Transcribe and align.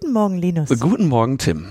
Guten 0.00 0.14
Morgen, 0.14 0.38
Linus. 0.38 0.70
Guten 0.80 1.08
Morgen, 1.08 1.36
Tim. 1.36 1.66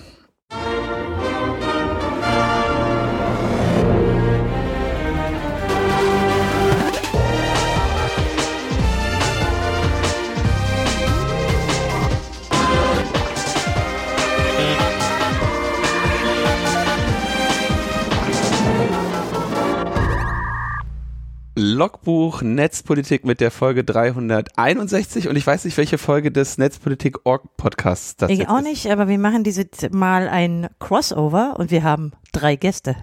Logbuch 21.79 22.41
Netzpolitik 22.41 23.23
mit 23.23 23.39
der 23.39 23.51
Folge 23.51 23.85
361 23.85 25.29
und 25.29 25.37
ich 25.37 25.47
weiß 25.47 25.63
nicht, 25.63 25.77
welche 25.77 25.97
Folge 25.97 26.29
des 26.29 26.57
Netzpolitik 26.57 27.25
Org 27.25 27.55
Podcasts 27.55 28.17
das 28.17 28.29
ich 28.29 28.39
ist. 28.39 28.43
Ich 28.43 28.49
auch 28.49 28.59
nicht, 28.59 28.87
aber 28.91 29.07
wir 29.07 29.17
machen 29.17 29.45
dieses 29.45 29.67
Mal 29.89 30.27
ein 30.27 30.67
Crossover 30.79 31.55
und 31.57 31.71
wir 31.71 31.83
haben 31.83 32.11
drei 32.33 32.57
Gäste. 32.57 32.97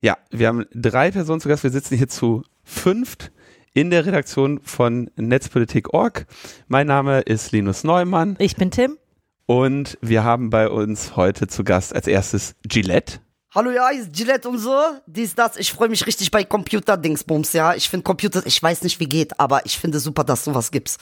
Ja, 0.00 0.16
wir 0.30 0.48
haben 0.48 0.64
drei 0.74 1.10
Personen 1.10 1.42
zu 1.42 1.50
Gast. 1.50 1.64
Wir 1.64 1.70
sitzen 1.70 1.98
hier 1.98 2.08
zu 2.08 2.44
fünft 2.62 3.30
in 3.74 3.90
der 3.90 4.06
Redaktion 4.06 4.58
von 4.62 5.10
Netzpolitik 5.16 5.92
Org. 5.92 6.24
Mein 6.66 6.86
Name 6.86 7.20
ist 7.20 7.52
Linus 7.52 7.84
Neumann. 7.84 8.36
Ich 8.38 8.56
bin 8.56 8.70
Tim. 8.70 8.96
Und 9.44 9.98
wir 10.00 10.24
haben 10.24 10.48
bei 10.48 10.70
uns 10.70 11.14
heute 11.16 11.46
zu 11.46 11.62
Gast 11.62 11.94
als 11.94 12.06
erstes 12.06 12.54
Gillette. 12.66 13.18
Hallo, 13.54 13.70
ja, 13.70 13.88
ist 13.90 14.12
Gillette 14.12 14.48
und 14.48 14.58
so. 14.58 14.76
Dies, 15.06 15.36
das. 15.36 15.56
Ich 15.56 15.72
freue 15.72 15.88
mich 15.88 16.04
richtig 16.08 16.32
bei 16.32 16.42
Computer-Dingsbums, 16.42 17.52
ja. 17.52 17.72
Ich 17.74 17.88
finde 17.88 18.02
Computer, 18.02 18.42
ich 18.44 18.60
weiß 18.60 18.82
nicht, 18.82 18.98
wie 18.98 19.06
geht, 19.06 19.38
aber 19.38 19.64
ich 19.64 19.78
finde 19.78 20.00
super, 20.00 20.24
dass 20.24 20.42
du 20.42 20.56
was 20.56 20.72
gibst. 20.72 21.00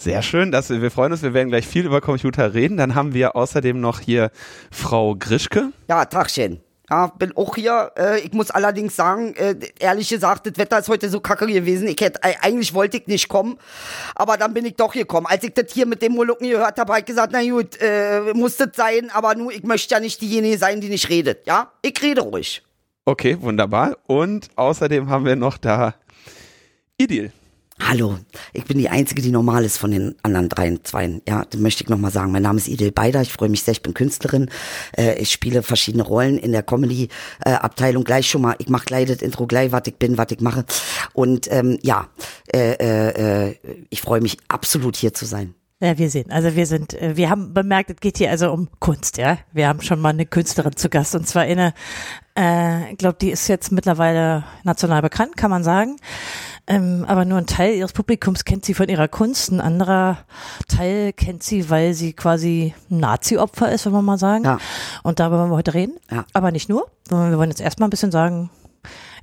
Sehr 0.00 0.22
schön, 0.22 0.52
dass 0.52 0.70
wir, 0.70 0.80
wir 0.80 0.92
freuen 0.92 1.10
uns, 1.10 1.22
wir 1.22 1.34
werden 1.34 1.48
gleich 1.48 1.66
viel 1.66 1.84
über 1.84 2.00
Computer 2.00 2.54
reden. 2.54 2.76
Dann 2.76 2.94
haben 2.94 3.14
wir 3.14 3.34
außerdem 3.34 3.80
noch 3.80 3.98
hier 3.98 4.30
Frau 4.70 5.16
Grischke. 5.16 5.72
Ja, 5.88 6.04
Tagchen. 6.04 6.60
Ja, 6.92 7.06
bin 7.06 7.34
auch 7.38 7.54
hier. 7.54 7.90
Äh, 7.96 8.20
ich 8.20 8.34
muss 8.34 8.50
allerdings 8.50 8.94
sagen, 8.94 9.34
äh, 9.36 9.56
ehrlich 9.78 10.10
gesagt, 10.10 10.46
das 10.46 10.58
Wetter 10.58 10.78
ist 10.78 10.90
heute 10.90 11.08
so 11.08 11.20
kacke 11.20 11.46
gewesen. 11.46 11.88
Ich 11.88 11.98
hätte, 11.98 12.22
eigentlich 12.22 12.74
wollte 12.74 12.98
ich 12.98 13.06
nicht 13.06 13.30
kommen, 13.30 13.56
aber 14.14 14.36
dann 14.36 14.52
bin 14.52 14.66
ich 14.66 14.76
doch 14.76 14.92
gekommen. 14.92 15.26
Als 15.26 15.42
ich 15.42 15.54
das 15.54 15.72
hier 15.72 15.86
mit 15.86 16.02
dem 16.02 16.12
Molukken 16.12 16.50
gehört 16.50 16.78
habe, 16.78 16.92
habe 16.92 17.00
ich 17.00 17.06
gesagt, 17.06 17.32
na 17.32 17.42
gut, 17.42 17.80
äh, 17.80 18.34
muss 18.34 18.58
das 18.58 18.72
sein, 18.74 19.08
aber 19.10 19.34
nur, 19.34 19.52
ich 19.52 19.62
möchte 19.62 19.94
ja 19.94 20.00
nicht 20.00 20.20
diejenige 20.20 20.58
sein, 20.58 20.82
die 20.82 20.90
nicht 20.90 21.08
redet. 21.08 21.46
Ja, 21.46 21.72
ich 21.80 21.94
rede 22.02 22.20
ruhig. 22.20 22.62
Okay, 23.06 23.38
wunderbar. 23.40 23.96
Und 24.06 24.50
außerdem 24.56 25.08
haben 25.08 25.24
wir 25.24 25.34
noch 25.34 25.56
da 25.56 25.94
Idil. 26.98 27.32
Hallo, 27.88 28.16
ich 28.52 28.64
bin 28.64 28.78
die 28.78 28.88
Einzige, 28.88 29.22
die 29.22 29.30
normal 29.30 29.64
ist 29.64 29.76
von 29.76 29.90
den 29.90 30.14
anderen 30.22 30.48
drei, 30.48 30.78
zwei. 30.82 31.20
Ja, 31.28 31.44
das 31.48 31.60
möchte 31.60 31.82
ich 31.82 31.90
nochmal 31.90 32.10
sagen. 32.10 32.32
Mein 32.32 32.42
Name 32.42 32.58
ist 32.58 32.68
Idil 32.68 32.92
Beider, 32.92 33.20
ich 33.22 33.32
freue 33.32 33.48
mich 33.48 33.64
sehr, 33.64 33.72
ich 33.72 33.82
bin 33.82 33.92
Künstlerin. 33.92 34.50
Äh, 34.96 35.18
ich 35.18 35.32
spiele 35.32 35.62
verschiedene 35.62 36.04
Rollen 36.04 36.38
in 36.38 36.52
der 36.52 36.62
Comedy-Abteilung. 36.62 38.04
gleich 38.04 38.28
schon 38.28 38.42
mal, 38.42 38.54
ich 38.58 38.68
mache 38.68 38.86
gleich 38.86 39.08
das 39.08 39.20
Intro, 39.20 39.46
gleich, 39.46 39.72
was 39.72 39.82
ich 39.86 39.96
bin, 39.96 40.16
was 40.16 40.30
ich 40.30 40.40
mache. 40.40 40.64
Und 41.12 41.50
ähm, 41.50 41.78
ja, 41.82 42.08
äh, 42.54 42.74
äh, 42.74 43.48
äh, 43.48 43.56
ich 43.90 44.00
freue 44.00 44.20
mich 44.20 44.38
absolut 44.48 44.96
hier 44.96 45.12
zu 45.12 45.26
sein. 45.26 45.54
Ja, 45.82 45.98
wir 45.98 46.10
sehen. 46.10 46.30
Also 46.30 46.54
wir 46.54 46.66
sind, 46.66 46.94
äh, 46.94 47.16
wir 47.16 47.28
haben 47.28 47.52
bemerkt, 47.52 47.90
es 47.90 47.96
geht 47.96 48.18
hier 48.18 48.30
also 48.30 48.52
um 48.52 48.68
Kunst, 48.78 49.16
ja. 49.16 49.38
Wir 49.52 49.66
haben 49.66 49.80
schon 49.80 50.00
mal 50.00 50.10
eine 50.10 50.26
Künstlerin 50.26 50.76
zu 50.76 50.88
Gast 50.88 51.16
und 51.16 51.26
zwar 51.26 51.42
eine, 51.42 51.74
äh, 52.38 52.92
ich 52.92 52.98
glaube, 52.98 53.18
die 53.20 53.32
ist 53.32 53.48
jetzt 53.48 53.72
mittlerweile 53.72 54.44
national 54.62 55.02
bekannt, 55.02 55.36
kann 55.36 55.50
man 55.50 55.64
sagen. 55.64 55.96
Ähm, 56.66 57.04
aber 57.08 57.24
nur 57.24 57.38
ein 57.38 57.46
Teil 57.46 57.74
ihres 57.74 57.92
Publikums 57.92 58.44
kennt 58.44 58.64
sie 58.64 58.74
von 58.74 58.88
ihrer 58.88 59.08
Kunst, 59.08 59.50
ein 59.50 59.60
anderer 59.60 60.18
Teil 60.68 61.12
kennt 61.12 61.42
sie, 61.42 61.70
weil 61.70 61.94
sie 61.94 62.12
quasi 62.12 62.74
Nazi-Opfer 62.88 63.72
ist, 63.72 63.84
wenn 63.84 63.92
man 63.92 64.04
mal 64.04 64.18
sagen. 64.18 64.44
Ja. 64.44 64.58
Und 65.02 65.18
darüber 65.18 65.40
wollen 65.40 65.50
wir 65.50 65.56
heute 65.56 65.74
reden. 65.74 65.96
Ja. 66.10 66.24
Aber 66.32 66.52
nicht 66.52 66.68
nur, 66.68 66.86
sondern 67.08 67.30
wir 67.30 67.38
wollen 67.38 67.50
jetzt 67.50 67.60
erstmal 67.60 67.88
ein 67.88 67.90
bisschen 67.90 68.12
sagen, 68.12 68.50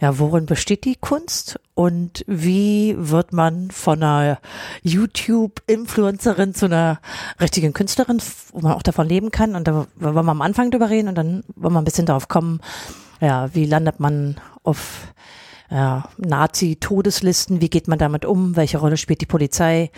ja, 0.01 0.17
worin 0.17 0.45
besteht 0.45 0.85
die 0.85 0.95
Kunst 0.95 1.59
und 1.73 2.23
wie 2.25 2.95
wird 2.97 3.33
man 3.33 3.69
von 3.69 4.01
einer 4.01 4.39
YouTube-Influencerin 4.83 6.53
zu 6.53 6.65
einer 6.65 6.99
richtigen 7.39 7.73
Künstlerin, 7.73 8.21
wo 8.53 8.61
man 8.61 8.73
auch 8.73 8.83
davon 8.83 9.07
leben 9.07 9.31
kann? 9.31 9.55
Und 9.55 9.67
da 9.67 9.87
wollen 9.95 10.15
wir 10.15 10.31
am 10.31 10.41
Anfang 10.41 10.71
drüber 10.71 10.89
reden 10.89 11.09
und 11.09 11.15
dann 11.15 11.43
wollen 11.55 11.73
wir 11.73 11.81
ein 11.81 11.85
bisschen 11.85 12.05
darauf 12.05 12.29
kommen, 12.29 12.61
ja, 13.19 13.53
wie 13.53 13.65
landet 13.65 13.99
man 13.99 14.39
auf 14.63 15.13
ja, 15.71 16.09
Nazi-Todeslisten, 16.17 17.61
wie 17.61 17.69
geht 17.69 17.87
man 17.87 17.99
damit 17.99 18.25
um, 18.25 18.55
welche 18.55 18.79
Rolle 18.79 18.97
spielt 18.97 19.21
die 19.21 19.25
Polizei 19.25 19.91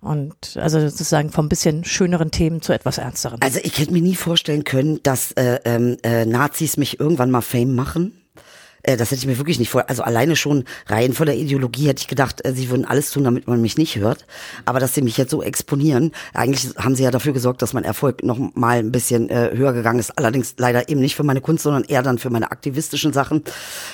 und 0.00 0.56
also 0.56 0.80
sozusagen 0.80 1.30
vom 1.30 1.48
bisschen 1.48 1.84
schöneren 1.84 2.30
Themen 2.30 2.60
zu 2.60 2.72
etwas 2.72 2.98
ernsteren. 2.98 3.40
Also 3.42 3.60
ich 3.62 3.78
hätte 3.78 3.92
mir 3.92 4.02
nie 4.02 4.16
vorstellen 4.16 4.64
können, 4.64 5.02
dass 5.02 5.32
äh, 5.32 5.60
ähm, 5.64 5.96
äh, 6.02 6.26
Nazis 6.26 6.76
mich 6.76 7.00
irgendwann 7.00 7.30
mal 7.30 7.40
Fame 7.40 7.74
machen. 7.74 8.12
Äh, 8.84 8.96
das 8.96 9.10
hätte 9.10 9.20
ich 9.20 9.26
mir 9.26 9.38
wirklich 9.38 9.58
nicht 9.58 9.70
vor. 9.70 9.84
Also 9.88 10.02
alleine 10.02 10.36
schon 10.36 10.64
rein 10.86 11.12
von 11.12 11.26
der 11.26 11.36
Ideologie 11.36 11.88
hätte 11.88 12.00
ich 12.00 12.08
gedacht, 12.08 12.44
äh, 12.44 12.52
sie 12.52 12.70
würden 12.70 12.84
alles 12.84 13.10
tun, 13.10 13.24
damit 13.24 13.48
man 13.48 13.60
mich 13.60 13.76
nicht 13.76 13.96
hört. 13.96 14.26
Aber 14.64 14.80
dass 14.80 14.94
sie 14.94 15.02
mich 15.02 15.16
jetzt 15.16 15.30
so 15.30 15.42
exponieren, 15.42 16.12
eigentlich 16.32 16.74
haben 16.76 16.94
sie 16.94 17.02
ja 17.02 17.10
dafür 17.10 17.32
gesorgt, 17.32 17.62
dass 17.62 17.72
mein 17.72 17.84
Erfolg 17.84 18.22
noch 18.22 18.38
mal 18.54 18.78
ein 18.78 18.92
bisschen 18.92 19.28
äh, 19.28 19.50
höher 19.54 19.72
gegangen 19.72 19.98
ist. 19.98 20.16
Allerdings 20.18 20.54
leider 20.58 20.88
eben 20.88 21.00
nicht 21.00 21.16
für 21.16 21.24
meine 21.24 21.40
Kunst, 21.40 21.64
sondern 21.64 21.84
eher 21.84 22.02
dann 22.02 22.18
für 22.18 22.30
meine 22.30 22.50
aktivistischen 22.50 23.12
Sachen, 23.12 23.42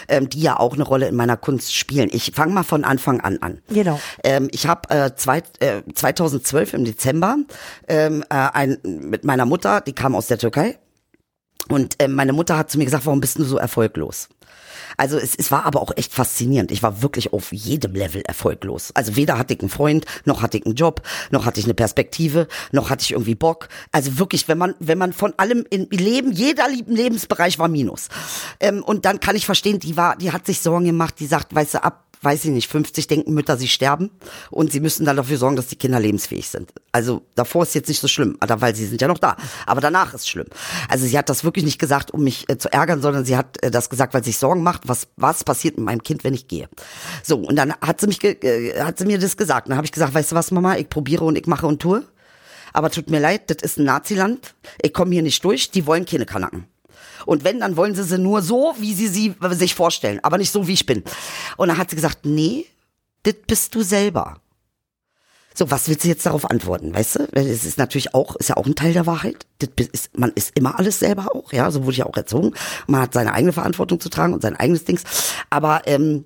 ähm, 0.08 0.28
die 0.28 0.40
ja 0.40 0.58
auch 0.58 0.74
eine 0.74 0.84
Rolle 0.84 1.08
in 1.08 1.16
meiner 1.16 1.36
Kunst 1.36 1.74
spielen. 1.74 2.10
Ich 2.12 2.32
fange 2.34 2.52
mal 2.52 2.62
von 2.62 2.84
Anfang 2.84 3.20
an 3.20 3.38
an. 3.40 3.58
Genau. 3.68 4.00
Ähm, 4.24 4.48
ich 4.52 4.66
habe 4.66 4.90
äh, 4.90 5.14
zwei, 5.14 5.42
äh, 5.60 5.82
2012 5.94 6.74
im 6.74 6.84
Dezember 6.84 7.36
ähm, 7.88 8.22
äh, 8.28 8.34
ein, 8.34 8.78
mit 8.82 9.24
meiner 9.24 9.46
Mutter, 9.46 9.80
die 9.80 9.92
kam 9.92 10.14
aus 10.14 10.26
der 10.26 10.38
Türkei. 10.38 10.78
Und 11.68 12.02
äh, 12.02 12.08
meine 12.08 12.32
Mutter 12.32 12.56
hat 12.58 12.70
zu 12.70 12.78
mir 12.78 12.84
gesagt, 12.84 13.06
warum 13.06 13.20
bist 13.20 13.38
du 13.38 13.44
so 13.44 13.56
erfolglos? 13.56 14.28
Also 14.96 15.18
es, 15.18 15.34
es 15.34 15.50
war 15.50 15.64
aber 15.66 15.80
auch 15.80 15.92
echt 15.96 16.12
faszinierend. 16.12 16.70
Ich 16.70 16.82
war 16.82 17.02
wirklich 17.02 17.32
auf 17.32 17.52
jedem 17.52 17.94
Level 17.94 18.22
erfolglos. 18.22 18.90
Also 18.94 19.16
weder 19.16 19.38
hatte 19.38 19.54
ich 19.54 19.60
einen 19.60 19.70
Freund, 19.70 20.06
noch 20.24 20.42
hatte 20.42 20.58
ich 20.58 20.66
einen 20.66 20.74
Job, 20.74 21.02
noch 21.30 21.46
hatte 21.46 21.60
ich 21.60 21.66
eine 21.66 21.74
Perspektive, 21.74 22.48
noch 22.72 22.90
hatte 22.90 23.02
ich 23.02 23.12
irgendwie 23.12 23.34
Bock. 23.34 23.68
Also 23.92 24.18
wirklich, 24.18 24.48
wenn 24.48 24.58
man, 24.58 24.74
wenn 24.78 24.98
man 24.98 25.12
von 25.12 25.34
allem 25.36 25.64
im 25.70 25.88
Leben, 25.90 26.32
jeder 26.32 26.68
Lebensbereich 26.68 27.58
war 27.58 27.68
Minus. 27.68 28.08
Ähm, 28.60 28.82
und 28.82 29.04
dann 29.04 29.20
kann 29.20 29.36
ich 29.36 29.46
verstehen, 29.46 29.78
die 29.78 29.96
war, 29.96 30.16
die 30.16 30.32
hat 30.32 30.46
sich 30.46 30.60
Sorgen 30.60 30.84
gemacht, 30.84 31.14
die 31.18 31.26
sagt, 31.26 31.54
weißt 31.54 31.74
du, 31.74 31.84
ab 31.84 32.09
weiß 32.22 32.44
ich 32.44 32.50
nicht, 32.50 32.68
50 32.68 33.06
denken 33.06 33.32
Mütter, 33.32 33.56
sie 33.56 33.68
sterben 33.68 34.10
und 34.50 34.72
sie 34.72 34.80
müssen 34.80 35.06
dann 35.06 35.16
dafür 35.16 35.38
sorgen, 35.38 35.56
dass 35.56 35.68
die 35.68 35.76
Kinder 35.76 35.98
lebensfähig 35.98 36.48
sind. 36.48 36.72
Also 36.92 37.22
davor 37.34 37.62
ist 37.62 37.74
jetzt 37.74 37.88
nicht 37.88 38.00
so 38.00 38.08
schlimm, 38.08 38.36
weil 38.40 38.74
sie 38.74 38.86
sind 38.86 39.00
ja 39.00 39.08
noch 39.08 39.18
da. 39.18 39.36
Aber 39.66 39.80
danach 39.80 40.12
ist 40.12 40.28
schlimm. 40.28 40.46
Also 40.88 41.06
sie 41.06 41.16
hat 41.16 41.28
das 41.28 41.44
wirklich 41.44 41.64
nicht 41.64 41.78
gesagt, 41.78 42.10
um 42.10 42.22
mich 42.22 42.48
äh, 42.48 42.58
zu 42.58 42.72
ärgern, 42.72 43.00
sondern 43.00 43.24
sie 43.24 43.36
hat 43.36 43.62
äh, 43.62 43.70
das 43.70 43.88
gesagt, 43.88 44.12
weil 44.12 44.22
sie 44.22 44.30
sich 44.30 44.38
Sorgen 44.38 44.62
macht, 44.62 44.86
was, 44.86 45.08
was 45.16 45.44
passiert 45.44 45.78
mit 45.78 45.86
meinem 45.86 46.02
Kind, 46.02 46.24
wenn 46.24 46.34
ich 46.34 46.46
gehe. 46.46 46.68
So, 47.22 47.38
und 47.38 47.56
dann 47.56 47.74
hat 47.80 48.00
sie 48.00 48.06
mich, 48.06 48.22
äh, 48.22 48.80
hat 48.80 48.98
sie 48.98 49.06
mir 49.06 49.18
das 49.18 49.36
gesagt. 49.36 49.68
Dann 49.68 49.76
habe 49.76 49.86
ich 49.86 49.92
gesagt, 49.92 50.14
weißt 50.14 50.32
du 50.32 50.36
was, 50.36 50.50
Mama, 50.50 50.76
ich 50.76 50.88
probiere 50.88 51.24
und 51.24 51.36
ich 51.36 51.46
mache 51.46 51.66
und 51.66 51.80
tue. 51.80 52.04
Aber 52.72 52.90
tut 52.90 53.10
mir 53.10 53.18
leid, 53.18 53.50
das 53.50 53.62
ist 53.62 53.78
ein 53.78 53.84
Naziland. 53.84 54.54
Ich 54.80 54.92
komme 54.92 55.12
hier 55.12 55.22
nicht 55.22 55.42
durch, 55.44 55.70
die 55.70 55.86
wollen 55.86 56.06
keine 56.06 56.26
Kanaken. 56.26 56.66
Und 57.26 57.44
wenn, 57.44 57.60
dann 57.60 57.76
wollen 57.76 57.94
sie 57.94 58.04
sie 58.04 58.18
nur 58.18 58.42
so, 58.42 58.74
wie 58.78 58.94
sie 58.94 59.08
sie 59.08 59.34
sich 59.50 59.74
vorstellen, 59.74 60.20
aber 60.22 60.38
nicht 60.38 60.52
so, 60.52 60.66
wie 60.66 60.72
ich 60.72 60.86
bin. 60.86 61.04
Und 61.56 61.68
dann 61.68 61.78
hat 61.78 61.90
sie 61.90 61.96
gesagt, 61.96 62.24
nee, 62.24 62.66
das 63.22 63.34
bist 63.46 63.74
du 63.74 63.82
selber. 63.82 64.40
So, 65.54 65.70
was 65.70 65.88
willst 65.88 66.04
du 66.04 66.08
jetzt 66.08 66.24
darauf 66.24 66.48
antworten, 66.48 66.94
weißt 66.94 67.16
du? 67.16 67.28
Es 67.32 67.64
ist 67.64 67.76
natürlich 67.76 68.14
auch, 68.14 68.36
ist 68.36 68.48
ja 68.48 68.56
auch 68.56 68.66
ein 68.66 68.76
Teil 68.76 68.92
der 68.92 69.06
Wahrheit. 69.06 69.46
Das 69.58 69.88
ist, 69.88 70.16
man 70.16 70.30
ist 70.34 70.56
immer 70.56 70.78
alles 70.78 71.00
selber 71.00 71.34
auch, 71.34 71.52
ja, 71.52 71.70
so 71.70 71.82
wurde 71.82 71.92
ich 71.92 72.04
auch 72.04 72.16
erzogen. 72.16 72.54
Man 72.86 73.02
hat 73.02 73.14
seine 73.14 73.32
eigene 73.32 73.52
Verantwortung 73.52 74.00
zu 74.00 74.08
tragen 74.08 74.32
und 74.32 74.42
sein 74.42 74.56
eigenes 74.56 74.84
Dings. 74.84 75.02
Aber 75.50 75.82
ähm, 75.86 76.24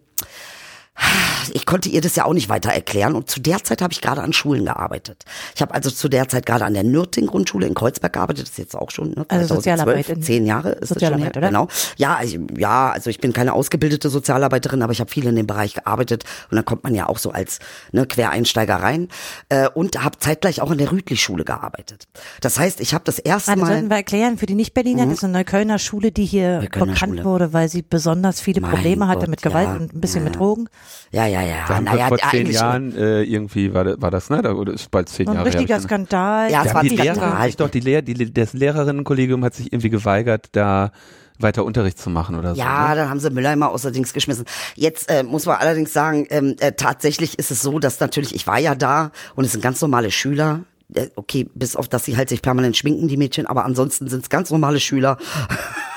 ich 1.53 1.67
konnte 1.67 1.89
ihr 1.89 2.01
das 2.01 2.17
ja 2.17 2.25
auch 2.25 2.33
nicht 2.33 2.49
weiter 2.49 2.71
erklären 2.71 3.15
und 3.15 3.29
zu 3.29 3.41
der 3.41 3.63
Zeit 3.63 3.83
habe 3.83 3.93
ich 3.93 4.01
gerade 4.01 4.23
an 4.23 4.33
Schulen 4.33 4.65
gearbeitet. 4.65 5.25
Ich 5.55 5.63
habe 5.63 5.75
also 5.75 5.91
zu 5.91 6.09
der 6.09 6.29
Zeit 6.29 6.47
gerade 6.47 6.65
an 6.65 6.75
der 6.75 6.85
Nürting 6.85 7.27
Grundschule 7.27 7.67
in 7.67 7.75
Kreuzberg 7.75 8.13
gearbeitet, 8.13 8.45
das 8.45 8.51
ist 8.51 8.59
jetzt 8.59 8.77
auch 8.77 8.91
schon 8.91 9.09
ne, 9.11 9.27
2012, 9.29 9.41
also 9.41 9.55
Sozialarbeit 9.55 10.25
zehn 10.25 10.47
Jahre 10.47 10.71
ist 10.71 10.89
Sozialarbeit, 10.89 11.29
das 11.29 11.35
schon 11.35 11.43
her, 11.43 11.51
genau. 11.51 11.69
Ja, 11.97 12.21
ich, 12.23 12.39
ja, 12.57 12.91
also 12.91 13.11
ich 13.11 13.21
bin 13.21 13.33
keine 13.33 13.53
ausgebildete 13.53 14.09
Sozialarbeiterin, 14.09 14.83
aber 14.83 14.93
ich 14.93 15.01
habe 15.01 15.11
viel 15.11 15.27
in 15.27 15.37
dem 15.37 15.47
Bereich 15.47 15.75
gearbeitet 15.75 16.25
und 16.51 16.57
dann 16.57 16.65
kommt 16.65 16.85
man 16.85 16.95
ja 16.95 17.09
auch 17.09 17.19
so 17.19 17.31
als 17.31 17.59
ne, 17.93 18.07
Quereinsteiger 18.07 18.77
rein 18.77 19.09
äh, 19.49 19.69
und 19.69 20.03
habe 20.03 20.19
zeitgleich 20.19 20.61
auch 20.61 20.71
an 20.71 20.79
der 20.79 20.93
Rütli-Schule 20.93 21.45
gearbeitet. 21.45 22.07
Das 22.41 22.59
heißt, 22.59 22.81
ich 22.81 22.95
habe 22.95 23.05
das 23.05 23.19
erste 23.19 23.53
also, 23.53 23.65
Mal. 23.65 23.73
Sollten 23.73 23.91
wir 23.91 23.97
erklären 23.97 24.39
für 24.39 24.47
die 24.47 24.55
Nicht-Berliner, 24.55 25.07
mhm. 25.07 25.11
das 25.11 25.19
ist 25.19 25.25
eine 25.25 25.35
Neuköllner 25.35 25.79
Schule, 25.79 26.13
die 26.13 26.25
hier 26.25 26.61
bekannt 26.61 26.99
Schule. 26.99 27.25
wurde, 27.25 27.53
weil 27.53 27.69
sie 27.69 27.83
besonders 27.83 28.41
viele 28.41 28.61
Probleme 28.61 29.01
mein 29.01 29.09
hatte 29.09 29.21
Gott, 29.21 29.29
mit 29.29 29.43
Gewalt 29.43 29.69
ja, 29.69 29.77
und 29.77 29.95
ein 29.95 30.01
bisschen 30.01 30.23
ja. 30.23 30.31
mit 30.31 30.37
Drogen. 30.37 30.69
Ja, 31.11 31.27
ja, 31.27 31.43
ja. 31.43 31.65
Da 31.69 31.81
naja, 31.81 32.09
vor 32.09 32.19
zehn 32.19 32.51
Jahren 32.51 32.97
äh, 32.97 33.23
irgendwie 33.23 33.73
war, 33.73 34.01
war 34.01 34.11
das, 34.11 34.31
ne? 34.31 34.55
Oder 34.55 34.73
ist 34.73 34.91
bald 34.91 35.09
zehn 35.09 35.29
ein 35.29 35.35
Jahre 35.35 35.47
richtiger 35.47 35.77
her. 35.77 35.83
Skandal. 35.83 36.51
Ja, 36.51 36.65
es 36.65 36.75
war 36.75 36.83
die 36.83 36.89
Lehrer, 36.91 37.39
halt 37.39 37.61
doch 37.61 37.71
die 37.71 37.81
Lehr 37.81 38.03
die, 38.03 38.33
das 38.33 38.53
Lehrerinnenkollegium 38.53 39.45
hat 39.45 39.55
sich 39.55 39.73
irgendwie 39.73 39.91
geweigert, 39.91 40.49
da 40.53 40.93
weiter 41.39 41.65
Unterricht 41.65 41.99
zu 41.99 42.11
machen 42.11 42.37
oder 42.37 42.55
so. 42.55 42.61
Ja, 42.61 42.91
ne? 42.91 42.97
dann 42.97 43.11
haben 43.11 43.21
sie 43.21 43.31
Müller 43.31 43.53
immer 43.53 43.71
außerdings 43.71 44.13
geschmissen. 44.13 44.45
Jetzt 44.75 45.11
äh, 45.11 45.23
muss 45.23 45.47
man 45.47 45.57
allerdings 45.57 45.93
sagen, 45.93 46.27
ähm, 46.31 46.57
äh, 46.61 46.73
tatsächlich 46.73 47.39
ist 47.39 47.51
es 47.51 47.63
so, 47.63 47.79
dass 47.79 48.01
natürlich, 48.01 48.35
ich 48.35 48.47
war 48.47 48.59
ja 48.59 48.75
da 48.75 49.11
und 49.35 49.45
es 49.45 49.53
sind 49.53 49.61
ganz 49.61 49.81
normale 49.81 50.11
Schüler, 50.11 50.61
äh, 50.95 51.09
okay, 51.17 51.49
bis 51.55 51.77
auf, 51.77 51.89
dass 51.89 52.05
sie 52.05 52.17
halt 52.17 52.29
sich 52.29 52.43
permanent 52.43 52.77
schminken, 52.77 53.09
die 53.09 53.17
Mädchen, 53.17 53.47
aber 53.47 53.65
ansonsten 53.65 54.09
sind 54.09 54.23
es 54.23 54.31
ganz 54.31 54.51
normale 54.51 54.81
Schüler 54.81 55.19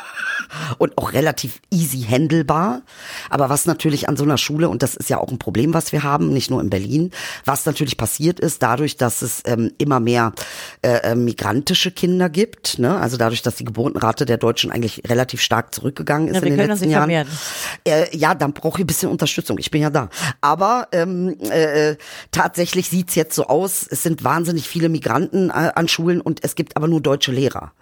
und 0.78 0.98
auch 0.98 1.14
relativ 1.14 1.60
easy 1.72 2.02
handelbar. 2.02 2.82
Aber 3.30 3.50
was 3.50 3.66
natürlich 3.66 4.10
an 4.10 4.18
so 4.18 4.24
einer 4.24 4.38
Schule, 4.38 4.70
und 4.70 4.84
das 4.84 4.96
ist 4.96 5.10
ja 5.10 5.18
auch 5.18 5.30
ein 5.30 5.40
Problem, 5.40 5.74
was 5.74 5.92
wir 5.92 6.04
haben, 6.04 6.34
nicht 6.34 6.50
nur 6.50 6.62
in 6.62 6.70
Berlin, 6.70 7.12
was 7.46 7.66
natürlich 7.66 7.98
passiert 7.98 8.40
ist, 8.40 8.64
dadurch, 8.64 8.98
dass 8.98 9.22
es 9.22 9.42
ähm, 9.46 9.72
immer 9.78 10.00
mehr 10.00 10.34
äh, 10.82 11.12
äh 11.12 11.16
migrantische 11.16 11.92
Kinder 11.92 12.30
gibt, 12.30 12.80
ne? 12.80 13.00
also 13.00 13.18
dadurch, 13.18 13.42
dass 13.42 13.56
die 13.56 13.66
Geburtenrate 13.66 14.26
der 14.26 14.38
Deutschen 14.38 14.72
eigentlich 14.72 15.02
relativ 15.08 15.42
stark 15.42 15.74
zurückgegangen 15.74 16.28
ist 16.30 16.36
ja, 16.36 16.42
in 16.42 16.58
den 16.58 16.68
letzten 16.68 16.90
Jahren. 16.90 17.10
Äh, 17.86 18.16
ja, 18.16 18.36
dann 18.36 18.54
brauche 18.54 18.80
ich 18.80 18.84
ein 18.84 18.88
bisschen 18.88 19.10
Unterstützung. 19.10 19.58
Ich 19.60 19.72
bin 19.72 19.82
ja 19.82 19.90
da. 19.90 20.10
Aber 20.42 20.88
ähm, 20.92 21.36
äh, 21.50 21.96
tatsächlich 22.32 22.90
sieht's 22.90 23.16
jetzt 23.16 23.36
so 23.36 23.48
aus, 23.48 23.86
es 23.90 24.04
sind 24.04 24.24
wahnsinnig 24.24 24.68
viele 24.68 24.90
Migranten 24.90 25.50
äh, 25.50 25.72
an 25.76 25.88
Schulen 25.88 26.22
und 26.22 26.44
es 26.44 26.56
gibt 26.56 26.76
aber 26.78 26.88
nur 26.88 27.02
deutsche 27.02 27.32
Lehrer. 27.32 27.74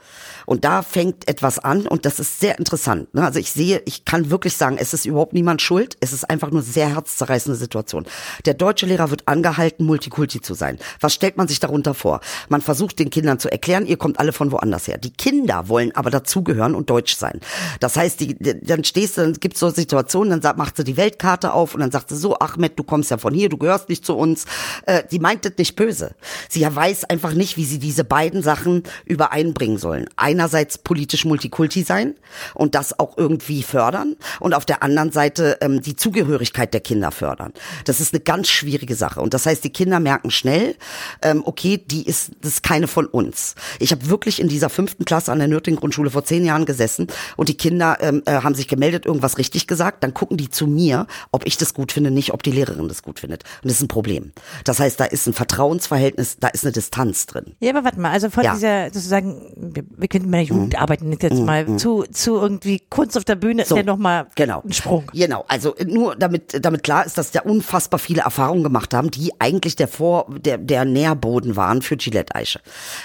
Und 0.45 0.65
da 0.65 0.81
fängt 0.81 1.27
etwas 1.27 1.59
an 1.59 1.88
und 1.88 2.06
das 2.06 2.19
ist 2.19 2.39
sehr 2.39 2.57
interessant. 2.59 3.13
Ne? 3.13 3.24
Also 3.24 3.39
ich 3.39 3.51
sehe, 3.51 3.81
ich 3.86 4.06
kann 4.06 4.30
wirklich 4.30 4.56
sagen, 4.56 4.77
es 4.80 4.94
ist 4.94 5.06
überhaupt 5.06 5.33
niemand 5.33 5.62
schuld. 5.62 5.97
Es 6.00 6.13
ist 6.13 6.30
einfach 6.30 6.51
nur 6.51 6.62
sehr 6.62 6.89
herzzerreißende 6.89 7.57
Situation. 7.57 8.06
Der 8.45 8.53
deutsche 8.53 8.86
Lehrer 8.86 9.09
wird 9.09 9.27
angehalten, 9.27 9.86
Multikulti 9.86 10.42
zu 10.42 10.53
sein. 10.53 10.77
Was 11.00 11.13
stellt 11.13 11.38
man 11.38 11.47
sich 11.47 11.59
darunter 11.59 11.94
vor? 11.94 12.21
Man 12.50 12.62
versucht 12.62 13.00
den 13.00 13.09
Kindern 13.09 13.39
zu 13.39 13.51
erklären, 13.51 13.86
ihr 13.86 13.97
kommt 13.97 14.19
alle 14.19 14.33
von 14.33 14.51
woanders 14.51 14.88
her. 14.88 14.97
Die 14.97 15.12
Kinder 15.12 15.68
wollen 15.69 15.95
aber 15.95 16.09
dazugehören 16.09 16.75
und 16.75 16.89
deutsch 16.89 17.15
sein. 17.15 17.39
Das 17.80 17.95
heißt, 17.95 18.19
die, 18.19 18.36
dann 18.38 18.83
stehst 18.83 19.18
du, 19.18 19.21
dann 19.21 19.33
gibt's 19.33 19.59
so 19.59 19.69
Situationen, 19.69 20.41
dann 20.41 20.57
macht 20.57 20.77
sie 20.77 20.83
die 20.83 20.98
Weltkarte 20.98 21.53
auf 21.53 21.74
und 21.74 21.81
dann 21.81 21.91
sagt 21.91 22.09
sie 22.09 22.18
so, 22.18 22.38
Ahmed, 22.39 22.77
du 22.77 22.83
kommst 22.83 23.12
ja 23.12 23.18
von 23.18 23.33
hier, 23.33 23.50
du 23.50 23.57
gehörst 23.57 23.89
nicht 23.89 24.06
zu 24.06 24.15
uns. 24.15 24.45
Äh, 24.86 25.03
die 25.09 25.19
meint 25.19 25.45
das 25.45 25.53
nicht 25.57 25.75
böse. 25.75 26.15
Sie 26.50 26.63
weiß 26.63 27.06
einfach 27.06 27.33
nicht, 27.33 27.57
wie 27.57 27.65
sie 27.65 27.80
diese 27.80 28.03
beiden 28.03 28.41
Sachen 28.41 28.83
übereinbringen 29.06 29.77
sollen. 29.77 30.07
Ein 30.15 30.34
einerseits 30.35 30.77
politisch 30.77 31.25
Multikulti 31.25 31.83
sein 31.83 32.15
und 32.53 32.75
das 32.75 32.99
auch 32.99 33.17
irgendwie 33.17 33.63
fördern 33.63 34.15
und 34.39 34.53
auf 34.53 34.65
der 34.65 34.83
anderen 34.83 35.11
Seite 35.11 35.57
ähm, 35.61 35.81
die 35.81 35.95
Zugehörigkeit 35.95 36.73
der 36.73 36.81
Kinder 36.81 37.11
fördern. 37.11 37.53
Das 37.85 38.01
ist 38.01 38.13
eine 38.13 38.21
ganz 38.21 38.49
schwierige 38.49 38.95
Sache 38.95 39.21
und 39.21 39.33
das 39.33 39.45
heißt, 39.45 39.63
die 39.63 39.71
Kinder 39.71 39.99
merken 39.99 40.31
schnell, 40.31 40.75
ähm, 41.21 41.41
okay, 41.45 41.77
die 41.77 42.05
ist 42.05 42.31
das 42.41 42.53
ist 42.53 42.63
keine 42.63 42.87
von 42.87 43.05
uns. 43.05 43.55
Ich 43.79 43.91
habe 43.91 44.09
wirklich 44.09 44.41
in 44.41 44.47
dieser 44.47 44.69
fünften 44.69 45.05
Klasse 45.05 45.31
an 45.31 45.39
der 45.39 45.47
Nürting 45.47 45.77
Grundschule 45.77 46.09
vor 46.09 46.25
zehn 46.25 46.45
Jahren 46.45 46.65
gesessen 46.65 47.07
und 47.38 47.49
die 47.49 47.57
Kinder 47.57 47.97
ähm, 48.01 48.21
äh, 48.25 48.33
haben 48.33 48.55
sich 48.55 48.67
gemeldet, 48.67 49.05
irgendwas 49.05 49.38
richtig 49.38 49.67
gesagt, 49.67 50.03
dann 50.03 50.13
gucken 50.13 50.38
die 50.38 50.49
zu 50.49 50.67
mir, 50.67 51.07
ob 51.31 51.45
ich 51.47 51.57
das 51.57 51.73
gut 51.73 51.91
finde, 51.91 52.11
nicht 52.11 52.33
ob 52.33 52.43
die 52.43 52.51
Lehrerin 52.51 52.88
das 52.88 53.03
gut 53.03 53.19
findet. 53.19 53.43
Und 53.63 53.69
das 53.69 53.77
ist 53.77 53.83
ein 53.83 53.88
Problem. 53.88 54.33
Das 54.63 54.79
heißt, 54.79 54.99
da 54.99 55.05
ist 55.05 55.27
ein 55.27 55.33
Vertrauensverhältnis, 55.33 56.38
da 56.39 56.49
ist 56.49 56.65
eine 56.65 56.73
Distanz 56.73 57.25
drin. 57.25 57.55
Ja, 57.59 57.71
aber 57.71 57.83
warte 57.85 57.99
mal, 57.99 58.11
also 58.11 58.29
von 58.29 58.43
ja. 58.43 58.53
dieser 58.53 58.85
sozusagen, 58.93 59.53
wir, 59.55 59.83
wir 59.95 60.07
können 60.25 60.31
mehr 60.31 60.44
Jugendarbeiten 60.44 61.07
mhm. 61.07 61.18
jetzt 61.22 61.39
mal 61.39 61.66
mhm. 61.66 61.77
zu, 61.77 62.04
zu 62.12 62.36
irgendwie 62.38 62.81
Kunst 62.89 63.18
auf 63.18 63.24
der 63.24 63.36
Bühne 63.36 63.66
so, 63.66 63.75
ist 63.75 63.80
ja 63.80 63.86
nochmal 63.86 64.27
genau. 64.36 64.62
ein 64.63 64.74
Sprung. 64.74 65.04
Genau, 65.13 65.45
also 65.48 65.75
nur 65.86 66.16
damit, 66.16 66.63
damit 66.63 66.83
klar 66.83 67.06
ist, 67.06 67.18
dass 67.18 67.31
da 67.31 67.42
unfassbar 67.42 68.00
viele 68.00 68.22
Erfahrungen 68.22 68.63
gemacht 68.63 68.94
haben, 68.94 69.12
die 69.12 69.31
eigentlich 69.39 69.75
der 69.75 69.88
Vor, 69.88 70.27
der, 70.30 70.57
der 70.57 70.86
Nährboden 70.86 71.56
waren 71.56 71.81
für 71.81 71.98
Gillette 71.98 72.36
Eiche. 72.36 72.60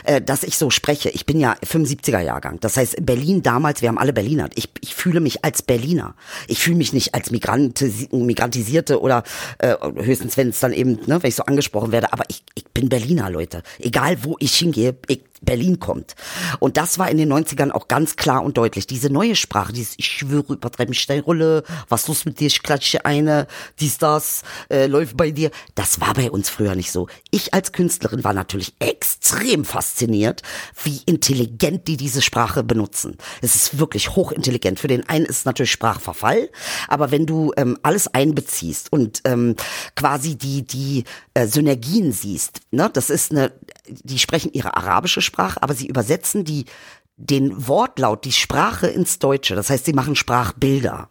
Äh, 0.04 0.20
dass 0.20 0.42
ich 0.42 0.56
so 0.56 0.70
spreche, 0.70 1.10
ich 1.10 1.26
bin 1.26 1.40
ja 1.40 1.54
75er 1.64 2.20
Jahrgang. 2.20 2.58
Das 2.60 2.76
heißt, 2.76 3.04
Berlin 3.04 3.42
damals, 3.42 3.82
wir 3.82 3.88
haben 3.88 3.98
alle 3.98 4.12
Berliner. 4.12 4.48
Ich, 4.54 4.68
ich 4.80 4.94
fühle 4.94 5.20
mich 5.20 5.44
als 5.44 5.62
Berliner. 5.62 6.14
Ich 6.48 6.60
fühle 6.60 6.76
mich 6.76 6.92
nicht 6.92 7.14
als 7.14 7.30
Migrantis 7.30 8.08
Migrantisierte 8.10 9.00
oder 9.00 9.22
äh, 9.58 9.74
höchstens, 9.96 10.36
wenn 10.36 10.50
es 10.50 10.60
dann 10.60 10.72
eben, 10.72 10.98
ne, 11.06 11.22
wenn 11.22 11.28
ich 11.28 11.34
so 11.34 11.44
angesprochen 11.44 11.92
werde, 11.92 12.12
aber 12.12 12.24
ich, 12.28 12.42
ich 12.54 12.64
bin 12.66 12.88
Berliner, 12.88 13.30
Leute. 13.30 13.62
Egal 13.78 14.24
wo 14.24 14.36
ich 14.38 14.54
hingehe, 14.54 14.96
ich 15.08 15.20
Berlin 15.40 15.80
kommt. 15.80 16.14
Und 16.58 16.76
das 16.76 16.98
war 16.98 17.10
in 17.10 17.18
den 17.18 17.32
90ern 17.32 17.70
auch 17.70 17.88
ganz 17.88 18.16
klar 18.16 18.42
und 18.42 18.56
deutlich. 18.56 18.86
Diese 18.86 19.10
neue 19.10 19.36
Sprache, 19.36 19.72
dieses 19.72 19.94
Ich 19.96 20.06
schwöre, 20.06 20.54
übertreibe 20.54 20.90
mich 20.90 21.00
Steinrolle, 21.00 21.64
was 21.88 22.08
los 22.08 22.24
mit 22.24 22.40
dir, 22.40 22.46
ich 22.46 22.62
klatsche 22.62 23.04
eine, 23.04 23.46
dies, 23.78 23.98
das, 23.98 24.42
äh, 24.70 24.86
läuft 24.86 25.16
bei 25.16 25.30
dir. 25.30 25.50
Das 25.74 26.00
war 26.00 26.14
bei 26.14 26.30
uns 26.30 26.48
früher 26.50 26.74
nicht 26.74 26.92
so. 26.92 27.08
Ich 27.30 27.54
als 27.54 27.72
Künstlerin 27.72 28.24
war 28.24 28.32
natürlich 28.32 28.74
extrem 28.78 29.64
fasziniert, 29.64 30.42
wie 30.84 31.00
intelligent 31.06 31.88
die 31.88 31.96
diese 31.96 32.22
Sprache 32.22 32.62
benutzen. 32.62 33.16
Es 33.40 33.54
ist 33.54 33.78
wirklich 33.78 34.16
hochintelligent. 34.16 34.78
Für 34.78 34.88
den 34.88 35.08
einen 35.08 35.24
ist 35.24 35.38
es 35.38 35.44
natürlich 35.44 35.72
Sprachverfall, 35.72 36.50
aber 36.88 37.10
wenn 37.10 37.26
du 37.26 37.52
ähm, 37.56 37.78
alles 37.82 38.08
einbeziehst 38.08 38.92
und 38.92 39.20
ähm, 39.24 39.56
quasi 39.96 40.36
die, 40.36 40.62
die 40.62 41.04
äh, 41.34 41.46
Synergien 41.46 42.12
siehst, 42.12 42.60
ne, 42.70 42.90
das 42.92 43.10
ist 43.10 43.30
eine, 43.30 43.52
die 43.88 44.18
sprechen 44.18 44.52
ihre 44.52 44.76
arabische 44.76 45.20
Sprache, 45.20 45.29
aber 45.38 45.74
sie 45.74 45.86
übersetzen 45.86 46.44
die 46.44 46.64
den 47.16 47.68
Wortlaut, 47.68 48.24
die 48.24 48.32
Sprache 48.32 48.86
ins 48.86 49.18
Deutsche. 49.18 49.54
Das 49.54 49.68
heißt, 49.68 49.84
sie 49.84 49.92
machen 49.92 50.16
Sprachbilder. 50.16 51.10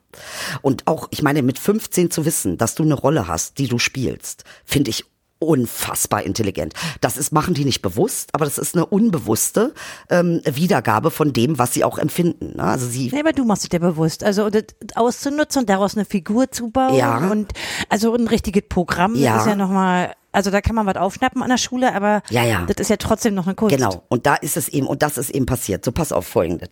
Und 0.63 0.88
auch, 0.88 1.07
ich 1.12 1.21
meine, 1.21 1.44
mit 1.44 1.60
15 1.60 2.10
zu 2.10 2.25
wissen, 2.25 2.57
dass 2.57 2.74
du 2.74 2.81
eine 2.81 2.95
Rolle 2.95 3.27
hast, 3.27 3.60
die 3.60 3.68
du 3.68 3.77
spielst, 3.77 4.44
finde 4.66 4.89
ich 4.89 5.06
unfassbar 5.39 6.24
intelligent. 6.24 6.74
Das 7.00 7.18
ist, 7.18 7.31
machen 7.31 7.54
die 7.54 7.63
nicht 7.63 7.81
bewusst, 7.81 8.30
aber 8.33 8.44
das 8.44 8.57
ist 8.57 8.75
eine 8.75 8.86
unbewusste 8.86 9.74
ähm, 10.10 10.42
Wiedergabe 10.44 11.12
von 11.12 11.31
dem, 11.31 11.57
was 11.57 11.74
sie 11.74 11.86
auch 11.86 11.98
empfinden. 11.98 12.57
Ne? 12.57 12.63
Also 12.63 12.88
sie. 12.88 13.10
Nee, 13.13 13.22
aber 13.22 13.31
du 13.31 13.45
machst 13.45 13.63
es 13.63 13.69
dir 13.69 13.80
bewusst. 13.80 14.24
Also 14.24 14.50
das 14.50 14.65
auszunutzen 14.95 15.62
und 15.62 15.69
daraus 15.69 15.95
eine 15.95 16.06
Figur 16.06 16.51
zu 16.51 16.69
bauen 16.72 16.95
ja. 16.95 17.30
und 17.30 17.54
also 17.88 18.13
ein 18.13 18.27
richtiges 18.27 18.63
Programm 18.68 19.15
ja. 19.15 19.39
ist 19.39 19.48
ja 19.48 19.56
nochmal 19.56 20.13
also 20.31 20.52
da 20.52 20.62
kann 20.62 20.76
man 20.76 20.86
was 20.86 20.96
aufschnappen 20.96 21.42
an 21.42 21.50
der 21.50 21.58
Schule, 21.58 21.94
aber 21.94 22.22
ja, 22.30 22.44
ja. 22.44 22.66
das 22.66 22.78
ist 22.78 22.90
ja 22.90 22.98
trotzdem 22.98 23.34
noch 23.34 23.48
eine 23.48 23.56
Kunst. 23.56 23.76
Genau, 23.76 24.04
und 24.10 24.26
da 24.26 24.36
ist 24.36 24.58
es 24.58 24.70
eben, 24.70 24.88
und 24.88 25.02
das 25.02 25.18
ist 25.18 25.30
eben 25.31 25.46
passiert. 25.46 25.84
So, 25.84 25.92
pass 25.92 26.12
auf 26.12 26.28
folgendes. 26.28 26.70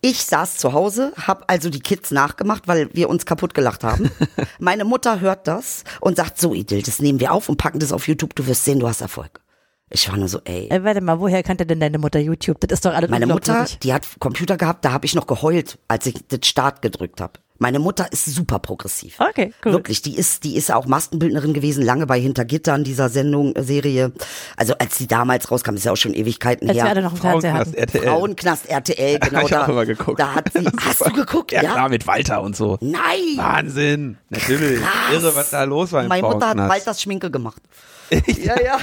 Ich 0.00 0.24
saß 0.24 0.56
zu 0.58 0.72
Hause, 0.72 1.12
hab 1.16 1.50
also 1.50 1.70
die 1.70 1.80
Kids 1.80 2.10
nachgemacht, 2.10 2.68
weil 2.68 2.88
wir 2.92 3.08
uns 3.08 3.26
kaputt 3.26 3.54
gelacht 3.54 3.84
haben. 3.84 4.10
Meine 4.58 4.84
Mutter 4.84 5.20
hört 5.20 5.46
das 5.46 5.84
und 6.00 6.16
sagt, 6.16 6.40
so 6.40 6.54
Idil, 6.54 6.82
das 6.82 7.00
nehmen 7.00 7.20
wir 7.20 7.32
auf 7.32 7.48
und 7.48 7.56
packen 7.56 7.78
das 7.78 7.92
auf 7.92 8.08
YouTube, 8.08 8.34
du 8.34 8.46
wirst 8.46 8.64
sehen, 8.64 8.80
du 8.80 8.88
hast 8.88 9.00
Erfolg. 9.00 9.40
Ich 9.88 10.08
war 10.10 10.16
nur 10.16 10.28
so, 10.28 10.40
ey. 10.44 10.68
Äh, 10.68 10.82
warte 10.82 11.00
mal, 11.00 11.20
woher 11.20 11.42
kannte 11.42 11.64
denn 11.64 11.78
deine 11.78 11.98
Mutter 11.98 12.18
YouTube? 12.18 12.58
Das 12.60 12.78
ist 12.78 12.84
doch 12.84 12.92
alles 12.92 13.08
Meine 13.08 13.26
Mutter, 13.26 13.66
die 13.82 13.92
hat 13.92 14.04
Computer 14.18 14.56
gehabt, 14.56 14.84
da 14.84 14.92
habe 14.92 15.06
ich 15.06 15.14
noch 15.14 15.26
geheult, 15.26 15.78
als 15.86 16.06
ich 16.06 16.26
den 16.26 16.42
Start 16.42 16.82
gedrückt 16.82 17.20
habe. 17.20 17.34
Meine 17.58 17.78
Mutter 17.78 18.10
ist 18.12 18.26
super 18.26 18.58
progressiv. 18.58 19.18
Okay, 19.18 19.52
cool. 19.64 19.72
Wirklich, 19.72 20.02
die 20.02 20.16
ist, 20.16 20.44
die 20.44 20.56
ist 20.56 20.72
auch 20.72 20.86
Maskenbildnerin 20.86 21.54
gewesen, 21.54 21.84
lange 21.84 22.06
bei 22.06 22.20
Hintergittern 22.20 22.84
dieser 22.84 23.08
Sendung, 23.08 23.54
äh, 23.54 23.62
Serie. 23.62 24.12
Also 24.56 24.74
als 24.78 24.98
die 24.98 25.06
damals 25.06 25.50
rauskam, 25.50 25.74
ist 25.74 25.84
ja 25.84 25.92
auch 25.92 25.96
schon 25.96 26.14
Ewigkeiten 26.14 26.68
als 26.68 26.78
her. 26.78 26.84
Wir 26.84 26.90
alle 26.90 27.02
noch 27.02 27.12
im 27.12 27.18
Frauenknast 27.18 27.74
RTL. 27.74 28.02
Frauenknast 28.04 28.68
RTL, 28.68 29.18
genau 29.20 29.42
ich 29.42 29.48
da. 29.48 29.64
Auch 29.64 29.68
immer 29.68 29.86
geguckt. 29.86 30.20
Da 30.20 30.34
hat 30.34 30.52
sie, 30.52 30.66
hast 30.80 31.06
du 31.06 31.12
geguckt? 31.12 31.52
Ja, 31.52 31.62
ja, 31.62 31.72
klar, 31.72 31.88
mit 31.88 32.06
Walter 32.06 32.42
und 32.42 32.56
so. 32.56 32.78
Nein! 32.80 33.36
Wahnsinn! 33.36 34.18
Natürlich. 34.28 34.80
Krass. 34.80 35.12
Irre, 35.12 35.34
was 35.34 35.50
da 35.50 35.64
los 35.64 35.92
war 35.92 36.02
im 36.02 36.08
Meine 36.08 36.22
Mutter 36.22 36.48
hat. 36.48 36.56
Walters 36.58 37.02
Schminke 37.02 37.30
gemacht. 37.30 37.62
ja, 38.10 38.60
ja. 38.62 38.78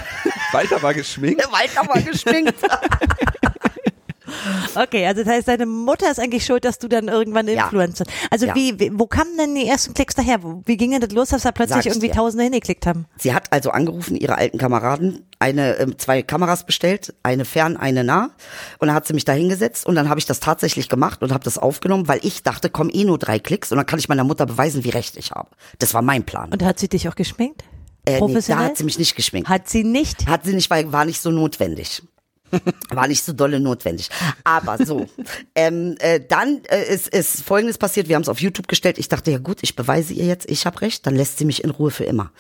Walter 0.52 0.82
war 0.82 0.94
geschminkt. 0.94 1.42
Walter 1.52 1.88
war 1.88 2.02
geschminkt. 2.02 2.56
Okay, 4.76 5.06
also 5.06 5.24
das 5.24 5.34
heißt, 5.34 5.48
deine 5.48 5.66
Mutter 5.66 6.10
ist 6.10 6.20
eigentlich 6.20 6.46
schuld, 6.46 6.66
dass 6.66 6.80
du 6.80 6.88
dann 6.88 7.08
irgendwann 7.08 7.48
Ja. 7.48 7.64
Influencer. 7.66 8.06
Also 8.30 8.46
Ja. 8.48 8.56
wie, 8.56 8.92
wo 8.94 9.08
kamen 9.08 9.38
denn 9.38 9.56
die 9.56 9.68
ersten 9.68 9.94
Klicks 9.94 10.16
daher? 10.16 10.40
Wie 10.66 10.78
ging 10.78 10.92
denn 10.92 11.02
das 11.02 11.12
los, 11.12 11.30
dass 11.30 11.44
da 11.44 11.52
plötzlich 11.52 11.86
irgendwie 11.86 12.08
dir. 12.08 12.14
Tausende 12.16 12.44
hingeklickt 12.44 12.86
haben? 12.86 13.06
Sie 13.18 13.34
hat 13.34 13.52
also 13.52 13.72
angerufen, 13.72 14.16
ihre 14.16 14.36
alten 14.38 14.58
Kameraden, 14.58 15.26
eine, 15.40 15.78
ähm, 15.78 15.98
zwei 16.00 16.22
Kameras 16.22 16.66
bestellt, 16.66 17.14
eine 17.24 17.46
fern, 17.46 17.76
eine 17.78 18.04
nah. 18.04 18.32
Und 18.80 18.88
dann 18.88 18.96
hat 18.96 19.08
sie 19.08 19.14
mich 19.14 19.26
da 19.26 19.34
hingesetzt 19.34 19.86
und 19.86 19.96
dann 19.96 20.10
habe 20.10 20.20
ich 20.20 20.26
das 20.26 20.40
tatsächlich 20.40 20.90
gemacht 20.90 21.22
und 21.22 21.32
habe 21.32 21.44
das 21.44 21.58
aufgenommen, 21.58 22.08
weil 22.08 22.20
ich 22.24 22.44
dachte, 22.44 22.70
komm 22.70 22.90
eh 22.92 23.04
nur 23.04 23.18
drei 23.18 23.40
Klicks 23.40 23.72
und 23.72 23.78
dann 23.78 23.86
kann 23.86 24.00
ich 24.00 24.08
meiner 24.10 24.24
Mutter 24.24 24.46
beweisen, 24.46 24.84
wie 24.84 24.90
recht 24.90 25.18
ich 25.18 25.32
habe. 25.32 25.50
Das 25.80 25.94
war 25.94 26.02
mein 26.02 26.24
Plan. 26.24 26.52
Und 26.52 26.64
hat 26.64 26.80
sie 26.80 26.88
dich 26.88 27.08
auch 27.10 27.16
geschminkt? 27.16 27.64
äh, 28.06 28.20
nee, 28.20 28.40
da 28.48 28.58
hat 28.58 28.78
sie 28.78 28.84
mich 28.84 29.00
nicht 29.00 29.16
geschminkt. 29.16 29.48
Hat 29.50 29.70
sie 29.70 29.84
nicht? 29.84 30.28
Hat 30.28 30.44
sie 30.44 30.54
nicht, 30.54 30.70
weil 30.70 30.92
war 30.92 31.06
nicht 31.06 31.22
so 31.22 31.32
notwendig. 31.32 32.04
War 32.90 33.08
nicht 33.08 33.24
so 33.24 33.34
dolle 33.34 33.60
notwendig. 33.60 34.10
Aber 34.44 34.84
so. 34.84 35.06
ähm, 35.56 35.96
äh, 36.00 36.20
dann 36.28 36.62
äh, 36.70 36.94
ist, 36.94 37.08
ist 37.10 37.44
Folgendes 37.44 37.78
passiert. 37.78 38.08
Wir 38.08 38.16
haben 38.16 38.24
es 38.24 38.30
auf 38.30 38.42
YouTube 38.42 38.68
gestellt. 38.68 38.98
Ich 38.98 39.10
dachte, 39.10 39.32
ja 39.32 39.38
gut, 39.38 39.60
ich 39.62 39.76
beweise 39.76 40.14
ihr 40.14 40.26
jetzt, 40.26 40.50
ich 40.50 40.66
habe 40.66 40.82
recht. 40.82 41.06
Dann 41.06 41.16
lässt 41.16 41.38
sie 41.38 41.46
mich 41.46 41.64
in 41.64 41.70
Ruhe 41.70 41.92
für 41.92 42.04
immer. 42.04 42.32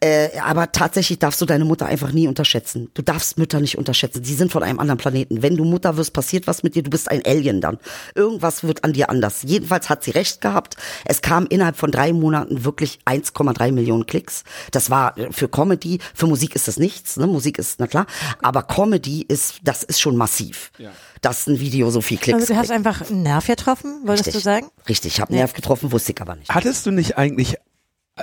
Äh, 0.00 0.38
aber 0.40 0.72
tatsächlich 0.72 1.18
darfst 1.18 1.40
du 1.40 1.46
deine 1.46 1.64
Mutter 1.64 1.86
einfach 1.86 2.12
nie 2.12 2.28
unterschätzen. 2.28 2.90
Du 2.94 3.02
darfst 3.02 3.38
Mütter 3.38 3.60
nicht 3.60 3.78
unterschätzen. 3.78 4.24
Sie 4.24 4.34
sind 4.34 4.52
von 4.52 4.62
einem 4.62 4.78
anderen 4.78 4.98
Planeten. 4.98 5.42
Wenn 5.42 5.56
du 5.56 5.64
Mutter 5.64 5.96
wirst, 5.96 6.12
passiert 6.12 6.46
was 6.46 6.62
mit 6.62 6.74
dir. 6.74 6.82
Du 6.82 6.90
bist 6.90 7.10
ein 7.10 7.22
Alien 7.24 7.60
dann. 7.60 7.78
Irgendwas 8.14 8.64
wird 8.64 8.84
an 8.84 8.92
dir 8.92 9.10
anders. 9.10 9.42
Jedenfalls 9.42 9.88
hat 9.88 10.04
sie 10.04 10.10
recht 10.10 10.40
gehabt. 10.40 10.76
Es 11.04 11.22
kam 11.22 11.46
innerhalb 11.46 11.76
von 11.76 11.90
drei 11.90 12.12
Monaten 12.12 12.64
wirklich 12.64 13.00
1,3 13.06 13.72
Millionen 13.72 14.06
Klicks. 14.06 14.44
Das 14.70 14.90
war 14.90 15.14
für 15.30 15.48
Comedy. 15.48 15.98
Für 16.14 16.26
Musik 16.26 16.54
ist 16.54 16.68
das 16.68 16.78
nichts. 16.78 17.16
Ne? 17.16 17.26
Musik 17.26 17.58
ist, 17.58 17.80
na 17.80 17.86
klar. 17.86 18.06
Aber 18.42 18.62
Comedy 18.62 19.22
ist, 19.22 19.49
das 19.62 19.82
ist 19.82 20.00
schon 20.00 20.16
massiv. 20.16 20.72
Dass 21.20 21.46
ein 21.46 21.60
Video 21.60 21.90
so 21.90 22.00
viel 22.00 22.18
Klicks 22.18 22.40
Also 22.40 22.52
du 22.54 22.58
hast 22.58 22.68
kriegt. 22.68 22.86
einfach 22.86 23.08
einen 23.10 23.22
Nerv 23.22 23.46
getroffen, 23.46 24.00
wolltest 24.04 24.28
Richtig. 24.28 24.42
du 24.42 24.44
sagen? 24.44 24.70
Richtig, 24.88 25.14
ich 25.14 25.20
habe 25.20 25.32
Nerv 25.34 25.52
getroffen, 25.52 25.92
wusste 25.92 26.12
ich 26.12 26.20
aber 26.20 26.36
nicht. 26.36 26.50
Hattest 26.50 26.86
du 26.86 26.90
nicht 26.90 27.18
eigentlich 27.18 27.56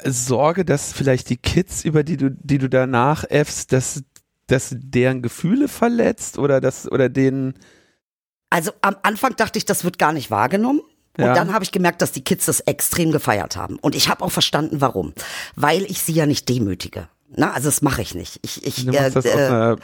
Sorge, 0.06 0.64
dass 0.66 0.94
vielleicht 0.94 1.30
die 1.30 1.38
Kids, 1.38 1.84
über 1.84 2.04
die 2.04 2.18
du, 2.18 2.30
die 2.32 2.58
du 2.58 2.70
danach 2.70 3.24
äffst, 3.30 3.72
dass 3.74 4.04
das 4.48 4.76
deren 4.78 5.22
Gefühle 5.22 5.68
verletzt 5.68 6.38
oder 6.38 6.62
das 6.62 6.90
oder 6.92 7.10
denen 7.10 7.56
Also 8.50 8.72
am 8.82 8.96
Anfang 9.04 9.36
dachte 9.36 9.58
ich, 9.58 9.66
das 9.66 9.84
wird 9.84 9.98
gar 10.00 10.14
nicht 10.14 10.32
wahrgenommen. 10.32 10.82
Und 11.18 11.26
Ja. 11.26 11.34
dann 11.34 11.52
habe 11.52 11.64
ich 11.64 11.72
gemerkt, 11.72 12.02
dass 12.04 12.12
die 12.12 12.24
Kids 12.24 12.46
das 12.46 12.60
extrem 12.62 13.12
gefeiert 13.12 13.56
haben. 13.56 13.80
Und 13.80 13.96
ich 13.96 14.08
habe 14.08 14.24
auch 14.24 14.32
verstanden, 14.32 14.82
warum. 14.82 15.14
Weil 15.56 15.84
ich 15.86 16.02
sie 16.04 16.14
ja 16.14 16.28
nicht 16.28 16.48
demütige. 16.48 17.10
Na, 17.36 17.52
also 17.54 17.68
das 17.68 17.82
mache 17.82 18.02
ich 18.02 18.16
nicht. 18.16 18.40
Ich, 18.42 18.66
ich, 18.66 18.86
du 18.86 18.92
machst 18.92 19.16
das 19.16 19.26
äh, 19.26 19.30
aus 19.30 19.36
äh, 19.40 19.46
einer 19.46 19.78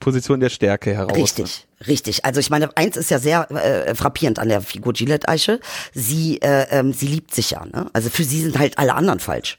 Position 0.00 0.40
der 0.40 0.50
Stärke 0.50 0.92
heraus. 0.94 1.12
ne? 1.16 1.22
Richtig, 1.22 1.66
richtig. 1.86 2.24
Also 2.24 2.40
ich 2.40 2.50
meine, 2.50 2.76
eins 2.76 2.96
ist 2.96 3.10
ja 3.10 3.18
sehr 3.18 3.50
äh, 3.50 3.94
frappierend 3.94 4.38
an 4.38 4.48
der 4.48 4.60
Figur 4.60 4.92
Gillette 4.92 5.28
Eiche. 5.28 5.60
Sie, 5.94 6.40
äh, 6.42 6.66
ähm, 6.70 6.92
sie 6.92 7.06
liebt 7.06 7.34
sich 7.34 7.52
ja. 7.52 7.64
Ne? 7.64 7.86
Also 7.92 8.10
für 8.10 8.24
sie 8.24 8.42
sind 8.42 8.58
halt 8.58 8.78
alle 8.78 8.94
anderen 8.94 9.20
falsch. 9.20 9.58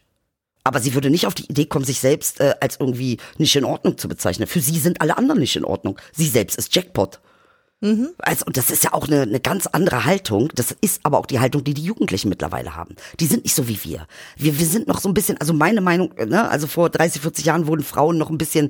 Aber 0.63 0.79
sie 0.79 0.93
würde 0.93 1.10
nicht 1.10 1.25
auf 1.25 1.33
die 1.33 1.45
Idee 1.45 1.65
kommen, 1.65 1.86
sich 1.86 2.00
selbst 2.00 2.39
äh, 2.39 2.53
als 2.60 2.77
irgendwie 2.79 3.17
nicht 3.38 3.55
in 3.55 3.65
Ordnung 3.65 3.98
zu 3.98 4.07
bezeichnen. 4.07 4.48
Für 4.48 4.60
sie 4.60 4.77
sind 4.77 5.01
alle 5.01 5.17
anderen 5.17 5.39
nicht 5.39 5.55
in 5.55 5.65
Ordnung. 5.65 5.98
Sie 6.12 6.27
selbst 6.27 6.57
ist 6.57 6.75
Jackpot. 6.75 7.19
Also, 8.19 8.45
und 8.45 8.57
das 8.57 8.69
ist 8.69 8.83
ja 8.83 8.93
auch 8.93 9.07
eine, 9.07 9.23
eine 9.23 9.39
ganz 9.39 9.65
andere 9.65 10.05
Haltung. 10.05 10.50
Das 10.53 10.75
ist 10.81 11.00
aber 11.03 11.17
auch 11.17 11.25
die 11.25 11.39
Haltung, 11.39 11.63
die 11.63 11.73
die 11.73 11.83
Jugendlichen 11.83 12.29
mittlerweile 12.29 12.75
haben. 12.75 12.95
Die 13.19 13.25
sind 13.25 13.43
nicht 13.43 13.55
so 13.55 13.67
wie 13.67 13.83
wir. 13.83 14.07
Wir, 14.38 14.59
wir 14.59 14.65
sind 14.67 14.88
noch 14.88 15.01
so 15.01 15.09
ein 15.09 15.15
bisschen, 15.15 15.39
also 15.39 15.51
meine 15.53 15.81
Meinung, 15.81 16.13
ne, 16.15 16.47
also 16.47 16.67
vor 16.67 16.91
30, 16.91 17.23
40 17.23 17.45
Jahren 17.45 17.65
wurden 17.65 17.83
Frauen 17.83 18.19
noch 18.19 18.29
ein 18.29 18.38
bisschen 18.38 18.69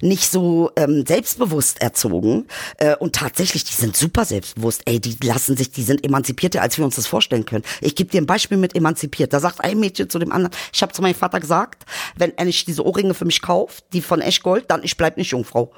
nicht 0.00 0.28
so 0.30 0.72
ähm, 0.74 1.04
selbstbewusst 1.06 1.80
erzogen. 1.80 2.46
Äh, 2.78 2.96
und 2.96 3.14
tatsächlich, 3.14 3.62
die 3.62 3.74
sind 3.74 3.96
super 3.96 4.24
selbstbewusst. 4.24 4.82
Ey, 4.86 4.98
die 4.98 5.16
lassen 5.24 5.56
sich, 5.56 5.70
die 5.70 5.84
sind 5.84 6.04
emanzipierter, 6.04 6.62
als 6.62 6.78
wir 6.78 6.84
uns 6.84 6.96
das 6.96 7.06
vorstellen 7.06 7.44
können. 7.44 7.64
Ich 7.80 7.94
gebe 7.94 8.10
dir 8.10 8.20
ein 8.20 8.26
Beispiel 8.26 8.58
mit 8.58 8.74
emanzipiert. 8.74 9.32
Da 9.32 9.38
sagt 9.38 9.60
ein 9.60 9.78
Mädchen 9.78 10.10
zu 10.10 10.18
dem 10.18 10.32
anderen, 10.32 10.52
ich 10.72 10.82
habe 10.82 10.92
zu 10.92 11.00
meinem 11.00 11.14
Vater 11.14 11.38
gesagt, 11.38 11.86
wenn 12.16 12.36
er 12.36 12.44
nicht 12.44 12.66
diese 12.66 12.84
Ohrringe 12.84 13.14
für 13.14 13.24
mich 13.24 13.40
kauft, 13.40 13.84
die 13.92 14.02
von 14.02 14.20
Eschgold, 14.20 14.64
dann 14.68 14.82
ich 14.82 14.96
bleib 14.96 15.16
nicht 15.16 15.30
Jungfrau. 15.30 15.72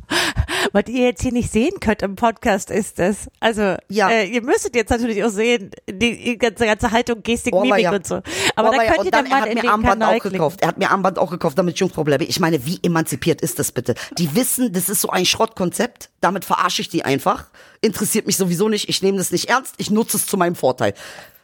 Was 0.72 0.84
ihr 0.88 1.04
jetzt 1.04 1.22
hier 1.22 1.32
nicht 1.32 1.52
sehen 1.52 1.78
könnt 1.80 2.02
im 2.02 2.16
Podcast 2.16 2.70
ist 2.70 2.98
das. 2.98 3.28
Also, 3.38 3.76
Ja. 3.88 4.08
äh, 4.10 4.24
ihr 4.26 4.42
müsstet 4.42 4.74
jetzt 4.74 4.90
natürlich 4.90 5.22
auch 5.22 5.28
sehen, 5.28 5.70
die, 5.88 6.16
die 6.24 6.38
ganze, 6.38 6.64
ganze 6.66 6.90
Haltung, 6.90 7.22
Gestik, 7.22 7.54
Oh, 7.54 7.60
Mimik 7.62 7.82
ja. 7.82 7.92
und 7.92 8.06
so. 8.06 8.22
Aber 8.56 8.70
Oh, 8.70 8.72
da 8.72 8.82
ja, 8.82 8.86
könnt 8.88 8.98
und 9.00 9.04
ihr 9.06 9.10
dann, 9.12 9.24
dann 9.24 9.26
er 9.26 9.30
mal 9.30 9.40
hat 9.42 9.48
in 9.50 9.54
mir 9.54 9.60
den 9.62 9.70
Armband 9.70 10.00
Kanal 10.00 10.08
auch 10.16 10.20
klicken. 10.20 10.32
gekauft. 10.38 10.60
Er 10.62 10.68
hat 10.68 10.78
mir 10.78 10.90
Armband 10.90 11.18
auch 11.18 11.30
gekauft, 11.30 11.58
damit 11.58 11.78
bleibe. 12.04 12.24
Ich 12.24 12.40
meine, 12.40 12.66
wie 12.66 12.78
emanzipiert 12.82 13.40
ist 13.40 13.58
das 13.58 13.70
bitte? 13.72 13.94
Die 14.18 14.34
wissen, 14.34 14.72
das 14.72 14.88
ist 14.88 15.00
so 15.00 15.10
ein 15.10 15.26
Schrottkonzept. 15.26 16.10
Damit 16.20 16.44
verarsche 16.44 16.82
ich 16.82 16.88
die 16.88 17.04
einfach. 17.04 17.46
Interessiert 17.80 18.26
mich 18.26 18.36
sowieso 18.36 18.68
nicht. 18.68 18.88
Ich 18.88 19.02
nehme 19.02 19.18
das 19.18 19.30
nicht 19.30 19.50
ernst. 19.50 19.74
Ich 19.78 19.90
nutze 19.90 20.16
es 20.16 20.26
zu 20.26 20.36
meinem 20.36 20.54
Vorteil. 20.56 20.94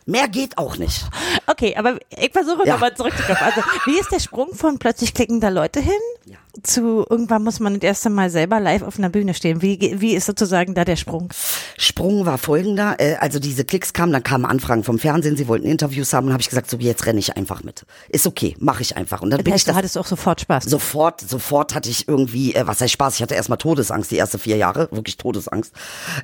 Mehr 0.07 0.27
geht 0.29 0.59
auch 0.59 0.77
nicht. 0.79 1.05
Okay, 1.47 1.77
aber 1.77 1.99
ich 2.19 2.33
versuche 2.33 2.67
Ja. 2.67 2.73
nochmal 2.73 2.97
zurückzukommen. 2.97 3.39
Also, 3.41 3.61
wie 3.85 3.99
ist 4.01 4.11
der 4.11 4.19
Sprung 4.19 4.55
von 4.55 4.79
plötzlich 4.79 5.15
klicken 5.15 5.41
da 5.41 5.51
Leute 5.51 5.79
hin 5.81 5.93
Ja. 6.25 6.39
Zu 6.63 7.07
irgendwann 7.09 7.45
muss 7.45 7.61
man 7.61 7.75
das 7.75 7.83
erste 7.83 8.11
Mal 8.11 8.31
selber 8.31 8.61
live 8.61 8.83
auf 8.83 8.99
einer 8.99 9.09
Bühne 9.09 9.35
stehen? 9.35 9.63
Wie, 9.63 9.97
wie 10.01 10.15
ist 10.15 10.27
sozusagen 10.27 10.75
da 10.75 10.85
der 10.85 10.97
Sprung? 10.97 11.29
Sprung 11.77 12.27
war 12.27 12.39
folgender, 12.39 12.97
äh, 12.99 13.17
also 13.17 13.39
diese 13.39 13.65
Klicks 13.65 13.93
kamen, 13.93 14.13
dann 14.13 14.23
kamen 14.23 14.45
Anfragen 14.45 14.85
vom 14.85 14.99
Fernsehen, 14.99 15.37
sie 15.37 15.49
wollten 15.49 15.67
Interviews 15.67 16.13
haben 16.13 16.27
und 16.27 16.33
habe 16.33 16.41
ich 16.43 16.49
gesagt, 16.49 16.71
so 16.71 16.77
jetzt 16.79 17.07
renne 17.07 17.19
ich 17.19 17.37
einfach 17.37 17.63
mit. 17.63 17.85
Ist 18.09 18.27
okay, 18.27 18.57
mache 18.59 18.83
ich 18.83 18.97
einfach. 18.97 19.23
Und 19.23 19.31
dann 19.31 19.39
Das 19.39 19.45
bin 19.45 19.53
ich 19.53 19.61
heißt, 19.61 19.67
du 19.69 19.71
das 19.71 19.77
hattest 19.77 19.99
auch 19.99 20.07
sofort 20.07 20.41
Spaß. 20.41 20.65
Sofort, 20.65 21.21
sofort 21.21 21.75
hatte 21.75 21.91
ich 21.91 22.09
irgendwie, 22.09 22.55
äh, 22.55 22.67
was 22.67 22.81
heißt 22.81 22.93
Spaß, 22.93 23.17
ich 23.17 23.23
hatte 23.23 23.35
erstmal 23.35 23.59
Todesangst, 23.59 24.11
die 24.11 24.19
ersten 24.19 24.39
vier 24.39 24.57
Jahre, 24.57 24.89
wirklich 24.91 25.17
Todesangst. 25.17 25.73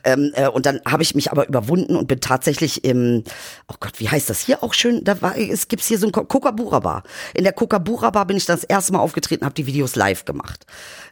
Ähm, 0.04 0.32
äh, 0.34 0.48
und 0.48 0.66
dann 0.66 0.80
habe 0.86 1.02
ich 1.02 1.14
mich 1.14 1.30
aber 1.32 1.48
überwunden 1.48 1.96
und 1.96 2.08
bin 2.08 2.20
tatsächlich 2.20 2.84
im, 2.84 3.22
oh 3.68 3.74
Gott, 3.80 3.98
wie 3.98 4.08
heißt 4.08 4.28
das 4.28 4.40
hier 4.40 4.62
auch 4.62 4.74
schön, 4.74 5.04
da 5.04 5.20
war, 5.22 5.36
es 5.38 5.68
gibt's 5.68 5.86
hier 5.86 5.98
so 5.98 6.06
ein 6.06 6.12
Ko- 6.12 6.24
Kokabura 6.24 6.80
Bar. 6.80 7.02
In 7.34 7.44
der 7.44 7.52
Kokabura 7.52 8.10
Bar 8.10 8.26
bin 8.26 8.36
ich 8.36 8.46
das 8.46 8.64
erste 8.64 8.92
Mal 8.92 8.98
aufgetreten, 8.98 9.44
habe 9.44 9.54
die 9.54 9.66
Videos 9.66 9.96
live 9.96 10.24
gemacht. 10.26 10.66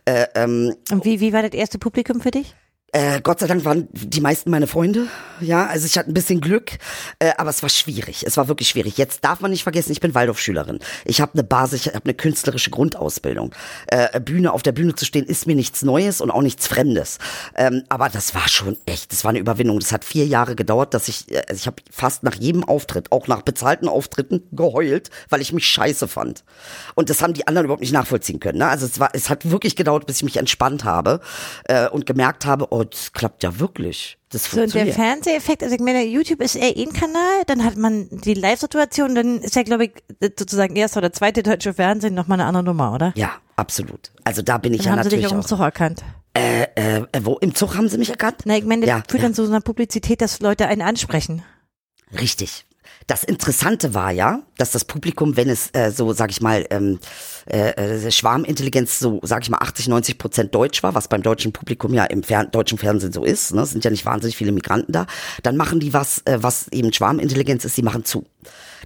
Äh, 0.04 0.26
ähm, 0.34 0.74
Und 0.90 1.04
wie, 1.04 1.20
wie 1.20 1.32
war 1.32 1.42
das 1.42 1.52
erste 1.52 1.78
Publikum 1.78 2.20
für 2.20 2.30
dich? 2.30 2.54
Äh, 2.94 3.20
Gott 3.20 3.40
sei 3.40 3.48
Dank 3.48 3.64
waren 3.64 3.88
die 3.92 4.20
meisten 4.20 4.50
meine 4.50 4.68
Freunde. 4.68 5.08
Ja, 5.40 5.66
also 5.66 5.84
ich 5.84 5.98
hatte 5.98 6.10
ein 6.10 6.14
bisschen 6.14 6.40
Glück, 6.40 6.78
äh, 7.18 7.32
aber 7.36 7.50
es 7.50 7.60
war 7.60 7.68
schwierig. 7.68 8.24
Es 8.24 8.36
war 8.36 8.46
wirklich 8.46 8.68
schwierig. 8.68 8.96
Jetzt 8.98 9.24
darf 9.24 9.40
man 9.40 9.50
nicht 9.50 9.64
vergessen, 9.64 9.90
ich 9.90 9.98
bin 9.98 10.14
Waldorfschülerin. 10.14 10.78
Ich 11.04 11.20
habe 11.20 11.32
eine 11.34 11.42
Basis, 11.42 11.86
ich 11.86 11.94
habe 11.94 12.04
eine 12.04 12.14
künstlerische 12.14 12.70
Grundausbildung. 12.70 13.52
Äh, 13.88 14.20
Bühne 14.20 14.52
auf 14.52 14.62
der 14.62 14.70
Bühne 14.70 14.94
zu 14.94 15.04
stehen 15.04 15.26
ist 15.26 15.48
mir 15.48 15.56
nichts 15.56 15.82
Neues 15.82 16.20
und 16.20 16.30
auch 16.30 16.40
nichts 16.40 16.68
Fremdes. 16.68 17.18
Ähm, 17.56 17.82
aber 17.88 18.08
das 18.08 18.36
war 18.36 18.46
schon 18.48 18.76
echt, 18.86 19.10
das 19.10 19.24
war 19.24 19.30
eine 19.30 19.40
Überwindung. 19.40 19.80
Das 19.80 19.90
hat 19.90 20.04
vier 20.04 20.26
Jahre 20.26 20.54
gedauert, 20.54 20.94
dass 20.94 21.08
ich, 21.08 21.32
äh, 21.32 21.42
also 21.48 21.54
ich 21.58 21.66
habe 21.66 21.82
fast 21.90 22.22
nach 22.22 22.36
jedem 22.36 22.62
Auftritt, 22.62 23.10
auch 23.10 23.26
nach 23.26 23.42
bezahlten 23.42 23.88
Auftritten, 23.88 24.44
geheult, 24.52 25.10
weil 25.30 25.40
ich 25.40 25.52
mich 25.52 25.66
scheiße 25.66 26.06
fand. 26.06 26.44
Und 26.94 27.10
das 27.10 27.22
haben 27.22 27.34
die 27.34 27.48
anderen 27.48 27.64
überhaupt 27.64 27.82
nicht 27.82 27.92
nachvollziehen 27.92 28.38
können. 28.38 28.58
Ne? 28.58 28.68
Also 28.68 28.86
es 28.86 29.00
war, 29.00 29.10
es 29.14 29.30
hat 29.30 29.50
wirklich 29.50 29.74
gedauert, 29.74 30.06
bis 30.06 30.18
ich 30.18 30.22
mich 30.22 30.36
entspannt 30.36 30.84
habe 30.84 31.18
äh, 31.64 31.88
und 31.88 32.06
gemerkt 32.06 32.46
habe, 32.46 32.68
oh, 32.70 32.83
das 32.84 33.12
klappt 33.12 33.42
ja 33.42 33.58
wirklich. 33.58 34.18
Das 34.30 34.44
So, 34.50 34.60
und 34.62 34.74
der. 34.74 34.86
Fernseheffekt, 34.94 35.62
also 35.62 35.74
ich 35.74 35.80
meine, 35.80 36.04
YouTube 36.04 36.40
ist 36.40 36.56
eher 36.56 36.74
ein 36.76 36.92
Kanal, 36.92 37.42
dann 37.46 37.64
hat 37.64 37.76
man 37.76 38.08
die 38.10 38.34
Live-Situation, 38.34 39.14
dann 39.14 39.38
ist 39.40 39.54
ja, 39.56 39.62
glaube 39.62 39.84
ich, 39.86 39.92
sozusagen 40.38 40.74
erste 40.76 40.98
oder 40.98 41.12
zweite 41.12 41.42
deutsche 41.42 41.74
Fernsehen 41.74 42.14
nochmal 42.14 42.40
eine 42.40 42.48
andere 42.48 42.64
Nummer, 42.64 42.92
oder? 42.94 43.12
ja, 43.16 43.32
absolut. 43.56 44.12
Also 44.24 44.42
da 44.42 44.58
bin 44.58 44.72
ich 44.74 44.82
Dann 44.82 44.86
ja 44.86 44.92
haben 44.92 45.02
sie 45.04 45.10
dich 45.10 45.22
natürlich 45.22 45.32
auch 45.32 45.44
im. 45.44 45.48
Zug 45.48 45.60
erkannt. 45.60 46.02
Äh, 46.36 46.62
äh, 46.74 47.06
wo 47.22 47.36
im 47.38 47.54
Zug 47.54 47.76
haben 47.76 47.88
sie 47.88 47.96
mich 47.98 48.10
erkannt? 48.10 48.38
Na, 48.44 48.56
ich 48.56 48.64
meine, 48.64 48.82
das 48.82 48.88
Ja, 48.88 48.96
führt 49.08 49.22
ja. 49.22 49.28
dann 49.28 49.34
zu 49.34 49.44
so 49.46 49.52
einer 49.52 49.60
Publizität, 49.60 50.20
dass 50.20 50.40
Leute 50.40 50.66
einen 50.66 50.82
ansprechen. 50.82 51.42
Richtig. 52.18 52.64
Das 53.06 53.22
Interessante 53.22 53.92
war 53.92 54.10
ja, 54.12 54.42
dass 54.56 54.70
das 54.70 54.84
Publikum, 54.84 55.36
wenn 55.36 55.50
es 55.50 55.68
äh, 55.74 55.90
so, 55.90 56.12
sag 56.14 56.30
ich 56.30 56.40
mal, 56.40 56.66
ähm, 56.70 56.98
äh, 57.46 57.70
äh, 57.70 58.10
Schwarmintelligenz 58.10 58.98
so, 58.98 59.20
sag 59.22 59.42
ich 59.42 59.50
mal, 59.50 59.58
80, 59.58 59.88
90 59.88 60.18
Prozent 60.18 60.54
Deutsch 60.54 60.82
war, 60.82 60.94
was 60.94 61.08
beim 61.08 61.22
deutschen 61.22 61.52
Publikum 61.52 61.92
ja 61.92 62.04
im 62.04 62.22
Fer 62.22 62.44
deutschen 62.46 62.78
Fernsehen 62.78 63.12
so 63.12 63.24
ist, 63.24 63.54
ne? 63.54 63.62
es 63.62 63.70
sind 63.70 63.84
ja 63.84 63.90
nicht 63.90 64.06
wahnsinnig 64.06 64.36
viele 64.36 64.52
Migranten 64.52 64.92
da, 64.92 65.06
dann 65.42 65.56
machen 65.56 65.80
die 65.80 65.92
was, 65.92 66.22
äh, 66.24 66.38
was 66.40 66.68
eben 66.68 66.92
Schwarmintelligenz 66.92 67.64
ist, 67.64 67.74
sie 67.74 67.82
machen 67.82 68.04
zu. 68.04 68.24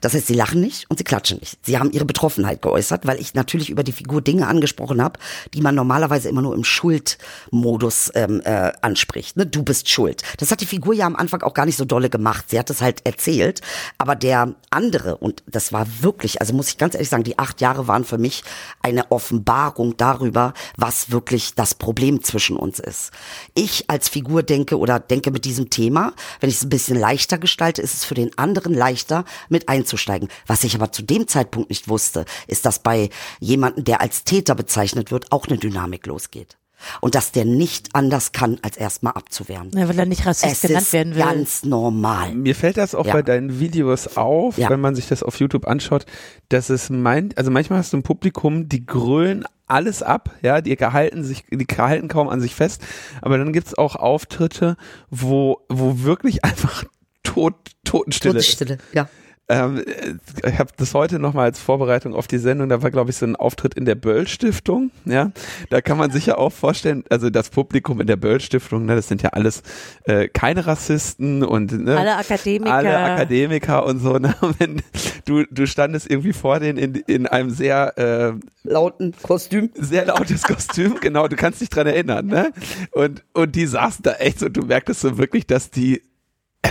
Das 0.00 0.14
heißt, 0.14 0.26
sie 0.26 0.35
lachen 0.35 0.61
nicht 0.61 0.90
und 0.90 0.99
sie 0.99 1.05
klatschen 1.05 1.38
nicht. 1.38 1.59
Sie 1.64 1.78
haben 1.78 1.93
ihre 1.93 2.05
Betroffenheit 2.05 2.62
geäußert, 2.62 3.07
weil 3.07 3.21
ich 3.21 3.35
natürlich 3.35 3.71
über 3.71 3.83
die 3.83 3.93
Figur 3.93 4.23
Dinge 4.23 4.47
angesprochen 4.47 5.02
habe, 5.02 5.19
die 5.55 5.61
man 5.61 5.75
normalerweise 5.75 6.28
immer 6.28 6.43
nur 6.43 6.55
im 6.55 6.64
Schuldmodus 6.64 8.12
ähm, 8.14 8.40
äh, 8.45 8.73
anspricht. 8.83 9.37
Ne? 9.37 9.47
Du 9.47 9.62
bist 9.62 9.88
schuld. 9.88 10.23
Das 10.38 10.50
hat 10.50 10.61
die 10.61 10.67
Figur 10.67 10.95
ja 10.95 11.07
am 11.07 11.17
Anfang 11.17 11.43
auch 11.43 11.55
gar 11.55 11.67
nicht 11.67 11.76
so 11.76 11.85
dolle 11.85 12.11
gemacht. 12.11 12.50
Sie 12.50 12.59
hat 12.59 12.71
es 12.71 12.81
halt 12.81 13.05
erzählt, 13.07 13.61
aber 13.99 14.14
der 14.14 14.55
andere, 14.71 15.17
und 15.17 15.43
das 15.47 15.73
war 15.73 15.87
wirklich, 16.00 16.40
also 16.40 16.55
muss 16.55 16.69
ich 16.69 16.78
ganz 16.78 16.95
ehrlich 16.95 17.09
sagen, 17.09 17.25
die 17.25 17.38
acht 17.38 17.61
Jahre 17.61 17.88
waren 17.88 18.05
für 18.05 18.19
mich 18.19 18.45
eine 18.83 19.11
Offenbarung 19.11 19.97
darüber, 19.97 20.55
was 20.76 21.11
wirklich 21.11 21.55
das 21.55 21.75
Problem 21.75 22.23
zwischen 22.23 22.57
uns 22.57 22.78
ist. 22.78 23.11
Ich 23.55 23.88
als 23.88 24.09
Figur 24.09 24.43
denke 24.43 24.78
oder 24.78 25.00
denke 25.00 25.31
mit 25.31 25.45
diesem 25.45 25.71
Thema, 25.71 26.12
wenn 26.40 26.50
ich 26.50 26.57
es 26.57 26.64
ein 26.64 26.71
bisschen 26.71 26.99
leichter 26.99 27.38
gestalte, 27.38 27.83
ist 27.83 27.95
es 27.95 28.05
für 28.05 28.14
den 28.14 28.37
anderen 28.38 28.75
leichter, 28.75 29.25
mit 29.49 29.69
einzusteigen. 29.88 30.28
Was 30.47 30.64
ich 30.64 30.75
aber 30.75 30.92
zu 30.92 31.02
dem 31.02 31.26
Zeitpunkt 31.26 31.71
nicht 31.71 31.88
wusste, 31.88 32.25
ist, 32.47 32.66
dass 32.66 32.78
bei 32.80 33.09
jemandem, 33.40 33.85
der 33.85 34.00
als 34.00 34.25
Täter 34.25 34.54
bezeichnet 34.54 35.11
wird, 35.11 35.33
auch 35.33 35.47
eine 35.47 35.59
Dynamik 35.59 36.07
losgeht. 36.07 36.59
Und 37.00 37.16
dass 37.16 37.33
der 37.33 37.45
nicht 37.45 37.88
anders 37.95 38.30
kann, 38.30 38.59
als 38.62 38.76
erstmal 38.76 39.14
abzuwehren. 39.14 39.73
Ja, 39.75 39.88
weil 39.88 39.99
er 39.99 40.07
nicht 40.07 40.25
Rassist 40.25 40.52
Es 40.52 40.61
genannt 40.62 40.83
ist 40.83 40.92
werden 40.92 41.14
will. 41.16 41.23
ganz 41.25 41.64
normal. 41.64 42.33
Mir 42.37 42.54
fällt 42.54 42.76
das 42.76 42.95
auch 42.95 43.04
Ja. 43.07 43.14
bei 43.14 43.23
deinen 43.23 43.59
Videos 43.59 44.16
auf, 44.16 44.57
Ja. 44.59 44.71
wenn 44.71 44.80
man 44.80 44.95
sich 44.95 45.09
das 45.09 45.25
auf 45.25 45.40
YouTube 45.40 45.66
anschaut, 45.66 46.07
dass 46.50 46.71
es 46.71 46.88
meint, 46.88 47.37
also 47.37 47.50
manchmal 47.50 47.80
hast 47.80 47.92
du 47.92 47.97
ein 47.97 48.04
Publikum, 48.04 48.68
die 48.68 48.87
grölen 48.87 49.45
alles 49.66 50.04
ab, 50.04 50.30
ja, 50.40 50.61
die 50.61 50.76
gehalten 50.76 51.25
sich, 51.25 51.45
die 51.50 51.66
halten 51.76 52.07
kaum 52.07 52.28
an 52.28 52.40
sich 52.40 52.54
fest, 52.54 52.80
aber 53.23 53.38
dann 53.38 53.52
gibt's 53.52 53.76
auch 53.76 53.97
Auftritte, 53.97 54.76
wo, 55.11 55.59
wo 55.68 56.02
wirklich 56.04 56.45
einfach 56.45 56.85
tot, 57.25 57.54
Totenstille 57.85 58.38
ist. 58.38 58.57
Todesstille, 58.57 58.78
ja. 58.95 59.09
Ähm, 59.49 59.78
äh, 59.78 60.49
ich 60.49 60.59
habe 60.59 60.71
das 60.76 60.93
heute 60.95 61.19
nochmal 61.19 61.47
als 61.47 61.59
Vorbereitung 61.59 62.14
auf 62.14 62.26
die 62.26 62.38
Sendung, 62.38 62.69
da 62.69 62.83
war 62.83 62.90
glaube 62.90 63.11
ich 63.11 63.17
so 63.17 63.25
ein 63.26 63.37
Auftritt 63.37 63.75
in 63.75 63.87
der 63.87 63.95
Böll-Stiftung, 63.95 64.90
ja, 65.07 65.31
da 65.71 65.81
kann 65.81 65.97
man 65.97 66.11
sich 66.11 66.26
ja 66.26 66.37
auch 66.37 66.52
vorstellen, 66.52 67.05
also 67.09 67.31
das 67.31 67.49
Publikum 67.50 68.00
in 68.00 68.07
der 68.07 68.17
Böll-Stiftung, 68.17 68.85
ne, 68.85 68.95
das 68.95 69.09
sind 69.09 69.23
ja 69.23 69.31
alles 69.31 69.62
äh, 70.05 70.28
keine 70.28 70.67
Rassisten 70.67 71.43
und 71.45 71.73
ne, 71.73 71.97
Alle 71.97 72.17
Akademiker. 72.17 72.73
alle 72.75 72.99
Akademiker 72.99 73.87
und 73.87 74.00
so, 74.00 74.19
ne, 74.19 74.35
wenn 74.59 74.83
du, 75.25 75.45
du 75.50 75.67
standest 75.67 76.11
irgendwie 76.11 76.33
vor 76.33 76.61
denen 76.61 76.78
in, 76.78 76.95
in 76.95 77.26
einem 77.26 77.50
sehr 77.50 77.97
äh, 77.97 78.33
Lauten 78.64 79.14
Kostüm. 79.23 79.71
sehr 79.75 80.05
lautes 80.05 80.43
Kostüm, 80.45 81.00
genau, 81.00 81.26
du 81.26 81.37
kannst 81.37 81.61
dich 81.61 81.71
dran 81.71 81.87
erinnern, 81.87 82.26
ne? 82.26 82.52
Und, 82.93 83.25
und 83.33 83.55
die 83.57 83.67
saßen 83.67 84.02
da 84.02 84.12
echt 84.14 84.40
so, 84.40 84.49
du 84.49 84.62
merktest 84.62 85.00
so 85.00 85.17
wirklich, 85.17 85.47
dass 85.47 85.71
die, 85.71 86.02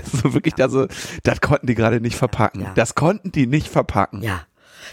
also 0.04 0.34
wirklich 0.34 0.54
da 0.54 0.70
so, 0.70 0.88
das 1.24 1.42
konnten 1.42 1.68
die 1.68 1.76
gerade 1.76 2.02
nicht 2.02 2.16
verpacken. 2.16 2.62
Ja. 2.62 2.74
Das 2.76 2.96
konnten 2.96 3.32
die 3.32 3.48
nicht 3.48 3.68
verpacken. 3.68 4.22
Ja. 4.22 4.42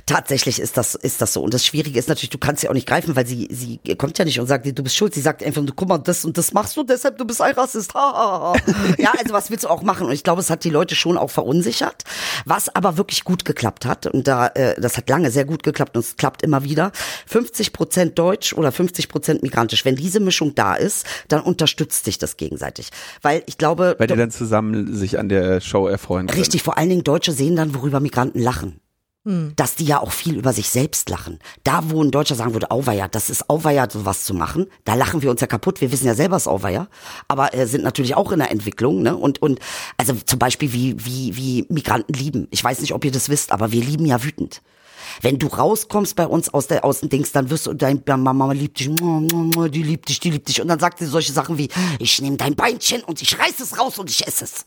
Tatsächlich 0.06 0.60
ist 0.60 0.76
das, 0.76 0.94
ist 0.94 1.20
das 1.20 1.32
so. 1.32 1.42
Und 1.42 1.54
das 1.54 1.64
Schwierige 1.64 1.98
ist 1.98 2.08
natürlich, 2.08 2.30
du 2.30 2.38
kannst 2.38 2.60
sie 2.60 2.68
auch 2.68 2.74
nicht 2.74 2.86
greifen, 2.86 3.16
weil 3.16 3.26
sie, 3.26 3.48
sie 3.50 3.78
kommt 3.96 4.18
ja 4.18 4.24
nicht 4.24 4.40
und 4.40 4.46
sagt, 4.46 4.66
du 4.66 4.82
bist 4.82 4.96
schuld. 4.96 5.14
Sie 5.14 5.20
sagt 5.20 5.42
einfach, 5.42 5.62
guck 5.74 5.88
mal, 5.88 5.98
das 5.98 6.24
und 6.24 6.36
das 6.38 6.52
machst 6.52 6.76
du, 6.76 6.82
deshalb 6.82 7.18
du 7.18 7.24
bist 7.24 7.40
ein 7.40 7.54
Rassist. 7.54 7.94
Ha, 7.94 8.12
ha, 8.12 8.40
ha. 8.40 8.72
ja, 8.98 9.12
also 9.18 9.32
was 9.32 9.50
willst 9.50 9.64
du 9.64 9.68
auch 9.68 9.82
machen? 9.82 10.06
Und 10.06 10.12
ich 10.12 10.22
glaube, 10.22 10.40
es 10.40 10.50
hat 10.50 10.64
die 10.64 10.70
Leute 10.70 10.94
schon 10.94 11.16
auch 11.16 11.30
verunsichert. 11.30 12.04
Was 12.44 12.74
aber 12.74 12.96
wirklich 12.96 13.24
gut 13.24 13.44
geklappt 13.44 13.86
hat, 13.86 14.06
und 14.06 14.26
da, 14.26 14.48
äh, 14.48 14.80
das 14.80 14.96
hat 14.96 15.08
lange 15.08 15.30
sehr 15.30 15.44
gut 15.44 15.62
geklappt 15.62 15.96
und 15.96 16.04
es 16.04 16.16
klappt 16.16 16.42
immer 16.42 16.64
wieder. 16.64 16.92
50 17.26 17.72
Prozent 17.72 18.18
Deutsch 18.18 18.52
oder 18.52 18.72
50 18.72 19.08
Prozent 19.08 19.42
migrantisch. 19.42 19.84
Wenn 19.84 19.96
diese 19.96 20.20
Mischung 20.20 20.54
da 20.54 20.74
ist, 20.74 21.06
dann 21.28 21.42
unterstützt 21.42 22.04
sich 22.04 22.18
das 22.18 22.36
gegenseitig. 22.36 22.90
Weil 23.22 23.42
ich 23.46 23.58
glaube. 23.58 23.96
Weil 23.98 24.06
die 24.06 24.16
dann 24.16 24.30
zusammen 24.30 24.94
sich 24.94 25.18
an 25.18 25.28
der 25.28 25.60
Show 25.60 25.86
erfreuen. 25.86 26.26
Können. 26.26 26.38
Richtig, 26.38 26.62
vor 26.62 26.78
allen 26.78 26.88
Dingen 26.88 27.04
Deutsche 27.04 27.32
sehen 27.32 27.56
dann, 27.56 27.74
worüber 27.74 28.00
Migranten 28.00 28.40
lachen 28.40 28.80
dass 29.24 29.74
die 29.74 29.86
ja 29.86 30.00
auch 30.00 30.12
viel 30.12 30.36
über 30.36 30.52
sich 30.52 30.68
selbst 30.68 31.08
lachen. 31.08 31.38
Da, 31.62 31.80
wo 31.84 32.02
ein 32.02 32.10
Deutscher 32.10 32.34
sagen 32.34 32.52
würde, 32.52 32.70
Auweier, 32.70 33.08
das 33.08 33.30
ist 33.30 33.48
Auweier, 33.48 33.88
sowas 33.90 34.24
zu 34.24 34.34
machen, 34.34 34.66
da 34.84 34.94
lachen 34.94 35.22
wir 35.22 35.30
uns 35.30 35.40
ja 35.40 35.46
kaputt. 35.46 35.80
Wir 35.80 35.90
wissen 35.92 36.06
ja 36.06 36.14
selber, 36.14 36.36
es 36.36 36.42
ist 36.42 36.48
Auweier, 36.48 36.88
aber 37.26 37.54
äh, 37.54 37.66
sind 37.66 37.84
natürlich 37.84 38.16
auch 38.16 38.32
in 38.32 38.40
der 38.40 38.50
Entwicklung. 38.50 39.02
Ne? 39.02 39.16
Und, 39.16 39.40
und 39.40 39.60
also 39.96 40.14
zum 40.26 40.38
Beispiel, 40.38 40.74
wie, 40.74 40.94
wie, 41.04 41.36
wie 41.36 41.66
Migranten 41.70 42.12
lieben. 42.12 42.48
Ich 42.50 42.62
weiß 42.62 42.80
nicht, 42.80 42.92
ob 42.92 43.04
ihr 43.04 43.12
das 43.12 43.30
wisst, 43.30 43.50
aber 43.50 43.72
wir 43.72 43.82
lieben 43.82 44.04
ja 44.04 44.22
wütend. 44.22 44.60
Wenn 45.22 45.38
du 45.38 45.46
rauskommst 45.46 46.16
bei 46.16 46.26
uns 46.26 46.52
aus 46.52 46.66
der 46.66 46.84
aus 46.84 47.00
dem 47.00 47.08
Dings, 47.08 47.32
dann 47.32 47.48
wirst 47.48 47.66
du 47.66 47.72
dein 47.72 48.02
Mama 48.06 48.52
liebt 48.52 48.80
dich, 48.80 48.88
die 48.88 49.82
liebt 49.82 50.08
dich, 50.08 50.20
die 50.20 50.30
liebt 50.30 50.48
dich 50.48 50.60
und 50.60 50.68
dann 50.68 50.80
sagt 50.80 50.98
sie 50.98 51.06
solche 51.06 51.32
Sachen 51.32 51.56
wie 51.56 51.68
ich 51.98 52.20
nehme 52.20 52.36
dein 52.36 52.56
Beinchen 52.56 53.02
und 53.04 53.22
ich 53.22 53.38
reiß 53.38 53.60
es 53.60 53.78
raus 53.78 53.98
und 53.98 54.10
ich 54.10 54.26
esse 54.26 54.44
es. 54.44 54.66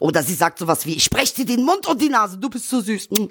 Oder 0.00 0.22
sie 0.22 0.34
sagt 0.34 0.58
sowas 0.58 0.86
wie, 0.86 0.94
ich 0.94 1.04
spreche 1.04 1.34
dir 1.34 1.46
den 1.46 1.64
Mund 1.64 1.86
und 1.86 2.00
die 2.00 2.08
Nase, 2.08 2.38
du 2.38 2.48
bist 2.48 2.68
so 2.68 2.80
süß, 2.80 3.10
mm. 3.10 3.24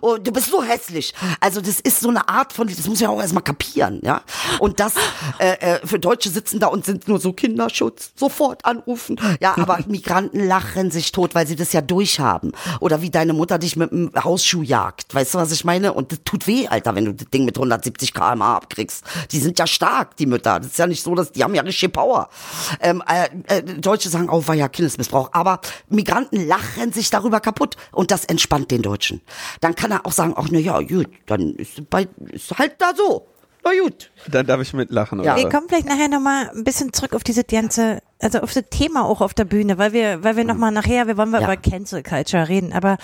oh, 0.00 0.16
du 0.16 0.32
bist 0.32 0.50
so 0.50 0.62
hässlich. 0.62 1.14
Also 1.40 1.60
das 1.60 1.80
ist 1.80 2.00
so 2.00 2.08
eine 2.08 2.28
Art 2.28 2.52
von, 2.52 2.68
das 2.68 2.86
muss 2.86 3.00
ich 3.00 3.06
auch 3.06 3.20
erstmal 3.20 3.42
kapieren, 3.42 4.00
ja. 4.02 4.22
Und 4.58 4.80
das, 4.80 4.94
äh, 5.38 5.52
äh, 5.60 5.86
für 5.86 5.98
Deutsche 5.98 6.30
sitzen 6.30 6.60
da 6.60 6.68
und 6.68 6.84
sind 6.84 7.08
nur 7.08 7.20
so 7.20 7.32
Kinderschutz, 7.32 8.12
sofort 8.16 8.64
anrufen. 8.64 9.20
Ja, 9.40 9.56
aber 9.56 9.78
Migranten 9.88 10.46
lachen 10.46 10.90
sich 10.90 11.12
tot, 11.12 11.34
weil 11.34 11.46
sie 11.46 11.56
das 11.56 11.72
ja 11.72 11.80
durchhaben. 11.80 12.52
Oder 12.80 13.02
wie 13.02 13.10
deine 13.10 13.32
Mutter 13.32 13.58
dich 13.58 13.76
mit 13.76 13.92
einem 13.92 14.10
Hausschuh 14.16 14.62
jagt. 14.62 15.14
Weißt 15.14 15.34
du, 15.34 15.38
was 15.38 15.52
ich 15.52 15.64
meine? 15.64 15.92
Und 15.92 16.12
das 16.12 16.20
tut 16.24 16.46
weh, 16.46 16.68
Alter, 16.68 16.94
wenn 16.94 17.04
du 17.04 17.14
das 17.14 17.28
Ding 17.30 17.44
mit 17.44 17.56
170 17.56 18.14
km/h 18.14 18.56
abkriegst. 18.56 19.04
Die 19.32 19.38
sind 19.38 19.58
ja 19.58 19.66
stark, 19.66 20.16
die 20.16 20.26
Mütter. 20.26 20.60
Das 20.60 20.68
ist 20.68 20.78
ja 20.78 20.86
nicht 20.86 21.02
so, 21.02 21.14
dass 21.14 21.32
die 21.32 21.44
haben 21.44 21.54
ja 21.54 21.62
richtig 21.62 21.92
Power. 21.92 22.28
Ähm, 22.80 23.02
äh, 23.06 23.58
äh, 23.58 23.62
Deutsche 23.62 24.08
sagen, 24.08 24.28
oh, 24.30 24.46
war 24.46 24.54
ja 24.54 24.68
Kindesmissbrauch. 24.68 25.30
Aber 25.32 25.60
Migranten 25.90 26.46
lachen 26.46 26.92
sich 26.92 27.10
darüber 27.10 27.40
kaputt 27.40 27.76
und 27.92 28.10
das 28.10 28.24
entspannt 28.24 28.70
den 28.70 28.82
Deutschen. 28.82 29.20
Dann 29.60 29.74
kann 29.74 29.90
er 29.90 30.06
auch 30.06 30.12
sagen, 30.12 30.34
ach 30.36 30.48
na 30.50 30.58
ja, 30.58 30.80
gut, 30.80 31.08
dann 31.26 31.54
ist, 31.56 31.88
bei, 31.90 32.08
ist 32.30 32.56
halt 32.58 32.76
da 32.78 32.92
so. 32.96 33.26
Na 33.62 33.72
gut. 33.82 34.10
Dann 34.28 34.46
darf 34.46 34.60
ich 34.62 34.72
mitlachen, 34.72 35.22
Ja. 35.22 35.34
oder? 35.34 35.42
Wir 35.42 35.50
kommen 35.50 35.68
vielleicht 35.68 35.86
nachher 35.86 36.08
nochmal 36.08 36.48
ein 36.50 36.64
bisschen 36.64 36.92
zurück 36.94 37.14
auf 37.14 37.22
diese 37.24 37.44
ganze, 37.44 38.00
also 38.18 38.38
auf 38.40 38.54
das 38.54 38.64
Thema 38.70 39.04
auch 39.04 39.20
auf 39.20 39.34
der 39.34 39.44
Bühne, 39.44 39.76
weil 39.76 39.92
wir, 39.92 40.24
weil 40.24 40.36
wir 40.36 40.44
nochmal 40.44 40.72
nachher, 40.72 41.06
wir 41.06 41.16
wollen 41.18 41.30
mal 41.30 41.42
Ja. 41.42 41.46
über 41.52 41.56
Cancel 41.58 42.02
Culture 42.02 42.48
reden, 42.48 42.72
aber 42.72 42.96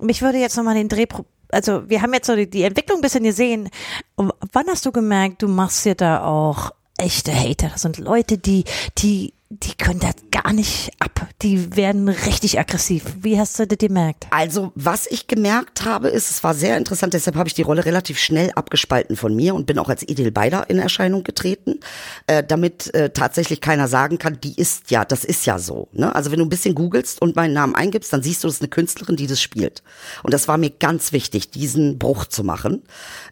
mich 0.00 0.22
würde 0.22 0.38
jetzt 0.38 0.56
nochmal 0.56 0.74
den 0.76 0.88
Dreh, 0.88 1.04
also 1.52 1.86
wir 1.90 2.00
haben 2.00 2.14
jetzt 2.14 2.28
so 2.28 2.34
die, 2.36 2.48
die 2.48 2.62
Entwicklung 2.62 2.98
ein 3.00 3.02
bisschen 3.02 3.24
gesehen. 3.24 3.68
Und 4.14 4.32
wann 4.52 4.68
hast 4.68 4.86
du 4.86 4.92
gemerkt, 4.92 5.42
du 5.42 5.48
machst 5.48 5.84
dir 5.84 5.94
da 5.96 6.24
auch 6.24 6.70
echte 6.96 7.34
Hater? 7.34 7.68
Das 7.72 7.82
sind 7.82 7.98
Leute, 7.98 8.38
die, 8.38 8.64
die, 8.98 9.34
die 9.52 9.74
können 9.74 9.98
das 9.98 10.14
gar 10.30 10.52
nicht 10.52 10.92
ab. 11.00 11.26
Die 11.42 11.74
werden 11.74 12.08
richtig 12.08 12.60
aggressiv. 12.60 13.02
Wie 13.20 13.36
hast 13.36 13.58
du 13.58 13.66
das 13.66 13.78
gemerkt? 13.78 14.28
Also, 14.30 14.70
was 14.76 15.08
ich 15.08 15.26
gemerkt 15.26 15.84
habe, 15.84 16.08
ist, 16.08 16.30
es 16.30 16.44
war 16.44 16.54
sehr 16.54 16.76
interessant, 16.76 17.14
deshalb 17.14 17.34
habe 17.34 17.48
ich 17.48 17.54
die 17.54 17.62
Rolle 17.62 17.84
relativ 17.84 18.20
schnell 18.20 18.52
abgespalten 18.54 19.16
von 19.16 19.34
mir 19.34 19.56
und 19.56 19.66
bin 19.66 19.80
auch 19.80 19.88
als 19.88 20.08
Edel 20.08 20.30
Beider 20.30 20.70
in 20.70 20.78
Erscheinung 20.78 21.24
getreten, 21.24 21.80
äh, 22.28 22.44
damit 22.44 22.94
äh, 22.94 23.10
tatsächlich 23.10 23.60
keiner 23.60 23.88
sagen 23.88 24.18
kann, 24.18 24.38
die 24.40 24.54
ist 24.54 24.92
ja, 24.92 25.04
das 25.04 25.24
ist 25.24 25.44
ja 25.46 25.58
so. 25.58 25.88
Ne? 25.90 26.14
Also, 26.14 26.30
wenn 26.30 26.38
du 26.38 26.44
ein 26.44 26.50
bisschen 26.50 26.76
googelst 26.76 27.20
und 27.20 27.34
meinen 27.34 27.52
Namen 27.52 27.74
eingibst, 27.74 28.12
dann 28.12 28.22
siehst 28.22 28.44
du, 28.44 28.48
das 28.48 28.56
ist 28.56 28.62
eine 28.62 28.68
Künstlerin, 28.68 29.16
die 29.16 29.26
das 29.26 29.42
spielt. 29.42 29.82
Und 30.22 30.32
das 30.32 30.46
war 30.46 30.58
mir 30.58 30.70
ganz 30.70 31.10
wichtig, 31.10 31.50
diesen 31.50 31.98
Bruch 31.98 32.26
zu 32.26 32.44
machen. 32.44 32.84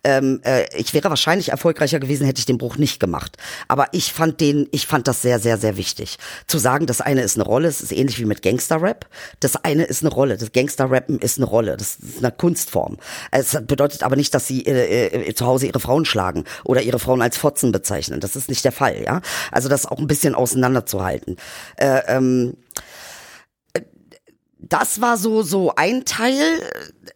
Ähm, 0.03 0.41
äh, 0.43 0.67
ich 0.77 0.95
wäre 0.95 1.11
wahrscheinlich 1.11 1.51
erfolgreicher 1.51 2.01
gewesen, 2.01 2.27
hätte 2.27 2.41
ich 2.41 2.47
den 2.47 2.59
Bruch 2.59 2.77
nicht 2.77 2.99
gemacht. 2.99 3.37
Aber 3.69 3.87
ich 3.93 4.13
fand 4.13 4.41
den, 4.41 4.67
ich 4.73 4.89
fand 4.89 5.07
das 5.07 5.23
sehr, 5.23 5.39
sehr, 5.39 5.59
sehr 5.59 5.77
wichtig. 5.77 6.08
Zu 6.47 6.59
sagen, 6.59 6.87
das 6.87 7.01
eine 7.01 7.23
ist 7.23 7.37
eine 7.37 7.45
Rolle, 7.45 7.69
es 7.69 7.81
ist 7.81 7.93
ähnlich 7.93 8.19
wie 8.19 8.25
mit 8.25 8.43
Gangster-Rap. 8.43 9.07
Das 9.41 9.57
eine 9.57 9.85
ist 9.85 10.03
eine 10.03 10.13
Rolle. 10.13 10.37
Das 10.39 10.53
Gangster-Rappen 10.53 11.19
ist 11.19 11.39
eine 11.39 11.47
Rolle. 11.47 11.77
Das 11.77 11.97
ist 11.97 12.19
eine 12.19 12.33
Kunstform. 12.33 12.97
Es 13.31 13.59
bedeutet 13.67 14.03
aber 14.03 14.17
nicht, 14.17 14.35
dass 14.35 14.47
sie 14.47 14.65
äh, 14.67 15.29
äh, 15.29 15.35
zu 15.35 15.47
Hause 15.47 15.67
ihre 15.67 15.81
Frauen 15.81 16.05
schlagen 16.05 16.45
oder 16.65 16.83
ihre 16.83 16.99
Frauen 16.99 17.23
als 17.23 17.37
Fotzen 17.37 17.73
bezeichnen. 17.73 18.21
Das 18.21 18.37
ist 18.37 18.49
nicht 18.49 18.65
der 18.65 18.73
Fall, 18.73 19.03
ja. 19.03 19.21
Also 19.53 19.69
das 19.69 19.87
auch 19.87 19.99
ein 19.99 20.07
bisschen 20.07 20.35
auseinanderzuhalten. 20.35 21.37
Äh, 21.77 22.01
ähm, 22.07 22.57
das 24.61 25.01
war 25.01 25.17
so 25.17 25.43
so 25.43 25.73
ein 25.77 26.05
Teil 26.05 26.61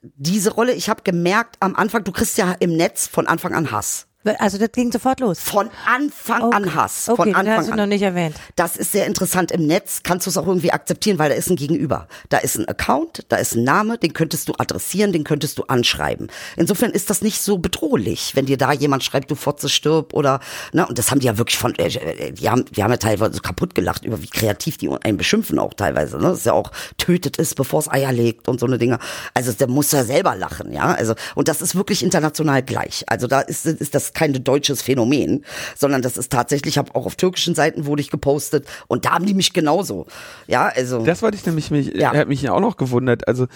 diese 0.02 0.52
Rolle. 0.52 0.72
Ich 0.72 0.88
habe 0.88 1.02
gemerkt 1.02 1.56
am 1.60 1.74
Anfang, 1.76 2.04
du 2.04 2.12
kriegst 2.12 2.38
ja 2.38 2.54
im 2.60 2.76
Netz 2.76 3.06
von 3.06 3.26
Anfang 3.26 3.54
an 3.54 3.70
Hass. 3.70 4.06
Also 4.38 4.58
das 4.58 4.70
ging 4.72 4.92
sofort 4.92 5.20
los. 5.20 5.40
Von 5.40 5.68
Anfang 5.86 6.42
Okay. 6.42 6.56
an 6.56 6.74
Hass. 6.74 7.08
Okay, 7.08 7.16
Von 7.16 7.32
das 7.32 7.38
hast 7.38 7.48
Anfang 7.48 7.66
du 7.66 7.72
an. 7.72 7.78
noch 7.80 7.86
nicht 7.86 8.02
erwähnt. 8.02 8.36
Das 8.56 8.76
ist 8.76 8.92
sehr 8.92 9.06
interessant. 9.06 9.50
Im 9.52 9.66
Netz 9.66 10.00
kannst 10.02 10.26
du 10.26 10.30
es 10.30 10.36
auch 10.36 10.46
irgendwie 10.46 10.72
akzeptieren, 10.72 11.18
weil 11.18 11.28
da 11.30 11.34
ist 11.34 11.50
ein 11.50 11.56
Gegenüber. 11.56 12.06
Da 12.28 12.38
ist 12.38 12.56
ein 12.56 12.68
Account, 12.68 13.24
da 13.28 13.36
ist 13.36 13.54
ein 13.54 13.64
Name, 13.64 13.98
den 13.98 14.12
könntest 14.12 14.48
du 14.48 14.52
adressieren, 14.58 15.12
den 15.12 15.24
könntest 15.24 15.58
du 15.58 15.64
anschreiben. 15.64 16.28
Insofern 16.56 16.90
ist 16.92 17.10
das 17.10 17.22
nicht 17.22 17.40
so 17.42 17.58
bedrohlich, 17.58 18.36
wenn 18.36 18.46
dir 18.46 18.56
da 18.56 18.72
jemand 18.72 19.02
schreibt, 19.04 19.30
du 19.30 19.34
Fotze 19.34 19.68
stirb 19.68 20.12
oder, 20.14 20.40
ne, 20.72 20.86
und 20.86 20.98
das 20.98 21.10
haben 21.10 21.18
die 21.20 21.26
ja 21.26 21.38
wirklich 21.38 21.58
von, 21.58 21.74
äh, 21.78 21.86
äh, 21.88 22.32
die 22.32 22.48
haben, 22.48 22.64
die 22.66 22.82
haben 22.82 22.90
ja 22.90 22.96
teilweise 22.98 23.40
kaputt 23.40 23.74
gelacht 23.74 24.04
über 24.04 24.22
wie 24.22 24.26
kreativ 24.28 24.76
die 24.78 24.88
einen 25.02 25.16
beschimpfen 25.16 25.58
auch 25.58 25.74
teilweise, 25.74 26.16
ne, 26.18 26.28
das 26.28 26.38
ist 26.38 26.46
ja 26.46 26.52
auch 26.52 26.70
tötet 26.98 27.38
es, 27.38 27.54
bevor 27.54 27.80
es 27.80 27.88
Eier 27.90 28.12
legt 28.12 28.48
und 28.48 28.60
so 28.60 28.66
eine 28.66 28.78
Dinge. 28.78 28.98
Also 29.34 29.52
der 29.52 29.68
muss 29.68 29.90
ja 29.92 30.04
selber 30.04 30.34
lachen, 30.36 30.72
ja, 30.72 30.92
also, 30.94 31.14
und 31.34 31.48
das 31.48 31.62
ist 31.62 31.74
wirklich 31.74 32.02
international 32.02 32.62
gleich. 32.62 33.04
Also 33.08 33.26
da 33.26 33.40
ist, 33.40 33.66
ist 33.66 33.94
das 33.94 34.11
kein 34.14 34.32
deutsches 34.44 34.82
Phänomen, 34.82 35.44
sondern 35.76 36.02
das 36.02 36.16
ist 36.16 36.32
tatsächlich, 36.32 36.74
ich 36.74 36.78
habe 36.78 36.94
auch 36.94 37.06
auf 37.06 37.16
türkischen 37.16 37.54
Seiten 37.54 37.86
wurde 37.86 38.02
ich 38.02 38.10
gepostet 38.10 38.66
und 38.88 39.04
da 39.04 39.12
haben 39.12 39.26
die 39.26 39.34
mich 39.34 39.52
genauso. 39.52 40.06
Ja, 40.46 40.66
also. 40.74 41.04
Das 41.04 41.22
wollte 41.22 41.36
ich 41.36 41.46
nämlich, 41.46 41.70
mich, 41.70 41.94
Ja. 41.94 42.12
hat 42.12 42.28
mich 42.28 42.42
ja 42.42 42.52
auch 42.52 42.60
noch 42.60 42.76
gewundert. 42.76 43.28
Also 43.28 43.46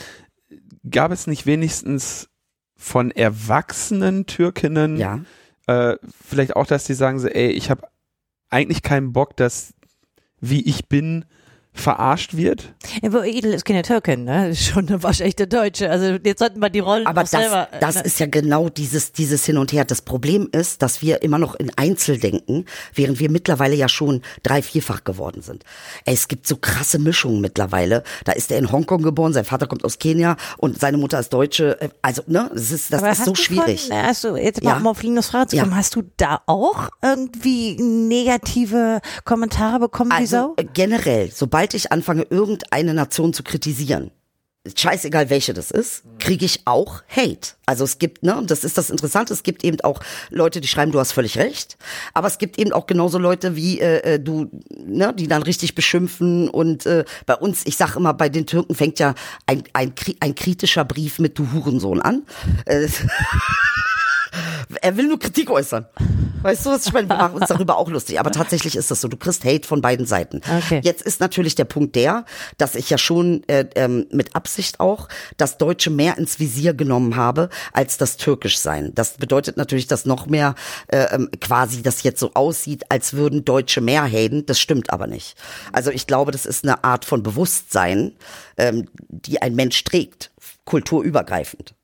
gab 0.90 1.12
es 1.12 1.27
nicht 1.27 1.47
wenigstens 1.47 2.29
von 2.77 3.11
erwachsenen 3.11 4.27
Türkinnen 4.27 4.97
ja. 4.99 5.21
äh, 5.66 5.97
vielleicht 6.25 6.57
auch, 6.57 6.66
dass 6.66 6.85
die 6.85 6.95
sagen 6.95 7.19
so, 7.19 7.29
ey, 7.29 7.51
ich 7.51 7.71
habe 7.71 7.83
eigentlich 8.51 8.83
keinen 8.83 9.12
Bock, 9.12 9.37
dass 9.37 9.75
wie 10.40 10.62
ich 10.62 10.88
bin 10.88 11.25
verarscht 11.77 12.37
wird. 12.37 12.73
Ja, 13.03 13.12
wo 13.12 13.19
Edel 13.21 13.53
ist 13.55 13.65
keine 13.65 13.83
Türkin, 13.83 14.25
ne? 14.25 14.55
Schon 14.57 14.89
eine 14.89 15.03
waschechte 15.03 15.47
Deutsche. 15.47 15.91
Also 15.91 16.19
jetzt 16.25 16.39
sollten 16.39 16.61
wir 16.61 16.71
die 16.71 16.81
Rollen 16.81 17.07
Aber 17.07 17.21
auch 17.23 17.29
das, 17.29 17.31
selber. 17.31 17.69
das 17.81 17.95
ne? 17.97 18.03
ist 18.03 18.19
ja 18.21 18.27
genau 18.27 18.69
dieses, 18.69 19.12
dieses 19.12 19.45
Hin 19.45 19.59
und 19.59 19.73
Her. 19.73 19.85
Das 19.85 20.03
Problem 20.03 20.49
ist, 20.53 20.83
dass 20.83 21.03
wir 21.03 21.23
immer 21.23 21.39
noch 21.39 21.55
in 21.55 21.71
Einzel 21.77 22.19
denken, 22.19 22.65
während 22.95 23.21
wir 23.21 23.31
mittlerweile 23.31 23.75
ja 23.75 23.89
schon 23.89 24.23
drei-, 24.43 24.62
vierfach 24.62 25.05
geworden 25.05 25.43
sind. 25.43 25.65
Ey, 26.05 26.15
es 26.15 26.29
gibt 26.29 26.47
so 26.47 26.57
krasse 26.57 26.99
Mischungen 26.99 27.41
mittlerweile. 27.41 28.03
Da 28.25 28.33
ist 28.33 28.51
er 28.51 28.59
in 28.59 28.73
Hongkong 28.73 29.03
geboren, 29.03 29.33
sein 29.33 29.45
Vater 29.45 29.67
kommt 29.67 29.85
aus 29.85 29.99
Kenia 29.99 30.37
und 30.59 30.81
seine 30.81 30.97
Mutter 30.97 31.21
ist 31.21 31.33
Deutsche. 31.33 31.79
Also, 32.03 32.23
ne, 32.27 32.51
das 32.53 32.71
ist, 32.71 32.93
das 32.93 33.03
Aber 33.03 33.12
ist 33.12 33.25
so 33.25 33.35
schwierig. 33.35 33.89
Von, 33.89 33.97
also 33.97 34.37
jetzt 34.37 34.62
mal 34.62 34.71
Ja. 34.73 34.77
um 34.79 34.87
auf 34.87 35.03
Linus 35.03 35.27
Frage 35.29 35.49
zu 35.49 35.57
kommen, 35.59 35.71
Ja. 35.73 35.77
hast 35.77 35.95
du 35.95 36.03
da 36.17 36.41
auch 36.47 36.89
irgendwie 37.03 37.77
negative 38.27 39.01
Kommentare 39.25 39.79
bekommen, 39.81 40.11
wie 40.11 40.15
Also 40.17 40.37
Sau? 40.37 40.55
äh, 40.57 40.65
generell, 40.73 41.31
sobald 41.33 41.66
ich 41.75 41.93
anfange, 41.93 42.27
irgendeine 42.29 42.95
Nation 42.95 43.33
zu 43.33 43.43
kritisieren, 43.43 44.11
scheißegal 44.75 45.31
welche 45.31 45.55
das 45.55 45.71
ist, 45.71 46.03
kriege 46.19 46.45
ich 46.45 46.63
auch 46.65 47.03
Hate. 47.09 47.55
Also 47.67 47.85
es 47.85 47.99
gibt, 47.99 48.23
ne, 48.23 48.37
und 48.37 48.51
das 48.51 48.65
ist 48.65 48.79
das 48.79 48.91
Interessante, 48.91 49.33
es 49.33 49.43
gibt 49.43 49.65
eben 49.65 49.81
auch 49.83 50.01
Leute, 50.31 50.61
die 50.61 50.69
schreiben, 50.69 50.93
du 50.93 50.99
hast 50.99 51.13
völlig 51.13 51.39
recht, 51.39 51.77
aber 52.15 52.27
es 52.27 52.39
gibt 52.39 52.59
eben 52.59 52.73
auch 52.73 52.87
genauso 52.87 53.19
Leute 53.19 53.57
wie 53.57 53.81
äh, 53.81 54.15
äh, 54.15 54.21
du, 54.21 54.51
ne, 54.85 55.15
die 55.15 55.29
dann 55.29 55.43
richtig 55.43 55.75
beschimpfen 55.75 56.49
und 56.49 56.87
äh, 56.87 57.05
bei 57.27 57.35
uns, 57.35 57.63
ich 57.65 57.77
sag 57.77 57.97
immer, 57.97 58.15
bei 58.15 58.29
den 58.29 58.47
Türken 58.47 58.75
fängt 58.75 58.99
ja 58.99 59.15
ein, 59.47 59.63
ein, 59.73 59.93
ein 60.21 60.35
kritischer 60.35 60.85
Brief 60.85 61.19
mit 61.19 61.39
du 61.39 61.53
Hurensohn 61.53 62.01
an. 62.01 62.23
Äh, 62.65 62.89
er 64.83 64.97
will 64.97 65.09
nur 65.09 65.19
Kritik 65.19 65.51
äußern. 65.51 65.87
Weißt 66.43 66.67
du, 66.67 66.71
was 66.71 66.87
ich 66.87 66.93
meine? 66.93 67.09
Wir 67.09 67.17
machen 67.17 67.37
uns 67.37 67.49
darüber 67.49 67.77
auch 67.77 67.89
lustig. 67.89 68.21
Aber 68.21 68.31
tatsächlich 68.31 68.77
ist 68.77 68.91
das 68.91 69.01
so. 69.01 69.09
Du 69.09 69.17
kriegst 69.17 69.45
Hate 69.45 69.67
von 69.67 69.81
beiden 69.81 70.07
Seiten. 70.07 70.41
Okay. 70.59 70.81
Jetzt 70.85 71.03
ist 71.03 71.21
natürlich 71.21 71.55
der 71.55 71.65
Punkt 71.65 71.97
der, 71.97 72.25
dass 72.59 72.75
ich 72.75 72.91
ja 72.91 72.99
schon 72.99 73.43
äh, 73.49 73.67
ähm, 73.75 74.07
mit 74.12 74.37
Absicht 74.37 74.79
auch 74.81 75.09
das 75.37 75.59
Deutsche 75.59 75.91
mehr 75.91 76.19
ins 76.19 76.39
Visier 76.39 76.75
genommen 76.75 77.17
habe 77.17 77.49
als 77.73 77.99
das 77.99 78.17
Türkisch 78.17 78.59
sein. 78.59 78.93
Das 78.95 79.15
bedeutet 79.15 79.57
natürlich, 79.57 79.87
dass 79.87 80.07
noch 80.07 80.27
mehr 80.27 80.55
äh, 80.89 81.07
ähm, 81.15 81.31
quasi 81.41 81.83
das 81.83 82.03
jetzt 82.03 82.21
so 82.21 82.33
aussieht, 82.35 82.85
als 82.91 83.15
würden 83.15 83.45
Deutsche 83.45 83.81
mehr 83.81 84.05
haten. 84.05 84.47
Das 84.47 84.61
stimmt 84.61 84.91
aber 84.91 85.07
nicht. 85.07 85.37
Also 85.73 85.91
ich 85.91 86.07
glaube, 86.07 86.33
das 86.33 86.47
ist 86.47 86.65
eine 86.65 86.85
Art 86.85 87.05
von 87.05 87.23
Bewusstsein, 87.23 88.12
ähm, 88.57 88.89
die 89.09 89.43
ein 89.43 89.55
Mensch 89.55 89.83
trägt, 89.85 90.31
kulturübergreifend. 90.65 91.75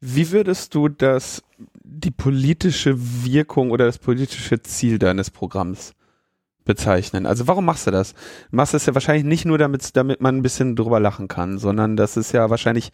Wie 0.00 0.30
würdest 0.32 0.74
du 0.74 0.88
das, 0.88 1.42
die 1.84 2.10
politische 2.10 2.96
Wirkung 2.98 3.70
oder 3.70 3.86
das 3.86 3.98
politische 3.98 4.62
Ziel 4.62 4.98
deines 4.98 5.30
Programms 5.30 5.92
bezeichnen? 6.64 7.26
Also 7.26 7.46
warum 7.46 7.66
machst 7.66 7.86
du 7.86 7.90
das? 7.90 8.14
Du 8.50 8.56
machst 8.56 8.74
es 8.74 8.86
ja 8.86 8.94
wahrscheinlich 8.94 9.24
nicht 9.24 9.44
nur 9.44 9.58
damit, 9.58 9.96
damit 9.96 10.20
man 10.20 10.36
ein 10.36 10.42
bisschen 10.42 10.76
drüber 10.76 10.98
lachen 10.98 11.28
kann, 11.28 11.58
sondern 11.58 11.96
das 11.96 12.16
ist 12.16 12.32
ja 12.32 12.50
wahrscheinlich 12.50 12.90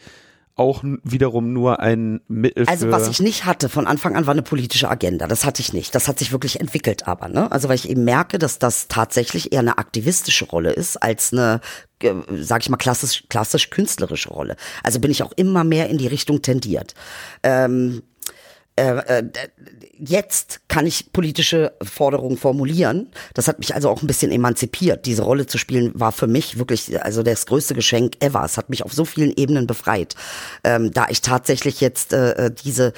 auch 0.57 0.83
wiederum 1.05 1.53
nur 1.53 1.81
ein 1.81 2.21
Mittel 2.29 2.69
Also 2.69 2.91
was 2.91 3.09
ich 3.09 3.21
nicht 3.21 3.47
hatte 3.47 3.69
von 3.69 3.87
Anfang 3.87 4.17
an 4.17 4.27
war 4.27 4.33
eine 4.33 4.43
politische 4.43 4.91
Agenda. 4.91 5.27
Das 5.27 5.47
hatte 5.47 5.63
ich 5.63 5.73
nicht. 5.73 5.95
Das 5.95 6.07
hat 6.07 6.19
sich 6.19 6.33
wirklich 6.33 6.61
entwickelt 6.61 7.09
aber. 7.09 7.29
Ne? 7.29 7.51
Also 7.51 7.69
weil 7.69 7.77
ich 7.77 7.89
eben 7.89 8.05
merke, 8.05 8.39
dass 8.39 8.59
das 8.59 8.89
tatsächlich 8.89 9.53
eher 9.53 9.61
eine 9.61 9.79
aktivistische 9.79 10.45
Rolle 10.45 10.73
ist 10.73 10.97
als 10.99 11.33
eine, 11.33 11.61
äh, 12.03 12.13
sag 12.41 12.63
ich 12.63 12.69
mal, 12.69 12.77
klassisch, 12.77 13.25
klassisch 13.31 13.71
künstlerische 13.71 14.31
Rolle. 14.31 14.57
Also 14.83 15.01
bin 15.01 15.11
ich 15.11 15.23
auch 15.23 15.33
immer 15.33 15.65
mehr 15.65 15.89
in 15.89 15.97
die 15.97 16.09
Richtung 16.09 16.43
tendiert. 16.43 16.95
Ähm, 17.43 18.03
äh, 18.81 19.19
äh, 19.19 19.25
jetzt 19.99 20.61
kann 20.69 20.87
ich 20.87 21.13
politische 21.13 21.73
Forderungen 21.83 22.39
formulieren. 22.39 23.11
Das 23.35 23.47
hat 23.47 23.59
mich 23.59 23.75
also 23.75 23.91
auch 23.91 24.03
ein 24.03 24.07
bisschen 24.07 24.33
emanzipiert. 24.33 25.05
Diese 25.05 25.23
Rolle 25.23 25.47
zu 25.47 25.59
spielen 25.59 25.93
war 25.95 26.13
für 26.13 26.27
mich 26.27 26.59
wirklich 26.59 27.03
also 27.03 27.23
das 27.23 27.47
größte 27.47 27.75
Geschenk 27.75 28.15
ever. 28.21 28.43
Es 28.45 28.57
hat 28.57 28.71
mich 28.71 28.85
auf 28.85 28.95
so 28.95 29.05
vielen 29.05 29.33
Ebenen 29.37 29.67
befreit, 29.67 30.15
ähm, 30.65 30.93
da 30.93 31.07
ich 31.11 31.21
tatsächlich 31.21 31.81
jetzt 31.81 32.13
äh, 32.13 32.47
äh 32.47 32.51
diese 32.51 32.93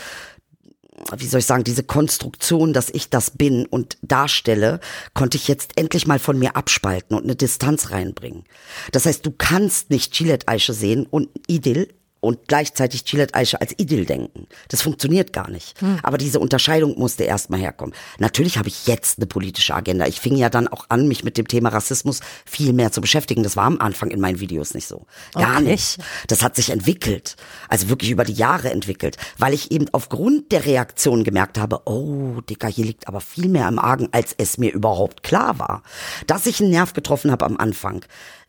wie 1.16 1.26
soll 1.26 1.40
ich 1.40 1.46
sagen, 1.46 1.64
diese 1.64 1.82
Konstruktion, 1.82 2.72
dass 2.72 2.88
ich 2.88 3.10
das 3.10 3.32
bin 3.32 3.66
und 3.66 3.98
darstelle, 4.02 4.78
konnte 5.14 5.36
ich 5.36 5.48
jetzt 5.48 5.72
endlich 5.74 6.06
mal 6.06 6.20
von 6.20 6.38
mir 6.38 6.54
abspalten 6.54 7.16
und 7.16 7.24
eine 7.24 7.34
Distanz 7.34 7.90
reinbringen. 7.90 8.44
Das 8.92 9.06
heißt, 9.06 9.26
du 9.26 9.32
kannst 9.32 9.90
nicht 9.90 10.14
Gillette 10.14 10.46
Eiche 10.46 10.74
sehen 10.74 11.06
und 11.10 11.28
Idil 11.48 11.88
und 12.22 12.46
gleichzeitig 12.46 13.04
Gillette 13.04 13.34
Eiche 13.34 13.60
als 13.60 13.74
Idyll 13.78 14.06
denken. 14.06 14.46
Das 14.68 14.80
funktioniert 14.80 15.32
gar 15.32 15.50
nicht. 15.50 15.78
Hm. 15.80 15.98
Aber 16.04 16.18
diese 16.18 16.38
Unterscheidung 16.38 16.96
musste 16.96 17.24
erstmal 17.24 17.58
herkommen. 17.58 17.94
Natürlich 18.18 18.58
habe 18.58 18.68
ich 18.68 18.86
jetzt 18.86 19.18
eine 19.18 19.26
politische 19.26 19.74
Agenda. 19.74 20.06
Ich 20.06 20.20
fing 20.20 20.36
ja 20.36 20.48
dann 20.48 20.68
auch 20.68 20.86
an, 20.88 21.08
mich 21.08 21.24
mit 21.24 21.36
dem 21.36 21.48
Thema 21.48 21.70
Rassismus 21.70 22.20
viel 22.46 22.72
mehr 22.72 22.92
zu 22.92 23.00
beschäftigen. 23.00 23.42
Das 23.42 23.56
war 23.56 23.64
am 23.64 23.80
Anfang 23.80 24.12
in 24.12 24.20
meinen 24.20 24.38
Videos 24.38 24.72
nicht 24.72 24.86
so. 24.86 25.06
Gar 25.34 25.56
okay. 25.56 25.72
nicht. 25.72 25.98
Das 26.28 26.44
hat 26.44 26.54
sich 26.54 26.70
entwickelt. 26.70 27.34
Also 27.68 27.88
wirklich 27.88 28.12
über 28.12 28.24
die 28.24 28.34
Jahre 28.34 28.70
entwickelt. 28.70 29.16
Weil 29.38 29.52
ich 29.52 29.72
eben 29.72 29.88
aufgrund 29.90 30.52
der 30.52 30.64
Reaktion 30.64 31.24
gemerkt 31.24 31.58
habe, 31.58 31.82
oh, 31.86 32.40
Dicker, 32.48 32.68
hier 32.68 32.84
liegt 32.84 33.08
aber 33.08 33.20
viel 33.20 33.48
mehr 33.48 33.66
im 33.66 33.80
Argen, 33.80 34.08
als 34.12 34.32
es 34.38 34.58
mir 34.58 34.72
überhaupt 34.72 35.24
klar 35.24 35.58
war. 35.58 35.82
Dass 36.28 36.46
ich 36.46 36.60
einen 36.60 36.70
Nerv 36.70 36.92
getroffen 36.92 37.32
habe 37.32 37.46
am 37.46 37.56
Anfang 37.56 38.04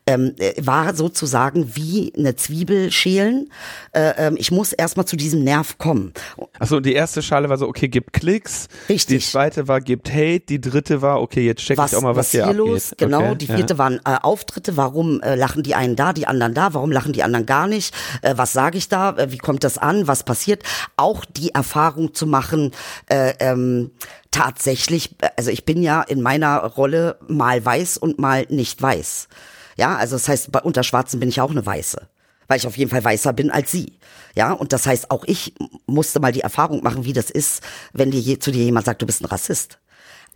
ähm, 0.06 0.34
äh, 0.38 0.54
war 0.60 0.94
sozusagen 0.94 1.76
wie 1.76 2.12
eine 2.16 2.36
Zwiebel 2.36 2.90
schälen. 2.92 3.50
Äh, 3.92 4.12
ähm, 4.18 4.36
ich 4.38 4.50
muss 4.50 4.72
erstmal 4.72 5.06
zu 5.06 5.16
diesem 5.16 5.42
Nerv 5.44 5.78
kommen. 5.78 6.12
Achso, 6.58 6.80
die 6.80 6.92
erste 6.92 7.22
Schale 7.22 7.48
war 7.48 7.56
so, 7.56 7.66
okay, 7.66 7.88
gibt 7.88 8.12
Klicks. 8.12 8.68
Richtig. 8.88 9.24
Die 9.24 9.30
zweite 9.30 9.66
war, 9.68 9.80
gibt 9.80 10.12
Hate. 10.12 10.40
Die 10.40 10.60
dritte 10.60 11.00
war, 11.00 11.20
okay, 11.20 11.46
jetzt 11.46 11.62
check 11.62 11.78
was, 11.78 11.92
ich 11.92 11.98
auch 11.98 12.02
mal, 12.02 12.16
was, 12.16 12.26
was 12.26 12.30
hier, 12.32 12.44
hier 12.44 12.54
los. 12.54 12.92
Abgeht. 12.92 13.08
Genau, 13.08 13.30
okay, 13.30 13.36
die 13.36 13.46
vierte 13.46 13.74
ja. 13.74 13.78
waren 13.78 14.00
äh, 14.04 14.16
Auftritte. 14.22 14.76
Warum 14.76 15.20
äh, 15.22 15.36
lachen 15.36 15.62
die 15.62 15.74
einen 15.74 15.96
da, 15.96 16.12
die 16.12 16.26
anderen 16.26 16.54
da? 16.54 16.74
Warum 16.74 16.92
lachen 16.92 17.12
die 17.12 17.22
anderen 17.22 17.46
gar 17.46 17.66
nicht? 17.66 17.94
Äh, 18.22 18.34
was 18.36 18.52
sage 18.52 18.76
ich 18.76 18.88
da? 18.88 19.16
Äh, 19.16 19.32
wie 19.32 19.38
kommt 19.38 19.64
das 19.64 19.78
an? 19.78 20.06
Was 20.06 20.22
passiert? 20.22 20.62
Auch 20.96 21.24
die 21.24 21.50
Erfahrung 21.54 22.14
zu 22.14 22.26
machen, 22.26 22.72
äh, 23.06 23.32
ähm, 23.40 23.90
tatsächlich, 24.30 25.14
also 25.36 25.50
ich 25.50 25.64
bin 25.64 25.82
ja 25.82 26.02
in 26.02 26.20
meiner 26.20 26.58
Rolle 26.58 27.18
mal 27.28 27.64
weiß 27.64 27.96
und 27.98 28.18
mal 28.18 28.46
nicht 28.48 28.82
weiß. 28.82 29.28
Ja, 29.76 29.96
also 29.96 30.16
das 30.16 30.28
heißt, 30.28 30.52
bei 30.52 30.60
unter 30.60 30.82
Schwarzen 30.82 31.20
bin 31.20 31.28
ich 31.28 31.40
auch 31.40 31.50
eine 31.50 31.64
Weiße. 31.64 32.08
Weil 32.46 32.58
ich 32.58 32.66
auf 32.66 32.76
jeden 32.76 32.90
Fall 32.90 33.02
weißer 33.02 33.32
bin 33.32 33.50
als 33.50 33.70
sie. 33.70 33.98
Ja, 34.34 34.52
und 34.52 34.72
das 34.72 34.86
heißt, 34.86 35.10
auch 35.10 35.24
ich 35.24 35.54
musste 35.86 36.20
mal 36.20 36.32
die 36.32 36.40
Erfahrung 36.42 36.82
machen, 36.82 37.04
wie 37.04 37.14
das 37.14 37.30
ist, 37.30 37.62
wenn 37.92 38.10
dir 38.10 38.20
je, 38.20 38.38
zu 38.38 38.50
dir 38.50 38.64
jemand 38.64 38.86
sagt, 38.86 39.00
du 39.00 39.06
bist 39.06 39.22
ein 39.22 39.26
Rassist. 39.26 39.78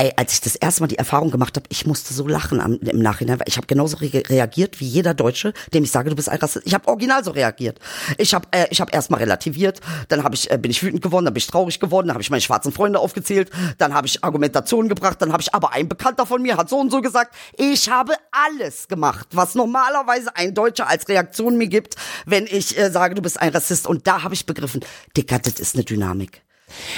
Ey, 0.00 0.12
als 0.14 0.32
ich 0.34 0.40
das 0.40 0.54
erste 0.54 0.80
Mal 0.82 0.86
die 0.86 0.96
Erfahrung 0.96 1.32
gemacht 1.32 1.56
habe, 1.56 1.66
ich 1.70 1.84
musste 1.84 2.14
so 2.14 2.28
lachen 2.28 2.60
am, 2.60 2.74
im 2.74 3.00
Nachhinein, 3.00 3.40
weil 3.40 3.48
ich 3.48 3.56
habe 3.56 3.66
genauso 3.66 3.96
re 3.96 4.22
reagiert 4.28 4.78
wie 4.78 4.86
jeder 4.86 5.12
Deutsche, 5.12 5.52
dem 5.74 5.82
ich 5.82 5.90
sage, 5.90 6.08
du 6.08 6.14
bist 6.14 6.28
ein 6.28 6.38
Rassist. 6.38 6.64
Ich 6.64 6.72
habe 6.72 6.86
original 6.86 7.24
so 7.24 7.32
reagiert. 7.32 7.80
Ich 8.16 8.32
habe 8.32 8.46
äh, 8.52 8.68
ich 8.70 8.80
habe 8.80 8.92
erstmal 8.92 9.18
relativiert, 9.18 9.80
dann 10.06 10.22
habe 10.22 10.36
ich 10.36 10.52
äh, 10.52 10.56
bin 10.56 10.70
ich 10.70 10.84
wütend 10.84 11.02
geworden, 11.02 11.24
dann 11.24 11.34
bin 11.34 11.40
ich 11.40 11.48
traurig 11.48 11.80
geworden, 11.80 12.06
dann 12.06 12.14
habe 12.14 12.22
ich 12.22 12.30
meine 12.30 12.40
schwarzen 12.40 12.70
Freunde 12.70 13.00
aufgezählt, 13.00 13.50
dann 13.78 13.92
habe 13.92 14.06
ich 14.06 14.22
Argumentationen 14.22 14.88
gebracht, 14.88 15.20
dann 15.20 15.32
habe 15.32 15.42
ich 15.42 15.52
aber 15.52 15.72
ein 15.72 15.88
Bekannter 15.88 16.26
von 16.26 16.42
mir 16.42 16.56
hat 16.56 16.68
so 16.68 16.78
und 16.78 16.92
so 16.92 17.00
gesagt, 17.00 17.34
ich 17.56 17.90
habe 17.90 18.12
alles 18.30 18.86
gemacht, 18.86 19.26
was 19.32 19.56
normalerweise 19.56 20.36
ein 20.36 20.54
Deutscher 20.54 20.88
als 20.88 21.08
Reaktion 21.08 21.58
mir 21.58 21.66
gibt, 21.66 21.96
wenn 22.24 22.46
ich 22.46 22.78
äh, 22.78 22.92
sage, 22.92 23.16
du 23.16 23.22
bist 23.22 23.40
ein 23.40 23.50
Rassist 23.50 23.88
und 23.88 24.06
da 24.06 24.22
habe 24.22 24.34
ich 24.34 24.46
begriffen, 24.46 24.78
Dicker, 25.16 25.40
das 25.40 25.54
ist 25.54 25.74
eine 25.74 25.82
Dynamik. 25.82 26.42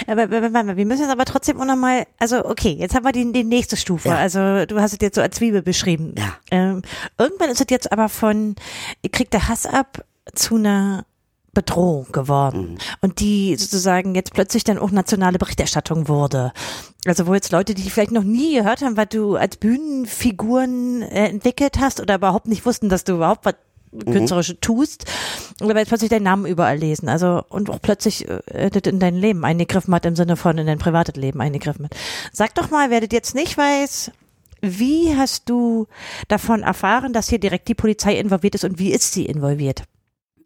Aber, 0.07 0.31
wir 0.31 0.87
müssen 0.87 1.03
jetzt 1.03 1.11
aber 1.11 1.25
trotzdem 1.25 1.61
auch 1.61 1.65
nochmal, 1.65 2.07
also 2.19 2.45
okay, 2.45 2.77
jetzt 2.79 2.95
haben 2.95 3.05
wir 3.05 3.13
die, 3.13 3.31
die 3.33 3.45
nächste 3.45 3.77
Stufe. 3.77 4.11
Ja. 4.11 4.17
Also 4.17 4.67
du 4.67 4.81
hast 4.81 4.93
es 4.93 4.99
jetzt 5.01 5.15
so 5.15 5.21
als 5.21 5.37
Zwiebel 5.37 5.63
beschrieben. 5.63 6.15
Ja. 6.19 6.35
Ähm, 6.51 6.83
irgendwann 7.19 7.51
ist 7.51 7.61
es 7.61 7.67
jetzt 7.71 7.93
aber 7.93 8.09
von, 8.09 8.57
kriegt 9.13 9.33
der 9.33 9.49
Hass 9.49 9.67
ab 9.67 10.05
zu 10.35 10.57
einer 10.57 11.05
Bedrohung 11.53 12.07
geworden 12.13 12.73
mhm. 12.73 12.79
und 13.01 13.21
die 13.21 13.57
sozusagen 13.57 14.15
jetzt 14.15 14.33
plötzlich 14.33 14.65
dann 14.65 14.79
auch 14.79 14.91
nationale 14.91 15.39
Berichterstattung 15.39 16.09
wurde. 16.09 16.53
Also 17.07 17.27
wo 17.27 17.35
jetzt 17.35 17.51
Leute, 17.51 17.75
die 17.75 17.91
vielleicht 17.91 18.13
noch 18.13 18.23
nie 18.23 18.55
gehört 18.55 18.83
haben, 18.83 18.97
was 18.97 19.09
du 19.09 19.37
als 19.37 19.57
Bühnenfiguren 19.57 21.03
äh, 21.03 21.29
entwickelt 21.29 21.79
hast 21.81 22.01
oder 22.01 22.17
überhaupt 22.17 22.47
nicht 22.47 22.67
wussten, 22.67 22.89
dass 22.89 23.05
du 23.05 23.15
überhaupt 23.15 23.45
was. 23.45 23.55
Künstlerische 23.93 24.55
mhm. 24.55 24.61
tust, 24.61 25.05
aber 25.61 25.77
jetzt 25.79 25.89
plötzlich 25.89 26.11
deinen 26.11 26.25
Namen 26.25 26.47
überall 26.47 26.77
lesen. 26.77 27.09
Also 27.09 27.43
und 27.49 27.71
auch 27.71 27.81
plötzlich 27.83 28.29
äh, 28.29 28.71
das 28.71 28.83
in 28.91 29.01
dein 29.01 29.15
Leben 29.15 29.45
eingegriffen 29.45 29.95
hat, 29.95 30.07
im 30.07 30.17
Sinne 30.17 30.37
von 30.37 30.59
in 30.59 30.67
dein 30.67 30.79
privates 30.79 31.17
Leben 31.17 31.41
eingegriffen 31.41 31.87
hat. 31.87 31.97
Sag 32.33 32.55
doch 32.55 32.71
mal, 32.71 32.91
wer 32.91 33.01
das 33.01 33.11
jetzt 33.13 33.35
nicht 33.35 33.57
weiß, 33.59 34.13
wie 34.61 35.17
hast 35.17 35.49
du 35.49 35.87
davon 36.29 36.63
erfahren, 36.63 37.13
dass 37.13 37.29
hier 37.29 37.39
direkt 37.39 37.69
die 37.69 37.75
Polizei 37.75 38.19
involviert 38.19 38.55
ist 38.55 38.65
und 38.65 38.79
wie 38.79 38.93
ist 38.93 39.13
sie 39.13 39.27
involviert? 39.27 39.85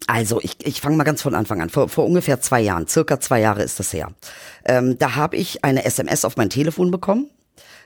Also 0.07 0.41
ich, 0.41 0.57
ich 0.65 0.81
fange 0.81 0.97
mal 0.97 1.05
ganz 1.05 1.23
von 1.23 1.35
Anfang 1.35 1.61
an. 1.63 1.71
Vor, 1.71 1.89
vor 1.89 2.05
ungefähr 2.05 2.41
zwei 2.41 2.61
Jahren, 2.61 2.87
circa 2.87 3.21
zwei 3.21 3.41
Jahre 3.41 3.63
ist 3.63 3.81
das 3.81 3.93
her. 3.93 4.13
Ähm, 4.65 4.99
da 4.99 5.15
habe 5.15 5.37
ich 5.37 5.65
eine 5.65 5.85
SMS 5.85 6.25
auf 6.25 6.37
mein 6.37 6.51
Telefon 6.51 6.91
bekommen 6.91 7.31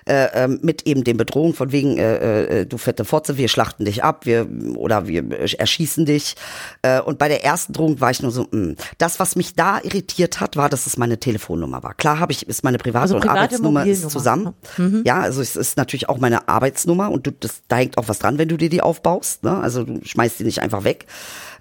äh, 0.08 0.44
ähm, 0.44 0.58
mit 0.62 0.86
eben 0.86 1.04
den 1.04 1.18
Bedrohungen 1.18 1.52
von 1.52 1.70
wegen, 1.70 1.98
äh, 1.98 2.60
äh, 2.60 2.66
du 2.66 2.78
fette 2.78 3.04
Fotze, 3.04 3.36
wir 3.36 3.48
schlachten 3.48 3.84
dich 3.84 4.02
ab, 4.02 4.24
wir 4.24 4.48
oder 4.76 5.06
wir 5.06 5.30
erschießen 5.30 6.06
dich. 6.06 6.34
Äh, 6.82 7.00
und 7.00 7.18
bei 7.18 7.28
der 7.28 7.44
ersten 7.44 7.74
Drohung 7.74 8.00
war 8.00 8.10
ich 8.10 8.22
nur 8.22 8.30
so, 8.30 8.42
mh. 8.42 8.48
Hm. 8.52 8.76
das, 8.96 9.20
was 9.20 9.36
mich 9.36 9.54
da 9.54 9.80
irritiert 9.82 10.40
hat, 10.40 10.56
war, 10.56 10.68
dass 10.68 10.86
es 10.86 10.96
meine 10.96 11.18
Telefonnummer 11.18 11.82
war. 11.82 11.94
Klar 11.94 12.18
habe 12.18 12.32
ich, 12.32 12.48
ist 12.48 12.64
meine 12.64 12.78
private 12.78 13.02
also 13.02 13.16
und 13.16 13.28
Arbeitsnummer 13.28 13.84
ist 13.86 14.10
zusammen. 14.10 14.54
Mhm. 14.78 15.02
Ja, 15.04 15.20
also 15.20 15.42
es 15.42 15.56
ist 15.56 15.76
natürlich 15.76 16.08
auch 16.08 16.18
meine 16.18 16.48
Arbeitsnummer 16.48 17.10
und 17.10 17.26
du, 17.26 17.30
das, 17.32 17.62
da 17.68 17.76
hängt 17.76 17.98
auch 17.98 18.08
was 18.08 18.18
dran, 18.18 18.38
wenn 18.38 18.48
du 18.48 18.56
dir 18.56 18.70
die 18.70 18.80
aufbaust. 18.80 19.44
Ne? 19.44 19.58
Also 19.58 19.84
du 19.84 20.00
schmeißt 20.02 20.40
die 20.40 20.44
nicht 20.44 20.62
einfach 20.62 20.84
weg. 20.84 21.06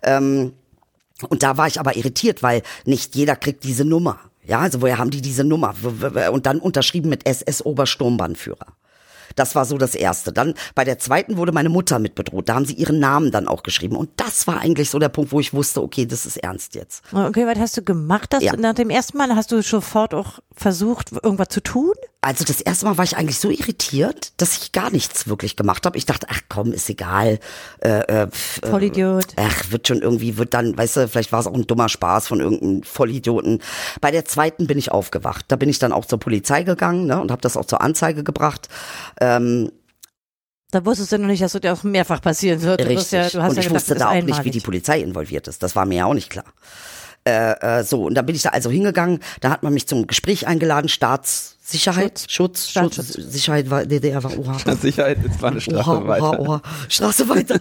Ähm, 0.01 0.53
und 1.29 1.43
da 1.43 1.57
war 1.57 1.67
ich 1.67 1.79
aber 1.79 1.97
irritiert, 1.97 2.43
weil 2.43 2.61
nicht 2.85 3.15
jeder 3.15 3.35
kriegt 3.35 3.63
diese 3.63 3.83
Nummer. 3.83 4.19
Ja, 4.47 4.59
also 4.59 4.81
woher 4.81 4.97
haben 4.97 5.09
die 5.09 5.21
diese 5.21 5.43
Nummer? 5.43 5.75
Und 6.31 6.45
dann 6.45 6.59
unterschrieben 6.59 7.09
mit 7.09 7.27
SS 7.27 7.63
Obersturmbannführer. 7.65 8.67
Das 9.35 9.55
war 9.55 9.65
so 9.65 9.77
das 9.77 9.93
Erste. 9.93 10.31
Dann 10.33 10.53
bei 10.73 10.83
der 10.83 10.99
zweiten 10.99 11.37
wurde 11.37 11.51
meine 11.51 11.69
Mutter 11.69 11.99
mit 11.99 12.15
bedroht. 12.15 12.49
Da 12.49 12.55
haben 12.55 12.65
sie 12.65 12.73
ihren 12.73 12.99
Namen 12.99 13.31
dann 13.31 13.47
auch 13.47 13.61
geschrieben. 13.61 13.95
Und 13.95 14.09
das 14.17 14.47
war 14.47 14.59
eigentlich 14.59 14.89
so 14.89 14.99
der 14.99 15.09
Punkt, 15.09 15.31
wo 15.31 15.39
ich 15.39 15.53
wusste, 15.53 15.83
okay, 15.83 16.05
das 16.05 16.25
ist 16.25 16.37
ernst 16.37 16.75
jetzt. 16.75 17.03
Okay, 17.13 17.45
was 17.45 17.59
hast 17.59 17.77
du 17.77 17.83
gemacht? 17.83 18.33
Das, 18.33 18.41
ja. 18.41 18.55
Nach 18.55 18.73
dem 18.73 18.89
ersten 18.89 19.17
Mal 19.17 19.35
hast 19.35 19.51
du 19.51 19.61
sofort 19.61 20.13
auch 20.13 20.39
versucht, 20.55 21.11
irgendwas 21.11 21.49
zu 21.49 21.61
tun? 21.61 21.93
Also 22.27 22.43
das 22.43 22.59
erste 22.59 22.85
Mal 22.85 22.97
war 22.97 23.05
ich 23.05 23.15
eigentlich 23.15 23.39
so 23.39 23.49
irritiert, 23.49 24.33
dass 24.35 24.57
ich 24.57 24.73
gar 24.73 24.91
nichts 24.91 25.29
wirklich 25.29 25.55
gemacht 25.55 25.85
habe. 25.85 25.97
Ich 25.97 26.05
dachte, 26.05 26.27
ach 26.29 26.41
komm, 26.49 26.73
ist 26.73 26.89
egal. 26.89 27.39
Äh, 27.79 27.99
äh, 27.99 28.27
Vollidiot. 28.29 29.27
Äh, 29.37 29.43
ach, 29.47 29.71
wird 29.71 29.87
schon 29.87 30.01
irgendwie, 30.01 30.37
wird 30.37 30.53
dann, 30.53 30.77
weißt 30.77 30.97
du, 30.97 31.07
vielleicht 31.07 31.31
war 31.31 31.39
es 31.39 31.47
auch 31.47 31.53
ein 31.53 31.67
dummer 31.67 31.87
Spaß 31.87 32.27
von 32.27 32.41
irgendeinem 32.41 32.83
Vollidioten. 32.83 33.61
Bei 34.01 34.11
der 34.11 34.25
zweiten 34.25 34.67
bin 34.67 34.77
ich 34.77 34.91
aufgewacht. 34.91 35.45
Da 35.47 35.55
bin 35.55 35.69
ich 35.69 35.79
dann 35.79 35.93
auch 35.93 36.03
zur 36.03 36.19
Polizei 36.19 36.63
gegangen 36.63 37.05
ne, 37.05 37.21
und 37.21 37.31
habe 37.31 37.41
das 37.41 37.55
auch 37.55 37.63
zur 37.63 37.79
Anzeige 37.79 38.25
gebracht. 38.25 38.67
Ähm, 39.21 39.71
da 40.71 40.85
wusstest 40.85 41.13
du 41.13 41.19
noch 41.19 41.27
nicht, 41.27 41.41
dass 41.41 41.53
das 41.53 41.61
ja 41.63 41.71
auch 41.71 41.83
mehrfach 41.83 42.21
passieren 42.21 42.61
wird. 42.61 42.81
Richtig. 42.81 43.13
Ja, 43.13 43.29
du 43.29 43.41
hast 43.41 43.51
und 43.51 43.57
ich 43.59 43.63
ja 43.63 43.69
gedacht, 43.69 43.75
wusste 43.75 43.95
da 43.95 44.09
auch 44.09 44.21
nicht, 44.21 44.43
wie 44.43 44.51
die 44.51 44.59
Polizei 44.59 44.99
involviert 44.99 45.47
ist. 45.47 45.63
Das 45.63 45.77
war 45.77 45.85
mir 45.85 45.99
ja 45.99 46.05
auch 46.05 46.13
nicht 46.13 46.29
klar. 46.29 46.43
Äh, 47.25 47.79
äh, 47.79 47.83
so, 47.83 48.03
und 48.03 48.15
dann 48.15 48.25
bin 48.25 48.35
ich 48.35 48.41
da 48.41 48.49
also 48.49 48.69
hingegangen, 48.69 49.19
da 49.41 49.49
hat 49.49 49.63
man 49.63 49.73
mich 49.73 49.87
zum 49.87 50.07
Gespräch 50.07 50.47
eingeladen, 50.47 50.87
Staats 50.87 51.56
Sicherheit, 51.69 52.23
Schutz, 52.29 52.69
Schutz, 52.69 52.69
Staatsschutz. 52.69 53.07
Sicherheit 53.07 53.69
war, 53.69 53.85
DDR 53.85 54.23
war 54.23 54.39
Oha. 54.39 54.57
Sicherheit, 54.81 55.17
es 55.29 55.41
war 55.41 55.51
eine 55.51 55.59
Straße 55.59 55.89
Oha, 55.89 56.07
weiter. 56.07 56.39
oha, 56.39 56.39
oha. 56.39 56.61
Straße 56.87 57.27
weiter. 57.27 57.59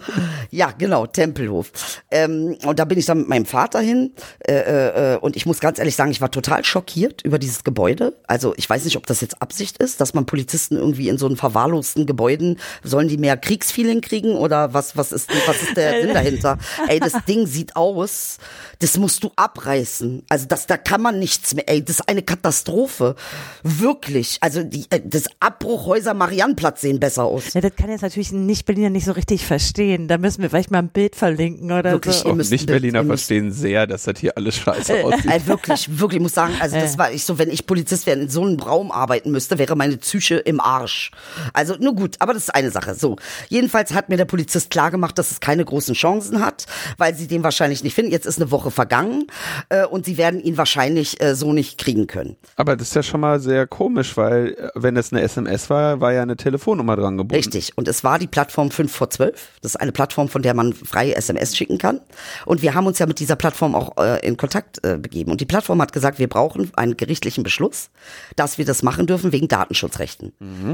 ja, 0.49 0.71
genau, 0.71 1.07
Tempelhof. 1.07 1.73
Ähm, 2.09 2.57
und 2.65 2.79
da 2.79 2.85
bin 2.85 2.97
ich 2.97 3.05
dann 3.05 3.17
mit 3.17 3.27
meinem 3.27 3.45
Vater 3.45 3.81
hin. 3.81 4.13
Äh, 4.47 4.53
äh, 4.53 5.15
äh, 5.15 5.17
und 5.17 5.35
ich 5.35 5.45
muss 5.45 5.59
ganz 5.59 5.77
ehrlich 5.77 5.97
sagen, 5.97 6.09
ich 6.11 6.21
war 6.21 6.31
total 6.31 6.63
schockiert 6.63 7.21
über 7.23 7.37
dieses 7.37 7.65
Gebäude. 7.65 8.13
Also 8.27 8.53
ich 8.55 8.69
weiß 8.69 8.85
nicht, 8.85 8.95
ob 8.95 9.05
das 9.07 9.19
jetzt 9.19 9.41
Absicht 9.41 9.77
ist, 9.77 9.99
dass 9.99 10.13
man 10.13 10.25
Polizisten 10.25 10.77
irgendwie 10.77 11.09
in 11.09 11.17
so 11.17 11.25
einen 11.25 11.35
verwahrlosten 11.35 12.05
Gebäuden, 12.05 12.59
sollen 12.83 13.09
die 13.09 13.17
mehr 13.17 13.35
Kriegsfeeling 13.35 13.99
kriegen 13.99 14.35
oder 14.35 14.73
was, 14.73 14.95
was 14.95 15.11
ist, 15.11 15.29
was 15.47 15.61
ist 15.61 15.75
der 15.75 16.03
Sinn 16.03 16.13
dahinter? 16.13 16.57
Ey, 16.87 17.01
das 17.01 17.25
Ding 17.27 17.45
sieht 17.45 17.75
aus, 17.75 18.37
das 18.79 18.97
musst 18.97 19.25
du 19.25 19.31
abreißen. 19.35 20.23
Also 20.29 20.45
das, 20.45 20.65
da 20.65 20.77
kann 20.77 21.01
man 21.01 21.19
nichts 21.19 21.53
mehr. 21.53 21.67
Ey, 21.67 21.83
das 21.83 21.97
ist 21.99 22.07
eine 22.07 22.21
Katastrophe. 22.21 23.17
Wirklich. 23.63 23.96
Also 24.41 24.63
die, 24.63 24.85
äh, 24.89 25.01
das 25.03 25.25
Abbruchhäuser 25.39 26.13
Mariannplatz 26.13 26.81
sehen 26.81 26.99
besser 26.99 27.23
aus. 27.25 27.53
Ja, 27.53 27.61
das 27.61 27.75
kann 27.75 27.89
jetzt 27.89 28.01
natürlich 28.01 28.31
ein 28.31 28.45
Nicht-Berliner 28.45 28.89
nicht 28.89 29.05
so 29.05 29.11
richtig 29.11 29.45
verstehen. 29.45 30.07
Da 30.07 30.17
müssen 30.17 30.41
wir 30.41 30.49
vielleicht 30.49 30.71
mal 30.71 30.79
ein 30.79 30.89
Bild 30.89 31.15
verlinken 31.15 31.71
oder 31.71 31.91
Wirklich, 31.93 32.15
so. 32.15 32.33
Nicht-Berliner 32.33 33.05
verstehen 33.05 33.51
sehr, 33.51 33.87
dass 33.87 34.03
das 34.03 34.19
hier 34.19 34.37
alles 34.37 34.55
scheiße 34.55 34.93
aussieht. 35.03 35.29
Ey, 35.29 35.45
wirklich, 35.47 35.99
wirklich, 35.99 36.17
ich 36.17 36.23
muss 36.23 36.33
sagen, 36.33 36.53
also 36.59 36.75
das 36.75 36.97
war 36.97 37.11
ich 37.11 37.23
so, 37.23 37.37
wenn 37.37 37.49
ich 37.49 37.65
Polizist 37.65 38.05
wäre, 38.05 38.19
in 38.19 38.29
so 38.29 38.43
einem 38.43 38.59
Raum 38.59 38.91
arbeiten 38.91 39.31
müsste, 39.31 39.57
wäre 39.57 39.75
meine 39.75 39.97
Psyche 39.97 40.35
im 40.35 40.59
Arsch. 40.59 41.11
Also, 41.53 41.75
nur 41.79 41.95
gut, 41.95 42.15
aber 42.19 42.33
das 42.33 42.43
ist 42.43 42.55
eine 42.55 42.71
Sache. 42.71 42.95
So. 42.95 43.17
Jedenfalls 43.49 43.93
hat 43.93 44.09
mir 44.09 44.17
der 44.17 44.25
Polizist 44.25 44.69
klargemacht, 44.69 45.17
dass 45.17 45.31
es 45.31 45.39
keine 45.39 45.65
großen 45.65 45.95
Chancen 45.95 46.43
hat, 46.43 46.65
weil 46.97 47.15
sie 47.15 47.27
den 47.27 47.43
wahrscheinlich 47.43 47.83
nicht 47.83 47.93
finden. 47.93 48.11
Jetzt 48.11 48.25
ist 48.25 48.39
eine 48.39 48.51
Woche 48.51 48.71
vergangen 48.71 49.27
äh, 49.69 49.85
und 49.85 50.05
sie 50.05 50.17
werden 50.17 50.41
ihn 50.41 50.57
wahrscheinlich 50.57 51.21
äh, 51.21 51.35
so 51.35 51.53
nicht 51.53 51.77
kriegen 51.77 52.07
können. 52.07 52.37
Aber 52.55 52.75
das 52.75 52.89
ist 52.89 52.95
ja 52.95 53.03
schon 53.03 53.21
mal 53.21 53.39
sehr 53.39 53.67
komisch, 53.67 53.86
weil 53.95 54.53
äh, 54.53 54.69
wenn 54.75 54.97
es 54.97 55.11
eine 55.11 55.21
SMS 55.21 55.69
war, 55.69 56.01
war 56.01 56.13
ja 56.13 56.21
eine 56.21 56.35
Telefonnummer 56.35 56.95
dran 56.95 57.17
gebunden. 57.17 57.35
Richtig. 57.35 57.71
Und 57.75 57.87
es 57.87 58.03
war 58.03 58.19
die 58.19 58.27
Plattform 58.27 58.71
5 58.71 58.91
vor 58.91 59.09
12. 59.09 59.49
Das 59.61 59.71
ist 59.71 59.75
eine 59.77 59.91
Plattform, 59.91 60.29
von 60.29 60.41
der 60.41 60.53
man 60.53 60.73
freie 60.73 61.15
SMS 61.15 61.55
schicken 61.55 61.77
kann. 61.77 62.01
Und 62.45 62.61
wir 62.61 62.73
haben 62.73 62.87
uns 62.87 62.99
ja 62.99 63.05
mit 63.05 63.19
dieser 63.19 63.35
Plattform 63.35 63.75
auch 63.75 63.97
äh, 63.97 64.25
in 64.25 64.37
Kontakt 64.37 64.83
äh, 64.83 64.97
begeben. 64.97 65.31
Und 65.31 65.41
die 65.41 65.45
Plattform 65.45 65.81
hat 65.81 65.93
gesagt, 65.93 66.19
wir 66.19 66.27
brauchen 66.27 66.71
einen 66.75 66.97
gerichtlichen 66.97 67.43
Beschluss, 67.43 67.89
dass 68.35 68.57
wir 68.57 68.65
das 68.65 68.83
machen 68.83 69.07
dürfen 69.07 69.31
wegen 69.31 69.47
Datenschutzrechten. 69.47 70.33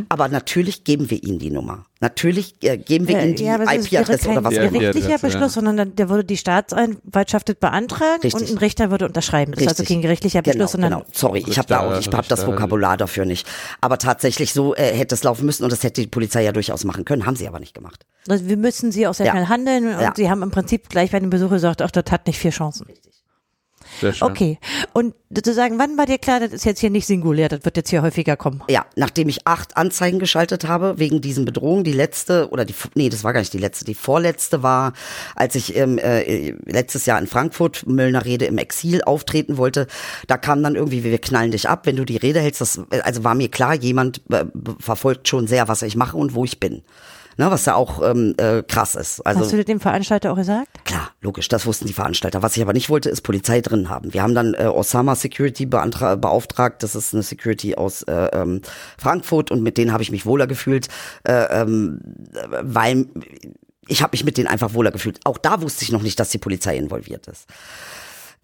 Aber 0.10 0.28
natürlich 0.30 0.84
geben 0.84 1.10
wir 1.10 1.24
ihnen 1.24 1.40
die 1.40 1.52
Nummer. 1.52 1.86
Natürlich 2.04 2.56
äh, 2.62 2.78
geben 2.78 3.08
wir 3.08 3.22
ihnen 3.22 3.36
die 3.36 3.46
ja, 3.46 3.56
IP-Adresse 3.56 4.30
oder 4.30 4.44
was 4.44 4.54
Ja, 4.54 4.64
auch 4.64 4.68
immer. 4.68 4.80
gerichtlicher 4.80 5.10
ja. 5.12 5.18
Beschluss, 5.18 5.54
sondern 5.54 5.78
dann, 5.78 5.96
der 5.96 6.10
würde 6.10 6.26
die 6.26 6.36
Staatsanwaltschaft 6.36 7.48
das 7.48 7.56
beantragen 7.56 8.22
Richtig. 8.24 8.34
und 8.42 8.50
ein 8.52 8.58
Richter 8.58 8.92
würde 8.92 9.06
unterschreiben. 9.06 9.54
Das 9.54 9.62
ist 9.62 9.68
also 9.70 9.82
Richtig. 9.84 9.96
kein 9.96 10.02
gerichtlicher 10.02 10.42
Genau, 10.42 10.54
Beschluss, 10.54 10.72
sondern 10.74 10.92
genau. 10.92 11.06
Sorry, 11.14 11.46
ich 11.48 11.58
habe 11.58 11.68
da 11.70 11.80
auch, 11.80 11.98
ich 12.00 12.08
habe 12.08 12.28
das 12.28 12.46
Vokabular 12.46 12.98
dafür 13.04 13.26
nicht. 13.26 13.48
Aber 13.82 13.98
tatsächlich 13.98 14.54
so 14.54 14.74
äh, 14.76 14.94
hätte 14.94 15.14
es 15.16 15.24
laufen 15.24 15.46
müssen 15.46 15.64
und 15.64 15.72
das 15.72 15.84
hätte 15.84 16.02
die 16.02 16.08
Polizei 16.08 16.44
ja 16.44 16.52
durchaus 16.52 16.84
machen 16.84 17.06
können, 17.06 17.26
haben 17.26 17.36
sie 17.36 17.48
aber 17.48 17.60
nicht 17.60 17.74
gemacht. 17.74 18.06
also 18.28 18.48
wir 18.48 18.58
müssen 18.58 18.92
sie 18.92 19.06
auch 19.08 19.14
sehr 19.14 19.26
Ja. 19.28 19.32
schnell 19.34 19.48
handeln 19.48 19.86
und 19.96 20.02
Ja. 20.02 20.14
sie 20.16 20.30
haben 20.30 20.42
im 20.44 20.52
Prinzip 20.52 20.90
gleich 20.90 21.12
bei 21.12 21.20
dem 21.20 21.30
Besuch 21.30 21.50
gesagt, 21.50 21.82
ach, 21.82 21.92
das 21.92 22.06
hat 22.12 22.26
nicht 22.28 22.40
vier 22.40 22.52
Chancen. 22.52 22.88
Sehr 24.00 24.14
schön. 24.14 24.28
Okay. 24.30 24.60
Und 24.94 25.14
sozusagen, 25.30 25.80
wann 25.80 25.98
war 25.98 26.06
dir 26.06 26.18
klar, 26.18 26.40
das 26.40 26.52
ist 26.52 26.66
jetzt 26.66 26.80
hier 26.80 26.90
nicht 26.90 27.06
singulär, 27.06 27.50
das 27.50 27.66
wird 27.66 27.78
jetzt 27.78 27.90
hier 27.90 28.02
häufiger 28.02 28.36
kommen? 28.36 28.64
Ja, 28.70 28.86
nachdem 28.96 29.30
ich 29.30 29.48
acht 29.48 29.78
Anzeigen 29.78 30.20
geschaltet 30.20 30.68
habe 30.68 30.96
wegen 30.98 31.22
diesen 31.22 31.46
Bedrohungen, 31.46 31.84
die 31.84 31.94
letzte 31.94 32.50
oder 32.50 32.66
die 32.66 32.76
nee, 32.96 33.10
das 33.10 33.24
war 33.24 33.34
gar 33.34 33.40
nicht 33.40 33.54
die 33.54 33.60
letzte, 33.60 33.86
die 33.86 33.96
vorletzte 33.96 34.64
war, 34.64 34.94
als 35.36 35.56
ich 35.56 35.76
ähm, 35.76 35.98
äh, 35.98 36.52
letztes 36.66 37.06
Jahr 37.06 37.20
in 37.20 37.28
Frankfurt 37.28 37.86
Müllner 37.88 38.26
Rede 38.26 38.46
im 38.46 38.58
Exil 38.58 39.04
auftreten 39.04 39.58
wollte, 39.58 39.88
da 40.28 40.38
kam 40.38 40.64
dann 40.64 40.76
irgendwie 40.76 41.04
wir 41.04 41.18
knallen 41.20 41.52
dich 41.52 41.70
ab, 41.70 41.86
wenn 41.86 41.96
du 41.96 42.06
die 42.06 42.18
Rede 42.18 42.40
hältst, 42.40 42.62
das 42.62 42.82
also 43.04 43.24
war 43.24 43.36
mir 43.36 43.50
klar, 43.50 43.76
jemand 43.76 44.22
äh, 44.32 44.46
verfolgt 44.80 45.28
schon 45.28 45.48
sehr, 45.48 45.68
was 45.68 45.82
ich 45.82 45.96
mache 45.96 46.18
und 46.18 46.34
wo 46.34 46.46
ich 46.46 46.60
bin. 46.60 46.84
Ne, 47.38 47.50
was 47.50 47.66
ja 47.66 47.76
auch 47.76 48.02
ähm, 48.08 48.36
äh, 48.38 48.62
krass 48.64 48.96
ist. 48.96 49.22
Also 49.22 49.42
Hast 49.42 49.54
du 49.54 49.64
dem 49.64 49.80
Veranstalter 49.80 50.32
auch 50.32 50.36
gesagt? 50.36 50.68
Klar, 50.86 51.10
logisch, 51.22 51.48
das 51.48 51.66
wussten 51.66 51.88
die 51.88 51.94
Veranstalter. 51.94 52.42
Was 52.42 52.56
ich 52.56 52.62
aber 52.62 52.74
nicht 52.74 52.90
wollte, 52.90 53.10
ist 53.10 53.22
Polizei 53.22 53.62
drin 53.62 53.90
haben. 53.90 54.14
Wir 54.14 54.22
haben 54.22 54.36
dann 54.36 54.54
äh, 54.54 54.66
Osama 54.66 55.16
Security 55.16 55.66
beauftragt. 55.66 56.84
Das 56.84 56.96
ist 56.96 57.14
eine 57.14 57.24
Security 57.24 57.76
aus 57.76 58.04
äh, 58.04 58.30
ähm, 58.34 58.62
Frankfurt 58.98 59.52
und 59.52 59.64
mit 59.64 59.78
denen 59.78 59.92
habe 59.92 60.04
ich 60.04 60.12
mich 60.12 60.26
wohler 60.26 60.48
gefühlt, 60.48 60.88
äh, 61.24 61.62
ähm, 61.62 62.00
weil 62.62 63.08
ich 63.88 64.02
habe 64.02 64.12
mich 64.14 64.24
mit 64.24 64.38
denen 64.38 64.48
einfach 64.48 64.74
wohler 64.74 64.92
gefühlt. 64.92 65.20
Auch 65.26 65.38
da 65.38 65.62
wusste 65.62 65.84
ich 65.84 65.92
noch 65.92 66.02
nicht, 66.02 66.20
dass 66.20 66.30
die 66.30 66.38
Polizei 66.38 66.78
involviert 66.78 67.28
ist. 67.28 67.48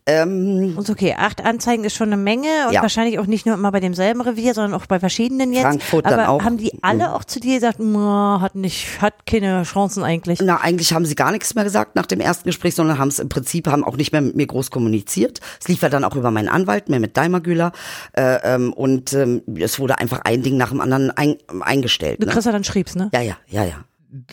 Ähm, 0.09 0.73
Und 0.77 0.89
okay, 0.89 1.15
acht 1.17 1.43
Anzeigen 1.45 1.83
ist 1.83 1.95
schon 1.95 2.07
eine 2.09 2.17
Menge 2.17 2.47
und 2.67 2.73
Ja. 2.73 2.81
wahrscheinlich 2.81 3.19
auch 3.19 3.25
nicht 3.27 3.45
nur 3.45 3.55
immer 3.55 3.71
bei 3.71 3.79
demselben 3.79 4.21
Revier, 4.21 4.53
sondern 4.53 4.73
auch 4.79 4.85
bei 4.87 4.99
verschiedenen 4.99 5.53
jetzt. 5.53 5.61
Frankfurt 5.63 6.05
Aber 6.05 6.15
dann 6.17 6.25
auch. 6.27 6.43
haben 6.43 6.57
die 6.57 6.71
alle 6.81 7.13
auch 7.13 7.23
zu 7.23 7.39
dir 7.39 7.55
gesagt, 7.55 7.79
"Mua, 7.79 8.39
hat 8.41 8.55
nicht, 8.55 9.01
hat 9.01 9.25
keine 9.25 9.63
Chancen 9.63 10.03
eigentlich? 10.03 10.39
Na, 10.41 10.57
eigentlich 10.61 10.93
haben 10.93 11.05
sie 11.05 11.15
gar 11.15 11.31
nichts 11.31 11.53
mehr 11.55 11.63
gesagt 11.63 11.95
nach 11.95 12.05
dem 12.05 12.19
ersten 12.19 12.49
Gespräch, 12.49 12.75
sondern 12.75 12.97
haben 12.97 13.09
es 13.09 13.19
im 13.19 13.29
Prinzip, 13.29 13.67
haben 13.67 13.83
auch 13.83 13.97
nicht 13.97 14.11
mehr 14.11 14.21
mit 14.21 14.35
mir 14.35 14.47
groß 14.47 14.71
kommuniziert. 14.71 15.39
Es 15.61 15.67
lief 15.67 15.81
ja 15.81 15.89
dann 15.89 16.03
auch 16.03 16.15
über 16.15 16.31
meinen 16.31 16.49
Anwalt, 16.49 16.89
mehr 16.89 16.99
mit 16.99 17.15
Daimagüler. 17.15 17.71
Äh, 18.13 18.39
ähm, 18.55 18.73
und 18.73 19.13
ähm, 19.13 19.41
es 19.59 19.79
wurde 19.79 19.97
einfach 19.99 20.21
ein 20.23 20.41
Ding 20.41 20.57
nach 20.57 20.69
dem 20.69 20.81
anderen 20.81 21.11
ein, 21.11 21.35
eingestellt. 21.61 22.21
Du 22.21 22.25
Ne? 22.25 22.33
ja 22.39 22.51
dann 22.51 22.63
schriebst, 22.63 22.95
ne? 22.95 23.09
Ja, 23.13 23.21
ja, 23.21 23.35
ja, 23.47 23.63
ja. 23.65 23.75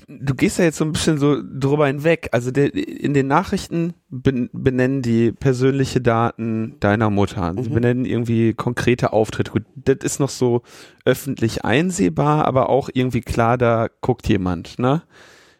Du 0.09 0.35
gehst 0.35 0.59
ja 0.59 0.65
jetzt 0.65 0.79
so 0.79 0.85
ein 0.85 0.93
bisschen 0.93 1.19
so 1.19 1.37
drüber 1.43 1.87
hinweg. 1.87 2.29
Also 2.33 2.51
der, 2.51 2.75
in 2.75 3.15
den 3.15 3.27
Nachrichten 3.27 3.95
ben, 4.09 4.49
benennen 4.53 5.03
die 5.03 5.33
persönliche 5.33 6.01
Daten 6.01 6.77
deiner 6.81 7.11
Mutter. 7.11 7.53
Mhm. 7.53 7.63
Sie 7.63 7.71
benennen 7.71 8.05
irgendwie 8.05 8.55
konkrete 8.55 9.13
Auftritte. 9.13 9.51
Gut, 9.51 9.65
das 9.77 9.99
ist 10.03 10.19
noch 10.19 10.31
so 10.31 10.63
öffentlich 11.05 11.65
einsehbar, 11.65 12.47
aber 12.47 12.69
auch 12.71 12.89
irgendwie 12.93 13.21
klar, 13.21 13.59
da 13.59 13.89
guckt 14.01 14.29
jemand. 14.29 14.79
Ne? 14.79 15.03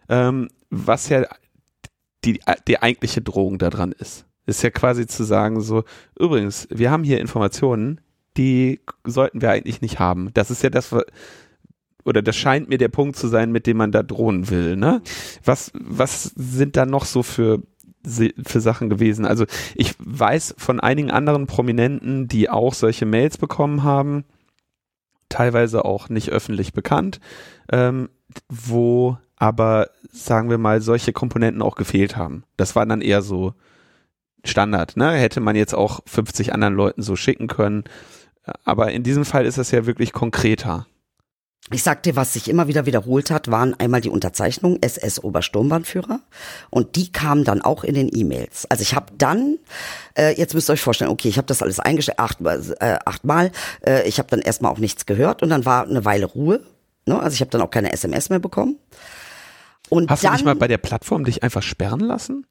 Ähm, 0.09 0.49
was 0.71 1.09
ja 1.09 1.25
die, 2.25 2.41
die 2.67 2.83
eigentliche 2.83 3.21
Drohung 3.21 3.59
daran 3.59 3.93
ist, 3.93 4.25
ist 4.47 4.63
ja 4.63 4.71
quasi 4.71 5.07
zu 5.07 5.25
sagen 5.25 5.61
so, 5.61 5.85
übrigens, 6.19 6.67
wir 6.71 6.91
haben 6.91 7.05
hier 7.05 7.21
Informationen, 7.21 8.01
die 8.37 8.81
sollten 9.05 9.41
wir 9.41 9.51
eigentlich 9.51 9.81
nicht 9.81 9.99
haben. 9.99 10.31
Das 10.35 10.51
ist 10.51 10.63
ja 10.63 10.71
das, 10.71 10.93
wa- 10.93 11.05
oder 12.07 12.23
das 12.23 12.37
scheint 12.37 12.69
mir 12.69 12.79
der 12.79 12.89
Punkt 12.89 13.17
zu 13.17 13.29
sein, 13.29 13.53
mit 13.53 13.67
dem 13.67 13.77
man 13.77 13.93
da 13.93 14.03
drohen 14.03 14.49
will. 14.49 14.77
Ne? 14.77 15.03
Was, 15.45 15.73
was 15.75 16.33
sind 16.37 16.77
da 16.77 16.87
noch 16.87 17.05
so 17.05 17.23
für, 17.23 17.63
für 18.05 18.61
Sachen 18.61 18.89
gewesen? 18.89 19.27
Also 19.27 19.45
ich 19.75 19.95
weiß 19.99 20.55
von 20.57 20.79
einigen 20.81 21.11
anderen 21.11 21.47
Prominenten, 21.47 22.29
die 22.29 22.49
auch 22.49 22.75
solche 22.75 23.07
Mails 23.07 23.39
bekommen 23.39 23.83
haben, 23.83 24.25
teilweise 25.29 25.85
auch 25.85 26.09
nicht 26.09 26.31
öffentlich 26.31 26.73
bekannt, 26.73 27.21
ähm, 27.73 28.09
wo 28.49 29.19
aber, 29.35 29.91
sagen 30.11 30.49
wir 30.49 30.59
mal, 30.59 30.81
solche 30.81 31.13
Komponenten 31.13 31.61
auch 31.61 31.75
gefehlt 31.75 32.17
haben. 32.17 32.45
Das 32.57 32.77
war 32.77 32.87
dann 32.87 33.03
eher 33.03 33.21
so 33.21 33.55
Standard. 34.45 34.97
Ne? 34.97 35.11
Hätte 35.11 35.41
man 35.41 35.57
jetzt 35.57 35.75
auch 35.75 36.01
50 36.07 36.55
anderen 36.55 36.75
Leuten 36.75 37.03
so 37.03 37.17
schicken 37.17 37.49
können. 37.49 37.85
Aber 38.65 38.93
in 38.93 39.03
diesem 39.03 39.25
Fall 39.25 39.45
ist 39.45 39.59
es 39.59 39.73
ja 39.73 39.87
wirklich 39.87 40.13
konkreter. 40.13 40.87
Ich 41.73 41.83
sag 41.83 42.05
dir, 42.05 42.15
was 42.15 42.33
sich 42.33 42.49
immer 42.49 42.69
wieder 42.69 42.87
wiederholt 42.87 43.33
hat, 43.33 43.51
waren 43.51 43.75
einmal 43.75 44.01
die 44.01 44.09
Unterzeichnungen 44.09 44.81
SS-Obersturmbannführer 44.83 46.21
und 46.71 46.95
die 46.95 47.11
kamen 47.11 47.43
dann 47.43 47.61
auch 47.61 47.83
in 47.83 47.95
den 47.95 48.09
E-Mails. 48.13 48.67
Also 48.71 48.83
ich 48.83 48.95
habe 48.95 49.13
dann, 49.19 49.59
äh, 50.17 50.37
jetzt 50.39 50.55
müsst 50.55 50.71
ihr 50.71 50.75
euch 50.75 50.81
vorstellen, 50.81 51.11
okay, 51.11 51.29
ich 51.29 51.39
habe 51.39 51.49
das 51.49 51.63
alles 51.63 51.81
eingestellt, 51.81 52.21
achtmal, 52.21 52.63
äh, 52.79 52.99
achtmal 53.05 53.51
äh, 53.85 54.07
ich 54.07 54.21
habe 54.21 54.29
dann 54.31 54.41
erstmal 54.41 54.71
auch 54.71 54.79
nichts 54.79 55.07
gehört 55.07 55.43
und 55.43 55.51
dann 55.51 55.65
war 55.65 55.89
eine 55.89 56.05
Weile 56.05 56.27
Ruhe. 56.27 56.61
Ne? 57.05 57.19
Also 57.19 57.35
ich 57.35 57.41
habe 57.41 57.51
dann 57.51 57.63
auch 57.63 57.71
keine 57.71 57.93
SMS 57.93 58.31
mehr 58.31 58.39
bekommen. 58.39 58.79
Und 59.89 60.09
Hast 60.09 60.23
dann, 60.23 60.31
du 60.31 60.37
nicht 60.37 60.45
mal 60.45 60.55
bei 60.55 60.69
der 60.69 60.79
Plattform 60.79 61.25
dich 61.25 61.43
einfach 61.43 61.63
sperren 61.63 62.01
lassen? 62.01 62.47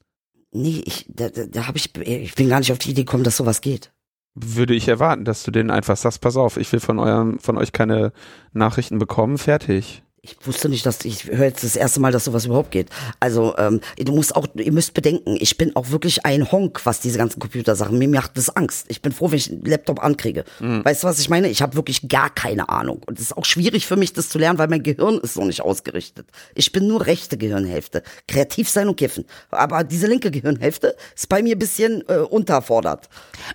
Nee, 0.51 0.83
ich, 0.85 1.05
da, 1.07 1.29
da, 1.29 1.45
da 1.45 1.67
habe 1.67 1.77
ich, 1.77 1.95
ich 1.97 2.35
bin 2.35 2.49
gar 2.49 2.59
nicht 2.59 2.71
auf 2.71 2.79
die 2.79 2.91
Idee 2.91 3.03
gekommen, 3.03 3.23
dass 3.23 3.37
sowas 3.37 3.61
geht. 3.61 3.91
Würde 4.35 4.73
ich 4.75 4.87
erwarten, 4.87 5.23
dass 5.23 5.43
du 5.43 5.51
denen 5.51 5.71
einfach 5.71 5.95
sagst, 5.95 6.21
pass 6.21 6.35
auf, 6.35 6.57
ich 6.57 6.71
will 6.73 6.81
von 6.81 6.99
eurem, 6.99 7.39
von 7.39 7.57
euch 7.57 7.71
keine 7.71 8.11
Nachrichten 8.51 8.99
bekommen, 8.99 9.37
fertig. 9.37 10.03
Ich 10.25 10.37
wusste 10.45 10.69
nicht, 10.69 10.85
dass 10.85 11.05
ich 11.05 11.25
höre 11.25 11.45
jetzt 11.45 11.63
das 11.63 11.75
erste 11.75 11.99
Mal, 11.99 12.11
dass 12.11 12.25
sowas 12.25 12.45
überhaupt 12.45 12.71
geht. 12.71 12.89
Also 13.19 13.55
ähm, 13.57 13.79
du 13.97 14.11
musst 14.11 14.35
auch, 14.35 14.47
ihr 14.55 14.71
müsst 14.71 14.93
bedenken, 14.93 15.37
ich 15.39 15.57
bin 15.57 15.75
auch 15.75 15.91
wirklich 15.91 16.25
ein 16.25 16.51
Honk, 16.51 16.85
was 16.85 16.99
diese 16.99 17.17
ganzen 17.17 17.39
Computersachen. 17.39 17.97
Mir 17.97 18.09
macht 18.09 18.37
das 18.37 18.49
Angst. 18.55 18.85
Ich 18.89 19.01
bin 19.01 19.11
froh, 19.11 19.29
wenn 19.29 19.37
ich 19.37 19.51
einen 19.51 19.63
Laptop 19.63 20.03
ankriege. 20.03 20.45
Weißt 20.59 21.03
du, 21.03 21.07
was 21.07 21.19
ich 21.19 21.29
meine? 21.29 21.49
Ich 21.49 21.61
habe 21.61 21.75
wirklich 21.75 22.07
gar 22.07 22.29
keine 22.29 22.69
Ahnung 22.69 23.01
und 23.05 23.19
es 23.19 23.25
ist 23.25 23.37
auch 23.37 23.45
schwierig 23.45 23.85
für 23.85 23.95
mich, 23.95 24.13
das 24.13 24.29
zu 24.29 24.39
lernen, 24.39 24.57
weil 24.57 24.67
mein 24.67 24.83
Gehirn 24.83 25.19
ist 25.19 25.35
so 25.35 25.45
nicht 25.45 25.61
ausgerichtet. 25.61 26.27
Ich 26.55 26.71
bin 26.71 26.87
nur 26.87 27.05
rechte 27.05 27.37
Gehirnhälfte, 27.37 28.03
kreativ 28.27 28.69
sein 28.69 28.87
und 28.87 28.95
kiffen. 28.95 29.25
Aber 29.51 29.83
diese 29.83 30.07
linke 30.07 30.31
Gehirnhälfte 30.31 30.95
ist 31.15 31.29
bei 31.29 31.43
mir 31.43 31.55
ein 31.55 31.59
bisschen 31.59 32.03
äh, 32.07 32.17
unterfordert. 32.17 33.09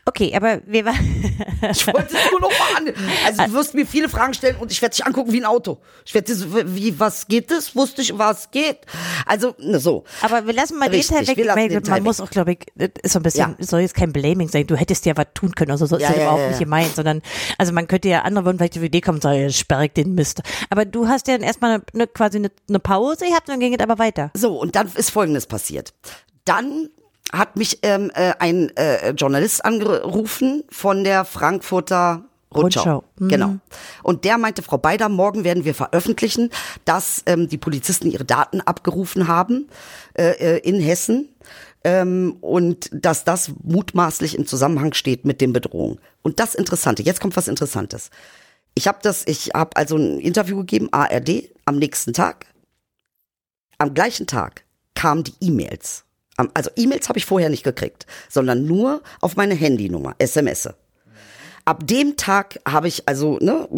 Okay, 0.04 0.32
aber 0.34 0.60
wir 0.66 0.84
waren, 0.84 1.40
Ich 1.70 1.86
wollte 1.86 2.14
es 2.14 2.30
nur 2.30 2.40
noch 2.40 2.50
mal 2.50 2.76
an. 2.76 2.94
Also 3.26 3.44
du 3.44 3.52
wirst 3.54 3.74
mir 3.74 3.86
viele 3.86 4.08
Fragen 4.08 4.34
stellen 4.34 4.56
und 4.56 4.70
ich 4.72 4.80
werde 4.82 4.94
dich 4.94 5.04
angucken 5.04 5.32
wie 5.32 5.40
ein 5.40 5.44
Auto. 5.44 5.78
Ich 6.04 6.14
werde 6.14 6.26
dir 6.26 6.36
so, 6.36 6.46
wie, 6.66 6.98
was 7.00 7.26
geht 7.28 7.50
es? 7.50 7.74
Wusste 7.76 8.02
ich, 8.02 8.16
was 8.18 8.50
geht? 8.50 8.78
Also, 9.26 9.54
ne, 9.58 9.78
so. 9.78 10.04
Aber 10.22 10.46
wir 10.46 10.52
lassen 10.54 10.78
mal 10.78 10.88
Richtig, 10.88 11.08
den 11.16 11.26
Teil 11.26 11.36
weg. 11.36 11.56
weil 11.56 11.68
den 11.68 11.74
man 11.76 11.84
Teil 11.84 12.00
muss 12.00 12.20
auch, 12.20 12.30
glaube 12.30 12.52
ich, 12.52 12.58
ist 13.02 13.12
so 13.12 13.18
ein 13.18 13.22
bisschen, 13.22 13.56
Ja. 13.58 13.66
soll 13.66 13.80
jetzt 13.80 13.94
kein 13.94 14.12
Blaming 14.12 14.48
sein. 14.48 14.66
Du 14.66 14.76
hättest 14.76 15.06
ja 15.06 15.16
was 15.16 15.26
tun 15.34 15.54
können. 15.54 15.70
Also 15.70 15.86
so 15.86 15.96
ist 15.96 16.02
Ja, 16.02 16.08
das 16.08 16.16
ja, 16.16 16.22
überhaupt 16.24 16.42
ja, 16.42 16.48
nicht 16.48 16.58
gemeint, 16.60 16.94
sondern, 16.94 17.22
also 17.58 17.72
man 17.72 17.88
könnte 17.88 18.08
ja, 18.08 18.22
andere 18.22 18.44
würden 18.44 18.58
vielleicht 18.58 18.74
auf 18.74 18.80
die 18.80 18.86
Idee 18.86 19.00
kommen 19.00 19.16
und 19.16 19.22
sagen, 19.22 19.46
ich 19.48 19.92
den 19.94 20.14
Mist. 20.14 20.42
Aber 20.70 20.84
du 20.84 21.08
hast 21.08 21.28
ja 21.28 21.36
dann 21.36 21.46
erstmal 21.46 21.72
eine, 21.74 21.82
eine, 21.94 22.06
quasi 22.06 22.38
eine, 22.38 22.50
eine 22.68 22.78
Pause 22.78 23.26
gehabt 23.26 23.48
und 23.48 23.54
dann 23.54 23.60
ging 23.60 23.74
es 23.74 23.80
aber 23.80 23.98
weiter. 23.98 24.30
So, 24.34 24.58
und 24.58 24.76
dann 24.76 24.90
ist 24.94 25.10
Folgendes 25.10 25.46
passiert. 25.46 25.94
Dann 26.44 26.88
hat 27.32 27.56
mich 27.56 27.78
ähm, 27.82 28.10
äh, 28.14 28.32
ein 28.38 28.74
äh, 28.76 29.10
Journalist 29.10 29.64
angerufen 29.64 30.64
von 30.70 31.04
der 31.04 31.24
Frankfurter 31.24 32.24
Rundschau. 32.54 32.80
Rundschau. 32.82 33.04
Mhm. 33.18 33.28
Genau. 33.28 33.56
Und 34.02 34.24
der 34.24 34.38
meinte, 34.38 34.62
Frau 34.62 34.78
Beider, 34.78 35.08
morgen 35.08 35.44
werden 35.44 35.64
wir 35.64 35.74
veröffentlichen, 35.74 36.50
dass 36.84 37.22
ähm, 37.26 37.48
die 37.48 37.58
Polizisten 37.58 38.10
ihre 38.10 38.24
Daten 38.24 38.60
abgerufen 38.60 39.28
haben 39.28 39.68
äh, 40.14 40.56
äh, 40.56 40.58
in 40.58 40.80
Hessen 40.80 41.28
ähm, 41.84 42.36
und 42.40 42.90
dass 42.92 43.24
das 43.24 43.52
mutmaßlich 43.62 44.36
im 44.36 44.46
Zusammenhang 44.46 44.92
steht 44.94 45.24
mit 45.24 45.40
den 45.40 45.52
Bedrohungen. 45.52 45.98
Und 46.22 46.40
das 46.40 46.54
Interessante, 46.54 47.02
jetzt 47.02 47.20
kommt 47.20 47.36
was 47.36 47.48
Interessantes. 47.48 48.10
Ich 48.74 48.88
habe 48.88 48.98
das, 49.02 49.26
ich 49.26 49.50
habe 49.54 49.76
also 49.76 49.96
ein 49.96 50.20
Interview 50.20 50.58
gegeben, 50.58 50.88
ARD, 50.92 51.50
am 51.64 51.76
nächsten 51.76 52.12
Tag. 52.12 52.46
Am 53.78 53.94
gleichen 53.94 54.26
Tag 54.26 54.64
kamen 54.94 55.24
die 55.24 55.34
E-Mails. 55.40 56.04
Also 56.54 56.70
E-Mails 56.76 57.08
habe 57.08 57.18
ich 57.18 57.26
vorher 57.26 57.50
nicht 57.50 57.64
gekriegt, 57.64 58.06
sondern 58.28 58.64
nur 58.64 59.02
auf 59.20 59.36
meine 59.36 59.54
Handynummer, 59.54 60.14
SMS. 60.18 60.68
Ab 61.64 61.86
dem 61.86 62.16
Tag 62.16 62.58
habe 62.66 62.88
ich 62.88 63.08
also 63.08 63.38
ne, 63.40 63.68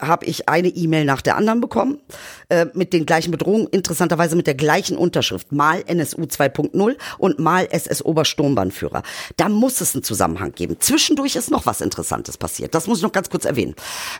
habe 0.00 0.26
ich 0.26 0.48
eine 0.48 0.68
E-Mail 0.68 1.04
nach 1.04 1.22
der 1.22 1.36
anderen 1.36 1.60
bekommen 1.60 2.00
äh, 2.48 2.66
mit 2.74 2.92
den 2.92 3.06
gleichen 3.06 3.30
Bedrohungen, 3.30 3.68
interessanterweise 3.68 4.36
mit 4.36 4.46
der 4.46 4.54
gleichen 4.54 4.96
Unterschrift, 4.96 5.52
mal 5.52 5.82
NSU 5.86 6.22
2.0 6.22 6.96
und 7.18 7.38
mal 7.38 7.68
SS 7.70 8.04
Obersturmbannführer. 8.04 9.02
Da 9.36 9.48
muss 9.48 9.80
es 9.80 9.94
einen 9.94 10.02
Zusammenhang 10.02 10.52
geben. 10.52 10.76
Zwischendurch 10.80 11.36
ist 11.36 11.50
noch 11.50 11.66
was 11.66 11.80
Interessantes 11.80 12.36
passiert. 12.36 12.74
Das 12.74 12.86
muss 12.86 12.98
ich 12.98 13.04
noch 13.04 13.12
ganz 13.12 13.30
kurz 13.30 13.44
erwähnen. 13.44 13.74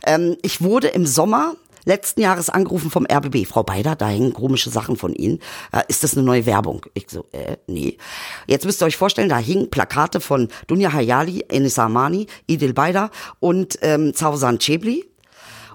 Ähm, 0.07 0.37
ich 0.43 0.63
wurde 0.63 0.89
im 0.89 1.07
Sommer 1.07 1.55
letzten 1.89 2.21
Jahres 2.21 2.51
angerufen 2.51 2.91
vom 2.91 3.07
RBB. 3.11 3.47
Frau 3.47 3.65
Beider, 3.65 3.97
da 3.97 4.07
hängen 4.07 4.33
komische 4.33 4.71
Sachen 4.71 4.97
von 4.97 5.13
Ihnen. 5.15 5.41
Äh, 5.73 5.83
ist 5.89 6.05
das 6.05 6.15
eine 6.15 6.23
neue 6.23 6.47
Werbung? 6.47 6.87
Ich 6.95 7.07
so, 7.11 7.27
äh, 7.33 7.57
nee. 7.67 7.99
Jetzt 8.47 8.65
müsst 8.65 8.81
ihr 8.83 8.87
euch 8.87 8.97
vorstellen, 8.97 9.29
da 9.29 9.39
hingen 9.39 9.71
Plakate 9.71 10.21
von 10.21 10.49
Dunja 10.69 10.93
Hayali, 10.93 11.45
Enis 11.49 11.79
Armani, 11.79 12.27
Idil 12.47 12.75
Beider 12.75 13.11
und 13.41 13.79
ähm, 13.83 14.15
Zauzan 14.15 14.59
Chebli. 14.59 15.05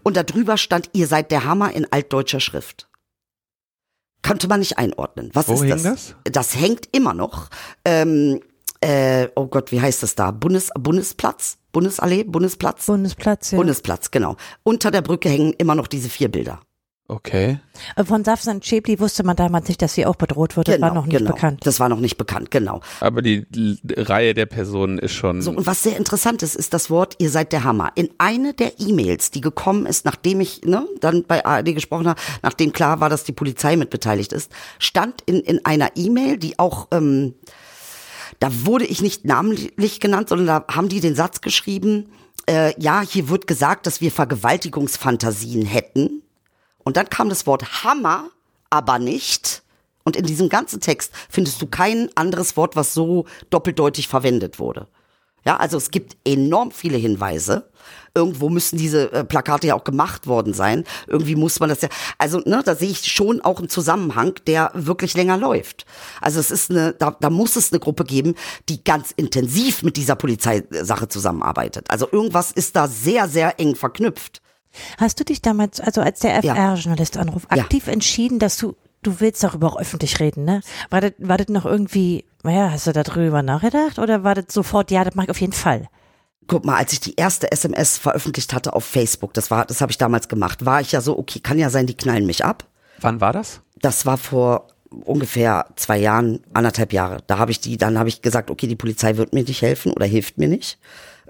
Und 0.03 0.15
da 0.15 0.23
drüber 0.23 0.57
stand, 0.57 0.89
ihr 0.93 1.07
seid 1.07 1.31
der 1.31 1.45
Hammer 1.45 1.73
in 1.73 1.91
altdeutscher 1.91 2.39
Schrift. 2.39 2.87
Konnte 4.21 4.47
man 4.47 4.59
nicht 4.59 4.77
einordnen. 4.77 5.31
Was 5.33 5.47
Wo 5.49 5.61
ist 5.61 5.69
das? 5.69 5.83
das? 5.83 6.15
Das 6.23 6.55
hängt 6.55 6.87
immer 6.91 7.13
noch. 7.13 7.49
Ähm, 7.83 8.39
äh, 8.81 9.29
oh 9.35 9.47
Gott, 9.47 9.71
wie 9.71 9.81
heißt 9.81 10.03
das 10.03 10.15
da? 10.15 10.31
Bundes, 10.31 10.69
Bundesplatz? 10.77 11.57
Bundesallee? 11.73 12.23
Bundesplatz? 12.23 12.85
Bundesplatz, 12.85 13.51
ja. 13.51 13.57
Bundesplatz, 13.57 14.11
genau. 14.11 14.37
Unter 14.63 14.91
der 14.91 15.01
Brücke 15.01 15.27
hängen 15.27 15.53
immer 15.57 15.75
noch 15.75 15.87
diese 15.87 16.07
vier 16.07 16.29
Bilder. 16.29 16.61
Okay. 17.09 17.59
Äh, 17.97 18.05
Von 18.05 18.23
Safsan 18.23 18.63
Schäbli 18.63 18.99
wusste 18.99 19.23
man 19.23 19.35
damals 19.35 19.67
nicht, 19.67 19.81
dass 19.81 19.93
sie 19.93 20.05
auch 20.05 20.15
bedroht 20.15 20.55
wird. 20.55 20.69
Das 20.69 20.79
war 20.79 20.93
noch 20.93 21.05
nicht 21.05 21.17
genau. 21.17 21.33
bekannt. 21.33 21.59
Das 21.65 21.79
war 21.81 21.89
noch 21.89 21.99
nicht 21.99 22.17
bekannt, 22.17 22.49
genau. 22.49 22.79
Aber 23.01 23.21
die 23.21 23.45
Reihe 23.97 24.33
der 24.33 24.45
Personen 24.45 24.99
ist 24.99 25.11
schon. 25.11 25.41
So, 25.41 25.51
und 25.51 25.67
was 25.67 25.83
sehr 25.83 25.97
interessant 25.97 26.43
ist, 26.43 26.55
ist 26.55 26.73
das 26.73 26.89
Wort, 26.89 27.15
ihr 27.19 27.29
seid 27.29 27.51
der 27.51 27.65
Hammer. 27.65 27.91
In 27.95 28.09
eine 28.19 28.53
der 28.53 28.79
E-Mails, 28.79 29.31
die 29.31 29.41
gekommen 29.41 29.85
ist, 29.85 30.05
nachdem 30.05 30.39
ich 30.39 30.61
ne, 30.63 30.87
dann 31.01 31.25
bei 31.25 31.45
ARD 31.45 31.75
gesprochen 31.75 32.07
habe, 32.07 32.21
nachdem 32.41 32.71
klar 32.71 33.01
war, 33.01 33.09
dass 33.09 33.25
die 33.25 33.33
Polizei 33.33 33.75
mit 33.75 33.89
beteiligt 33.89 34.31
ist, 34.31 34.51
stand 34.79 35.21
in, 35.25 35.41
in 35.41 35.65
einer 35.65 35.91
E-Mail, 35.95 36.37
die 36.37 36.57
auch, 36.57 36.87
ähm, 36.91 37.33
da 38.43 38.65
wurde 38.65 38.83
ich 38.85 39.01
nicht 39.01 39.23
namentlich 39.23 40.01
genannt, 40.01 40.27
sondern 40.27 40.47
da 40.47 40.65
haben 40.75 40.89
die 40.89 40.99
den 40.99 41.15
Satz 41.15 41.39
geschrieben, 41.39 42.11
äh, 42.45 42.77
ja, 42.77 42.99
hier 42.99 43.29
wird 43.29 43.47
gesagt, 43.47 43.87
dass 43.87 44.01
wir 44.01 44.11
Vergewaltigungsfantasien 44.11 45.65
hätten. 45.65 46.23
Und 46.79 46.97
dann 46.97 47.07
kam 47.07 47.29
das 47.29 47.47
Wort 47.47 47.85
Hammer, 47.85 48.31
aber 48.69 48.99
nicht. 48.99 49.63
Und 50.03 50.17
in 50.17 50.25
diesem 50.25 50.49
ganzen 50.49 50.81
Text 50.81 51.13
findest 51.29 51.61
du 51.61 51.67
kein 51.67 52.09
anderes 52.17 52.57
Wort, 52.57 52.75
was 52.75 52.93
so 52.93 53.27
doppeldeutig 53.49 54.09
verwendet 54.09 54.59
wurde. 54.59 54.89
Ja, 55.45 55.55
also 55.55 55.77
es 55.77 55.89
gibt 55.89 56.17
enorm 56.25 56.71
viele 56.71 56.97
Hinweise. 56.97 57.71
Irgendwo 58.15 58.49
müssen 58.49 58.77
diese 58.77 59.11
äh, 59.11 59.23
Plakate 59.23 59.67
ja 59.67 59.75
auch 59.75 59.83
gemacht 59.83 60.27
worden 60.27 60.53
sein. 60.53 60.83
Irgendwie 61.07 61.35
muss 61.35 61.59
man 61.59 61.69
das 61.69 61.81
ja. 61.81 61.89
Also, 62.19 62.39
ne, 62.45 62.61
da 62.63 62.75
sehe 62.75 62.91
ich 62.91 63.11
schon 63.11 63.41
auch 63.41 63.57
einen 63.57 63.69
Zusammenhang, 63.69 64.35
der 64.45 64.69
wirklich 64.75 65.15
länger 65.15 65.35
läuft. 65.35 65.85
Also 66.21 66.39
es 66.39 66.51
ist 66.51 66.69
eine, 66.69 66.93
da, 66.93 67.17
da 67.19 67.31
muss 67.31 67.55
es 67.55 67.71
eine 67.71 67.79
Gruppe 67.79 68.03
geben, 68.03 68.35
die 68.69 68.83
ganz 68.83 69.09
intensiv 69.11 69.81
mit 69.81 69.97
dieser 69.97 70.15
Polizeisache 70.15 71.07
zusammenarbeitet. 71.07 71.89
Also 71.89 72.07
irgendwas 72.11 72.51
ist 72.51 72.75
da 72.75 72.87
sehr, 72.87 73.27
sehr 73.27 73.59
eng 73.59 73.75
verknüpft. 73.75 74.41
Hast 74.99 75.19
du 75.19 75.25
dich 75.25 75.41
damals, 75.41 75.79
also 75.79 76.01
als 76.01 76.19
der 76.19 76.39
Ja. 76.43 76.53
FR-Journalist 76.53 77.17
anruft, 77.17 77.47
Ja. 77.55 77.63
aktiv 77.63 77.87
entschieden, 77.87 78.37
dass 78.37 78.57
du, 78.57 78.75
du 79.01 79.19
willst 79.21 79.43
darüber 79.43 79.67
auch 79.73 79.79
öffentlich 79.79 80.19
reden, 80.19 80.45
ne? 80.45 80.61
War 80.91 81.01
das, 81.01 81.13
war 81.17 81.37
das 81.37 81.47
noch 81.47 81.65
irgendwie, 81.65 82.25
naja, 82.43 82.69
hast 82.71 82.85
du 82.85 82.91
darüber 82.93 83.41
nachgedacht 83.41 83.97
oder 83.97 84.23
war 84.23 84.35
das 84.35 84.45
sofort, 84.53 84.91
ja, 84.91 85.03
das 85.03 85.15
mache 85.15 85.25
ich 85.25 85.31
auf 85.31 85.41
jeden 85.41 85.53
Fall? 85.53 85.87
Guck 86.53 86.65
mal, 86.65 86.75
als 86.75 86.93
ich 86.93 86.99
die 86.99 87.15
erste 87.15 87.51
SMS 87.51 87.97
veröffentlicht 87.97 88.53
hatte 88.53 88.73
auf 88.73 88.85
Facebook, 88.85 89.33
das 89.33 89.49
war, 89.49 89.65
das 89.65 89.81
habe 89.81 89.91
ich 89.91 89.97
damals 89.97 90.27
gemacht, 90.27 90.67
war 90.67 90.81
ich 90.81 90.91
ja 90.91 91.01
so, 91.01 91.17
okay, 91.17 91.39
kann 91.39 91.57
ja 91.57 91.71
sein, 91.71 91.87
die 91.87 91.97
knallen 91.97 92.27
mich 92.27 92.45
ab. 92.45 92.65
Wann 92.99 93.19
war 93.21 93.33
das? 93.33 93.61
Das 93.81 94.05
war 94.05 94.19
vor 94.19 94.67
ungefähr 94.91 95.65
zwei 95.77 95.97
Jahren, 95.97 96.41
anderthalb 96.53 96.93
Jahre. 96.93 97.23
Da 97.25 97.39
habe 97.39 97.49
ich 97.49 97.59
die, 97.59 97.77
dann 97.77 97.97
habe 97.97 98.07
ich 98.09 98.21
gesagt, 98.21 98.51
okay, 98.51 98.67
die 98.67 98.75
Polizei 98.75 99.17
wird 99.17 99.33
mir 99.33 99.41
nicht 99.41 99.63
helfen 99.63 99.93
oder 99.93 100.05
hilft 100.05 100.37
mir 100.37 100.47
nicht. 100.47 100.77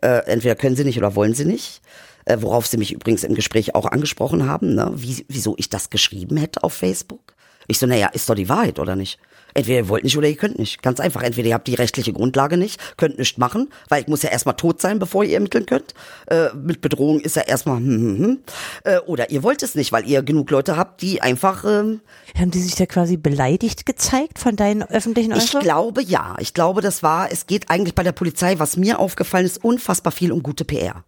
Äh, 0.02 0.26
entweder 0.26 0.56
können 0.56 0.76
sie 0.76 0.84
nicht 0.84 0.98
oder 0.98 1.16
wollen 1.16 1.34
sie 1.34 1.46
nicht. 1.46 1.82
Äh, 2.26 2.40
worauf 2.42 2.68
sie 2.68 2.76
mich 2.76 2.92
übrigens 2.92 3.24
im 3.24 3.34
Gespräch 3.34 3.76
auch 3.76 3.86
angesprochen 3.86 4.50
haben, 4.50 4.76
ne? 4.76 4.92
Wie, 4.94 5.26
wieso 5.30 5.56
ich 5.58 5.70
das 5.70 5.90
geschrieben 5.90 6.36
hätte 6.36 6.66
auf 6.66 6.74
Facebook. 6.74 7.34
Ich 7.70 7.80
so, 7.80 7.88
naja, 7.88 8.08
ist 8.08 8.30
doch 8.30 8.36
die 8.36 8.50
Wahrheit, 8.50 8.78
oder 8.78 8.98
nicht? 8.98 9.20
Entweder 9.54 9.80
ihr 9.80 9.90
wollt 9.90 10.04
nicht 10.04 10.18
oder 10.18 10.28
ihr 10.28 10.36
könnt 10.36 10.60
nicht. 10.60 10.82
Ganz 10.82 11.00
einfach. 11.00 11.22
Entweder 11.22 11.50
ihr 11.50 11.54
habt 11.54 11.68
die 11.68 11.76
rechtliche 11.76 12.14
Grundlage 12.14 12.58
nicht, 12.58 12.98
könnt 12.98 13.20
nichts 13.20 13.38
machen, 13.38 13.70
weil 13.90 14.02
ich 14.02 14.08
muss 14.08 14.24
ja 14.24 14.30
erstmal 14.30 14.56
tot 14.56 14.82
sein, 14.82 15.00
bevor 15.00 15.24
ihr 15.24 15.36
ermitteln 15.36 15.66
könnt. 15.66 15.94
Äh, 16.28 16.50
mit 16.56 16.82
Bedrohung 16.82 17.20
ist 17.20 17.36
ja 17.36 17.44
erstmal 17.44 17.78
hm, 17.78 17.86
hm, 17.86 18.18
hm. 18.18 18.40
Äh, 18.84 19.00
oder 19.00 19.30
ihr 19.30 19.44
wollt 19.44 19.64
es 19.64 19.76
nicht, 19.76 19.92
weil 19.92 20.08
ihr 20.08 20.24
genug 20.24 20.50
Leute 20.50 20.78
habt, 20.78 21.02
die 21.02 21.22
einfach 21.22 21.64
ähm, 21.66 22.02
Haben 22.38 22.52
die 22.52 22.62
sich 22.62 22.76
da 22.76 22.86
quasi 22.86 23.18
beleidigt 23.18 23.86
gezeigt 23.86 24.40
von 24.40 24.56
deinen 24.56 24.84
öffentlichen 24.84 25.32
ich 25.32 25.38
Äußerungen? 25.38 25.64
glaube 25.64 26.04
ja. 26.04 26.36
Ich 26.40 26.54
glaube, 26.54 26.82
das 26.82 27.04
war, 27.04 27.32
es 27.32 27.48
geht 27.48 27.70
eigentlich 27.70 27.96
bei 27.96 28.04
der 28.04 28.12
Polizei, 28.12 28.60
was 28.60 28.78
mir 28.78 29.00
aufgefallen 29.00 29.46
ist, 29.46 29.64
unfassbar 29.64 30.12
viel 30.12 30.32
um 30.32 30.44
gute 30.44 30.66
PR. 30.66 31.04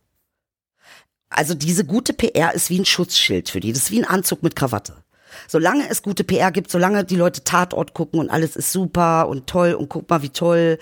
Also 1.30 1.54
diese 1.54 1.86
gute 1.86 2.14
PR 2.14 2.54
ist 2.54 2.70
wie 2.70 2.80
ein 2.80 2.86
Schutzschild 2.86 3.50
für 3.50 3.60
die. 3.60 3.74
Das 3.74 3.84
ist 3.84 3.92
wie 3.92 4.00
ein 4.00 4.06
Anzug 4.06 4.44
mit 4.44 4.56
Krawatte. 4.56 5.05
Solange 5.48 5.90
es 5.90 6.02
gute 6.02 6.24
PR 6.24 6.52
gibt, 6.52 6.72
solange 6.72 7.04
die 7.04 7.16
Leute 7.16 7.44
Tatort 7.44 7.94
gucken 7.94 8.20
und 8.20 8.30
alles 8.30 8.56
ist 8.56 8.72
super 8.72 9.28
und 9.28 9.48
toll 9.48 9.74
und 9.74 9.90
guck 9.90 10.10
mal, 10.10 10.22
wie 10.22 10.30
toll. 10.30 10.78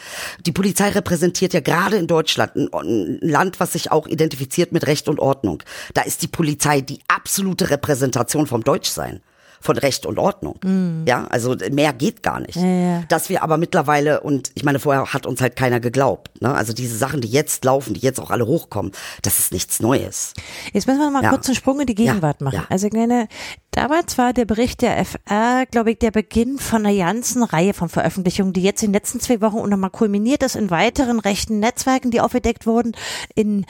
Die 0.46 0.52
Polizei 0.52 0.90
repräsentiert 0.90 1.54
ja 1.54 1.60
gerade 1.60 1.98
in 1.98 2.08
Deutschland 2.08 2.56
ein, 2.56 2.70
ein 2.74 3.20
Land, 3.22 3.60
was 3.60 3.74
sich 3.74 3.92
auch 3.92 4.08
identifiziert 4.08 4.72
mit 4.72 4.88
Recht 4.88 5.10
und 5.10 5.20
Ordnung. 5.20 5.64
Da 5.94 6.02
ist 6.02 6.22
die 6.22 6.28
Polizei 6.28 6.82
die 6.82 7.00
absolute 7.08 7.70
Repräsentation 7.70 8.48
vom 8.48 8.64
Deutschsein. 8.64 9.22
Von 9.64 9.78
Recht 9.78 10.06
und 10.06 10.20
Ordnung. 10.20 10.60
Ja, 11.08 11.26
also 11.30 11.56
mehr 11.72 11.94
geht 11.94 12.22
gar 12.22 12.40
nicht. 12.42 12.56
ja. 12.58 13.04
Dass 13.08 13.30
wir 13.30 13.44
aber 13.44 13.58
mittlerweile, 13.58 14.20
und 14.22 14.52
ich 14.56 14.64
meine, 14.66 14.80
vorher 14.80 15.14
hat 15.14 15.26
uns 15.26 15.40
halt 15.42 15.56
keiner 15.56 15.80
geglaubt. 15.80 16.42
Ne? 16.42 16.54
Also 16.54 16.74
diese 16.74 16.98
Sachen, 16.98 17.22
die 17.22 17.30
jetzt 17.30 17.64
laufen, 17.64 17.94
die 17.94 18.02
jetzt 18.02 18.20
auch 18.20 18.30
alle 18.30 18.46
hochkommen, 18.46 18.92
das 19.22 19.40
ist 19.40 19.54
nichts 19.54 19.80
Neues. 19.80 20.34
Jetzt 20.74 20.86
müssen 20.86 21.00
wir 21.00 21.06
noch 21.06 21.14
mal 21.14 21.24
Ja. 21.24 21.30
kurz 21.30 21.48
einen 21.48 21.56
Sprung 21.56 21.80
in 21.80 21.88
die 21.88 21.96
Gegenwart 21.96 22.42
Ja, 22.42 22.44
machen. 22.44 22.56
ja. 22.56 22.66
Also 22.70 22.88
ich 22.88 22.94
meine, 22.94 23.28
damals 23.72 24.18
war 24.18 24.34
der 24.34 24.44
Bericht 24.46 24.82
der 24.82 24.98
FR, 24.98 25.66
glaube 25.72 25.92
ich, 25.92 26.00
der 26.00 26.12
Beginn 26.12 26.58
von 26.60 26.86
einer 26.86 26.96
ganzen 26.98 27.42
Reihe 27.44 27.74
von 27.74 27.88
Veröffentlichungen, 27.88 28.52
die 28.52 28.64
jetzt 28.64 28.84
in 28.84 28.90
den 28.90 28.94
letzten 28.96 29.20
zwei 29.22 29.40
Wochen 29.42 29.70
nochmal 29.70 29.90
kulminiert 29.92 30.44
ist 30.44 30.56
in 30.58 30.70
weiteren 30.72 31.20
rechten 31.22 31.60
Netzwerken, 31.60 32.12
die 32.12 32.20
aufgedeckt 32.20 32.66
wurden, 32.68 32.92
in 33.36 33.66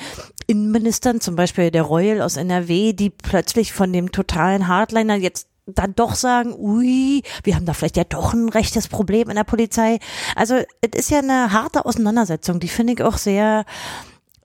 Innenministern, 0.48 1.22
zum 1.22 1.36
Beispiel 1.36 1.72
der 1.72 1.84
Royal 1.84 2.22
aus 2.22 2.36
NRW, 2.38 2.94
die 2.94 3.10
plötzlich 3.10 3.72
von 3.74 3.94
dem 3.94 4.12
totalen 4.12 4.68
Hardliner 4.68 5.16
jetzt 5.16 5.48
dann 5.66 5.96
doch 5.96 6.16
sagen, 6.16 6.54
ui, 6.58 7.24
wir 7.44 7.56
haben 7.56 7.66
da 7.66 7.74
vielleicht 7.74 7.98
ja 7.98 8.04
doch 8.04 8.34
ein 8.34 8.50
rechtes 8.50 8.88
Problem 8.88 9.30
in 9.30 9.36
der 9.36 9.44
Polizei. 9.44 10.00
Also 10.36 10.56
es 10.82 11.00
ist 11.00 11.10
ja 11.10 11.20
eine 11.20 11.54
harte 11.54 11.86
Auseinandersetzung, 11.86 12.60
die 12.60 12.68
finde 12.68 12.94
ich 12.94 13.04
auch 13.04 13.18
sehr, 13.18 13.66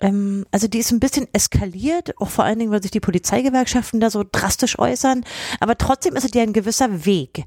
ähm, 0.00 0.46
also 0.52 0.68
die 0.68 0.78
ist 0.78 0.92
ein 0.92 1.00
bisschen 1.00 1.26
eskaliert, 1.32 2.20
auch 2.20 2.28
vor 2.28 2.44
allen 2.44 2.58
Dingen, 2.58 2.70
weil 2.70 2.82
sich 2.82 2.92
die 2.92 3.00
Polizeigewerkschaften 3.00 4.00
da 4.00 4.10
so 4.10 4.24
drastisch 4.30 4.78
äußern. 4.78 5.24
Aber 5.60 5.76
trotzdem 5.76 6.14
ist 6.14 6.24
es 6.24 6.34
ja 6.34 6.42
ein 6.42 6.52
gewisser 6.52 7.04
Weg. 7.04 7.44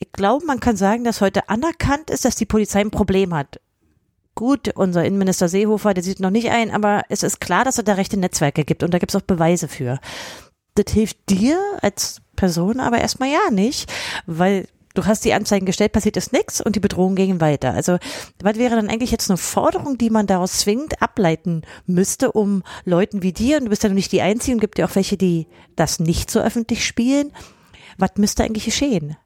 Ich 0.00 0.10
glaube, 0.12 0.44
man 0.44 0.60
kann 0.60 0.76
sagen, 0.76 1.04
dass 1.04 1.20
heute 1.20 1.48
anerkannt 1.48 2.10
ist, 2.10 2.24
dass 2.24 2.36
die 2.36 2.46
Polizei 2.46 2.80
ein 2.80 2.90
Problem 2.90 3.34
hat. 3.34 3.60
Gut, 4.34 4.70
unser 4.76 5.04
Innenminister 5.04 5.48
Seehofer, 5.48 5.92
der 5.92 6.02
sieht 6.02 6.18
noch 6.18 6.30
nicht 6.30 6.50
ein, 6.50 6.70
aber 6.70 7.02
es 7.10 7.22
ist 7.22 7.38
klar, 7.38 7.64
dass 7.64 7.76
es 7.76 7.84
da 7.84 7.92
rechte 7.94 8.16
Netzwerke 8.16 8.64
gibt 8.64 8.82
und 8.82 8.92
da 8.94 8.98
gibt 8.98 9.12
es 9.12 9.16
auch 9.16 9.26
Beweise 9.26 9.68
für. 9.68 10.00
Das 10.74 10.92
hilft 10.92 11.18
dir 11.28 11.58
als 11.80 12.20
Person 12.36 12.80
aber 12.80 12.98
erstmal 12.98 13.30
ja 13.30 13.50
nicht, 13.50 13.92
weil 14.26 14.66
du 14.94 15.04
hast 15.04 15.24
die 15.24 15.32
Anzeigen 15.32 15.66
gestellt, 15.66 15.92
passiert 15.92 16.16
ist 16.16 16.32
nichts 16.32 16.60
und 16.60 16.76
die 16.76 16.80
Bedrohungen 16.80 17.16
gehen 17.16 17.40
weiter. 17.40 17.72
Also 17.72 17.98
was 18.42 18.56
wäre 18.56 18.76
dann 18.76 18.88
eigentlich 18.88 19.10
jetzt 19.10 19.30
eine 19.30 19.36
Forderung, 19.36 19.98
die 19.98 20.10
man 20.10 20.26
daraus 20.26 20.58
zwingend 20.58 21.00
ableiten 21.00 21.62
müsste, 21.86 22.32
um 22.32 22.62
Leuten 22.84 23.22
wie 23.22 23.32
dir, 23.32 23.58
und 23.58 23.64
du 23.64 23.70
bist 23.70 23.82
ja 23.82 23.88
noch 23.88 23.94
nicht 23.94 24.12
die 24.12 24.22
Einzige 24.22 24.54
und 24.54 24.60
gibt 24.60 24.78
ja 24.78 24.86
auch 24.86 24.94
welche, 24.94 25.16
die 25.16 25.46
das 25.76 26.00
nicht 26.00 26.30
so 26.30 26.40
öffentlich 26.40 26.84
spielen, 26.84 27.32
was 27.98 28.12
müsste 28.16 28.44
eigentlich 28.44 28.64
geschehen? 28.64 29.16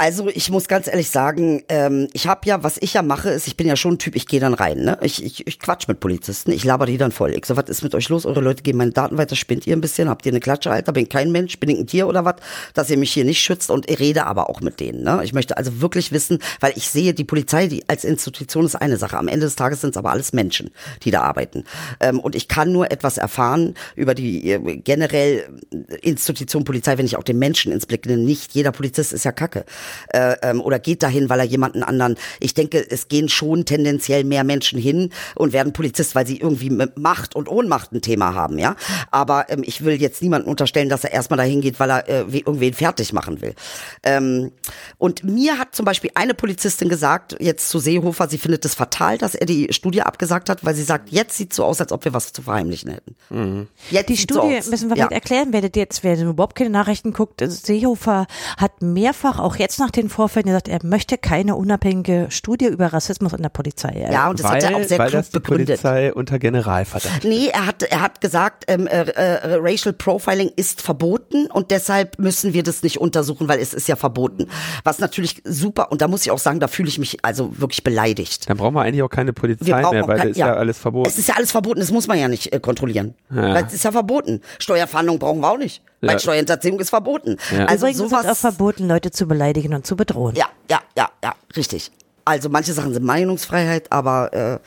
Also 0.00 0.28
ich 0.28 0.50
muss 0.50 0.66
ganz 0.66 0.86
ehrlich 0.86 1.10
sagen, 1.10 1.62
ähm, 1.68 2.08
ich 2.14 2.26
habe 2.26 2.40
ja, 2.46 2.62
was 2.62 2.78
ich 2.80 2.94
ja 2.94 3.02
mache, 3.02 3.28
ist, 3.28 3.46
ich 3.46 3.58
bin 3.58 3.66
ja 3.66 3.76
schon 3.76 3.92
ein 3.94 3.98
Typ, 3.98 4.16
ich 4.16 4.26
gehe 4.26 4.40
dann 4.40 4.54
rein, 4.54 4.78
ne? 4.78 4.96
Ich, 5.02 5.22
ich, 5.22 5.46
ich 5.46 5.58
quatsch 5.58 5.88
mit 5.88 6.00
Polizisten, 6.00 6.52
ich 6.52 6.64
laber 6.64 6.86
die 6.86 6.96
dann 6.96 7.12
voll. 7.12 7.34
Ich 7.34 7.44
so, 7.44 7.54
was 7.54 7.68
ist 7.68 7.82
mit 7.82 7.94
euch 7.94 8.08
los? 8.08 8.24
Eure 8.24 8.40
Leute 8.40 8.62
geben 8.62 8.78
meine 8.78 8.92
Daten 8.92 9.18
weiter, 9.18 9.36
spinnt 9.36 9.66
ihr 9.66 9.76
ein 9.76 9.82
bisschen, 9.82 10.08
habt 10.08 10.24
ihr 10.24 10.32
eine 10.32 10.40
Klatsche, 10.40 10.70
Alter, 10.70 10.92
bin 10.92 11.06
kein 11.10 11.30
Mensch, 11.32 11.60
bin 11.60 11.68
ich 11.68 11.80
ein 11.80 11.86
Tier 11.86 12.08
oder 12.08 12.24
was, 12.24 12.36
dass 12.72 12.88
ihr 12.88 12.96
mich 12.96 13.12
hier 13.12 13.26
nicht 13.26 13.42
schützt 13.42 13.70
und 13.70 13.90
ich 13.90 14.00
rede 14.00 14.24
aber 14.24 14.48
auch 14.48 14.62
mit 14.62 14.80
denen, 14.80 15.02
ne? 15.02 15.20
Ich 15.22 15.34
möchte 15.34 15.58
also 15.58 15.82
wirklich 15.82 16.12
wissen, 16.12 16.38
weil 16.60 16.72
ich 16.76 16.88
sehe, 16.88 17.12
die 17.12 17.24
Polizei, 17.24 17.66
die 17.66 17.86
als 17.86 18.04
Institution 18.04 18.64
ist 18.64 18.76
eine 18.76 18.96
Sache, 18.96 19.18
am 19.18 19.28
Ende 19.28 19.44
des 19.44 19.56
Tages 19.56 19.82
sind 19.82 19.90
es 19.90 19.96
aber 19.98 20.12
alles 20.12 20.32
Menschen, 20.32 20.70
die 21.02 21.10
da 21.10 21.20
arbeiten. 21.20 21.64
Ähm, 22.00 22.20
und 22.20 22.34
ich 22.34 22.48
kann 22.48 22.72
nur 22.72 22.90
etwas 22.90 23.18
erfahren 23.18 23.74
über 23.96 24.14
die 24.14 24.50
äh, 24.50 24.78
generell 24.78 25.60
Institution 26.00 26.64
Polizei, 26.64 26.96
wenn 26.96 27.04
ich 27.04 27.16
auch 27.16 27.22
den 27.22 27.38
Menschen 27.38 27.70
ins 27.70 27.84
Blick 27.84 28.06
nehme. 28.06 28.22
Nicht 28.22 28.54
jeder 28.54 28.72
Polizist 28.72 29.12
ist 29.12 29.26
ja 29.26 29.32
kacke. 29.32 29.66
Äh, 30.08 30.36
ähm, 30.42 30.60
oder 30.60 30.78
geht 30.78 31.02
dahin, 31.02 31.28
weil 31.28 31.40
er 31.40 31.46
jemanden 31.46 31.82
anderen. 31.82 32.16
Ich 32.40 32.54
denke, 32.54 32.84
es 32.88 33.08
gehen 33.08 33.28
schon 33.28 33.64
tendenziell 33.64 34.24
mehr 34.24 34.44
Menschen 34.44 34.78
hin 34.78 35.10
und 35.34 35.52
werden 35.52 35.72
Polizist, 35.72 36.14
weil 36.14 36.26
sie 36.26 36.38
irgendwie 36.38 36.70
mit 36.70 36.98
Macht 36.98 37.34
und 37.34 37.48
Ohnmacht 37.48 37.92
ein 37.92 38.02
Thema 38.02 38.34
haben, 38.34 38.58
ja. 38.58 38.76
Aber 39.10 39.46
ähm, 39.50 39.62
ich 39.64 39.84
will 39.84 40.00
jetzt 40.00 40.22
niemanden 40.22 40.48
unterstellen, 40.48 40.88
dass 40.88 41.04
er 41.04 41.12
erstmal 41.12 41.38
dahin 41.38 41.60
geht, 41.60 41.80
weil 41.80 41.90
er 41.90 42.08
äh, 42.08 42.38
irgendwen 42.38 42.74
fertig 42.74 43.12
machen 43.12 43.40
will. 43.40 43.54
Ähm, 44.02 44.52
und 44.98 45.24
mir 45.24 45.58
hat 45.58 45.74
zum 45.74 45.84
Beispiel 45.84 46.10
eine 46.14 46.34
Polizistin 46.34 46.88
gesagt, 46.88 47.36
jetzt 47.40 47.68
zu 47.68 47.78
Seehofer, 47.78 48.28
sie 48.28 48.38
findet 48.38 48.64
es 48.64 48.74
fatal, 48.74 49.18
dass 49.18 49.34
er 49.34 49.46
die 49.46 49.72
Studie 49.72 50.02
abgesagt 50.02 50.48
hat, 50.48 50.64
weil 50.64 50.74
sie 50.74 50.82
sagt, 50.82 51.10
jetzt 51.10 51.36
sieht 51.36 51.52
so 51.52 51.64
aus, 51.64 51.80
als 51.80 51.92
ob 51.92 52.04
wir 52.04 52.14
was 52.14 52.32
zu 52.32 52.42
verheimlichen 52.42 52.90
hätten. 52.90 53.16
Mhm. 53.30 53.68
Jetzt 53.90 54.08
die 54.08 54.16
Studie 54.16 54.60
so 54.60 54.70
müssen 54.70 54.88
wir 54.88 54.96
ja. 54.96 55.06
vielleicht 55.08 55.12
erklären, 55.12 55.52
werdet 55.52 55.76
jetzt, 55.76 56.04
wer 56.04 56.20
überhaupt 56.20 56.56
keine 56.56 56.70
Nachrichten 56.70 57.12
guckt, 57.12 57.42
Seehofer 57.44 58.26
hat 58.56 58.82
mehrfach, 58.82 59.38
auch 59.38 59.56
jetzt 59.56 59.78
nach 59.80 59.90
den 59.90 60.08
Vorfällen, 60.08 60.46
gesagt, 60.46 60.68
er 60.68 60.78
möchte 60.84 61.18
keine 61.18 61.56
unabhängige 61.56 62.26
Studie 62.30 62.66
über 62.66 62.92
Rassismus 62.92 63.32
in 63.32 63.42
der 63.42 63.48
Polizei. 63.48 64.06
Ja, 64.10 64.30
und 64.30 64.38
das 64.38 64.46
weil, 64.46 64.62
hat 64.62 64.70
er 64.70 64.76
auch 64.76 64.84
sehr 64.84 64.98
weil 64.98 65.08
klug 65.08 65.20
das 65.20 65.30
die 65.30 65.38
begründet. 65.38 65.66
Polizei 65.68 66.14
unter 66.14 66.38
Generalverdacht. 66.38 67.24
Nee, 67.24 67.48
er 67.52 67.66
hat, 67.66 67.82
er 67.82 68.00
hat 68.00 68.20
gesagt, 68.20 68.64
ähm, 68.68 68.86
äh, 68.86 69.02
äh, 69.02 69.56
Racial 69.60 69.92
Profiling 69.92 70.50
ist 70.54 70.82
verboten 70.82 71.46
und 71.46 71.70
deshalb 71.70 72.18
müssen 72.18 72.52
wir 72.52 72.62
das 72.62 72.82
nicht 72.82 73.00
untersuchen, 73.00 73.48
weil 73.48 73.58
es 73.58 73.74
ist 73.74 73.88
ja 73.88 73.96
verboten. 73.96 74.46
Was 74.84 74.98
natürlich 74.98 75.42
super, 75.44 75.90
und 75.90 76.02
da 76.02 76.08
muss 76.08 76.22
ich 76.22 76.30
auch 76.30 76.38
sagen, 76.38 76.60
da 76.60 76.68
fühle 76.68 76.88
ich 76.88 76.98
mich 76.98 77.24
also 77.24 77.58
wirklich 77.58 77.82
beleidigt. 77.82 78.48
Dann 78.48 78.56
brauchen 78.56 78.74
wir 78.74 78.82
eigentlich 78.82 79.02
auch 79.02 79.08
keine 79.08 79.32
Polizei 79.32 79.80
mehr, 79.90 80.06
weil 80.06 80.18
kein, 80.18 80.28
ist 80.28 80.36
ja, 80.36 80.48
ja, 80.48 80.54
alles 80.54 80.78
verboten. 80.78 81.08
Es 81.08 81.18
ist 81.18 81.28
ja 81.28 81.34
alles 81.36 81.50
verboten, 81.50 81.80
das 81.80 81.90
muss 81.90 82.06
man 82.06 82.18
ja 82.18 82.28
nicht 82.28 82.52
äh, 82.52 82.60
kontrollieren. 82.60 83.14
Ja. 83.34 83.60
Das 83.60 83.72
ist 83.72 83.84
ja 83.84 83.92
verboten. 83.92 84.40
Steuerfahndung 84.58 85.18
brauchen 85.18 85.40
wir 85.40 85.50
auch 85.50 85.58
nicht. 85.58 85.82
Ja. 86.02 86.08
Weil 86.08 86.18
Steuerhinterziehung 86.18 86.80
ist 86.80 86.90
verboten. 86.90 87.36
Ja. 87.50 87.66
Also 87.66 87.86
Übrigens 87.86 87.98
sowas 87.98 88.24
ist 88.24 88.30
auch 88.30 88.36
verboten, 88.36 88.88
Leute 88.88 89.10
zu 89.10 89.26
beleidigen 89.26 89.69
und 89.74 89.86
zu 89.86 89.96
bedrohen. 89.96 90.36
Ja, 90.36 90.46
ja, 90.70 90.80
ja, 90.96 91.08
ja, 91.22 91.34
richtig. 91.56 91.90
Also 92.24 92.48
manche 92.48 92.72
Sachen 92.72 92.92
sind 92.92 93.04
Meinungsfreiheit, 93.04 93.90
aber 93.90 94.32
äh, 94.32 94.58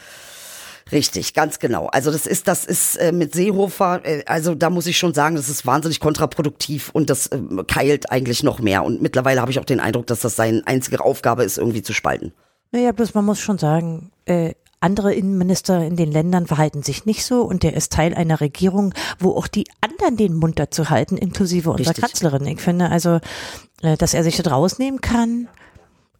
Richtig, 0.91 1.34
ganz 1.34 1.60
genau. 1.60 1.88
Also 1.88 2.12
das 2.12 2.28
ist, 2.28 2.47
das 2.47 2.66
ist 2.66 2.97
äh, 2.97 3.12
mit 3.12 3.34
Seehofer, 3.34 4.01
äh, 4.04 4.24
also 4.26 4.54
da 4.54 4.70
muss 4.70 4.86
ich 4.86 4.97
schon 4.97 5.14
sagen, 5.14 5.36
das 5.36 5.49
ist 5.49 5.66
wahnsinnig 5.66 5.99
kontraproduktiv 5.99 6.89
und 6.91 7.10
das 7.10 7.28
äh, 7.28 7.39
keilt 7.68 8.12
eigentlich 8.12 8.43
noch 8.43 8.60
mehr. 8.60 8.84
Und 8.84 9.01
mittlerweile 9.01 9.41
habe 9.41 9.49
ich 9.49 9.60
auch 9.60 9.66
den 9.66 9.80
Eindruck, 9.80 10.08
dass 10.08 10.20
das 10.20 10.36
seine 10.36 10.62
einzige 10.66 10.99
Aufgabe 10.99 11.43
ist, 11.43 11.58
irgendwie 11.58 11.82
zu 11.82 11.93
spalten. 11.93 12.34
Naja, 12.72 12.91
bloß 12.91 13.14
man 13.14 13.26
muss 13.26 13.39
schon 13.39 13.58
sagen, 13.58 14.12
äh, 14.26 14.54
andere 14.84 15.13
Innenminister 15.13 15.84
in 15.84 15.95
den 15.95 16.11
Ländern 16.11 16.45
verhalten 16.45 16.84
sich 16.84 17.05
nicht 17.05 17.25
so 17.25 17.41
und 17.41 17.63
der 17.63 17.73
ist 17.73 17.91
Teil 17.91 18.13
einer 18.13 18.41
Regierung, 18.41 18.93
wo 19.19 19.31
auch 19.36 19.47
die 19.47 19.65
anderen 19.81 20.17
den 20.17 20.36
Mund 20.36 20.59
dazu 20.59 20.89
halten, 20.89 21.17
inklusive 21.17 21.71
unserer 21.71 21.89
Richtig. 21.89 22.03
Kanzlerin. 22.03 22.45
Ich 22.47 22.61
finde 22.61 22.89
also, 22.89 23.19
äh, 23.81 23.97
dass 23.97 24.13
er 24.13 24.23
sich 24.23 24.38
das 24.38 24.51
rausnehmen 24.51 25.01
kann, 25.01 25.47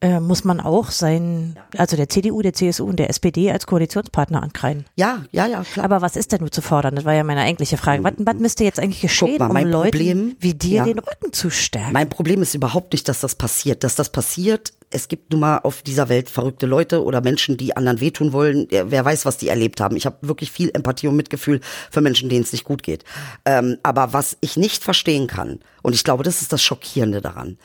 äh, 0.04 0.20
muss 0.20 0.44
man 0.44 0.60
auch 0.60 0.92
sein, 0.92 1.58
also 1.78 1.96
der 1.96 2.10
CDU, 2.10 2.42
der 2.42 2.54
CSU 2.54 2.86
und 2.86 2.98
der 2.98 3.10
SPD 3.10 3.50
als 3.52 3.66
Koalitionspartner 3.66 4.44
ankreiden. 4.44 4.86
Ja, 4.96 5.24
ja, 5.32 5.48
ja, 5.48 5.64
klar. 5.64 5.86
Aber 5.86 6.02
was 6.02 6.18
ist 6.18 6.34
denn 6.34 6.42
nur 6.42 6.52
zu 6.52 6.62
fordern? 6.62 6.96
Das 6.96 7.06
war 7.06 7.14
ja 7.14 7.24
meine 7.24 7.42
eigentliche 7.42 7.78
Frage. 7.78 8.04
Was, 8.04 8.14
was 8.18 8.36
müsste 8.36 8.66
jetzt 8.66 8.80
eigentlich 8.80 9.00
geschehen, 9.00 9.38
mal, 9.38 9.50
um 9.50 9.72
Leuten 9.72 9.92
Problem, 9.92 10.36
wie 10.40 10.54
dir 10.54 10.78
ja. 10.80 10.84
den 10.84 11.00
Rücken 11.00 11.32
zu 11.32 11.50
stärken? 11.50 11.94
Mein 11.94 12.10
Problem 12.10 12.42
ist 12.42 12.54
überhaupt 12.54 12.92
nicht, 12.92 13.08
dass 13.08 13.22
das 13.22 13.36
passiert. 13.36 13.86
Dass 13.86 13.96
das 13.96 14.12
passiert, 14.12 14.74
es 14.90 15.08
gibt 15.08 15.32
nun 15.32 15.40
mal 15.40 15.60
auf 15.60 15.82
dieser 15.84 16.10
Welt 16.10 16.30
verrückte 16.30 16.66
Leute 16.66 17.02
oder 17.02 17.22
Menschen, 17.22 17.56
die 17.56 17.78
anderen 17.78 18.02
wehtun 18.02 18.34
wollen. 18.34 18.68
Wer 18.70 19.06
weiß, 19.06 19.26
was 19.26 19.38
die 19.38 19.48
erlebt 19.48 19.80
haben. 19.80 19.96
Ich 19.96 20.06
habe 20.06 20.18
wirklich 20.22 20.52
viel 20.52 20.70
Empathie 20.74 21.08
und 21.08 21.16
Mitgefühl 21.16 21.62
für 21.90 22.02
Menschen, 22.02 22.28
denen 22.28 22.44
es 22.44 22.52
nicht 22.52 22.66
gut 22.66 22.84
geht. 22.84 23.06
Ähm, 23.46 23.78
aber 23.84 24.12
was 24.12 24.36
ich 24.42 24.58
nicht 24.58 24.84
verstehen 24.84 25.28
kann, 25.28 25.60
und 25.82 25.96
ich 25.96 26.04
glaube, 26.04 26.24
das 26.24 26.42
ist 26.42 26.52
das 26.52 26.62
Schockierende 26.62 27.22
daran, 27.22 27.58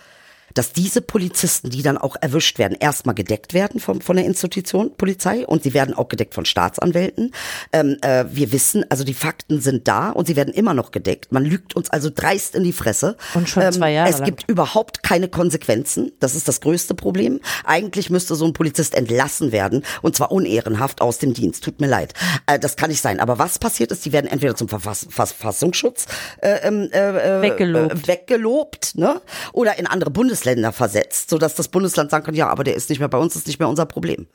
dass 0.59 0.73
diese 0.73 1.01
Polizisten, 1.03 1.71
die 1.71 1.83
dann 1.83 1.97
auch 1.97 2.17
erwischt 2.21 2.59
werden, 2.59 2.77
erstmal 2.81 3.15
gedeckt 3.15 3.55
werden 3.55 3.79
von, 3.79 4.03
von 4.03 4.17
der 4.17 4.25
Institution 4.25 4.93
Polizei 4.97 5.47
und 5.47 5.63
sie 5.63 5.73
werden 5.73 5.95
auch 5.95 6.09
gedeckt 6.09 6.35
von 6.35 6.45
Staatsanwälten. 6.45 7.33
Ähm, 7.73 7.97
äh, 8.03 8.25
wir 8.29 8.51
wissen, 8.51 8.85
also 8.89 9.05
die 9.05 9.15
Fakten 9.15 9.61
sind 9.61 9.87
da 9.87 10.11
und 10.11 10.27
sie 10.27 10.35
werden 10.35 10.53
immer 10.53 10.75
noch 10.75 10.91
gedeckt. 10.91 11.31
Man 11.31 11.45
lügt 11.45 11.77
uns 11.77 11.91
also 11.91 12.11
dreist 12.13 12.57
in 12.57 12.65
die 12.65 12.73
Fresse. 12.73 13.17
Und 13.35 13.49
schon 13.49 13.71
zwei 13.73 13.93
Jahre. 13.93 14.09
Ähm, 14.09 14.15
es 14.17 14.25
gibt 14.25 14.49
überhaupt 14.49 15.05
keine 15.05 15.29
Konsequenzen. 15.29 16.11
Das 16.19 16.35
ist 16.35 16.49
das 16.49 16.61
größte 16.61 16.97
Problem. 16.97 17.39
Eigentlich 17.65 18.11
müsste 18.11 18.35
so 18.35 18.45
ein 18.45 18.53
Polizist 18.53 18.97
entlassen 18.97 19.53
werden 19.53 19.85
und 20.03 20.17
zwar 20.17 20.33
unehrenhaft 20.33 21.01
aus 21.01 21.19
dem 21.19 21.35
Dienst. 21.35 21.63
Tut 21.63 21.81
mir 21.81 21.87
leid. 21.87 22.15
Äh, 22.47 22.59
das 22.59 22.75
kann 22.75 22.91
nicht 22.91 23.01
sein. 23.01 23.21
Aber 23.21 23.39
was 23.39 23.61
passiert 23.61 23.93
ist, 23.93 24.05
die 24.05 24.13
werden 24.13 24.27
entweder 24.27 24.57
zum 24.57 24.69
Verfass 24.69 25.07
Verfassungsschutz 25.09 26.07
äh, 26.43 26.67
ähm, 26.67 26.91
äh, 26.91 27.43
weggelobt, 27.43 27.93
äh, 27.93 28.09
weggelobt 28.09 28.97
ne? 28.97 29.23
oder 29.53 29.79
in 29.79 29.87
andere 29.87 30.11
Bundesländer 30.11 30.48
Bundesländer 30.49 30.73
versetzt, 30.73 31.31
sodass 31.31 31.55
das 31.55 31.69
Bundesland 31.69 32.11
sagen 32.11 32.25
kann, 32.25 32.35
ja, 32.35 32.49
aber 32.49 32.65
der 32.65 32.75
ist 32.75 32.89
nicht 32.89 32.99
mehr 32.99 33.09
bei 33.09 33.19
uns, 33.19 33.37
ist 33.37 33.47
nicht 33.47 33.59
mehr 33.59 33.69
unser 33.69 33.87
Problem. 33.87 34.27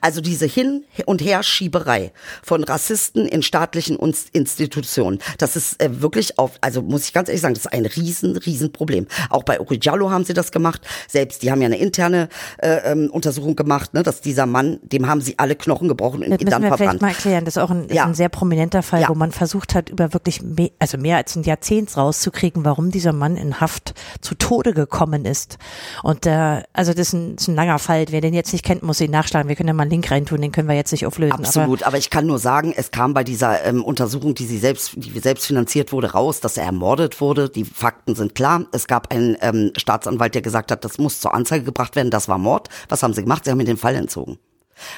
Also 0.00 0.20
diese 0.20 0.46
Hin- 0.46 0.84
und 1.06 1.22
Herschieberei 1.22 2.12
von 2.42 2.64
Rassisten 2.64 3.26
in 3.26 3.42
staatlichen 3.42 3.98
Institutionen, 4.32 5.18
das 5.38 5.56
ist 5.56 5.80
äh, 5.82 6.02
wirklich 6.02 6.38
auf, 6.38 6.52
also 6.60 6.82
muss 6.82 7.04
ich 7.04 7.12
ganz 7.12 7.28
ehrlich 7.28 7.42
sagen, 7.42 7.54
das 7.54 7.66
ist 7.66 7.72
ein 7.72 7.86
riesen, 7.86 8.36
riesen 8.36 8.72
Problem. 8.72 9.06
Auch 9.28 9.44
bei 9.44 9.60
Urijallo 9.60 10.10
haben 10.10 10.24
sie 10.24 10.34
das 10.34 10.50
gemacht. 10.50 10.80
Selbst, 11.08 11.42
die 11.42 11.50
haben 11.50 11.60
ja 11.60 11.66
eine 11.66 11.78
interne 11.78 12.28
äh, 12.58 12.92
ähm, 12.92 13.10
Untersuchung 13.10 13.54
gemacht, 13.56 13.94
ne, 13.94 14.02
dass 14.02 14.20
dieser 14.20 14.46
Mann, 14.46 14.80
dem 14.82 15.06
haben 15.06 15.20
sie 15.20 15.38
alle 15.38 15.54
Knochen 15.54 15.88
gebrochen 15.88 16.22
und 16.22 16.30
das 16.30 16.40
müssen 16.40 16.50
dann 16.50 16.62
wir 16.62 16.68
verbrannt. 16.68 17.00
vielleicht 17.00 17.02
mal 17.02 17.08
erklären. 17.08 17.44
Das 17.44 17.56
ist 17.56 17.62
auch 17.62 17.70
ein, 17.70 17.88
ja. 17.90 18.06
ein 18.06 18.14
sehr 18.14 18.28
prominenter 18.28 18.82
Fall, 18.82 19.02
ja. 19.02 19.08
wo 19.08 19.14
man 19.14 19.30
versucht 19.30 19.74
hat, 19.74 19.88
über 19.88 20.12
wirklich 20.12 20.42
mehr, 20.42 20.70
also 20.78 20.98
mehr 20.98 21.16
als 21.16 21.36
ein 21.36 21.42
Jahrzehnt 21.42 21.96
rauszukriegen, 21.96 22.64
warum 22.64 22.90
dieser 22.90 23.12
Mann 23.12 23.36
in 23.36 23.60
Haft 23.60 23.94
zu 24.20 24.34
Tode 24.34 24.74
gekommen 24.74 25.24
ist. 25.24 25.58
Und 26.02 26.26
äh, 26.26 26.62
also 26.72 26.92
das 26.92 27.08
ist, 27.08 27.12
ein, 27.12 27.34
ist 27.36 27.48
ein 27.48 27.54
langer 27.54 27.78
Fall. 27.78 28.06
Wer 28.10 28.20
den 28.20 28.34
jetzt 28.34 28.52
nicht 28.52 28.64
kennt, 28.64 28.82
muss 28.82 29.00
ihn 29.00 29.10
nachschlagen. 29.10 29.48
Wir 29.48 29.56
können 29.56 29.68
ja 29.68 29.74
mal 29.74 29.82
einen 29.82 29.90
Link 29.90 30.10
reintun, 30.10 30.40
den 30.40 30.52
können 30.52 30.68
wir 30.68 30.76
jetzt 30.76 30.92
nicht 30.92 31.06
auflösen. 31.06 31.32
Absolut, 31.32 31.82
aber, 31.82 31.88
aber 31.88 31.98
ich 31.98 32.10
kann 32.10 32.26
nur 32.26 32.38
sagen, 32.38 32.72
es 32.76 32.90
kam 32.90 33.14
bei 33.14 33.24
dieser 33.24 33.64
ähm, 33.64 33.84
Untersuchung, 33.84 34.34
die 34.34 34.46
sie 34.46 34.58
selbst, 34.58 34.92
die 34.96 35.18
selbst 35.18 35.46
finanziert 35.46 35.92
wurde, 35.92 36.12
raus, 36.12 36.40
dass 36.40 36.56
er 36.56 36.64
ermordet 36.64 37.20
wurde. 37.20 37.48
Die 37.48 37.64
Fakten 37.64 38.14
sind 38.14 38.34
klar. 38.34 38.64
Es 38.72 38.86
gab 38.86 39.12
einen 39.12 39.36
ähm, 39.40 39.72
Staatsanwalt, 39.76 40.34
der 40.34 40.42
gesagt 40.42 40.70
hat, 40.70 40.84
das 40.84 40.98
muss 40.98 41.20
zur 41.20 41.34
Anzeige 41.34 41.64
gebracht 41.64 41.96
werden, 41.96 42.10
das 42.10 42.28
war 42.28 42.38
Mord. 42.38 42.68
Was 42.88 43.02
haben 43.02 43.14
sie 43.14 43.22
gemacht? 43.22 43.44
Sie 43.44 43.50
haben 43.50 43.58
mir 43.58 43.64
den 43.64 43.76
Fall 43.76 43.94
entzogen. 43.94 44.38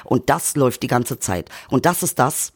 Und 0.05 0.31
das 0.31 0.57
läuft 0.57 0.83
die 0.83 0.89
ganze 0.89 1.19
Zeit. 1.19 1.49
Und 1.69 1.87
das 1.87 2.03
ist 2.03 2.19
das, 2.19 2.53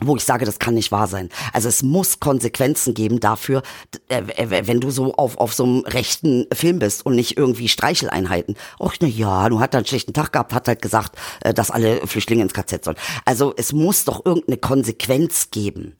wo 0.00 0.16
ich 0.16 0.24
sage, 0.24 0.44
das 0.44 0.58
kann 0.58 0.74
nicht 0.74 0.92
wahr 0.92 1.06
sein. 1.06 1.30
Also 1.52 1.68
es 1.68 1.82
muss 1.82 2.20
Konsequenzen 2.20 2.92
geben 2.92 3.20
dafür, 3.20 3.62
äh, 4.08 4.22
wenn 4.48 4.80
du 4.80 4.90
so 4.90 5.14
auf, 5.14 5.38
auf 5.38 5.54
so 5.54 5.64
einem 5.64 5.80
rechten 5.80 6.46
Film 6.52 6.78
bist 6.78 7.06
und 7.06 7.14
nicht 7.14 7.38
irgendwie 7.38 7.68
Streicheleinheiten. 7.68 8.56
Och, 8.78 8.94
na 9.00 9.08
ja, 9.08 9.48
du 9.48 9.60
hast 9.60 9.74
einen 9.74 9.86
schlechten 9.86 10.12
Tag 10.12 10.32
gehabt, 10.32 10.52
hat 10.52 10.68
halt 10.68 10.82
gesagt, 10.82 11.16
äh, 11.40 11.54
dass 11.54 11.70
alle 11.70 12.06
Flüchtlinge 12.06 12.42
ins 12.42 12.52
KZ 12.52 12.84
sollen. 12.84 12.98
Also 13.24 13.54
es 13.56 13.72
muss 13.72 14.04
doch 14.04 14.24
irgendeine 14.26 14.58
Konsequenz 14.58 15.50
geben. 15.50 15.96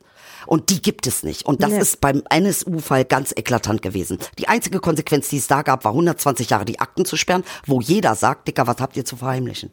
Und 0.46 0.70
die 0.70 0.80
gibt 0.80 1.06
es 1.06 1.22
nicht. 1.22 1.44
Und 1.44 1.62
das 1.62 1.70
nee. 1.70 1.78
ist 1.78 2.00
beim 2.00 2.22
NSU-Fall 2.30 3.04
ganz 3.04 3.32
eklatant 3.34 3.82
gewesen. 3.82 4.18
Die 4.38 4.46
einzige 4.46 4.78
Konsequenz, 4.78 5.28
die 5.28 5.38
es 5.38 5.48
da 5.48 5.62
gab, 5.62 5.84
war 5.84 5.92
120 5.92 6.50
Jahre 6.50 6.64
die 6.64 6.78
Akten 6.78 7.04
zu 7.04 7.16
sperren, 7.16 7.44
wo 7.66 7.80
jeder 7.80 8.14
sagt, 8.14 8.46
Dicker, 8.46 8.66
was 8.66 8.76
habt 8.78 8.96
ihr 8.96 9.04
zu 9.04 9.16
verheimlichen? 9.16 9.72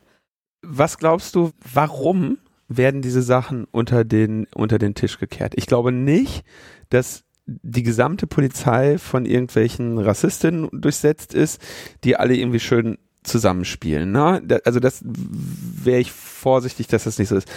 Was 0.64 0.98
glaubst 0.98 1.36
du, 1.36 1.52
warum 1.74 2.40
werden 2.78 3.02
diese 3.02 3.22
Sachen 3.22 3.66
unter 3.72 4.04
den, 4.04 4.48
unter 4.54 4.78
den 4.78 4.96
Tisch 4.96 5.20
gekehrt. 5.20 5.54
Ich 5.56 5.66
glaube 5.66 5.92
nicht, 5.92 6.44
dass 6.90 7.24
die 7.46 7.84
gesamte 7.84 8.28
Polizei 8.28 8.98
von 8.98 9.26
irgendwelchen 9.26 9.98
Rassistinnen 9.98 10.70
durchsetzt 10.72 11.34
ist, 11.34 11.62
die 12.04 12.16
alle 12.16 12.36
irgendwie 12.36 12.60
schön 12.60 12.98
zusammenspielen. 13.24 14.12
Ne? 14.12 14.42
Also 14.66 14.80
das 14.80 15.02
wäre 15.04 16.00
ich 16.00 16.12
vorsichtig, 16.12 16.88
dass 16.88 17.06
das 17.06 17.20
nicht 17.20 17.30
so 17.30 17.38
ist. 17.38 17.50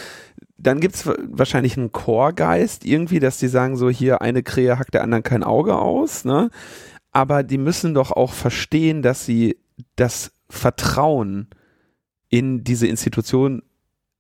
dann 0.59 0.81
gibt's 0.81 1.07
wahrscheinlich 1.07 1.77
einen 1.77 1.93
Chorgeist 1.93 2.85
irgendwie, 2.85 3.21
dass 3.21 3.39
die 3.39 3.49
sagen 3.49 3.77
so, 3.77 3.91
hier 3.91 4.23
eine 4.23 4.43
Krähe 4.43 4.79
hackt 4.79 4.95
der 4.95 5.03
anderen 5.03 5.23
kein 5.23 5.43
Auge 5.45 5.77
aus, 5.77 6.25
ne? 6.25 6.51
Aber 7.13 7.43
die 7.43 7.59
müssen 7.59 7.95
doch 7.95 8.11
auch 8.11 8.33
verstehen, 8.33 9.03
dass 9.03 9.25
sie 9.25 9.59
das 9.97 10.33
Vertrauen 10.51 11.49
in 12.29 12.63
diese 12.63 12.87
Institution 12.87 13.63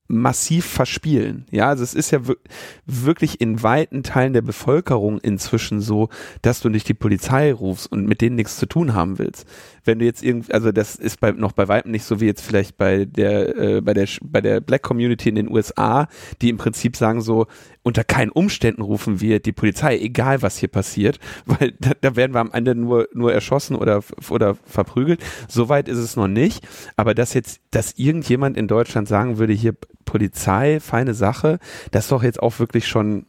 massiv 0.08 0.64
verspielen. 0.64 1.46
Ja, 1.50 1.68
also 1.68 1.82
es 1.82 1.94
ist 1.94 2.10
ja 2.10 2.20
wirklich 2.86 3.40
in 3.40 3.62
weiten 3.62 4.02
Teilen 4.02 4.32
der 4.32 4.42
Bevölkerung 4.42 5.18
inzwischen 5.18 5.80
so, 5.80 6.08
dass 6.42 6.60
du 6.60 6.68
nicht 6.68 6.88
die 6.88 6.94
Polizei 6.94 7.52
rufst 7.52 7.90
und 7.90 8.06
mit 8.06 8.20
denen 8.20 8.36
nichts 8.36 8.56
zu 8.56 8.66
tun 8.66 8.94
haben 8.94 9.18
willst. 9.18 9.46
Wenn 9.84 9.98
du 9.98 10.04
jetzt 10.04 10.22
irgendwie, 10.22 10.52
also 10.52 10.72
das 10.72 10.96
ist 10.96 11.20
bei, 11.20 11.32
noch 11.32 11.52
bei 11.52 11.68
weitem 11.68 11.90
nicht 11.90 12.04
so 12.04 12.20
wie 12.20 12.26
jetzt 12.26 12.42
vielleicht 12.42 12.76
bei 12.76 13.04
der, 13.04 13.56
äh, 13.56 13.80
bei 13.80 13.94
der, 13.94 14.08
bei 14.22 14.40
der 14.40 14.60
Black 14.60 14.82
Community 14.82 15.28
in 15.28 15.34
den 15.34 15.50
USA, 15.50 16.08
die 16.40 16.50
im 16.50 16.56
Prinzip 16.56 16.96
sagen 16.96 17.20
so, 17.20 17.46
unter 17.86 18.02
keinen 18.02 18.32
Umständen 18.32 18.82
rufen 18.82 19.20
wir 19.20 19.38
die 19.38 19.52
Polizei, 19.52 19.96
egal 19.98 20.42
was 20.42 20.58
hier 20.58 20.68
passiert, 20.68 21.20
weil 21.46 21.72
da, 21.78 21.92
da 22.00 22.16
werden 22.16 22.34
wir 22.34 22.40
am 22.40 22.50
Ende 22.50 22.74
nur, 22.74 23.08
nur 23.14 23.32
erschossen 23.32 23.76
oder, 23.76 24.02
oder 24.28 24.56
verprügelt. 24.64 25.22
Soweit 25.46 25.86
ist 25.86 25.98
es 25.98 26.16
noch 26.16 26.26
nicht. 26.26 26.66
Aber 26.96 27.14
dass 27.14 27.32
jetzt, 27.32 27.60
dass 27.70 27.92
irgendjemand 27.92 28.56
in 28.56 28.66
Deutschland 28.66 29.06
sagen 29.06 29.38
würde, 29.38 29.52
hier 29.52 29.76
Polizei, 30.04 30.80
feine 30.80 31.14
Sache, 31.14 31.60
das 31.92 32.06
ist 32.06 32.12
doch 32.12 32.24
jetzt 32.24 32.42
auch 32.42 32.58
wirklich 32.58 32.88
schon 32.88 33.26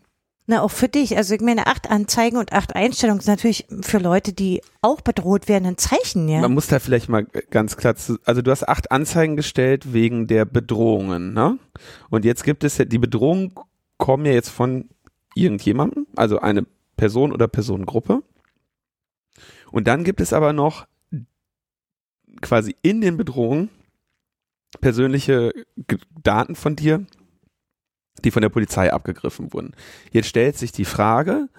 na, 0.50 0.62
auch 0.62 0.72
für 0.72 0.88
dich. 0.88 1.18
Also 1.18 1.36
ich 1.36 1.42
meine, 1.42 1.68
acht 1.68 1.92
Anzeigen 1.92 2.38
und 2.38 2.54
acht 2.54 2.74
Einstellungen 2.74 3.20
sind 3.20 3.34
natürlich 3.34 3.68
für 3.82 3.98
Leute, 3.98 4.32
die 4.32 4.62
auch 4.82 5.02
bedroht 5.02 5.50
werden, 5.50 5.66
ein 5.66 5.78
Zeichen, 5.78 6.30
ja. 6.30 6.40
Man 6.40 6.54
muss 6.54 6.68
da 6.68 6.80
vielleicht 6.80 7.10
mal 7.10 7.26
ganz 7.50 7.76
klar 7.76 7.98
zu, 7.98 8.18
also 8.24 8.42
du 8.42 8.50
hast 8.50 8.66
acht 8.66 8.90
Anzeigen 8.90 9.36
gestellt 9.36 9.92
wegen 9.92 10.26
der 10.26 10.46
Bedrohungen, 10.46 11.34
ne? 11.34 11.60
Und 12.10 12.24
jetzt 12.24 12.46
gibt 12.46 12.64
es 12.64 12.78
ja, 12.78 12.86
die 12.86 12.98
Bedrohungen 12.98 13.52
kommen 13.98 14.26
ja 14.26 14.34
jetzt 14.34 14.50
von 14.50 14.90
irgendjemandem, 15.36 16.08
also 16.16 16.40
eine 16.40 16.66
Person 16.96 17.32
oder 17.32 17.48
Personengruppe. 17.48 18.24
Und 19.72 19.88
dann 19.88 20.04
gibt 20.04 20.22
es 20.22 20.34
aber 20.34 20.54
noch 20.54 20.88
quasi 22.42 22.76
in 22.82 23.02
den 23.02 23.18
Bedrohungen 23.18 23.70
persönliche 24.82 25.54
Daten 26.24 26.56
von 26.56 26.76
dir, 26.76 27.06
die 28.24 28.32
von 28.32 28.42
der 28.42 28.50
Polizei 28.50 28.92
abgegriffen 28.92 29.54
wurden. 29.54 29.74
Jetzt 30.12 30.28
stellt 30.28 30.58
sich 30.58 30.72
die 30.72 30.86
Frage, 30.86 31.50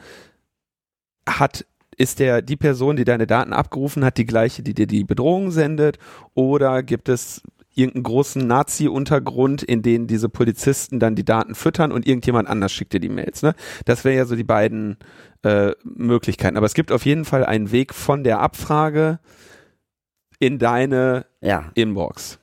hat 1.26 1.66
ist 1.96 2.20
der 2.20 2.42
die 2.42 2.56
Person, 2.56 2.94
die 2.94 3.04
deine 3.04 3.26
Daten 3.26 3.52
abgerufen 3.52 4.04
hat, 4.04 4.18
die 4.18 4.24
gleiche, 4.24 4.62
die 4.62 4.72
dir 4.72 4.86
die 4.86 5.02
Bedrohung 5.02 5.50
sendet, 5.50 5.98
oder 6.34 6.84
gibt 6.84 7.08
es 7.08 7.42
irgendeinen 7.78 8.02
großen 8.02 8.46
Nazi-Untergrund, 8.46 9.62
in 9.62 9.82
den 9.82 10.06
diese 10.06 10.28
Polizisten 10.28 10.98
dann 10.98 11.14
die 11.14 11.24
Daten 11.24 11.54
füttern 11.54 11.92
und 11.92 12.06
irgendjemand 12.06 12.48
anders 12.48 12.72
schickt 12.72 12.92
dir 12.92 13.00
die 13.00 13.08
Mails. 13.08 13.42
Ne? 13.42 13.54
Das 13.84 14.04
wäre 14.04 14.16
ja 14.16 14.24
so 14.24 14.36
die 14.36 14.44
beiden 14.44 14.96
äh, 15.42 15.72
Möglichkeiten. 15.84 16.56
Aber 16.56 16.66
es 16.66 16.74
gibt 16.74 16.92
auf 16.92 17.06
jeden 17.06 17.24
Fall 17.24 17.44
einen 17.44 17.70
Weg 17.70 17.94
von 17.94 18.24
der 18.24 18.40
Abfrage 18.40 19.20
in 20.38 20.58
deine 20.58 21.26
ja. 21.40 21.70
Inbox. 21.74 22.38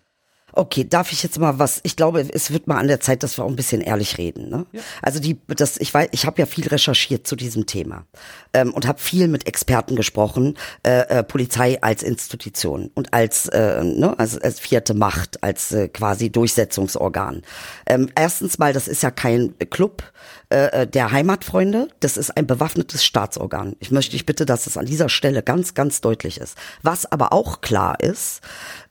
Okay, 0.57 0.87
darf 0.87 1.11
ich 1.11 1.21
jetzt 1.21 1.37
mal 1.37 1.59
was? 1.59 1.81
Ich 1.83 1.97
glaube, 1.97 2.25
es 2.31 2.51
wird 2.51 2.67
mal 2.67 2.77
an 2.77 2.87
der 2.87 3.01
Zeit, 3.01 3.23
dass 3.23 3.37
wir 3.37 3.43
auch 3.43 3.49
ein 3.49 3.57
bisschen 3.57 3.81
ehrlich 3.81 4.17
reden. 4.17 4.49
Ne? 4.49 4.65
Ja. 4.71 4.81
Also 5.01 5.19
die, 5.19 5.37
das, 5.47 5.77
ich 5.77 5.93
weiß, 5.93 6.09
ich 6.11 6.25
habe 6.25 6.39
ja 6.39 6.45
viel 6.45 6.65
recherchiert 6.67 7.27
zu 7.27 7.35
diesem 7.35 7.65
Thema 7.65 8.05
ähm, 8.53 8.73
und 8.73 8.87
habe 8.87 8.99
viel 8.99 9.27
mit 9.27 9.47
Experten 9.47 9.97
gesprochen, 9.97 10.57
äh, 10.83 11.01
äh, 11.19 11.23
Polizei 11.23 11.81
als 11.81 12.03
Institution 12.03 12.89
und 12.95 13.13
als, 13.13 13.47
äh, 13.49 13.83
ne, 13.83 14.17
als, 14.17 14.37
als 14.37 14.61
vierte 14.61 14.93
Macht, 14.93 15.43
als 15.43 15.73
äh, 15.73 15.89
quasi 15.89 16.29
Durchsetzungsorgan. 16.29 17.41
Ähm, 17.85 18.09
erstens 18.15 18.57
mal, 18.57 18.71
das 18.71 18.87
ist 18.87 19.03
ja 19.03 19.11
kein 19.11 19.53
Club 19.69 20.03
äh, 20.49 20.81
äh 20.81 20.87
der 20.87 21.11
Heimatfreunde, 21.11 21.87
das 21.99 22.17
ist 22.17 22.35
ein 22.35 22.47
bewaffnetes 22.47 23.03
Staatsorgan. 23.03 23.75
Ich 23.79 23.91
möchte 23.91 24.15
ich 24.15 24.25
bitte, 24.25 24.45
dass 24.45 24.67
es 24.67 24.77
an 24.77 24.85
dieser 24.85 25.09
Stelle 25.09 25.43
ganz, 25.43 25.73
ganz 25.73 26.01
deutlich 26.01 26.39
ist. 26.39 26.57
Was 26.81 27.05
aber 27.05 27.33
auch 27.33 27.61
klar 27.61 27.99
ist, 27.99 28.41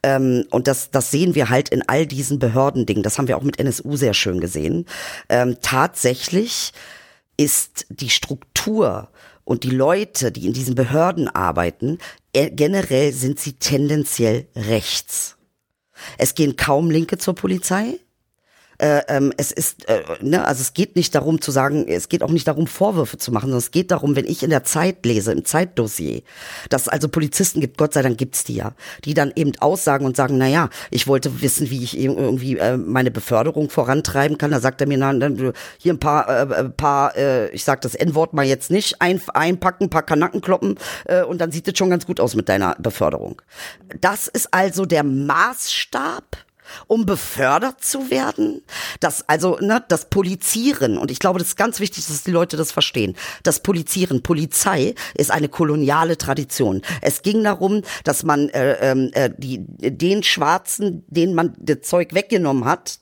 ähm, 0.03 0.45
und 0.51 0.67
das, 0.67 0.91
das 0.91 1.11
sehen 1.11 1.35
wir 1.35 1.49
halt 1.49 1.69
in 1.69 1.83
all 1.89 2.07
diesen 2.07 2.39
Behördendingen, 2.39 3.03
das 3.03 3.19
haben 3.19 3.29
wir 3.29 3.37
auch 3.37 3.43
mit 3.43 3.59
NSU 3.59 3.97
sehr 3.97 4.15
schön 4.15 4.41
gesehen, 4.41 4.87
ähm, 5.29 5.57
tatsächlich 5.61 6.73
ist 7.37 7.87
die 7.89 8.11
Struktur 8.11 9.09
und 9.45 9.65
die 9.65 9.71
Leute, 9.71 10.33
die 10.33 10.47
in 10.47 10.53
diesen 10.53 10.75
Behörden 10.75 11.29
arbeiten, 11.29 11.99
äh, 12.33 12.51
generell 12.51 13.13
sind 13.13 13.39
sie 13.39 13.55
tendenziell 13.55 14.47
rechts. 14.57 15.37
Es 16.19 16.35
gehen 16.35 16.57
kaum 16.57 16.91
Linke 16.91 17.19
zur 17.19 17.35
Polizei. 17.35 17.99
Äh, 18.79 19.03
ähm, 19.09 19.33
es 19.37 19.53
ist, 19.53 19.89
äh, 19.89 20.03
ne, 20.21 20.45
also 20.45 20.61
es 20.61 20.75
geht 20.75 20.97
nicht 20.97 21.15
darum 21.15 21.41
zu 21.41 21.51
sagen, 21.51 21.87
es 21.89 22.09
geht 22.09 22.23
auch 22.23 22.31
nicht 22.31 22.49
darum, 22.49 22.67
Vorwürfe 22.67 23.19
zu 23.19 23.33
machen, 23.33 23.47
sondern 23.47 23.59
es 23.59 23.71
geht 23.71 23.91
darum, 23.91 24.17
wenn 24.17 24.25
ich 24.25 24.43
in 24.43 24.51
der 24.51 24.65
Zeit 24.65 25.05
lese, 25.05 25.33
im 25.33 25.45
Zeitdossier, 25.45 26.23
dass 26.71 26.83
es 26.83 26.89
also 26.89 27.09
Polizisten 27.09 27.61
gibt, 27.61 27.79
Gott 27.79 27.95
sei 27.95 28.03
Dank 28.03 28.19
gibt's 28.19 28.45
die 28.45 28.55
ja, 28.55 28.73
die 29.05 29.15
dann 29.15 29.33
eben 29.37 29.53
aussagen 29.61 30.07
und 30.07 30.17
sagen, 30.17 30.39
na 30.39 30.49
ja, 30.49 30.71
ich 30.91 31.07
wollte 31.07 31.43
wissen, 31.43 31.71
wie 31.71 31.83
ich 31.83 31.99
irgendwie 31.99 32.59
äh, 32.59 32.77
meine 32.77 33.11
Beförderung 33.11 33.71
vorantreiben 33.71 34.39
kann. 34.39 34.51
Da 34.51 34.61
sagt 34.61 34.81
er 34.81 34.87
mir, 34.87 34.99
na, 34.99 35.13
hier 35.79 35.93
ein 35.93 36.01
paar, 36.01 36.29
äh, 36.29 36.65
paar, 36.71 37.17
äh, 37.17 37.51
ich 37.51 37.65
sag 37.65 37.81
das 37.83 37.95
N-Wort 37.95 38.35
mal 38.35 38.45
jetzt 38.45 38.71
nicht, 38.71 39.01
ein, 39.01 39.21
einpacken, 39.33 39.85
ein 39.85 39.91
paar 39.91 40.03
Kanacken 40.03 40.41
kloppen 40.41 40.79
äh, 41.05 41.23
und 41.23 41.41
dann 41.41 41.53
sieht 41.53 41.69
es 41.69 41.79
schon 41.79 41.91
ganz 41.91 42.07
gut 42.07 42.21
aus 42.21 42.35
mit 42.35 42.49
deiner 42.49 42.77
Beförderung. 42.79 43.41
Das 44.01 44.29
ist 44.29 44.53
also 44.53 44.87
der 44.87 45.05
Maßstab 45.05 46.37
um 46.87 47.07
befördert 47.07 47.83
zu 47.83 48.11
werden. 48.11 48.63
Das, 49.01 49.29
also, 49.29 49.59
ne, 49.61 49.85
das 49.89 50.09
Polizieren, 50.11 50.99
und 50.99 51.11
ich 51.11 51.19
glaube, 51.19 51.39
das 51.39 51.49
ist 51.49 51.57
ganz 51.57 51.81
wichtig, 51.81 52.07
dass 52.07 52.23
die 52.23 52.31
Leute 52.31 52.57
das 52.57 52.73
verstehen. 52.73 53.17
Das 53.43 53.61
Polizieren, 53.61 54.23
Polizei 54.23 54.95
ist 55.15 55.31
eine 55.31 55.49
koloniale 55.49 56.19
Tradition. 56.19 56.83
Es 57.01 57.23
ging 57.23 57.43
darum, 57.45 57.83
dass 58.05 58.23
man 58.23 58.49
äh, 58.51 58.75
ähm, 58.81 59.11
äh, 59.13 59.31
die, 59.37 59.61
den 59.61 60.23
Schwarzen, 60.23 61.05
denen 61.09 61.35
man 61.35 61.55
das 61.59 61.83
Zeug 61.83 62.15
weggenommen 62.15 62.65
hat, 62.65 62.99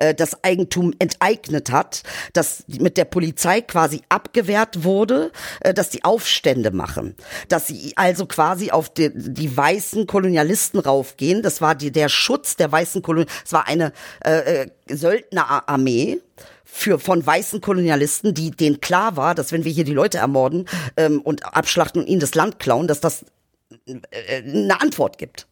äh, 0.00 0.14
das 0.14 0.42
Eigentum 0.44 0.92
enteignet 0.98 1.70
hat, 1.70 2.02
dass 2.32 2.64
mit 2.66 2.96
der 2.96 3.04
Polizei 3.04 3.60
quasi 3.60 4.02
abgewehrt 4.08 4.84
wurde, 4.84 5.32
äh, 5.60 5.74
dass 5.74 5.90
die 5.90 6.04
Aufstände 6.04 6.70
machen, 6.70 7.14
dass 7.48 7.66
sie 7.66 7.92
also 7.96 8.26
quasi 8.26 8.70
auf 8.70 8.88
die, 8.88 9.10
die 9.14 9.56
weißen 9.56 10.06
Kolonialisten 10.06 10.80
raufgehen. 10.80 11.42
Das 11.42 11.60
war 11.60 11.74
die, 11.74 11.90
der 11.90 12.08
Schutz 12.08 12.56
der 12.56 12.70
weißen 12.70 13.02
Kolonialisten. 13.02 13.42
Es 13.44 13.52
war 13.52 13.66
eine 13.66 13.92
äh, 14.24 14.62
äh, 14.62 14.70
Söldnerarmee 14.88 16.20
für 16.64 16.98
von 16.98 17.24
weißen 17.24 17.60
Kolonialisten, 17.60 18.34
die 18.34 18.50
denen 18.50 18.80
klar 18.80 19.16
war, 19.16 19.34
dass 19.34 19.52
wenn 19.52 19.64
wir 19.64 19.72
hier 19.72 19.84
die 19.84 19.94
Leute 19.94 20.18
ermorden 20.18 20.68
ähm, 20.96 21.20
und 21.20 21.44
abschlachten 21.44 22.02
und 22.02 22.08
ihnen 22.08 22.20
das 22.20 22.34
Land 22.34 22.58
klauen, 22.58 22.86
dass 22.86 23.00
das 23.00 23.24
äh, 23.86 24.42
eine 24.42 24.80
Antwort 24.80 25.18
gibt. 25.18 25.47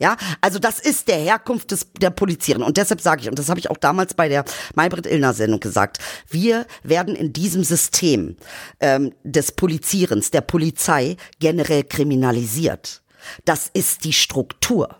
Ja, 0.00 0.16
also 0.40 0.60
das 0.60 0.78
ist 0.78 1.08
der 1.08 1.16
Herkunft 1.16 1.72
des, 1.72 1.92
der 2.00 2.10
Polizieren. 2.10 2.62
Und 2.62 2.76
deshalb 2.76 3.00
sage 3.00 3.22
ich, 3.22 3.28
und 3.28 3.38
das 3.38 3.48
habe 3.48 3.58
ich 3.58 3.68
auch 3.68 3.76
damals 3.76 4.14
bei 4.14 4.28
der 4.28 4.44
Maybrit 4.76 5.06
Illner 5.06 5.34
Sendung 5.34 5.58
gesagt, 5.58 5.98
wir 6.28 6.66
werden 6.84 7.16
in 7.16 7.32
diesem 7.32 7.64
System 7.64 8.36
ähm, 8.78 9.12
des 9.24 9.52
Polizierens, 9.52 10.30
der 10.30 10.42
Polizei 10.42 11.16
generell 11.40 11.82
kriminalisiert. 11.82 13.02
Das 13.44 13.68
ist 13.72 14.04
die 14.04 14.12
Struktur. 14.12 14.97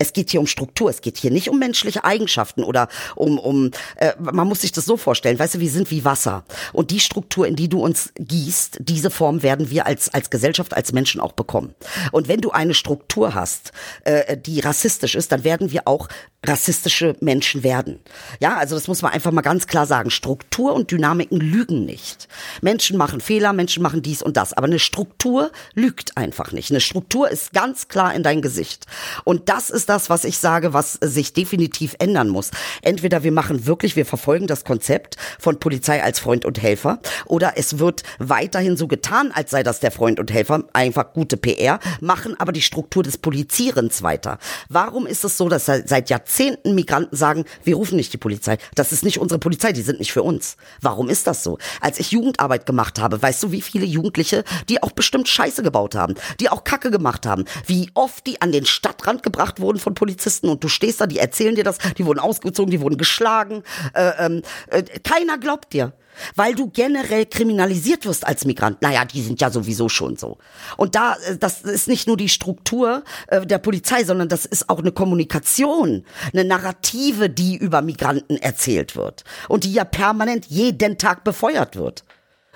Es 0.00 0.12
geht 0.12 0.30
hier 0.30 0.38
um 0.38 0.46
Struktur, 0.46 0.90
es 0.90 1.00
geht 1.00 1.18
hier 1.18 1.32
nicht 1.32 1.50
um 1.50 1.58
menschliche 1.58 2.04
Eigenschaften 2.04 2.62
oder 2.62 2.86
um, 3.16 3.36
um 3.36 3.72
äh, 3.96 4.12
man 4.20 4.46
muss 4.46 4.60
sich 4.60 4.70
das 4.70 4.84
so 4.84 4.96
vorstellen, 4.96 5.40
weißt 5.40 5.56
du, 5.56 5.60
wir 5.60 5.70
sind 5.70 5.90
wie 5.90 6.04
Wasser. 6.04 6.44
Und 6.72 6.92
die 6.92 7.00
Struktur, 7.00 7.48
in 7.48 7.56
die 7.56 7.68
du 7.68 7.80
uns 7.80 8.12
gießt, 8.16 8.78
diese 8.80 9.10
Form 9.10 9.42
werden 9.42 9.70
wir 9.70 9.86
als, 9.86 10.14
als 10.14 10.30
Gesellschaft, 10.30 10.72
als 10.72 10.92
Menschen 10.92 11.20
auch 11.20 11.32
bekommen. 11.32 11.74
Und 12.12 12.28
wenn 12.28 12.40
du 12.40 12.52
eine 12.52 12.74
Struktur 12.74 13.34
hast, 13.34 13.72
äh, 14.04 14.36
die 14.36 14.60
rassistisch 14.60 15.16
ist, 15.16 15.32
dann 15.32 15.42
werden 15.42 15.72
wir 15.72 15.88
auch 15.88 16.06
rassistische 16.46 17.16
Menschen 17.20 17.64
werden. 17.64 17.98
Ja, 18.38 18.56
also 18.56 18.76
das 18.76 18.86
muss 18.86 19.02
man 19.02 19.12
einfach 19.12 19.32
mal 19.32 19.42
ganz 19.42 19.66
klar 19.66 19.86
sagen. 19.86 20.10
Struktur 20.10 20.72
und 20.72 20.92
Dynamiken 20.92 21.40
lügen 21.40 21.84
nicht. 21.84 22.28
Menschen 22.62 22.96
machen 22.96 23.20
Fehler, 23.20 23.52
Menschen 23.52 23.82
machen 23.82 24.02
dies 24.02 24.22
und 24.22 24.36
das, 24.36 24.52
aber 24.52 24.68
eine 24.68 24.78
Struktur 24.78 25.50
lügt 25.74 26.16
einfach 26.16 26.52
nicht. 26.52 26.70
Eine 26.70 26.80
Struktur 26.80 27.28
ist 27.28 27.52
ganz 27.52 27.88
klar 27.88 28.14
in 28.14 28.22
dein 28.22 28.40
Gesicht. 28.40 28.86
Und 29.24 29.48
das 29.48 29.68
ist 29.68 29.88
das, 29.88 30.10
was 30.10 30.24
ich 30.24 30.38
sage, 30.38 30.72
was 30.72 30.92
sich 30.92 31.32
definitiv 31.32 31.96
ändern 31.98 32.28
muss. 32.28 32.52
Entweder 32.82 33.24
wir 33.24 33.32
machen 33.32 33.66
wirklich, 33.66 33.96
wir 33.96 34.06
verfolgen 34.06 34.46
das 34.46 34.64
Konzept 34.64 35.16
von 35.40 35.58
Polizei 35.58 36.04
als 36.04 36.20
Freund 36.20 36.44
und 36.44 36.62
Helfer, 36.62 37.00
oder 37.26 37.54
es 37.56 37.80
wird 37.80 38.04
weiterhin 38.18 38.76
so 38.76 38.86
getan, 38.86 39.32
als 39.32 39.50
sei 39.50 39.64
das 39.64 39.80
der 39.80 39.90
Freund 39.90 40.20
und 40.20 40.32
Helfer, 40.32 40.62
einfach 40.72 41.12
gute 41.12 41.36
PR, 41.36 41.80
machen 42.00 42.38
aber 42.38 42.52
die 42.52 42.62
Struktur 42.62 43.02
des 43.02 43.18
Polizierens 43.18 44.02
weiter. 44.02 44.38
Warum 44.68 45.06
ist 45.06 45.24
es 45.24 45.36
so, 45.36 45.48
dass 45.48 45.66
seit 45.66 46.08
Jahrzehnten 46.10 46.27
Jahrzehnten 46.28 46.74
Migranten 46.74 47.16
sagen, 47.16 47.46
wir 47.64 47.76
rufen 47.76 47.96
nicht 47.96 48.12
die 48.12 48.18
Polizei. 48.18 48.58
Das 48.74 48.92
ist 48.92 49.02
nicht 49.02 49.18
unsere 49.18 49.38
Polizei, 49.38 49.72
die 49.72 49.80
sind 49.80 49.98
nicht 49.98 50.12
für 50.12 50.22
uns. 50.22 50.58
Warum 50.82 51.08
ist 51.08 51.26
das 51.26 51.42
so? 51.42 51.56
Als 51.80 51.98
ich 51.98 52.12
Jugendarbeit 52.12 52.66
gemacht 52.66 53.00
habe, 53.00 53.20
weißt 53.20 53.42
du, 53.42 53.50
wie 53.50 53.62
viele 53.62 53.86
Jugendliche, 53.86 54.44
die 54.68 54.82
auch 54.82 54.92
bestimmt 54.92 55.26
Scheiße 55.26 55.62
gebaut 55.62 55.94
haben, 55.94 56.16
die 56.38 56.50
auch 56.50 56.64
Kacke 56.64 56.90
gemacht 56.90 57.24
haben, 57.24 57.46
wie 57.66 57.90
oft 57.94 58.26
die 58.26 58.42
an 58.42 58.52
den 58.52 58.66
Stadtrand 58.66 59.22
gebracht 59.22 59.58
wurden 59.58 59.78
von 59.78 59.94
Polizisten 59.94 60.50
und 60.50 60.62
du 60.62 60.68
stehst 60.68 61.00
da, 61.00 61.06
die 61.06 61.18
erzählen 61.18 61.54
dir 61.54 61.64
das, 61.64 61.78
die 61.96 62.04
wurden 62.04 62.20
ausgezogen, 62.20 62.70
die 62.70 62.82
wurden 62.82 62.98
geschlagen. 62.98 63.62
Äh, 63.94 64.10
ähm, 64.18 64.42
äh, 64.66 64.82
keiner 64.82 65.38
glaubt 65.38 65.72
dir 65.72 65.94
weil 66.34 66.54
du 66.54 66.70
generell 66.70 67.26
kriminalisiert 67.26 68.06
wirst 68.06 68.26
als 68.26 68.44
Migrant. 68.44 68.82
Naja, 68.82 69.04
die 69.04 69.22
sind 69.22 69.40
ja 69.40 69.50
sowieso 69.50 69.88
schon 69.88 70.16
so. 70.16 70.38
Und 70.76 70.94
da, 70.94 71.16
äh, 71.26 71.36
das 71.36 71.62
ist 71.62 71.88
nicht 71.88 72.06
nur 72.06 72.16
die 72.16 72.28
Struktur 72.28 73.04
äh, 73.28 73.46
der 73.46 73.58
Polizei, 73.58 74.04
sondern 74.04 74.28
das 74.28 74.44
ist 74.44 74.68
auch 74.68 74.78
eine 74.78 74.92
Kommunikation, 74.92 76.04
eine 76.32 76.44
Narrative, 76.44 77.30
die 77.30 77.56
über 77.56 77.82
Migranten 77.82 78.36
erzählt 78.36 78.96
wird 78.96 79.24
und 79.48 79.64
die 79.64 79.72
ja 79.72 79.84
permanent 79.84 80.46
jeden 80.46 80.98
Tag 80.98 81.24
befeuert 81.24 81.76
wird. 81.76 82.04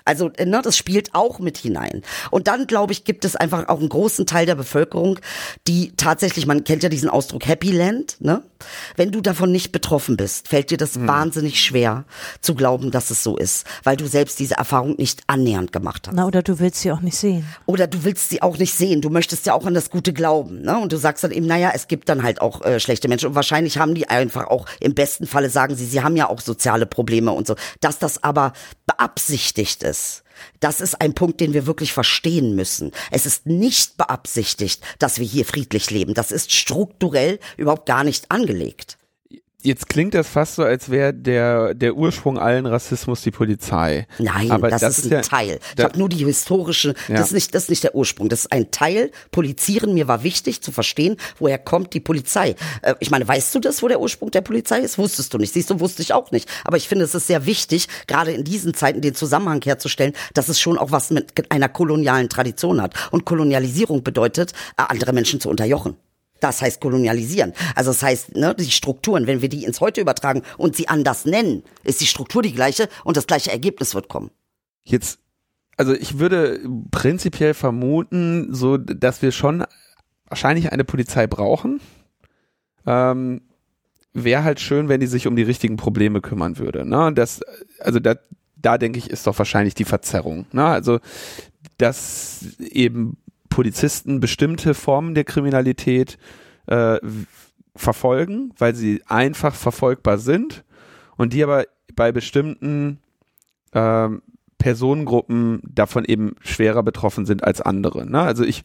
Also 0.04 0.30
äh, 0.36 0.46
ne, 0.46 0.60
das 0.62 0.76
spielt 0.76 1.14
auch 1.14 1.38
mit 1.38 1.58
hinein. 1.58 2.02
Und 2.30 2.48
dann, 2.48 2.66
glaube 2.66 2.92
ich, 2.92 3.04
gibt 3.04 3.24
es 3.24 3.36
einfach 3.36 3.68
auch 3.68 3.80
einen 3.80 3.88
großen 3.88 4.26
Teil 4.26 4.46
der 4.46 4.54
Bevölkerung, 4.54 5.18
die 5.66 5.92
tatsächlich, 5.96 6.46
man 6.46 6.64
kennt 6.64 6.82
ja 6.82 6.88
diesen 6.88 7.08
Ausdruck 7.08 7.46
Happy 7.46 7.70
Land, 7.70 8.16
ne? 8.20 8.42
Wenn 8.96 9.10
du 9.10 9.20
davon 9.20 9.50
nicht 9.50 9.72
betroffen 9.72 10.16
bist, 10.16 10.48
fällt 10.48 10.70
dir 10.70 10.76
das 10.76 10.94
hm. 10.94 11.08
wahnsinnig 11.08 11.60
schwer 11.60 12.04
zu 12.40 12.54
glauben, 12.54 12.90
dass 12.90 13.10
es 13.10 13.22
so 13.22 13.36
ist, 13.36 13.66
weil 13.82 13.96
du 13.96 14.06
selbst 14.06 14.38
diese 14.38 14.54
Erfahrung 14.54 14.94
nicht 14.96 15.22
annähernd 15.26 15.72
gemacht 15.72 16.06
hast. 16.06 16.14
Na, 16.14 16.26
oder 16.26 16.42
du 16.42 16.58
willst 16.60 16.80
sie 16.80 16.92
auch 16.92 17.00
nicht 17.00 17.16
sehen. 17.16 17.46
Oder 17.66 17.86
du 17.86 18.04
willst 18.04 18.30
sie 18.30 18.42
auch 18.42 18.58
nicht 18.58 18.74
sehen. 18.74 19.00
Du 19.00 19.10
möchtest 19.10 19.46
ja 19.46 19.54
auch 19.54 19.66
an 19.66 19.74
das 19.74 19.90
Gute 19.90 20.12
glauben, 20.12 20.62
ne? 20.62 20.78
Und 20.78 20.92
du 20.92 20.96
sagst 20.96 21.24
dann 21.24 21.32
eben, 21.32 21.46
naja, 21.46 21.72
es 21.74 21.88
gibt 21.88 22.08
dann 22.08 22.22
halt 22.22 22.40
auch 22.40 22.62
äh, 22.62 22.80
schlechte 22.80 23.08
Menschen 23.08 23.28
und 23.30 23.34
wahrscheinlich 23.34 23.78
haben 23.78 23.94
die 23.94 24.08
einfach 24.08 24.46
auch 24.46 24.66
im 24.80 24.94
besten 24.94 25.26
Falle 25.26 25.50
sagen 25.50 25.74
sie, 25.74 25.86
sie 25.86 26.02
haben 26.02 26.16
ja 26.16 26.28
auch 26.28 26.40
soziale 26.40 26.86
Probleme 26.86 27.32
und 27.32 27.46
so. 27.46 27.56
Dass 27.80 27.98
das 27.98 28.22
aber 28.22 28.52
beabsichtigt 28.86 29.82
ist. 29.82 29.91
Das 30.60 30.80
ist 30.80 31.00
ein 31.00 31.14
Punkt, 31.14 31.40
den 31.40 31.52
wir 31.52 31.66
wirklich 31.66 31.92
verstehen 31.92 32.54
müssen. 32.54 32.92
Es 33.10 33.26
ist 33.26 33.46
nicht 33.46 33.96
beabsichtigt, 33.96 34.82
dass 34.98 35.18
wir 35.18 35.26
hier 35.26 35.44
friedlich 35.44 35.90
leben. 35.90 36.14
Das 36.14 36.32
ist 36.32 36.52
strukturell 36.52 37.38
überhaupt 37.56 37.86
gar 37.86 38.04
nicht 38.04 38.30
angelegt. 38.30 38.98
Jetzt 39.62 39.88
klingt 39.88 40.14
das 40.14 40.28
fast 40.28 40.56
so, 40.56 40.64
als 40.64 40.90
wäre 40.90 41.14
der, 41.14 41.74
der 41.74 41.94
Ursprung 41.94 42.36
allen 42.38 42.66
Rassismus 42.66 43.22
die 43.22 43.30
Polizei. 43.30 44.06
Nein, 44.18 44.50
Aber 44.50 44.70
das, 44.70 44.80
das 44.80 44.98
ist, 44.98 45.04
ein 45.06 45.12
ja, 45.12 45.20
Teil. 45.20 45.60
Ich 45.76 45.84
habe 45.84 45.96
nur 45.96 46.08
die 46.08 46.24
historische, 46.24 46.94
ja. 47.08 47.14
das, 47.14 47.28
ist 47.28 47.32
nicht, 47.32 47.54
das 47.54 47.64
ist 47.64 47.68
nicht 47.70 47.84
der 47.84 47.94
Ursprung. 47.94 48.28
Das 48.28 48.40
ist 48.40 48.52
ein 48.52 48.72
Teil. 48.72 49.12
Polizieren, 49.30 49.94
mir 49.94 50.08
war 50.08 50.24
wichtig 50.24 50.62
zu 50.62 50.72
verstehen, 50.72 51.16
woher 51.38 51.58
kommt 51.58 51.94
die 51.94 52.00
Polizei. 52.00 52.56
Äh, 52.82 52.94
ich 52.98 53.10
meine, 53.10 53.26
weißt 53.26 53.54
du 53.54 53.60
das, 53.60 53.82
wo 53.82 53.88
der 53.88 54.00
Ursprung 54.00 54.32
der 54.32 54.40
Polizei 54.40 54.80
ist? 54.80 54.98
Wusstest 54.98 55.32
du 55.32 55.38
nicht. 55.38 55.52
Siehst 55.52 55.70
du, 55.70 55.78
wusste 55.78 56.02
ich 56.02 56.12
auch 56.12 56.32
nicht. 56.32 56.48
Aber 56.64 56.76
ich 56.76 56.88
finde, 56.88 57.04
es 57.04 57.14
ist 57.14 57.28
sehr 57.28 57.46
wichtig, 57.46 57.86
gerade 58.08 58.32
in 58.32 58.42
diesen 58.42 58.74
Zeiten 58.74 59.00
den 59.00 59.14
Zusammenhang 59.14 59.62
herzustellen, 59.62 60.12
dass 60.34 60.48
es 60.48 60.60
schon 60.60 60.76
auch 60.76 60.90
was 60.90 61.10
mit 61.10 61.50
einer 61.50 61.68
kolonialen 61.68 62.28
Tradition 62.28 62.82
hat. 62.82 62.94
Und 63.12 63.24
Kolonialisierung 63.24 64.02
bedeutet, 64.02 64.52
äh, 64.76 64.82
andere 64.88 65.12
Menschen 65.12 65.40
zu 65.40 65.48
unterjochen. 65.48 65.96
Das 66.42 66.60
heißt 66.60 66.80
kolonialisieren. 66.80 67.52
Also 67.76 67.92
das 67.92 68.02
heißt, 68.02 68.34
ne, 68.34 68.52
die 68.58 68.72
Strukturen, 68.72 69.28
wenn 69.28 69.42
wir 69.42 69.48
die 69.48 69.64
ins 69.64 69.80
Heute 69.80 70.00
übertragen 70.00 70.42
und 70.58 70.74
sie 70.74 70.88
anders 70.88 71.24
nennen, 71.24 71.62
ist 71.84 72.00
die 72.00 72.06
Struktur 72.06 72.42
die 72.42 72.52
gleiche 72.52 72.88
und 73.04 73.16
das 73.16 73.28
gleiche 73.28 73.52
Ergebnis 73.52 73.94
wird 73.94 74.08
kommen. 74.08 74.32
Jetzt, 74.82 75.20
also 75.76 75.94
ich 75.94 76.18
würde 76.18 76.60
prinzipiell 76.90 77.54
vermuten, 77.54 78.52
so, 78.52 78.76
dass 78.76 79.22
wir 79.22 79.30
schon 79.30 79.64
wahrscheinlich 80.26 80.72
eine 80.72 80.82
Polizei 80.82 81.28
brauchen. 81.28 81.80
Ähm, 82.86 83.42
Wäre 84.12 84.42
halt 84.42 84.58
schön, 84.58 84.88
wenn 84.88 85.00
die 85.00 85.06
sich 85.06 85.28
um 85.28 85.36
die 85.36 85.44
richtigen 85.44 85.76
Probleme 85.76 86.20
kümmern 86.20 86.58
würde. 86.58 86.84
Ne? 86.84 87.12
Das, 87.14 87.40
also 87.78 88.00
da, 88.00 88.16
da 88.56 88.78
denke 88.78 88.98
ich, 88.98 89.10
ist 89.10 89.28
doch 89.28 89.38
wahrscheinlich 89.38 89.74
die 89.74 89.84
Verzerrung. 89.84 90.46
Ne? 90.50 90.64
Also, 90.64 90.98
dass 91.78 92.44
eben 92.58 93.16
Polizisten 93.52 94.18
bestimmte 94.18 94.72
Formen 94.72 95.14
der 95.14 95.24
Kriminalität 95.24 96.16
äh, 96.66 96.98
verfolgen, 97.76 98.52
weil 98.56 98.74
sie 98.74 99.02
einfach 99.06 99.54
verfolgbar 99.54 100.16
sind 100.16 100.64
und 101.16 101.34
die 101.34 101.42
aber 101.42 101.64
bei 101.94 102.12
bestimmten 102.12 102.98
äh, 103.72 104.08
Personengruppen 104.56 105.60
davon 105.68 106.04
eben 106.04 106.34
schwerer 106.40 106.82
betroffen 106.82 107.26
sind 107.26 107.44
als 107.44 107.60
andere. 107.60 108.06
Ne? 108.06 108.20
Also 108.20 108.44
ich, 108.44 108.62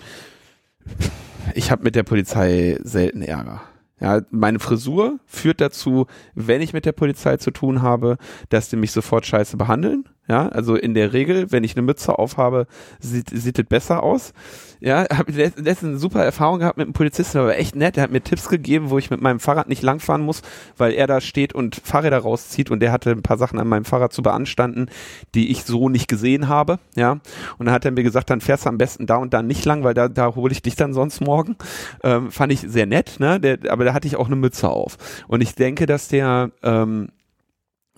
ich 1.53 1.69
habe 1.69 1.83
mit 1.83 1.95
der 1.95 2.03
Polizei 2.03 2.77
selten 2.81 3.21
Ärger. 3.21 3.61
Ja, 3.99 4.21
meine 4.29 4.59
Frisur 4.59 5.19
führt 5.25 5.59
dazu, 5.59 6.05
wenn 6.35 6.61
ich 6.61 6.71
mit 6.71 6.85
der 6.85 6.91
Polizei 6.91 7.38
zu 7.38 7.49
tun 7.49 7.81
habe, 7.81 8.17
dass 8.49 8.69
die 8.69 8.75
mich 8.75 8.91
sofort 8.91 9.25
scheiße 9.25 9.57
behandeln. 9.57 10.07
Ja, 10.27 10.49
also 10.49 10.75
in 10.75 10.93
der 10.93 11.13
Regel, 11.13 11.51
wenn 11.51 11.63
ich 11.63 11.75
eine 11.75 11.81
Mütze 11.81 12.19
aufhabe, 12.19 12.67
sieht, 12.99 13.29
sieht 13.31 13.57
es 13.57 13.65
besser 13.65 14.03
aus. 14.03 14.33
Ja, 14.80 15.05
habe 15.11 15.32
letztens 15.32 15.84
eine 15.84 15.97
super 15.97 16.23
Erfahrung 16.23 16.59
gehabt 16.59 16.78
mit 16.78 16.86
einem 16.86 16.93
Polizisten, 16.93 17.38
der 17.38 17.47
war 17.47 17.55
echt 17.55 17.75
nett. 17.75 17.95
Der 17.95 18.03
hat 18.03 18.11
mir 18.11 18.21
Tipps 18.21 18.49
gegeben, 18.49 18.89
wo 18.89 18.97
ich 18.97 19.09
mit 19.09 19.21
meinem 19.21 19.39
Fahrrad 19.39 19.67
nicht 19.69 19.82
langfahren 19.82 20.21
muss, 20.21 20.41
weil 20.78 20.93
er 20.93 21.07
da 21.07 21.21
steht 21.21 21.53
und 21.53 21.75
Fahrräder 21.75 22.19
rauszieht 22.19 22.71
und 22.71 22.80
der 22.80 22.91
hatte 22.91 23.11
ein 23.11 23.23
paar 23.23 23.38
Sachen 23.38 23.59
an 23.59 23.67
meinem 23.67 23.86
Fahrrad 23.86 24.13
zu 24.13 24.21
beanstanden, 24.21 24.88
die 25.36 25.49
ich 25.51 25.63
so 25.63 25.89
nicht 25.89 26.07
gesehen 26.07 26.47
habe. 26.47 26.80
Ja, 26.95 27.13
und 27.57 27.65
dann 27.65 27.71
hat 27.71 27.86
er 27.86 27.91
mir 27.91 28.03
gesagt, 28.03 28.30
dann 28.30 28.41
fährst 28.41 28.65
du 28.65 28.69
am 28.69 28.78
besten 28.78 29.05
da 29.07 29.17
und 29.17 29.34
da 29.34 29.41
nicht 29.41 29.65
lang, 29.65 29.84
weil 29.84 29.93
da, 29.93 30.07
da 30.07 30.36
hole 30.36 30.51
ich 30.51 30.61
dich 30.61 30.75
dann 30.75 30.93
sonst 30.93 31.21
morgen. 31.21 31.55
Ähm, 32.03 32.32
fand 32.32 32.51
ich 32.51 32.61
sehr 32.61 32.86
nett, 32.86 33.19
ne? 33.19 33.39
Der, 33.39 33.59
aber 33.69 33.86
da 33.86 33.93
hatte 33.93 34.07
ich 34.07 34.15
auch 34.15 34.28
eine 34.28 34.36
Mütze 34.36 34.69
auf. 34.69 34.97
Und 35.28 35.41
ich 35.41 35.55
denke, 35.55 35.86
dass 35.86 36.07
der 36.07 36.51
ähm, 36.63 37.09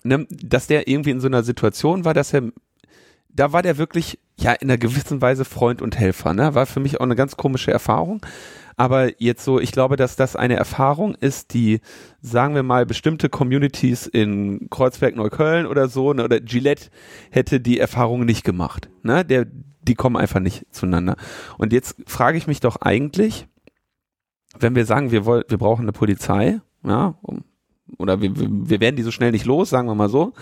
ne, 0.03 0.27
dass 0.29 0.67
der 0.67 0.87
irgendwie 0.87 1.11
in 1.11 1.19
so 1.19 1.27
einer 1.27 1.43
Situation 1.43 2.05
war, 2.05 2.13
dass 2.13 2.33
er, 2.33 2.43
da 3.29 3.53
war 3.53 3.61
der 3.61 3.77
wirklich, 3.77 4.19
ja, 4.37 4.53
in 4.53 4.69
einer 4.69 4.77
gewissen 4.77 5.21
Weise 5.21 5.45
Freund 5.45 5.81
und 5.81 5.97
Helfer, 5.97 6.33
ne? 6.33 6.55
War 6.55 6.65
für 6.65 6.79
mich 6.79 6.99
auch 6.99 7.05
eine 7.05 7.15
ganz 7.15 7.37
komische 7.37 7.71
Erfahrung. 7.71 8.25
Aber 8.75 9.21
jetzt 9.21 9.43
so, 9.43 9.59
ich 9.59 9.73
glaube, 9.73 9.97
dass 9.97 10.15
das 10.15 10.37
eine 10.37 10.55
Erfahrung 10.55 11.13
ist, 11.15 11.53
die, 11.53 11.81
sagen 12.21 12.55
wir 12.55 12.63
mal, 12.63 12.85
bestimmte 12.85 13.27
Communities 13.27 14.07
in 14.07 14.69
Kreuzberg, 14.69 15.17
Neukölln 15.17 15.65
oder 15.65 15.89
so, 15.89 16.13
ne, 16.13 16.23
oder 16.23 16.39
Gillette 16.39 16.89
hätte 17.29 17.59
die 17.59 17.77
Erfahrung 17.77 18.23
nicht 18.23 18.45
gemacht. 18.45 18.89
Ne? 19.03 19.25
Der, 19.25 19.47
die 19.81 19.95
kommen 19.95 20.15
einfach 20.15 20.39
nicht 20.39 20.65
zueinander. 20.71 21.17
Und 21.57 21.73
jetzt 21.73 21.97
frage 22.07 22.37
ich 22.37 22.47
mich 22.47 22.61
doch 22.61 22.77
eigentlich, 22.77 23.47
wenn 24.57 24.75
wir 24.75 24.85
sagen, 24.85 25.11
wir 25.11 25.25
wollen, 25.25 25.43
wir 25.49 25.57
brauchen 25.57 25.81
eine 25.81 25.91
Polizei, 25.91 26.61
ja, 26.85 27.15
um 27.21 27.43
oder 27.97 28.21
wir, 28.21 28.31
wir 28.35 28.79
werden 28.79 28.95
die 28.95 29.03
so 29.03 29.11
schnell 29.11 29.31
nicht 29.31 29.45
los, 29.45 29.69
sagen 29.69 29.87
wir 29.87 29.95
mal 29.95 30.09
so, 30.09 30.33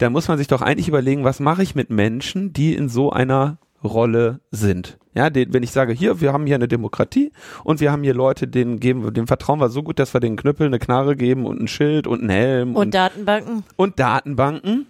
da 0.00 0.08
muss 0.08 0.28
man 0.28 0.38
sich 0.38 0.46
doch 0.46 0.62
eigentlich 0.62 0.88
überlegen, 0.88 1.24
was 1.24 1.40
mache 1.40 1.62
ich 1.62 1.74
mit 1.74 1.90
Menschen, 1.90 2.54
die 2.54 2.74
in 2.74 2.88
so 2.88 3.12
einer 3.12 3.58
Rolle 3.84 4.40
sind. 4.50 4.98
Ja, 5.12 5.28
den, 5.28 5.52
wenn 5.52 5.62
ich 5.62 5.72
sage, 5.72 5.92
hier, 5.92 6.22
wir 6.22 6.32
haben 6.32 6.46
hier 6.46 6.54
eine 6.54 6.68
Demokratie 6.68 7.32
und 7.64 7.80
wir 7.80 7.92
haben 7.92 8.02
hier 8.02 8.14
Leute, 8.14 8.48
denen 8.48 8.80
geben, 8.80 9.12
dem 9.12 9.26
vertrauen 9.26 9.60
wir 9.60 9.68
so 9.68 9.82
gut, 9.82 9.98
dass 9.98 10.14
wir 10.14 10.20
den 10.20 10.36
Knüppel 10.36 10.66
eine 10.66 10.78
Knarre 10.78 11.16
geben 11.16 11.44
und 11.44 11.60
ein 11.60 11.68
Schild 11.68 12.06
und 12.06 12.20
einen 12.20 12.30
Helm. 12.30 12.76
Und, 12.76 12.86
und 12.86 12.94
Datenbanken. 12.94 13.64
Und 13.76 14.00
Datenbanken. 14.00 14.86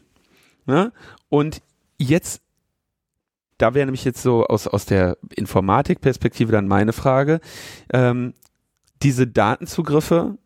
Ne? 0.67 0.93
Und 1.29 1.61
jetzt, 1.99 2.43
da 3.59 3.75
wäre 3.75 3.87
nämlich 3.87 4.05
jetzt 4.05 4.23
so 4.23 4.45
aus, 4.47 4.69
aus 4.69 4.87
der 4.87 5.17
Informatikperspektive 5.35 6.53
dann 6.53 6.69
meine 6.69 6.93
Frage, 6.93 7.41
ähm, 7.93 8.35
diese 9.03 9.27
Datenzugriffe 9.27 10.39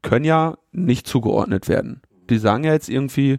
können 0.00 0.24
ja 0.24 0.56
nicht 0.72 1.06
zugeordnet 1.06 1.68
werden. 1.68 2.00
Die 2.30 2.38
sagen 2.38 2.64
ja 2.64 2.72
jetzt 2.72 2.88
irgendwie, 2.88 3.38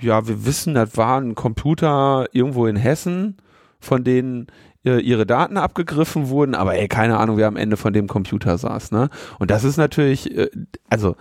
ja, 0.00 0.26
wir 0.26 0.44
wissen, 0.46 0.74
das 0.74 0.96
war 0.96 1.20
ein 1.20 1.34
Computer 1.34 2.26
irgendwo 2.32 2.66
in 2.66 2.76
Hessen, 2.76 3.36
von 3.80 4.04
denen 4.04 4.46
äh, 4.84 5.00
ihre 5.00 5.26
Daten 5.26 5.56
abgegriffen 5.56 6.28
wurden, 6.28 6.54
aber 6.54 6.76
ey, 6.76 6.88
keine 6.88 7.18
Ahnung, 7.18 7.36
wer 7.36 7.48
am 7.48 7.56
Ende 7.56 7.76
von 7.76 7.92
dem 7.92 8.06
Computer 8.06 8.56
saß, 8.56 8.92
ne? 8.92 9.10
Und 9.38 9.50
das 9.50 9.64
ist 9.64 9.76
natürlich, 9.76 10.36
äh, 10.36 10.48
also 10.88 11.16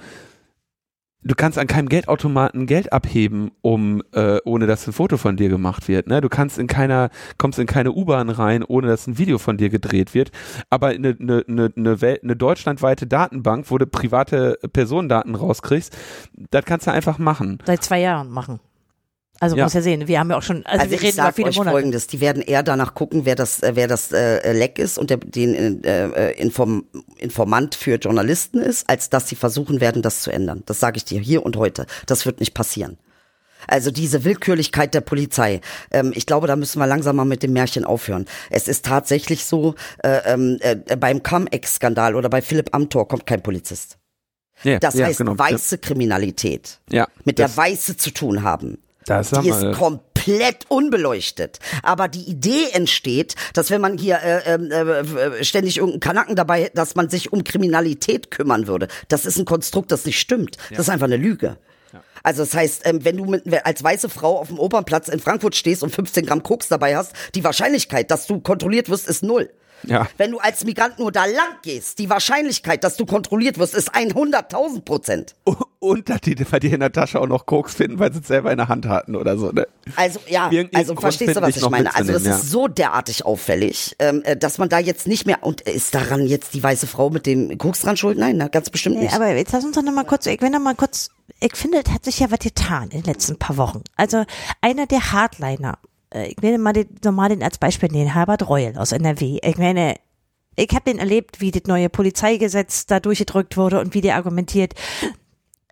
du 1.26 1.36
kannst 1.36 1.58
an 1.58 1.68
keinem 1.68 1.90
Geldautomaten 1.90 2.68
Geld 2.68 2.94
abheben, 2.94 3.52
um 3.62 4.02
äh, 4.14 4.38
ohne 4.46 4.68
dass 4.68 4.88
ein 4.88 4.94
Foto 4.94 5.18
von 5.18 5.36
dir 5.36 5.50
gemacht 5.50 5.88
wird. 5.88 6.08
Ne? 6.08 6.22
Du 6.22 6.30
kannst 6.30 6.58
in 6.58 6.68
keiner, 6.68 7.10
kommst 7.38 7.60
in 7.60 7.66
keine 7.66 7.92
U-Bahn 7.92 8.30
rein, 8.30 8.64
ohne 8.64 8.88
dass 8.88 9.08
ein 9.08 9.18
Video 9.18 9.38
von 9.38 9.58
dir 9.58 9.70
gedreht 9.70 10.14
wird. 10.14 10.32
Aber 10.70 10.88
eine, 10.88 11.18
eine, 11.20 11.44
eine, 11.48 11.74
eine, 11.76 12.02
Welt, 12.02 12.24
eine 12.24 12.36
deutschlandweite 12.36 13.08
Datenbank, 13.08 13.70
wo 13.70 13.78
du 13.78 13.88
private 13.88 14.60
Personendaten 14.72 15.36
rauskriegst, 15.36 15.98
das 16.52 16.64
kannst 16.66 16.88
du 16.88 16.92
einfach 16.92 17.18
machen. 17.18 17.58
Seit 17.66 17.84
zwei 17.84 18.00
Jahren 18.00 18.30
machen. 18.30 18.60
Also 19.46 19.58
ja. 19.58 19.64
muss 19.64 19.74
ja 19.74 19.82
sehen, 19.82 20.08
wir 20.08 20.20
haben 20.20 20.32
ja 20.32 20.38
auch 20.38 20.42
schon, 20.42 20.66
also, 20.66 20.82
also 20.82 20.92
wir 20.92 21.02
reden 21.02 21.20
über 21.20 21.32
viele 21.32 21.50
euch 21.50 21.58
Monate. 21.58 21.76
Folgendes, 21.76 22.08
die 22.08 22.20
werden 22.20 22.42
eher 22.42 22.64
danach 22.64 22.96
gucken, 22.96 23.26
wer 23.26 23.36
das, 23.36 23.62
äh, 23.62 23.76
wer 23.76 23.88
das 23.88 24.12
äh, 24.12 24.54
Leck 24.54 24.80
ist 24.80 24.98
und 24.98 25.12
der, 25.12 25.18
den 25.18 25.84
äh, 25.84 26.08
äh, 26.08 26.42
Inform, 26.42 26.86
Informant 27.18 27.76
für 27.76 27.96
Journalisten 27.98 28.58
ist, 28.58 28.90
als 28.90 29.12
dass 29.12 29.30
sie 29.30 29.36
versuchen 29.36 29.82
werden, 29.82 30.02
das 30.02 30.22
zu 30.22 30.32
ändern. 30.32 30.64
Das 30.66 30.80
sage 30.80 30.98
ich 30.98 31.06
dir 31.06 31.22
hier 31.22 31.46
und 31.46 31.58
heute. 31.58 31.86
Das 32.08 32.26
wird 32.26 32.40
nicht 32.40 32.56
passieren. 32.56 32.98
Also 33.68 33.92
diese 33.92 34.24
Willkürlichkeit 34.24 34.94
der 34.94 35.02
Polizei. 35.02 35.62
Ähm, 35.92 36.12
ich 36.16 36.26
glaube, 36.26 36.48
da 36.48 36.56
müssen 36.56 36.80
wir 36.80 36.88
langsam 36.88 37.16
mal 37.16 37.26
mit 37.26 37.44
dem 37.44 37.54
Märchen 37.54 37.86
aufhören. 37.86 38.26
Es 38.50 38.68
ist 38.68 38.86
tatsächlich 38.86 39.46
so, 39.46 39.76
äh, 40.04 40.22
ähm, 40.26 40.58
äh, 40.62 40.96
beim 40.98 41.22
Cum-Ex-Skandal 41.24 42.16
oder 42.16 42.30
bei 42.30 42.42
Philipp 42.42 42.74
Amthor 42.74 43.08
kommt 43.08 43.26
kein 43.26 43.42
Polizist. 43.44 43.98
Ja, 44.64 44.80
das 44.80 44.96
ja, 44.96 45.08
heißt 45.08 45.18
genau, 45.18 45.38
weiße 45.38 45.80
Kriminalität, 45.80 46.80
Ja, 46.90 47.08
mit 47.26 47.40
der 47.40 47.56
Weiße 47.56 47.98
zu 47.98 48.12
tun 48.12 48.44
haben. 48.44 48.78
Das 49.06 49.30
die 49.30 49.50
ist 49.50 49.74
komplett 49.74 50.66
unbeleuchtet. 50.68 51.60
Aber 51.84 52.08
die 52.08 52.24
Idee 52.24 52.70
entsteht, 52.72 53.36
dass 53.54 53.70
wenn 53.70 53.82
man 53.82 53.98
hier 53.98 54.20
äh, 54.22 54.56
äh, 54.56 55.40
äh, 55.40 55.44
ständig 55.44 55.78
irgendeinen 55.78 56.00
Kanacken 56.00 56.36
dabei 56.36 56.72
dass 56.74 56.96
man 56.96 57.10
sich 57.10 57.32
um 57.32 57.44
Kriminalität 57.44 58.32
kümmern 58.32 58.68
würde. 58.68 58.88
Das 59.08 59.26
ist 59.26 59.38
ein 59.38 59.46
Konstrukt, 59.46 59.92
das 59.92 60.06
nicht 60.06 60.20
stimmt. 60.20 60.58
Das 60.72 60.80
ist 60.80 60.90
einfach 60.90 61.06
eine 61.06 61.18
Lüge. 61.18 61.58
Also 62.24 62.42
das 62.42 62.56
heißt, 62.56 62.88
ähm, 62.88 63.06
wenn 63.06 63.18
du 63.18 63.26
mit, 63.26 63.44
als 63.66 63.84
weiße 63.84 64.10
Frau 64.10 64.40
auf 64.40 64.48
dem 64.48 64.58
Opernplatz 64.58 65.10
in 65.10 65.20
Frankfurt 65.20 65.56
stehst 65.56 65.84
und 65.84 65.92
15 65.92 66.26
Gramm 66.26 66.42
Koks 66.42 66.68
dabei 66.68 66.98
hast, 66.98 67.14
die 67.36 67.44
Wahrscheinlichkeit, 67.44 68.10
dass 68.10 68.26
du 68.26 68.40
kontrolliert 68.40 68.90
wirst, 68.90 69.08
ist 69.08 69.22
null. 69.22 69.52
Ja. 69.84 70.08
Wenn 70.18 70.32
du 70.32 70.40
als 70.40 70.66
Migrant 70.66 71.00
nur 71.00 71.12
da 71.12 71.26
lang 71.26 71.58
gehst, 71.62 72.00
die 72.00 72.10
Wahrscheinlichkeit, 72.10 72.84
dass 72.84 72.98
du 72.98 73.06
kontrolliert 73.06 73.58
wirst, 73.58 73.76
ist 73.76 73.94
100.000 73.94 74.82
Prozent. 74.82 75.36
Und 75.80 76.10
dass 76.10 76.22
die 76.22 76.36
bei 76.36 76.60
dir 76.60 76.74
in 76.74 76.80
der 76.80 76.92
Tasche 76.92 77.20
auch 77.20 77.28
noch 77.28 77.46
Koks 77.46 77.76
finden, 77.76 78.00
weil 78.00 78.12
sie 78.12 78.20
es 78.20 78.28
selber 78.28 78.52
in 78.52 78.58
der 78.58 78.68
Hand 78.68 78.88
hatten 78.88 79.16
oder 79.16 79.38
so. 79.38 79.52
Ne? 79.52 79.68
Also 79.96 80.20
ja, 80.28 80.50
also 80.74 80.94
Grund 80.94 81.02
verstehst 81.02 81.36
du, 81.36 81.42
was 81.42 81.58
ich 81.58 81.70
meine? 81.70 81.94
Also 81.94 82.14
das 82.14 82.24
mitzunehmen, 82.24 82.40
ist 82.40 82.46
ja. 82.46 82.50
so 82.50 82.68
derartig 82.68 83.26
auffällig, 83.26 83.96
ähm, 84.00 84.24
äh, 84.24 84.36
dass 84.36 84.58
man 84.58 84.70
da 84.70 84.80
jetzt 84.80 85.08
nicht 85.08 85.26
mehr 85.26 85.44
und 85.44 85.62
ist 85.62 85.94
daran 85.94 86.26
jetzt 86.26 86.54
die 86.56 86.64
weiße 86.64 86.88
Frau 86.88 87.10
mit 87.10 87.26
dem 87.26 87.58
Koks 87.58 87.82
dran 87.82 87.98
schuld? 87.98 88.18
Nein, 88.18 88.38
na, 88.38 88.48
ganz 88.48 88.70
bestimmt 88.70 88.96
Nee, 88.96 89.04
nicht. 89.04 89.14
aber 89.14 89.30
jetzt 89.36 89.52
lass 89.52 89.64
uns 89.64 89.76
doch 89.76 89.84
noch 89.84 89.94
mal 89.94 90.06
kurz, 90.06 90.26
ich 90.26 90.42
will 90.42 90.50
noch 90.50 90.60
mal 90.60 90.76
kurz, 90.76 91.10
ich 91.40 91.56
finde, 91.56 91.84
es 91.86 91.92
hat 91.92 92.06
sich 92.06 92.20
ja 92.20 92.32
was 92.32 92.40
getan 92.40 92.90
in 92.90 93.02
den 93.02 93.04
letzten 93.04 93.38
paar 93.38 93.58
Wochen. 93.58 93.84
Also 93.96 94.26
einer 94.62 94.88
der 94.88 95.12
Hardliner, 95.12 95.78
ich 96.24 96.42
will 96.42 96.58
mal 96.58 96.74
den, 96.74 96.88
normal 97.04 97.30
den 97.30 97.44
als 97.44 97.58
Beispiel 97.58 97.90
nehmen, 97.90 98.14
Herbert 98.14 98.48
Reul 98.48 98.74
aus 98.78 98.92
NRW. 98.92 99.40
Ich 99.44 99.58
meine, 99.58 99.96
ich 100.56 100.70
habe 100.72 100.86
den 100.86 101.00
erlebt, 101.00 101.42
wie 101.42 101.52
das 101.52 101.64
neue 101.66 101.90
Polizeigesetz 101.90 102.86
da 102.86 103.00
durchgedrückt 103.00 103.58
wurde 103.58 103.80
und 103.80 103.94
wie 103.94 104.02
der 104.02 104.16
argumentiert. 104.16 104.74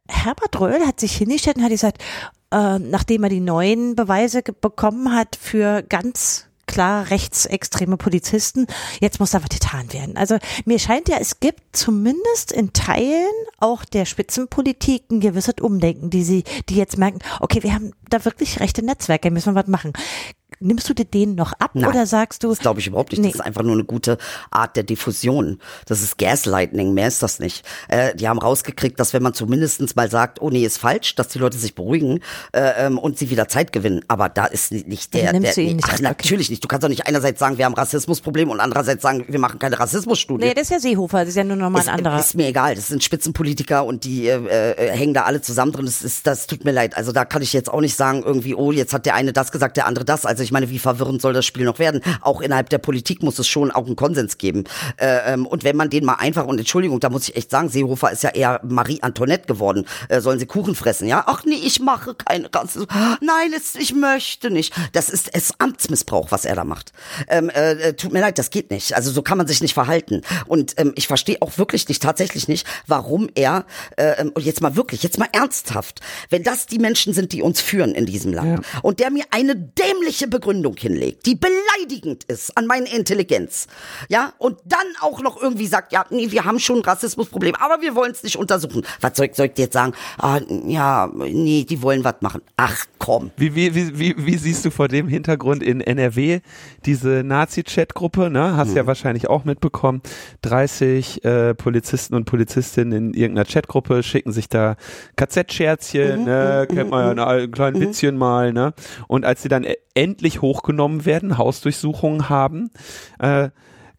Herbert 0.07 0.59
Reul 0.59 0.85
hat 0.85 0.99
sich 0.99 1.15
hingestellt 1.15 1.57
und 1.57 1.63
hat 1.63 1.71
gesagt, 1.71 2.03
äh, 2.51 2.79
nachdem 2.79 3.23
er 3.23 3.29
die 3.29 3.39
neuen 3.39 3.95
Beweise 3.95 4.43
bekommen 4.43 5.15
hat 5.15 5.37
für 5.37 5.81
ganz 5.83 6.47
klar 6.67 7.09
rechtsextreme 7.09 7.97
Polizisten, 7.97 8.67
jetzt 8.99 9.19
muss 9.19 9.31
da 9.31 9.41
was 9.41 9.49
getan 9.49 9.91
werden. 9.93 10.17
Also 10.17 10.37
mir 10.65 10.79
scheint 10.79 11.09
ja, 11.09 11.17
es 11.19 11.39
gibt 11.39 11.61
zumindest 11.75 12.51
in 12.51 12.73
Teilen 12.73 13.31
auch 13.59 13.85
der 13.85 14.05
Spitzenpolitik 14.05 15.11
ein 15.11 15.19
gewisses 15.19 15.55
Umdenken, 15.61 16.09
die 16.09 16.23
sie, 16.23 16.43
die 16.69 16.75
jetzt 16.75 16.97
merken, 16.97 17.19
okay, 17.41 17.63
wir 17.63 17.73
haben 17.73 17.91
da 18.13 18.23
wirklich 18.25 18.59
rechte 18.59 18.83
Netzwerke, 18.85 19.31
müssen 19.31 19.53
wir 19.53 19.61
was 19.61 19.67
machen. 19.67 19.93
Nimmst 20.59 20.87
du 20.87 20.93
dir 20.93 21.03
denen 21.05 21.35
noch 21.35 21.51
ab 21.53 21.71
Nein, 21.73 21.89
oder 21.89 22.05
sagst 22.05 22.43
du? 22.43 22.49
Das 22.49 22.59
glaube 22.59 22.79
ich 22.79 22.87
überhaupt 22.87 23.11
nicht. 23.11 23.19
Nee. 23.21 23.27
Das 23.29 23.35
ist 23.35 23.41
einfach 23.41 23.63
nur 23.63 23.73
eine 23.73 23.83
gute 23.83 24.17
Art 24.51 24.75
der 24.75 24.83
Diffusion. 24.83 25.59
Das 25.87 26.01
ist 26.01 26.17
Gaslighting, 26.19 26.93
mehr 26.93 27.07
ist 27.07 27.23
das 27.23 27.39
nicht. 27.39 27.65
Äh, 27.89 28.15
die 28.15 28.29
haben 28.29 28.37
rausgekriegt, 28.39 28.97
dass 28.99 29.13
wenn 29.13 29.23
man 29.23 29.33
zumindestens 29.33 29.95
mal 29.95 30.09
sagt, 30.09 30.41
oh 30.41 30.51
nee, 30.51 30.63
ist 30.63 30.77
falsch, 30.77 31.15
dass 31.15 31.29
die 31.29 31.39
Leute 31.39 31.57
sich 31.57 31.73
beruhigen 31.75 32.19
äh, 32.53 32.85
ähm, 32.85 32.97
und 32.99 33.17
sie 33.17 33.29
wieder 33.31 33.47
Zeit 33.47 33.73
gewinnen. 33.73 34.05
Aber 34.07 34.29
da 34.29 34.45
ist 34.45 34.71
ni- 34.71 34.83
nicht 34.87 35.13
der, 35.15 35.31
Dann 35.33 35.41
nimmst 35.41 35.57
der 35.57 35.63
du 35.65 35.69
ihn 35.71 35.75
nicht 35.77 35.85
ach, 35.87 35.93
ab, 35.93 35.95
okay. 35.99 36.03
natürlich 36.03 36.49
nicht. 36.51 36.63
Du 36.63 36.67
kannst 36.67 36.83
doch 36.83 36.89
nicht 36.89 37.07
einerseits 37.07 37.39
sagen, 37.39 37.57
wir 37.57 37.65
haben 37.65 37.73
Rassismusproblem 37.73 38.49
und 38.51 38.59
andererseits 38.59 39.01
sagen, 39.01 39.25
wir 39.27 39.39
machen 39.39 39.57
keine 39.59 39.79
Rassismusstudie. 39.79 40.45
Nee, 40.45 40.53
das 40.53 40.63
ist 40.65 40.69
ja 40.71 40.79
Seehofer, 40.79 41.21
das 41.21 41.29
ist 41.29 41.35
ja 41.35 41.43
nur 41.43 41.57
noch 41.57 41.71
mal 41.71 41.81
ein 41.81 41.89
anderer. 41.89 42.19
ist 42.19 42.35
mir 42.35 42.47
egal, 42.47 42.75
das 42.75 42.87
sind 42.87 43.03
Spitzenpolitiker 43.03 43.83
und 43.83 44.03
die 44.03 44.27
äh, 44.27 44.71
äh, 44.71 44.91
hängen 44.91 45.15
da 45.15 45.23
alle 45.23 45.41
zusammen 45.41 45.71
drin. 45.71 45.85
Das, 45.85 46.03
ist, 46.03 46.27
das 46.27 46.45
tut 46.47 46.63
mir 46.63 46.71
leid. 46.71 46.95
Also 46.95 47.11
da 47.11 47.25
kann 47.25 47.41
ich 47.41 47.53
jetzt 47.53 47.69
auch 47.73 47.81
nicht 47.81 47.95
sagen, 47.95 48.02
irgendwie, 48.11 48.55
oh, 48.55 48.71
jetzt 48.71 48.93
hat 48.93 49.05
der 49.05 49.15
eine 49.15 49.33
das 49.33 49.51
gesagt, 49.51 49.77
der 49.77 49.87
andere 49.87 50.05
das. 50.05 50.25
Also 50.25 50.43
ich 50.43 50.51
meine, 50.51 50.69
wie 50.69 50.79
verwirrend 50.79 51.21
soll 51.21 51.33
das 51.33 51.45
Spiel 51.45 51.65
noch 51.65 51.79
werden? 51.79 52.01
Auch 52.21 52.41
innerhalb 52.41 52.69
der 52.69 52.77
Politik 52.77 53.23
muss 53.23 53.39
es 53.39 53.47
schon 53.47 53.71
auch 53.71 53.85
einen 53.85 53.95
Konsens 53.95 54.37
geben. 54.37 54.65
Äh, 54.97 55.33
ähm, 55.33 55.45
und 55.45 55.63
wenn 55.63 55.75
man 55.75 55.89
den 55.89 56.05
mal 56.05 56.15
einfach, 56.15 56.45
und 56.45 56.57
Entschuldigung, 56.57 56.99
da 56.99 57.09
muss 57.09 57.29
ich 57.29 57.35
echt 57.35 57.49
sagen, 57.49 57.69
Seehofer 57.69 58.11
ist 58.11 58.23
ja 58.23 58.29
eher 58.31 58.59
Marie 58.63 59.01
Antoinette 59.01 59.47
geworden. 59.47 59.85
Äh, 60.09 60.21
sollen 60.21 60.39
sie 60.39 60.45
Kuchen 60.45 60.75
fressen, 60.75 61.07
ja? 61.07 61.23
Ach 61.27 61.45
nee, 61.45 61.55
ich 61.55 61.79
mache 61.79 62.15
keinen 62.15 62.45
Rassismus. 62.45 62.87
Nein, 63.21 63.53
es, 63.55 63.75
ich 63.75 63.93
möchte 63.93 64.51
nicht. 64.51 64.73
Das 64.91 65.09
ist 65.09 65.33
es 65.33 65.53
Amtsmissbrauch, 65.59 66.31
was 66.31 66.45
er 66.45 66.55
da 66.55 66.63
macht. 66.63 66.91
Ähm, 67.27 67.49
äh, 67.49 67.73
äh, 67.73 67.93
tut 67.93 68.11
mir 68.11 68.21
leid, 68.21 68.37
das 68.37 68.49
geht 68.49 68.71
nicht. 68.71 68.95
Also 68.95 69.11
so 69.11 69.21
kann 69.21 69.37
man 69.37 69.47
sich 69.47 69.61
nicht 69.61 69.73
verhalten. 69.73 70.21
Und 70.47 70.73
ähm, 70.77 70.93
ich 70.95 71.07
verstehe 71.07 71.37
auch 71.41 71.57
wirklich 71.57 71.87
nicht, 71.87 72.01
tatsächlich 72.01 72.47
nicht, 72.47 72.67
warum 72.87 73.29
er, 73.35 73.65
äh, 73.97 74.21
ähm, 74.21 74.31
und 74.33 74.43
jetzt 74.43 74.61
mal 74.61 74.75
wirklich, 74.75 75.03
jetzt 75.03 75.17
mal 75.17 75.29
ernsthaft, 75.31 76.01
wenn 76.29 76.43
das 76.43 76.65
die 76.65 76.79
Menschen 76.79 77.13
sind, 77.13 77.31
die 77.31 77.41
uns 77.41 77.61
führen 77.61 77.92
in 77.93 78.05
diesem 78.05 78.33
Land, 78.33 78.65
und 78.81 78.99
der 78.99 79.11
mir 79.11 79.23
eine 79.31 79.55
dämliche 79.55 80.27
Begründung 80.27 80.75
hinlegt, 80.77 81.25
die 81.25 81.35
beleidigend 81.35 82.23
ist 82.25 82.57
an 82.57 82.67
meine 82.67 82.93
Intelligenz, 82.93 83.67
ja, 84.09 84.33
und 84.37 84.57
dann 84.65 84.79
auch 85.01 85.21
noch 85.21 85.41
irgendwie 85.41 85.67
sagt, 85.67 85.91
ja, 85.91 86.05
nee, 86.09 86.31
wir 86.31 86.45
haben 86.45 86.59
schon 86.59 86.77
ein 86.77 86.83
Rassismusproblem, 86.83 87.55
aber 87.55 87.81
wir 87.81 87.95
wollen 87.95 88.11
es 88.11 88.23
nicht 88.23 88.37
untersuchen. 88.37 88.85
Was 89.01 89.17
soll, 89.17 89.29
soll 89.33 89.47
ich 89.47 89.53
dir 89.53 89.63
jetzt 89.63 89.73
sagen? 89.73 89.93
Ah, 90.17 90.39
ja, 90.65 91.09
nee, 91.13 91.65
die 91.67 91.81
wollen 91.81 92.03
was 92.03 92.15
machen. 92.21 92.41
Ach 92.57 92.85
komm. 92.99 93.31
Wie, 93.37 93.55
wie, 93.55 93.75
wie, 93.75 93.99
wie, 93.99 94.25
wie 94.25 94.37
siehst 94.37 94.65
du 94.65 94.71
vor 94.71 94.87
dem 94.87 95.07
Hintergrund 95.07 95.63
in 95.63 95.81
NRW 95.81 96.41
diese 96.85 97.23
Nazi-Chat-Gruppe? 97.23 98.29
Ne? 98.29 98.55
Hast 98.55 98.75
ja 98.75 98.87
wahrscheinlich 98.87 99.29
auch 99.29 99.45
mitbekommen. 99.45 100.01
30 100.41 101.23
äh, 101.23 101.53
Polizisten 101.53 102.15
und 102.15 102.25
Polizistinnen 102.25 102.93
in 102.93 103.13
irgendeiner 103.13 103.45
Chatgruppe 103.45 104.03
schicken 104.03 104.31
sich 104.31 104.49
da 104.49 104.75
KZ-Scherzchen, 105.15 106.25
ne? 106.25 106.67
kennt 106.69 106.89
man 106.89 107.17
ja 107.17 107.47
ein 107.73 107.79
kleines 107.79 107.97
Witzchen 107.97 108.17
mal. 108.17 108.53
Ne? 108.53 108.73
Und 109.07 109.25
als 109.25 109.41
sie 109.43 109.49
dann 109.49 109.63
e- 109.63 109.75
endlich 109.93 110.41
hochgenommen 110.41 111.05
werden, 111.05 111.37
Hausdurchsuchungen 111.37 112.29
haben, 112.29 112.69
äh, 113.19 113.49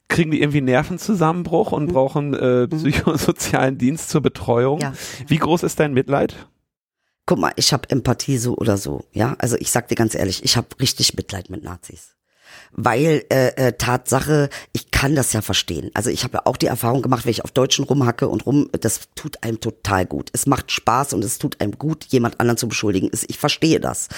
kriegen 0.08 0.30
die 0.30 0.40
irgendwie 0.40 0.60
Nervenzusammenbruch 0.60 1.72
und 1.72 1.86
brauchen 1.88 2.34
äh, 2.34 2.68
psychosozialen 2.68 3.78
Dienst 3.78 4.10
zur 4.10 4.20
Betreuung. 4.20 4.80
Ja. 4.80 4.92
Wie 5.26 5.38
groß 5.38 5.62
ist 5.62 5.80
dein 5.80 5.94
Mitleid? 5.94 6.48
Guck 7.26 7.38
mal, 7.38 7.52
ich 7.56 7.72
habe 7.72 7.88
Empathie 7.88 8.36
so 8.36 8.54
oder 8.56 8.76
so, 8.76 9.04
ja. 9.12 9.34
Also 9.38 9.56
ich 9.56 9.70
sag 9.70 9.88
dir 9.88 9.94
ganz 9.94 10.14
ehrlich, 10.14 10.44
ich 10.44 10.56
habe 10.56 10.68
richtig 10.78 11.14
Mitleid 11.16 11.48
mit 11.48 11.64
Nazis. 11.64 12.14
Weil 12.76 13.24
äh, 13.30 13.48
äh, 13.68 13.72
Tatsache, 13.74 14.48
ich 14.72 14.90
kann 14.90 15.14
das 15.14 15.32
ja 15.32 15.42
verstehen. 15.42 15.90
Also 15.94 16.10
ich 16.10 16.24
habe 16.24 16.38
ja 16.38 16.42
auch 16.46 16.56
die 16.56 16.66
Erfahrung 16.66 17.02
gemacht, 17.02 17.24
wenn 17.24 17.30
ich 17.30 17.44
auf 17.44 17.52
Deutschen 17.52 17.84
rumhacke 17.84 18.28
und 18.28 18.46
rum, 18.46 18.68
das 18.80 19.02
tut 19.14 19.42
einem 19.44 19.60
total 19.60 20.06
gut. 20.06 20.30
Es 20.32 20.46
macht 20.46 20.72
Spaß 20.72 21.12
und 21.12 21.24
es 21.24 21.38
tut 21.38 21.60
einem 21.60 21.78
gut, 21.78 22.04
jemand 22.06 22.40
anderen 22.40 22.56
zu 22.58 22.66
beschuldigen. 22.68 23.10
Es- 23.12 23.24
Ich 23.28 23.38
verstehe 23.38 23.78
das. 23.78 24.08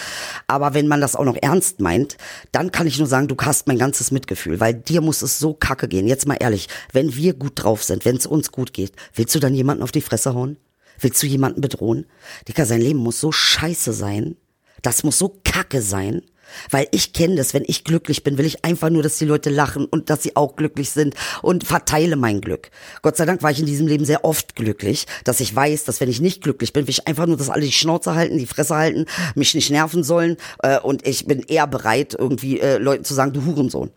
Aber 0.47 0.73
wenn 0.73 0.89
man 0.89 1.03
das 1.03 1.17
auch 1.17 1.25
noch 1.25 1.37
ernst 1.41 1.81
meint, 1.81 2.17
dann 2.53 2.73
kann 2.73 2.87
ich 2.87 2.99
nur 2.99 3.07
sagen, 3.07 3.29
du 3.29 3.37
hast 3.43 3.67
mein 3.67 3.79
ganzes 3.79 4.11
Mitgefühl, 4.11 4.59
weil 4.59 4.73
dir 4.75 5.03
muss 5.03 5.21
es 5.21 5.39
so 5.39 5.53
kacke 5.53 5.87
gehen. 5.87 6.07
Jetzt 6.07 6.27
mal 6.27 6.39
ehrlich, 6.41 6.69
wenn 6.93 7.15
wir 7.15 7.35
gut 7.35 7.53
drauf 7.63 7.85
sind, 7.85 8.05
wenn 8.07 8.17
es 8.17 8.27
uns 8.27 8.53
gut 8.53 8.73
geht, 8.73 8.93
willst 9.15 9.35
du 9.35 9.39
dann 9.39 9.55
jemanden 9.55 9.83
auf 9.83 9.93
die 9.93 10.01
Fresse 10.01 10.35
hauen? 10.35 10.57
Willst 10.99 11.23
du 11.23 11.27
jemanden 11.27 11.61
bedrohen? 11.61 12.07
Dicker, 12.49 12.65
sein 12.65 12.81
Leben 12.81 13.01
muss 13.01 13.21
so 13.21 13.33
scheiße 13.33 13.93
sein. 13.93 14.37
Das 14.81 15.03
muss 15.05 15.19
so 15.19 15.41
kacke 15.45 15.83
sein. 15.83 16.23
Weil 16.71 16.89
ich 16.91 17.13
kenne 17.13 17.37
das, 17.37 17.55
wenn 17.55 17.65
ich 17.67 17.85
glücklich 17.85 18.23
bin, 18.25 18.39
will 18.39 18.47
ich 18.47 18.65
einfach 18.65 18.91
nur, 18.91 19.03
dass 19.03 19.19
die 19.19 19.25
Leute 19.25 19.51
lachen 19.51 19.85
und 19.85 20.11
dass 20.11 20.23
sie 20.23 20.37
auch 20.37 20.57
glücklich 20.57 20.91
sind 20.91 21.15
und 21.43 21.65
verteile 21.65 22.17
mein 22.17 22.41
Glück. 22.41 22.71
Gott 23.03 23.17
sei 23.17 23.27
Dank 23.27 23.43
war 23.43 23.51
ich 23.51 23.61
in 23.61 23.67
diesem 23.67 23.87
Leben 23.87 24.05
sehr 24.05 24.25
oft 24.25 24.57
glücklich, 24.57 25.07
dass 25.25 25.41
ich 25.41 25.55
weiß, 25.55 25.85
dass 25.85 26.01
wenn 26.01 26.09
ich 26.09 26.21
nicht 26.21 26.43
glücklich 26.43 26.73
bin, 26.73 26.87
will 26.87 26.93
ich 26.93 27.07
einfach 27.07 27.27
nur, 27.27 27.37
dass 27.37 27.51
alle 27.51 27.65
die 27.65 27.73
Schnauze 27.73 28.15
halten, 28.15 28.39
die 28.39 28.47
Fresse 28.47 28.77
halten, 28.77 29.07
mich 29.35 29.55
nicht 29.55 29.71
nerven 29.71 30.03
sollen 30.03 30.37
äh, 30.63 30.79
und 30.79 31.07
ich 31.07 31.27
bin 31.27 31.41
eher 31.41 31.67
bereit, 31.67 32.17
irgendwie 32.19 32.61
äh, 32.61 32.79
Leuten 32.79 33.05
zu 33.05 33.15
sagen, 33.15 33.33
du 33.33 33.45
Hurensohn. 33.45 33.91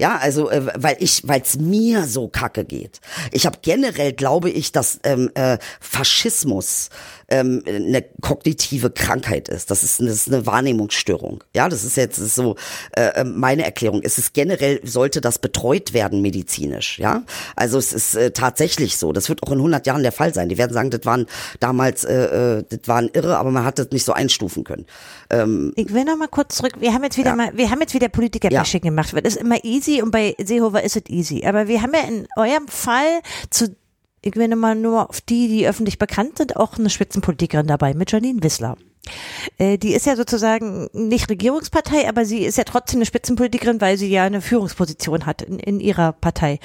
Ja, 0.00 0.16
also 0.16 0.48
äh, 0.48 0.66
weil 0.76 0.96
ich, 0.98 1.28
weil 1.28 1.42
es 1.42 1.58
mir 1.58 2.06
so 2.06 2.26
kacke 2.26 2.64
geht. 2.64 3.00
Ich 3.32 3.44
habe 3.44 3.58
generell, 3.60 4.14
glaube 4.14 4.48
ich, 4.48 4.72
dass 4.72 4.98
ähm, 5.04 5.30
äh, 5.34 5.58
Faschismus 5.78 6.88
ähm, 7.30 7.62
eine 7.66 8.04
kognitive 8.20 8.90
Krankheit 8.90 9.48
ist. 9.48 9.70
Das 9.70 9.82
ist, 9.82 10.00
das 10.00 10.08
ist 10.08 10.28
eine 10.32 10.46
Wahrnehmungsstörung. 10.46 11.42
Ja, 11.54 11.68
das 11.68 11.84
ist 11.84 11.96
jetzt 11.96 12.18
ist 12.18 12.34
so 12.34 12.56
äh, 12.92 13.24
meine 13.24 13.64
Erklärung. 13.64 14.00
Es 14.02 14.18
ist 14.18 14.34
generell 14.34 14.80
sollte 14.84 15.20
das 15.20 15.38
betreut 15.38 15.92
werden 15.92 16.22
medizinisch. 16.22 16.98
Ja, 16.98 17.22
also 17.56 17.78
es 17.78 17.92
ist 17.92 18.14
äh, 18.14 18.30
tatsächlich 18.32 18.96
so. 18.96 19.12
Das 19.12 19.28
wird 19.28 19.42
auch 19.42 19.52
in 19.52 19.58
100 19.58 19.86
Jahren 19.86 20.02
der 20.02 20.12
Fall 20.12 20.34
sein. 20.34 20.48
Die 20.48 20.58
werden 20.58 20.72
sagen, 20.72 20.90
das 20.90 21.04
waren 21.04 21.26
damals, 21.60 22.04
äh, 22.04 22.58
äh, 22.58 22.64
das 22.68 22.80
waren 22.86 23.08
irre, 23.12 23.36
aber 23.38 23.50
man 23.50 23.64
hat 23.64 23.78
das 23.78 23.90
nicht 23.90 24.04
so 24.04 24.12
einstufen 24.12 24.64
können. 24.64 24.86
Ähm, 25.30 25.72
Ich 25.76 25.92
will 25.92 26.04
noch 26.04 26.16
mal 26.16 26.28
kurz 26.28 26.56
zurück. 26.56 26.74
Wir 26.80 26.92
haben 26.92 27.04
jetzt 27.04 27.16
wieder 27.16 27.30
Ja. 27.30 27.36
mal, 27.36 27.50
wir 27.56 27.70
haben 27.70 27.80
jetzt 27.80 27.94
wieder 27.94 28.08
Politiker-Bashing 28.08 28.80
gemacht. 28.80 29.12
Das 29.14 29.34
ist 29.34 29.40
immer 29.40 29.62
easy 29.64 30.02
und 30.02 30.10
bei 30.10 30.34
Seehofer 30.38 30.82
ist 30.82 30.96
es 30.96 31.02
easy. 31.08 31.44
Aber 31.46 31.68
wir 31.68 31.82
haben 31.82 31.92
ja 31.94 32.00
in 32.08 32.26
eurem 32.36 32.66
Fall 32.68 33.20
zu, 33.50 33.74
ich 34.22 34.34
noch 34.34 34.56
mal 34.56 34.74
nur 34.74 35.08
auf 35.08 35.20
die, 35.20 35.48
die 35.48 35.66
öffentlich 35.66 35.98
bekannt 35.98 36.38
sind, 36.38 36.56
auch 36.56 36.78
eine 36.78 36.90
Spitzenpolitikerin 36.90 37.66
dabei 37.66 37.94
mit 37.94 38.12
Janine 38.12 38.42
Wissler. 38.42 38.76
Äh, 39.58 39.78
Die 39.78 39.94
ist 39.94 40.06
ja 40.06 40.16
sozusagen 40.16 40.88
nicht 40.92 41.30
Regierungspartei, 41.30 42.08
aber 42.08 42.24
sie 42.24 42.44
ist 42.44 42.58
ja 42.58 42.64
trotzdem 42.64 42.98
eine 42.98 43.06
Spitzenpolitikerin, 43.06 43.80
weil 43.80 43.96
sie 43.96 44.10
ja 44.10 44.24
eine 44.24 44.40
Führungsposition 44.40 45.26
hat 45.26 45.42
in, 45.42 45.58
in 45.58 45.80
ihrer 45.80 46.12
Partei. 46.12 46.58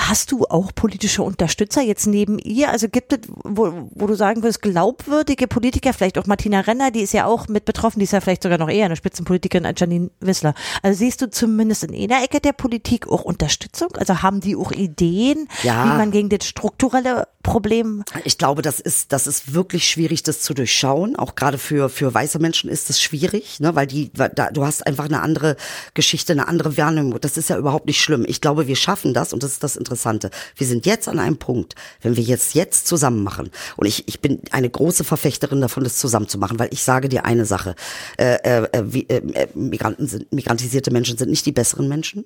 Hast 0.00 0.32
du 0.32 0.44
auch 0.46 0.72
politische 0.74 1.22
Unterstützer 1.22 1.82
jetzt 1.82 2.06
neben 2.06 2.38
ihr? 2.38 2.70
Also 2.70 2.88
gibt 2.88 3.12
es, 3.12 3.18
wo, 3.44 3.88
wo 3.94 4.06
du 4.06 4.14
sagen 4.14 4.42
würdest, 4.42 4.62
glaubwürdige 4.62 5.48
Politiker, 5.48 5.92
vielleicht 5.92 6.18
auch 6.18 6.26
Martina 6.26 6.60
Renner, 6.60 6.90
die 6.90 7.00
ist 7.00 7.12
ja 7.12 7.26
auch 7.26 7.48
mit 7.48 7.64
betroffen, 7.64 7.98
die 7.98 8.04
ist 8.04 8.12
ja 8.12 8.20
vielleicht 8.20 8.42
sogar 8.42 8.58
noch 8.58 8.70
eher 8.70 8.86
eine 8.86 8.96
Spitzenpolitikerin 8.96 9.66
als 9.66 9.80
Janine 9.80 10.10
Wissler. 10.20 10.54
Also 10.82 10.98
siehst 10.98 11.20
du 11.22 11.30
zumindest 11.30 11.84
in 11.84 11.94
einer 12.12 12.22
Ecke 12.24 12.40
der 12.40 12.52
Politik 12.52 13.08
auch 13.08 13.22
Unterstützung? 13.24 13.88
Also 13.96 14.22
haben 14.22 14.40
die 14.40 14.56
auch 14.56 14.72
Ideen, 14.72 15.48
Ja. 15.62 15.84
wie 15.84 15.98
man 15.98 16.10
gegen 16.10 16.28
das 16.28 16.46
strukturelle 16.46 17.26
Problem? 17.48 18.04
Ich 18.24 18.38
glaube, 18.38 18.62
das 18.62 18.80
ist, 18.80 19.12
das 19.12 19.26
ist 19.26 19.54
wirklich 19.54 19.88
schwierig, 19.88 20.22
das 20.22 20.40
zu 20.40 20.54
durchschauen. 20.54 21.16
Auch 21.16 21.34
gerade 21.34 21.58
für, 21.58 21.88
für 21.88 22.12
weiße 22.12 22.38
Menschen 22.38 22.68
ist 22.68 22.90
es 22.90 23.00
schwierig, 23.00 23.60
ne, 23.60 23.74
weil 23.74 23.86
die, 23.86 24.10
da, 24.12 24.50
du 24.50 24.64
hast 24.64 24.86
einfach 24.86 25.06
eine 25.06 25.22
andere 25.22 25.56
Geschichte, 25.94 26.32
eine 26.32 26.48
andere 26.48 26.76
Wahrnehmung. 26.76 27.20
Das 27.20 27.36
ist 27.36 27.48
ja 27.48 27.56
überhaupt 27.56 27.86
nicht 27.86 28.00
schlimm. 28.00 28.24
Ich 28.28 28.40
glaube, 28.40 28.66
wir 28.66 28.76
schaffen 28.76 29.14
das 29.14 29.32
und 29.32 29.42
das 29.42 29.52
ist 29.52 29.62
das 29.62 29.76
Interessante. 29.76 30.30
Wir 30.56 30.66
sind 30.66 30.86
jetzt 30.86 31.08
an 31.08 31.18
einem 31.18 31.38
Punkt, 31.38 31.74
wenn 32.02 32.16
wir 32.16 32.22
jetzt, 32.22 32.54
jetzt 32.54 32.86
zusammen 32.86 33.22
machen. 33.22 33.50
Und 33.76 33.86
ich, 33.86 34.06
ich 34.08 34.20
bin 34.20 34.40
eine 34.50 34.68
große 34.68 35.04
Verfechterin 35.04 35.60
davon, 35.60 35.84
das 35.84 35.98
zusammen 35.98 36.28
zu 36.28 36.38
machen, 36.38 36.58
weil 36.58 36.68
ich 36.72 36.82
sage 36.82 37.08
dir 37.08 37.24
eine 37.24 37.46
Sache. 37.46 37.74
Äh, 38.18 38.36
äh, 38.42 38.84
wie, 38.84 39.08
äh, 39.08 39.48
Migranten 39.54 40.06
sind, 40.06 40.32
migrantisierte 40.32 40.90
Menschen 40.90 41.16
sind 41.16 41.30
nicht 41.30 41.46
die 41.46 41.52
besseren 41.52 41.88
Menschen. 41.88 42.24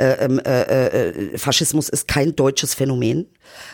Äh, 0.00 0.24
ähm, 0.24 0.38
äh, 0.38 0.86
äh, 0.86 1.38
Faschismus 1.38 1.90
ist 1.90 2.08
kein 2.08 2.34
deutsches 2.34 2.72
Phänomen, 2.72 3.26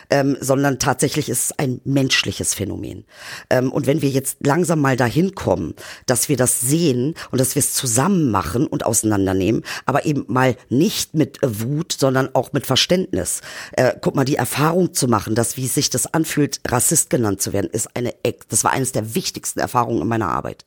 ähm, 0.09 0.35
sondern 0.41 0.77
tatsächlich 0.77 1.29
ist 1.29 1.45
es 1.45 1.51
ein 1.57 1.79
menschliches 1.85 2.53
Phänomen. 2.53 3.05
Ähm, 3.49 3.71
und 3.71 3.87
wenn 3.87 4.01
wir 4.01 4.09
jetzt 4.09 4.45
langsam 4.45 4.81
mal 4.81 4.97
dahin 4.97 5.35
kommen, 5.35 5.73
dass 6.05 6.27
wir 6.27 6.35
das 6.35 6.59
sehen 6.59 7.15
und 7.31 7.39
dass 7.39 7.55
wir 7.55 7.61
es 7.61 7.71
zusammen 7.71 8.29
machen 8.29 8.67
und 8.67 8.85
auseinandernehmen, 8.85 9.63
aber 9.85 10.05
eben 10.05 10.25
mal 10.27 10.57
nicht 10.67 11.13
mit 11.13 11.39
Wut, 11.41 11.95
sondern 11.97 12.35
auch 12.35 12.51
mit 12.51 12.65
Verständnis. 12.65 13.39
Äh, 13.71 13.93
guck 14.01 14.15
mal, 14.15 14.25
die 14.25 14.35
Erfahrung 14.35 14.93
zu 14.93 15.07
machen, 15.07 15.33
dass 15.33 15.55
wie 15.55 15.67
sich 15.67 15.89
das 15.89 16.13
anfühlt, 16.13 16.59
Rassist 16.67 17.09
genannt 17.09 17.41
zu 17.41 17.53
werden, 17.53 17.69
ist 17.71 17.95
eine, 17.95 18.13
das 18.49 18.65
war 18.65 18.71
eines 18.71 18.91
der 18.91 19.15
wichtigsten 19.15 19.61
Erfahrungen 19.61 20.01
in 20.01 20.09
meiner 20.09 20.29
Arbeit. 20.29 20.65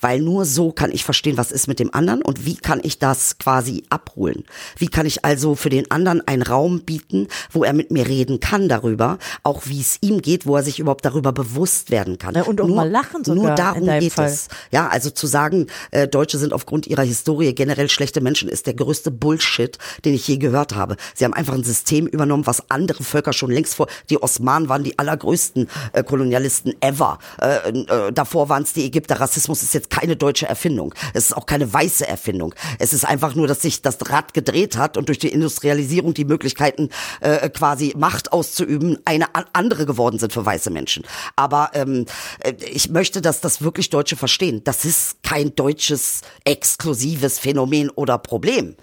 Weil 0.00 0.20
nur 0.20 0.44
so 0.44 0.72
kann 0.72 0.90
ich 0.92 1.04
verstehen, 1.04 1.36
was 1.36 1.52
ist 1.52 1.68
mit 1.68 1.78
dem 1.78 1.92
anderen 1.94 2.22
und 2.22 2.46
wie 2.46 2.56
kann 2.56 2.80
ich 2.82 2.98
das 2.98 3.38
quasi 3.38 3.84
abholen. 3.90 4.44
Wie 4.76 4.88
kann 4.88 5.06
ich 5.06 5.24
also 5.24 5.54
für 5.54 5.70
den 5.70 5.90
anderen 5.90 6.26
einen 6.26 6.42
Raum 6.42 6.80
bieten, 6.80 7.28
wo 7.50 7.64
er 7.64 7.72
mit 7.72 7.90
mir 7.90 8.06
reden 8.06 8.40
kann 8.40 8.68
darüber, 8.68 9.18
auch 9.42 9.62
wie 9.66 9.80
es 9.80 9.98
ihm 10.00 10.22
geht, 10.22 10.46
wo 10.46 10.56
er 10.56 10.62
sich 10.62 10.78
überhaupt 10.78 11.04
darüber 11.04 11.32
bewusst 11.32 11.90
werden 11.90 12.18
kann. 12.18 12.34
Ja, 12.34 12.42
und 12.42 12.60
auch 12.60 12.66
nur, 12.66 12.76
mal 12.76 12.90
lachen 12.90 13.24
sogar 13.24 13.44
Nur 13.44 13.54
darum 13.54 13.86
geht 14.00 14.12
Fall. 14.14 14.26
es. 14.26 14.48
Ja, 14.70 14.88
also 14.88 15.10
zu 15.10 15.26
sagen, 15.26 15.66
äh, 15.90 16.08
Deutsche 16.08 16.38
sind 16.38 16.52
aufgrund 16.52 16.86
ihrer 16.86 17.02
Historie 17.02 17.54
generell 17.54 17.88
schlechte 17.88 18.20
Menschen, 18.20 18.48
ist 18.48 18.66
der 18.66 18.74
größte 18.74 19.10
Bullshit, 19.10 19.78
den 20.04 20.14
ich 20.14 20.26
je 20.28 20.38
gehört 20.38 20.74
habe. 20.74 20.96
Sie 21.14 21.24
haben 21.24 21.34
einfach 21.34 21.54
ein 21.54 21.64
System 21.64 22.06
übernommen, 22.06 22.46
was 22.46 22.70
andere 22.70 23.02
Völker 23.04 23.32
schon 23.32 23.50
längst 23.50 23.74
vor, 23.74 23.86
die 24.10 24.22
Osmanen 24.22 24.68
waren 24.68 24.84
die 24.84 24.98
allergrößten 24.98 25.68
äh, 25.92 26.02
Kolonialisten 26.02 26.74
ever. 26.80 27.18
Äh, 27.40 27.70
äh, 27.70 28.12
davor 28.12 28.48
waren 28.48 28.62
es 28.62 28.72
die 28.72 28.84
Ägypter. 28.84 29.20
Rassismus 29.20 29.61
ist 29.62 29.74
jetzt 29.74 29.90
keine 29.90 30.16
deutsche 30.16 30.46
Erfindung. 30.46 30.94
Es 31.14 31.26
ist 31.26 31.36
auch 31.36 31.46
keine 31.46 31.72
weiße 31.72 32.06
Erfindung. 32.06 32.54
Es 32.78 32.92
ist 32.92 33.04
einfach 33.04 33.34
nur, 33.34 33.46
dass 33.46 33.62
sich 33.62 33.82
das 33.82 33.98
Rad 34.08 34.34
gedreht 34.34 34.76
hat 34.76 34.96
und 34.96 35.08
durch 35.08 35.18
die 35.18 35.28
Industrialisierung 35.28 36.14
die 36.14 36.24
Möglichkeiten, 36.24 36.88
äh, 37.20 37.48
quasi 37.50 37.94
Macht 37.96 38.32
auszuüben, 38.32 38.98
eine 39.04 39.26
andere 39.52 39.86
geworden 39.86 40.18
sind 40.18 40.32
für 40.32 40.44
weiße 40.44 40.70
Menschen. 40.70 41.04
Aber 41.36 41.70
ähm, 41.74 42.06
äh, 42.40 42.52
ich 42.70 42.90
möchte, 42.90 43.20
dass 43.20 43.40
das 43.40 43.62
wirklich 43.62 43.90
Deutsche 43.90 44.16
verstehen. 44.16 44.62
Das 44.64 44.84
ist 44.84 45.22
kein 45.22 45.54
deutsches 45.54 46.22
exklusives 46.44 47.38
Phänomen 47.38 47.90
oder 47.90 48.18
Problem. 48.18 48.76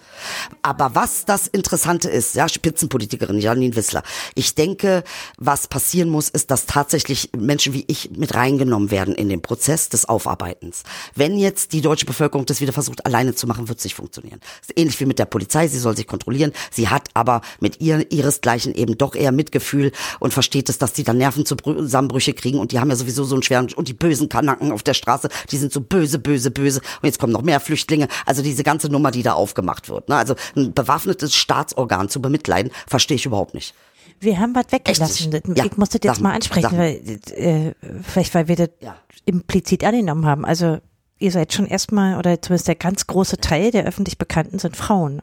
Aber 0.62 0.94
was 0.94 1.24
das 1.24 1.46
Interessante 1.46 2.08
ist, 2.08 2.34
ja, 2.34 2.48
Spitzenpolitikerin 2.48 3.38
Janine 3.38 3.76
Wissler, 3.76 4.02
ich 4.34 4.54
denke, 4.54 5.04
was 5.38 5.68
passieren 5.68 6.08
muss, 6.08 6.28
ist, 6.28 6.50
dass 6.50 6.66
tatsächlich 6.66 7.30
Menschen 7.36 7.72
wie 7.72 7.84
ich 7.88 8.10
mit 8.16 8.34
reingenommen 8.34 8.90
werden 8.90 9.14
in 9.14 9.28
den 9.28 9.42
Prozess 9.42 9.88
des 9.88 10.08
Aufarbeitens. 10.08 10.69
Wenn 11.14 11.38
jetzt 11.38 11.72
die 11.72 11.80
deutsche 11.80 12.06
Bevölkerung 12.06 12.46
das 12.46 12.60
wieder 12.60 12.72
versucht, 12.72 13.04
alleine 13.06 13.34
zu 13.34 13.46
machen, 13.46 13.68
wird 13.68 13.78
es 13.78 13.84
nicht 13.84 13.94
funktionieren. 13.94 14.40
ähnlich 14.76 14.98
wie 15.00 15.06
mit 15.06 15.18
der 15.18 15.24
Polizei, 15.26 15.68
sie 15.68 15.78
soll 15.78 15.96
sich 15.96 16.06
kontrollieren. 16.06 16.52
Sie 16.70 16.88
hat 16.88 17.08
aber 17.14 17.42
mit 17.60 17.80
ihr, 17.80 18.10
ihresgleichen 18.10 18.74
eben 18.74 18.96
doch 18.98 19.14
eher 19.14 19.32
Mitgefühl 19.32 19.92
und 20.18 20.32
versteht 20.32 20.68
es, 20.68 20.78
dass 20.78 20.92
die 20.92 21.04
dann 21.04 21.18
Nervenzusammenbrüche 21.18 22.34
kriegen 22.34 22.58
und 22.58 22.72
die 22.72 22.80
haben 22.80 22.90
ja 22.90 22.96
sowieso 22.96 23.24
so 23.24 23.34
einen 23.34 23.42
schweren, 23.42 23.72
und 23.74 23.88
die 23.88 23.94
bösen 23.94 24.28
Kanaken 24.28 24.72
auf 24.72 24.82
der 24.82 24.94
Straße, 24.94 25.28
die 25.50 25.56
sind 25.56 25.72
so 25.72 25.80
böse, 25.80 26.18
böse, 26.18 26.50
böse 26.50 26.80
und 27.02 27.06
jetzt 27.06 27.18
kommen 27.18 27.32
noch 27.32 27.42
mehr 27.42 27.60
Flüchtlinge. 27.60 28.08
Also 28.26 28.42
diese 28.42 28.62
ganze 28.62 28.88
Nummer, 28.88 29.10
die 29.10 29.22
da 29.22 29.34
aufgemacht 29.34 29.88
wird. 29.88 30.08
Ne? 30.08 30.16
Also 30.16 30.34
ein 30.56 30.72
bewaffnetes 30.72 31.34
Staatsorgan 31.34 32.08
zu 32.08 32.20
bemitleiden, 32.20 32.72
verstehe 32.86 33.16
ich 33.16 33.26
überhaupt 33.26 33.54
nicht. 33.54 33.74
Wir 34.20 34.38
haben 34.38 34.54
was 34.54 34.66
weggelassen. 34.70 35.32
Echt? 35.32 35.48
Ja, 35.56 35.64
ich 35.64 35.76
muss 35.76 35.88
das 35.88 36.00
jetzt 36.04 36.20
mal 36.20 36.34
ansprechen, 36.34 36.76
weil, 36.76 37.00
äh, 37.34 37.72
vielleicht 38.02 38.34
weil 38.34 38.48
wir 38.48 38.56
das 38.56 38.68
Ja. 38.80 38.96
implizit 39.24 39.82
angenommen 39.84 40.26
haben. 40.26 40.44
Also 40.44 40.78
ihr 41.18 41.30
seid 41.32 41.52
schon 41.52 41.66
erstmal, 41.66 42.18
oder 42.18 42.40
zumindest 42.40 42.68
der 42.68 42.74
ganz 42.76 43.06
große 43.06 43.38
Teil 43.38 43.70
der 43.70 43.84
öffentlich 43.84 44.18
Bekannten 44.18 44.58
sind 44.58 44.76
Frauen. 44.76 45.20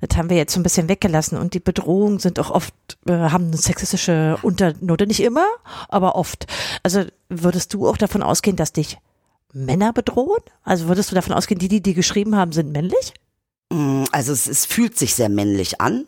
Das 0.00 0.16
haben 0.16 0.30
wir 0.30 0.36
jetzt 0.36 0.52
so 0.52 0.60
ein 0.60 0.62
bisschen 0.64 0.88
weggelassen 0.88 1.38
und 1.38 1.54
die 1.54 1.60
Bedrohungen 1.60 2.18
sind 2.18 2.38
auch 2.38 2.50
oft, 2.50 2.74
äh, 3.06 3.12
haben 3.12 3.46
eine 3.48 3.56
sexistische 3.56 4.36
Unternote, 4.42 5.06
nicht 5.06 5.20
immer, 5.20 5.46
aber 5.88 6.14
oft. 6.16 6.46
Also 6.82 7.04
würdest 7.28 7.72
du 7.74 7.88
auch 7.88 7.96
davon 7.96 8.22
ausgehen, 8.22 8.56
dass 8.56 8.72
dich 8.72 8.98
Männer 9.52 9.92
bedrohen? 9.92 10.40
Also 10.64 10.88
würdest 10.88 11.10
du 11.10 11.14
davon 11.14 11.32
ausgehen, 11.34 11.58
die, 11.60 11.68
die 11.68 11.80
die 11.82 11.94
geschrieben 11.94 12.34
haben, 12.36 12.50
sind 12.52 12.72
männlich? 12.72 13.14
Mm, 13.72 14.04
Also 14.12 14.32
es, 14.32 14.46
es 14.48 14.66
fühlt 14.66 14.98
sich 14.98 15.14
sehr 15.14 15.28
männlich 15.28 15.80
an. 15.80 16.06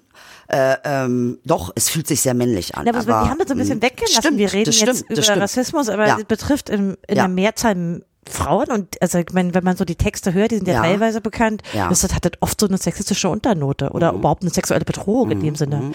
Äh, 0.49 0.77
ähm, 0.85 1.39
doch, 1.45 1.73
es 1.75 1.89
fühlt 1.89 2.07
sich 2.07 2.21
sehr 2.21 2.35
männlich 2.35 2.75
an. 2.77 2.87
Ja, 2.87 2.93
aber, 2.93 3.01
aber 3.01 3.25
wir 3.25 3.31
haben 3.31 3.39
das 3.39 3.49
so 3.49 3.55
ein 3.55 3.59
bisschen 3.59 3.79
mm, 3.79 3.83
weggelassen. 3.83 4.23
Stimmt, 4.23 4.39
wir 4.39 4.53
reden 4.53 4.65
jetzt 4.71 4.77
stimmt, 4.77 4.91
das 4.91 5.03
über 5.03 5.23
stimmt. 5.23 5.41
Rassismus, 5.41 5.89
aber 5.89 6.07
Ja. 6.07 6.19
es 6.19 6.25
betrifft 6.25 6.69
in, 6.71 6.91
in 7.09 7.17
Ja. 7.17 7.23
der 7.25 7.29
Mehrzahl 7.29 8.03
Frauen 8.29 8.69
und 8.73 9.01
also 9.01 9.19
ich 9.19 9.33
meine, 9.33 9.55
wenn 9.55 9.63
man 9.63 9.77
so 9.77 9.85
die 9.85 9.95
Texte 9.95 10.35
hört, 10.35 10.51
die 10.51 10.57
sind 10.57 10.67
ja, 10.67 10.75
Ja. 10.75 10.83
teilweise 10.83 11.21
bekannt, 11.21 11.63
Ja. 11.73 11.89
das 11.89 12.03
hat 12.13 12.25
das 12.25 12.33
oft 12.41 12.61
so 12.61 12.67
eine 12.67 12.77
sexistische 12.77 13.29
Unternote 13.29 13.91
oder 13.91 14.13
überhaupt 14.13 14.43
eine 14.43 14.51
sexuelle 14.51 14.85
Bedrohung 14.85 15.31
in 15.31 15.41
dem 15.41 15.55
Sinne. 15.55 15.93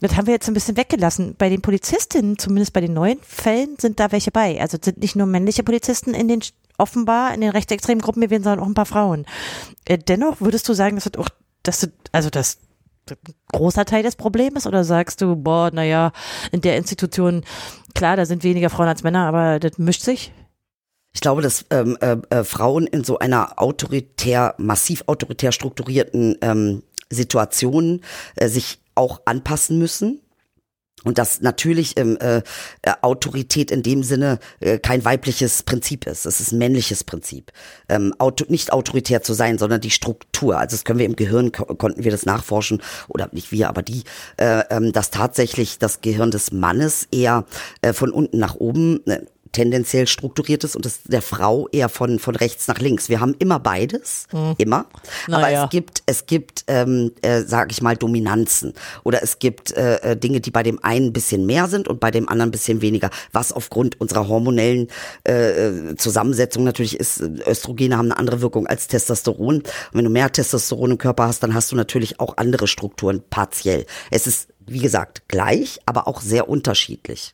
Das 0.00 0.16
haben 0.16 0.26
wir 0.28 0.34
jetzt 0.34 0.46
ein 0.46 0.54
bisschen 0.54 0.76
weggelassen. 0.76 1.34
Bei 1.36 1.48
den 1.48 1.62
Polizistinnen, 1.62 2.38
zumindest 2.38 2.72
bei 2.74 2.80
den 2.80 2.94
neuen 2.94 3.18
Fällen, 3.22 3.76
sind 3.80 3.98
da 3.98 4.12
welche 4.12 4.30
bei. 4.30 4.60
Also 4.60 4.76
es 4.80 4.84
sind 4.84 4.98
nicht 4.98 5.16
nur 5.16 5.26
männliche 5.26 5.64
Polizisten 5.64 6.14
in 6.14 6.28
den 6.28 6.40
offenbar 6.78 7.34
in 7.34 7.40
den 7.40 7.50
rechtsextremen 7.50 8.02
Gruppen 8.02 8.20
gewesen, 8.20 8.44
sondern 8.44 8.60
auch 8.64 8.68
ein 8.68 8.74
paar 8.74 8.86
Frauen. 8.86 9.26
Äh, 9.84 9.98
dennoch 9.98 10.40
würdest 10.40 10.68
du 10.68 10.74
sagen, 10.74 10.94
dass 10.96 11.04
das 11.10 11.20
auch, 11.20 11.28
dass 11.64 11.80
das, 11.80 11.90
also 12.12 12.30
das 12.30 12.58
großer 13.52 13.84
Teil 13.84 14.02
des 14.02 14.16
Problems 14.16 14.66
oder 14.66 14.84
sagst 14.84 15.20
du, 15.20 15.36
boah, 15.36 15.70
naja, 15.72 16.12
in 16.52 16.60
der 16.60 16.76
Institution, 16.76 17.44
klar, 17.94 18.16
da 18.16 18.26
sind 18.26 18.44
weniger 18.44 18.70
Frauen 18.70 18.88
als 18.88 19.02
Männer, 19.02 19.26
aber 19.26 19.60
das 19.60 19.78
mischt 19.78 20.02
sich? 20.02 20.32
Ich 21.14 21.20
glaube, 21.20 21.42
dass 21.42 21.64
ähm, 21.70 21.96
äh, 22.00 22.16
äh, 22.30 22.44
Frauen 22.44 22.86
in 22.88 23.04
so 23.04 23.18
einer 23.18 23.60
autoritär, 23.62 24.54
massiv 24.58 25.04
autoritär 25.06 25.52
strukturierten 25.52 26.36
ähm, 26.40 26.82
Situation 27.08 28.00
äh, 28.34 28.48
sich 28.48 28.80
auch 28.96 29.20
anpassen 29.24 29.78
müssen. 29.78 30.20
Und 31.04 31.18
dass 31.18 31.40
natürlich 31.40 31.96
ähm, 31.96 32.16
äh, 32.20 32.38
äh, 32.38 32.92
Autorität 33.02 33.70
in 33.70 33.82
dem 33.82 34.02
Sinne 34.02 34.38
äh, 34.60 34.78
kein 34.78 35.04
weibliches 35.04 35.62
Prinzip 35.62 36.06
ist. 36.06 36.26
Es 36.26 36.40
ist 36.40 36.52
ein 36.52 36.58
männliches 36.58 37.04
Prinzip. 37.04 37.52
Ähm, 37.88 38.14
auto, 38.18 38.46
nicht 38.48 38.72
autoritär 38.72 39.22
zu 39.22 39.34
sein, 39.34 39.58
sondern 39.58 39.80
die 39.80 39.90
Struktur. 39.90 40.58
Also 40.58 40.76
das 40.76 40.84
können 40.84 40.98
wir 40.98 41.06
im 41.06 41.16
Gehirn, 41.16 41.52
ko 41.52 41.64
konnten 41.74 42.04
wir 42.04 42.10
das 42.10 42.26
nachforschen, 42.26 42.82
oder 43.08 43.28
nicht 43.32 43.52
wir, 43.52 43.68
aber 43.68 43.82
die, 43.82 44.04
äh, 44.38 44.62
ähm, 44.70 44.92
dass 44.92 45.10
tatsächlich 45.10 45.78
das 45.78 46.00
Gehirn 46.00 46.30
des 46.30 46.52
Mannes 46.52 47.06
eher 47.10 47.44
äh, 47.82 47.92
von 47.92 48.10
unten 48.10 48.38
nach 48.38 48.54
oben 48.54 49.06
äh, 49.06 49.20
tendenziell 49.54 50.06
strukturiert 50.06 50.64
ist 50.64 50.76
und 50.76 50.84
das 50.84 51.00
der 51.04 51.22
Frau 51.22 51.68
eher 51.72 51.88
von 51.88 52.18
von 52.18 52.36
rechts 52.36 52.68
nach 52.68 52.78
links. 52.78 53.08
Wir 53.08 53.20
haben 53.20 53.34
immer 53.38 53.58
beides, 53.58 54.26
immer. 54.58 54.86
Aber 55.28 55.40
Naja. 55.40 55.64
es 55.64 55.70
gibt 55.70 56.02
es 56.06 56.26
gibt, 56.26 56.64
ähm, 56.66 57.12
äh, 57.22 57.42
sage 57.42 57.70
ich 57.72 57.80
mal, 57.80 57.96
Dominanzen 57.96 58.74
oder 59.04 59.22
es 59.22 59.38
gibt 59.38 59.72
äh, 59.72 59.96
äh, 60.12 60.16
Dinge, 60.16 60.40
die 60.40 60.50
bei 60.50 60.62
dem 60.62 60.82
einen 60.84 61.06
ein 61.06 61.12
bisschen 61.12 61.46
mehr 61.46 61.68
sind 61.68 61.88
und 61.88 62.00
bei 62.00 62.10
dem 62.10 62.28
anderen 62.28 62.48
ein 62.50 62.52
bisschen 62.52 62.82
weniger. 62.82 63.10
Was 63.32 63.52
aufgrund 63.52 64.00
unserer 64.00 64.28
hormonellen 64.28 64.88
äh, 65.24 65.94
Zusammensetzung 65.96 66.64
natürlich 66.64 66.98
ist. 67.00 67.20
Östrogene 67.20 67.96
haben 67.96 68.06
eine 68.10 68.18
andere 68.18 68.42
Wirkung 68.42 68.66
als 68.66 68.88
Testosteron. 68.88 69.56
Und 69.56 69.68
wenn 69.92 70.04
du 70.04 70.10
mehr 70.10 70.30
Testosteron 70.30 70.92
im 70.92 70.98
Körper 70.98 71.26
hast, 71.28 71.42
dann 71.42 71.54
hast 71.54 71.72
du 71.72 71.76
natürlich 71.76 72.20
auch 72.20 72.36
andere 72.36 72.66
Strukturen 72.66 73.22
partiell. 73.30 73.86
Es 74.10 74.26
ist 74.26 74.48
wie 74.66 74.80
gesagt 74.80 75.28
gleich, 75.28 75.78
aber 75.86 76.08
auch 76.08 76.20
sehr 76.20 76.48
unterschiedlich. 76.48 77.32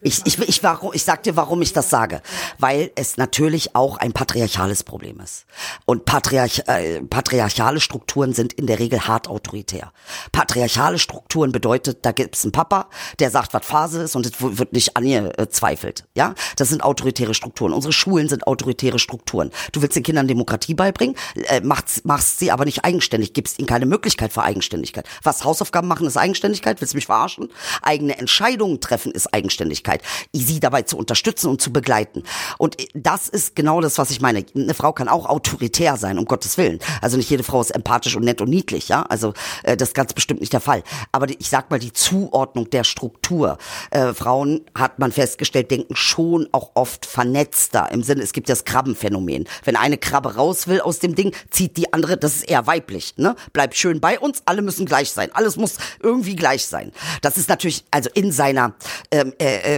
Ich, 0.00 0.24
ich, 0.26 0.38
ich, 0.38 0.62
warum, 0.62 0.92
ich 0.94 1.02
sag 1.02 1.24
dir, 1.24 1.34
warum 1.34 1.60
ich 1.60 1.72
das 1.72 1.90
sage. 1.90 2.22
Weil 2.58 2.92
es 2.94 3.16
natürlich 3.16 3.74
auch 3.74 3.96
ein 3.96 4.12
patriarchales 4.12 4.84
Problem 4.84 5.18
ist. 5.18 5.44
Und 5.86 6.04
patriarch, 6.04 6.62
äh, 6.66 7.00
patriarchale 7.02 7.80
Strukturen 7.80 8.32
sind 8.32 8.52
in 8.52 8.68
der 8.68 8.78
Regel 8.78 9.08
hart 9.08 9.26
autoritär. 9.26 9.92
Patriarchale 10.30 11.00
Strukturen 11.00 11.50
bedeutet, 11.50 11.98
da 12.02 12.12
gibt's 12.12 12.44
einen 12.44 12.52
Papa, 12.52 12.88
der 13.18 13.30
sagt, 13.30 13.54
was 13.54 13.66
Phase 13.66 14.02
ist 14.02 14.14
und 14.14 14.24
es 14.24 14.32
wird 14.40 14.72
nicht 14.72 14.96
an 14.96 15.04
ihr 15.04 15.36
äh, 15.36 15.48
zweifelt. 15.48 16.04
Ja, 16.14 16.34
Das 16.56 16.68
sind 16.68 16.84
autoritäre 16.84 17.34
Strukturen. 17.34 17.72
Unsere 17.72 17.92
Schulen 17.92 18.28
sind 18.28 18.46
autoritäre 18.46 19.00
Strukturen. 19.00 19.50
Du 19.72 19.82
willst 19.82 19.96
den 19.96 20.04
Kindern 20.04 20.28
Demokratie 20.28 20.74
beibringen, 20.74 21.16
äh, 21.48 21.60
machst, 21.60 22.04
machst 22.04 22.38
sie 22.38 22.52
aber 22.52 22.64
nicht 22.64 22.84
eigenständig, 22.84 23.32
gibst 23.32 23.58
ihnen 23.58 23.66
keine 23.66 23.86
Möglichkeit 23.86 24.32
für 24.32 24.44
Eigenständigkeit. 24.44 25.08
Was 25.24 25.44
Hausaufgaben 25.44 25.88
machen 25.88 26.06
ist 26.06 26.16
Eigenständigkeit, 26.16 26.80
willst 26.80 26.94
du 26.94 26.98
mich 26.98 27.06
verarschen? 27.06 27.48
Eigene 27.82 28.16
Entscheidungen 28.16 28.80
treffen 28.80 29.10
ist 29.10 29.34
Eigenständigkeit. 29.34 29.87
Möglichkeit, 29.88 30.02
sie 30.32 30.60
dabei 30.60 30.82
zu 30.82 30.96
unterstützen 30.96 31.48
und 31.48 31.60
zu 31.60 31.72
begleiten. 31.72 32.22
Und 32.58 32.76
das 32.94 33.28
ist 33.28 33.56
genau 33.56 33.80
das, 33.80 33.98
was 33.98 34.10
ich 34.10 34.20
meine. 34.20 34.44
Eine 34.54 34.74
Frau 34.74 34.92
kann 34.92 35.08
auch 35.08 35.26
autoritär 35.26 35.96
sein, 35.96 36.18
um 36.18 36.24
Gottes 36.24 36.58
Willen. 36.58 36.78
Also 37.00 37.16
nicht 37.16 37.30
jede 37.30 37.42
Frau 37.42 37.60
ist 37.60 37.70
empathisch 37.70 38.16
und 38.16 38.24
nett 38.24 38.40
und 38.40 38.50
niedlich, 38.50 38.88
ja. 38.88 39.02
Also 39.02 39.34
äh, 39.62 39.76
das 39.76 39.90
ist 39.90 39.94
ganz 39.94 40.12
bestimmt 40.12 40.40
nicht 40.40 40.52
der 40.52 40.60
Fall. 40.60 40.82
Aber 41.12 41.28
ich 41.28 41.48
sag 41.48 41.70
mal 41.70 41.78
die 41.78 41.92
Zuordnung 41.92 42.70
der 42.70 42.84
Struktur. 42.84 43.58
Äh, 43.90 44.12
Frauen 44.12 44.62
hat 44.74 44.98
man 44.98 45.12
festgestellt, 45.12 45.70
denken 45.70 45.96
schon 45.96 46.48
auch 46.52 46.70
oft 46.74 47.06
vernetzter 47.06 47.90
im 47.92 48.02
Sinne, 48.02 48.22
es 48.22 48.32
gibt 48.32 48.48
das 48.48 48.64
Krabbenphänomen. 48.64 49.48
Wenn 49.64 49.76
eine 49.76 49.98
Krabbe 49.98 50.36
raus 50.36 50.68
will 50.68 50.80
aus 50.80 50.98
dem 50.98 51.14
Ding, 51.14 51.34
zieht 51.50 51.76
die 51.76 51.92
andere, 51.92 52.16
das 52.16 52.36
ist 52.36 52.50
eher 52.50 52.66
weiblich, 52.66 53.14
ne? 53.16 53.34
Bleibt 53.52 53.76
schön 53.76 54.00
bei 54.00 54.18
uns, 54.18 54.42
alle 54.44 54.62
müssen 54.62 54.86
gleich 54.86 55.10
sein, 55.10 55.30
alles 55.32 55.56
muss 55.56 55.76
irgendwie 56.02 56.36
gleich 56.36 56.66
sein. 56.66 56.92
Das 57.22 57.36
ist 57.36 57.48
natürlich, 57.48 57.84
also 57.90 58.10
in 58.14 58.32
seiner 58.32 58.74
ähm, 59.10 59.32
äh, 59.38 59.76
äh, 59.76 59.77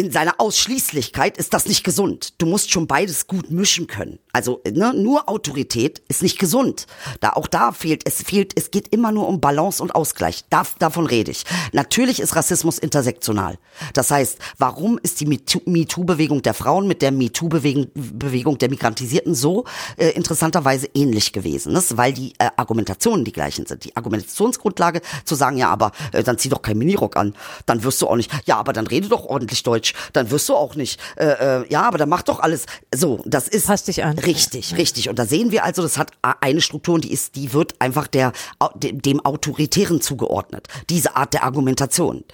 in 0.00 0.10
seiner 0.10 0.36
Ausschließlichkeit 0.38 1.36
ist 1.36 1.52
das 1.52 1.66
nicht 1.66 1.84
gesund. 1.84 2.32
Du 2.38 2.46
musst 2.46 2.70
schon 2.70 2.86
beides 2.86 3.26
gut 3.26 3.50
mischen 3.50 3.86
können. 3.86 4.18
Also 4.32 4.62
ne, 4.66 4.94
nur 4.94 5.28
Autorität 5.28 6.00
ist 6.08 6.22
nicht 6.22 6.38
gesund. 6.38 6.86
Da 7.20 7.34
auch 7.34 7.46
da 7.46 7.72
fehlt 7.72 8.04
es 8.06 8.22
fehlt 8.22 8.54
es 8.56 8.70
geht 8.70 8.94
immer 8.94 9.12
nur 9.12 9.28
um 9.28 9.42
Balance 9.42 9.82
und 9.82 9.94
Ausgleich. 9.94 10.44
Da, 10.48 10.62
davon 10.78 11.04
rede 11.04 11.30
ich. 11.30 11.44
Natürlich 11.72 12.18
ist 12.18 12.34
Rassismus 12.34 12.78
intersektional. 12.78 13.58
Das 13.92 14.10
heißt, 14.10 14.38
warum 14.56 14.98
ist 15.02 15.20
die 15.20 15.26
MeToo-Bewegung 15.26 16.40
der 16.40 16.54
Frauen 16.54 16.88
mit 16.88 17.02
der 17.02 17.12
MeToo-Bewegung 17.12 18.56
der 18.56 18.70
Migrantisierten 18.70 19.34
so 19.34 19.66
äh, 19.98 20.08
interessanterweise 20.12 20.88
ähnlich 20.94 21.34
gewesen? 21.34 21.74
Das, 21.74 21.98
weil 21.98 22.14
die 22.14 22.32
äh, 22.38 22.48
Argumentationen 22.56 23.26
die 23.26 23.32
gleichen 23.32 23.66
sind. 23.66 23.84
Die 23.84 23.94
Argumentationsgrundlage 23.96 25.02
zu 25.26 25.34
sagen, 25.34 25.58
ja, 25.58 25.68
aber 25.68 25.92
äh, 26.12 26.22
dann 26.22 26.38
zieh 26.38 26.48
doch 26.48 26.62
kein 26.62 26.78
Minirock 26.78 27.18
an, 27.18 27.34
dann 27.66 27.84
wirst 27.84 28.00
du 28.00 28.06
auch 28.06 28.16
nicht. 28.16 28.30
Ja, 28.46 28.56
aber 28.56 28.72
dann 28.72 28.86
rede 28.86 29.10
doch 29.10 29.26
ordentlich 29.26 29.62
Deutsch, 29.62 29.89
dann 30.12 30.30
wirst 30.30 30.48
du 30.48 30.54
auch 30.54 30.74
nicht. 30.74 31.00
Äh, 31.16 31.60
äh, 31.60 31.64
ja, 31.68 31.82
aber 31.82 31.98
dann 31.98 32.08
mach 32.08 32.22
doch 32.22 32.40
alles. 32.40 32.66
So, 32.94 33.22
das 33.26 33.48
ist 33.48 33.66
Passt 33.66 33.88
dich 33.88 34.04
an. 34.04 34.18
Richtig, 34.18 34.76
richtig. 34.76 35.08
Und 35.08 35.18
da 35.18 35.26
sehen 35.26 35.52
wir 35.52 35.64
also, 35.64 35.82
das 35.82 35.96
hat 35.96 36.12
eine 36.22 36.60
Struktur 36.60 36.96
und 36.96 37.04
die 37.04 37.12
ist, 37.12 37.36
die 37.36 37.52
wird 37.52 37.80
einfach 37.80 38.06
der, 38.08 38.32
dem 38.80 39.24
Autoritären 39.24 40.00
zugeordnet. 40.00 40.66
Diese 40.88 41.16
Art 41.16 41.34
der 41.34 41.44
Argumentation. 41.44 42.24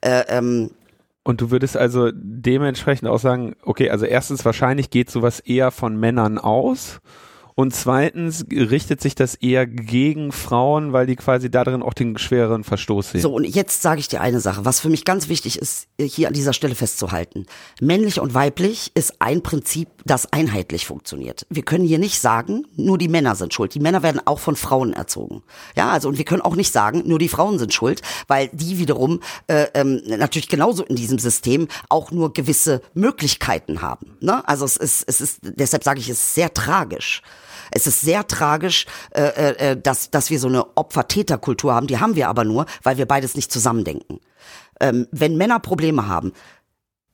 Äh, 0.00 0.24
ähm, 0.28 0.70
und 1.24 1.40
du 1.40 1.50
würdest 1.50 1.76
also 1.76 2.10
dementsprechend 2.14 3.08
auch 3.08 3.18
sagen, 3.18 3.56
okay, 3.62 3.90
also 3.90 4.04
erstens 4.04 4.44
wahrscheinlich 4.44 4.90
geht 4.90 5.10
sowas 5.10 5.40
eher 5.40 5.70
von 5.70 5.96
Männern 5.96 6.38
aus 6.38 7.00
und 7.56 7.72
zweitens 7.72 8.44
richtet 8.50 9.00
sich 9.00 9.14
das 9.14 9.36
eher 9.36 9.64
gegen 9.64 10.32
Frauen, 10.32 10.92
weil 10.92 11.06
die 11.06 11.14
quasi 11.14 11.50
darin 11.50 11.84
auch 11.84 11.94
den 11.94 12.18
schwereren 12.18 12.64
Verstoß 12.64 13.12
sehen. 13.12 13.20
So, 13.20 13.32
und 13.32 13.44
jetzt 13.44 13.80
sage 13.80 14.00
ich 14.00 14.08
dir 14.08 14.20
eine 14.20 14.40
Sache, 14.40 14.64
was 14.64 14.80
für 14.80 14.88
mich 14.88 15.04
ganz 15.04 15.28
wichtig 15.28 15.60
ist, 15.60 15.86
hier 16.00 16.26
an 16.26 16.34
dieser 16.34 16.52
Stelle 16.52 16.74
festzuhalten. 16.74 17.46
Männlich 17.80 18.18
und 18.18 18.34
weiblich 18.34 18.90
ist 18.94 19.20
ein 19.20 19.40
Prinzip, 19.42 19.88
das 20.04 20.32
einheitlich 20.32 20.84
funktioniert. 20.84 21.46
Wir 21.48 21.62
können 21.62 21.84
hier 21.84 22.00
nicht 22.00 22.20
sagen, 22.20 22.66
nur 22.74 22.98
die 22.98 23.08
Männer 23.08 23.36
sind 23.36 23.54
schuld. 23.54 23.72
Die 23.74 23.80
Männer 23.80 24.02
werden 24.02 24.20
auch 24.24 24.40
von 24.40 24.56
Frauen 24.56 24.92
erzogen. 24.92 25.44
Ja, 25.76 25.90
also 25.90 26.08
und 26.08 26.18
wir 26.18 26.24
können 26.24 26.42
auch 26.42 26.56
nicht 26.56 26.72
sagen, 26.72 27.04
nur 27.06 27.20
die 27.20 27.28
Frauen 27.28 27.60
sind 27.60 27.72
schuld, 27.72 28.02
weil 28.26 28.48
die 28.52 28.78
wiederum 28.78 29.20
äh, 29.46 29.66
ähm, 29.74 30.02
natürlich 30.04 30.48
genauso 30.48 30.82
in 30.82 30.96
diesem 30.96 31.20
System 31.20 31.68
auch 31.88 32.10
nur 32.10 32.32
gewisse 32.32 32.82
Möglichkeiten 32.94 33.80
haben. 33.80 34.16
Ne? 34.20 34.46
Also 34.48 34.64
es 34.64 34.76
ist, 34.76 35.04
es 35.06 35.20
ist, 35.20 35.38
deshalb 35.42 35.84
sage 35.84 36.00
ich, 36.00 36.08
es 36.08 36.18
ist 36.18 36.34
sehr 36.34 36.52
tragisch. 36.52 37.22
Es 37.70 37.86
ist 37.86 38.00
sehr 38.00 38.26
tragisch, 38.26 38.86
äh, 39.10 39.22
äh, 39.22 39.70
äh, 39.70 39.80
dass, 39.80 40.10
dass 40.10 40.30
wir 40.30 40.38
so 40.38 40.48
eine 40.48 40.76
Opfer-Täter-Kultur 40.76 41.74
haben. 41.74 41.86
Die 41.86 41.98
haben 41.98 42.16
wir 42.16 42.28
aber 42.28 42.44
nur, 42.44 42.66
weil 42.82 42.98
wir 42.98 43.06
beides 43.06 43.34
nicht 43.34 43.52
zusammendenken. 43.52 44.20
Ähm, 44.80 45.06
wenn 45.12 45.36
Männer 45.36 45.60
Probleme 45.60 46.08
haben, 46.08 46.32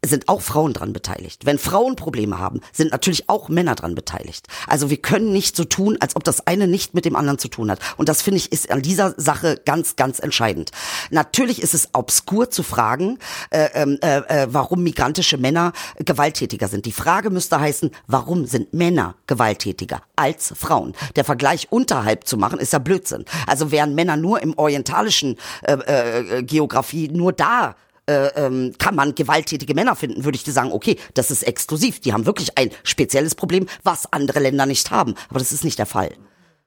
sind 0.05 0.29
auch 0.29 0.41
Frauen 0.41 0.73
dran 0.73 0.93
beteiligt. 0.93 1.45
Wenn 1.45 1.59
Frauen 1.59 1.95
Probleme 1.95 2.39
haben, 2.39 2.61
sind 2.73 2.91
natürlich 2.91 3.29
auch 3.29 3.49
Männer 3.49 3.75
dran 3.75 3.95
beteiligt. 3.95 4.47
Also 4.67 4.89
wir 4.89 4.97
können 4.97 5.33
nicht 5.33 5.57
so 5.57 5.65
tun, 5.65 5.99
als 6.01 6.17
ob 6.17 6.25
das 6.25 6.47
eine 6.47 6.67
nicht 6.67 6.95
mit 6.95 7.05
dem 7.05 7.17
anderen 7.17 7.39
zu 7.39 7.49
tun 7.49 7.71
hat. 7.71 7.81
Und 7.99 8.09
das 8.09 8.23
finde 8.23 8.39
ich 8.39 8.51
ist 8.51 8.71
an 8.71 8.81
dieser 8.83 9.15
Sache 9.19 9.61
ganz, 9.65 9.97
ganz 9.97 10.19
entscheidend. 10.19 10.71
Natürlich 11.11 11.61
ist 11.61 11.75
es 11.75 11.91
obskur 11.93 12.51
zu 12.51 12.63
fragen, 12.63 13.19
äh, 13.51 13.69
ähm, 13.75 13.99
äh, 14.03 14.19
äh, 14.19 14.49
warum 14.51 14.83
migrantische 14.83 15.37
Männer 15.37 15.73
gewalttätiger 15.99 16.69
sind. 16.69 16.87
Die 16.87 16.93
Frage 16.93 17.31
müsste 17.31 17.61
heißen, 17.61 17.91
warum 18.07 18.47
sind 18.47 18.73
Männer 18.73 19.17
gewalttätiger 19.27 20.03
als 20.17 20.55
Frauen? 20.57 20.95
Der 21.17 21.25
Vergleich 21.25 21.69
unterhalb 21.71 22.27
zu 22.27 22.39
machen, 22.39 22.59
ist 22.59 22.73
ja 22.73 22.79
Blödsinn. 22.79 23.27
Also 23.47 23.71
wären 23.71 23.95
Männer 23.95 24.17
nur 24.17 24.43
im 24.43 24.57
orientalischen 24.57 25.37
äh, 25.63 25.73
äh, 25.73 26.43
Geografie 26.43 27.09
nur 27.09 27.33
da 27.33 27.77
äh, 28.11 28.47
ähm, 28.47 28.73
kann 28.79 28.97
man 28.97 29.15
gewalttätige 29.15 29.75
Männer 29.75 29.95
finden, 29.95 30.25
würde 30.25 30.37
ich 30.37 30.43
dir 30.43 30.53
sagen, 30.53 30.73
okay, 30.73 30.97
das 31.15 31.31
ist 31.31 31.45
exklusiv. 31.45 32.01
Die 32.01 32.13
haben 32.13 32.27
wirklich 32.27 32.59
ein 32.59 32.71
spezielles 32.83 33.37
Problem, 33.37 33.67
was 33.85 34.13
andere 34.13 34.41
Länder 34.41 34.67
nicht 34.67 34.91
haben. 34.91 35.15
Aber 35.29 35.39
das 35.39 35.53
ist 35.53 35.65
nicht 35.65 35.79
der 35.79 35.87
Fall. 35.87 36.11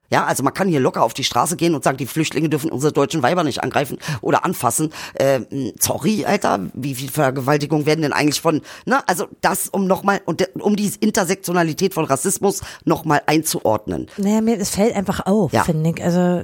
Ja, 0.10 0.26
also 0.26 0.44
man 0.44 0.54
kann 0.54 0.68
hier 0.68 0.80
locker 0.80 1.02
auf 1.02 1.14
die 1.16 1.24
Straße 1.24 1.56
gehen 1.56 1.74
und 1.74 1.84
sagen, 1.84 1.98
die 1.98 2.06
Flüchtlinge 2.06 2.48
dürfen 2.48 2.70
unsere 2.70 2.94
deutschen 2.94 3.24
Weiber 3.24 3.44
nicht 3.44 3.64
angreifen 3.64 3.98
oder 4.22 4.46
anfassen. 4.46 4.94
Ähm, 5.16 5.48
sorry, 5.80 6.24
Alter, 6.24 6.60
wie 6.76 6.94
viel 6.94 7.10
Vergewaltigung 7.10 7.88
werden 7.88 8.04
denn 8.04 8.14
eigentlich 8.14 8.39
von, 8.39 8.62
ne? 8.86 9.02
Also 9.08 9.28
das, 9.41 9.70
um 9.70 9.88
nochmal, 9.88 10.22
um 10.26 10.76
die 10.76 10.91
Intersektionalität 11.00 11.96
von 11.96 12.06
Rassismus 12.06 12.62
nochmal 12.86 13.24
einzuordnen. 13.26 14.08
Naja, 14.18 14.41
mir, 14.41 14.60
es 14.60 14.70
fällt 14.70 14.96
einfach 14.96 15.26
auf, 15.26 15.52
ja. 15.52 15.64
finde 15.64 15.89
ich. 15.89 16.04
Also 16.04 16.44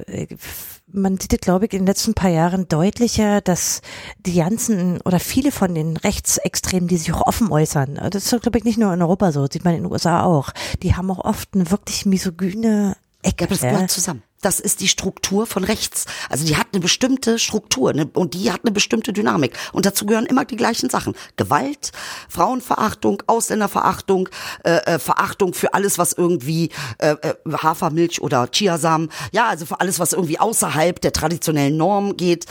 man 0.92 1.18
sieht, 1.18 1.40
glaube 1.40 1.66
ich, 1.66 1.72
in 1.72 1.80
den 1.80 1.86
letzten 1.86 2.14
paar 2.14 2.30
Jahren 2.30 2.68
deutlicher, 2.68 3.40
dass 3.40 3.80
die 4.18 4.34
ganzen 4.34 5.00
oder 5.02 5.20
viele 5.20 5.52
von 5.52 5.74
den 5.74 5.96
Rechtsextremen, 5.96 6.88
die 6.88 6.96
sich 6.96 7.12
auch 7.12 7.26
offen 7.26 7.50
äußern, 7.50 8.00
das 8.10 8.32
ist, 8.32 8.42
glaube 8.42 8.58
ich, 8.58 8.64
nicht 8.64 8.78
nur 8.78 8.92
in 8.92 9.02
Europa 9.02 9.32
so, 9.32 9.46
sieht 9.50 9.64
man 9.64 9.74
in 9.74 9.82
den 9.82 9.92
USA 9.92 10.22
auch, 10.22 10.50
die 10.82 10.94
haben 10.94 11.10
auch 11.10 11.24
oft 11.24 11.50
eine 11.54 11.70
wirklich 11.70 12.06
misogyne 12.06 12.96
Ecke. 13.22 13.44
Ja, 13.44 13.48
das 13.48 13.60
gehört 13.60 13.90
zusammen. 13.90 14.22
Das 14.40 14.58
ist 14.58 14.80
die 14.80 14.88
Struktur 14.88 15.46
von 15.46 15.64
rechts. 15.64 16.06
Also 16.28 16.46
die 16.46 16.56
hat 16.56 16.68
eine 16.72 16.80
bestimmte 16.80 17.38
Struktur 17.38 17.92
ne, 17.92 18.08
und 18.14 18.34
die 18.34 18.50
hat 18.50 18.60
eine 18.64 18.72
bestimmte 18.72 19.12
Dynamik. 19.12 19.56
Und 19.72 19.86
dazu 19.86 20.06
gehören 20.06 20.26
immer 20.26 20.44
die 20.44 20.56
gleichen 20.56 20.88
Sachen. 20.88 21.14
Gewalt, 21.36 21.92
Frauenverachtung, 22.28 23.22
Ausländerverachtung, 23.26 24.28
äh, 24.64 24.94
äh, 24.94 24.98
Verachtung 24.98 25.52
für 25.52 25.74
alles, 25.74 25.98
was 25.98 26.12
irgendwie 26.12 26.70
äh, 26.98 27.16
äh, 27.20 27.34
Hafermilch 27.52 28.22
oder 28.22 28.48
Chiasamen, 28.50 29.10
ja, 29.32 29.48
also 29.48 29.66
für 29.66 29.80
alles, 29.80 29.98
was 29.98 30.12
irgendwie 30.12 30.38
außerhalb 30.38 31.00
der 31.00 31.12
traditionellen 31.12 31.76
Norm 31.76 32.16
geht. 32.16 32.46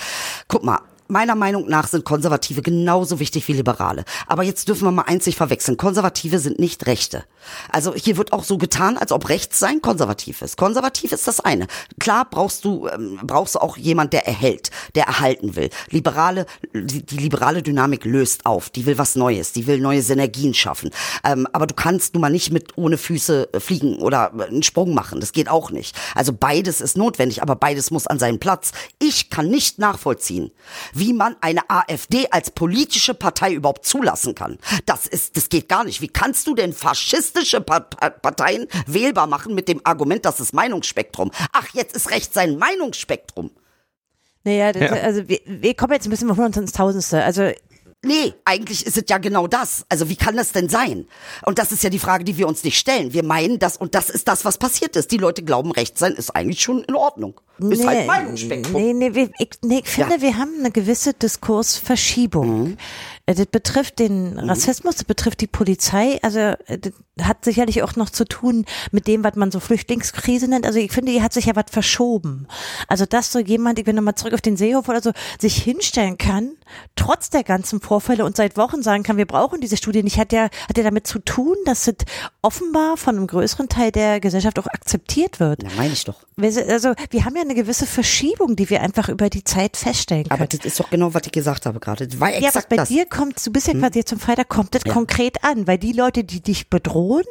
Guck 0.48 0.64
mal, 0.64 0.80
meiner 1.10 1.36
Meinung 1.36 1.68
nach 1.68 1.88
sind 1.88 2.06
Konservative 2.06 2.62
genauso 2.62 3.20
wichtig 3.20 3.48
wie 3.48 3.54
Liberale. 3.54 4.06
Aber 4.28 4.44
jetzt 4.44 4.68
dürfen 4.68 4.86
wir 4.86 4.92
mal 4.92 5.04
einzig 5.04 5.36
verwechseln. 5.36 5.78
Konservative 5.78 6.40
sind 6.40 6.60
nicht 6.60 6.86
Rechte. 6.86 7.24
Also 7.72 7.94
hier 7.96 8.18
wird 8.18 8.34
auch 8.34 8.44
so 8.44 8.58
getan, 8.58 8.98
als 8.98 9.12
ob 9.12 9.30
rechts 9.30 9.60
sein 9.60 9.82
konservativ 9.82 10.42
ist. 10.42 10.58
Konservativ 10.58 11.12
ist 11.12 11.28
das 11.28 11.40
eine. 11.40 11.68
Klar 12.00 12.28
brauchst 12.30 12.64
du, 12.66 12.88
ähm, 12.88 13.20
brauchst 13.24 13.56
du 13.56 13.60
auch 13.60 13.78
jemand, 13.78 14.14
der 14.14 14.28
erhält, 14.28 14.70
der 14.96 15.06
erhalten 15.06 15.56
will. 15.56 15.70
Liberale, 15.90 16.46
die, 16.74 17.06
die, 17.06 17.18
liberale 17.18 17.64
Dynamik 17.64 18.06
löst 18.06 18.46
auf. 18.46 18.70
Die 18.70 18.86
will 18.86 18.98
was 18.98 19.16
Neues. 19.16 19.52
Die 19.52 19.68
will 19.68 19.80
neue 19.80 20.02
Synergien 20.02 20.54
schaffen. 20.54 20.92
Ähm, 21.24 21.48
aber 21.54 21.66
du 21.68 21.74
kannst 21.74 22.14
nun 22.14 22.22
mal 22.22 22.30
nicht 22.30 22.52
mit 22.52 22.78
ohne 22.78 22.98
Füße 22.98 23.50
äh, 23.54 23.60
fliegen 23.60 23.98
oder 23.98 24.32
äh, 24.38 24.44
einen 24.44 24.64
Sprung 24.64 24.94
machen. 24.94 25.20
Das 25.20 25.32
geht 25.32 25.50
auch 25.50 25.72
nicht. 25.72 25.96
Also 26.14 26.34
beides 26.34 26.82
ist 26.82 26.98
notwendig, 26.98 27.42
aber 27.42 27.56
beides 27.56 27.92
muss 27.92 28.08
an 28.08 28.20
seinen 28.20 28.40
Platz. 28.40 28.72
Ich 29.00 29.30
kann 29.30 29.50
nicht 29.50 29.80
nachvollziehen, 29.80 30.52
wie 31.00 31.14
man 31.14 31.36
eine 31.42 31.70
AfD 31.70 32.28
als 32.30 32.52
politische 32.52 33.14
Partei 33.14 33.54
überhaupt 33.54 33.86
zulassen 33.86 34.36
kann. 34.36 34.58
Das 34.86 35.08
ist, 35.08 35.38
das 35.38 35.50
geht 35.50 35.70
gar 35.70 35.84
nicht. 35.84 36.02
Wie 36.02 36.08
kannst 36.08 36.48
du 36.48 36.56
denn 36.56 36.74
faschistische 36.74 37.62
Parteien 37.62 38.68
wählbar 38.86 39.28
machen 39.28 39.56
mit 39.56 39.68
dem 39.68 39.82
Argument, 39.84 40.26
das 40.26 40.40
ist 40.40 40.54
Meinungsspektrum? 40.54 41.32
Ach, 41.54 41.68
jetzt 41.74 41.96
ist 41.96 42.12
recht 42.12 42.34
sein 42.34 42.58
Meinungsspektrum. 42.58 43.52
Naja, 44.44 44.72
das, 44.72 44.82
ja. 44.82 44.92
also 45.04 45.28
wir, 45.28 45.40
wir 45.46 45.74
kommen 45.74 45.94
jetzt 45.94 46.08
ein 46.08 46.12
bisschen 46.12 46.34
von 46.34 46.46
uns 46.46 46.58
ins 46.58 46.72
Tausendste. 46.72 47.24
Also 47.24 47.52
Nee, 48.02 48.34
eigentlich 48.46 48.86
ist 48.86 48.96
es 48.96 49.04
ja 49.10 49.18
genau 49.18 49.48
das. 49.48 49.86
Also 49.90 50.08
wie 50.08 50.16
kann 50.16 50.38
das 50.38 50.54
denn 50.54 50.70
sein? 50.70 51.06
Und 51.46 51.60
das 51.60 51.74
ist 51.74 51.84
ja 51.84 51.90
die 51.90 52.00
Frage, 52.00 52.24
die 52.24 52.38
wir 52.38 52.48
uns 52.48 52.64
nicht 52.64 52.78
stellen. 52.78 53.12
Wir 53.12 53.24
meinen 53.24 53.60
das 53.60 53.76
und 53.76 53.94
das 53.94 54.10
ist 54.10 54.30
das, 54.30 54.46
was 54.46 54.58
passiert 54.58 54.96
ist. 54.96 55.12
Die 55.12 55.18
Leute 55.18 55.44
glauben, 55.44 55.72
Recht 55.72 55.98
sein 55.98 56.14
ist 56.14 56.34
eigentlich 56.34 56.62
schon 56.62 56.82
in 56.84 56.96
Ordnung. 56.96 57.42
Ist 57.58 57.86
halt 57.86 58.00
nee, 58.00 58.08
halt 58.08 58.08
Meinungsspektrum. 58.08 58.82
Nee, 58.82 58.94
nee, 58.94 59.14
wir, 59.16 59.30
ich, 59.38 59.50
nee, 59.64 59.82
ich 59.84 59.90
finde, 59.90 60.16
ja. 60.16 60.22
wir 60.22 60.38
haben 60.38 60.54
eine 60.60 60.72
gewisse 60.72 61.14
Diskursverschiebung. 61.14 62.62
Mhm. 62.62 62.78
Äh, 63.30 63.36
das 63.36 63.46
betrifft 63.46 64.00
den 64.00 64.34
mhm. 64.34 64.50
Rassismus, 64.50 64.96
das 64.96 65.04
betrifft 65.06 65.42
die 65.42 65.48
Polizei. 65.48 66.20
Also 66.22 66.40
äh, 66.40 66.80
hat 67.22 67.46
sicherlich 67.46 67.84
auch 67.84 67.96
noch 67.96 68.10
zu 68.10 68.26
tun 68.26 68.66
mit 68.92 69.08
dem, 69.08 69.24
was 69.24 69.36
man 69.36 69.52
so 69.52 69.60
Flüchtlingskrise 69.60 70.48
nennt. 70.48 70.66
Also 70.66 70.80
ich 70.80 70.92
finde, 70.92 71.12
hier 71.12 71.24
hat 71.24 71.34
sich 71.34 71.46
ja 71.46 71.56
was 71.56 71.66
verschoben. 71.70 72.48
Also 72.88 73.06
dass 73.06 73.32
so 73.32 73.40
jemand, 73.40 73.80
ich 73.80 73.86
bin 73.86 73.96
nochmal 73.96 74.16
zurück 74.16 74.34
auf 74.34 74.42
den 74.42 74.58
Seehof 74.58 74.90
oder 74.90 75.02
so, 75.02 75.12
sich 75.40 75.62
hinstellen 75.62 76.18
kann, 76.18 76.54
trotz 76.96 77.30
der 77.30 77.44
ganzen 77.44 77.82
Vorfälle 77.82 78.26
und 78.26 78.38
seit 78.38 78.58
Wochen 78.58 78.82
sagen 78.82 79.04
kann, 79.04 79.18
wir 79.18 79.26
brauchen 79.26 79.62
diese 79.62 79.78
Studie 79.78 80.04
nicht, 80.04 80.18
hat 80.18 80.34
ja, 80.34 80.44
hat 80.44 80.78
ja 80.78 80.84
damit 80.84 81.08
zu 81.08 81.20
tun, 81.20 81.56
dass 81.66 81.88
es 81.88 81.96
offenbar 82.42 82.98
von 82.98 83.18
einem 83.18 83.28
größeren 83.28 83.70
Teil 83.70 83.92
der 83.92 84.20
Gesellschaft 84.20 84.60
auch 84.60 84.68
akzeptiert 84.68 85.40
wird. 85.40 85.62
Na, 85.64 85.70
meine 85.76 85.94
ich 85.94 86.06
doch. 86.06 86.16
Also 86.38 86.94
wir 87.10 87.26
haben 87.26 87.36
ja 87.36 87.42
eine 87.42 87.56
gewisse 87.56 87.86
Verschiebung, 87.86 88.56
die 88.56 88.70
wir 88.70 88.82
einfach 88.82 89.10
über 89.10 89.30
die 89.30 89.44
Zeit 89.44 89.76
feststellen 89.76 90.26
können. 90.26 90.42
Aber 90.42 90.48
das 90.48 90.66
ist 90.66 90.80
doch 90.80 90.90
genau, 90.90 91.14
was 91.14 91.24
ich 91.26 91.32
gesagt 91.32 91.66
habe 91.66 91.80
gerade. 91.80 92.08
Das 92.08 92.20
war 92.20 92.30
ja, 92.30 92.38
was 92.38 92.46
exakt 92.46 92.70
bei 92.70 92.78
das. 92.78 92.90
dir 92.90 93.06
kommt, 93.20 93.46
du 93.46 93.52
bist 93.52 93.68
ja 93.68 93.74
quasi 93.74 94.00
jetzt 94.00 94.10
zum 94.10 94.20
Freitag, 94.20 94.48
kommt 94.48 94.74
das 94.74 94.84
Ja. 94.86 94.94
konkret 94.94 95.44
an, 95.44 95.68
weil 95.68 95.78
die 95.78 95.92
Leute, 95.92 96.24
die 96.24 96.42
dich 96.42 96.70
bedrohen, 96.70 97.26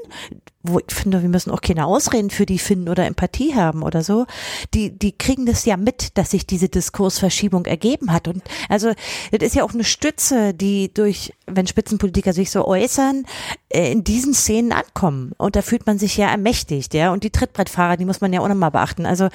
wo 0.62 0.80
ich 0.80 0.94
finde, 0.94 1.22
wir 1.22 1.30
müssen 1.30 1.50
auch 1.50 1.62
keine 1.62 1.86
Ausreden 1.86 2.28
für 2.28 2.44
die 2.44 2.58
finden 2.58 2.90
oder 2.90 3.06
Empathie 3.06 3.54
haben 3.54 3.82
oder 3.82 4.02
so, 4.02 4.26
die, 4.74 4.90
die 4.90 5.16
kriegen 5.16 5.46
das 5.46 5.64
ja 5.64 5.78
mit, 5.78 6.18
dass 6.18 6.32
sich 6.32 6.46
diese 6.46 6.68
Diskursverschiebung 6.68 7.64
ergeben 7.64 8.12
hat. 8.12 8.28
Und 8.28 8.42
also, 8.68 8.92
das 9.30 9.42
ist 9.42 9.54
ja 9.54 9.64
auch 9.64 9.72
eine 9.72 9.84
Stütze, 9.84 10.52
die 10.52 10.92
durch, 10.92 11.32
wenn 11.46 11.66
Spitzenpolitiker 11.66 12.34
sich 12.34 12.50
so 12.50 12.66
äußern, 12.66 13.24
äh, 13.70 13.90
in 13.90 14.04
diesen 14.04 14.34
Szenen 14.34 14.72
ankommen. 14.72 15.32
Und 15.38 15.56
da 15.56 15.62
fühlt 15.62 15.86
man 15.86 15.98
sich 15.98 16.18
ja 16.18 16.28
ermächtigt, 16.28 16.92
ja. 16.92 17.12
Und 17.12 17.24
die 17.24 17.30
Trittbrettfahrer, 17.30 17.96
die 17.96 18.04
muss 18.04 18.20
man 18.20 18.32
ja 18.32 18.40
auch 18.40 18.48
nochmal 18.48 18.72
beachten. 18.72 19.06
Also, 19.06 19.28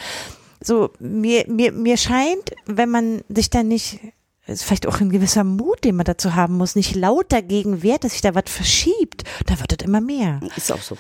so, 0.62 0.92
mir, 1.00 1.46
mir, 1.48 1.72
mir 1.72 1.98
scheint, 1.98 2.52
wenn 2.68 2.90
man 2.90 3.22
sich 3.28 3.50
da 3.50 3.64
nicht 3.64 4.00
ist 4.48 4.64
vielleicht 4.64 4.88
auch 4.88 5.00
ein 5.00 5.10
gewisser 5.10 5.44
Mut, 5.44 5.84
den 5.84 5.96
man 5.96 6.06
dazu 6.06 6.36
haben 6.36 6.58
muss, 6.58 6.76
nicht 6.76 6.96
laut 6.96 7.32
dagegen 7.32 7.82
wehrt, 7.82 8.04
dass 8.04 8.12
sich 8.14 8.22
da 8.22 8.36
was 8.36 8.44
verschiebt, 8.48 9.24
da 9.46 9.60
wird 9.60 9.74
es 9.74 9.86
immer 9.86 10.02
mehr. 10.02 10.42
Ist 10.56 10.72
auch 10.72 10.82
so. 10.82 10.98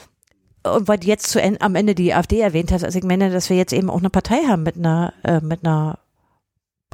Und 0.63 0.87
weil 0.87 0.99
du 0.99 1.07
jetzt 1.07 1.29
zu 1.29 1.41
en 1.41 1.61
am 1.61 1.75
Ende 1.75 1.93
die 1.93 2.13
AfD 2.13 2.39
erwähnt 2.39 2.71
hast, 2.71 2.85
also 2.85 2.97
ich 2.97 3.03
meine, 3.03 3.29
dass 3.29 3.49
wir 3.49 3.57
jetzt 3.57 3.73
eben 3.73 3.89
auch 3.89 3.99
eine 3.99 4.09
Partei 4.09 4.43
haben 4.47 4.63
mit 4.63 4.77
einer, 4.77 5.13
äh, 5.23 5.41
mit 5.41 5.65
einer 5.65 5.99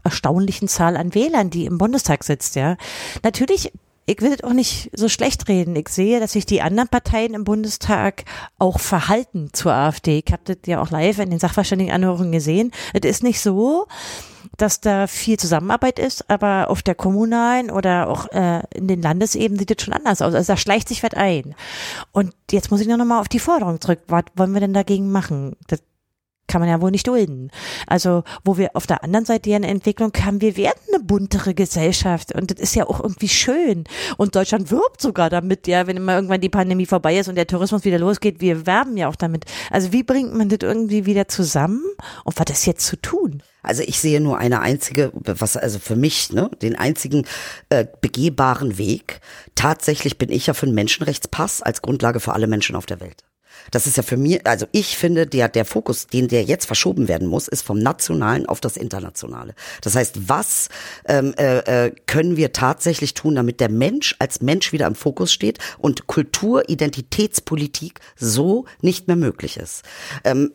erstaunlichen 0.04 0.68
Zahl 0.68 0.98
an 0.98 1.14
Wählern, 1.14 1.52
die 1.52 1.66
im 1.66 1.78
Bundestag 1.78 2.24
sitzt, 2.24 2.56
ja. 2.56 2.78
Natürlich, 3.22 3.72
ich 4.08 4.22
will 4.22 4.36
das 4.36 4.44
auch 4.44 4.54
nicht 4.54 4.90
so 4.96 5.08
schlecht 5.08 5.48
reden. 5.50 5.76
Ich 5.76 5.90
sehe, 5.90 6.20
dass 6.20 6.32
sich 6.32 6.48
die 6.48 6.64
anderen 6.64 6.90
Parteien 6.90 7.36
im 7.36 7.44
Bundestag 7.44 8.24
auch 8.58 8.80
verhalten 8.80 9.50
zur 9.54 9.74
AfD. 9.74 10.24
Ich 10.26 10.34
habe 10.34 10.42
das 10.46 10.58
ja 10.66 10.82
auch 10.82 10.90
live 10.90 11.20
in 11.20 11.30
den 11.30 11.40
Sachverständigenanhörungen 11.40 12.32
gesehen. 12.32 12.72
Es 12.94 13.08
ist 13.08 13.22
nicht 13.22 13.40
so, 13.40 13.86
dass 14.62 14.82
da 14.82 15.08
viel 15.08 15.38
Zusammenarbeit 15.38 16.00
ist, 16.00 16.30
aber 16.30 16.70
auf 16.70 16.82
der 16.82 16.96
kommunalen 16.96 17.72
oder 17.72 18.10
auch 18.10 18.32
äh, 18.32 18.62
in 18.74 18.88
den 18.88 19.02
Landesebenen 19.02 19.60
sieht 19.60 19.72
es 19.72 19.84
schon 19.84 19.94
anders 19.94 20.22
aus. 20.22 20.34
Also 20.34 20.54
da 20.54 20.58
schleicht 20.58 20.90
sich 20.90 21.04
was 21.04 21.14
ein. 21.14 21.56
Und 22.12 22.34
jetzt 22.52 22.72
muss 22.72 22.82
ich 22.82 22.88
noch 22.88 23.04
mal 23.04 23.20
auf 23.20 23.30
die 23.30 23.40
Forderung 23.40 23.80
zurück. 23.82 24.00
Was 24.08 24.26
wollen 24.36 24.54
wir 24.54 24.62
denn 24.62 24.74
dagegen 24.74 25.12
machen? 25.12 25.56
Das 25.68 25.82
kann 26.50 26.60
man 26.60 26.70
ja 26.70 26.82
wohl 26.82 26.92
nicht 26.92 27.08
dulden. 27.08 27.52
Also, 27.88 28.24
wo 28.44 28.58
wir 28.58 28.72
auf 28.74 28.88
der 28.88 29.04
anderen 29.04 29.24
Seite 29.26 29.50
ja 29.50 29.56
eine 29.56 29.68
Entwicklung 29.68 30.12
haben, 30.26 30.42
wir 30.42 30.58
werden 30.58 30.80
eine 30.94 31.02
buntere 31.04 31.54
Gesellschaft 31.54 32.36
und 32.36 32.52
das 32.52 32.60
ist 32.60 32.76
ja 32.76 32.88
auch 32.88 33.00
irgendwie 33.00 33.30
schön. 33.30 33.86
Und 34.18 34.36
Deutschland 34.36 34.72
wirbt 34.72 35.00
sogar 35.00 35.30
damit, 35.30 35.68
ja, 35.68 35.88
wenn 35.88 35.98
immer 35.98 36.16
irgendwann 36.16 36.42
die 36.42 36.50
Pandemie 36.50 36.88
vorbei 36.88 37.18
ist 37.18 37.30
und 37.30 37.36
der 37.36 37.48
Tourismus 37.48 37.86
wieder 37.86 38.00
losgeht, 38.00 38.42
wir 38.42 38.66
werben 38.66 38.98
ja 38.98 39.08
auch 39.08 39.16
damit. 39.16 39.46
Also, 39.72 39.94
wie 39.94 40.04
bringt 40.04 40.34
man 40.34 40.50
das 40.50 40.60
irgendwie 40.62 41.06
wieder 41.06 41.28
zusammen 41.30 41.84
und 42.26 42.38
was 42.38 42.50
ist 42.50 42.66
jetzt 42.66 42.86
zu 42.86 42.98
tun? 42.98 43.44
Also 43.62 43.84
ich 43.84 44.00
sehe 44.00 44.22
nur 44.22 44.38
eine 44.38 44.62
einzige, 44.62 45.12
was 45.14 45.58
also 45.58 45.80
für 45.80 45.96
mich, 45.96 46.32
ne, 46.32 46.50
den 46.62 46.76
einzigen 46.76 47.26
äh, 47.70 47.86
begehbaren 48.02 48.78
Weg. 48.78 49.20
Tatsächlich 49.56 50.18
bin 50.18 50.32
ich 50.32 50.48
ja 50.48 50.54
für 50.54 50.66
einen 50.66 50.76
Menschenrechtspass 50.76 51.62
als 51.62 51.82
Grundlage 51.82 52.20
für 52.20 52.34
alle 52.34 52.48
Menschen 52.48 52.76
auf 52.76 52.86
der 52.86 53.00
Welt. 53.02 53.24
Das 53.72 53.88
ist 53.88 53.98
ja 53.98 54.04
für 54.04 54.18
mich, 54.18 54.46
also 54.46 54.66
ich 54.72 54.98
finde, 54.98 55.28
der, 55.28 55.50
der 55.50 55.66
Fokus, 55.66 56.08
den 56.08 56.28
der 56.28 56.44
jetzt 56.44 56.66
verschoben 56.66 57.08
werden 57.08 57.28
muss, 57.28 57.48
ist 57.48 57.62
vom 57.62 57.80
Nationalen 57.80 58.46
auf 58.46 58.62
das 58.62 58.78
Internationale. 58.78 59.54
Das 59.82 59.96
heißt, 59.96 60.30
was 60.30 60.70
ähm, 61.06 61.34
äh, 61.38 61.86
äh, 61.86 61.92
können 62.06 62.38
wir 62.38 62.54
tatsächlich 62.54 63.14
tun, 63.14 63.36
damit 63.36 63.60
der 63.60 63.70
Mensch 63.70 64.16
als 64.20 64.42
Mensch 64.42 64.72
wieder 64.72 64.88
im 64.88 64.96
Fokus 64.96 65.32
steht 65.32 65.60
und 65.78 66.08
Kultur, 66.08 66.70
Identitätspolitik 66.70 68.00
so 68.16 68.66
nicht 68.82 69.08
mehr 69.08 69.16
möglich 69.16 69.58
ist. 69.58 69.84
Ähm, 70.24 70.52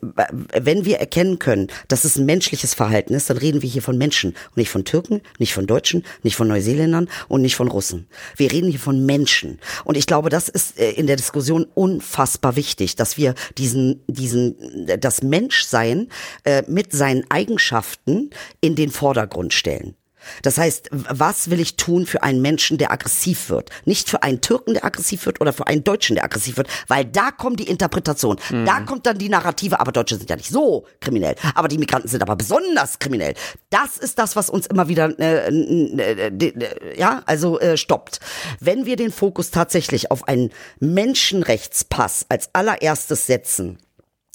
wenn 0.53 0.85
wir 0.85 0.97
erkennen 0.97 1.39
können, 1.39 1.67
dass 1.87 2.05
es 2.05 2.17
ein 2.17 2.25
menschliches 2.25 2.73
Verhalten 2.73 3.13
ist, 3.13 3.29
dann 3.29 3.37
reden 3.37 3.61
wir 3.61 3.69
hier 3.69 3.81
von 3.81 3.97
Menschen 3.97 4.31
und 4.31 4.57
nicht 4.57 4.69
von 4.69 4.85
Türken, 4.85 5.21
nicht 5.39 5.53
von 5.53 5.67
Deutschen, 5.67 6.03
nicht 6.23 6.35
von 6.35 6.47
Neuseeländern 6.47 7.09
und 7.27 7.41
nicht 7.41 7.55
von 7.55 7.67
Russen. 7.67 8.07
Wir 8.35 8.51
reden 8.51 8.69
hier 8.69 8.79
von 8.79 9.05
Menschen. 9.05 9.59
Und 9.83 9.97
ich 9.97 10.07
glaube, 10.07 10.29
das 10.29 10.49
ist 10.49 10.79
äh, 10.79 10.91
in 10.91 11.07
der 11.07 11.15
Diskussion 11.15 11.65
unfassbar 11.73 12.55
wichtig, 12.55 12.95
dass 13.05 13.17
wir 13.17 13.35
diesen, 13.55 14.01
diesen, 14.07 14.87
das 14.99 15.21
Menschsein 15.21 16.09
äh, 16.43 16.63
mit 16.67 16.91
seinen 16.91 17.23
Eigenschaften 17.29 18.31
in 18.61 18.75
den 18.75 18.89
Vordergrund 18.89 19.53
stellen. 19.53 19.95
Das 20.41 20.57
heißt, 20.57 20.89
was 20.91 21.49
will 21.49 21.59
ich 21.59 21.77
tun 21.77 22.05
für 22.05 22.23
einen 22.23 22.41
Menschen, 22.41 22.77
der 22.77 22.91
aggressiv 22.91 23.49
wird? 23.49 23.69
Nicht 23.85 24.09
für 24.09 24.23
einen 24.23 24.41
Türken, 24.41 24.73
der 24.73 24.85
aggressiv 24.85 25.25
wird 25.25 25.41
oder 25.41 25.53
für 25.53 25.67
einen 25.67 25.83
Deutschen, 25.83 26.15
der 26.15 26.25
aggressiv 26.25 26.57
wird, 26.57 26.67
weil 26.87 27.05
da 27.05 27.31
kommt 27.31 27.59
die 27.59 27.67
Interpretation. 27.67 28.37
Da 28.65 28.81
kommt 28.81 29.05
dann 29.05 29.17
die 29.17 29.29
Narrative, 29.29 29.79
aber 29.79 29.91
Deutsche 29.91 30.17
sind 30.17 30.29
ja 30.29 30.35
nicht 30.35 30.49
so 30.49 30.85
kriminell, 30.99 31.35
aber 31.53 31.67
die 31.67 31.77
Migranten 31.77 32.07
sind 32.07 32.21
aber 32.21 32.35
besonders 32.35 32.99
kriminell. 32.99 33.33
Das 33.69 33.97
ist 33.97 34.19
das, 34.19 34.35
was 34.35 34.49
uns 34.49 34.67
immer 34.67 34.87
wieder, 34.87 35.17
äh, 35.19 35.47
äh, 35.47 36.29
äh, 36.29 36.47
äh, 36.47 36.99
ja, 36.99 37.23
also 37.25 37.59
äh, 37.59 37.77
stoppt. 37.77 38.19
Wenn 38.59 38.85
wir 38.85 38.95
den 38.95 39.11
Fokus 39.11 39.51
tatsächlich 39.51 40.11
auf 40.11 40.27
einen 40.27 40.51
Menschenrechtspass 40.79 42.25
als 42.29 42.49
allererstes 42.53 43.27
setzen, 43.27 43.79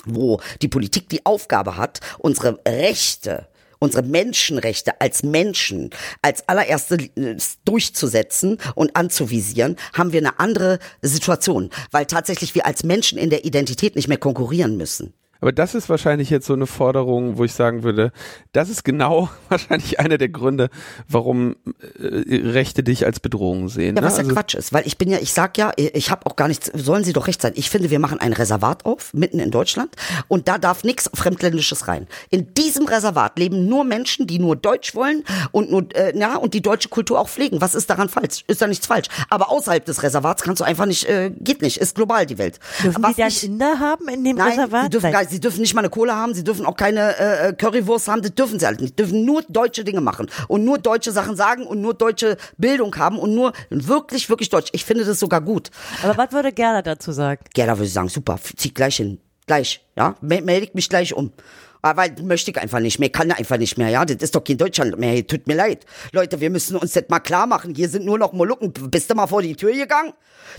wo 0.04 0.40
die 0.62 0.68
Politik 0.68 1.08
die 1.08 1.24
Aufgabe 1.26 1.76
hat, 1.76 2.00
unsere 2.18 2.58
Rechte, 2.66 3.46
unsere 3.80 4.04
Menschenrechte 4.04 5.00
als 5.00 5.22
Menschen 5.24 5.90
als 6.22 6.48
allererstes 6.48 7.08
durchzusetzen 7.64 8.58
und 8.74 8.94
anzuvisieren, 8.94 9.76
haben 9.94 10.12
wir 10.12 10.20
eine 10.20 10.38
andere 10.38 10.78
Situation, 11.02 11.70
weil 11.90 12.06
tatsächlich 12.06 12.54
wir 12.54 12.66
als 12.66 12.84
Menschen 12.84 13.18
in 13.18 13.30
der 13.30 13.44
Identität 13.44 13.96
nicht 13.96 14.08
mehr 14.08 14.18
konkurrieren 14.18 14.76
müssen. 14.76 15.14
Aber 15.40 15.52
das 15.52 15.74
ist 15.74 15.88
wahrscheinlich 15.88 16.30
jetzt 16.30 16.46
so 16.46 16.52
eine 16.52 16.66
Forderung, 16.66 17.38
wo 17.38 17.44
ich 17.44 17.52
sagen 17.54 17.82
würde, 17.82 18.12
das 18.52 18.68
ist 18.68 18.84
genau 18.84 19.28
wahrscheinlich 19.48 19.98
einer 20.00 20.18
der 20.18 20.28
Gründe, 20.28 20.68
warum 21.08 21.56
äh, 21.98 22.36
Rechte 22.50 22.82
dich 22.82 23.06
als 23.06 23.20
Bedrohung 23.20 23.68
sehen. 23.68 23.96
Ja, 23.96 24.02
ne? 24.02 24.06
was 24.06 24.16
ja 24.16 24.24
Also- 24.24 24.34
Quatsch 24.34 24.54
ist, 24.54 24.72
weil 24.72 24.86
ich 24.86 24.98
bin 24.98 25.08
ja, 25.10 25.18
ich 25.18 25.32
sag 25.32 25.56
ja, 25.58 25.72
ich 25.76 26.10
habe 26.10 26.26
auch 26.26 26.36
gar 26.36 26.48
nichts, 26.48 26.70
sollen 26.74 27.04
Sie 27.04 27.12
doch 27.12 27.26
recht 27.26 27.40
sein. 27.40 27.52
Ich 27.56 27.70
finde, 27.70 27.90
wir 27.90 27.98
machen 27.98 28.20
ein 28.20 28.32
Reservat 28.32 28.84
auf, 28.84 29.12
mitten 29.14 29.38
in 29.40 29.50
Deutschland, 29.50 29.94
und 30.28 30.46
da 30.48 30.58
darf 30.58 30.84
nichts 30.84 31.10
Fremdländisches 31.14 31.88
rein. 31.88 32.06
In 32.30 32.52
diesem 32.54 32.86
Reservat 32.86 33.38
leben 33.38 33.66
nur 33.66 33.84
Menschen, 33.84 34.26
die 34.26 34.38
nur 34.38 34.56
Deutsch 34.56 34.94
wollen 34.94 35.24
und 35.52 35.70
nur, 35.70 35.86
äh, 35.94 36.16
ja, 36.18 36.36
und 36.36 36.54
die 36.54 36.60
deutsche 36.62 36.88
Kultur 36.88 37.18
auch 37.20 37.28
pflegen. 37.28 37.60
Was 37.60 37.74
ist 37.74 37.88
daran 37.90 38.08
falsch? 38.08 38.44
Ist 38.46 38.60
da 38.62 38.66
nichts 38.66 38.86
falsch. 38.86 39.08
Aber 39.30 39.50
außerhalb 39.50 39.84
des 39.84 40.02
Reservats 40.02 40.42
kannst 40.42 40.60
du 40.60 40.64
einfach 40.64 40.86
nicht, 40.86 41.06
äh, 41.08 41.30
geht 41.38 41.62
nicht, 41.62 41.78
ist 41.78 41.94
global 41.94 42.26
die 42.26 42.38
Welt. 42.38 42.58
Dürfen 42.82 43.02
Was 43.02 43.16
die 43.16 43.22
dann 43.22 43.32
Inder 43.52 43.78
haben 43.80 44.08
in 44.08 44.24
dem 44.24 44.36
Nein, 44.36 44.50
Reservat? 44.50 44.92
dürfen, 44.92 45.12
gar, 45.12 45.24
sie 45.30 45.40
dürfen 45.40 45.60
nicht 45.60 45.74
mal 45.74 45.80
eine 45.80 45.90
Cola 45.90 46.14
haben, 46.16 46.34
sie 46.34 46.44
dürfen 46.44 46.66
auch 46.66 46.76
keine 46.76 47.16
äh, 47.18 47.52
Currywurst 47.54 48.08
haben, 48.08 48.22
das 48.22 48.34
dürfen 48.34 48.58
sie 48.58 48.66
halt 48.66 48.80
nicht. 48.80 48.98
dürfen 48.98 49.24
nur 49.24 49.42
deutsche 49.48 49.84
Dinge 49.84 50.00
machen 50.00 50.28
und 50.48 50.64
nur 50.64 50.78
deutsche 50.78 51.12
Sachen 51.12 51.36
sagen 51.36 51.64
und 51.66 51.80
nur 51.80 51.94
deutsche 51.94 52.36
Bildung 52.58 52.94
haben 52.96 53.18
und 53.18 53.34
nur 53.34 53.52
wirklich, 53.70 54.28
wirklich 54.28 54.48
deutsch. 54.50 54.68
Ich 54.72 54.84
finde 54.84 55.04
das 55.04 55.18
sogar 55.20 55.40
gut. 55.40 55.70
Aber 56.02 56.16
was 56.16 56.32
würde 56.32 56.52
Gerda 56.52 56.82
dazu 56.82 57.12
sagen? 57.12 57.42
Ja, 57.56 57.66
da 57.66 57.78
würde 57.78 57.88
sagen, 57.88 58.08
super, 58.08 58.38
zieh 58.56 58.74
gleich 58.74 58.96
hin. 58.96 59.18
Gleich, 59.46 59.84
ja, 59.96 60.14
Me- 60.20 60.42
melde 60.42 60.66
ich 60.66 60.74
mich 60.74 60.88
gleich 60.88 61.14
um. 61.14 61.32
Aber 61.82 62.02
weil 62.02 62.14
möchte 62.22 62.50
ich 62.50 62.58
einfach 62.58 62.80
nicht 62.80 62.98
mehr, 62.98 63.10
kann 63.10 63.30
einfach 63.32 63.58
nicht 63.58 63.78
mehr, 63.78 63.88
ja. 63.88 64.04
Das 64.04 64.16
ist 64.16 64.34
doch 64.34 64.44
kein 64.44 64.58
Deutschland 64.58 64.98
mehr, 64.98 65.12
hier, 65.12 65.26
tut 65.26 65.46
mir 65.46 65.54
leid. 65.54 65.84
Leute, 66.12 66.40
wir 66.40 66.50
müssen 66.50 66.76
uns 66.76 66.92
das 66.92 67.04
mal 67.08 67.20
klar 67.20 67.46
machen. 67.46 67.74
Hier 67.74 67.88
sind 67.88 68.04
nur 68.04 68.18
noch 68.18 68.32
Molukken. 68.32 68.72
Bist 68.72 69.10
du 69.10 69.14
mal 69.14 69.26
vor 69.26 69.42
die 69.42 69.56
Tür 69.56 69.72
gegangen? 69.72 70.12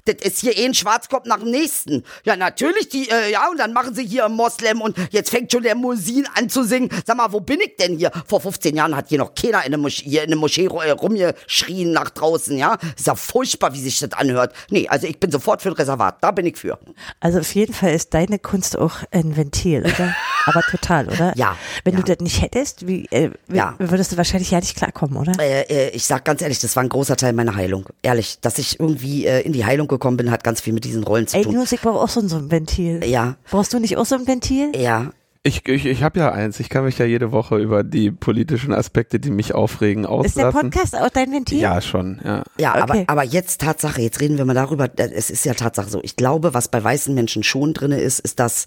Das 0.06 0.16
ist 0.24 0.40
hier 0.40 0.58
eh 0.58 0.66
ein 0.66 0.74
Schwarzkopf 0.74 1.26
nach 1.26 1.40
dem 1.40 1.52
nächsten. 1.52 2.04
Ja, 2.24 2.36
natürlich, 2.36 2.90
die, 2.90 3.10
äh, 3.10 3.32
ja, 3.32 3.50
und 3.50 3.60
dann 3.60 3.74
machen 3.74 3.94
sie 3.94 4.06
hier 4.06 4.28
Moslem 4.30 4.82
und 4.82 4.96
jetzt 5.12 5.30
fängt 5.30 5.52
schon 5.52 5.64
der 5.64 5.76
Musin 5.76 6.28
an 6.36 6.50
zu 6.50 6.64
singen. 6.64 6.90
Sag 7.06 7.18
mal, 7.18 7.32
wo 7.32 7.40
bin 7.40 7.60
ich 7.62 7.76
denn 7.78 7.98
hier? 7.98 8.12
Vor 8.28 8.42
15 8.42 8.76
Jahren 8.76 8.96
hat 8.96 9.10
hier 9.10 9.20
noch 9.20 9.34
keiner 9.36 9.66
in 9.66 9.72
der 9.72 9.80
Moschee, 9.80 10.10
hier 10.10 10.24
in 10.24 10.30
der 10.30 10.40
Moschee 10.40 10.66
äh, 10.66 10.92
rumgeschrien 10.92 11.92
nach 11.92 12.10
draußen, 12.10 12.58
ja. 12.58 12.78
Ist 12.98 13.08
ja 13.08 13.16
furchtbar, 13.16 13.74
wie 13.74 13.82
sich 13.82 14.00
das 14.00 14.14
anhört. 14.14 14.54
Nee, 14.70 14.88
also 14.88 15.08
ich 15.08 15.20
bin 15.20 15.32
sofort 15.32 15.62
für 15.62 15.70
ein 15.70 15.76
Reservat. 15.76 16.18
Da 16.22 16.32
bin 16.32 16.46
ich 16.46 16.58
für. 16.58 16.80
Also 17.20 17.40
auf 17.40 17.54
jeden 17.54 17.74
Fall 17.74 17.94
ist 17.94 18.14
deine 18.14 18.40
Kunst 18.40 18.78
auch 18.78 18.98
ein 19.12 19.36
Ventil, 19.36 19.82
oder? 19.82 20.16
Aber 20.46 20.62
total, 20.62 21.08
oder? 21.12 21.34
Ja, 21.38 21.58
Wenn 21.84 21.94
ja. 21.94 22.00
du 22.02 22.06
das 22.06 22.20
nicht 22.22 22.42
hättest, 22.42 22.88
wie, 22.88 23.06
äh, 23.12 23.32
Ja. 23.52 23.76
würdest 23.78 24.12
du 24.12 24.18
wahrscheinlich 24.18 24.52
ja 24.52 24.60
nicht 24.60 24.76
klarkommen, 24.76 25.18
oder? 25.18 25.34
Äh, 25.40 25.62
äh, 25.64 25.90
ich 25.90 26.06
sag 26.06 26.26
ganz 26.26 26.42
ehrlich, 26.42 26.60
das 26.60 26.76
war 26.76 26.84
ein 26.84 26.90
großer 26.90 27.16
Teil 27.18 27.34
meiner 27.34 27.56
Heilung. 27.56 27.86
Ehrlich, 28.02 28.40
dass 28.42 28.58
ich 28.58 28.80
irgendwie 28.80 29.26
äh, 29.26 29.42
in 29.42 29.54
die 29.54 29.66
Heilung 29.66 29.88
gekommen 29.88 30.18
bin, 30.18 30.32
hat 30.32 30.44
ganz 30.44 30.62
viel 30.62 30.74
mit 30.74 30.84
diesen 30.86 31.04
Rollen 31.04 31.28
zu 31.28 31.38
Ey, 31.38 31.44
tun. 31.44 31.54
Nils, 31.56 31.72
ich 31.72 31.82
brauche 31.82 32.00
auch 32.00 32.10
so 32.10 32.20
ein, 32.22 32.30
so 32.30 32.38
ein 32.38 32.50
Ventil. 32.52 33.04
Ja. 33.06 33.36
Brauchst 33.50 33.74
du 33.74 33.80
nicht 33.80 33.98
auch 33.98 34.06
so 34.06 34.16
ein 34.16 34.28
Ventil? 34.28 34.72
Ja, 34.76 35.12
Ich, 35.44 35.68
ich, 35.68 35.88
ich 35.88 36.04
habe 36.04 36.20
ja 36.20 36.32
eins. 36.32 36.60
Ich 36.60 36.70
kann 36.70 36.84
mich 36.86 37.00
ja 37.00 37.06
jede 37.06 37.32
Woche 37.32 37.58
über 37.58 37.84
die 37.84 38.12
politischen 38.12 38.74
Aspekte, 38.74 39.20
die 39.20 39.32
mich 39.32 39.56
aufregen, 39.56 40.06
auslassen. 40.06 40.28
Ist 40.28 40.54
der 40.54 40.62
Podcast 40.62 40.96
auch 40.96 41.10
dein 41.10 41.32
Ventil? 41.32 41.60
Ja, 41.60 41.82
schon, 41.82 42.22
ja. 42.24 42.44
Ja, 42.60 42.74
Okay. 42.74 42.82
aber, 42.84 43.04
aber 43.08 43.24
jetzt 43.24 43.60
Tatsache, 43.62 44.02
jetzt 44.04 44.20
reden 44.20 44.38
wir 44.38 44.46
mal 44.46 44.54
darüber, 44.54 44.86
äh, 45.00 45.10
es 45.16 45.32
ist 45.32 45.44
ja 45.46 45.56
Tatsache 45.56 45.90
so. 45.90 46.00
Ich 46.04 46.16
glaube, 46.16 46.54
was 46.54 46.68
bei 46.68 46.84
weißen 46.84 47.16
Menschen 47.16 47.42
schon 47.42 47.74
drinne 47.74 48.00
ist, 48.00 48.20
ist, 48.20 48.40
dass 48.40 48.66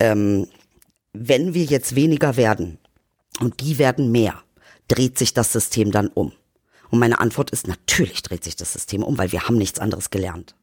ähm, 0.00 0.46
wenn 1.18 1.54
wir 1.54 1.64
jetzt 1.64 1.94
weniger 1.94 2.36
werden 2.36 2.78
und 3.40 3.60
die 3.60 3.78
werden 3.78 4.10
mehr, 4.10 4.42
dreht 4.88 5.18
sich 5.18 5.34
das 5.34 5.52
System 5.52 5.90
dann 5.90 6.08
um. 6.08 6.32
Und 6.90 7.00
meine 7.00 7.18
Antwort 7.18 7.50
ist, 7.50 7.66
natürlich 7.66 8.22
dreht 8.22 8.44
sich 8.44 8.56
das 8.56 8.72
System 8.72 9.02
um, 9.02 9.18
weil 9.18 9.32
wir 9.32 9.42
haben 9.42 9.58
nichts 9.58 9.80
anderes 9.80 10.10
gelernt. 10.10 10.54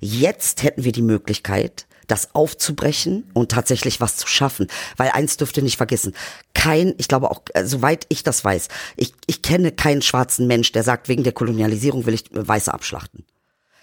Jetzt 0.00 0.62
hätten 0.62 0.84
wir 0.84 0.92
die 0.92 1.02
Möglichkeit, 1.02 1.86
das 2.06 2.34
aufzubrechen 2.34 3.24
und 3.34 3.50
tatsächlich 3.50 4.00
was 4.00 4.16
zu 4.16 4.26
schaffen. 4.26 4.66
Weil 4.96 5.10
eins 5.10 5.36
dürft 5.36 5.56
ihr 5.56 5.62
nicht 5.62 5.76
vergessen. 5.76 6.14
Kein, 6.54 6.94
ich 6.98 7.08
glaube 7.08 7.30
auch, 7.30 7.42
äh, 7.54 7.64
soweit 7.64 8.06
ich 8.08 8.22
das 8.22 8.44
weiß, 8.44 8.68
ich, 8.96 9.12
ich 9.26 9.42
kenne 9.42 9.72
keinen 9.72 10.02
schwarzen 10.02 10.46
Mensch, 10.46 10.72
der 10.72 10.82
sagt, 10.82 11.08
wegen 11.08 11.22
der 11.22 11.32
Kolonialisierung 11.32 12.06
will 12.06 12.14
ich 12.14 12.24
Weiße 12.32 12.72
abschlachten. 12.72 13.24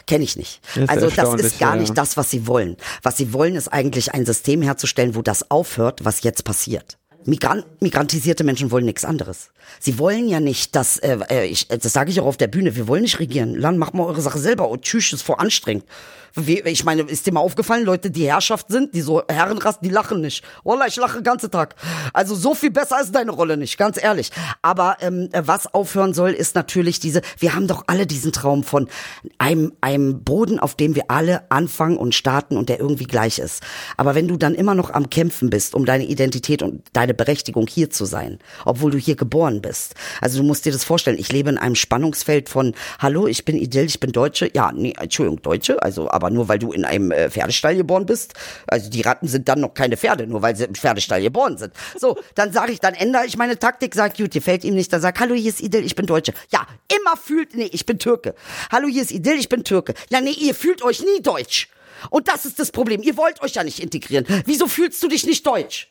Kenne 0.08 0.24
ich 0.24 0.36
nicht. 0.36 0.62
Ist 0.76 0.90
also 0.90 1.10
das 1.10 1.42
ist 1.42 1.60
gar 1.60 1.76
nicht 1.76 1.98
das, 1.98 2.16
was 2.16 2.30
sie 2.30 2.46
wollen. 2.48 2.78
Was 3.02 3.18
sie 3.18 3.34
wollen, 3.34 3.56
ist 3.56 3.70
eigentlich 3.70 4.14
ein 4.14 4.26
System 4.26 4.62
herzustellen, 4.62 5.16
wo 5.16 5.22
das 5.22 5.50
aufhört, 5.50 6.06
was 6.06 6.22
jetzt 6.24 6.44
passiert. 6.44 6.98
Migran 7.26 7.64
migrantisierte 7.80 8.44
Menschen 8.44 8.70
wollen 8.70 8.86
nichts 8.86 9.04
anderes. 9.04 9.50
Sie 9.80 9.98
wollen 9.98 10.28
ja 10.28 10.40
nicht, 10.40 10.76
dass, 10.76 10.98
äh, 10.98 11.18
äh, 11.30 11.46
ich, 11.46 11.68
das 11.68 11.92
sage 11.92 12.12
ich 12.12 12.20
auch 12.20 12.28
auf 12.28 12.38
der 12.38 12.48
Bühne, 12.48 12.76
wir 12.76 12.88
wollen 12.88 13.02
nicht 13.02 13.20
regieren. 13.20 13.56
Land, 13.56 13.80
macht 13.80 13.96
mal 13.96 14.06
eure 14.06 14.22
Sache 14.22 14.38
selber 14.38 14.70
und 14.70 14.84
tschüss, 14.84 15.12
ist 15.12 15.24
vor 15.24 15.40
anstrengend. 15.40 15.86
Wie, 15.86 15.94
ich 16.36 16.84
meine, 16.84 17.04
ist 17.04 17.26
dir 17.26 17.32
mal 17.32 17.40
aufgefallen, 17.40 17.86
Leute, 17.86 18.12
die 18.12 18.26
Herrschaft 18.28 18.70
sind, 18.70 18.94
die 18.94 19.02
so 19.02 19.24
Herrenrassen, 19.28 19.82
die 19.84 19.90
lachen 19.90 20.22
nicht. 20.22 20.44
Wallah, 20.64 20.88
ich 20.88 20.98
lache 20.98 21.20
den 21.20 21.24
ganzen 21.24 21.50
Tag. 21.50 21.76
Also 22.14 22.36
so 22.36 22.54
viel 22.54 22.72
besser 22.72 23.00
ist 23.02 23.16
deine 23.16 23.32
Rolle 23.32 23.56
nicht, 23.58 23.78
ganz 23.78 24.02
ehrlich. 24.02 24.32
Aber 24.62 24.98
ähm, 25.02 25.30
was 25.34 25.74
aufhören 25.74 26.14
soll, 26.14 26.32
ist 26.32 26.56
natürlich 26.56 27.00
diese, 27.00 27.22
wir 27.40 27.56
haben 27.56 27.68
doch 27.68 27.86
alle 27.88 28.06
diesen 28.06 28.32
Traum 28.32 28.64
von 28.64 28.90
einem, 29.38 29.74
einem 29.80 30.24
Boden, 30.24 30.60
auf 30.60 30.76
dem 30.76 30.96
wir 30.96 31.06
alle 31.10 31.50
anfangen 31.52 31.98
und 31.98 32.14
starten 32.14 32.58
und 32.58 32.68
der 32.68 32.80
irgendwie 32.80 33.06
gleich 33.06 33.40
ist. 33.40 33.64
Aber 33.96 34.14
wenn 34.14 34.28
du 34.28 34.36
dann 34.36 34.56
immer 34.56 34.76
noch 34.76 34.90
am 34.90 35.10
Kämpfen 35.10 35.50
bist, 35.50 35.74
um 35.74 35.86
deine 35.86 36.06
Identität 36.06 36.62
und 36.62 36.84
deine 36.94 37.14
Berechtigung 37.14 37.68
hier 37.68 37.90
zu 37.90 38.06
sein, 38.06 38.40
obwohl 38.66 38.92
du 38.92 38.98
hier 38.98 39.16
geboren 39.16 39.62
bist. 39.62 39.96
Also 40.22 40.40
du 40.40 40.44
musst 40.44 40.66
dir 40.66 40.72
das 40.72 40.84
vorstellen, 40.84 41.18
ich 41.18 41.32
lebe 41.32 41.50
in 41.50 41.58
einem 41.58 41.76
Spannungsfeld 41.76 42.50
von, 42.50 42.74
hallo, 43.00 43.28
ich 43.28 43.46
bin 43.46 43.58
Idyll, 43.58 43.86
ich 43.86 44.00
bin 44.00 44.12
Deutsche. 44.12 44.50
Ja, 44.54 44.72
nee, 44.74 44.94
Entschuldigung, 45.00 45.42
Deutsche, 45.42 45.82
also 45.82 46.10
aber 46.10 46.25
nur 46.30 46.48
weil 46.48 46.60
du 46.60 46.72
in 46.72 46.86
einem 46.86 47.12
äh, 47.12 47.30
Pferdestall 47.30 47.76
geboren 47.76 48.06
bist. 48.06 48.34
Also 48.68 48.90
die 48.90 49.02
Ratten 49.02 49.28
sind 49.28 49.48
dann 49.48 49.62
noch 49.62 49.74
keine 49.74 49.98
Pferde, 49.98 50.28
nur 50.28 50.42
weil 50.42 50.56
sie 50.56 50.66
im 50.66 50.76
Pferdestall 50.76 51.22
geboren 51.22 51.58
sind. 51.58 51.74
So, 52.00 52.18
dann 52.36 52.52
sage 52.54 52.72
ich, 52.72 52.80
dann 52.80 52.94
ändere 52.94 53.26
ich 53.26 53.38
meine 53.38 53.58
Taktik, 53.60 53.96
sag, 53.96 54.18
gut, 54.18 54.34
fällt 54.42 54.64
ihm 54.64 54.76
nicht, 54.76 54.92
dann 54.92 55.02
sag, 55.02 55.20
hallo, 55.20 55.36
hier 55.36 55.50
ist 55.50 55.62
Idyll, 55.62 55.86
ich 55.86 55.96
bin 55.96 56.06
Deutsche. 56.06 56.34
Ja, 56.52 56.68
immer 56.94 57.18
fühlt, 57.18 57.56
nee, 57.56 57.70
ich 57.72 57.86
bin 57.86 58.00
Türke. 58.00 58.36
Hallo, 58.72 58.88
hier 58.88 59.02
ist 59.02 59.12
Idyll, 59.12 59.38
ich 59.40 59.50
bin 59.50 59.64
Türke. 59.64 59.94
Ja, 60.10 60.22
nee, 60.22 60.32
ihr 60.32 60.56
fühlt 60.56 60.84
euch 60.84 61.02
nie 61.02 61.22
deutsch. 61.22 61.70
Und 62.10 62.28
das 62.28 62.46
ist 62.46 62.60
das 62.60 62.72
Problem. 62.72 63.02
Ihr 63.02 63.18
wollt 63.18 63.42
euch 63.42 63.54
ja 63.54 63.64
nicht 63.64 63.80
integrieren. 63.80 64.26
Wieso 64.46 64.68
fühlst 64.68 65.02
du 65.02 65.08
dich 65.08 65.26
nicht 65.26 65.46
deutsch? 65.46 65.90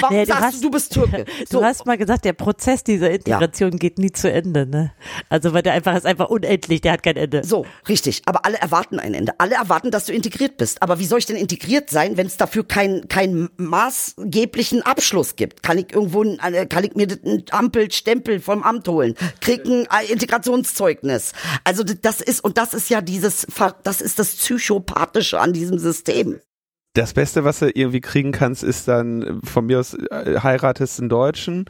Warum 0.00 0.16
Nee, 0.16 0.24
du 0.24 0.28
sagst 0.32 0.42
hast- 0.44 0.56
du, 0.58 0.60
du 0.62 0.70
bist 0.70 0.92
Türke? 0.92 1.24
Du 1.50 1.62
hast 1.64 1.86
mal 1.86 1.96
gesagt, 1.98 2.24
der 2.24 2.32
Prozess 2.32 2.82
dieser 2.84 3.10
Integration 3.10 3.72
geht 3.78 3.98
nie 3.98 4.12
zu 4.12 4.30
Ende, 4.30 4.66
ne? 4.66 4.92
Also 5.28 5.52
weil 5.52 5.62
der 5.62 5.72
einfach 5.74 5.96
ist 5.96 6.06
einfach 6.06 6.28
unendlich, 6.28 6.80
der 6.80 6.92
hat 6.92 7.02
kein 7.02 7.16
Ende. 7.16 7.44
So, 7.44 7.66
richtig. 7.88 8.22
Aber 8.26 8.44
alle 8.44 8.58
erwarten 8.58 8.98
ein 8.98 9.14
Ende. 9.14 9.32
Alle 9.38 9.54
erwarten, 9.56 9.90
dass 9.90 10.06
du 10.06 10.12
integriert 10.12 10.56
bist. 10.56 10.82
Aber 10.82 10.98
wie 10.98 11.04
soll 11.04 11.18
ich 11.18 11.26
denn 11.26 11.36
integriert 11.36 11.90
sein, 11.90 12.16
wenn 12.16 12.26
es 12.26 12.36
dafür 12.36 12.66
keinen 12.66 13.08
keinen 13.08 13.48
maßgeblichen 13.56 14.82
Abschluss 14.82 15.36
gibt? 15.36 15.62
Kann 15.62 15.78
ich 15.78 15.92
irgendwo, 15.92 16.22
eine- 16.38 16.66
kann 16.66 16.84
ich 16.84 16.94
mir 16.94 17.06
einen 17.24 17.44
Ampelstempel 17.50 18.40
vom 18.40 18.62
Amt 18.62 18.88
holen? 18.88 19.14
Krieg 19.40 19.64
ein 19.66 19.86
äh, 19.86 20.12
Integrationszeugnis? 20.12 21.32
Also 21.64 21.82
das 21.84 22.20
ist, 22.20 22.42
und 22.44 22.58
das 22.58 22.74
ist 22.74 22.90
ja 22.90 23.00
dieses, 23.00 23.46
das 23.82 24.00
ist 24.00 24.18
das 24.18 24.34
Psychopathische 24.36 25.40
an 25.40 25.52
diesem 25.52 25.78
System. 25.78 26.40
Das 26.96 27.12
Beste, 27.12 27.44
was 27.44 27.58
du 27.58 27.68
irgendwie 27.68 28.00
kriegen 28.00 28.32
kannst, 28.32 28.64
ist 28.64 28.88
dann 28.88 29.22
äh, 29.22 29.34
von 29.46 29.66
mir 29.66 29.80
aus 29.80 29.92
äh, 29.92 30.40
heiratest 30.42 30.98
einen 30.98 31.10
Deutschen 31.10 31.66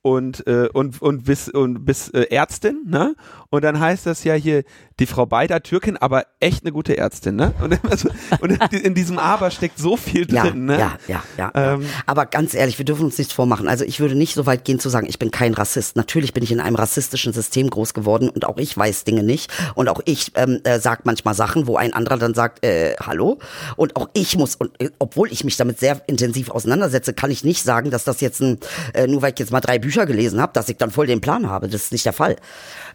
und 0.00 0.46
äh, 0.46 0.70
und 0.72 1.02
und 1.02 1.24
bist 1.24 1.52
und 1.52 1.84
bist 1.84 2.14
äh, 2.14 2.22
Ärztin, 2.30 2.84
ne? 2.86 3.14
Und 3.52 3.64
dann 3.64 3.80
heißt 3.80 4.06
das 4.06 4.22
ja 4.22 4.34
hier 4.34 4.62
die 5.00 5.06
Frau 5.06 5.26
Beider 5.26 5.60
Türkin, 5.60 5.96
aber 5.96 6.24
echt 6.38 6.62
eine 6.62 6.72
gute 6.72 6.96
Ärztin, 6.96 7.34
ne? 7.34 7.52
Und, 7.60 7.80
also, 7.90 8.08
und 8.40 8.52
in 8.72 8.94
diesem 8.94 9.18
Aber 9.18 9.50
steckt 9.50 9.76
so 9.78 9.96
viel 9.96 10.32
Ja, 10.32 10.44
drin, 10.44 10.66
ne? 10.66 10.78
ja, 10.78 10.98
ja, 11.08 11.22
ja. 11.36 11.50
Ähm. 11.54 11.82
ja. 11.82 11.88
Aber 12.06 12.26
ganz 12.26 12.54
ehrlich, 12.54 12.78
wir 12.78 12.84
dürfen 12.84 13.06
uns 13.06 13.18
nichts 13.18 13.32
vormachen. 13.32 13.66
Also 13.66 13.84
ich 13.84 13.98
würde 13.98 14.14
nicht 14.14 14.34
so 14.34 14.46
weit 14.46 14.64
gehen 14.64 14.78
zu 14.78 14.88
sagen, 14.88 15.08
ich 15.08 15.18
bin 15.18 15.32
kein 15.32 15.54
Rassist. 15.54 15.96
Natürlich 15.96 16.32
bin 16.32 16.44
ich 16.44 16.52
in 16.52 16.60
einem 16.60 16.76
rassistischen 16.76 17.32
System 17.32 17.68
groß 17.70 17.92
geworden 17.92 18.28
und 18.28 18.44
auch 18.44 18.56
ich 18.58 18.76
weiß 18.76 19.02
Dinge 19.02 19.24
nicht. 19.24 19.50
Und 19.74 19.88
auch 19.88 20.00
ich 20.04 20.30
ähm, 20.36 20.60
äh, 20.62 20.78
sag 20.78 21.04
manchmal 21.04 21.34
Sachen, 21.34 21.66
wo 21.66 21.76
ein 21.76 21.92
anderer 21.92 22.18
dann 22.18 22.34
sagt, 22.34 22.64
äh, 22.64 22.94
hallo. 23.04 23.38
Und 23.74 23.96
auch 23.96 24.10
ich 24.12 24.36
muss, 24.38 24.54
und 24.54 24.80
äh, 24.80 24.90
obwohl 25.00 25.32
ich 25.32 25.42
mich 25.42 25.56
damit 25.56 25.80
sehr 25.80 26.00
intensiv 26.06 26.50
auseinandersetze, 26.50 27.14
kann 27.14 27.32
ich 27.32 27.42
nicht 27.42 27.64
sagen, 27.64 27.90
dass 27.90 28.04
das 28.04 28.20
jetzt 28.20 28.40
ein, 28.42 28.58
äh, 28.94 29.08
nur 29.08 29.22
weil 29.22 29.32
ich 29.32 29.40
jetzt 29.40 29.50
mal 29.50 29.60
drei 29.60 29.80
Bücher 29.80 30.06
gelesen 30.06 30.40
habe, 30.40 30.52
dass 30.52 30.68
ich 30.68 30.76
dann 30.76 30.92
voll 30.92 31.08
den 31.08 31.20
Plan 31.20 31.48
habe. 31.50 31.66
Das 31.68 31.82
ist 31.82 31.92
nicht 31.92 32.06
der 32.06 32.12
Fall. 32.12 32.36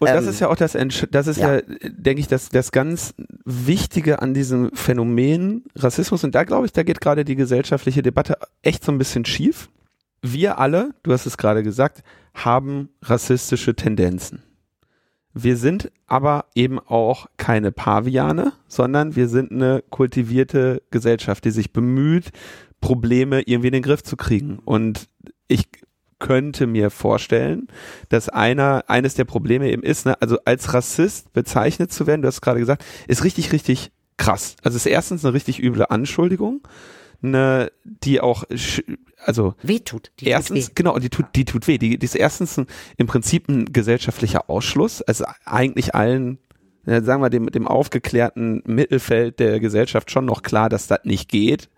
Und 0.00 0.08
das 0.08 0.24
Ähm, 0.24 0.30
ist 0.30 0.40
ja 0.40 0.45
auch 0.48 0.56
das, 0.56 0.74
Entsch- 0.74 1.08
das 1.10 1.26
ist 1.26 1.38
ja, 1.38 1.56
ja. 1.56 1.62
denke 1.84 2.20
ich, 2.20 2.28
das, 2.28 2.48
das 2.48 2.72
ganz 2.72 3.14
Wichtige 3.44 4.22
an 4.22 4.34
diesem 4.34 4.70
Phänomen 4.72 5.64
Rassismus. 5.74 6.24
Und 6.24 6.34
da 6.34 6.44
glaube 6.44 6.66
ich, 6.66 6.72
da 6.72 6.82
geht 6.82 7.00
gerade 7.00 7.24
die 7.24 7.36
gesellschaftliche 7.36 8.02
Debatte 8.02 8.38
echt 8.62 8.84
so 8.84 8.92
ein 8.92 8.98
bisschen 8.98 9.24
schief. 9.24 9.70
Wir 10.22 10.58
alle, 10.58 10.94
du 11.02 11.12
hast 11.12 11.26
es 11.26 11.36
gerade 11.36 11.62
gesagt, 11.62 12.02
haben 12.34 12.88
rassistische 13.02 13.74
Tendenzen. 13.74 14.42
Wir 15.32 15.56
sind 15.58 15.92
aber 16.06 16.46
eben 16.54 16.78
auch 16.78 17.26
keine 17.36 17.70
Paviane, 17.70 18.52
sondern 18.68 19.16
wir 19.16 19.28
sind 19.28 19.52
eine 19.52 19.84
kultivierte 19.90 20.82
Gesellschaft, 20.90 21.44
die 21.44 21.50
sich 21.50 21.72
bemüht, 21.72 22.30
Probleme 22.80 23.42
irgendwie 23.42 23.68
in 23.68 23.74
den 23.74 23.82
Griff 23.82 24.02
zu 24.02 24.16
kriegen. 24.16 24.58
Und 24.64 25.08
ich 25.46 25.68
könnte 26.18 26.66
mir 26.66 26.90
vorstellen, 26.90 27.68
dass 28.08 28.28
einer, 28.28 28.84
eines 28.88 29.14
der 29.14 29.24
Probleme 29.24 29.70
eben 29.70 29.82
ist, 29.82 30.06
ne, 30.06 30.20
also 30.20 30.38
als 30.44 30.72
Rassist 30.72 31.32
bezeichnet 31.32 31.92
zu 31.92 32.06
werden, 32.06 32.22
du 32.22 32.28
hast 32.28 32.40
gerade 32.40 32.60
gesagt, 32.60 32.84
ist 33.06 33.24
richtig, 33.24 33.52
richtig 33.52 33.90
krass. 34.16 34.56
Also 34.62 34.76
es 34.76 34.86
ist 34.86 34.92
erstens 34.92 35.24
eine 35.24 35.34
richtig 35.34 35.62
üble 35.62 35.86
Anschuldigung, 35.90 36.66
eine, 37.22 37.70
die 37.82 38.20
auch, 38.20 38.44
also 39.18 39.54
wehtut. 39.62 40.10
Die 40.20 40.24
tut 40.24 40.32
erstens, 40.32 40.68
weh. 40.68 40.72
genau, 40.74 40.98
die 40.98 41.10
tut, 41.10 41.26
die 41.34 41.44
tut 41.44 41.66
weh. 41.66 41.78
Die, 41.78 41.98
die 41.98 42.04
ist 42.04 42.14
erstens 42.14 42.56
ein, 42.58 42.66
im 42.96 43.06
Prinzip 43.06 43.48
ein 43.48 43.66
gesellschaftlicher 43.72 44.48
Ausschluss. 44.48 45.02
Also 45.02 45.24
eigentlich 45.44 45.94
allen, 45.94 46.38
sagen 46.84 47.22
wir, 47.22 47.30
dem, 47.30 47.50
dem 47.50 47.66
aufgeklärten 47.66 48.62
Mittelfeld 48.66 49.38
der 49.40 49.60
Gesellschaft 49.60 50.10
schon 50.10 50.24
noch 50.24 50.42
klar, 50.42 50.68
dass 50.68 50.86
das 50.86 51.00
nicht 51.04 51.28
geht. 51.28 51.68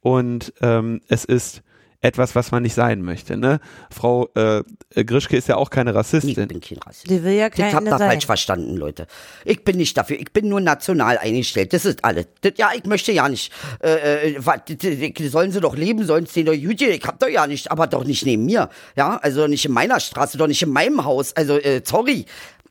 Und 0.00 0.52
ähm, 0.60 1.00
es 1.08 1.24
ist 1.24 1.62
etwas, 2.04 2.34
was 2.34 2.50
man 2.50 2.62
nicht 2.62 2.74
sein 2.74 3.00
möchte. 3.00 3.36
Ne? 3.38 3.60
Frau 3.90 4.28
äh, 4.34 4.62
Grischke 5.04 5.38
ist 5.38 5.48
ja 5.48 5.56
auch 5.56 5.70
keine 5.70 5.94
Rassistin. 5.94 6.30
ich 6.30 6.48
bin 6.48 6.60
kein 6.60 6.78
Rassist. 6.78 7.08
Die 7.08 7.24
will 7.24 7.32
ja 7.32 7.46
Ich 7.46 7.62
hab 7.62 7.72
keine 7.72 7.90
das 7.90 7.98
sein. 7.98 8.10
falsch 8.10 8.26
verstanden, 8.26 8.76
Leute. 8.76 9.06
Ich 9.46 9.64
bin 9.64 9.78
nicht 9.78 9.96
dafür. 9.96 10.18
Ich 10.20 10.30
bin 10.30 10.48
nur 10.48 10.60
national 10.60 11.16
eingestellt. 11.16 11.72
Das 11.72 11.86
ist 11.86 12.04
alles. 12.04 12.26
Das, 12.42 12.52
ja, 12.56 12.72
ich 12.76 12.84
möchte 12.84 13.10
ja 13.12 13.26
nicht. 13.28 13.50
Äh, 13.82 14.34
äh, 14.36 15.28
sollen 15.28 15.50
sie 15.50 15.60
doch 15.60 15.76
leben, 15.76 16.04
sollen 16.04 16.26
sie 16.26 16.44
doch 16.44 16.52
gut 16.54 16.76
gehen. 16.76 16.92
Ich 16.92 17.04
hab 17.04 17.18
doch 17.18 17.28
ja 17.28 17.46
nicht, 17.46 17.70
aber 17.70 17.86
doch 17.86 18.04
nicht 18.04 18.26
neben 18.26 18.44
mir. 18.44 18.68
Ja, 18.96 19.16
also 19.16 19.46
nicht 19.46 19.64
in 19.64 19.72
meiner 19.72 19.98
Straße, 19.98 20.36
doch 20.36 20.46
nicht 20.46 20.62
in 20.62 20.70
meinem 20.70 21.04
Haus. 21.04 21.34
Also, 21.34 21.56
äh, 21.56 21.80
sorry. 21.84 22.26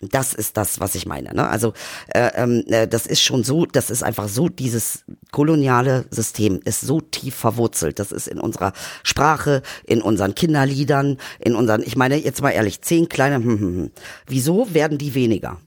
Das 0.09 0.33
ist 0.33 0.57
das, 0.57 0.79
was 0.79 0.95
ich 0.95 1.05
meine. 1.05 1.33
Ne? 1.33 1.47
Also 1.47 1.73
äh, 2.07 2.31
ähm, 2.35 2.63
äh, 2.67 2.87
das 2.87 3.05
ist 3.05 3.21
schon 3.21 3.43
so, 3.43 3.65
das 3.65 3.89
ist 3.89 4.03
einfach 4.03 4.27
so, 4.27 4.49
dieses 4.49 5.03
koloniale 5.31 6.05
System 6.11 6.59
ist 6.65 6.81
so 6.81 7.01
tief 7.01 7.35
verwurzelt. 7.35 7.99
Das 7.99 8.11
ist 8.11 8.27
in 8.27 8.39
unserer 8.39 8.73
Sprache, 9.03 9.61
in 9.85 10.01
unseren 10.01 10.35
Kinderliedern, 10.35 11.17
in 11.39 11.55
unseren, 11.55 11.81
ich 11.83 11.95
meine, 11.95 12.17
jetzt 12.17 12.41
mal 12.41 12.51
ehrlich, 12.51 12.81
zehn 12.81 13.09
kleine, 13.09 13.35
hm, 13.35 13.43
hm, 13.43 13.59
hm. 13.59 13.91
wieso 14.27 14.73
werden 14.73 14.97
die 14.97 15.15
weniger? 15.15 15.59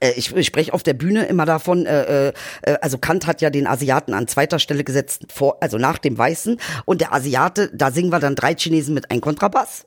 Äh, 0.00 0.12
Ich, 0.16 0.34
ich 0.34 0.46
spreche 0.46 0.72
auf 0.72 0.82
der 0.82 0.94
Bühne 0.94 1.26
immer 1.26 1.46
davon, 1.46 1.86
äh, 1.86 2.28
äh, 2.28 2.32
also 2.80 2.98
Kant 2.98 3.26
hat 3.26 3.40
ja 3.40 3.50
den 3.50 3.66
Asiaten 3.66 4.14
an 4.14 4.28
zweiter 4.28 4.58
Stelle 4.58 4.84
gesetzt, 4.84 5.26
vor, 5.32 5.58
also 5.60 5.78
nach 5.78 5.98
dem 5.98 6.16
Weißen. 6.16 6.58
Und 6.84 7.00
der 7.00 7.12
Asiate, 7.12 7.70
da 7.74 7.90
singen 7.90 8.10
wir 8.10 8.20
dann 8.20 8.36
drei 8.36 8.54
Chinesen 8.54 8.94
mit 8.94 9.10
einem 9.10 9.20
Kontrabass. 9.20 9.86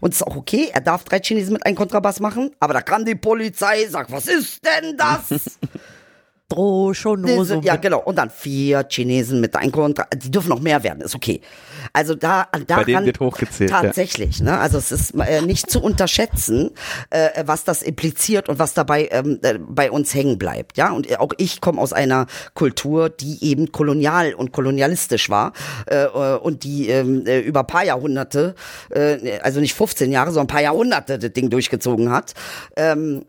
Und 0.00 0.12
ist 0.12 0.26
auch 0.26 0.36
okay, 0.36 0.70
er 0.72 0.80
darf 0.80 1.04
drei 1.04 1.20
Chinesen 1.20 1.54
mit 1.54 1.64
einem 1.64 1.76
Kontrabass 1.76 2.20
machen, 2.20 2.50
aber 2.60 2.74
da 2.74 2.82
kam 2.82 3.04
die 3.04 3.14
Polizei, 3.14 3.86
sagt, 3.86 4.12
was 4.12 4.26
ist 4.26 4.60
denn 4.64 4.96
das? 4.96 5.58
Quattro, 6.48 6.94
Schonoso. 6.94 7.60
Ja, 7.62 7.76
genau. 7.76 8.00
Und 8.00 8.16
dann 8.18 8.30
vier 8.30 8.86
Chinesen 8.88 9.40
mit 9.40 9.56
Einkommen. 9.56 9.94
Die 10.14 10.30
dürfen 10.30 10.48
noch 10.48 10.60
mehr 10.60 10.82
werden, 10.84 11.00
ist 11.00 11.14
okay. 11.14 11.40
Also 11.92 12.14
da, 12.14 12.46
daran, 12.52 12.66
Bei 12.66 12.84
denen 12.84 13.06
wird 13.06 13.20
hochgezählt. 13.20 13.70
Tatsächlich, 13.70 14.38
ja. 14.38 14.44
ne? 14.44 14.58
Also 14.58 14.78
es 14.78 14.92
ist 14.92 15.14
äh, 15.14 15.42
nicht 15.42 15.70
zu 15.70 15.80
unterschätzen, 15.80 16.70
äh, 17.10 17.44
was 17.44 17.64
das 17.64 17.82
impliziert 17.82 18.48
und 18.48 18.58
was 18.58 18.74
dabei 18.74 19.08
ähm, 19.10 19.40
äh, 19.42 19.58
bei 19.58 19.90
uns 19.90 20.14
hängen 20.14 20.38
bleibt. 20.38 20.76
Ja, 20.76 20.92
und 20.92 21.18
auch 21.18 21.32
ich 21.38 21.60
komme 21.60 21.80
aus 21.80 21.92
einer 21.92 22.26
Kultur, 22.54 23.08
die 23.08 23.42
eben 23.44 23.72
kolonial 23.72 24.34
und 24.34 24.52
kolonialistisch 24.52 25.30
war 25.30 25.52
äh, 25.86 26.04
äh 26.04 26.36
und 26.36 26.64
die 26.64 26.88
ähm, 26.88 27.26
äh, 27.26 27.40
über 27.40 27.64
paar 27.64 27.84
Jahrhunderte, 27.84 28.54
äh, 28.90 29.38
also 29.40 29.60
nicht 29.60 29.74
15 29.74 30.12
Jahre, 30.12 30.30
sondern 30.30 30.44
ein 30.44 30.54
paar 30.54 30.62
Jahrhunderte 30.62 31.18
das 31.18 31.32
Ding 31.32 31.50
durchgezogen 31.50 32.10
hat. 32.10 32.34
Ähm, 32.76 33.24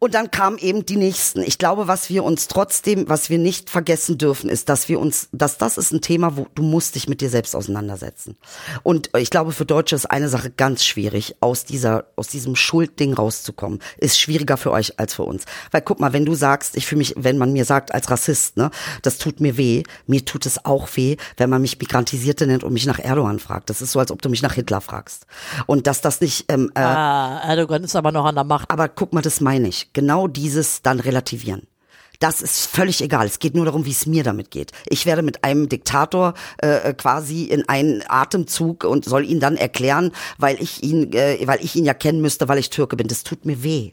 und 0.00 0.14
dann 0.14 0.30
kamen 0.30 0.56
eben 0.56 0.86
die 0.86 0.96
nächsten. 0.96 1.42
Ich 1.42 1.58
glaube, 1.58 1.86
was 1.86 2.08
wir 2.08 2.24
uns 2.24 2.48
trotzdem, 2.48 3.08
was 3.10 3.28
wir 3.28 3.36
nicht 3.36 3.68
vergessen 3.68 4.16
dürfen, 4.16 4.48
ist, 4.48 4.70
dass 4.70 4.88
wir 4.88 4.98
uns, 4.98 5.28
dass 5.30 5.58
das 5.58 5.76
ist 5.76 5.92
ein 5.92 6.00
Thema, 6.00 6.38
wo 6.38 6.46
du 6.54 6.62
musst 6.62 6.94
dich 6.94 7.06
mit 7.06 7.20
dir 7.20 7.28
selbst 7.28 7.54
auseinandersetzen. 7.54 8.38
Und 8.82 9.10
ich 9.18 9.28
glaube, 9.28 9.52
für 9.52 9.66
Deutsche 9.66 9.94
ist 9.94 10.06
eine 10.06 10.30
Sache 10.30 10.50
ganz 10.50 10.86
schwierig, 10.86 11.36
aus 11.40 11.66
dieser, 11.66 12.06
aus 12.16 12.28
diesem 12.28 12.56
Schuldding 12.56 13.12
rauszukommen. 13.12 13.80
Ist 13.98 14.18
schwieriger 14.18 14.56
für 14.56 14.70
euch 14.70 14.98
als 14.98 15.12
für 15.12 15.24
uns. 15.24 15.44
Weil 15.70 15.82
guck 15.82 16.00
mal, 16.00 16.14
wenn 16.14 16.24
du 16.24 16.34
sagst, 16.34 16.78
ich 16.78 16.86
fühle 16.86 17.00
mich, 17.00 17.14
wenn 17.18 17.36
man 17.36 17.52
mir 17.52 17.66
sagt 17.66 17.92
als 17.92 18.10
Rassist, 18.10 18.56
ne, 18.56 18.70
das 19.02 19.18
tut 19.18 19.40
mir 19.40 19.58
weh, 19.58 19.82
mir 20.06 20.24
tut 20.24 20.46
es 20.46 20.64
auch 20.64 20.88
weh, 20.94 21.18
wenn 21.36 21.50
man 21.50 21.60
mich 21.60 21.78
Migrantisierte 21.78 22.46
nennt 22.46 22.64
und 22.64 22.72
mich 22.72 22.86
nach 22.86 23.00
Erdogan 23.00 23.38
fragt. 23.38 23.68
Das 23.68 23.82
ist 23.82 23.92
so, 23.92 24.00
als 24.00 24.10
ob 24.10 24.22
du 24.22 24.30
mich 24.30 24.40
nach 24.40 24.54
Hitler 24.54 24.80
fragst. 24.80 25.26
Und 25.66 25.86
dass 25.86 26.00
das 26.00 26.22
nicht, 26.22 26.46
ähm, 26.48 26.72
äh, 26.74 26.80
ah, 26.80 27.42
Erdogan 27.44 27.84
ist 27.84 27.96
aber 27.96 28.12
noch 28.12 28.24
an 28.24 28.34
der 28.34 28.44
Macht. 28.44 28.70
Aber 28.70 28.88
guck 28.88 29.12
mal, 29.12 29.20
das 29.20 29.42
meine 29.42 29.68
ich 29.68 29.89
genau 29.92 30.28
dieses 30.28 30.82
dann 30.82 31.00
relativieren. 31.00 31.66
Das 32.20 32.42
ist 32.42 32.66
völlig 32.66 33.00
egal. 33.00 33.26
Es 33.26 33.38
geht 33.38 33.54
nur 33.54 33.64
darum, 33.64 33.86
wie 33.86 33.92
es 33.92 34.04
mir 34.04 34.22
damit 34.22 34.50
geht. 34.50 34.72
Ich 34.86 35.06
werde 35.06 35.22
mit 35.22 35.42
einem 35.42 35.70
Diktator 35.70 36.34
äh, 36.58 36.92
quasi 36.92 37.44
in 37.44 37.66
einen 37.66 38.04
Atemzug 38.06 38.84
und 38.84 39.06
soll 39.06 39.24
ihn 39.24 39.40
dann 39.40 39.56
erklären, 39.56 40.12
weil 40.36 40.60
ich 40.60 40.82
ihn, 40.82 41.14
äh, 41.14 41.38
weil 41.46 41.64
ich 41.64 41.74
ihn 41.76 41.86
ja 41.86 41.94
kennen 41.94 42.20
müsste, 42.20 42.46
weil 42.46 42.58
ich 42.58 42.68
Türke 42.68 42.96
bin. 42.96 43.08
Das 43.08 43.24
tut 43.24 43.46
mir 43.46 43.62
weh. 43.62 43.88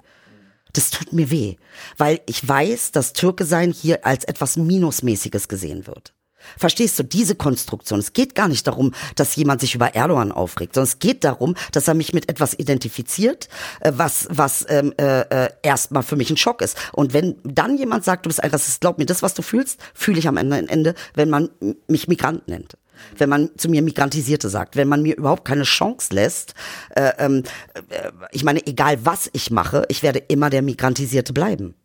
Das 0.73 0.89
tut 0.91 1.13
mir 1.13 1.31
weh, 1.31 1.55
weil 1.97 2.19
ich 2.27 2.45
weiß, 2.47 2.91
dass 2.91 3.13
Türke 3.13 3.45
sein 3.45 3.71
hier 3.71 4.05
als 4.05 4.25
etwas 4.25 4.57
Minusmäßiges 4.57 5.47
gesehen 5.47 5.87
wird. 5.87 6.13
Verstehst 6.57 6.97
du, 6.99 7.03
diese 7.03 7.35
Konstruktion? 7.35 7.99
Es 7.99 8.13
geht 8.13 8.35
gar 8.35 8.47
nicht 8.47 8.67
darum, 8.67 8.93
dass 9.15 9.35
jemand 9.35 9.61
sich 9.61 9.75
über 9.75 9.95
Erdogan 9.95 10.31
aufregt, 10.31 10.75
sondern 10.75 10.89
es 10.89 10.99
geht 10.99 11.23
darum, 11.23 11.55
dass 11.71 11.87
er 11.87 11.93
mich 11.93 12.13
mit 12.13 12.29
etwas 12.29 12.57
identifiziert, 12.57 13.49
äh, 13.81 13.91
was, 13.95 14.27
was 14.29 14.65
ähm, 14.69 14.93
äh, 14.97 15.21
äh, 15.21 15.49
erstmal 15.63 16.03
für 16.03 16.15
mich 16.15 16.29
ein 16.29 16.37
Schock 16.37 16.61
ist. 16.61 16.77
Und 16.93 17.13
wenn 17.13 17.35
dann 17.43 17.77
jemand 17.77 18.03
sagt, 18.03 18.25
du 18.25 18.29
bist 18.29 18.43
ein 18.43 18.51
Rassist, 18.51 18.81
glaub 18.81 18.97
mir, 18.97 19.05
das, 19.05 19.23
was 19.23 19.33
du 19.33 19.41
fühlst, 19.41 19.79
fühle 19.93 20.19
ich 20.19 20.27
am 20.27 20.37
Ende, 20.37 20.95
wenn 21.13 21.29
man 21.29 21.49
mich 21.87 22.07
Migrant 22.07 22.47
nennt 22.47 22.77
wenn 23.17 23.29
man 23.29 23.49
zu 23.57 23.69
mir 23.69 23.81
Migrantisierte 23.81 24.49
sagt, 24.49 24.75
wenn 24.75 24.87
man 24.87 25.01
mir 25.01 25.15
überhaupt 25.15 25.45
keine 25.45 25.63
Chance 25.63 26.13
lässt, 26.13 26.53
äh, 26.95 27.11
ähm, 27.19 27.43
äh, 27.89 28.11
ich 28.31 28.43
meine, 28.43 28.65
egal 28.65 29.05
was 29.05 29.29
ich 29.33 29.51
mache, 29.51 29.85
ich 29.89 30.03
werde 30.03 30.19
immer 30.19 30.49
der 30.49 30.61
Migrantisierte 30.61 31.33
bleiben. 31.33 31.75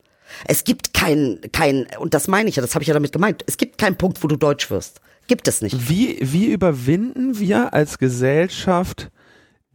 Es 0.47 0.65
gibt 0.65 0.95
kein, 0.95 1.41
kein, 1.53 1.87
und 1.99 2.15
das 2.15 2.29
meine 2.29 2.49
ich 2.49 2.57
ja, 2.57 2.63
das 2.63 2.75
habe 2.75 2.83
ich 2.83 2.89
ja 2.89 2.95
damit 2.95 3.13
gemeint, 3.13 3.43
es 3.47 3.57
gibt 3.57 3.79
keinen 3.79 3.97
Punkt, 3.97 4.23
wo 4.23 4.29
du 4.29 4.37
deutsch 4.37 4.71
wirst. 4.71 5.01
Gibt 5.29 5.49
es 5.49 5.63
nicht. 5.63 5.89
Wie, 5.89 6.19
wie 6.21 6.47
überwinden 6.47 7.39
wir 7.39 7.73
als 7.73 7.99
Gesellschaft 7.99 9.11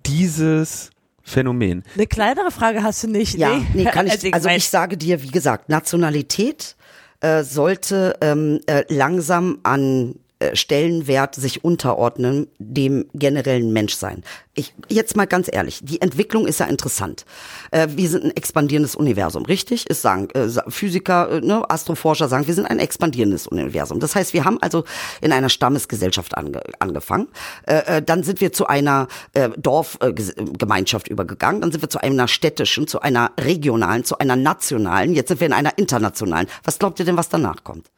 dieses 0.06 0.92
Phänomen? 1.24 1.84
Eine 1.96 2.08
kleinere 2.08 2.52
Frage 2.52 2.84
hast 2.84 3.04
du 3.04 3.08
nicht. 3.08 3.36
Ja, 3.38 3.62
nee, 3.74 3.86
kann 3.86 4.08
ich, 4.08 4.34
also 4.34 4.50
ich 4.50 4.68
sage 4.68 4.98
dir, 4.98 5.24
wie 5.24 5.32
gesagt, 5.32 5.70
Nationalität 5.70 6.76
äh, 7.22 7.44
sollte 7.44 8.16
ähm, 8.22 8.60
äh, 8.68 8.84
langsam 8.90 9.60
an 9.64 10.16
Stellenwert 10.54 11.36
sich 11.36 11.64
unterordnen 11.64 12.48
dem 12.60 13.06
generellen 13.14 13.74
Menschsein. 13.74 14.24
Ich, 14.54 14.74
jetzt 14.90 15.16
mal 15.16 15.28
ganz 15.28 15.50
ehrlich, 15.52 15.82
die 15.84 16.02
Entwicklung 16.02 16.48
ist 16.48 16.60
ja 16.60 16.66
interessant. 16.66 17.26
Äh, 17.70 17.90
wir 17.92 18.10
sind 18.10 18.26
ein 18.26 18.36
expandierendes 18.36 18.96
Universum, 18.96 19.46
richtig? 19.46 19.88
Ist 19.88 20.02
sagen 20.02 20.30
äh, 20.32 20.48
Physiker, 20.68 21.30
äh, 21.30 21.42
ne, 21.42 21.70
Astroforscher 21.70 22.28
sagen, 22.28 22.48
wir 22.48 22.56
sind 22.56 22.66
ein 22.66 22.80
expandierendes 22.80 23.46
Universum. 23.46 24.00
Das 24.00 24.16
heißt, 24.16 24.34
wir 24.34 24.46
haben 24.46 24.58
also 24.62 24.84
in 25.22 25.32
einer 25.32 25.50
Stammesgesellschaft 25.50 26.36
ange, 26.36 26.62
angefangen. 26.80 27.28
Äh, 27.68 27.98
äh 27.98 28.02
dann 28.02 28.24
sind 28.24 28.42
wir 28.42 28.52
zu 28.52 28.66
einer 28.66 29.08
äh, 29.34 29.50
Dorfgemeinschaft 29.58 31.08
übergegangen. 31.08 31.62
Dann 31.62 31.72
sind 31.72 31.82
wir 31.82 31.90
zu 31.90 32.02
einer 32.02 32.28
städtischen, 32.28 32.88
zu 32.88 33.00
einer 33.00 33.32
regionalen, 33.40 34.06
zu 34.06 34.18
einer 34.18 34.36
nationalen. 34.36 35.14
Jetzt 35.14 35.28
sind 35.28 35.40
wir 35.40 35.48
in 35.48 35.54
einer 35.54 35.78
internationalen. 35.78 36.48
Was 36.64 36.80
glaubt 36.80 37.00
ihr 37.00 37.06
denn, 37.06 37.18
was 37.18 37.30
danach 37.30 37.64
kommt? 37.64 37.92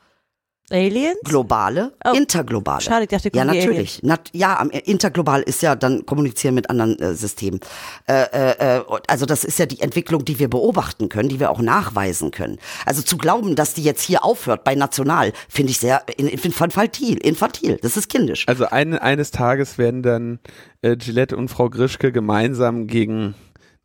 Aliens? 0.72 1.18
Globale, 1.24 1.94
oh. 2.06 2.14
interglobale. 2.16 2.82
Schade, 2.82 3.04
ich 3.04 3.10
dachte, 3.10 3.32
ja 3.34 3.46
natürlich. 3.46 4.02
Nat 4.04 4.30
ja, 4.34 4.62
interglobal 4.62 5.41
ist 5.41 5.62
ja 5.62 5.76
dann 5.76 6.06
kommunizieren 6.06 6.56
mit 6.56 6.70
anderen 6.70 6.98
äh, 7.00 7.14
Systemen. 7.14 7.60
Äh, 8.08 8.24
äh, 8.32 8.78
äh 8.78 8.84
also 9.08 9.26
das 9.26 9.44
ist 9.44 9.60
ja 9.60 9.66
die 9.66 9.82
Entwicklung, 9.82 10.26
die 10.26 10.40
wir 10.40 10.50
beobachten 10.50 11.10
können, 11.10 11.30
die 11.30 11.40
wir 11.40 11.52
auch 11.52 11.62
nachweisen 11.62 12.32
können. 12.32 12.60
Also 12.86 13.02
zu 13.02 13.18
glauben, 13.18 13.56
dass 13.56 13.74
die 13.74 13.84
jetzt 13.84 14.02
hier 14.02 14.24
aufhört 14.24 14.64
bei 14.64 14.76
national, 14.76 15.34
finde 15.48 15.72
ich 15.72 15.80
sehr 15.80 16.04
infantil, 16.18 17.18
infantil. 17.18 17.80
Das 17.82 17.98
ist 17.98 18.10
kindisch. 18.10 18.46
Also 18.48 18.66
ein, 18.66 18.98
eines 18.98 19.32
Tages 19.32 19.78
werden 19.78 20.04
dann 20.04 20.40
äh, 20.82 20.96
Gillette 20.96 21.36
und 21.36 21.50
Frau 21.50 21.70
Grischke 21.70 22.12
gemeinsam 22.12 22.88
gegen 22.88 23.36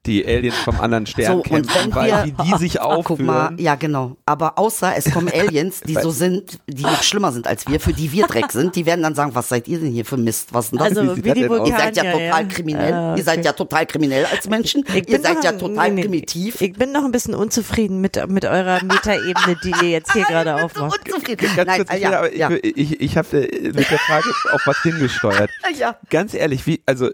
die 0.06 0.26
Aliens 0.26 0.56
vom 0.56 0.81
anderen 0.81 1.06
Stern 1.06 1.39
so, 1.39 1.43
kämpfen, 1.43 1.94
weil 1.94 2.10
wir, 2.10 2.24
die, 2.24 2.52
die 2.52 2.59
sich 2.59 2.81
oh, 2.81 2.85
aufführen. 2.85 3.05
Guck 3.05 3.20
mal, 3.20 3.60
ja 3.60 3.74
genau. 3.74 4.16
Aber 4.26 4.59
außer 4.59 4.94
es 4.97 5.10
kommen 5.10 5.28
Aliens, 5.35 5.81
die 5.81 5.94
so 5.94 6.10
sind, 6.10 6.59
die 6.66 6.82
noch 6.82 7.02
schlimmer 7.02 7.32
sind 7.32 7.47
als 7.47 7.66
wir, 7.68 7.81
für 7.81 7.93
die 7.93 8.12
wir 8.12 8.26
Dreck 8.26 8.52
sind, 8.52 8.76
die 8.76 8.86
werden 8.86 9.02
dann 9.02 9.14
sagen, 9.14 9.35
was 9.35 9.48
seid 9.48 9.68
ihr 9.68 9.78
denn 9.78 9.90
hier 9.90 10.05
für 10.05 10.16
Mist? 10.16 10.52
Was 10.52 10.70
denn 10.70 10.78
das? 10.78 10.97
Also, 10.97 11.16
wie 11.16 11.22
die 11.22 11.48
Vulkanier, 11.48 11.72
ihr 11.72 11.78
seid 11.78 11.97
ja 11.97 12.02
total 12.12 12.43
ja. 12.43 12.48
kriminell. 12.48 12.93
Ah, 12.93 13.10
okay. 13.10 13.18
Ihr 13.18 13.24
seid 13.24 13.44
ja 13.44 13.52
total 13.52 13.86
kriminell 13.86 14.26
als 14.26 14.48
Menschen. 14.48 14.85
Ihr 15.06 15.20
seid 15.20 15.36
noch, 15.36 15.44
ja 15.44 15.52
total 15.52 15.90
nee, 15.93 16.02
primitiv. 16.02 16.60
Ich 16.60 16.74
bin 16.74 16.93
noch 16.93 17.05
ein 17.05 17.12
bisschen 17.12 17.35
unzufrieden 17.35 18.01
mit, 18.01 18.28
mit 18.28 18.44
eurer 18.44 18.82
Metaebene, 18.85 19.56
die 19.62 19.72
ihr 19.82 19.90
jetzt 19.90 20.12
hier 20.12 20.24
gerade 20.28 20.62
aufmacht. 20.62 21.01
Unzufrieden. 21.06 21.48
Ganz 21.56 21.66
Nein, 21.66 21.78
kurz, 21.78 21.94
ich, 21.94 22.02
ja, 22.02 22.51
ich, 22.51 22.64
ich, 22.64 22.76
ich, 22.76 23.01
ich 23.01 23.16
habe 23.16 23.36
äh, 23.36 23.72
mit 23.72 23.90
der 23.90 23.98
Frage 23.98 24.28
auf 24.52 24.62
was 24.66 24.82
hingesteuert. 24.82 25.51
Ja. 25.76 25.97
Ganz 26.09 26.35
ehrlich, 26.35 26.66
wie, 26.66 26.82
also 26.86 27.10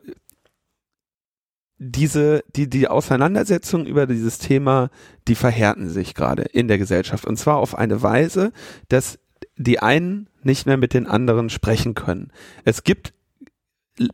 diese, 1.83 2.45
die, 2.55 2.69
die 2.69 2.89
Auseinandersetzung 2.89 3.87
über 3.87 4.07
dieses 4.07 4.39
Thema, 4.39 4.91
die 5.27 5.35
verhärten 5.35 5.89
sich 5.89 6.15
gerade 6.15 6.43
in 6.43 6.69
der 6.69 6.77
Gesellschaft. 6.77 7.25
Und 7.25 7.39
zwar 7.39 7.57
auf 7.57 7.77
eine 7.77 8.03
Weise, 8.03 8.53
dass 8.89 9.19
die 9.57 9.81
einen 9.81 10.29
nicht 10.43 10.67
mehr 10.67 10.77
mit 10.77 10.93
den 10.93 11.07
anderen 11.07 11.49
sprechen 11.49 11.95
können. 11.95 12.33
Es 12.65 12.85
gibt 12.85 13.15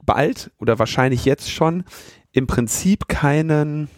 bald 0.05 0.53
oder 0.59 0.79
wahrscheinlich 0.79 1.25
jetzt 1.25 1.51
schon 1.51 1.83
im 2.31 2.47
Prinzip 2.47 3.09
keinen, 3.09 3.89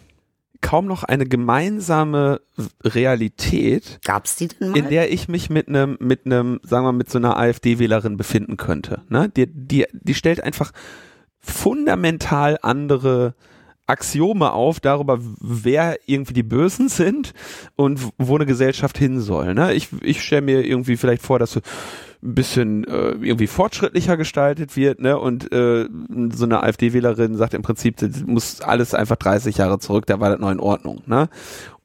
kaum 0.61 0.87
noch 0.87 1.03
eine 1.03 1.27
gemeinsame 1.27 2.41
Realität. 2.83 3.99
Gab's 4.03 4.35
die 4.35 4.47
denn 4.47 4.71
mal? 4.71 4.77
In 4.77 4.89
der 4.89 5.11
ich 5.13 5.27
mich 5.27 5.51
mit 5.51 5.67
einem, 5.67 5.95
mit 5.99 6.25
einem, 6.25 6.59
sagen 6.63 6.85
wir, 6.87 6.91
mit 6.91 7.11
so 7.11 7.19
einer 7.19 7.37
AfD-Wählerin 7.37 8.17
befinden 8.17 8.57
könnte. 8.57 9.03
Ne? 9.09 9.29
Die, 9.29 9.45
die, 9.45 9.85
die 9.91 10.15
stellt 10.15 10.43
einfach 10.43 10.71
fundamental 11.39 12.57
andere 12.63 13.35
Axiome 13.89 14.51
auf 14.53 14.79
darüber, 14.79 15.19
wer 15.39 15.97
irgendwie 16.05 16.33
die 16.33 16.43
Bösen 16.43 16.89
sind 16.89 17.33
und 17.75 17.99
wo 18.17 18.35
eine 18.35 18.45
Gesellschaft 18.45 18.97
hin 18.97 19.19
soll. 19.19 19.53
Ne? 19.53 19.73
Ich, 19.73 19.89
ich 20.01 20.21
stelle 20.23 20.43
mir 20.43 20.65
irgendwie 20.65 20.95
vielleicht 20.95 21.21
vor, 21.21 21.39
dass 21.39 21.53
so 21.53 21.61
ein 22.21 22.35
bisschen 22.35 22.83
äh, 22.85 23.11
irgendwie 23.21 23.47
fortschrittlicher 23.47 24.17
gestaltet 24.17 24.75
wird, 24.75 24.99
ne? 24.99 25.17
Und 25.17 25.53
äh, 25.53 25.87
so 26.33 26.43
eine 26.43 26.63
AfD-Wählerin 26.63 27.35
sagt 27.35 27.53
im 27.53 27.61
Prinzip, 27.61 27.95
das 27.95 28.25
muss 28.25 28.59
alles 28.59 28.93
einfach 28.93 29.15
30 29.15 29.57
Jahre 29.57 29.79
zurück, 29.79 30.05
da 30.05 30.19
war 30.19 30.29
das 30.29 30.39
noch 30.39 30.51
in 30.51 30.59
Ordnung, 30.59 31.01
ne? 31.05 31.29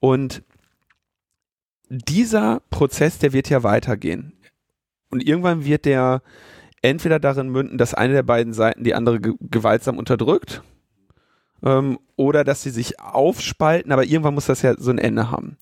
Und 0.01 0.43
dieser 1.89 2.63
Prozess, 2.71 3.19
der 3.19 3.33
wird 3.33 3.49
ja 3.49 3.63
weitergehen. 3.63 4.33
Und 5.11 5.25
irgendwann 5.25 5.65
wird 5.65 5.85
der 5.85 6.23
entweder 6.83 7.21
darin 7.21 7.49
münden, 7.49 7.79
dass 7.79 7.95
eine 7.95 8.15
der 8.15 8.25
beiden 8.25 8.53
Seiten 8.53 8.83
die 8.83 8.95
andere 8.95 9.21
ge 9.21 9.35
gewaltsam 9.41 9.99
unterdrückt 9.99 10.63
ähm, 11.65 11.99
oder 12.17 12.45
dass 12.45 12.63
sie 12.63 12.71
sich 12.71 13.01
aufspalten, 13.01 13.91
aber 13.91 14.05
irgendwann 14.05 14.35
muss 14.35 14.47
das 14.47 14.63
ja 14.63 14.75
so 14.79 14.91
ein 14.91 14.99
Ende 14.99 15.31
haben. 15.31 15.57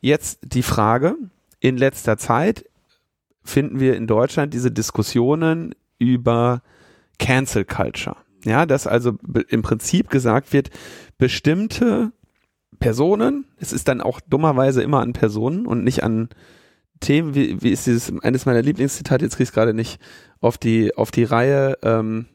Jetzt 0.00 0.40
die 0.44 0.62
Frage, 0.62 1.16
in 1.60 1.76
letzter 1.76 2.18
Zeit 2.18 2.64
finden 3.42 3.80
wir 3.80 3.96
in 3.96 4.06
Deutschland 4.06 4.54
diese 4.54 4.70
Diskussionen 4.70 5.74
über 5.98 6.62
Cancel 7.18 7.64
Culture. 7.64 8.16
Ja, 8.44 8.66
dass 8.66 8.86
also 8.86 9.14
im 9.48 9.62
Prinzip 9.62 10.10
gesagt 10.10 10.52
wird, 10.52 10.70
bestimmte 11.16 12.12
Personen, 12.78 13.46
es 13.56 13.72
ist 13.72 13.88
dann 13.88 14.00
auch 14.00 14.20
dummerweise 14.20 14.82
immer 14.82 15.00
an 15.00 15.12
Personen 15.12 15.66
und 15.66 15.82
nicht 15.82 16.04
an 16.04 16.28
Themen, 17.00 17.34
wie, 17.34 17.60
wie 17.60 17.70
ist 17.70 17.86
dieses, 17.86 18.12
eines 18.22 18.46
meiner 18.46 18.62
Lieblingszitate, 18.62 19.24
jetzt 19.24 19.36
krieg 19.36 19.48
ich 19.48 19.54
gerade 19.54 19.74
nicht 19.74 20.00
auf 20.40 20.58
die, 20.58 20.94
auf 20.96 21.10
die 21.10 21.24
Reihe, 21.24 21.76
ähm, 21.82 22.26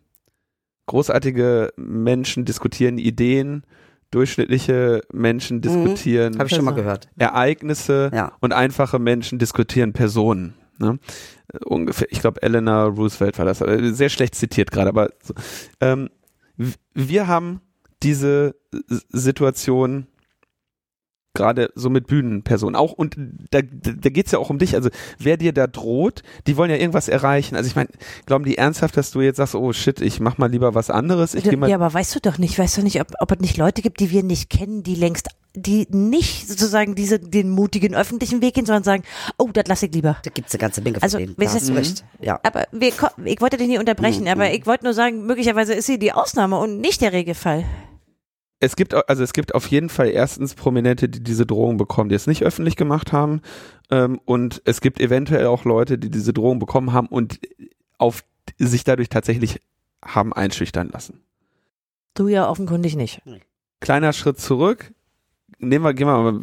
großartige 0.93 1.73
Menschen 1.75 2.45
diskutieren 2.45 2.99
Ideen, 2.99 3.63
durchschnittliche 4.11 5.01
Menschen 5.11 5.59
diskutieren 5.59 6.37
Habe 6.37 6.47
ich 6.47 6.55
schon 6.55 6.65
mal 6.65 6.75
gehört. 6.75 7.09
Ereignisse 7.17 8.11
Ja. 8.13 8.33
und 8.41 8.53
einfache 8.53 8.99
Menschen 8.99 9.39
diskutieren 9.39 9.91
Personen. 9.93 10.53
Ne? 10.77 10.99
Äh, 11.51 11.57
Ungefähr, 11.65 12.07
ich 12.11 12.21
glaube, 12.21 12.43
Eleanor 12.43 12.91
Roosevelt 12.91 13.39
war 13.39 13.45
das, 13.45 13.61
äh, 13.61 13.91
sehr 13.91 14.09
schlecht 14.09 14.35
zitiert 14.35 14.69
gerade, 14.69 14.89
aber 14.89 15.09
so. 15.23 15.33
ähm, 15.81 16.09
wir 16.93 17.25
haben 17.25 17.61
diese 18.03 18.55
Situation 19.09 20.05
gerade 21.33 21.71
so 21.75 21.89
mit 21.89 22.05
Bühnenpersonen 22.07 22.75
auch 22.75 22.91
und 22.93 23.15
da, 23.49 23.61
da 23.61 24.09
geht's 24.09 24.31
ja 24.31 24.39
auch 24.39 24.51
um 24.51 24.59
dich, 24.59 24.75
also 24.75 24.89
wer 25.17 25.35
dir 25.37 25.51
da 25.51 25.65
droht, 25.65 26.21
die 26.45 26.57
wollen 26.57 26.69
ja 26.69 26.77
irgendwas 26.77 27.07
erreichen. 27.09 27.55
Also 27.55 27.67
ich 27.67 27.75
meine, 27.75 27.89
glauben 28.27 28.45
die 28.45 28.57
ernsthaft, 28.57 28.95
dass 28.97 29.09
du 29.11 29.21
jetzt 29.21 29.37
sagst, 29.37 29.55
oh 29.55 29.73
shit, 29.73 29.99
ich 29.99 30.19
mach 30.19 30.37
mal 30.37 30.49
lieber 30.51 30.75
was 30.75 30.91
anderes, 30.91 31.33
ich 31.33 31.43
gehe 31.43 31.57
mal 31.57 31.69
ja, 31.69 31.75
aber 31.75 31.91
weißt 31.91 32.13
du 32.15 32.19
doch 32.19 32.37
nicht, 32.37 32.57
weißt 32.59 32.77
du 32.77 32.83
nicht, 32.83 33.01
ob, 33.01 33.07
ob 33.19 33.31
es 33.31 33.39
nicht 33.39 33.57
Leute 33.57 33.81
gibt, 33.81 33.99
die 33.99 34.11
wir 34.11 34.21
nicht 34.21 34.51
kennen, 34.51 34.83
die 34.83 34.93
längst, 34.93 35.27
die 35.55 35.87
nicht 35.89 36.47
sozusagen 36.47 36.93
diese, 36.93 37.17
den 37.19 37.49
mutigen 37.49 37.95
öffentlichen 37.95 38.41
Weg 38.43 38.53
gehen, 38.53 38.67
sondern 38.67 38.83
sagen, 38.83 39.03
oh, 39.39 39.49
das 39.51 39.65
lasse 39.67 39.87
ich 39.87 39.93
lieber. 39.93 40.17
Da 40.23 40.29
gibt's 40.31 40.53
eine 40.53 40.59
ganze 40.61 40.81
Menge 40.81 40.95
von 40.95 41.03
Also, 41.03 41.17
denen. 41.17 41.35
Da 41.35 41.43
weißt 41.45 41.55
hast 41.55 41.69
du- 41.69 41.73
recht. 41.73 42.05
Ja. 42.21 42.39
Aber 42.43 42.65
wir, 42.71 42.89
ich 43.25 43.41
wollte 43.41 43.57
dich 43.57 43.67
nicht 43.67 43.79
unterbrechen, 43.79 44.27
aber 44.27 44.51
ich 44.53 44.67
wollte 44.67 44.83
nur 44.83 44.93
sagen, 44.93 45.25
möglicherweise 45.25 45.73
ist 45.73 45.87
sie 45.87 45.97
die 45.97 46.11
Ausnahme 46.11 46.57
und 46.59 46.79
nicht 46.79 47.01
der 47.01 47.11
Regelfall. 47.11 47.65
Es 48.63 48.77
gibt, 48.77 48.93
also 48.93 49.23
es 49.23 49.33
gibt 49.33 49.55
auf 49.55 49.67
jeden 49.67 49.89
Fall 49.89 50.07
erstens 50.07 50.55
Prominente, 50.55 51.09
die 51.09 51.21
diese 51.21 51.45
Drohung 51.45 51.75
bekommen, 51.75 52.09
die 52.09 52.15
es 52.15 52.27
nicht 52.27 52.43
öffentlich 52.43 52.77
gemacht 52.77 53.11
haben. 53.11 53.41
Ähm, 53.91 54.21
und 54.23 54.61
es 54.63 54.79
gibt 54.79 55.01
eventuell 55.01 55.47
auch 55.47 55.65
Leute, 55.65 55.97
die 55.97 56.09
diese 56.09 56.31
Drohung 56.31 56.59
bekommen 56.59 56.93
haben 56.93 57.07
und 57.07 57.39
auf 57.97 58.23
sich 58.57 58.85
dadurch 58.85 59.09
tatsächlich 59.09 59.59
haben 60.03 60.31
einschüchtern 60.31 60.89
lassen. 60.89 61.21
Du 62.13 62.29
ja 62.29 62.49
offenkundig 62.49 62.95
nicht. 62.95 63.21
Kleiner 63.81 64.13
Schritt 64.13 64.39
zurück. 64.39 64.93
Nehmen 65.59 65.83
wir, 65.83 65.93
gehen 65.93 66.07
wir 66.07 66.31
mal 66.31 66.39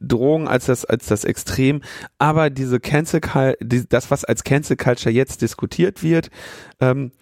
Drohungen 0.00 0.48
als 0.48 0.66
das, 0.66 0.86
als 0.86 1.06
das 1.06 1.24
Extrem. 1.24 1.82
Aber 2.18 2.48
diese 2.48 2.80
Cancel, 2.80 3.20
die, 3.60 3.86
das, 3.86 4.10
was 4.10 4.24
als 4.24 4.44
Cancel 4.44 4.76
Culture 4.76 5.14
jetzt 5.14 5.42
diskutiert 5.42 6.02
wird, 6.02 6.30
ähm, 6.80 7.12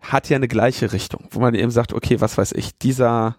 hat 0.00 0.28
ja 0.28 0.36
eine 0.36 0.48
gleiche 0.48 0.92
Richtung, 0.92 1.28
wo 1.30 1.40
man 1.40 1.54
eben 1.54 1.70
sagt, 1.70 1.94
okay, 1.94 2.20
was 2.20 2.36
weiß 2.36 2.52
ich, 2.52 2.76
dieser 2.78 3.36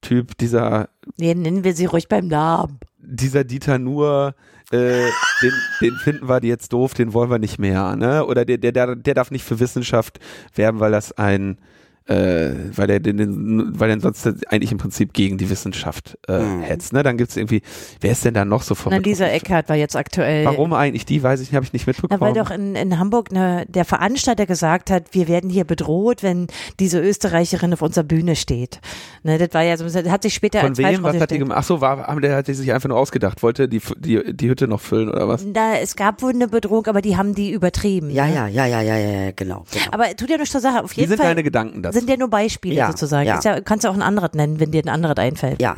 Typ, 0.00 0.36
dieser 0.38 0.88
Nee, 1.16 1.34
nennen 1.34 1.64
wir 1.64 1.74
sie 1.74 1.86
ruhig 1.86 2.08
beim 2.08 2.28
Namen. 2.28 2.78
dieser 2.98 3.44
Dieter 3.44 3.78
nur, 3.78 4.34
äh, 4.70 5.08
den, 5.42 5.52
den 5.80 5.94
finden 5.96 6.28
wir 6.28 6.42
jetzt 6.44 6.72
doof, 6.72 6.94
den 6.94 7.12
wollen 7.12 7.30
wir 7.30 7.38
nicht 7.38 7.58
mehr, 7.58 7.96
ne? 7.96 8.24
Oder 8.26 8.44
der, 8.44 8.58
der, 8.58 8.72
der, 8.72 8.96
der 8.96 9.14
darf 9.14 9.30
nicht 9.30 9.44
für 9.44 9.60
Wissenschaft 9.60 10.18
werben, 10.54 10.80
weil 10.80 10.92
das 10.92 11.12
ein, 11.12 11.58
äh, 12.08 12.50
weil 12.74 12.90
er 12.90 13.00
den, 13.00 13.16
den, 13.16 13.80
weil 13.80 13.90
er 13.90 14.00
sonst 14.00 14.26
eigentlich 14.48 14.70
im 14.72 14.78
Prinzip 14.78 15.12
gegen 15.12 15.38
die 15.38 15.50
Wissenschaft 15.50 16.18
äh, 16.28 16.38
Mhm. 16.38 16.62
hetzt, 16.62 16.92
ne? 16.92 17.02
Dann 17.02 17.16
gibt's 17.16 17.36
irgendwie, 17.36 17.62
wer 18.00 18.12
ist 18.12 18.24
denn 18.24 18.34
da 18.34 18.44
noch 18.44 18.62
so 18.62 18.74
Na, 18.74 18.82
verrückt? 18.82 19.06
Lisa 19.06 19.26
Eckhardt 19.26 19.68
war 19.68 19.76
jetzt 19.76 19.96
aktuell. 19.96 20.44
Warum 20.44 20.72
eigentlich 20.72 21.04
die, 21.04 21.22
weiß 21.22 21.40
ich 21.40 21.48
nicht, 21.50 21.56
habe 21.56 21.64
ich 21.66 21.72
nicht 21.72 21.86
Na, 21.86 21.90
mitbekommen. 21.92 22.20
weil 22.20 22.32
doch 22.34 22.50
in, 22.50 22.76
in 22.76 22.98
Hamburg 22.98 23.32
ne, 23.32 23.64
der 23.68 23.84
Veranstalter 23.84 24.46
gesagt 24.46 24.90
hat, 24.90 25.04
wir 25.12 25.26
werden 25.28 25.50
hier 25.50 25.64
bedroht, 25.64 26.22
wenn 26.22 26.46
diese 26.78 27.00
Österreicherin 27.00 27.72
auf 27.72 27.82
unserer 27.82 28.04
Bühne 28.04 28.36
steht. 28.36 28.80
Ne, 29.22 29.38
das 29.38 29.48
war 29.52 29.62
ja 29.62 29.76
so, 29.76 29.84
das 29.84 29.96
hat 30.08 30.22
sich 30.22 30.34
später 30.34 30.60
Von 30.60 30.70
als 30.70 30.78
wem? 30.78 31.02
Was 31.02 31.18
hat 31.18 31.30
die 31.30 31.38
gemacht? 31.38 31.58
Ach 31.58 31.64
so, 31.64 31.80
war, 31.80 32.20
der 32.20 32.36
hat 32.36 32.46
sich 32.46 32.72
einfach 32.72 32.88
nur 32.88 32.98
ausgedacht, 32.98 33.42
wollte 33.42 33.68
die, 33.68 33.80
die, 33.98 34.34
die 34.34 34.48
Hütte 34.48 34.68
noch 34.68 34.80
füllen 34.80 35.08
oder 35.08 35.26
was? 35.28 35.44
Da, 35.52 35.74
es 35.76 35.96
gab 35.96 36.22
wohl 36.22 36.30
eine 36.32 36.48
Bedrohung, 36.48 36.86
aber 36.86 37.02
die 37.02 37.16
haben 37.16 37.34
die 37.34 37.50
übertrieben. 37.50 38.10
Ja, 38.10 38.26
ne? 38.26 38.34
ja, 38.34 38.46
ja, 38.46 38.66
ja, 38.66 38.80
ja, 38.80 38.96
ja, 38.96 39.10
ja, 39.24 39.30
genau. 39.34 39.64
genau. 39.72 39.84
Aber 39.90 40.04
tut 40.16 40.30
ja 40.30 40.36
nichts 40.36 40.52
zur 40.52 40.60
Sache. 40.60 40.84
Auf 40.84 40.96
Wie 40.96 41.00
jeden 41.00 41.08
sind 41.10 41.18
Fall 41.18 41.28
deine 41.28 41.42
Gedanken 41.42 41.82
dazu? 41.82 41.95
Sind 41.98 42.08
ja 42.10 42.16
nur 42.16 42.28
Beispiele 42.30 42.74
Ja, 42.74 42.88
sozusagen. 42.88 43.26
ja. 43.26 43.40
Ja, 43.42 43.60
kannst 43.60 43.84
du 43.84 43.88
auch 43.88 43.94
ein 43.94 44.02
anderes 44.02 44.32
nennen, 44.34 44.60
wenn 44.60 44.70
dir 44.70 44.82
ein 44.84 44.88
anderes 44.88 45.16
einfällt. 45.16 45.60
Ja. 45.60 45.76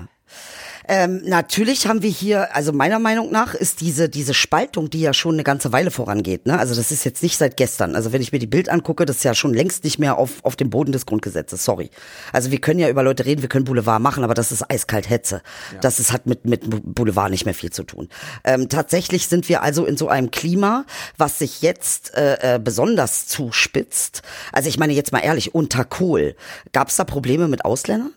Ähm, 0.89 1.20
natürlich 1.24 1.86
haben 1.86 2.02
wir 2.02 2.10
hier, 2.10 2.55
also 2.56 2.73
meiner 2.73 2.98
Meinung 2.98 3.31
nach 3.31 3.55
ist 3.55 3.82
diese, 3.82 4.09
diese 4.09 4.32
Spaltung, 4.32 4.89
die 4.89 5.01
ja 5.01 5.12
schon 5.12 5.35
eine 5.35 5.44
ganze 5.44 5.70
Weile 5.70 5.90
vorangeht, 5.90 6.47
ne? 6.47 6.59
Also 6.59 6.74
das 6.74 6.90
ist 6.90 7.05
jetzt 7.05 7.23
nicht 7.23 7.36
seit 7.36 7.59
gestern. 7.59 7.94
Also 7.94 8.12
wenn 8.12 8.23
ich 8.23 8.32
mir 8.32 8.39
die 8.39 8.47
Bild 8.47 8.70
angucke, 8.70 9.05
das 9.05 9.19
ist 9.19 9.24
ja 9.24 9.35
schon 9.35 9.52
längst 9.52 9.85
nicht 9.85 9.98
mehr 9.98 10.16
auf, 10.16 10.43
auf 10.44 10.56
dem 10.56 10.70
Boden 10.70 10.93
des 10.93 11.05
Grundgesetzes, 11.05 11.62
sorry. 11.62 11.90
Also 12.32 12.51
wir 12.51 12.60
können 12.60 12.81
ja 12.81 12.89
über 12.89 13.02
Leute 13.02 13.27
reden, 13.27 13.43
wir 13.43 13.51
können 13.51 13.66
Boulevard 13.66 14.01
machen, 14.01 14.24
aber 14.24 14.32
das 14.32 14.51
ist 14.51 14.70
eiskalt 14.70 15.10
Hetze. 15.10 15.43
Das 15.82 16.01
ist, 16.01 16.12
hat 16.12 16.27
mit, 16.27 16.47
mit 16.47 16.62
Boulevard 16.66 17.31
nicht 17.31 17.44
mehr 17.44 17.55
viel 17.55 17.70
zu 17.70 17.85
tun. 17.85 18.09
Ähm, 18.44 18.70
tatsächlich 18.70 19.28
sind 19.28 19.48
wir 19.51 19.62
also 19.62 19.85
in 19.85 19.98
so 19.98 20.09
einem 20.09 20.31
Klima, 20.31 20.86
was 21.19 21.39
sich 21.39 21.60
jetzt 21.60 22.15
äh, 22.15 22.55
äh, 22.55 22.59
besonders 22.59 23.27
zuspitzt. 23.27 24.23
Also 24.52 24.70
ich 24.70 24.78
meine 24.78 24.94
jetzt 24.94 25.12
mal 25.12 25.20
ehrlich, 25.20 25.55
unter 25.55 25.85
Kohl, 25.85 26.35
gab 26.73 26.89
es 26.89 26.97
da 26.97 27.05
Probleme 27.05 27.47
mit 27.47 27.65
Ausländern? 27.65 28.12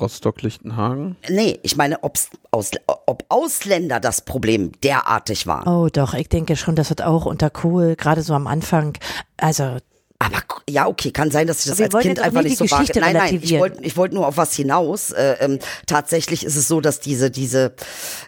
Rostock-Lichtenhagen? 0.00 1.16
Nee, 1.28 1.58
ich 1.62 1.76
meine, 1.76 2.02
ob's 2.02 2.30
aus, 2.50 2.70
ob 2.86 3.24
Ausländer 3.28 4.00
das 4.00 4.22
Problem 4.22 4.72
derartig 4.82 5.46
war. 5.46 5.66
Oh 5.66 5.88
doch, 5.92 6.14
ich 6.14 6.28
denke 6.28 6.56
schon, 6.56 6.76
das 6.76 6.90
wird 6.90 7.02
auch 7.02 7.26
unter 7.26 7.50
Kohl, 7.50 7.96
gerade 7.96 8.22
so 8.22 8.34
am 8.34 8.46
Anfang, 8.46 8.98
also 9.36 9.78
Aber 10.18 10.38
ja, 10.68 10.86
okay, 10.86 11.10
kann 11.10 11.30
sein, 11.30 11.46
dass 11.46 11.64
ich 11.64 11.70
das 11.70 11.78
Wir 11.78 11.92
als 11.92 12.02
Kind 12.02 12.20
einfach 12.20 12.42
nicht 12.42 12.58
so 12.58 12.64
Geschichte 12.64 13.00
Nein, 13.00 13.14
nein, 13.14 13.40
ich 13.42 13.58
wollte 13.58 13.82
ich 13.82 13.96
wollte 13.96 14.14
nur 14.14 14.26
auf 14.26 14.36
was 14.36 14.54
hinaus. 14.54 15.10
Äh, 15.10 15.36
ähm, 15.40 15.58
tatsächlich 15.86 16.44
ist 16.44 16.56
es 16.56 16.68
so, 16.68 16.80
dass 16.80 17.00
diese, 17.00 17.30
diese, 17.30 17.74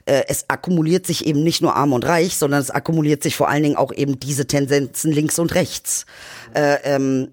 äh, 0.06 0.22
es 0.28 0.48
akkumuliert 0.48 1.06
sich 1.06 1.26
eben 1.26 1.44
nicht 1.44 1.62
nur 1.62 1.76
arm 1.76 1.92
und 1.92 2.04
reich, 2.04 2.36
sondern 2.36 2.60
es 2.60 2.70
akkumuliert 2.70 3.22
sich 3.22 3.36
vor 3.36 3.48
allen 3.48 3.62
Dingen 3.62 3.76
auch 3.76 3.92
eben 3.92 4.18
diese 4.18 4.46
Tendenzen 4.46 5.12
links 5.12 5.38
und 5.38 5.54
rechts. 5.54 6.06
Äh, 6.54 6.78
ähm, 6.84 7.28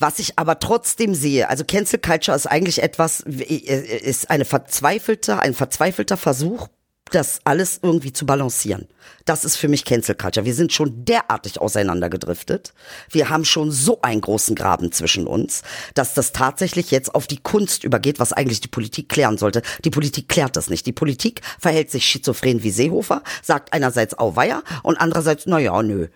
was 0.00 0.18
ich 0.18 0.38
aber 0.38 0.58
trotzdem 0.58 1.14
sehe, 1.14 1.48
also 1.48 1.64
Cancel 1.64 2.00
Culture 2.00 2.36
ist 2.36 2.46
eigentlich 2.46 2.82
etwas, 2.82 3.20
äh, 3.20 3.54
ist 3.54 4.30
eine 4.30 4.44
verzweifelte, 4.44 5.38
ein 5.38 5.54
verzweifelter 5.54 6.16
Versuch, 6.16 6.68
das 7.10 7.40
alles 7.44 7.80
irgendwie 7.82 8.12
zu 8.12 8.24
balancieren. 8.24 8.88
Das 9.24 9.44
ist 9.44 9.56
für 9.56 9.68
mich 9.68 9.84
Cancel 9.84 10.14
Culture. 10.14 10.46
Wir 10.46 10.54
sind 10.54 10.72
schon 10.72 11.04
derartig 11.04 11.60
auseinandergedriftet. 11.60 12.72
Wir 13.10 13.28
haben 13.28 13.44
schon 13.44 13.70
so 13.70 14.00
einen 14.02 14.20
großen 14.20 14.54
Graben 14.54 14.92
zwischen 14.92 15.26
uns, 15.26 15.62
dass 15.94 16.14
das 16.14 16.32
tatsächlich 16.32 16.90
jetzt 16.90 17.14
auf 17.14 17.26
die 17.26 17.42
Kunst 17.42 17.84
übergeht, 17.84 18.18
was 18.18 18.32
eigentlich 18.32 18.60
die 18.60 18.68
Politik 18.68 19.08
klären 19.08 19.38
sollte. 19.38 19.62
Die 19.84 19.90
Politik 19.90 20.28
klärt 20.28 20.56
das 20.56 20.70
nicht. 20.70 20.86
Die 20.86 20.92
Politik 20.92 21.42
verhält 21.58 21.90
sich 21.90 22.06
schizophren 22.06 22.62
wie 22.62 22.70
Seehofer, 22.70 23.22
sagt 23.42 23.72
einerseits 23.72 24.18
Auweia 24.18 24.62
und 24.82 24.96
andererseits, 24.96 25.44
na 25.46 25.58
ja, 25.58 25.82
nö. 25.82 26.08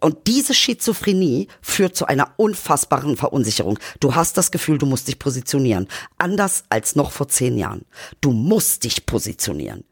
Und 0.00 0.26
diese 0.26 0.54
Schizophrenie 0.54 1.48
führt 1.60 1.96
zu 1.96 2.06
einer 2.06 2.32
unfassbaren 2.36 3.16
Verunsicherung. 3.16 3.78
Du 4.00 4.14
hast 4.14 4.36
das 4.36 4.50
Gefühl, 4.50 4.78
du 4.78 4.86
musst 4.86 5.08
dich 5.08 5.18
positionieren. 5.18 5.88
Anders 6.18 6.64
als 6.68 6.96
noch 6.96 7.10
vor 7.10 7.28
zehn 7.28 7.56
Jahren. 7.56 7.84
Du 8.20 8.32
musst 8.32 8.84
dich 8.84 9.06
positionieren. 9.06 9.84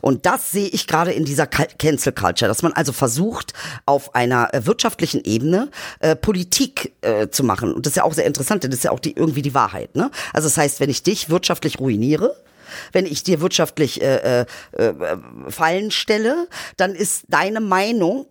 Und 0.00 0.26
das 0.26 0.50
sehe 0.50 0.68
ich 0.68 0.86
gerade 0.86 1.12
in 1.12 1.24
dieser 1.24 1.46
Cancel 1.46 2.12
Culture, 2.12 2.48
dass 2.48 2.62
man 2.62 2.72
also 2.72 2.92
versucht, 2.92 3.52
auf 3.86 4.14
einer 4.14 4.52
äh, 4.52 4.66
wirtschaftlichen 4.66 5.22
Ebene 5.24 5.70
äh, 6.00 6.16
Politik 6.16 6.92
äh, 7.00 7.28
zu 7.28 7.44
machen. 7.44 7.72
Und 7.72 7.86
das 7.86 7.92
ist 7.92 7.96
ja 7.96 8.04
auch 8.04 8.14
sehr 8.14 8.26
interessant, 8.26 8.64
denn 8.64 8.70
das 8.70 8.78
ist 8.78 8.84
ja 8.84 8.90
auch 8.90 9.00
die, 9.00 9.16
irgendwie 9.16 9.42
die 9.42 9.54
Wahrheit. 9.54 9.94
Ne? 9.96 10.10
Also 10.32 10.48
das 10.48 10.56
heißt, 10.56 10.80
wenn 10.80 10.90
ich 10.90 11.02
dich 11.02 11.30
wirtschaftlich 11.30 11.78
ruiniere, 11.78 12.36
wenn 12.92 13.06
ich 13.06 13.22
dir 13.22 13.40
wirtschaftlich 13.40 14.02
äh, 14.02 14.42
äh, 14.42 14.46
äh, 14.76 14.94
Fallen 15.48 15.90
stelle, 15.90 16.48
dann 16.76 16.94
ist 16.94 17.24
deine 17.28 17.60
Meinung, 17.60 18.26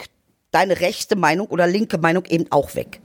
deine 0.55 0.79
rechte 0.79 1.15
Meinung 1.15 1.47
oder 1.47 1.67
linke 1.67 1.97
Meinung 1.97 2.25
eben 2.25 2.45
auch 2.49 2.75
weg. 2.75 3.01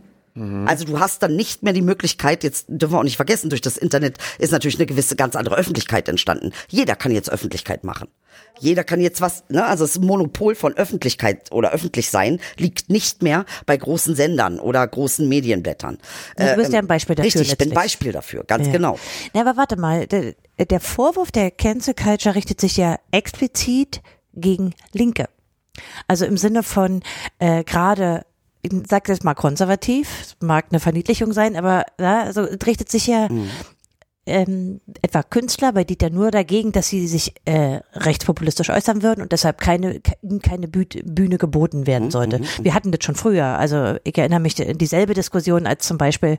Also 0.65 0.85
du 0.85 1.01
hast 1.01 1.25
dann 1.25 1.35
nicht 1.35 1.65
mehr 1.65 1.73
die 1.73 1.83
Möglichkeit, 1.83 2.45
jetzt 2.45 2.67
dürfen 2.69 2.95
wir 2.95 2.99
auch 3.01 3.05
nicht 3.05 3.17
vergessen, 3.17 3.51
durch 3.51 3.61
das 3.61 3.77
Internet 3.77 4.17
ist 4.39 4.53
natürlich 4.53 4.77
eine 4.79 4.87
gewisse 4.87 5.17
ganz 5.17 5.35
andere 5.35 5.57
Öffentlichkeit 5.57 6.09
entstanden. 6.09 6.53
Jeder 6.69 6.95
kann 6.95 7.11
jetzt 7.13 7.29
Öffentlichkeit 7.31 7.83
machen. 7.83 8.09
Jeder 8.61 8.85
kann 8.85 9.01
jetzt 9.01 9.21
was, 9.21 9.43
ne, 9.49 9.67
also 9.67 9.85
das 9.85 9.99
Monopol 9.99 10.55
von 10.55 10.75
Öffentlichkeit 10.75 11.51
oder 11.51 11.73
öffentlich 11.73 12.11
sein 12.11 12.39
liegt 12.57 12.89
nicht 12.91 13.23
mehr 13.23 13.45
bei 13.67 13.77
großen 13.77 14.15
Sendern 14.15 14.61
oder 14.61 14.87
großen 14.87 15.29
Medienblättern. 15.29 15.99
Du 16.37 16.55
bist 16.55 16.73
ja 16.73 16.79
ein 16.79 16.87
Beispiel 16.87 17.17
dafür 17.17 17.27
Richtig, 17.27 17.51
ich 17.51 17.59
bin 17.59 17.69
letztlich. 17.71 17.75
Beispiel 17.75 18.13
dafür, 18.13 18.45
ganz 18.45 18.67
Ja. 18.67 18.73
genau. 18.73 18.99
Na, 19.35 19.41
aber 19.41 19.57
warte 19.57 19.77
mal, 19.77 20.07
der, 20.07 20.35
der 20.59 20.81
Vorwurf 20.81 21.33
der 21.33 21.51
Cancel 21.51 21.95
Culture 21.95 22.37
richtet 22.37 22.61
sich 22.61 22.77
ja 22.77 22.99
explizit 23.11 24.01
gegen 24.33 24.75
Linke. 24.93 25.29
Also 26.09 26.25
im 26.25 26.37
Sinne 26.37 26.63
von 26.63 27.03
äh, 27.39 27.65
gerade, 27.65 28.25
ich 28.63 28.73
sag 28.89 29.09
jetzt 29.09 29.25
mal 29.25 29.35
konservativ, 29.35 30.37
mag 30.41 30.67
eine 30.71 30.81
Verniedlichung 30.81 31.33
sein, 31.33 31.57
aber 31.57 31.85
ja, 31.99 32.23
also 32.23 32.43
richtet 32.43 32.91
sich 32.91 33.07
ja 33.07 33.29
Mhm. 33.31 33.49
Ähm, 34.31 34.81
etwa 35.03 35.23
Künstler 35.23 35.73
bei 35.73 35.85
Dieter 35.85 36.11
Nur 36.11 36.31
dagegen, 36.31 36.73
dass 36.73 36.89
sie 36.89 37.07
sich 37.07 37.35
äh, 37.45 37.81
rechtspopulistisch 37.93 38.71
äußern 38.71 39.03
würden 39.03 39.23
und 39.23 39.33
deshalb 39.33 39.61
keine, 39.61 40.01
keine 40.43 40.69
Bühne 40.69 41.39
geboten 41.39 41.87
werden 41.87 42.07
mhm, 42.07 42.11
sollte. 42.11 42.39
Mhm, 42.39 42.45
mhm. 42.45 42.65
Wir 42.65 42.75
hatten 42.75 42.93
das 42.93 43.05
schon 43.05 43.15
früher. 43.15 43.59
Also 43.59 43.97
ich 44.05 44.17
erinnere 44.17 44.41
mich 44.41 44.61
an 44.67 44.79
dieselbe 44.79 45.15
Diskussion, 45.15 45.67
als 45.67 45.87
zum 45.87 45.99
Beispiel 45.99 46.39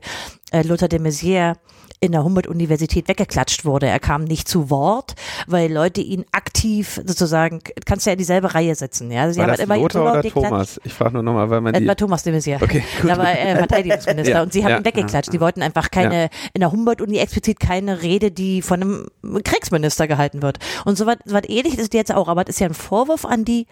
äh, 0.50 0.62
Lothar 0.62 0.88
de 0.88 0.98
Maizière 0.98 1.56
in 2.02 2.10
der 2.10 2.24
Humboldt-Universität 2.24 3.06
weggeklatscht 3.06 3.64
wurde. 3.64 3.86
Er 3.86 4.00
kam 4.00 4.24
nicht 4.24 4.48
zu 4.48 4.70
Wort, 4.70 5.14
weil 5.46 5.72
Leute 5.72 6.00
ihn 6.00 6.24
aktiv 6.32 7.00
sozusagen, 7.06 7.60
kannst 7.86 8.06
du 8.06 8.10
ja 8.10 8.14
in 8.14 8.18
dieselbe 8.18 8.54
Reihe 8.54 8.74
setzen. 8.74 9.12
Ja? 9.12 9.30
Sie 9.30 9.38
war 9.38 9.46
haben 9.46 9.52
das 9.52 9.60
immer 9.60 9.76
Lothar 9.78 10.18
oder 10.18 10.22
Thomas? 10.22 10.80
Ich 10.82 10.92
frage 10.92 11.14
nur 11.14 11.22
nochmal, 11.22 11.48
weil 11.48 11.60
man 11.60 11.74
die... 11.74 11.86
Thomas 11.94 12.24
de 12.24 12.36
Maizière. 12.36 12.60
Okay, 12.60 12.82
gut. 13.00 13.10
Da 13.10 13.18
war 13.18 13.30
er 13.30 13.56
Verteidigungsminister 13.56 14.32
ja, 14.34 14.42
und 14.42 14.52
sie 14.52 14.64
haben 14.64 14.70
ja, 14.72 14.78
ihn 14.78 14.84
weggeklatscht. 14.84 15.32
Die 15.32 15.40
wollten 15.40 15.62
einfach 15.62 15.92
keine, 15.92 16.22
ja. 16.22 16.28
in 16.54 16.60
der 16.60 16.72
Humboldt-Uni 16.72 17.18
explizit 17.18 17.60
keine 17.60 17.81
Rede, 17.88 18.30
die 18.30 18.62
von 18.62 18.82
einem 18.82 19.42
Kriegsminister 19.42 20.06
gehalten 20.06 20.42
wird. 20.42 20.58
Und 20.84 20.96
so 20.96 21.06
was, 21.06 21.16
was 21.24 21.42
ähnlich 21.48 21.78
ist 21.78 21.94
jetzt 21.94 22.14
auch, 22.14 22.28
aber 22.28 22.44
das 22.44 22.56
ist 22.56 22.60
ja 22.60 22.68
ein 22.68 22.74
Vorwurf 22.74 23.24
an 23.24 23.44
die 23.44 23.66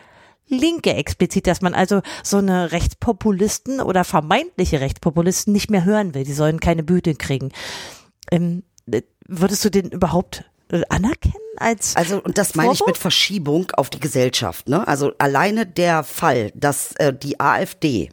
Linke 0.47 0.95
explizit, 0.95 1.47
dass 1.47 1.61
man 1.61 1.74
also 1.74 2.03
so 2.24 2.39
eine 2.39 2.73
Rechtspopulisten 2.73 3.81
oder 3.81 4.05
vermeintliche 4.05 4.81
Rechtspopulisten 4.81 5.53
nicht 5.53 5.70
mehr 5.70 5.85
hören 5.85 6.15
will. 6.15 6.24
Die 6.24 6.32
sollen 6.32 6.61
keine 6.61 6.82
Bühne 6.82 7.15
kriegen. 7.15 7.51
Ähm, 8.32 8.65
würdest 9.31 9.65
du 9.65 9.70
den 9.70 9.91
überhaupt 9.91 10.45
äh, 10.70 10.82
anerkennen 10.89 11.35
als 11.57 11.97
also 11.97 12.23
und 12.23 12.39
das 12.39 12.55
meine 12.55 12.73
ich 12.73 12.85
mit 12.87 12.97
Verschiebung 12.97 13.70
auf 13.73 13.91
die 13.91 14.01
Gesellschaft 14.01 14.69
ne 14.69 14.87
also 14.87 15.12
alleine 15.19 15.66
der 15.66 16.05
Fall 16.05 16.53
dass 16.55 16.93
äh, 16.97 17.12
die 17.12 17.39
AfD 17.39 18.11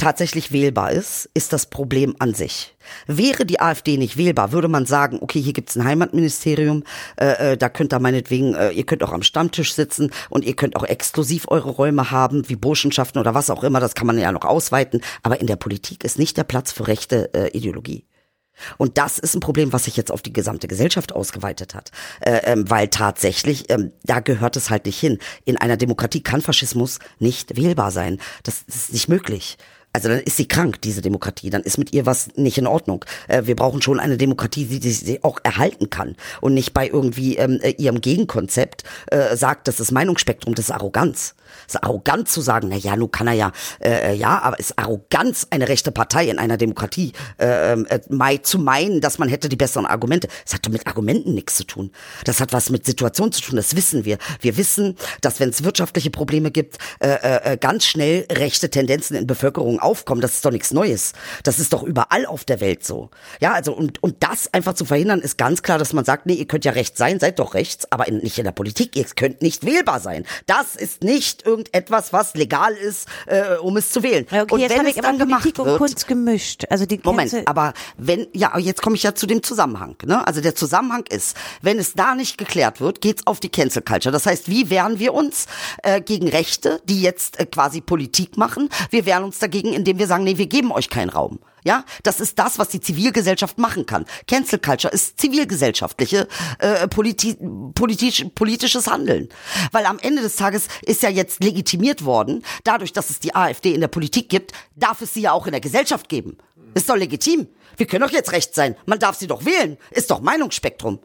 tatsächlich 0.00 0.50
wählbar 0.50 0.92
ist, 0.92 1.28
ist 1.34 1.52
das 1.52 1.66
Problem 1.66 2.16
an 2.18 2.34
sich. 2.34 2.74
Wäre 3.06 3.44
die 3.44 3.60
AfD 3.60 3.98
nicht 3.98 4.16
wählbar, 4.16 4.50
würde 4.50 4.68
man 4.68 4.86
sagen, 4.86 5.18
okay, 5.20 5.40
hier 5.40 5.52
gibt's 5.52 5.76
ein 5.76 5.84
Heimatministerium, 5.84 6.84
äh, 7.20 7.52
äh, 7.52 7.56
da 7.56 7.68
könnt 7.68 7.92
ihr 7.92 8.00
meinetwegen, 8.00 8.54
äh, 8.54 8.70
ihr 8.70 8.84
könnt 8.84 9.02
auch 9.02 9.12
am 9.12 9.22
Stammtisch 9.22 9.74
sitzen 9.74 10.10
und 10.30 10.44
ihr 10.44 10.56
könnt 10.56 10.76
auch 10.76 10.84
exklusiv 10.84 11.46
eure 11.48 11.70
Räume 11.70 12.10
haben, 12.10 12.48
wie 12.48 12.56
Burschenschaften 12.56 13.20
oder 13.20 13.34
was 13.34 13.50
auch 13.50 13.62
immer, 13.62 13.78
das 13.78 13.94
kann 13.94 14.06
man 14.06 14.18
ja 14.18 14.32
noch 14.32 14.44
ausweiten, 14.44 15.02
aber 15.22 15.40
in 15.40 15.46
der 15.46 15.56
Politik 15.56 16.02
ist 16.02 16.18
nicht 16.18 16.36
der 16.36 16.44
Platz 16.44 16.72
für 16.72 16.88
rechte 16.88 17.32
äh, 17.34 17.48
Ideologie. 17.56 18.06
Und 18.78 18.98
das 18.98 19.18
ist 19.18 19.34
ein 19.34 19.40
Problem, 19.40 19.72
was 19.72 19.84
sich 19.84 19.96
jetzt 19.96 20.12
auf 20.12 20.22
die 20.22 20.32
gesamte 20.32 20.68
Gesellschaft 20.68 21.12
ausgeweitet 21.12 21.74
hat. 21.74 21.90
Äh, 22.20 22.40
ähm, 22.44 22.68
weil 22.68 22.88
tatsächlich, 22.88 23.70
ähm, 23.70 23.92
da 24.04 24.20
gehört 24.20 24.56
es 24.56 24.70
halt 24.70 24.86
nicht 24.86 24.98
hin. 24.98 25.18
In 25.44 25.56
einer 25.56 25.76
Demokratie 25.76 26.22
kann 26.22 26.42
Faschismus 26.42 26.98
nicht 27.18 27.56
wählbar 27.56 27.90
sein. 27.90 28.18
Das, 28.42 28.64
das 28.66 28.76
ist 28.76 28.92
nicht 28.92 29.08
möglich. 29.08 29.56
Also 29.92 30.08
dann 30.08 30.20
ist 30.20 30.36
sie 30.36 30.46
krank, 30.46 30.80
diese 30.82 31.02
Demokratie. 31.02 31.50
Dann 31.50 31.62
ist 31.62 31.78
mit 31.78 31.92
ihr 31.92 32.06
was 32.06 32.28
nicht 32.36 32.58
in 32.58 32.66
Ordnung. 32.66 33.04
Äh, 33.28 33.42
wir 33.46 33.56
brauchen 33.56 33.82
schon 33.82 33.98
eine 33.98 34.16
Demokratie, 34.16 34.66
die, 34.66 34.90
sie 34.90 35.22
auch 35.24 35.38
erhalten 35.42 35.90
kann 35.90 36.16
und 36.40 36.54
nicht 36.54 36.72
bei 36.72 36.88
irgendwie 36.88 37.36
ähm, 37.36 37.58
äh, 37.62 37.70
ihrem 37.70 38.00
Gegenkonzept 38.00 38.84
äh, 39.08 39.36
sagt, 39.36 39.68
das 39.68 39.80
ist 39.80 39.90
Meinungsspektrum, 39.90 40.54
das 40.54 40.66
ist 40.66 40.70
Arroganz 40.70 41.34
ist 41.66 41.82
arrogant 41.82 42.28
zu 42.28 42.40
sagen, 42.40 42.68
na 42.70 42.76
ja, 42.76 42.96
nun 42.96 43.10
kann 43.10 43.26
er 43.26 43.34
ja, 43.34 43.52
äh, 43.80 44.12
äh, 44.12 44.14
ja, 44.14 44.40
aber 44.42 44.58
ist 44.58 44.78
Arroganz 44.78 45.46
eine 45.50 45.68
rechte 45.68 45.92
Partei 45.92 46.28
in 46.28 46.38
einer 46.38 46.56
Demokratie 46.56 47.12
äh, 47.38 47.72
äh, 47.72 48.42
zu 48.42 48.58
meinen, 48.58 49.00
dass 49.00 49.18
man 49.18 49.28
hätte 49.28 49.48
die 49.48 49.56
besseren 49.56 49.86
Argumente. 49.86 50.28
Das 50.44 50.54
hat 50.54 50.68
mit 50.68 50.86
Argumenten 50.86 51.34
nichts 51.34 51.56
zu 51.56 51.64
tun. 51.64 51.90
Das 52.24 52.40
hat 52.40 52.52
was 52.52 52.70
mit 52.70 52.86
Situation 52.86 53.32
zu 53.32 53.42
tun, 53.42 53.56
das 53.56 53.76
wissen 53.76 54.04
wir. 54.04 54.18
Wir 54.40 54.56
wissen, 54.56 54.96
dass 55.20 55.40
wenn 55.40 55.50
es 55.50 55.64
wirtschaftliche 55.64 56.10
Probleme 56.10 56.50
gibt, 56.50 56.78
ganz 57.60 57.84
schnell 57.84 58.26
rechte 58.30 58.70
Tendenzen 58.70 59.16
in 59.16 59.26
Bevölkerung 59.26 59.79
aufkommen. 59.82 60.20
Das 60.20 60.34
ist 60.34 60.44
doch 60.44 60.50
nichts 60.50 60.72
Neues. 60.72 61.12
Das 61.42 61.58
ist 61.58 61.72
doch 61.72 61.82
überall 61.82 62.26
auf 62.26 62.44
der 62.44 62.60
Welt 62.60 62.84
so. 62.84 63.10
Ja, 63.40 63.52
also 63.52 63.72
und, 63.72 64.02
und 64.02 64.16
das 64.20 64.52
einfach 64.52 64.74
zu 64.74 64.84
verhindern, 64.84 65.20
ist 65.20 65.38
ganz 65.38 65.62
klar, 65.62 65.78
dass 65.78 65.92
man 65.92 66.04
sagt, 66.04 66.26
nee, 66.26 66.34
ihr 66.34 66.46
könnt 66.46 66.64
ja 66.64 66.72
rechts 66.72 66.98
sein, 66.98 67.20
seid 67.20 67.38
doch 67.38 67.54
rechts, 67.54 67.90
aber 67.90 68.08
in, 68.08 68.18
nicht 68.18 68.38
in 68.38 68.44
der 68.44 68.52
Politik, 68.52 68.96
ihr 68.96 69.04
könnt 69.04 69.42
nicht 69.42 69.64
wählbar 69.64 70.00
sein. 70.00 70.24
Das 70.46 70.76
ist 70.76 71.02
nicht 71.02 71.46
irgendetwas, 71.46 72.12
was 72.12 72.34
legal 72.34 72.72
ist, 72.74 73.08
äh, 73.26 73.56
um 73.56 73.76
es 73.76 73.90
zu 73.90 74.02
wählen. 74.02 74.26
Okay, 74.30 74.46
und 74.50 74.60
jetzt 74.60 74.76
wenn 74.76 74.86
es 74.86 74.94
dann 74.96 75.18
gemacht 75.18 75.42
Politik 75.42 75.64
wird, 75.64 75.78
Kunst 75.78 76.06
gemischt. 76.06 76.64
Also 76.70 76.86
die 76.86 77.00
Moment, 77.02 77.46
aber 77.46 77.72
wenn 77.96 78.26
ja, 78.32 78.56
jetzt 78.58 78.82
komme 78.82 78.96
ich 78.96 79.02
ja 79.02 79.14
zu 79.14 79.26
dem 79.26 79.42
Zusammenhang. 79.42 79.96
Ne? 80.04 80.26
Also 80.26 80.40
der 80.40 80.54
Zusammenhang 80.54 81.04
ist, 81.08 81.36
wenn 81.62 81.78
es 81.78 81.94
da 81.94 82.14
nicht 82.14 82.38
geklärt 82.38 82.80
wird, 82.80 83.00
geht's 83.00 83.26
auf 83.26 83.40
die 83.40 83.48
Cancel 83.48 83.82
Culture. 83.82 84.12
Das 84.12 84.26
heißt, 84.26 84.48
wie 84.48 84.70
wehren 84.70 84.98
wir 84.98 85.14
uns 85.14 85.46
äh, 85.82 86.00
gegen 86.00 86.28
Rechte, 86.28 86.80
die 86.84 87.00
jetzt 87.02 87.38
äh, 87.38 87.46
quasi 87.46 87.80
Politik 87.80 88.36
machen? 88.36 88.68
Wir 88.90 89.06
wehren 89.06 89.24
uns 89.24 89.38
dagegen, 89.38 89.69
indem 89.72 89.98
wir 89.98 90.06
sagen, 90.06 90.24
nee, 90.24 90.38
wir 90.38 90.46
geben 90.46 90.72
euch 90.72 90.90
keinen 90.90 91.10
Raum. 91.10 91.40
Ja, 91.62 91.84
das 92.02 92.20
ist 92.20 92.38
das, 92.38 92.58
was 92.58 92.68
die 92.68 92.80
Zivilgesellschaft 92.80 93.58
machen 93.58 93.84
kann. 93.84 94.06
Cancel 94.26 94.58
Culture 94.58 94.92
ist 94.92 95.20
zivilgesellschaftliche 95.20 96.26
äh, 96.58 96.88
politi 96.88 97.36
politisch, 97.74 98.24
politisches 98.34 98.86
Handeln, 98.86 99.28
weil 99.72 99.84
am 99.84 99.98
Ende 99.98 100.22
des 100.22 100.36
Tages 100.36 100.68
ist 100.82 101.02
ja 101.02 101.10
jetzt 101.10 101.44
legitimiert 101.44 102.04
worden, 102.04 102.44
dadurch, 102.64 102.92
dass 102.92 103.10
es 103.10 103.18
die 103.18 103.34
AfD 103.34 103.74
in 103.74 103.82
der 103.82 103.88
Politik 103.88 104.30
gibt, 104.30 104.52
darf 104.74 105.02
es 105.02 105.12
sie 105.12 105.20
ja 105.20 105.32
auch 105.32 105.46
in 105.46 105.52
der 105.52 105.60
Gesellschaft 105.60 106.08
geben. 106.08 106.38
Ist 106.74 106.88
doch 106.88 106.96
legitim. 106.96 107.48
Wir 107.76 107.86
können 107.86 108.06
doch 108.06 108.12
jetzt 108.12 108.32
recht 108.32 108.54
sein. 108.54 108.76
Man 108.86 108.98
darf 108.98 109.16
sie 109.16 109.26
doch 109.26 109.44
wählen. 109.44 109.76
Ist 109.90 110.10
doch 110.10 110.20
Meinungsspektrum. 110.20 111.00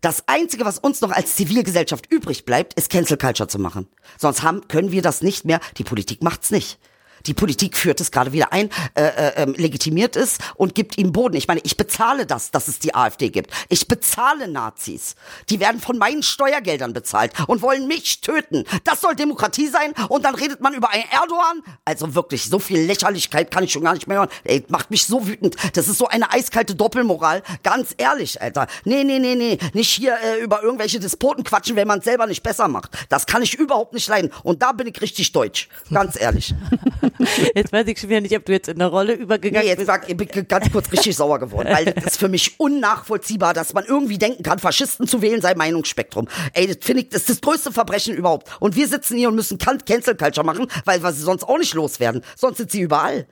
Das 0.00 0.28
Einzige, 0.28 0.64
was 0.64 0.78
uns 0.78 1.00
noch 1.00 1.10
als 1.10 1.36
Zivilgesellschaft 1.36 2.10
übrig 2.12 2.44
bleibt, 2.44 2.74
ist 2.74 2.90
Cancel 2.90 3.16
Culture 3.16 3.48
zu 3.48 3.58
machen. 3.58 3.88
Sonst 4.18 4.42
haben, 4.42 4.68
können 4.68 4.92
wir 4.92 5.02
das 5.02 5.22
nicht 5.22 5.44
mehr. 5.44 5.60
Die 5.78 5.84
Politik 5.84 6.22
macht's 6.22 6.50
nicht. 6.50 6.78
Die 7.26 7.34
Politik 7.34 7.76
führt 7.76 8.00
es 8.00 8.10
gerade 8.10 8.32
wieder 8.32 8.52
ein, 8.52 8.70
äh, 8.94 9.02
äh, 9.02 9.32
ähm, 9.36 9.54
legitimiert 9.56 10.16
es 10.16 10.38
und 10.54 10.74
gibt 10.74 10.98
ihm 10.98 11.12
Boden. 11.12 11.36
Ich 11.36 11.48
meine, 11.48 11.60
ich 11.64 11.76
bezahle 11.76 12.26
das, 12.26 12.50
dass 12.50 12.68
es 12.68 12.78
die 12.78 12.94
AfD 12.94 13.30
gibt. 13.30 13.50
Ich 13.68 13.88
bezahle 13.88 14.48
Nazis. 14.48 15.16
Die 15.50 15.60
werden 15.60 15.80
von 15.80 15.98
meinen 15.98 16.22
Steuergeldern 16.22 16.92
bezahlt 16.92 17.32
und 17.48 17.62
wollen 17.62 17.86
mich 17.88 18.20
töten. 18.20 18.64
Das 18.84 19.00
soll 19.00 19.16
Demokratie 19.16 19.66
sein 19.66 19.92
und 20.08 20.24
dann 20.24 20.34
redet 20.34 20.60
man 20.60 20.74
über 20.74 20.90
einen 20.90 21.04
Erdogan. 21.10 21.62
Also 21.84 22.14
wirklich, 22.14 22.44
so 22.44 22.58
viel 22.58 22.80
Lächerlichkeit 22.80 23.50
kann 23.50 23.64
ich 23.64 23.72
schon 23.72 23.82
gar 23.82 23.94
nicht 23.94 24.06
mehr 24.06 24.18
hören. 24.18 24.30
Ey, 24.44 24.64
macht 24.68 24.90
mich 24.90 25.06
so 25.06 25.26
wütend. 25.26 25.56
Das 25.74 25.88
ist 25.88 25.98
so 25.98 26.06
eine 26.06 26.32
eiskalte 26.32 26.74
Doppelmoral. 26.74 27.42
Ganz 27.62 27.94
ehrlich, 27.96 28.40
Alter. 28.40 28.66
Nee, 28.84 29.04
nee, 29.04 29.18
nee, 29.18 29.34
nee. 29.34 29.58
Nicht 29.72 29.90
hier 29.90 30.16
äh, 30.22 30.40
über 30.42 30.62
irgendwelche 30.62 31.00
Despoten 31.00 31.44
quatschen, 31.44 31.76
wenn 31.76 31.88
man 31.88 31.98
es 31.98 32.04
selber 32.04 32.26
nicht 32.26 32.42
besser 32.42 32.68
macht. 32.68 32.96
Das 33.08 33.26
kann 33.26 33.42
ich 33.42 33.54
überhaupt 33.54 33.94
nicht 33.94 34.08
leiden. 34.08 34.32
Und 34.42 34.62
da 34.62 34.72
bin 34.72 34.86
ich 34.86 35.00
richtig 35.00 35.32
deutsch. 35.32 35.68
Ganz 35.90 36.20
ehrlich. 36.20 36.54
Jetzt 37.54 37.72
weiß 37.72 37.86
ich 37.86 37.98
schon 37.98 38.10
wieder 38.10 38.20
nicht, 38.20 38.36
ob 38.36 38.44
du 38.44 38.52
jetzt 38.52 38.68
in 38.68 38.78
der 38.78 38.88
Rolle 38.88 39.14
übergegangen 39.14 39.66
nee, 39.66 39.74
jetzt 39.74 39.86
bist. 39.86 40.08
ich 40.08 40.16
bin 40.16 40.48
ganz 40.48 40.70
kurz 40.70 40.90
richtig 40.92 41.16
sauer 41.16 41.38
geworden, 41.38 41.68
weil 41.70 41.86
das 41.86 42.04
ist 42.04 42.16
für 42.18 42.28
mich 42.28 42.58
unnachvollziehbar, 42.58 43.54
dass 43.54 43.72
man 43.72 43.84
irgendwie 43.84 44.18
denken 44.18 44.42
kann, 44.42 44.58
Faschisten 44.58 45.06
zu 45.06 45.22
wählen 45.22 45.40
sei 45.40 45.54
Meinungsspektrum. 45.54 46.28
Ey, 46.52 46.66
das 46.66 46.78
finde 46.80 47.02
ich, 47.02 47.08
das 47.08 47.22
ist 47.22 47.30
das 47.30 47.40
größte 47.40 47.72
Verbrechen 47.72 48.14
überhaupt. 48.14 48.48
Und 48.60 48.76
wir 48.76 48.88
sitzen 48.88 49.16
hier 49.16 49.28
und 49.28 49.34
müssen 49.34 49.58
Cancel 49.58 50.16
Culture 50.16 50.44
machen, 50.44 50.66
weil 50.84 51.02
wir 51.02 51.12
sie 51.12 51.22
sonst 51.22 51.44
auch 51.44 51.58
nicht 51.58 51.74
loswerden. 51.74 52.22
Sonst 52.36 52.58
sind 52.58 52.70
sie 52.70 52.80
überall. 52.80 53.26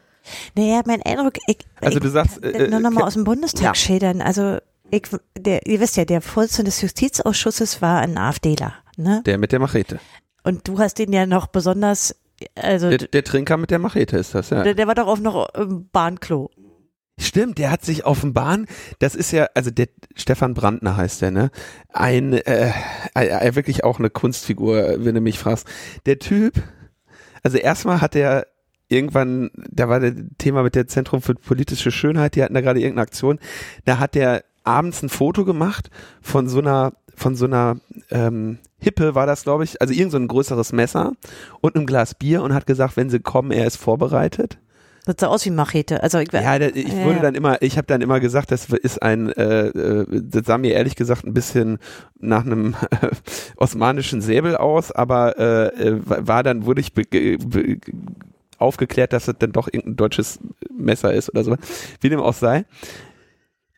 Naja, 0.56 0.82
mein 0.86 1.02
Eindruck, 1.02 1.34
ich, 1.46 1.58
also 1.80 1.98
du 1.98 2.08
sagst, 2.08 2.42
äh, 2.42 2.68
nur 2.68 2.80
nochmal 2.80 3.04
aus 3.04 3.14
dem 3.14 3.24
Bundestag 3.24 3.62
ja. 3.62 3.74
schildern. 3.74 4.22
Also 4.22 4.58
ich, 4.90 5.02
der, 5.36 5.66
ihr 5.66 5.80
wisst 5.80 5.96
ja, 5.96 6.04
der 6.04 6.20
Vorsitzende 6.20 6.70
des 6.70 6.80
Justizausschusses 6.80 7.82
war 7.82 8.00
ein 8.00 8.16
AfDler. 8.16 8.74
Ne? 8.96 9.22
Der 9.26 9.38
mit 9.38 9.52
der 9.52 9.58
Machete. 9.58 9.98
Und 10.42 10.68
du 10.68 10.78
hast 10.78 10.98
ihn 10.98 11.12
ja 11.12 11.26
noch 11.26 11.46
besonders 11.46 12.14
also 12.54 12.90
der, 12.90 12.98
der, 12.98 13.24
Trinker 13.24 13.56
mit 13.56 13.70
der 13.70 13.78
Machete 13.78 14.16
ist 14.16 14.34
das, 14.34 14.50
ja. 14.50 14.62
Der, 14.62 14.74
der 14.74 14.86
war 14.86 14.94
doch 14.94 15.06
auch 15.06 15.18
noch 15.18 15.54
im 15.54 15.88
Bahnklo. 15.90 16.50
Stimmt, 17.16 17.58
der 17.58 17.70
hat 17.70 17.84
sich 17.84 18.04
auf 18.04 18.22
dem 18.22 18.32
Bahn, 18.32 18.66
das 18.98 19.14
ist 19.14 19.30
ja, 19.30 19.46
also 19.54 19.70
der 19.70 19.86
Stefan 20.16 20.54
Brandner 20.54 20.96
heißt 20.96 21.22
der, 21.22 21.30
ne? 21.30 21.50
Ein, 21.92 22.32
äh, 22.32 22.72
äh, 23.14 23.54
wirklich 23.54 23.84
auch 23.84 24.00
eine 24.00 24.10
Kunstfigur, 24.10 24.96
wenn 24.98 25.14
du 25.14 25.20
mich 25.20 25.38
fragst. 25.38 25.68
Der 26.06 26.18
Typ, 26.18 26.60
also 27.44 27.56
erstmal 27.56 28.00
hat 28.00 28.16
er 28.16 28.48
irgendwann, 28.88 29.50
da 29.70 29.88
war 29.88 30.00
der 30.00 30.14
Thema 30.38 30.64
mit 30.64 30.74
der 30.74 30.88
Zentrum 30.88 31.22
für 31.22 31.34
politische 31.34 31.92
Schönheit, 31.92 32.34
die 32.34 32.42
hatten 32.42 32.54
da 32.54 32.60
gerade 32.60 32.80
irgendeine 32.80 33.06
Aktion, 33.06 33.38
da 33.84 34.00
hat 34.00 34.16
der 34.16 34.44
abends 34.64 35.02
ein 35.02 35.08
Foto 35.08 35.44
gemacht 35.44 35.90
von 36.20 36.48
so 36.48 36.58
einer, 36.58 36.94
von 37.16 37.34
so 37.36 37.46
einer 37.46 37.76
ähm, 38.10 38.58
Hippe 38.78 39.14
war 39.14 39.26
das, 39.26 39.44
glaube 39.44 39.64
ich, 39.64 39.80
also 39.80 39.92
irgend 39.92 40.12
so 40.12 40.18
ein 40.18 40.28
größeres 40.28 40.72
Messer 40.72 41.12
und 41.60 41.76
einem 41.76 41.86
Glas 41.86 42.14
Bier 42.14 42.42
und 42.42 42.54
hat 42.54 42.66
gesagt, 42.66 42.96
wenn 42.96 43.10
sie 43.10 43.20
kommen, 43.20 43.50
er 43.50 43.66
ist 43.66 43.76
vorbereitet. 43.76 44.58
Das 45.06 45.16
sah 45.18 45.26
aus 45.26 45.44
wie 45.44 45.50
Machete. 45.50 46.02
Also 46.02 46.18
ich, 46.18 46.32
ja, 46.32 46.56
ich 46.58 46.88
ja, 46.88 47.04
würde 47.04 47.20
dann 47.20 47.34
immer, 47.34 47.60
ich 47.60 47.76
habe 47.76 47.86
dann 47.86 48.00
immer 48.00 48.20
gesagt, 48.20 48.50
das 48.50 48.70
ist 48.70 49.02
ein, 49.02 49.30
äh, 49.32 49.66
äh, 49.66 50.06
das 50.10 50.46
sah 50.46 50.56
mir 50.56 50.72
ehrlich 50.72 50.96
gesagt 50.96 51.26
ein 51.26 51.34
bisschen 51.34 51.78
nach 52.18 52.46
einem 52.46 52.74
äh, 52.90 53.08
osmanischen 53.56 54.22
Säbel 54.22 54.56
aus, 54.56 54.92
aber 54.92 55.38
äh, 55.38 55.66
äh 55.66 56.00
war 56.04 56.42
dann, 56.42 56.64
wurde 56.64 56.80
ich 56.80 56.92
aufgeklärt, 58.58 59.12
dass 59.12 59.28
es 59.28 59.34
dann 59.38 59.52
doch 59.52 59.68
irgendein 59.68 59.96
deutsches 59.96 60.38
Messer 60.74 61.12
ist 61.12 61.28
oder 61.30 61.44
so, 61.44 61.56
wie 62.00 62.08
dem 62.08 62.20
auch 62.20 62.34
sei. 62.34 62.64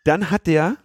Dann 0.05 0.31
hat 0.31 0.47
der 0.47 0.77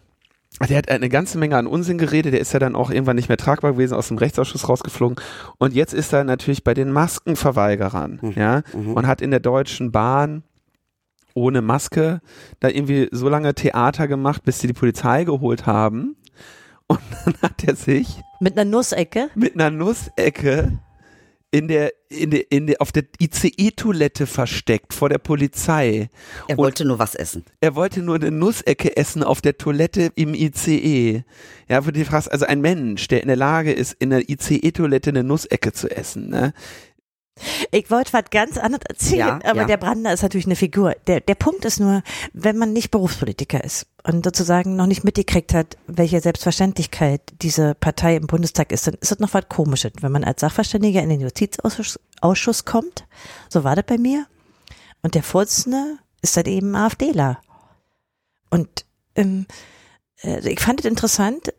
der 0.69 0.77
hat 0.77 0.89
eine 0.89 1.09
ganze 1.09 1.37
Menge 1.37 1.57
an 1.57 1.67
Unsinn 1.67 1.97
geredet, 1.97 2.33
der 2.33 2.39
ist 2.39 2.53
ja 2.53 2.59
dann 2.59 2.75
auch 2.75 2.91
irgendwann 2.91 3.15
nicht 3.15 3.29
mehr 3.29 3.37
tragbar 3.37 3.73
gewesen, 3.73 3.93
aus 3.93 4.09
dem 4.09 4.17
Rechtsausschuss 4.17 4.67
rausgeflogen. 4.67 5.17
Und 5.57 5.73
jetzt 5.73 5.93
ist 5.93 6.13
er 6.13 6.23
natürlich 6.23 6.63
bei 6.63 6.73
den 6.73 6.91
Maskenverweigerern, 6.91 8.19
mhm. 8.21 8.31
ja, 8.35 8.61
mhm. 8.73 8.93
und 8.93 9.07
hat 9.07 9.21
in 9.21 9.31
der 9.31 9.39
Deutschen 9.39 9.91
Bahn 9.91 10.43
ohne 11.33 11.61
Maske 11.61 12.21
da 12.59 12.67
irgendwie 12.67 13.07
so 13.11 13.29
lange 13.29 13.55
Theater 13.55 14.07
gemacht, 14.07 14.43
bis 14.43 14.59
sie 14.59 14.67
die 14.67 14.73
Polizei 14.73 15.23
geholt 15.23 15.65
haben. 15.65 16.15
Und 16.87 16.99
dann 17.25 17.35
hat 17.41 17.63
er 17.63 17.75
sich 17.75 18.21
Mit 18.41 18.57
einer 18.57 18.69
Nussecke? 18.69 19.29
mit 19.35 19.55
einer 19.55 19.71
Nussecke 19.71 20.79
in 21.51 21.67
der, 21.67 21.91
in 22.07 22.31
der, 22.31 22.49
in 22.49 22.67
der, 22.67 22.77
auf 22.81 22.93
der 22.93 23.03
ICE-Toilette 23.19 24.25
versteckt 24.25 24.93
vor 24.93 25.09
der 25.09 25.17
Polizei. 25.17 26.09
Er 26.47 26.57
Und 26.57 26.63
wollte 26.63 26.85
nur 26.85 26.97
was 26.97 27.13
essen. 27.13 27.43
er 27.59 27.75
wollte 27.75 28.01
nur 28.01 28.15
eine 28.15 28.31
Nussecke 28.31 28.95
essen 28.95 29.21
auf 29.21 29.41
der 29.41 29.57
Toilette 29.57 30.11
im 30.15 30.33
ICE. 30.33 31.23
Ja, 31.67 31.85
wo 31.85 31.91
du 31.91 32.03
fragst, 32.05 32.31
also 32.31 32.45
ein 32.45 32.61
Mensch, 32.61 33.07
der 33.09 33.21
in 33.21 33.27
der 33.27 33.35
Lage 33.35 33.73
ist, 33.73 33.93
in 33.99 34.11
der 34.11 34.29
ICE-Toilette 34.29 35.09
eine 35.09 35.23
Nussecke 35.25 35.73
zu 35.73 35.89
essen, 35.89 36.29
ne? 36.29 36.53
Ich 37.71 37.89
wollte 37.89 38.13
was 38.13 38.25
ganz 38.29 38.57
anderes 38.57 38.85
erzählen, 38.87 39.39
Ja, 39.43 39.49
aber 39.49 39.61
ja. 39.61 39.67
der 39.67 39.77
Brandner 39.77 40.13
ist 40.13 40.21
natürlich 40.21 40.45
eine 40.45 40.55
Figur. 40.55 40.95
Der, 41.07 41.21
der 41.21 41.35
Punkt 41.35 41.63
ist 41.65 41.79
nur, 41.79 42.03
wenn 42.33 42.57
man 42.57 42.73
nicht 42.73 42.91
Berufspolitiker 42.91 43.63
ist 43.63 43.87
und 44.03 44.25
sozusagen 44.25 44.75
noch 44.75 44.85
nicht 44.85 45.03
mitgekriegt 45.03 45.53
hat, 45.53 45.77
welche 45.87 46.19
Selbstverständlichkeit 46.19 47.21
diese 47.41 47.73
Partei 47.75 48.17
im 48.17 48.27
Bundestag 48.27 48.71
ist, 48.71 48.87
dann 48.87 48.95
ist 48.95 49.11
das 49.11 49.19
noch 49.19 49.33
was 49.33 49.47
Komisches. 49.47 49.93
Wenn 50.01 50.11
man 50.11 50.23
als 50.23 50.41
Sachverständiger 50.41 51.01
in 51.01 51.09
den 51.09 51.21
Justizausschuss 51.21 51.99
Ausschuss 52.19 52.65
kommt, 52.65 53.05
so 53.49 53.63
war 53.63 53.75
das 53.75 53.85
bei 53.85 53.97
mir, 53.97 54.27
und 55.01 55.15
der 55.15 55.23
Vorsitzende 55.23 55.97
ist 56.21 56.37
dann 56.37 56.45
eben 56.45 56.75
AfDler. 56.75 57.41
Und 58.49 58.85
ähm, 59.15 59.47
äh, 60.21 60.47
ich 60.47 60.59
fand 60.59 60.81
es 60.81 60.85
interessant, 60.85 61.53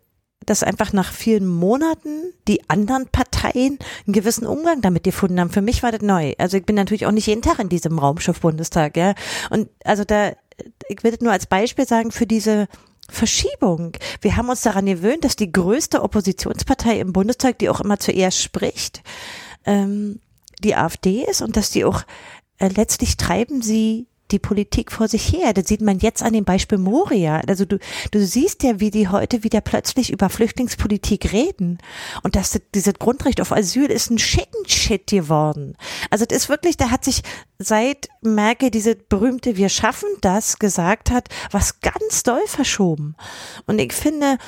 dass 0.47 0.63
einfach 0.63 0.93
nach 0.93 1.13
vielen 1.13 1.47
Monaten 1.47 2.33
die 2.49 2.69
anderen 2.69 3.09
Parteien 3.09 3.79
einen 4.07 4.13
gewissen 4.13 4.47
Umgang 4.47 4.81
damit 4.81 5.05
gefunden 5.05 5.41
haben. 5.41 5.51
Für 5.51 5.63
mich 5.63 5.83
war 5.83 5.93
das 5.93 6.03
neu. 6.03 6.35
Also 6.39 6.57
ich 6.57 6.67
bin 6.67 6.77
natürlich 6.77 7.07
auch 7.07 7.13
nicht 7.13 7.27
jeden 7.27 7.43
Tag 7.43 7.59
in 7.59 7.69
diesem 7.69 7.99
Raumschiff 7.99 8.41
Bundestag, 8.41 8.97
ja. 8.97 9.15
Und 9.51 9.69
also 9.85 10.05
da, 10.05 10.33
ich 10.89 10.97
das 11.03 11.21
nur 11.21 11.33
als 11.33 11.47
Beispiel 11.47 11.87
sagen 11.87 12.11
für 12.11 12.27
diese 12.27 12.69
Verschiebung. 13.09 13.93
Wir 14.21 14.37
haben 14.37 14.49
uns 14.49 14.63
daran 14.63 14.87
gewöhnt, 14.87 15.25
dass 15.25 15.37
die 15.37 15.53
größte 15.53 16.03
Oppositionspartei 16.03 16.99
im 17.01 17.13
Bundestag, 17.13 17.59
die 17.59 17.69
auch 17.69 17.81
immer 17.81 17.99
zuerst 17.99 18.41
spricht, 18.41 19.03
ähm, 19.67 20.21
die 20.61 20.77
AfD 20.77 21.25
ist 21.29 21.43
und 21.43 21.57
dass 21.57 21.71
die 21.71 21.85
auch 21.85 22.03
äh, 22.59 22.69
letztlich 22.69 23.17
treiben 23.17 23.61
sie 23.61 24.07
die 24.33 24.39
Politik 24.39 24.91
vor 24.91 25.09
sich 25.09 25.33
her. 25.33 25.53
Das 25.53 25.69
sieht 25.69 25.81
man 25.81 25.99
jetzt 25.99 26.23
an 26.23 26.33
dem 26.33 26.45
Beispiel 26.45 26.79
Moria. 26.79 27.41
Also 27.47 27.65
du, 27.65 27.79
du 28.11 28.25
siehst 28.25 28.63
ja, 28.63 28.81
wie 28.81 28.91
die 28.91 29.09
heute 29.09 29.45
wieder 29.45 29.61
plötzlich 29.61 30.11
über 30.13 30.29
Flüchtlingspolitik 30.29 31.33
reden. 31.33 31.79
Und 32.23 32.37
dass 32.37 32.51
das, 32.51 32.63
dieses 32.75 32.95
Grundrecht 32.95 33.41
auf 33.41 33.53
Asyl 33.53 33.87
ist 33.87 34.11
ein 34.11 34.17
Chicken-Shit 34.17 35.07
geworden. 35.07 35.77
Also 36.11 36.25
das 36.25 36.39
ist 36.39 36.49
wirklich, 36.49 36.77
da 36.77 36.91
hat 36.91 37.05
sich 37.05 37.23
seit 37.59 38.09
Merkel 38.23 38.71
diese 38.71 38.97
berühmte 38.97 39.57
Wir 39.57 39.69
schaffen 39.69 40.09
das 40.21 40.59
gesagt 40.59 41.11
hat, 41.11 41.29
was 41.51 41.81
ganz 41.81 42.23
doll 42.23 42.43
verschoben. 42.47 43.15
Und 43.67 43.79
ich 43.81 43.93
finde, 43.93 44.39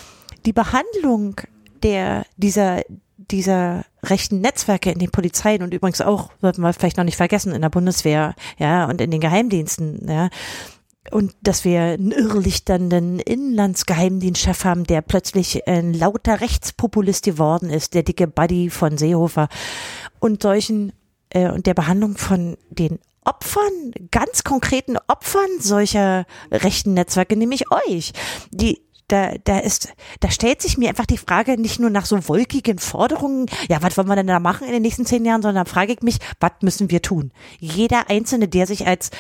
die 0.47 0.53
Behandlung 0.53 1.41
der, 1.83 2.25
dieser, 2.37 2.83
dieser 3.17 3.85
rechten 4.03 4.41
Netzwerke 4.41 4.91
in 4.91 4.99
den 4.99 5.11
Polizeien 5.11 5.63
und 5.63 5.73
übrigens 5.73 6.01
auch, 6.01 6.31
sollten 6.41 6.63
wir 6.63 6.73
vielleicht 6.73 6.97
noch 6.97 7.05
nicht 7.05 7.17
vergessen, 7.17 7.53
in 7.53 7.63
der 7.63 7.71
Bundeswehr, 7.71 8.35
ja, 8.59 8.87
und 8.87 9.01
in 9.01 9.11
den 9.11 9.21
Geheimdiensten, 9.21 10.09
ja. 10.09 10.31
Und 11.11 11.37
dass 11.43 11.67
wir 11.67 11.81
einen 11.83 12.13
irrlichternden 12.13 13.21
Inlandsgeheimdienstchef 13.21 14.65
haben, 14.65 14.85
der 14.85 15.03
plötzlich 15.03 15.69
ein 15.69 15.93
lauter 15.93 16.41
Rechtspopulist 16.41 17.25
geworden 17.25 17.69
ist, 17.69 17.93
der 17.93 18.03
dicke 18.03 18.27
Buddy 18.27 18.71
von 18.71 18.97
Seehofer 18.97 19.49
und 20.19 20.43
solchen, 20.43 20.93
äh, 21.29 21.51
und 21.51 21.67
der 21.67 21.75
Behandlung 21.75 22.17
von 22.17 22.57
den 22.71 22.99
Opfern, 23.25 23.93
ganz 24.11 24.45
konkreten 24.45 24.97
Opfern 25.09 25.61
solcher 25.61 26.27
rechten 26.51 26.95
Netzwerke, 26.95 27.37
nämlich 27.37 27.71
euch, 27.71 28.13
die 28.51 28.84
da, 29.09 29.33
da 29.45 29.59
ist, 29.59 29.93
da 30.21 30.31
stellt 30.31 30.63
sich 30.63 30.79
mir 30.79 30.89
einfach 30.89 31.07
die 31.07 31.19
Frage 31.19 31.61
nicht 31.61 31.81
nur 31.81 31.91
nach 31.91 32.07
so 32.07 32.29
wolkigen 32.29 32.79
Forderungen, 32.79 33.47
ja, 33.69 33.83
was 33.83 33.97
wollen 33.97 34.09
wir 34.09 34.17
denn 34.17 34.27
da 34.27 34.41
machen 34.41 34.67
in 34.67 34.73
den 34.73 34.83
nächsten 34.83 35.07
zehn 35.07 35.25
Jahren, 35.25 35.43
sondern 35.43 35.67
frage 35.67 35.93
ich 35.93 36.03
mich, 36.03 36.19
was 36.41 36.53
müssen 36.63 36.91
wir 36.91 37.03
tun? 37.03 37.33
Jeder 37.59 38.09
Einzelne, 38.11 38.49
der 38.49 38.67
sich 38.67 38.87
als 38.87 39.11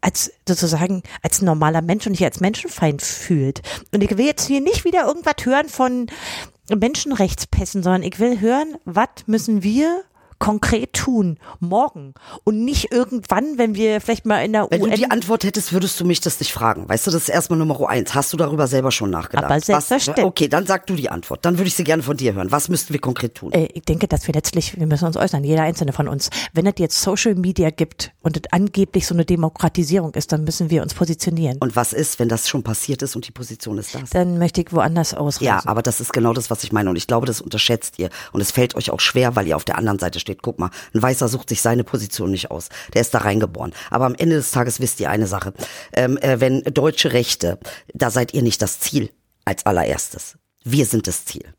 als 0.00 0.30
sozusagen 0.46 1.02
als 1.22 1.42
normaler 1.42 1.82
Mensch 1.82 2.06
und 2.06 2.12
nicht 2.12 2.24
als 2.24 2.38
Menschenfeind 2.38 3.02
fühlt. 3.02 3.62
Und 3.92 4.02
ich 4.02 4.16
will 4.16 4.26
jetzt 4.26 4.46
hier 4.46 4.60
nicht 4.60 4.84
wieder 4.84 5.06
irgendwas 5.06 5.44
hören 5.44 5.68
von 5.68 6.06
Menschenrechtspässen, 6.72 7.82
sondern 7.82 8.04
ich 8.04 8.20
will 8.20 8.40
hören, 8.40 8.76
was 8.84 9.08
müssen 9.26 9.62
wir 9.62 10.04
konkret 10.38 10.92
tun, 10.92 11.38
morgen 11.60 12.14
und 12.44 12.64
nicht 12.64 12.92
irgendwann, 12.92 13.58
wenn 13.58 13.74
wir 13.74 14.00
vielleicht 14.00 14.26
mal 14.26 14.44
in 14.44 14.52
der 14.52 14.70
Wenn 14.70 14.82
UN 14.82 14.90
du 14.90 14.96
die 14.96 15.10
Antwort 15.10 15.44
hättest, 15.44 15.72
würdest 15.72 15.98
du 16.00 16.04
mich 16.04 16.20
das 16.20 16.38
nicht 16.40 16.52
fragen. 16.52 16.88
Weißt 16.88 17.06
du, 17.06 17.10
das 17.10 17.22
ist 17.22 17.28
erstmal 17.28 17.58
Nummer 17.58 17.88
eins. 17.88 18.14
Hast 18.14 18.32
du 18.32 18.36
darüber 18.36 18.66
selber 18.66 18.90
schon 18.90 19.10
nachgedacht? 19.10 19.44
Aber 19.44 19.56
Was, 19.56 19.66
selbstverständlich. 19.66 20.26
okay, 20.26 20.48
dann 20.48 20.66
sag 20.66 20.86
du 20.86 20.94
die 20.94 21.10
Antwort. 21.10 21.44
Dann 21.44 21.58
würde 21.58 21.68
ich 21.68 21.74
sie 21.74 21.84
gerne 21.84 22.02
von 22.02 22.16
dir 22.16 22.34
hören. 22.34 22.50
Was 22.50 22.68
müssten 22.68 22.92
wir 22.92 23.00
konkret 23.00 23.34
tun? 23.34 23.52
Äh, 23.52 23.68
ich 23.72 23.82
denke, 23.82 24.08
dass 24.08 24.26
wir 24.26 24.34
letztlich, 24.34 24.78
wir 24.78 24.86
müssen 24.86 25.06
uns 25.06 25.16
äußern, 25.16 25.44
jeder 25.44 25.62
einzelne 25.62 25.92
von 25.92 26.08
uns. 26.08 26.30
Wenn 26.52 26.66
es 26.66 26.74
jetzt 26.78 27.00
Social 27.00 27.34
Media 27.34 27.70
gibt 27.70 28.12
und 28.22 28.36
es 28.36 28.42
angeblich 28.52 29.06
so 29.06 29.14
eine 29.14 29.24
Demokratisierung 29.24 30.14
ist, 30.14 30.32
dann 30.32 30.44
müssen 30.44 30.70
wir 30.70 30.82
uns 30.82 30.94
positionieren. 30.94 31.58
Und 31.60 31.76
was 31.76 31.92
ist, 31.92 32.18
wenn 32.18 32.28
das 32.28 32.48
schon 32.48 32.62
passiert 32.62 33.02
ist 33.02 33.16
und 33.16 33.26
die 33.26 33.32
Position 33.32 33.78
ist 33.78 33.94
das? 33.94 34.10
dann 34.10 34.38
möchte 34.38 34.60
ich 34.60 34.72
woanders 34.72 35.14
ausreisen. 35.14 35.46
Ja, 35.46 35.62
aber 35.64 35.82
das 35.82 36.00
ist 36.00 36.12
genau 36.12 36.32
das, 36.32 36.50
was 36.50 36.64
ich 36.64 36.72
meine. 36.72 36.90
Und 36.90 36.96
ich 36.96 37.06
glaube, 37.06 37.26
das 37.26 37.40
unterschätzt 37.40 37.98
ihr. 37.98 38.10
Und 38.32 38.40
es 38.40 38.50
fällt 38.50 38.74
euch 38.74 38.90
auch 38.90 39.00
schwer, 39.00 39.36
weil 39.36 39.46
ihr 39.46 39.56
auf 39.56 39.64
der 39.64 39.78
anderen 39.78 39.98
Seite 39.98 40.20
steht. 40.20 40.27
Guck 40.36 40.58
mal, 40.58 40.70
ein 40.94 41.02
Weißer 41.02 41.28
sucht 41.28 41.48
sich 41.48 41.62
seine 41.62 41.84
Position 41.84 42.30
nicht 42.30 42.50
aus. 42.50 42.68
Der 42.94 43.00
ist 43.00 43.14
da 43.14 43.18
reingeboren. 43.18 43.72
Aber 43.90 44.06
am 44.06 44.14
Ende 44.14 44.36
des 44.36 44.50
Tages 44.50 44.80
wisst 44.80 45.00
ihr 45.00 45.10
eine 45.10 45.26
Sache. 45.26 45.52
Ähm, 45.92 46.16
äh, 46.18 46.40
wenn 46.40 46.62
deutsche 46.62 47.12
Rechte, 47.12 47.58
da 47.94 48.10
seid 48.10 48.34
ihr 48.34 48.42
nicht 48.42 48.62
das 48.62 48.80
Ziel 48.80 49.10
als 49.44 49.66
allererstes. 49.66 50.38
Wir 50.64 50.86
sind 50.86 51.06
das 51.06 51.24
Ziel. 51.24 51.54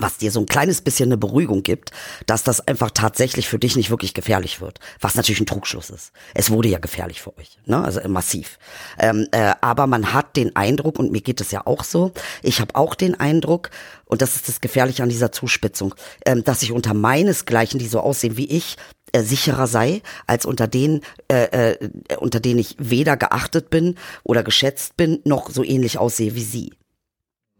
Was 0.00 0.16
dir 0.16 0.30
so 0.30 0.40
ein 0.40 0.46
kleines 0.46 0.80
bisschen 0.80 1.08
eine 1.08 1.16
Beruhigung 1.16 1.64
gibt, 1.64 1.90
dass 2.26 2.44
das 2.44 2.66
einfach 2.66 2.92
tatsächlich 2.92 3.48
für 3.48 3.58
dich 3.58 3.74
nicht 3.74 3.90
wirklich 3.90 4.14
gefährlich 4.14 4.60
wird. 4.60 4.78
Was 5.00 5.16
natürlich 5.16 5.40
ein 5.40 5.46
Trugschluss 5.46 5.90
ist. 5.90 6.12
Es 6.34 6.50
wurde 6.50 6.68
ja 6.68 6.78
gefährlich 6.78 7.20
für 7.20 7.36
euch, 7.36 7.58
ne? 7.66 7.82
also 7.82 7.98
äh, 7.98 8.08
massiv. 8.08 8.58
Ähm, 8.98 9.26
äh, 9.32 9.54
aber 9.60 9.88
man 9.88 10.12
hat 10.12 10.36
den 10.36 10.54
Eindruck, 10.54 10.98
und 10.98 11.10
mir 11.10 11.20
geht 11.20 11.40
es 11.40 11.50
ja 11.50 11.66
auch 11.66 11.82
so, 11.82 12.12
ich 12.42 12.60
habe 12.60 12.76
auch 12.76 12.94
den 12.94 13.18
Eindruck, 13.18 13.70
und 14.04 14.22
das 14.22 14.36
ist 14.36 14.48
das 14.48 14.60
Gefährliche 14.60 15.02
an 15.02 15.08
dieser 15.08 15.32
Zuspitzung, 15.32 15.94
ähm, 16.24 16.44
dass 16.44 16.62
ich 16.62 16.72
unter 16.72 16.94
meinesgleichen, 16.94 17.80
die 17.80 17.88
so 17.88 18.00
aussehen 18.00 18.36
wie 18.36 18.46
ich, 18.46 18.76
äh, 19.12 19.22
sicherer 19.22 19.66
sei 19.66 20.02
als 20.26 20.44
unter 20.44 20.66
denen, 20.66 21.00
äh, 21.28 21.72
äh, 21.72 21.90
unter 22.18 22.40
denen 22.40 22.58
ich 22.60 22.76
weder 22.78 23.16
geachtet 23.16 23.70
bin 23.70 23.96
oder 24.22 24.42
geschätzt 24.42 24.96
bin, 24.96 25.20
noch 25.24 25.50
so 25.50 25.64
ähnlich 25.64 25.98
aussehe 25.98 26.34
wie 26.34 26.44
sie. 26.44 26.72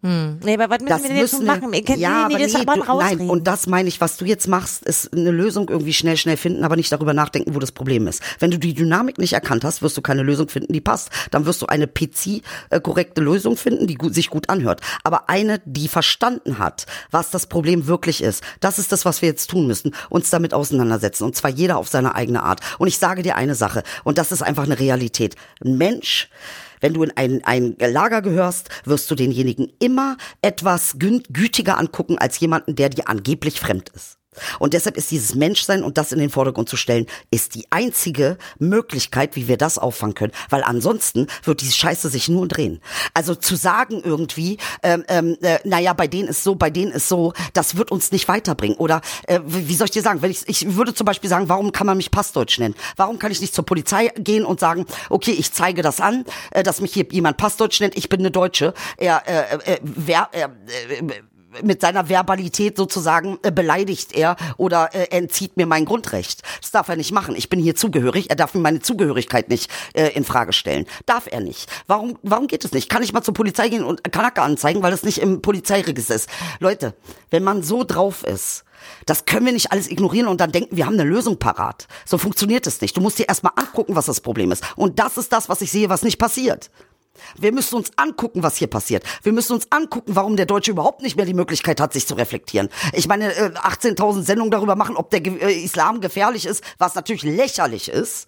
Hm. 0.00 0.38
Nee, 0.44 0.54
aber 0.54 0.70
was 0.70 0.78
müssen 0.80 0.88
Das 0.90 1.02
wir 1.02 1.08
denn 1.08 1.16
jetzt 1.18 1.32
müssen 1.32 1.46
wir- 1.46 1.54
machen? 1.56 1.72
Ich 1.72 1.84
kann, 1.84 1.98
ja, 1.98 2.28
nee, 2.28 2.36
nee, 2.36 2.42
das 2.44 2.52
nee, 2.52 2.64
du, 2.64 2.70
rausreden. 2.82 3.18
nein, 3.18 3.30
und 3.30 3.48
das 3.48 3.66
meine 3.66 3.88
ich, 3.88 4.00
was 4.00 4.16
du 4.16 4.24
jetzt 4.26 4.46
machst, 4.46 4.84
ist 4.84 5.12
eine 5.12 5.32
Lösung 5.32 5.68
irgendwie 5.68 5.92
schnell, 5.92 6.16
schnell 6.16 6.36
finden, 6.36 6.62
aber 6.62 6.76
nicht 6.76 6.92
darüber 6.92 7.14
nachdenken, 7.14 7.56
wo 7.56 7.58
das 7.58 7.72
Problem 7.72 8.06
ist. 8.06 8.22
Wenn 8.38 8.52
du 8.52 8.58
die 8.60 8.74
Dynamik 8.74 9.18
nicht 9.18 9.32
erkannt 9.32 9.64
hast, 9.64 9.82
wirst 9.82 9.96
du 9.96 10.00
keine 10.02 10.22
Lösung 10.22 10.48
finden, 10.48 10.72
die 10.72 10.80
passt. 10.80 11.10
Dann 11.32 11.46
wirst 11.46 11.62
du 11.62 11.66
eine 11.66 11.88
PC-korrekte 11.88 13.20
Lösung 13.20 13.56
finden, 13.56 13.88
die 13.88 13.94
gut, 13.96 14.14
sich 14.14 14.30
gut 14.30 14.48
anhört. 14.48 14.82
Aber 15.02 15.28
eine, 15.28 15.60
die 15.64 15.88
verstanden 15.88 16.58
hat, 16.60 16.86
was 17.10 17.30
das 17.30 17.46
Problem 17.48 17.88
wirklich 17.88 18.22
ist. 18.22 18.44
Das 18.60 18.78
ist 18.78 18.92
das, 18.92 19.04
was 19.04 19.20
wir 19.20 19.28
jetzt 19.28 19.50
tun 19.50 19.66
müssen. 19.66 19.94
Uns 20.10 20.30
damit 20.30 20.54
auseinandersetzen. 20.54 21.24
Und 21.24 21.34
zwar 21.34 21.50
jeder 21.50 21.76
auf 21.76 21.88
seine 21.88 22.14
eigene 22.14 22.42
Art. 22.44 22.60
Und 22.78 22.86
ich 22.86 22.98
sage 22.98 23.22
dir 23.22 23.34
eine 23.36 23.56
Sache. 23.56 23.82
Und 24.04 24.16
das 24.18 24.30
ist 24.30 24.42
einfach 24.42 24.62
eine 24.64 24.78
Realität. 24.78 25.34
Ein 25.64 25.76
Mensch, 25.76 26.28
wenn 26.80 26.94
du 26.94 27.02
in 27.02 27.16
ein, 27.16 27.42
ein 27.44 27.76
Lager 27.78 28.22
gehörst, 28.22 28.68
wirst 28.84 29.10
du 29.10 29.14
denjenigen 29.14 29.72
immer 29.78 30.16
etwas 30.42 30.96
gütiger 30.98 31.78
angucken 31.78 32.18
als 32.18 32.40
jemanden, 32.40 32.76
der 32.76 32.88
dir 32.88 33.08
angeblich 33.08 33.60
fremd 33.60 33.90
ist. 33.90 34.17
Und 34.58 34.74
deshalb 34.74 34.96
ist 34.96 35.10
dieses 35.10 35.34
Menschsein 35.34 35.82
und 35.82 35.98
das 35.98 36.12
in 36.12 36.18
den 36.18 36.30
Vordergrund 36.30 36.68
zu 36.68 36.76
stellen, 36.76 37.06
ist 37.30 37.54
die 37.54 37.66
einzige 37.70 38.38
Möglichkeit, 38.58 39.36
wie 39.36 39.48
wir 39.48 39.56
das 39.56 39.78
auffangen 39.78 40.14
können. 40.14 40.32
Weil 40.50 40.62
ansonsten 40.62 41.26
wird 41.44 41.60
diese 41.60 41.72
Scheiße 41.72 42.08
sich 42.08 42.28
nur 42.28 42.48
drehen. 42.48 42.80
Also 43.14 43.34
zu 43.34 43.56
sagen 43.56 44.02
irgendwie, 44.04 44.58
ähm, 44.82 45.04
ähm, 45.08 45.36
äh, 45.42 45.58
naja, 45.64 45.92
bei 45.92 46.06
denen 46.06 46.28
ist 46.28 46.44
so, 46.44 46.54
bei 46.54 46.70
denen 46.70 46.92
ist 46.92 47.08
so, 47.08 47.32
das 47.52 47.76
wird 47.76 47.90
uns 47.90 48.12
nicht 48.12 48.28
weiterbringen. 48.28 48.76
Oder 48.76 49.00
äh, 49.26 49.40
wie 49.44 49.74
soll 49.74 49.86
ich 49.86 49.90
dir 49.92 50.02
sagen, 50.02 50.22
wenn 50.22 50.30
ich, 50.30 50.48
ich 50.48 50.76
würde 50.76 50.94
zum 50.94 51.04
Beispiel 51.04 51.30
sagen, 51.30 51.48
warum 51.48 51.72
kann 51.72 51.86
man 51.86 51.96
mich 51.96 52.10
Passdeutsch 52.10 52.58
nennen? 52.58 52.74
Warum 52.96 53.18
kann 53.18 53.32
ich 53.32 53.40
nicht 53.40 53.54
zur 53.54 53.64
Polizei 53.64 54.08
gehen 54.16 54.44
und 54.44 54.60
sagen, 54.60 54.86
okay, 55.10 55.32
ich 55.32 55.52
zeige 55.52 55.82
das 55.82 56.00
an, 56.00 56.24
äh, 56.50 56.62
dass 56.62 56.80
mich 56.80 56.92
hier 56.92 57.06
jemand 57.10 57.36
Passdeutsch 57.36 57.80
nennt, 57.80 57.96
ich 57.96 58.08
bin 58.08 58.20
eine 58.20 58.30
Deutsche. 58.30 58.74
Er, 58.96 59.22
äh, 59.26 59.74
äh, 59.74 59.78
wer, 59.82 60.28
äh, 60.32 60.42
äh, 60.42 61.22
mit 61.62 61.80
seiner 61.80 62.06
Verbalität 62.06 62.76
sozusagen 62.76 63.38
äh, 63.42 63.50
beleidigt 63.50 64.14
er 64.14 64.36
oder 64.56 64.94
äh, 64.94 65.16
entzieht 65.16 65.56
mir 65.56 65.66
mein 65.66 65.84
Grundrecht. 65.84 66.42
Das 66.60 66.70
darf 66.70 66.88
er 66.88 66.96
nicht 66.96 67.12
machen. 67.12 67.34
Ich 67.36 67.48
bin 67.48 67.60
hier 67.60 67.74
zugehörig. 67.74 68.30
Er 68.30 68.36
darf 68.36 68.54
mir 68.54 68.60
meine 68.60 68.80
Zugehörigkeit 68.80 69.48
nicht 69.48 69.70
äh, 69.94 70.08
in 70.08 70.24
Frage 70.24 70.52
stellen. 70.52 70.86
Darf 71.06 71.26
er 71.30 71.40
nicht. 71.40 71.68
Warum, 71.86 72.18
warum 72.22 72.46
geht 72.46 72.64
es 72.64 72.72
nicht? 72.72 72.88
Kann 72.88 73.02
ich 73.02 73.12
mal 73.12 73.22
zur 73.22 73.34
Polizei 73.34 73.68
gehen 73.68 73.84
und 73.84 74.04
Kanaka 74.12 74.42
anzeigen, 74.42 74.82
weil 74.82 74.90
das 74.90 75.02
nicht 75.02 75.18
im 75.18 75.42
Polizeiregister 75.42 76.14
ist? 76.14 76.28
Leute, 76.60 76.94
wenn 77.30 77.44
man 77.44 77.62
so 77.62 77.84
drauf 77.84 78.24
ist, 78.24 78.64
das 79.06 79.24
können 79.24 79.46
wir 79.46 79.52
nicht 79.52 79.72
alles 79.72 79.90
ignorieren 79.90 80.28
und 80.28 80.40
dann 80.40 80.52
denken, 80.52 80.76
wir 80.76 80.86
haben 80.86 80.94
eine 80.94 81.08
Lösung 81.08 81.38
parat. 81.38 81.88
So 82.04 82.18
funktioniert 82.18 82.66
es 82.66 82.80
nicht. 82.80 82.96
Du 82.96 83.00
musst 83.00 83.18
dir 83.18 83.28
erstmal 83.28 83.52
angucken, 83.56 83.96
was 83.96 84.06
das 84.06 84.20
Problem 84.20 84.52
ist. 84.52 84.64
Und 84.76 84.98
das 84.98 85.18
ist 85.18 85.32
das, 85.32 85.48
was 85.48 85.60
ich 85.60 85.70
sehe, 85.70 85.88
was 85.88 86.02
nicht 86.02 86.18
passiert. 86.18 86.70
Wir 87.38 87.52
müssen 87.52 87.76
uns 87.76 87.90
angucken, 87.96 88.42
was 88.42 88.56
hier 88.56 88.68
passiert. 88.68 89.04
Wir 89.22 89.32
müssen 89.32 89.52
uns 89.54 89.70
angucken, 89.70 90.14
warum 90.14 90.36
der 90.36 90.46
Deutsche 90.46 90.70
überhaupt 90.70 91.02
nicht 91.02 91.16
mehr 91.16 91.26
die 91.26 91.34
Möglichkeit 91.34 91.80
hat, 91.80 91.92
sich 91.92 92.06
zu 92.06 92.14
reflektieren. 92.14 92.68
Ich 92.92 93.08
meine, 93.08 93.32
18.000 93.32 94.20
äh, 94.20 94.22
Sendungen 94.22 94.50
darüber 94.50 94.76
machen, 94.76 94.96
ob 94.96 95.10
der 95.10 95.24
äh, 95.24 95.52
Islam 95.52 96.00
gefährlich 96.00 96.46
ist, 96.46 96.62
was 96.78 96.94
natürlich 96.94 97.22
lächerlich 97.22 97.88
ist 97.88 98.26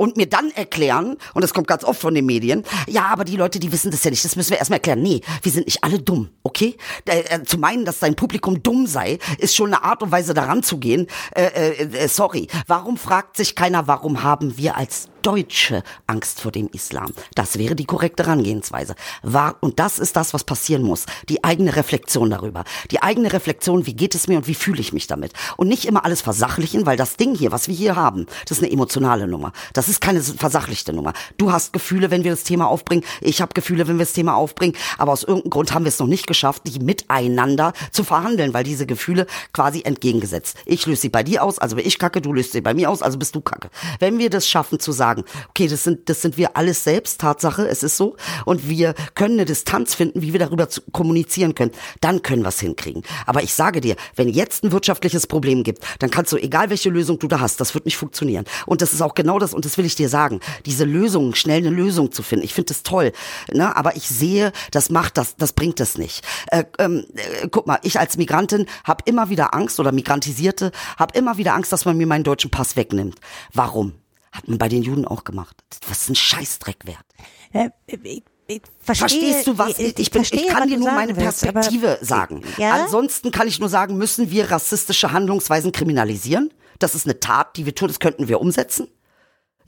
und 0.00 0.16
mir 0.16 0.26
dann 0.26 0.50
erklären, 0.52 1.18
und 1.34 1.42
das 1.42 1.52
kommt 1.52 1.66
ganz 1.66 1.84
oft 1.84 2.00
von 2.00 2.14
den 2.14 2.24
Medien, 2.24 2.64
ja, 2.88 3.08
aber 3.08 3.24
die 3.24 3.36
Leute, 3.36 3.60
die 3.60 3.70
wissen 3.70 3.90
das 3.90 4.02
ja 4.02 4.10
nicht, 4.10 4.24
das 4.24 4.34
müssen 4.34 4.50
wir 4.50 4.56
erstmal 4.56 4.78
erklären. 4.78 5.02
Nee, 5.02 5.20
wir 5.42 5.52
sind 5.52 5.66
nicht 5.66 5.84
alle 5.84 5.98
dumm, 5.98 6.30
okay? 6.42 6.76
Äh, 7.04 7.42
zu 7.42 7.58
meinen, 7.58 7.84
dass 7.84 7.98
dein 7.98 8.16
Publikum 8.16 8.62
dumm 8.62 8.86
sei, 8.86 9.18
ist 9.36 9.54
schon 9.54 9.74
eine 9.74 9.84
Art 9.84 10.02
und 10.02 10.10
Weise 10.10 10.32
daran 10.32 10.62
zu 10.62 10.78
gehen. 10.78 11.06
Äh, 11.36 11.42
äh, 11.42 12.04
äh 12.04 12.08
sorry, 12.08 12.48
warum 12.66 12.96
fragt 12.96 13.36
sich 13.36 13.54
keiner, 13.54 13.86
warum 13.88 14.22
haben 14.22 14.56
wir 14.56 14.78
als 14.78 15.09
Deutsche 15.22 15.82
Angst 16.06 16.40
vor 16.40 16.52
dem 16.52 16.68
Islam. 16.72 17.12
Das 17.34 17.58
wäre 17.58 17.74
die 17.74 17.84
korrekte 17.84 18.24
Herangehensweise. 18.24 18.94
War, 19.22 19.56
und 19.60 19.78
das 19.78 19.98
ist 19.98 20.16
das, 20.16 20.34
was 20.34 20.44
passieren 20.44 20.82
muss. 20.82 21.06
Die 21.28 21.44
eigene 21.44 21.76
Reflexion 21.76 22.30
darüber. 22.30 22.64
Die 22.90 23.02
eigene 23.02 23.32
Reflexion, 23.32 23.86
wie 23.86 23.94
geht 23.94 24.14
es 24.14 24.28
mir 24.28 24.38
und 24.38 24.46
wie 24.46 24.54
fühle 24.54 24.80
ich 24.80 24.92
mich 24.92 25.06
damit. 25.06 25.32
Und 25.56 25.68
nicht 25.68 25.84
immer 25.84 26.04
alles 26.04 26.22
versachlichen, 26.22 26.86
weil 26.86 26.96
das 26.96 27.16
Ding 27.16 27.34
hier, 27.34 27.52
was 27.52 27.68
wir 27.68 27.74
hier 27.74 27.96
haben, 27.96 28.26
das 28.46 28.58
ist 28.58 28.64
eine 28.64 28.72
emotionale 28.72 29.26
Nummer. 29.26 29.52
Das 29.72 29.88
ist 29.88 30.00
keine 30.00 30.22
versachlichte 30.22 30.92
Nummer. 30.92 31.12
Du 31.36 31.52
hast 31.52 31.72
Gefühle, 31.72 32.10
wenn 32.10 32.24
wir 32.24 32.30
das 32.30 32.44
Thema 32.44 32.68
aufbringen. 32.68 33.04
Ich 33.20 33.40
habe 33.40 33.54
Gefühle, 33.54 33.88
wenn 33.88 33.98
wir 33.98 34.04
das 34.04 34.14
Thema 34.14 34.34
aufbringen. 34.36 34.76
Aber 34.98 35.12
aus 35.12 35.22
irgendeinem 35.22 35.50
Grund 35.50 35.74
haben 35.74 35.84
wir 35.84 35.90
es 35.90 35.98
noch 35.98 36.06
nicht 36.06 36.26
geschafft, 36.26 36.62
die 36.66 36.78
miteinander 36.78 37.72
zu 37.92 38.04
verhandeln, 38.04 38.54
weil 38.54 38.64
diese 38.64 38.86
Gefühle 38.86 39.26
quasi 39.52 39.82
entgegengesetzt. 39.82 40.56
Ich 40.66 40.86
löse 40.86 41.02
sie 41.02 41.08
bei 41.08 41.22
dir 41.22 41.42
aus, 41.42 41.58
also 41.58 41.76
bin 41.76 41.86
ich 41.86 41.98
kacke, 41.98 42.20
du 42.20 42.32
löst 42.32 42.52
sie 42.52 42.60
bei 42.60 42.74
mir 42.74 42.90
aus, 42.90 43.02
also 43.02 43.18
bist 43.18 43.34
du 43.34 43.40
kacke. 43.40 43.70
Wenn 43.98 44.18
wir 44.18 44.30
das 44.30 44.48
schaffen 44.48 44.80
zu 44.80 44.92
sagen, 44.92 45.09
sagen, 45.10 45.24
okay, 45.48 45.66
das 45.66 45.84
sind, 45.84 46.08
das 46.08 46.22
sind 46.22 46.36
wir 46.36 46.56
alles 46.56 46.84
selbst, 46.84 47.20
Tatsache, 47.20 47.66
es 47.66 47.82
ist 47.82 47.96
so. 47.96 48.16
Und 48.44 48.68
wir 48.68 48.94
können 49.14 49.34
eine 49.34 49.44
Distanz 49.44 49.94
finden, 49.94 50.22
wie 50.22 50.32
wir 50.32 50.40
darüber 50.40 50.68
kommunizieren 50.92 51.54
können. 51.54 51.72
Dann 52.00 52.22
können 52.22 52.42
wir 52.42 52.48
es 52.48 52.60
hinkriegen. 52.60 53.02
Aber 53.26 53.42
ich 53.42 53.54
sage 53.54 53.80
dir, 53.80 53.96
wenn 54.14 54.28
jetzt 54.28 54.62
ein 54.62 54.72
wirtschaftliches 54.72 55.26
Problem 55.26 55.64
gibt, 55.64 55.82
dann 55.98 56.10
kannst 56.10 56.32
du, 56.32 56.36
egal 56.36 56.70
welche 56.70 56.90
Lösung 56.90 57.18
du 57.18 57.26
da 57.26 57.40
hast, 57.40 57.60
das 57.60 57.74
wird 57.74 57.86
nicht 57.86 57.96
funktionieren. 57.96 58.44
Und 58.66 58.82
das 58.82 58.92
ist 58.92 59.02
auch 59.02 59.14
genau 59.14 59.38
das, 59.38 59.52
und 59.52 59.64
das 59.64 59.78
will 59.78 59.84
ich 59.84 59.96
dir 59.96 60.08
sagen, 60.08 60.40
diese 60.64 60.84
Lösung, 60.84 61.34
schnell 61.34 61.58
eine 61.58 61.70
Lösung 61.70 62.12
zu 62.12 62.22
finden. 62.22 62.44
Ich 62.44 62.54
finde 62.54 62.68
das 62.68 62.82
toll. 62.82 63.12
Ne? 63.52 63.76
Aber 63.76 63.96
ich 63.96 64.08
sehe, 64.08 64.52
das 64.70 64.90
macht 64.90 65.16
das, 65.16 65.36
das 65.36 65.52
bringt 65.52 65.80
das 65.80 65.98
nicht. 65.98 66.24
Äh, 66.48 66.64
ähm, 66.78 67.04
äh, 67.14 67.48
guck 67.50 67.66
mal, 67.66 67.80
ich 67.82 67.98
als 67.98 68.16
Migrantin 68.16 68.66
habe 68.84 69.02
immer 69.06 69.28
wieder 69.28 69.54
Angst 69.54 69.80
oder 69.80 69.92
Migrantisierte, 69.92 70.70
habe 70.96 71.18
immer 71.18 71.36
wieder 71.36 71.54
Angst, 71.54 71.72
dass 71.72 71.84
man 71.84 71.96
mir 71.96 72.06
meinen 72.06 72.24
deutschen 72.24 72.50
Pass 72.50 72.76
wegnimmt. 72.76 73.16
Warum? 73.52 73.94
Hat 74.32 74.48
man 74.48 74.58
bei 74.58 74.68
den 74.68 74.82
Juden 74.82 75.04
auch 75.04 75.24
gemacht. 75.24 75.56
Was 75.88 76.02
ist 76.02 76.10
ein 76.10 76.14
Scheißdreck 76.14 76.86
wert? 76.86 77.04
Ja, 77.52 77.68
ich, 77.86 78.22
ich 78.46 78.62
verstehe, 78.80 79.08
Verstehst 79.08 79.46
du 79.46 79.58
was? 79.58 79.78
Ich, 79.78 79.98
ich, 79.98 80.10
bin, 80.10 80.24
verstehe, 80.24 80.46
ich 80.46 80.48
kann 80.48 80.68
dir 80.68 80.78
nur 80.78 80.92
meine 80.92 81.14
Perspektive 81.14 81.98
willst, 81.98 82.06
sagen. 82.06 82.42
Ja? 82.58 82.82
Ansonsten 82.82 83.30
kann 83.30 83.48
ich 83.48 83.58
nur 83.58 83.68
sagen, 83.68 83.96
müssen 83.96 84.30
wir 84.30 84.50
rassistische 84.50 85.12
Handlungsweisen 85.12 85.72
kriminalisieren? 85.72 86.52
Das 86.78 86.94
ist 86.94 87.06
eine 87.06 87.20
Tat, 87.20 87.56
die 87.56 87.66
wir 87.66 87.74
tun, 87.74 87.88
das 87.88 88.00
könnten 88.00 88.28
wir 88.28 88.40
umsetzen. 88.40 88.88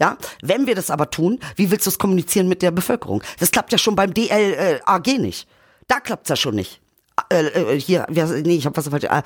Ja, 0.00 0.16
wenn 0.42 0.66
wir 0.66 0.74
das 0.74 0.90
aber 0.90 1.10
tun, 1.10 1.38
wie 1.54 1.70
willst 1.70 1.86
du 1.86 1.90
es 1.90 1.98
kommunizieren 1.98 2.48
mit 2.48 2.62
der 2.62 2.72
Bevölkerung? 2.72 3.22
Das 3.38 3.52
klappt 3.52 3.70
ja 3.70 3.78
schon 3.78 3.94
beim 3.94 4.12
DLAG 4.12 5.06
nicht. 5.18 5.46
Da 5.86 6.00
klappt's 6.00 6.28
ja 6.28 6.36
schon 6.36 6.56
nicht. 6.56 6.81
Äh, 7.28 7.46
äh, 7.46 7.80
hier, 7.80 8.06
nee, 8.08 8.56
ich 8.56 8.66
habe 8.66 8.76
was 8.76 8.88
falsch, 8.88 9.04
äh, 9.04 9.22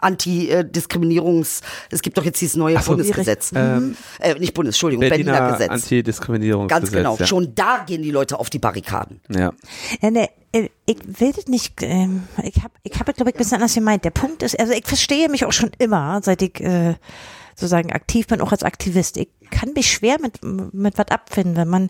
Antidiskriminierungs, 0.00 1.60
es 1.90 2.00
gibt 2.00 2.16
doch 2.16 2.24
jetzt 2.24 2.40
dieses 2.40 2.56
neue 2.56 2.80
so, 2.80 2.92
Bundesgesetz. 2.92 3.52
Ähm, 3.54 3.96
äh, 4.20 4.34
nicht 4.34 4.54
Bundes, 4.54 4.76
Entschuldigung, 4.76 5.08
Berliner, 5.08 5.32
Berliner 5.32 5.52
Gesetz. 5.52 5.70
Antidiskriminierungsgesetz. 5.70 6.82
Ganz 6.82 6.92
genau, 6.92 7.16
ja. 7.18 7.26
schon 7.26 7.54
da 7.54 7.84
gehen 7.86 8.02
die 8.02 8.10
Leute 8.10 8.38
auf 8.38 8.48
die 8.48 8.58
Barrikaden. 8.58 9.20
Ja. 9.28 9.52
ja 10.00 10.10
ne, 10.10 10.28
ich 10.86 10.98
will 11.20 11.32
das 11.32 11.46
nicht, 11.46 11.82
ähm, 11.82 12.24
ich 12.42 12.62
habe 12.62 12.72
ich 12.82 12.98
hab, 12.98 13.14
glaube 13.14 13.30
ich, 13.30 13.36
ein 13.36 13.38
bisschen 13.38 13.56
anders 13.56 13.74
gemeint. 13.74 14.04
Der 14.04 14.10
Punkt 14.10 14.42
ist, 14.42 14.58
also 14.58 14.72
ich 14.72 14.86
verstehe 14.86 15.28
mich 15.28 15.44
auch 15.44 15.52
schon 15.52 15.70
immer, 15.78 16.20
seit 16.22 16.40
ich 16.40 16.60
äh, 16.60 16.94
sozusagen 17.54 17.92
aktiv 17.92 18.26
bin, 18.26 18.40
auch 18.40 18.52
als 18.52 18.62
Aktivist. 18.62 19.16
Ich 19.16 19.28
kann 19.50 19.72
mich 19.74 19.90
schwer 19.90 20.16
mit, 20.20 20.42
mit 20.42 20.96
was 20.98 21.08
abfinden, 21.08 21.56
wenn 21.56 21.68
man 21.68 21.84
äh, 21.86 21.88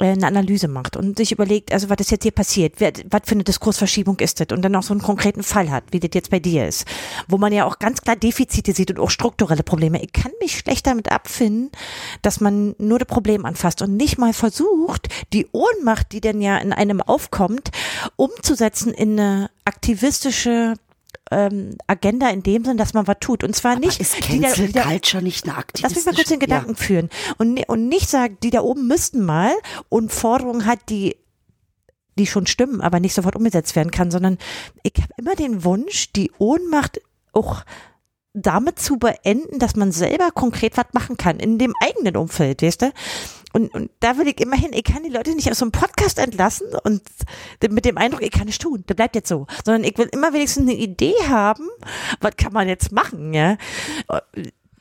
eine 0.00 0.26
Analyse 0.26 0.68
macht 0.68 0.96
und 0.96 1.18
sich 1.18 1.32
überlegt, 1.32 1.72
also 1.72 1.90
was 1.90 1.98
ist 2.00 2.10
jetzt 2.10 2.22
hier 2.22 2.32
passiert, 2.32 2.74
wer, 2.78 2.92
was 3.10 3.22
für 3.26 3.34
eine 3.34 3.44
Diskursverschiebung 3.44 4.18
ist 4.20 4.40
das 4.40 4.48
und 4.52 4.62
dann 4.62 4.74
auch 4.76 4.82
so 4.82 4.94
einen 4.94 5.02
konkreten 5.02 5.42
Fall 5.42 5.70
hat, 5.70 5.84
wie 5.90 6.00
das 6.00 6.10
jetzt 6.14 6.30
bei 6.30 6.40
dir 6.40 6.66
ist, 6.66 6.86
wo 7.28 7.38
man 7.38 7.52
ja 7.52 7.66
auch 7.66 7.78
ganz 7.78 8.00
klar 8.00 8.16
Defizite 8.16 8.72
sieht 8.72 8.90
und 8.90 8.98
auch 8.98 9.10
strukturelle 9.10 9.62
Probleme. 9.62 10.02
Ich 10.02 10.12
kann 10.12 10.32
mich 10.40 10.58
schlecht 10.58 10.86
damit 10.86 11.10
abfinden, 11.12 11.70
dass 12.22 12.40
man 12.40 12.74
nur 12.78 12.98
das 12.98 13.08
Problem 13.08 13.44
anfasst 13.44 13.82
und 13.82 13.96
nicht 13.96 14.18
mal 14.18 14.32
versucht, 14.32 15.08
die 15.32 15.46
Ohnmacht, 15.52 16.12
die 16.12 16.20
denn 16.20 16.40
ja 16.40 16.58
in 16.58 16.72
einem 16.72 17.00
aufkommt, 17.00 17.70
umzusetzen 18.16 18.92
in 18.92 19.18
eine 19.18 19.50
aktivistische 19.64 20.74
ähm, 21.30 21.76
Agenda 21.86 22.28
in 22.28 22.42
dem 22.42 22.64
Sinn, 22.64 22.76
dass 22.76 22.94
man 22.94 23.06
was 23.06 23.16
tut. 23.20 23.44
Und 23.44 23.54
zwar 23.54 23.72
Aber 23.72 23.80
nicht. 23.80 24.00
Ist 24.00 24.20
Cancel 24.20 24.68
die 24.68 24.72
da, 24.72 24.82
Culture 24.82 25.22
nicht 25.22 25.44
eine 25.44 25.56
aktivistische? 25.56 25.94
Lass 25.94 25.96
mich 25.96 26.06
mal 26.06 26.14
kurz 26.14 26.28
den 26.28 26.40
Gedanken 26.40 26.70
ja. 26.70 26.76
führen. 26.76 27.10
Und, 27.38 27.68
und 27.68 27.88
nicht 27.88 28.08
sagen, 28.08 28.36
die 28.42 28.50
da 28.50 28.60
oben 28.60 28.86
müssten 28.86 29.24
mal 29.24 29.52
und 29.88 30.12
Forderungen 30.12 30.66
hat, 30.66 30.80
die 30.88 31.16
die 32.18 32.26
schon 32.26 32.46
stimmen, 32.46 32.82
aber 32.82 33.00
nicht 33.00 33.14
sofort 33.14 33.36
umgesetzt 33.36 33.74
werden 33.76 33.90
kann, 33.90 34.10
sondern 34.10 34.36
ich 34.82 34.92
habe 35.00 35.12
immer 35.16 35.36
den 35.36 35.64
Wunsch, 35.64 36.12
die 36.12 36.30
Ohnmacht 36.38 37.00
auch 37.32 37.64
damit 38.32 38.78
zu 38.78 38.98
beenden, 38.98 39.58
dass 39.58 39.74
man 39.74 39.90
selber 39.90 40.30
konkret 40.30 40.76
was 40.76 40.86
machen 40.92 41.16
kann 41.16 41.40
in 41.40 41.58
dem 41.58 41.74
eigenen 41.80 42.16
Umfeld, 42.16 42.62
weißt 42.62 42.82
du? 42.82 42.92
Und, 43.52 43.74
und 43.74 43.90
da 44.00 44.16
will 44.16 44.28
ich 44.28 44.40
immerhin, 44.40 44.72
ich 44.72 44.84
kann 44.84 45.02
die 45.02 45.10
Leute 45.10 45.34
nicht 45.34 45.50
aus 45.50 45.58
so 45.58 45.64
einem 45.64 45.72
Podcast 45.72 46.18
entlassen 46.18 46.68
und 46.84 47.02
mit 47.68 47.84
dem 47.84 47.98
Eindruck, 47.98 48.22
ich 48.22 48.30
kann 48.30 48.46
nicht 48.46 48.62
tun, 48.62 48.84
der 48.88 48.94
bleibt 48.94 49.16
jetzt 49.16 49.28
so, 49.28 49.46
sondern 49.64 49.84
ich 49.84 49.98
will 49.98 50.08
immer 50.12 50.32
wenigstens 50.32 50.68
eine 50.68 50.76
Idee 50.76 51.14
haben, 51.28 51.68
was 52.20 52.36
kann 52.36 52.52
man 52.52 52.68
jetzt 52.68 52.92
machen, 52.92 53.34
ja? 53.34 53.56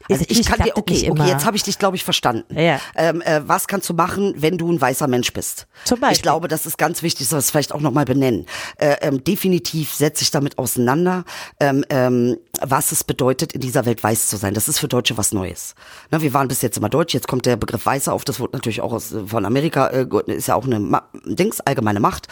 Also 0.09 0.25
ich 0.27 0.45
kann 0.45 0.59
dir, 0.61 0.75
okay, 0.75 1.09
okay, 1.11 1.27
jetzt 1.27 1.45
habe 1.45 1.55
ich 1.55 1.63
dich, 1.63 1.77
glaube 1.77 1.95
ich, 1.95 2.03
verstanden. 2.03 2.59
Ja. 2.59 2.79
Ähm, 2.95 3.21
äh, 3.21 3.41
was 3.45 3.67
kannst 3.67 3.87
du 3.89 3.93
machen, 3.93 4.33
wenn 4.37 4.57
du 4.57 4.71
ein 4.71 4.81
weißer 4.81 5.07
Mensch 5.07 5.31
bist? 5.33 5.67
Zum 5.85 5.99
Beispiel. 5.99 6.15
Ich 6.17 6.21
glaube, 6.23 6.47
das 6.47 6.65
ist 6.65 6.77
ganz 6.77 7.03
wichtig, 7.03 7.27
dass 7.27 7.33
wir 7.33 7.37
es 7.37 7.51
vielleicht 7.51 7.73
auch 7.73 7.81
nochmal 7.81 8.05
benennen. 8.05 8.45
Äh, 8.77 8.95
ähm, 9.01 9.23
definitiv 9.23 9.93
setze 9.93 10.23
ich 10.23 10.31
damit 10.31 10.57
auseinander, 10.57 11.25
ähm, 11.59 11.85
ähm, 11.89 12.37
was 12.61 12.91
es 12.91 13.03
bedeutet, 13.03 13.53
in 13.53 13.61
dieser 13.61 13.85
Welt 13.85 14.03
weiß 14.03 14.27
zu 14.27 14.37
sein. 14.37 14.53
Das 14.53 14.67
ist 14.67 14.79
für 14.79 14.87
Deutsche 14.87 15.17
was 15.17 15.31
Neues. 15.31 15.75
Ne, 16.11 16.21
wir 16.21 16.33
waren 16.33 16.47
bis 16.47 16.61
jetzt 16.61 16.77
immer 16.77 16.89
Deutsch, 16.89 17.13
jetzt 17.13 17.27
kommt 17.27 17.45
der 17.45 17.55
Begriff 17.55 17.85
Weißer 17.85 18.11
auf, 18.11 18.25
das 18.25 18.39
wird 18.39 18.53
natürlich 18.53 18.81
auch 18.81 18.93
aus, 18.93 19.13
von 19.27 19.45
Amerika, 19.45 19.87
äh, 19.87 20.07
ist 20.27 20.47
ja 20.47 20.55
auch 20.55 20.65
eine 20.65 20.79
Ma 20.79 21.03
Dings, 21.25 21.61
allgemeine 21.61 21.99
Macht. 21.99 22.27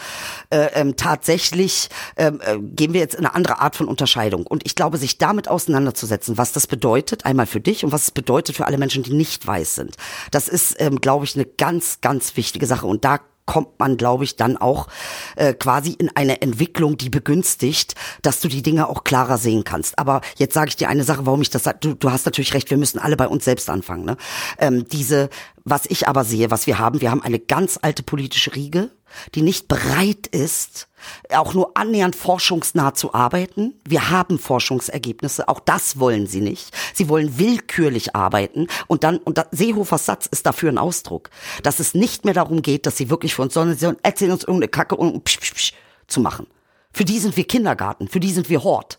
Äh, 0.50 0.68
ähm, 0.74 0.96
tatsächlich 0.96 1.88
ähm, 2.16 2.40
äh, 2.44 2.58
gehen 2.58 2.92
wir 2.92 3.00
jetzt 3.00 3.14
in 3.14 3.24
eine 3.24 3.34
andere 3.34 3.60
Art 3.60 3.76
von 3.76 3.86
Unterscheidung. 3.86 4.46
Und 4.46 4.66
ich 4.66 4.74
glaube, 4.74 4.98
sich 4.98 5.18
damit 5.18 5.48
auseinanderzusetzen, 5.48 6.38
was 6.38 6.52
das 6.52 6.66
bedeutet, 6.66 7.24
einmal 7.24 7.46
für 7.46 7.60
dich 7.60 7.67
und 7.84 7.92
was 7.92 8.04
es 8.04 8.10
bedeutet 8.10 8.56
für 8.56 8.66
alle 8.66 8.78
Menschen, 8.78 9.02
die 9.02 9.12
nicht 9.12 9.46
weiß 9.46 9.74
sind. 9.74 9.96
Das 10.30 10.48
ist, 10.48 10.76
ähm, 10.78 11.00
glaube 11.00 11.24
ich, 11.24 11.34
eine 11.34 11.44
ganz, 11.44 12.00
ganz 12.00 12.36
wichtige 12.36 12.66
Sache. 12.66 12.86
Und 12.86 13.04
da 13.04 13.20
kommt 13.48 13.78
man, 13.80 13.96
glaube 13.96 14.24
ich, 14.24 14.36
dann 14.36 14.58
auch 14.58 14.88
äh, 15.36 15.54
quasi 15.54 15.92
in 15.92 16.14
eine 16.14 16.42
Entwicklung, 16.42 16.98
die 16.98 17.08
begünstigt, 17.08 17.94
dass 18.20 18.40
du 18.40 18.48
die 18.48 18.62
Dinge 18.62 18.88
auch 18.88 19.04
klarer 19.04 19.38
sehen 19.38 19.64
kannst. 19.64 19.98
Aber 19.98 20.20
jetzt 20.36 20.52
sage 20.52 20.68
ich 20.68 20.76
dir 20.76 20.90
eine 20.90 21.02
Sache, 21.02 21.24
warum 21.24 21.40
ich 21.40 21.48
das 21.48 21.64
sage. 21.64 21.78
Du, 21.80 21.94
du 21.94 22.10
hast 22.12 22.26
natürlich 22.26 22.52
recht, 22.52 22.68
wir 22.68 22.76
müssen 22.76 22.98
alle 22.98 23.16
bei 23.16 23.26
uns 23.26 23.46
selbst 23.46 23.70
anfangen. 23.70 24.04
Ne? 24.04 24.18
Ähm, 24.58 24.86
diese, 24.86 25.30
was 25.64 25.86
ich 25.86 26.06
aber 26.06 26.24
sehe, 26.24 26.50
was 26.50 26.66
wir 26.66 26.78
haben, 26.78 27.00
wir 27.00 27.10
haben 27.10 27.22
eine 27.22 27.38
ganz 27.38 27.78
alte 27.80 28.02
politische 28.02 28.54
Riege, 28.54 28.90
die 29.34 29.42
nicht 29.42 29.68
bereit 29.68 30.26
ist, 30.26 30.88
auch 31.32 31.54
nur 31.54 31.76
annähernd 31.76 32.16
forschungsnah 32.16 32.94
zu 32.94 33.14
arbeiten. 33.14 33.74
Wir 33.84 34.10
haben 34.10 34.38
Forschungsergebnisse, 34.38 35.48
auch 35.48 35.60
das 35.60 35.98
wollen 35.98 36.26
sie 36.26 36.40
nicht. 36.40 36.74
Sie 36.94 37.08
wollen 37.08 37.38
willkürlich 37.38 38.16
arbeiten 38.16 38.66
und 38.86 39.04
dann, 39.04 39.18
und 39.18 39.40
Seehofers 39.50 40.06
Satz 40.06 40.26
ist 40.26 40.46
dafür 40.46 40.70
ein 40.70 40.78
Ausdruck, 40.78 41.30
dass 41.62 41.80
es 41.80 41.94
nicht 41.94 42.24
mehr 42.24 42.34
darum 42.34 42.62
geht, 42.62 42.86
dass 42.86 42.96
sie 42.96 43.10
wirklich 43.10 43.34
für 43.34 43.42
uns, 43.42 43.54
sondern 43.54 43.76
sie 43.76 43.92
erzählen 44.02 44.32
uns 44.32 44.42
irgendeine 44.42 44.68
Kacke, 44.68 44.96
um 44.96 45.22
psch, 45.22 45.40
psch, 45.40 45.54
psch, 45.54 45.72
zu 46.06 46.20
machen. 46.20 46.46
Für 46.92 47.04
die 47.04 47.18
sind 47.18 47.36
wir 47.36 47.44
Kindergarten, 47.44 48.08
für 48.08 48.20
die 48.20 48.32
sind 48.32 48.48
wir 48.48 48.64
Hort. 48.64 48.98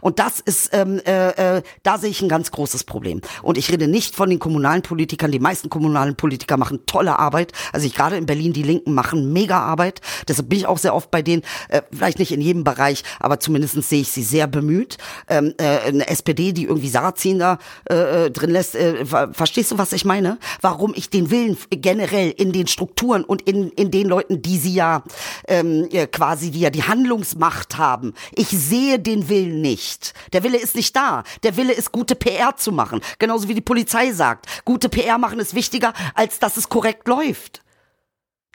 Und 0.00 0.18
das 0.18 0.40
ist, 0.40 0.70
ähm, 0.72 1.00
äh, 1.06 1.56
äh, 1.56 1.62
da 1.82 1.98
sehe 1.98 2.10
ich 2.10 2.22
ein 2.22 2.28
ganz 2.28 2.50
großes 2.50 2.84
Problem. 2.84 3.20
Und 3.42 3.58
ich 3.58 3.70
rede 3.70 3.88
nicht 3.88 4.14
von 4.14 4.30
den 4.30 4.38
kommunalen 4.38 4.82
Politikern. 4.82 5.30
Die 5.30 5.38
meisten 5.38 5.70
kommunalen 5.70 6.16
Politiker 6.16 6.56
machen 6.56 6.86
tolle 6.86 7.18
Arbeit. 7.18 7.52
Also 7.72 7.86
ich 7.86 7.94
gerade 7.94 8.16
in 8.16 8.26
Berlin, 8.26 8.52
die 8.52 8.62
Linken 8.62 8.94
machen 8.94 9.32
mega 9.32 9.60
Arbeit. 9.60 10.00
Deshalb 10.28 10.48
bin 10.48 10.58
ich 10.58 10.66
auch 10.66 10.78
sehr 10.78 10.94
oft 10.94 11.10
bei 11.10 11.22
denen, 11.22 11.42
äh, 11.68 11.82
vielleicht 11.92 12.18
nicht 12.18 12.32
in 12.32 12.40
jedem 12.40 12.64
Bereich, 12.64 13.02
aber 13.20 13.40
zumindest 13.40 13.82
sehe 13.82 14.02
ich 14.02 14.10
sie 14.12 14.22
sehr 14.22 14.46
bemüht. 14.46 14.98
Ähm, 15.28 15.54
äh, 15.58 15.78
eine 15.88 16.08
SPD, 16.08 16.52
die 16.52 16.64
irgendwie 16.64 16.88
Sarazin 16.88 17.38
da 17.38 17.58
äh, 17.90 18.26
äh, 18.26 18.30
drin 18.30 18.50
lässt, 18.50 18.74
äh, 18.74 19.04
verstehst 19.32 19.72
du, 19.72 19.78
was 19.78 19.92
ich 19.92 20.04
meine? 20.04 20.38
Warum 20.60 20.92
ich 20.94 21.10
den 21.10 21.30
Willen 21.30 21.56
generell 21.70 22.30
in 22.30 22.52
den 22.52 22.66
Strukturen 22.66 23.24
und 23.24 23.42
in, 23.42 23.70
in 23.70 23.90
den 23.90 24.08
Leuten, 24.08 24.42
die 24.42 24.58
sie 24.58 24.74
ja 24.74 25.02
ähm, 25.48 25.88
quasi, 26.12 26.50
die 26.50 26.60
ja 26.60 26.70
die 26.70 26.82
Handlungsmacht 26.82 27.78
haben, 27.78 28.14
ich 28.34 28.48
sehe 28.48 28.98
den 28.98 29.28
Willen 29.28 29.60
nicht 29.60 29.71
nicht. 29.72 30.12
Der 30.34 30.42
Wille 30.42 30.58
ist 30.58 30.74
nicht 30.74 30.94
da. 30.94 31.24
Der 31.42 31.56
Wille 31.56 31.72
ist, 31.72 31.92
gute 31.92 32.14
PR 32.14 32.56
zu 32.56 32.72
machen. 32.72 33.00
Genauso 33.18 33.48
wie 33.48 33.54
die 33.54 33.62
Polizei 33.62 34.12
sagt. 34.12 34.46
Gute 34.66 34.90
PR 34.90 35.16
machen 35.16 35.40
ist 35.40 35.54
wichtiger, 35.54 35.94
als 36.14 36.38
dass 36.38 36.58
es 36.58 36.68
korrekt 36.68 37.08
läuft. 37.08 37.62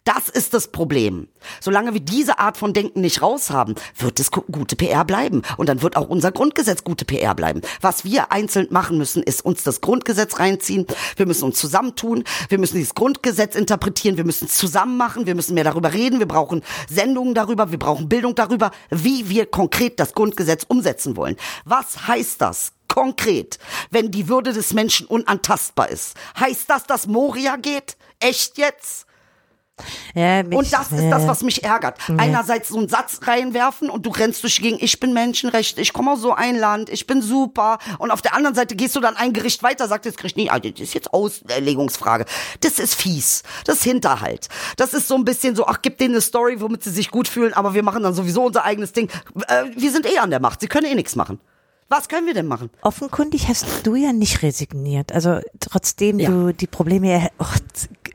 Das 0.08 0.30
ist 0.30 0.54
das 0.54 0.70
Problem. 0.70 1.28
Solange 1.60 1.94
wir 1.94 2.00
diese 2.00 2.40
Art 2.40 2.56
von 2.56 2.72
Denken 2.72 3.02
nicht 3.02 3.22
raushaben, 3.22 3.76
wird 3.98 4.22
es 4.22 4.32
gute 4.32 4.78
PR 4.78 5.04
bleiben. 5.04 5.42
Und 5.58 5.68
dann 5.68 5.82
wird 5.82 5.98
auch 5.98 6.08
unser 6.08 6.32
Grundgesetz 6.32 6.86
gute 6.86 7.04
PR 7.04 7.36
bleiben. 7.36 7.60
Was 7.82 8.06
wir 8.06 8.32
einzeln 8.32 8.68
machen 8.70 8.98
müssen, 8.98 9.22
ist 9.22 9.44
uns 9.44 9.64
das 9.64 9.82
Grundgesetz 9.82 10.40
reinziehen. 10.40 10.88
Wir 11.18 11.26
müssen 11.26 11.44
uns 11.44 11.60
zusammentun. 11.60 12.24
Wir 12.48 12.58
müssen 12.58 12.76
dieses 12.78 12.96
Grundgesetz 12.96 13.58
interpretieren. 13.58 14.16
Wir 14.16 14.24
müssen 14.24 14.46
es 14.46 14.56
zusammen 14.56 14.96
machen. 14.96 15.26
Wir 15.26 15.36
müssen 15.36 15.56
mehr 15.56 15.66
darüber 15.66 15.92
reden. 15.92 16.20
Wir 16.20 16.28
brauchen 16.28 16.64
Sendungen 16.90 17.34
darüber. 17.34 17.72
Wir 17.72 17.80
brauchen 17.80 18.08
Bildung 18.08 18.34
darüber, 18.34 18.72
wie 18.90 19.28
wir 19.28 19.46
konkret 19.46 20.00
das 20.00 20.14
Grundgesetz 20.14 20.64
umsetzen 20.70 21.18
wollen. 21.18 21.36
Was 21.66 22.08
heißt 22.08 22.40
das? 22.40 22.72
Konkret, 22.88 23.60
wenn 23.92 24.10
die 24.10 24.30
Würde 24.30 24.54
des 24.54 24.74
Menschen 24.74 25.06
unantastbar 25.06 25.90
ist. 25.90 26.16
Heißt 26.40 26.70
das, 26.70 26.86
dass 26.86 27.08
Moria 27.08 27.58
geht? 27.58 27.98
Echt 28.22 28.58
jetzt? 28.58 29.07
Ja, 30.16 30.40
und 30.40 30.74
das 30.74 30.91
ist 30.91 31.10
das, 31.10 31.28
was 31.28 31.44
mich 31.44 31.64
ärgert. 31.64 31.98
Ja. 32.08 32.16
Einerseits 32.18 32.70
so 32.70 32.78
einen 32.78 32.90
Satz 32.90 33.20
reinwerfen 33.24 33.90
und 33.90 34.06
du 34.06 34.10
rennst 34.10 34.44
durch 34.44 34.62
gegen, 34.62 34.78
ich 34.80 34.99
bin 34.99 35.14
Menschenrecht, 35.14 35.78
ich 35.78 35.94
komme 35.94 36.12
aus 36.12 36.22
so 36.22 36.34
ein 36.34 36.58
Land, 36.58 36.90
ich 36.90 37.06
bin 37.06 37.22
super. 37.22 37.78
Und 37.99 38.12
auf 38.12 38.22
der 38.22 38.34
anderen 38.34 38.56
Seite 38.56 38.76
gehst 38.76 38.95
du 38.95 38.99
dann 38.99 39.16
ein 39.16 39.34
Gericht 39.34 39.64
weiter, 39.64 39.88
sagt 39.88 40.06
das 40.06 40.16
Gericht, 40.16 40.38
nee, 40.38 40.48
das 40.48 40.82
ist 40.82 40.94
jetzt 40.94 41.14
Auslegungsfrage. 41.14 42.26
Das 42.62 42.80
ist 42.80 42.95
fies. 42.95 43.44
Das 43.66 43.78
ist 43.78 43.84
Hinterhalt. 43.84 44.48
Das 44.78 44.94
ist 44.94 45.08
so 45.08 45.16
ein 45.16 45.26
bisschen 45.26 45.56
so, 45.56 45.68
ach, 45.68 45.80
gib 45.82 45.98
denen 45.98 46.16
eine 46.16 46.22
Story, 46.22 46.60
womit 46.60 46.84
sie 46.84 46.91
sich 46.91 47.12
gut 47.12 47.28
fühlen, 47.28 47.54
aber 47.54 47.74
wir 47.74 47.84
machen 47.84 48.04
dann 48.04 48.14
sowieso 48.14 48.45
unser 48.45 48.64
eigenes 48.64 48.94
Ding. 48.94 49.10
Äh, 49.48 49.66
wir 49.76 49.91
sind 49.91 50.06
eh 50.06 50.18
an 50.18 50.30
der 50.30 50.40
Macht. 50.40 50.62
Sie 50.62 50.68
können 50.68 50.88
eh 50.88 50.95
nichts 50.95 51.16
machen. 51.16 51.40
Was 51.90 52.10
können 52.10 52.28
wir 52.28 52.34
denn 52.34 52.48
machen? 52.48 52.70
Offenkundig 52.82 53.48
hast 53.48 53.66
du 53.86 53.95
ja 53.95 54.12
nicht 54.12 54.44
resigniert. 54.44 55.14
Also 55.14 55.40
trotzdem 55.62 56.20
ja. 56.20 56.30
du 56.30 56.54
die 56.54 56.68
Probleme 56.68 57.30
oh, 57.40 57.45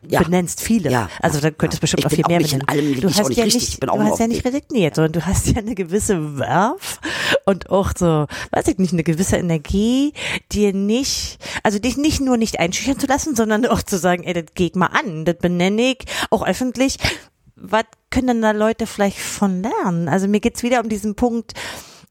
ja. 0.07 0.23
benennst 0.23 0.61
viele. 0.61 0.91
Ja. 0.91 1.09
Also 1.21 1.41
da 1.41 1.51
könntest 1.51 1.81
du 1.81 1.83
bestimmt 1.83 2.05
noch 2.05 2.11
viel 2.11 2.25
mehr 2.27 2.39
benennen. 2.39 3.01
du 3.01 3.09
hast 3.09 3.35
ja 3.35 3.45
nicht, 3.45 3.83
du 3.83 3.89
hast 3.89 4.19
ja 4.19 4.27
nicht 4.27 4.45
resigniert, 4.45 4.97
sondern 4.97 5.13
du 5.13 5.27
hast 5.27 5.49
ja 5.49 5.59
eine 5.59 5.75
gewisse 5.75 6.39
Werf 6.39 7.01
und 7.45 7.71
auch 7.71 7.93
so, 7.97 8.27
weiß 8.51 8.69
ich 8.69 8.79
nicht, 8.79 8.93
eine 8.93 9.05
gewisse 9.05 9.37
Energie, 9.37 10.13
dir 10.51 10.73
nicht, 10.73 11.39
also 11.63 11.79
dich 11.79 11.97
nicht 11.97 12.21
nur 12.21 12.37
nicht 12.37 12.59
einschüchtern 12.59 12.99
zu 12.99 13.07
lassen, 13.07 13.37
sondern 13.37 13.67
auch 13.67 13.83
zu 13.83 13.99
sagen, 13.99 14.25
ey, 14.25 14.35
das 14.35 14.55
geht 14.55 14.77
mal 14.77 14.87
an, 14.87 15.25
das 15.25 15.37
benenne 15.37 15.93
ich 15.93 16.05
auch 16.31 16.47
öffentlich. 16.47 16.97
Was 17.55 17.85
können 18.11 18.27
denn 18.27 18.43
da 18.43 18.51
Leute 18.51 18.87
vielleicht 18.87 19.19
von 19.19 19.63
lernen? 19.63 20.09
Also 20.09 20.27
mir 20.27 20.41
geht's 20.41 20.63
wieder 20.63 20.81
um 20.81 20.89
diesen 20.89 21.15
Punkt, 21.15 21.53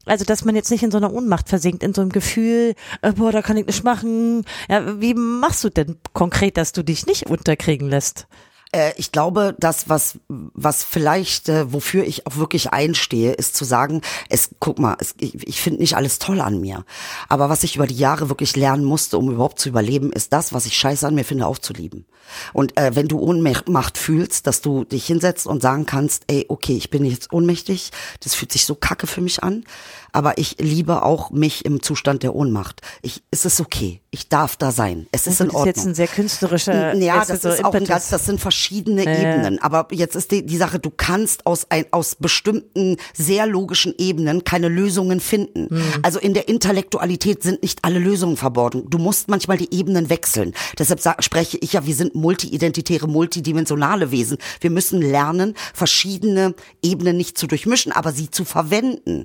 also, 0.06 0.24
dass 0.24 0.44
man 0.44 0.56
jetzt 0.56 0.70
nicht 0.70 0.82
in 0.82 0.90
so 0.90 0.98
einer 0.98 1.12
Ohnmacht 1.12 1.48
versinkt, 1.48 1.82
in 1.82 1.94
so 1.94 2.00
einem 2.00 2.10
Gefühl, 2.10 2.74
äh, 3.02 3.12
boah, 3.12 3.32
da 3.32 3.42
kann 3.42 3.56
ich 3.56 3.66
nicht 3.66 3.84
machen. 3.84 4.44
Ja, 4.68 5.00
wie 5.00 5.14
machst 5.14 5.62
du 5.64 5.70
denn 5.70 5.96
konkret, 6.12 6.56
dass 6.56 6.72
du 6.72 6.82
dich 6.82 7.06
nicht 7.06 7.26
unterkriegen 7.26 7.88
lässt? 7.88 8.26
Äh, 8.72 8.92
ich 8.96 9.12
glaube, 9.12 9.54
das, 9.58 9.88
was, 9.88 10.18
was 10.28 10.82
vielleicht, 10.82 11.48
äh, 11.48 11.72
wofür 11.72 12.04
ich 12.04 12.26
auch 12.26 12.36
wirklich 12.36 12.72
einstehe, 12.72 13.32
ist 13.32 13.54
zu 13.54 13.64
sagen, 13.64 14.00
es, 14.28 14.50
guck 14.58 14.78
mal, 14.78 14.96
es, 14.98 15.14
ich, 15.18 15.46
ich 15.46 15.60
finde 15.60 15.80
nicht 15.80 15.96
alles 15.96 16.18
toll 16.18 16.40
an 16.40 16.60
mir. 16.60 16.84
Aber 17.28 17.48
was 17.50 17.64
ich 17.64 17.76
über 17.76 17.86
die 17.86 17.96
Jahre 17.96 18.28
wirklich 18.28 18.56
lernen 18.56 18.84
musste, 18.84 19.18
um 19.18 19.30
überhaupt 19.30 19.58
zu 19.58 19.68
überleben, 19.68 20.10
ist 20.12 20.32
das, 20.32 20.52
was 20.52 20.66
ich 20.66 20.76
scheiße 20.76 21.06
an 21.06 21.14
mir 21.14 21.24
finde, 21.24 21.46
auch 21.46 21.58
zu 21.58 21.72
lieben. 21.74 22.06
Und 22.52 22.78
äh, 22.78 22.96
wenn 22.96 23.08
du 23.08 23.20
Ohnmacht 23.20 23.98
fühlst, 23.98 24.46
dass 24.46 24.62
du 24.62 24.84
dich 24.84 25.06
hinsetzt 25.06 25.46
und 25.46 25.60
sagen 25.60 25.86
kannst, 25.86 26.24
ey, 26.28 26.46
okay, 26.48 26.76
ich 26.76 26.90
bin 26.90 27.04
jetzt 27.04 27.32
ohnmächtig, 27.32 27.90
das 28.20 28.34
fühlt 28.34 28.52
sich 28.52 28.64
so 28.64 28.74
kacke 28.74 29.06
für 29.06 29.20
mich 29.20 29.42
an, 29.42 29.64
aber 30.12 30.38
ich 30.38 30.56
liebe 30.58 31.02
auch 31.02 31.30
mich 31.30 31.64
im 31.64 31.82
Zustand 31.82 32.22
der 32.22 32.34
Ohnmacht. 32.34 32.82
Ich, 33.00 33.22
es 33.30 33.44
ist 33.44 33.60
okay. 33.60 34.00
Ich 34.10 34.28
darf 34.28 34.56
da 34.56 34.70
sein. 34.70 35.06
Es 35.10 35.26
ist 35.26 35.40
in 35.40 35.48
Ordnung. 35.48 35.64
Das 35.64 35.70
ist 35.70 35.76
jetzt 35.76 35.86
ein 35.86 35.94
sehr 35.94 36.06
künstlerischer. 36.06 36.94
Ja, 36.96 37.24
das 37.24 37.40
so 37.40 37.48
ist 37.48 37.64
auch 37.64 37.72
ein 37.72 37.84
ganz, 37.84 38.10
das 38.10 38.26
sind 38.26 38.40
verschiedene 38.40 39.06
äh. 39.06 39.22
Ebenen. 39.22 39.58
Aber 39.60 39.88
jetzt 39.90 40.14
ist 40.14 40.30
die, 40.30 40.44
die 40.44 40.58
Sache, 40.58 40.78
du 40.78 40.90
kannst 40.90 41.46
aus 41.46 41.66
ein, 41.70 41.86
aus 41.92 42.14
bestimmten 42.14 42.98
sehr 43.14 43.46
logischen 43.46 43.94
Ebenen 43.96 44.44
keine 44.44 44.68
Lösungen 44.68 45.20
finden. 45.20 45.68
Hm. 45.70 45.82
Also 46.02 46.18
in 46.18 46.34
der 46.34 46.48
Intellektualität 46.48 47.42
sind 47.42 47.62
nicht 47.62 47.78
alle 47.82 47.98
Lösungen 47.98 48.36
verborgen. 48.36 48.84
Du 48.90 48.98
musst 48.98 49.28
manchmal 49.28 49.56
die 49.56 49.74
Ebenen 49.74 50.10
wechseln. 50.10 50.52
Deshalb 50.78 51.00
sag, 51.00 51.24
spreche 51.24 51.56
ich 51.56 51.72
ja, 51.72 51.86
wir 51.86 51.94
sind 51.94 52.14
multiidentitäre, 52.14 53.08
multidimensionale 53.08 54.10
Wesen. 54.10 54.36
Wir 54.60 54.70
müssen 54.70 55.00
lernen, 55.00 55.54
verschiedene 55.72 56.54
Ebenen 56.82 57.16
nicht 57.16 57.38
zu 57.38 57.46
durchmischen, 57.46 57.92
aber 57.92 58.12
sie 58.12 58.30
zu 58.30 58.44
verwenden. 58.44 59.24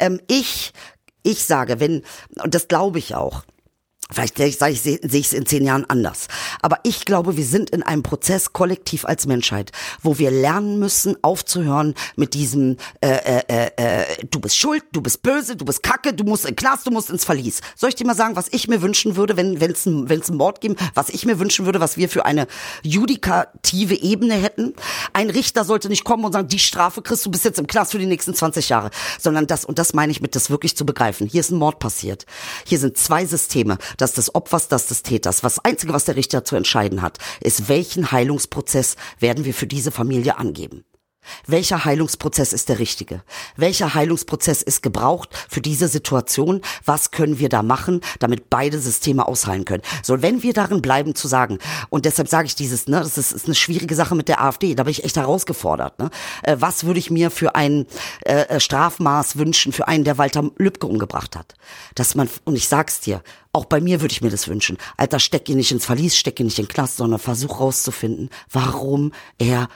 Ähm, 0.00 0.20
ich, 0.28 0.72
ich 1.22 1.44
sage, 1.44 1.80
wenn, 1.80 2.02
und 2.42 2.54
das 2.54 2.68
glaube 2.68 2.98
ich 2.98 3.14
auch, 3.14 3.44
Vielleicht 4.14 4.36
sehe 4.36 4.46
ich 5.02 5.26
es 5.26 5.32
in 5.32 5.46
zehn 5.46 5.64
Jahren 5.64 5.84
anders. 5.88 6.28
Aber 6.62 6.78
ich 6.84 7.04
glaube, 7.04 7.36
wir 7.36 7.44
sind 7.44 7.70
in 7.70 7.82
einem 7.82 8.02
Prozess 8.02 8.52
kollektiv 8.52 9.04
als 9.04 9.26
Menschheit, 9.26 9.72
wo 10.02 10.18
wir 10.18 10.30
lernen 10.30 10.78
müssen, 10.78 11.16
aufzuhören 11.22 11.94
mit 12.16 12.34
diesem 12.34 12.76
äh, 13.00 13.08
äh, 13.08 13.42
äh, 13.48 13.70
äh, 13.76 14.04
du 14.30 14.40
bist 14.40 14.56
schuld, 14.56 14.84
du 14.92 15.00
bist 15.00 15.22
böse, 15.22 15.56
du 15.56 15.64
bist 15.64 15.82
kacke, 15.82 16.12
du 16.12 16.24
musst 16.24 16.46
in 16.46 16.54
Knast, 16.54 16.86
du 16.86 16.90
musst 16.90 17.10
ins 17.10 17.24
Verlies. 17.24 17.60
Soll 17.76 17.88
ich 17.88 17.94
dir 17.96 18.06
mal 18.06 18.14
sagen, 18.14 18.36
was 18.36 18.48
ich 18.50 18.68
mir 18.68 18.82
wünschen 18.82 19.16
würde, 19.16 19.36
wenn 19.36 19.56
es 19.60 19.86
einen 19.86 20.36
Mord 20.36 20.60
gibt, 20.60 20.80
was 20.94 21.08
ich 21.08 21.26
mir 21.26 21.38
wünschen 21.38 21.66
würde, 21.66 21.80
was 21.80 21.96
wir 21.96 22.08
für 22.08 22.24
eine 22.24 22.46
judikative 22.82 24.00
Ebene 24.00 24.34
hätten? 24.34 24.74
Ein 25.12 25.30
Richter 25.30 25.64
sollte 25.64 25.88
nicht 25.88 26.04
kommen 26.04 26.24
und 26.24 26.32
sagen, 26.32 26.48
die 26.48 26.58
Strafe 26.58 27.02
kriegst 27.02 27.26
du 27.26 27.30
bis 27.30 27.42
jetzt 27.42 27.58
im 27.58 27.66
Knast 27.66 27.92
für 27.92 27.98
die 27.98 28.06
nächsten 28.06 28.34
20 28.34 28.68
Jahre. 28.68 28.90
Sondern 29.18 29.46
das, 29.46 29.64
und 29.64 29.78
das 29.78 29.92
meine 29.92 30.12
ich 30.12 30.20
mit, 30.20 30.36
das 30.36 30.50
wirklich 30.50 30.76
zu 30.76 30.86
begreifen. 30.86 31.26
Hier 31.26 31.40
ist 31.40 31.50
ein 31.50 31.58
Mord 31.58 31.80
passiert. 31.80 32.26
Hier 32.64 32.78
sind 32.78 32.96
zwei 32.96 33.26
Systeme 33.26 33.78
das 34.03 34.03
des 34.12 34.34
Opfers, 34.34 34.68
das 34.68 34.86
des 34.86 35.02
Täters. 35.02 35.42
Was 35.42 35.58
einzige, 35.64 35.92
was 35.92 36.04
der 36.04 36.16
Richter 36.16 36.44
zu 36.44 36.56
entscheiden 36.56 37.02
hat, 37.02 37.18
ist, 37.40 37.68
welchen 37.68 38.12
Heilungsprozess 38.12 38.96
werden 39.18 39.44
wir 39.44 39.54
für 39.54 39.66
diese 39.66 39.90
Familie 39.90 40.36
angeben. 40.36 40.84
Welcher 41.46 41.84
Heilungsprozess 41.84 42.52
ist 42.52 42.68
der 42.68 42.78
richtige? 42.78 43.22
Welcher 43.56 43.94
Heilungsprozess 43.94 44.62
ist 44.62 44.82
gebraucht 44.82 45.30
für 45.48 45.60
diese 45.60 45.88
Situation? 45.88 46.60
Was 46.84 47.10
können 47.10 47.38
wir 47.38 47.48
da 47.48 47.62
machen, 47.62 48.00
damit 48.18 48.50
beide 48.50 48.78
Systeme 48.78 49.26
ausheilen 49.26 49.64
können? 49.64 49.82
So, 50.02 50.22
wenn 50.22 50.42
wir 50.42 50.52
darin 50.52 50.82
bleiben 50.82 51.14
zu 51.14 51.28
sagen, 51.28 51.58
und 51.90 52.04
deshalb 52.04 52.28
sage 52.28 52.46
ich 52.46 52.54
dieses, 52.54 52.88
ne, 52.88 52.98
das 53.00 53.18
ist, 53.18 53.32
ist 53.32 53.46
eine 53.46 53.54
schwierige 53.54 53.94
Sache 53.94 54.14
mit 54.14 54.28
der 54.28 54.42
AfD, 54.42 54.74
da 54.74 54.84
bin 54.84 54.90
ich 54.90 55.04
echt 55.04 55.16
herausgefordert. 55.16 55.98
Ne? 55.98 56.10
Äh, 56.42 56.56
was 56.60 56.84
würde 56.84 56.98
ich 56.98 57.10
mir 57.10 57.30
für 57.30 57.54
ein 57.54 57.86
äh, 58.24 58.42
äh, 58.42 58.60
Strafmaß 58.60 59.36
wünschen 59.36 59.72
für 59.72 59.88
einen, 59.88 60.04
der 60.04 60.18
Walter 60.18 60.50
Lübcke 60.58 60.86
umgebracht 60.86 61.36
hat? 61.36 61.54
Dass 61.94 62.14
man, 62.14 62.28
und 62.44 62.56
ich 62.56 62.68
sag's 62.68 63.00
dir, 63.00 63.22
auch 63.52 63.66
bei 63.66 63.80
mir 63.80 64.00
würde 64.00 64.12
ich 64.12 64.20
mir 64.20 64.30
das 64.30 64.48
wünschen. 64.48 64.78
Alter, 64.96 65.20
steck 65.20 65.48
ihn 65.48 65.56
nicht 65.56 65.70
ins 65.70 65.86
Verlies, 65.86 66.16
steck 66.16 66.40
ihn 66.40 66.46
nicht 66.46 66.58
in 66.58 66.66
den 66.66 66.72
Knast, 66.72 66.96
sondern 66.96 67.20
versuch 67.20 67.60
rauszufinden, 67.60 68.30
warum 68.50 69.12
er 69.38 69.68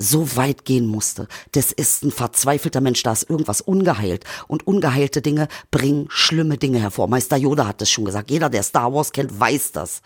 so 0.00 0.36
weit 0.36 0.64
gehen 0.64 0.86
musste. 0.86 1.28
Das 1.52 1.72
ist 1.72 2.02
ein 2.02 2.10
verzweifelter 2.10 2.80
Mensch, 2.80 3.02
da 3.02 3.12
ist 3.12 3.28
irgendwas 3.28 3.60
ungeheilt. 3.60 4.24
Und 4.48 4.66
ungeheilte 4.66 5.22
Dinge 5.22 5.48
bringen 5.70 6.06
schlimme 6.08 6.56
Dinge 6.56 6.78
hervor. 6.80 7.08
Meister 7.08 7.36
Yoda 7.36 7.66
hat 7.66 7.80
das 7.80 7.90
schon 7.90 8.04
gesagt. 8.06 8.30
Jeder, 8.30 8.48
der 8.48 8.62
Star 8.62 8.92
Wars 8.92 9.12
kennt, 9.12 9.38
weiß 9.38 9.72
das. 9.72 10.02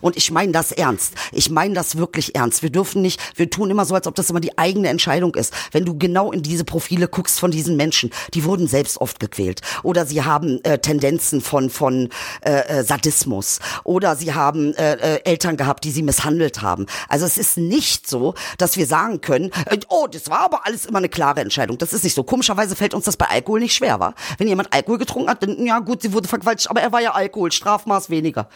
Und 0.00 0.16
ich 0.16 0.30
meine 0.30 0.52
das 0.52 0.72
ernst. 0.72 1.14
Ich 1.32 1.50
meine 1.50 1.74
das 1.74 1.96
wirklich 1.96 2.34
ernst. 2.34 2.62
Wir 2.62 2.70
dürfen 2.70 3.02
nicht, 3.02 3.20
wir 3.36 3.50
tun 3.50 3.70
immer 3.70 3.84
so, 3.84 3.94
als 3.94 4.06
ob 4.06 4.14
das 4.14 4.30
immer 4.30 4.40
die 4.40 4.56
eigene 4.58 4.88
Entscheidung 4.88 5.34
ist. 5.34 5.52
Wenn 5.72 5.84
du 5.84 5.96
genau 5.98 6.32
in 6.32 6.42
diese 6.42 6.64
Profile 6.64 7.08
guckst 7.08 7.40
von 7.40 7.50
diesen 7.50 7.76
Menschen, 7.76 8.10
die 8.34 8.44
wurden 8.44 8.66
selbst 8.66 9.00
oft 9.00 9.20
gequält. 9.20 9.60
Oder 9.82 10.06
sie 10.06 10.22
haben 10.22 10.62
äh, 10.64 10.78
Tendenzen 10.78 11.40
von, 11.40 11.70
von 11.70 12.08
äh, 12.42 12.78
äh 12.78 12.84
Sadismus. 12.84 13.60
Oder 13.84 14.16
sie 14.16 14.34
haben 14.34 14.74
äh, 14.74 14.94
äh, 14.94 15.24
Eltern 15.24 15.56
gehabt, 15.56 15.84
die 15.84 15.90
sie 15.90 16.02
misshandelt 16.02 16.62
haben. 16.62 16.86
Also 17.08 17.26
es 17.26 17.38
ist 17.38 17.56
nicht 17.56 18.08
so, 18.08 18.34
dass 18.58 18.76
wir 18.76 18.86
sagen 18.86 19.20
können, 19.20 19.50
äh, 19.66 19.78
oh, 19.88 20.06
das 20.06 20.30
war 20.30 20.40
aber 20.40 20.66
alles 20.66 20.86
immer 20.86 20.98
eine 20.98 21.08
klare 21.08 21.40
Entscheidung. 21.40 21.78
Das 21.78 21.92
ist 21.92 22.04
nicht 22.04 22.14
so. 22.14 22.24
Komischerweise 22.24 22.76
fällt 22.76 22.94
uns 22.94 23.04
das 23.04 23.16
bei 23.16 23.26
Alkohol 23.26 23.60
nicht 23.60 23.74
schwer, 23.74 24.00
wa? 24.00 24.14
Wenn 24.38 24.48
jemand 24.48 24.72
Alkohol 24.72 24.98
getrunken 24.98 25.30
hat, 25.30 25.42
dann, 25.42 25.64
ja 25.64 25.78
gut, 25.80 26.02
sie 26.02 26.12
wurde 26.12 26.28
vergewaltigt, 26.28 26.70
aber 26.70 26.80
er 26.80 26.92
war 26.92 27.00
ja 27.00 27.12
Alkohol, 27.12 27.52
Strafmaß 27.52 28.10
weniger. 28.10 28.48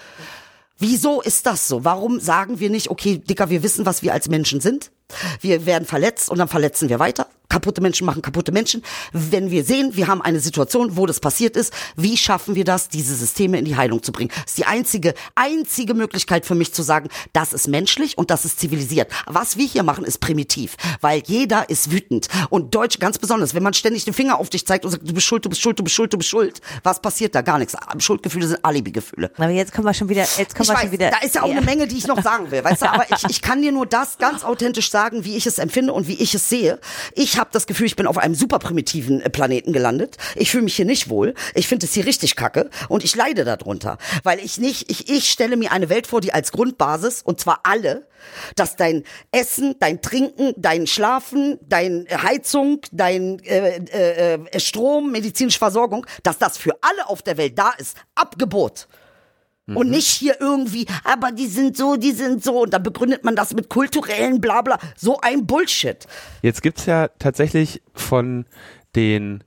Wieso 0.79 1.23
ist 1.23 1.47
das 1.47 1.69
so? 1.69 1.85
Warum 1.85 2.21
sagen 2.21 2.61
wir 2.61 2.71
nicht, 2.71 2.91
okay, 2.91 3.19
Dicker, 3.19 3.51
wir 3.51 3.63
wissen, 3.63 3.87
was 3.87 4.03
wir 4.03 4.13
als 4.13 4.29
Menschen 4.29 4.61
sind. 4.61 4.91
Wir 5.41 5.67
werden 5.67 5.87
verletzt 5.87 6.29
und 6.31 6.39
dann 6.39 6.49
verletzen 6.49 6.89
wir 6.89 6.99
weiter. 6.99 7.29
Kaputte 7.55 7.81
Menschen 7.81 8.05
machen 8.05 8.21
kaputte 8.21 8.51
Menschen. 8.51 8.83
Wenn 9.13 9.49
wir 9.53 9.63
sehen, 9.65 9.95
wir 9.95 10.09
haben 10.09 10.21
eine 10.21 10.41
Situation, 10.41 10.97
wo 10.97 11.07
das 11.07 11.21
passiert 11.21 11.57
ist, 11.57 11.73
wie 11.95 12.17
schaffen 12.17 12.57
wir 12.57 12.65
das, 12.65 12.89
diese 12.89 13.15
Systeme 13.15 13.59
in 13.61 13.65
die 13.65 13.77
Heilung 13.77 14.03
zu 14.03 14.11
bringen? 14.11 14.31
Das 14.35 14.47
ist 14.47 14.59
die 14.59 14.67
einzige, 14.67 15.15
einzige 15.37 15.95
Möglichkeit 15.95 16.47
für 16.47 16.57
mich 16.57 16.75
zu 16.75 16.83
sagen, 16.83 17.09
das 17.33 17.53
ist 17.53 17.69
menschlich 17.69 18.19
und 18.19 18.31
das 18.33 18.45
ist 18.45 18.59
zivilisiert. 18.59 19.09
Was 19.27 19.57
wir 19.57 19.67
hier 19.67 19.85
machen, 19.85 20.05
ist 20.05 20.19
primitiv, 20.19 20.75
weil 21.01 21.23
jeder 21.27 21.71
ist 21.71 21.93
wütend. 21.93 22.27
Und 22.51 22.75
Deutsch 22.75 22.99
ganz 22.99 23.19
besonders, 23.19 23.55
wenn 23.55 23.63
man 23.63 23.73
ständig 23.73 24.05
den 24.05 24.15
Finger 24.15 24.41
auf 24.41 24.51
dich 24.51 24.67
zeigt 24.67 24.85
und 24.85 24.91
sagt, 24.91 25.09
du 25.09 25.15
bist 25.15 25.27
schuld, 25.27 25.45
du 25.45 25.49
bist 25.49 25.61
schuld, 25.61 25.79
du 25.79 25.85
bist 25.85 25.95
schuld, 25.95 26.13
du 26.13 26.19
bist 26.19 26.31
schuld, 26.31 26.61
was 26.83 27.01
passiert 27.01 27.37
da? 27.37 27.43
Gar 27.43 27.61
nichts. 27.61 27.77
Schuldgefühle 27.99 28.49
sind 28.49 28.65
Alibi-Gefühle. 28.65 29.31
Aber 29.37 29.51
jetzt 29.51 29.73
kommen 29.73 29.87
wir 29.87 29.95
schon 29.95 30.09
wieder, 30.09 30.23
jetzt 30.39 30.57
kommen 30.57 30.65
Ich 30.65 30.69
wir 30.71 30.75
weiß, 30.75 30.83
schon 30.83 30.91
wieder. 30.93 31.11
da 31.13 31.19
ist 31.19 31.37
ja 31.37 31.43
auch 31.43 31.51
eine 31.51 31.63
Menge, 31.63 31.87
die 31.87 31.99
ich 31.99 32.09
noch 32.09 32.21
sagen 32.21 32.51
will, 32.51 32.65
weißt 32.65 32.83
du, 32.83 32.87
aber 32.93 33.07
ich, 33.15 33.25
ich 33.31 33.43
kann 33.43 33.63
dir 33.63 33.71
nur 33.71 33.87
das 33.87 34.19
ganz 34.19 34.43
authentisch 34.43 34.91
sagen, 34.91 35.25
wie 35.25 35.37
ich 35.37 35.47
es 35.47 35.59
empfinde 35.59 35.93
und 35.93 36.09
wie 36.09 36.15
ich 36.15 36.35
es 36.35 36.49
sehe. 36.49 36.81
Ich 37.15 37.39
habe 37.39 37.44
das 37.53 37.67
Gefühl, 37.67 37.87
ich 37.87 37.97
bin 37.97 38.07
auf 38.07 38.19
einem 38.19 38.35
super 38.35 38.59
primitiven 38.59 39.21
äh, 39.21 39.31
Planeten 39.31 39.73
gelandet. 39.73 40.17
Ich 40.37 40.51
fühle 40.51 40.65
mich 40.65 40.77
hier 40.77 40.85
nicht 40.85 41.09
wohl. 41.09 41.35
Ich 41.55 41.69
finde 41.69 41.87
es 41.87 41.95
hier 41.95 42.07
richtig 42.07 42.37
kacke 42.37 42.71
und 42.89 43.05
ich 43.05 43.15
leide 43.17 43.45
darunter, 43.45 43.99
weil 44.23 44.39
ich 44.39 44.59
nicht, 44.59 44.91
ich, 44.91 45.09
ich 45.09 45.31
stelle 45.31 45.57
mir 45.57 45.73
eine 45.73 45.89
Welt 45.89 46.07
vor, 46.07 46.21
die 46.21 46.33
als 46.33 46.53
Grundbasis, 46.53 47.23
und 47.23 47.41
zwar 47.41 47.61
alle, 47.65 48.07
dass 48.57 48.77
dein 48.77 49.05
Essen, 49.33 49.77
dein 49.79 50.01
Trinken, 50.01 50.55
dein 50.57 50.87
Schlafen, 50.87 51.59
dein 51.63 52.07
Heizung, 52.11 52.81
dein 52.93 53.39
äh, 53.41 53.79
äh, 53.79 54.35
äh, 54.35 54.61
Strom, 54.61 55.13
medizinische 55.13 55.59
Versorgung, 55.59 56.07
dass 56.23 56.39
das 56.39 56.57
für 56.57 56.77
alle 56.81 57.09
auf 57.09 57.23
der 57.23 57.37
Welt 57.37 57.59
da 57.59 57.73
ist. 57.79 57.97
Abgebot. 58.15 58.89
Und 59.67 59.91
nicht 59.91 60.09
hier 60.09 60.37
irgendwie, 60.41 60.87
aber 61.05 61.33
die 61.33 61.47
sind 61.47 61.77
so, 61.77 61.97
die 61.97 62.13
sind 62.13 62.45
so. 62.45 62.63
Und 62.63 62.75
dann 62.75 62.83
begründet 62.83 63.25
man 63.25 63.35
das 63.35 63.55
mit 63.55 63.71
kulturellen 63.71 64.41
Blabla. 64.41 64.79
So 64.95 65.19
ein 65.21 65.47
Bullshit. 65.47 66.07
Jetzt 66.43 66.63
gibt's 66.63 66.85
ja 66.85 67.09
tatsächlich 67.19 67.81
von 67.95 68.45
den 68.95 69.43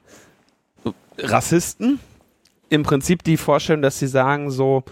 Rassisten 1.20 2.00
im 2.70 2.84
Prinzip 2.84 3.24
die 3.24 3.38
Vorstellung, 3.38 3.82
dass 3.82 4.00
sie 4.00 4.08
sagen 4.08 4.50
so, 4.50 4.84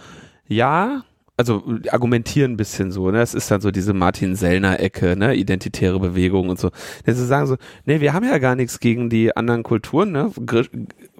ja, 0.48 1.04
also 1.38 1.64
argumentieren 1.92 2.54
ein 2.54 2.58
bisschen 2.58 2.92
so, 2.92 3.12
ne? 3.12 3.18
Das 3.18 3.34
ist 3.34 3.52
dann 3.52 3.60
so 3.60 3.72
diese 3.72 3.94
Martin 3.94 4.36
Sellner-Ecke, 4.36 5.18
ne? 5.18 5.36
Identitäre 5.36 6.00
Bewegung 6.00 6.50
und 6.50 6.60
so. 6.60 6.70
Dass 7.06 7.18
sie 7.18 7.26
sagen 7.26 7.48
so, 7.48 7.58
nee, 7.86 8.00
wir 8.00 8.14
haben 8.14 8.26
ja 8.26 8.38
gar 8.38 8.56
nichts 8.56 8.80
gegen 8.80 9.10
die 9.10 9.36
anderen 9.36 9.64
Kulturen, 9.64 10.12
ne? 10.12 10.32
Grisch, 10.46 10.70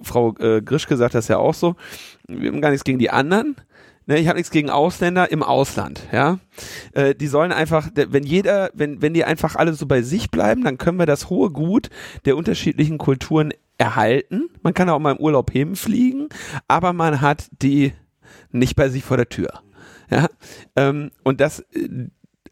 Frau 0.00 0.34
äh, 0.38 0.62
Grischke 0.62 0.96
sagt 0.96 1.14
das 1.14 1.28
ja 1.28 1.36
auch 1.36 1.54
so. 1.54 1.76
Wir 2.28 2.50
haben 2.50 2.62
gar 2.62 2.70
nichts 2.70 2.84
gegen 2.84 2.98
die 2.98 3.10
anderen. 3.10 3.56
Ne, 4.08 4.20
ich 4.20 4.28
habe 4.28 4.38
nichts 4.38 4.52
gegen 4.52 4.70
Ausländer 4.70 5.32
im 5.32 5.42
Ausland, 5.42 6.06
ja. 6.12 6.38
Äh, 6.92 7.16
die 7.16 7.26
sollen 7.26 7.50
einfach, 7.50 7.90
wenn 7.94 8.22
jeder, 8.22 8.70
wenn, 8.72 9.02
wenn 9.02 9.14
die 9.14 9.24
einfach 9.24 9.56
alle 9.56 9.74
so 9.74 9.86
bei 9.86 10.02
sich 10.02 10.30
bleiben, 10.30 10.62
dann 10.62 10.78
können 10.78 10.98
wir 10.98 11.06
das 11.06 11.28
hohe 11.28 11.50
Gut 11.50 11.90
der 12.24 12.36
unterschiedlichen 12.36 12.98
Kulturen 12.98 13.52
erhalten. 13.78 14.48
Man 14.62 14.74
kann 14.74 14.88
auch 14.90 15.00
mal 15.00 15.16
im 15.16 15.20
Urlaub 15.20 15.50
hinfliegen, 15.50 16.28
aber 16.68 16.92
man 16.92 17.20
hat 17.20 17.48
die 17.62 17.94
nicht 18.52 18.76
bei 18.76 18.88
sich 18.88 19.02
vor 19.02 19.16
der 19.16 19.28
Tür. 19.28 19.60
Ja, 20.08 20.28
ähm, 20.76 21.10
und 21.24 21.40
das 21.40 21.60
äh, 21.72 22.06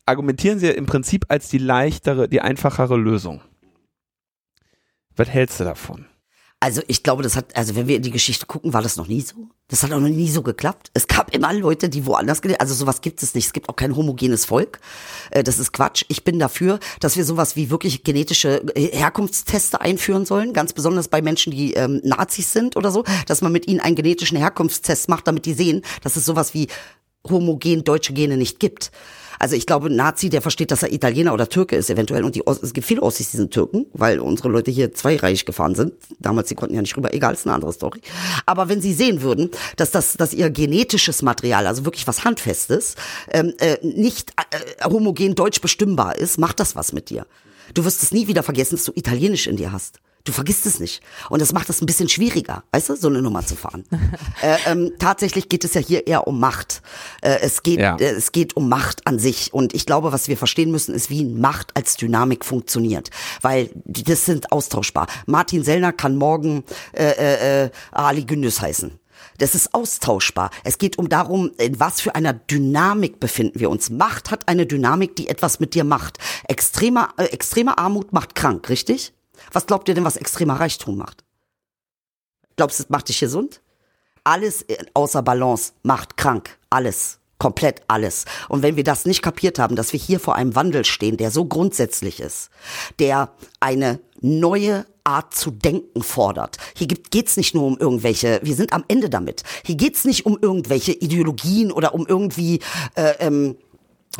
argumentieren 0.06 0.59
sie 0.59 0.70
im 0.70 0.86
Prinzip 0.86 1.26
als 1.28 1.48
die 1.48 1.59
leichtere, 1.59 2.28
die 2.28 2.40
einfachere 2.40 2.97
Lösung. 2.97 3.43
Was 5.14 5.28
hältst 5.28 5.60
du 5.60 5.64
davon? 5.64 6.06
Also 6.60 6.81
ich 6.86 7.02
glaube, 7.02 7.22
das 7.22 7.36
hat, 7.36 7.55
also 7.56 7.76
wenn 7.76 7.89
wir 7.89 7.97
in 7.97 8.02
die 8.02 8.10
Geschichte 8.10 8.47
gucken, 8.47 8.72
war 8.72 8.81
das 8.81 8.97
noch 8.97 9.06
nie 9.06 9.20
so. 9.20 9.35
Das 9.68 9.82
hat 9.82 9.93
auch 9.93 10.01
noch 10.01 10.09
nie 10.09 10.31
so 10.31 10.43
geklappt. 10.43 10.90
Es 10.94 11.06
gab 11.06 11.35
immer 11.35 11.52
Leute, 11.52 11.89
die 11.90 12.06
woanders 12.06 12.40
gelebt 12.40 12.60
Also 12.60 12.74
sowas 12.74 13.02
gibt 13.02 13.22
es 13.22 13.35
nicht. 13.35 13.47
Es 13.47 13.52
gibt 13.52 13.68
auch 13.68 13.76
kein 13.76 13.94
homogenes 13.94 14.47
Volk. 14.47 14.81
Äh, 15.31 15.43
Das 15.43 15.59
ist 15.59 15.72
Quatsch. 15.72 16.05
Ich 16.09 16.24
bin 16.24 16.39
dafür, 16.39 16.81
dass 17.01 17.16
wir 17.16 17.24
sowas 17.24 17.56
wie 17.56 17.68
wirklich 17.70 18.02
genetische 18.02 18.62
äh, 18.74 18.97
Herkunftsteste 18.97 19.81
einführen 19.81 20.24
sollen. 20.24 20.55
Ganz 20.55 20.72
besonders 20.72 21.09
bei 21.09 21.20
Menschen, 21.20 21.52
die 21.52 21.74
ähm, 21.74 22.01
Nazis 22.02 22.52
sind 22.52 22.76
oder 22.76 22.90
so. 22.90 23.05
Dass 23.26 23.43
man 23.43 23.52
mit 23.52 23.68
ihnen 23.68 23.81
einen 23.81 23.97
genetischen 23.97 24.39
Herkunftstest 24.39 25.09
macht, 25.09 25.26
damit 25.26 25.44
die 25.44 25.55
sehen, 25.55 25.82
dass 26.02 26.16
es 26.16 26.24
sowas 26.24 26.55
wie 26.55 26.68
homogen 27.28 27.85
deutsche 27.85 28.12
Gene 28.12 28.36
nicht 28.36 28.60
gibt. 28.60 28.90
Also 29.39 29.56
ich 29.56 29.66
glaube, 29.66 29.90
Nazi, 29.90 30.28
der 30.31 30.43
versteht, 30.43 30.70
dass 30.70 30.82
er 30.82 30.93
Italiener 30.93 31.35
oder 31.35 31.48
Türke 31.48 31.77
ist 31.77 31.90
eventuell. 31.90 32.24
Und 32.24 32.35
die, 32.35 32.43
es 32.47 32.73
gibt 32.73 32.86
viele 32.86 33.02
Ossis, 33.02 33.31
die 33.31 33.36
sind 33.36 33.52
Türken, 33.52 33.86
weil 33.93 34.20
unsere 34.20 34.48
Leute 34.48 34.70
hier 34.70 34.93
zweireich 34.93 35.44
gefahren 35.44 35.74
sind. 35.74 35.93
Damals, 36.19 36.48
die 36.48 36.55
konnten 36.55 36.74
ja 36.74 36.81
nicht 36.81 36.97
rüber. 36.97 37.12
Egal, 37.15 37.35
ist 37.35 37.47
eine 37.47 37.55
andere 37.55 37.73
Story. 37.73 38.01
Aber 38.47 38.69
wenn 38.69 38.81
sie 38.81 38.94
sehen 38.94 39.23
würden, 39.23 39.51
dass 39.77 39.90
das, 39.90 40.15
dass 40.15 40.32
ihr 40.32 40.51
genetisches 40.51 41.23
Material, 41.23 41.66
also 41.66 41.85
wirklich 41.85 42.06
was 42.06 42.24
Handfestes, 42.24 42.94
ähm, 43.31 43.55
äh, 43.59 43.77
nicht 43.82 44.32
äh, 44.51 44.85
homogen 44.85 45.35
deutsch 45.35 45.61
bestimmbar 45.61 46.16
ist, 46.16 46.39
macht 46.39 46.61
das 46.61 46.77
was 46.77 46.93
mit 46.93 47.11
dir. 47.11 47.27
Du 47.73 47.85
wirst 47.85 48.02
es 48.02 48.12
nie 48.12 48.28
wieder 48.28 48.43
vergessen, 48.43 48.77
dass 48.77 48.85
du 48.85 48.93
Italienisch 48.94 49.47
in 49.47 49.56
dir 49.56 49.73
hast. 49.73 50.01
Du 50.25 50.33
vergisst 50.33 50.65
es 50.65 50.81
nicht. 50.81 51.03
Und 51.29 51.43
das 51.43 51.53
macht 51.53 51.69
es 51.69 51.83
ein 51.83 51.87
bisschen 51.87 52.09
schwieriger, 52.09 52.65
weißt 52.73 52.89
du, 52.89 52.97
so 52.97 53.09
eine 53.09 53.21
Nummer 53.21 53.45
zu 53.45 53.57
fahren. 53.57 53.85
äh, 54.43 54.57
ähm, 54.65 54.93
tatsächlich 54.99 55.51
geht 55.51 55.65
es 55.65 55.75
ja 55.75 55.83
hier 55.83 56.07
eher 56.07 56.27
um 56.27 56.41
Macht. 56.41 56.81
Äh, 57.21 57.41
es 57.43 57.63
geht, 57.63 57.79
Ja. 57.79 57.97
äh, 57.97 58.05
es 58.13 58.33
geht 58.33 58.57
um 58.57 58.71
Macht 58.71 59.07
an 59.07 59.19
sich. 59.19 59.53
Und 59.53 59.75
ich 59.75 59.85
glaube, 59.85 60.13
was 60.13 60.27
wir 60.29 60.39
verstehen 60.39 60.71
müssen, 60.71 60.95
ist, 60.95 61.11
wie 61.11 61.27
Macht 61.27 61.77
als 61.77 61.97
Dynamik 61.97 62.47
funktioniert. 62.47 63.11
Weil 63.43 63.69
das 63.85 64.25
sind 64.25 64.51
austauschbar. 64.51 65.09
Martin 65.27 65.63
Sellner 65.63 65.93
kann 65.93 66.17
morgen 66.17 66.65
äh, 66.95 67.05
äh, 67.05 67.65
äh, 67.65 67.71
Ali 67.93 68.25
Gündüz 68.25 68.63
heißen. 68.63 68.99
Das 69.37 69.55
ist 69.55 69.75
austauschbar. 69.75 70.51
Es 70.65 70.79
geht 70.79 70.97
um 70.97 71.11
darum, 71.11 71.51
in 71.59 71.79
was 71.81 72.01
für 72.01 72.15
einer 72.15 72.33
Dynamik 72.33 73.21
befinden 73.21 73.61
wir 73.61 73.69
uns. 73.69 73.91
Macht 73.91 74.31
hat 74.31 74.49
eine 74.49 74.65
Dynamik, 74.65 75.17
die 75.17 75.29
etwas 75.29 75.61
mit 75.61 75.75
dir 75.75 75.85
macht. 75.85 76.17
Extremer, 76.49 77.11
äh, 77.19 77.25
extreme 77.25 77.77
Armut 77.77 78.15
macht 78.15 78.35
krank, 78.35 78.71
richtig? 78.71 79.13
Was 79.53 79.66
glaubt 79.66 79.89
ihr 79.89 79.95
denn, 79.95 80.05
was 80.05 80.16
extremer 80.16 80.55
Reichtum 80.55 80.97
macht? 80.97 81.25
Glaubst 82.57 82.79
du, 82.79 82.85
es 82.85 82.91
macht 82.91 83.09
dich 83.09 83.21
gesund? 83.21 83.61
Alles 84.23 84.62
äh, 84.62 84.79
außer 84.95 85.23
Balance 85.23 85.73
macht 85.83 86.16
krank. 86.16 86.59
Alles. 86.71 87.19
Komplett 87.39 87.83
alles. 87.89 88.25
Und 88.49 88.62
wenn 88.62 88.77
wir 88.77 88.85
das 88.85 89.07
nicht 89.07 89.21
kapiert 89.21 89.59
haben, 89.59 89.77
dass 89.77 89.93
wir 89.93 90.01
hier 90.01 90.21
vor 90.21 90.37
einem 90.37 90.55
Wandel 90.55 90.85
stehen, 90.85 91.16
der 91.16 91.31
so 91.31 91.45
grundsätzlich 91.45 92.21
ist, 92.21 92.49
der 93.01 93.33
eine 93.61 94.01
neue 94.21 94.87
Art 95.03 95.35
zu 95.35 95.51
denken 95.51 96.03
fordert. 96.03 96.57
Hier 96.75 96.87
geht's 96.87 97.37
nicht 97.37 97.55
nur 97.55 97.65
um 97.65 97.77
irgendwelche, 97.77 98.41
wir 98.43 98.55
sind 98.55 98.73
am 98.73 98.85
Ende 98.89 99.11
damit. 99.11 99.43
Hier 99.65 99.75
geht's 99.75 100.05
nicht 100.05 100.25
um 100.25 100.39
irgendwelche 100.41 100.93
Ideologien 100.93 101.71
oder 101.71 101.95
um 101.95 102.07
irgendwie 102.07 102.61
äh, 102.95 103.15
ähm, 103.19 103.57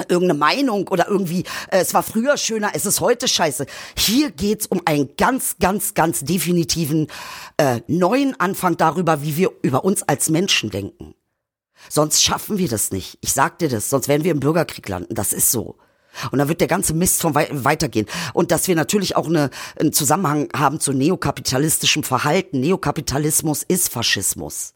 irgendeine 0.09 0.35
Meinung 0.35 0.89
oder 0.89 1.09
irgendwie, 1.09 1.45
äh, 1.71 1.79
es 1.79 1.95
war 1.95 2.03
früher 2.03 2.37
schöner, 2.37 2.71
es 2.75 2.87
ist 2.87 3.01
heute 3.01 3.29
scheiße. 3.29 3.67
Hier 3.97 4.31
geht's 4.31 4.67
um 4.67 4.83
einen 4.85 5.11
ganz, 5.17 5.57
ganz, 5.61 5.95
ganz 5.95 6.21
definitiven 6.21 7.09
äh, 7.57 7.81
neuen 7.87 8.39
Anfang 8.41 8.77
darüber, 8.77 9.23
wie 9.23 9.37
wir 9.37 9.51
über 9.63 9.85
uns 9.85 10.03
als 10.03 10.31
Menschen 10.31 10.71
denken. 10.71 11.15
Sonst 11.89 12.23
schaffen 12.23 12.59
wir 12.59 12.69
das 12.69 12.91
nicht. 12.91 13.19
Ich 13.21 13.33
sag 13.33 13.59
dir 13.59 13.69
das, 13.69 13.91
sonst 13.91 14.09
werden 14.09 14.25
wir 14.25 14.33
im 14.33 14.41
Bürgerkrieg 14.41 14.89
landen. 14.89 15.15
Das 15.15 15.33
ist 15.33 15.51
so. 15.51 15.77
Und 16.31 16.39
dann 16.39 16.49
wird 16.49 16.61
der 16.61 16.69
ganze 16.69 16.95
Mist 16.95 17.21
von 17.21 17.35
wei 17.35 17.49
weitergehen. 17.51 18.07
Und 18.33 18.51
dass 18.51 18.69
wir 18.69 18.77
natürlich 18.77 19.17
auch 19.17 19.27
eine, 19.27 19.51
einen 19.79 19.93
Zusammenhang 19.93 20.49
haben 20.57 20.81
zu 20.81 20.93
neokapitalistischem 20.93 22.05
Verhalten. 22.05 22.61
Neokapitalismus 22.61 23.63
ist 23.63 23.91
Faschismus. 23.91 24.74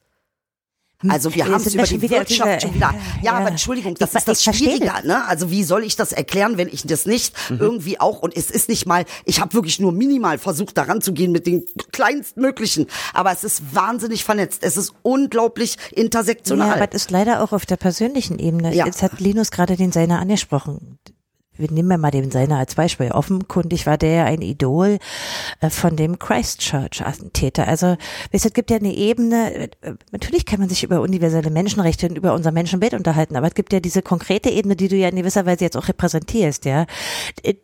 Also 1.07 1.33
wir 1.33 1.45
haben 1.45 1.55
es 1.55 1.73
über 1.75 1.85
die 1.85 2.03
wieder 2.03 2.19
Wirtschaft 2.19 2.31
dieser- 2.31 2.61
schon 2.61 2.75
wieder. 2.75 2.93
Ja, 2.93 3.23
ja. 3.23 3.33
aber 3.35 3.49
Entschuldigung, 3.51 3.95
das 3.95 4.11
Ich- 4.11 4.16
ist 4.16 4.27
das 4.29 4.43
Schwierige. 4.43 4.93
Ne? 5.05 5.25
Also 5.29 5.49
wie 5.51 5.62
soll 5.62 5.85
ich 5.85 5.95
das 5.95 6.11
erklären, 6.12 6.57
wenn 6.59 6.66
ich 6.69 6.83
das 6.87 7.07
nicht 7.07 7.35
Mhm. 7.51 7.59
irgendwie 7.61 8.01
auch 8.01 8.19
und 8.20 8.37
es 8.37 8.51
ist 8.51 8.69
nicht 8.69 8.85
mal, 8.87 9.05
ich 9.25 9.41
habe 9.41 9.55
wirklich 9.55 9.79
nur 9.79 9.93
minimal 9.93 10.39
versucht, 10.39 10.77
daran 10.77 11.01
zu 11.01 11.12
gehen 11.12 11.31
mit 11.31 11.47
den 11.47 11.65
kleinstmöglichen. 11.93 12.87
Aber 13.15 13.31
es 13.31 13.45
ist 13.45 13.75
wahnsinnig 13.75 14.25
vernetzt. 14.25 14.65
Es 14.65 14.77
ist 14.77 14.93
unglaublich 15.03 15.77
Ja, 15.93 16.03
intersektional. 16.03 16.73
aber 16.73 16.87
das 16.89 17.03
ist 17.03 17.11
leider 17.12 17.43
auch 17.45 17.53
auf 17.53 17.65
der 17.65 17.77
persönlichen 17.77 18.39
Ebene. 18.41 18.75
Ja. 18.75 18.85
Jetzt 18.87 19.03
hat 19.03 19.20
Linus 19.20 19.51
gerade 19.53 19.77
den 19.77 19.93
Seiner 19.93 20.19
angesprochen. 20.19 20.99
Wir 21.59 21.70
nehmen 21.70 21.90
ja 21.90 21.98
mal 21.98 22.10
den 22.10 22.30
Seiner 22.30 22.59
als 22.59 22.74
Beispiel. 22.74 23.10
Offenkundig 23.10 23.86
war 23.86 23.98
der 23.98 24.12
ja 24.12 24.24
ein 24.24 24.43
Idol 24.43 24.98
äh, 25.60 25.70
von 25.70 25.97
dem 25.97 26.18
Christchurch-Attentäter. 26.18 27.68
Also, 27.68 27.97
es 28.32 28.51
gibt 28.52 28.70
ja 28.70 28.76
eine 28.76 28.94
Ebene, 28.94 29.55
äh, 29.55 29.68
natürlich 30.12 30.47
kann 30.47 30.60
man 30.60 30.68
sich 30.68 30.85
über 30.85 31.01
universelle 31.01 31.51
Menschenrechte 31.51 32.09
und 32.09 32.16
über 32.16 32.35
unser 32.35 32.52
Menschenbild 32.52 32.94
unterhalten, 32.94 33.36
aber 33.36 33.48
es 33.48 33.55
gibt 33.55 33.72
ja 33.72 33.80
diese 33.80 34.02
konkrete 34.02 34.51
Ebene, 34.51 34.76
die 34.76 34.89
du 34.89 34.97
ja 34.97 35.09
in 35.09 35.16
gewisser 35.16 35.47
Weise 35.47 35.64
jetzt 35.64 35.76
auch 35.76 35.89
repräsentierst, 35.89 36.64
ja. 36.64 36.86
Äh, 37.43 37.55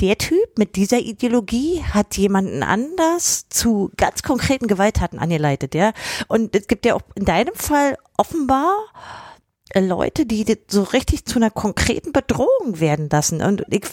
Der 0.00 0.18
Typ 0.18 0.58
mit 0.58 0.74
dieser 0.74 0.98
Ideologie 0.98 1.82
hat 1.84 2.16
jemanden 2.16 2.64
anders 2.64 3.48
zu 3.48 3.92
ganz 3.96 4.22
konkreten 4.24 4.66
Gewalttaten 4.66 5.20
angeleitet, 5.20 5.74
ja. 5.74 5.92
Und 6.26 6.56
es 6.56 6.66
gibt 6.66 6.84
ja 6.84 6.94
auch 6.94 7.02
in 7.14 7.24
deinem 7.24 7.54
Fall 7.54 7.96
offenbar 8.16 8.74
Leute, 9.80 10.26
die 10.26 10.44
so 10.68 10.82
richtig 10.82 11.24
zu 11.24 11.38
einer 11.38 11.50
konkreten 11.50 12.12
Bedrohung 12.12 12.80
werden 12.80 13.08
lassen. 13.10 13.42
Und 13.42 13.64
ich 13.70 13.84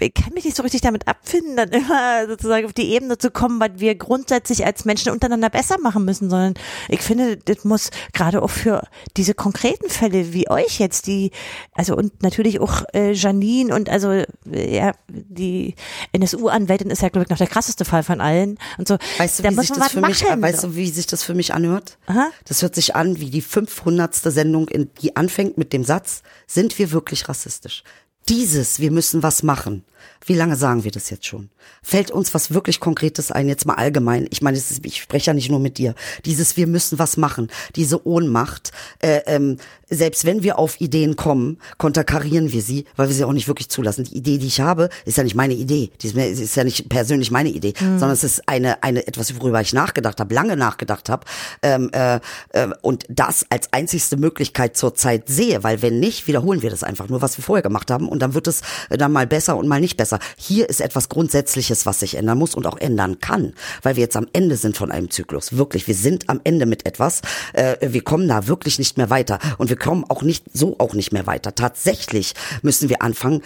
ich 0.00 0.14
kann 0.14 0.32
mich 0.34 0.44
nicht 0.44 0.56
so 0.56 0.62
richtig 0.62 0.82
damit 0.82 1.08
abfinden, 1.08 1.56
dann 1.56 1.70
immer 1.70 2.26
sozusagen 2.26 2.66
auf 2.66 2.72
die 2.72 2.90
Ebene 2.90 3.18
zu 3.18 3.30
kommen, 3.30 3.60
was 3.60 3.70
wir 3.76 3.94
grundsätzlich 3.94 4.64
als 4.64 4.84
Menschen 4.84 5.12
untereinander 5.12 5.50
besser 5.50 5.78
machen 5.78 6.04
müssen, 6.04 6.30
sondern 6.30 6.54
ich 6.88 7.00
finde, 7.00 7.36
das 7.36 7.64
muss 7.64 7.90
gerade 8.12 8.42
auch 8.42 8.50
für 8.50 8.86
diese 9.16 9.34
konkreten 9.34 9.88
Fälle 9.88 10.32
wie 10.32 10.48
euch 10.50 10.78
jetzt, 10.78 11.06
die, 11.06 11.30
also 11.72 11.96
und 11.96 12.22
natürlich 12.22 12.60
auch 12.60 12.82
äh, 12.94 13.12
Janine 13.12 13.74
und 13.74 13.88
also 13.88 14.10
äh, 14.10 14.26
ja, 14.54 14.92
die 15.08 15.74
NSU-Anwältin 16.12 16.90
ist 16.90 17.02
ja, 17.02 17.08
glaube 17.08 17.24
ich, 17.24 17.30
noch 17.30 17.38
der 17.38 17.46
krasseste 17.46 17.84
Fall 17.84 18.02
von 18.02 18.20
allen 18.20 18.58
und 18.78 18.88
so. 18.88 18.98
Weißt 19.18 19.38
du, 19.38 19.42
da 19.42 19.50
wie 19.50 19.56
sich 19.56 19.70
das 19.70 19.92
für 19.92 20.00
mich, 20.00 20.22
weißt 20.24 20.64
du, 20.64 20.76
wie 20.76 20.90
sich 20.90 21.06
das 21.06 21.22
für 21.22 21.34
mich 21.34 21.54
anhört? 21.54 21.98
Aha. 22.06 22.30
Das 22.44 22.62
hört 22.62 22.74
sich 22.74 22.94
an 22.96 23.20
wie 23.20 23.30
die 23.30 23.42
500. 23.42 24.14
Sendung, 24.14 24.68
in, 24.68 24.90
die 25.00 25.16
anfängt 25.16 25.58
mit 25.58 25.72
dem 25.72 25.84
Satz, 25.84 26.22
sind 26.46 26.78
wir 26.78 26.92
wirklich 26.92 27.28
rassistisch? 27.28 27.82
Dieses, 28.28 28.80
wir 28.80 28.90
müssen 28.90 29.22
was 29.22 29.42
machen. 29.42 29.84
Wie 30.24 30.34
lange 30.34 30.56
sagen 30.56 30.84
wir 30.84 30.90
das 30.90 31.10
jetzt 31.10 31.26
schon? 31.26 31.50
Fällt 31.82 32.10
uns 32.10 32.34
was 32.34 32.52
wirklich 32.52 32.80
Konkretes 32.80 33.30
ein, 33.30 33.48
jetzt 33.48 33.64
mal 33.64 33.74
allgemein? 33.74 34.26
Ich 34.30 34.42
meine, 34.42 34.56
ist, 34.56 34.84
ich 34.84 35.00
spreche 35.00 35.30
ja 35.30 35.34
nicht 35.34 35.50
nur 35.50 35.60
mit 35.60 35.78
dir. 35.78 35.94
Dieses, 36.24 36.56
wir 36.56 36.66
müssen 36.66 36.98
was 36.98 37.16
machen, 37.16 37.48
diese 37.76 38.06
Ohnmacht, 38.06 38.72
äh, 39.00 39.20
ähm, 39.26 39.58
selbst 39.88 40.24
wenn 40.24 40.42
wir 40.42 40.58
auf 40.58 40.80
Ideen 40.80 41.14
kommen, 41.14 41.58
konterkarieren 41.78 42.52
wir 42.52 42.60
sie, 42.60 42.86
weil 42.96 43.08
wir 43.08 43.14
sie 43.14 43.24
auch 43.24 43.32
nicht 43.32 43.46
wirklich 43.46 43.68
zulassen. 43.68 44.04
Die 44.04 44.16
Idee, 44.16 44.38
die 44.38 44.48
ich 44.48 44.60
habe, 44.60 44.88
ist 45.04 45.16
ja 45.16 45.22
nicht 45.22 45.36
meine 45.36 45.54
Idee. 45.54 45.90
Die 46.02 46.08
ist, 46.08 46.16
ist 46.16 46.56
ja 46.56 46.64
nicht 46.64 46.88
persönlich 46.88 47.30
meine 47.30 47.50
Idee, 47.50 47.72
mhm. 47.78 47.98
sondern 47.98 48.10
es 48.10 48.24
ist 48.24 48.48
eine, 48.48 48.82
eine 48.82 49.06
etwas, 49.06 49.38
worüber 49.38 49.60
ich 49.60 49.72
nachgedacht 49.72 50.18
habe, 50.18 50.34
lange 50.34 50.56
nachgedacht 50.56 51.08
habe 51.08 51.24
ähm, 51.62 51.90
äh, 51.92 52.16
äh, 52.50 52.68
und 52.82 53.04
das 53.08 53.46
als 53.48 53.72
einzigste 53.72 54.16
Möglichkeit 54.16 54.76
zurzeit 54.76 55.28
sehe, 55.28 55.62
weil 55.62 55.82
wenn 55.82 56.00
nicht, 56.00 56.26
wiederholen 56.26 56.62
wir 56.62 56.70
das 56.70 56.82
einfach 56.82 57.08
nur, 57.08 57.22
was 57.22 57.38
wir 57.38 57.44
vorher 57.44 57.62
gemacht 57.62 57.90
haben 57.90 58.08
und 58.08 58.20
dann 58.20 58.34
wird 58.34 58.48
es 58.48 58.62
dann 58.90 59.12
mal 59.12 59.26
besser 59.26 59.56
und 59.56 59.68
mal 59.68 59.80
nicht 59.80 59.95
besser. 59.96 60.18
Hier 60.36 60.68
ist 60.68 60.80
etwas 60.80 61.08
Grundsätzliches, 61.08 61.86
was 61.86 62.00
sich 62.00 62.16
ändern 62.16 62.38
muss 62.38 62.54
und 62.54 62.66
auch 62.66 62.78
ändern 62.78 63.20
kann, 63.20 63.54
weil 63.82 63.96
wir 63.96 64.02
jetzt 64.02 64.16
am 64.16 64.26
Ende 64.32 64.56
sind 64.56 64.76
von 64.76 64.90
einem 64.90 65.10
Zyklus. 65.10 65.56
Wirklich, 65.56 65.86
wir 65.86 65.94
sind 65.94 66.28
am 66.28 66.40
Ende 66.44 66.66
mit 66.66 66.86
etwas. 66.86 67.22
Äh, 67.52 67.76
wir 67.80 68.02
kommen 68.02 68.28
da 68.28 68.46
wirklich 68.46 68.78
nicht 68.78 68.96
mehr 68.96 69.10
weiter 69.10 69.38
und 69.58 69.68
wir 69.68 69.76
kommen 69.76 70.04
auch 70.08 70.22
nicht, 70.22 70.44
so 70.52 70.76
auch 70.78 70.94
nicht 70.94 71.12
mehr 71.12 71.26
weiter. 71.26 71.54
Tatsächlich 71.54 72.34
müssen 72.62 72.88
wir 72.88 73.02
anfangen, 73.02 73.42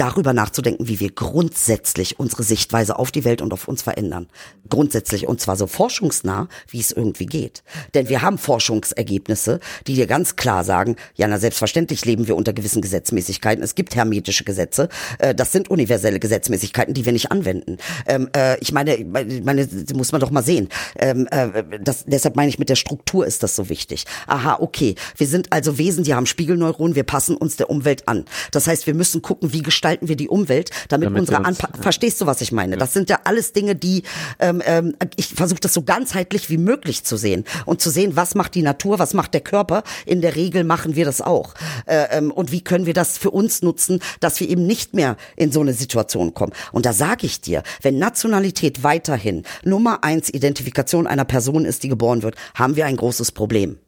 darüber 0.00 0.32
nachzudenken, 0.32 0.88
wie 0.88 0.98
wir 0.98 1.10
grundsätzlich 1.10 2.18
unsere 2.18 2.42
Sichtweise 2.42 2.98
auf 2.98 3.12
die 3.12 3.24
Welt 3.24 3.42
und 3.42 3.52
auf 3.52 3.68
uns 3.68 3.82
verändern. 3.82 4.28
Grundsätzlich 4.70 5.28
und 5.28 5.42
zwar 5.42 5.56
so 5.56 5.66
forschungsnah, 5.66 6.48
wie 6.68 6.80
es 6.80 6.90
irgendwie 6.90 7.26
geht. 7.26 7.62
Denn 7.92 8.08
wir 8.08 8.22
haben 8.22 8.38
Forschungsergebnisse, 8.38 9.60
die 9.86 9.94
dir 9.94 10.06
ganz 10.06 10.36
klar 10.36 10.64
sagen, 10.64 10.96
ja, 11.16 11.28
na 11.28 11.38
selbstverständlich 11.38 12.06
leben 12.06 12.28
wir 12.28 12.36
unter 12.36 12.54
gewissen 12.54 12.80
Gesetzmäßigkeiten. 12.80 13.62
Es 13.62 13.74
gibt 13.74 13.94
hermetische 13.94 14.44
Gesetze. 14.44 14.88
Äh, 15.18 15.34
das 15.34 15.52
sind 15.52 15.68
universelle 15.68 16.18
Gesetzmäßigkeiten, 16.18 16.94
die 16.94 17.04
wir 17.04 17.12
nicht 17.12 17.30
anwenden. 17.30 17.76
Ähm, 18.06 18.30
äh, 18.34 18.58
ich 18.60 18.72
meine, 18.72 18.96
meine, 19.04 19.68
muss 19.92 20.12
man 20.12 20.20
doch 20.22 20.30
mal 20.30 20.42
sehen. 20.42 20.70
Ähm, 20.98 21.28
äh, 21.30 21.78
das, 21.78 22.04
deshalb 22.06 22.36
meine 22.36 22.48
ich, 22.48 22.58
mit 22.58 22.70
der 22.70 22.76
Struktur 22.76 23.26
ist 23.26 23.42
das 23.42 23.54
so 23.54 23.68
wichtig. 23.68 24.06
Aha, 24.26 24.56
okay. 24.60 24.94
Wir 25.18 25.26
sind 25.26 25.52
also 25.52 25.76
Wesen, 25.76 26.04
die 26.04 26.14
haben 26.14 26.24
Spiegelneuronen, 26.26 26.94
wir 26.96 27.04
passen 27.04 27.36
uns 27.36 27.56
der 27.56 27.68
Umwelt 27.68 28.08
an. 28.08 28.24
Das 28.50 28.66
heißt, 28.66 28.86
wir 28.86 28.94
müssen 28.94 29.20
gucken, 29.20 29.52
wie 29.52 29.62
gestalten 29.62 29.89
gestalten 29.90 30.08
wir 30.08 30.16
die 30.16 30.28
Umwelt, 30.28 30.70
damit, 30.88 31.06
damit 31.06 31.20
unsere 31.20 31.44
Anpa 31.44 31.68
ja. 31.74 31.82
Verstehst 31.82 32.20
du, 32.20 32.26
was 32.26 32.40
ich 32.40 32.52
meine? 32.52 32.76
Das 32.76 32.92
sind 32.92 33.10
ja 33.10 33.20
alles 33.24 33.52
Dinge, 33.52 33.74
die 33.74 34.02
ähm, 34.38 34.62
ähm, 34.64 34.94
ich 35.16 35.28
versuche 35.28 35.60
das 35.60 35.74
so 35.74 35.82
ganzheitlich 35.82 36.48
wie 36.48 36.58
möglich 36.58 37.04
zu 37.04 37.16
sehen 37.16 37.44
und 37.66 37.80
zu 37.80 37.90
sehen, 37.90 38.14
was 38.14 38.34
macht 38.34 38.54
die 38.54 38.62
Natur, 38.62 38.98
was 38.98 39.14
macht 39.14 39.34
der 39.34 39.40
Körper. 39.40 39.82
In 40.06 40.20
der 40.20 40.36
Regel 40.36 40.62
machen 40.64 40.94
wir 40.94 41.04
das 41.04 41.20
auch. 41.20 41.54
Äh, 41.86 42.18
ähm, 42.18 42.30
und 42.30 42.52
wie 42.52 42.62
können 42.62 42.86
wir 42.86 42.94
das 42.94 43.18
für 43.18 43.30
uns 43.30 43.62
nutzen, 43.62 44.00
dass 44.20 44.38
wir 44.38 44.48
eben 44.48 44.66
nicht 44.66 44.94
mehr 44.94 45.16
in 45.36 45.50
so 45.50 45.60
eine 45.60 45.72
Situation 45.72 46.34
kommen. 46.34 46.52
Und 46.72 46.86
da 46.86 46.92
sage 46.92 47.26
ich 47.26 47.40
dir, 47.40 47.62
wenn 47.82 47.98
Nationalität 47.98 48.84
weiterhin 48.84 49.42
Nummer 49.64 50.04
eins 50.04 50.30
Identifikation 50.32 51.06
einer 51.06 51.24
Person 51.24 51.64
ist, 51.64 51.82
die 51.82 51.88
geboren 51.88 52.22
wird, 52.22 52.36
haben 52.54 52.76
wir 52.76 52.86
ein 52.86 52.96
großes 52.96 53.32
Problem. 53.32 53.78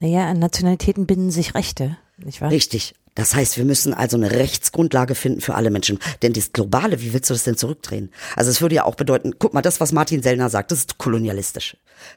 Naja, 0.00 0.26
an 0.28 0.38
Nationalitäten 0.38 1.06
binden 1.06 1.30
sich 1.30 1.54
Rechte, 1.54 1.96
nicht 2.18 2.40
wahr? 2.40 2.50
Richtig. 2.50 2.94
Das 3.14 3.34
heißt, 3.34 3.56
wir 3.56 3.64
müssen 3.64 3.94
also 3.94 4.16
eine 4.16 4.32
Rechtsgrundlage 4.32 5.14
finden 5.14 5.40
für 5.40 5.54
alle 5.54 5.70
Menschen. 5.70 5.98
Denn 6.22 6.32
das 6.32 6.52
Globale, 6.52 7.00
wie 7.00 7.12
willst 7.12 7.30
du 7.30 7.34
das 7.34 7.44
denn 7.44 7.56
zurückdrehen? 7.56 8.12
Also 8.34 8.50
es 8.50 8.60
würde 8.60 8.74
ja 8.74 8.84
auch 8.84 8.96
bedeuten, 8.96 9.34
guck 9.38 9.54
mal, 9.54 9.62
das, 9.62 9.80
was 9.80 9.92
Martin 9.92 10.22
Sellner 10.22 10.50
sagt, 10.50 10.72
das 10.72 10.80
ist 10.80 10.98
kolonialistisch. 10.98 11.76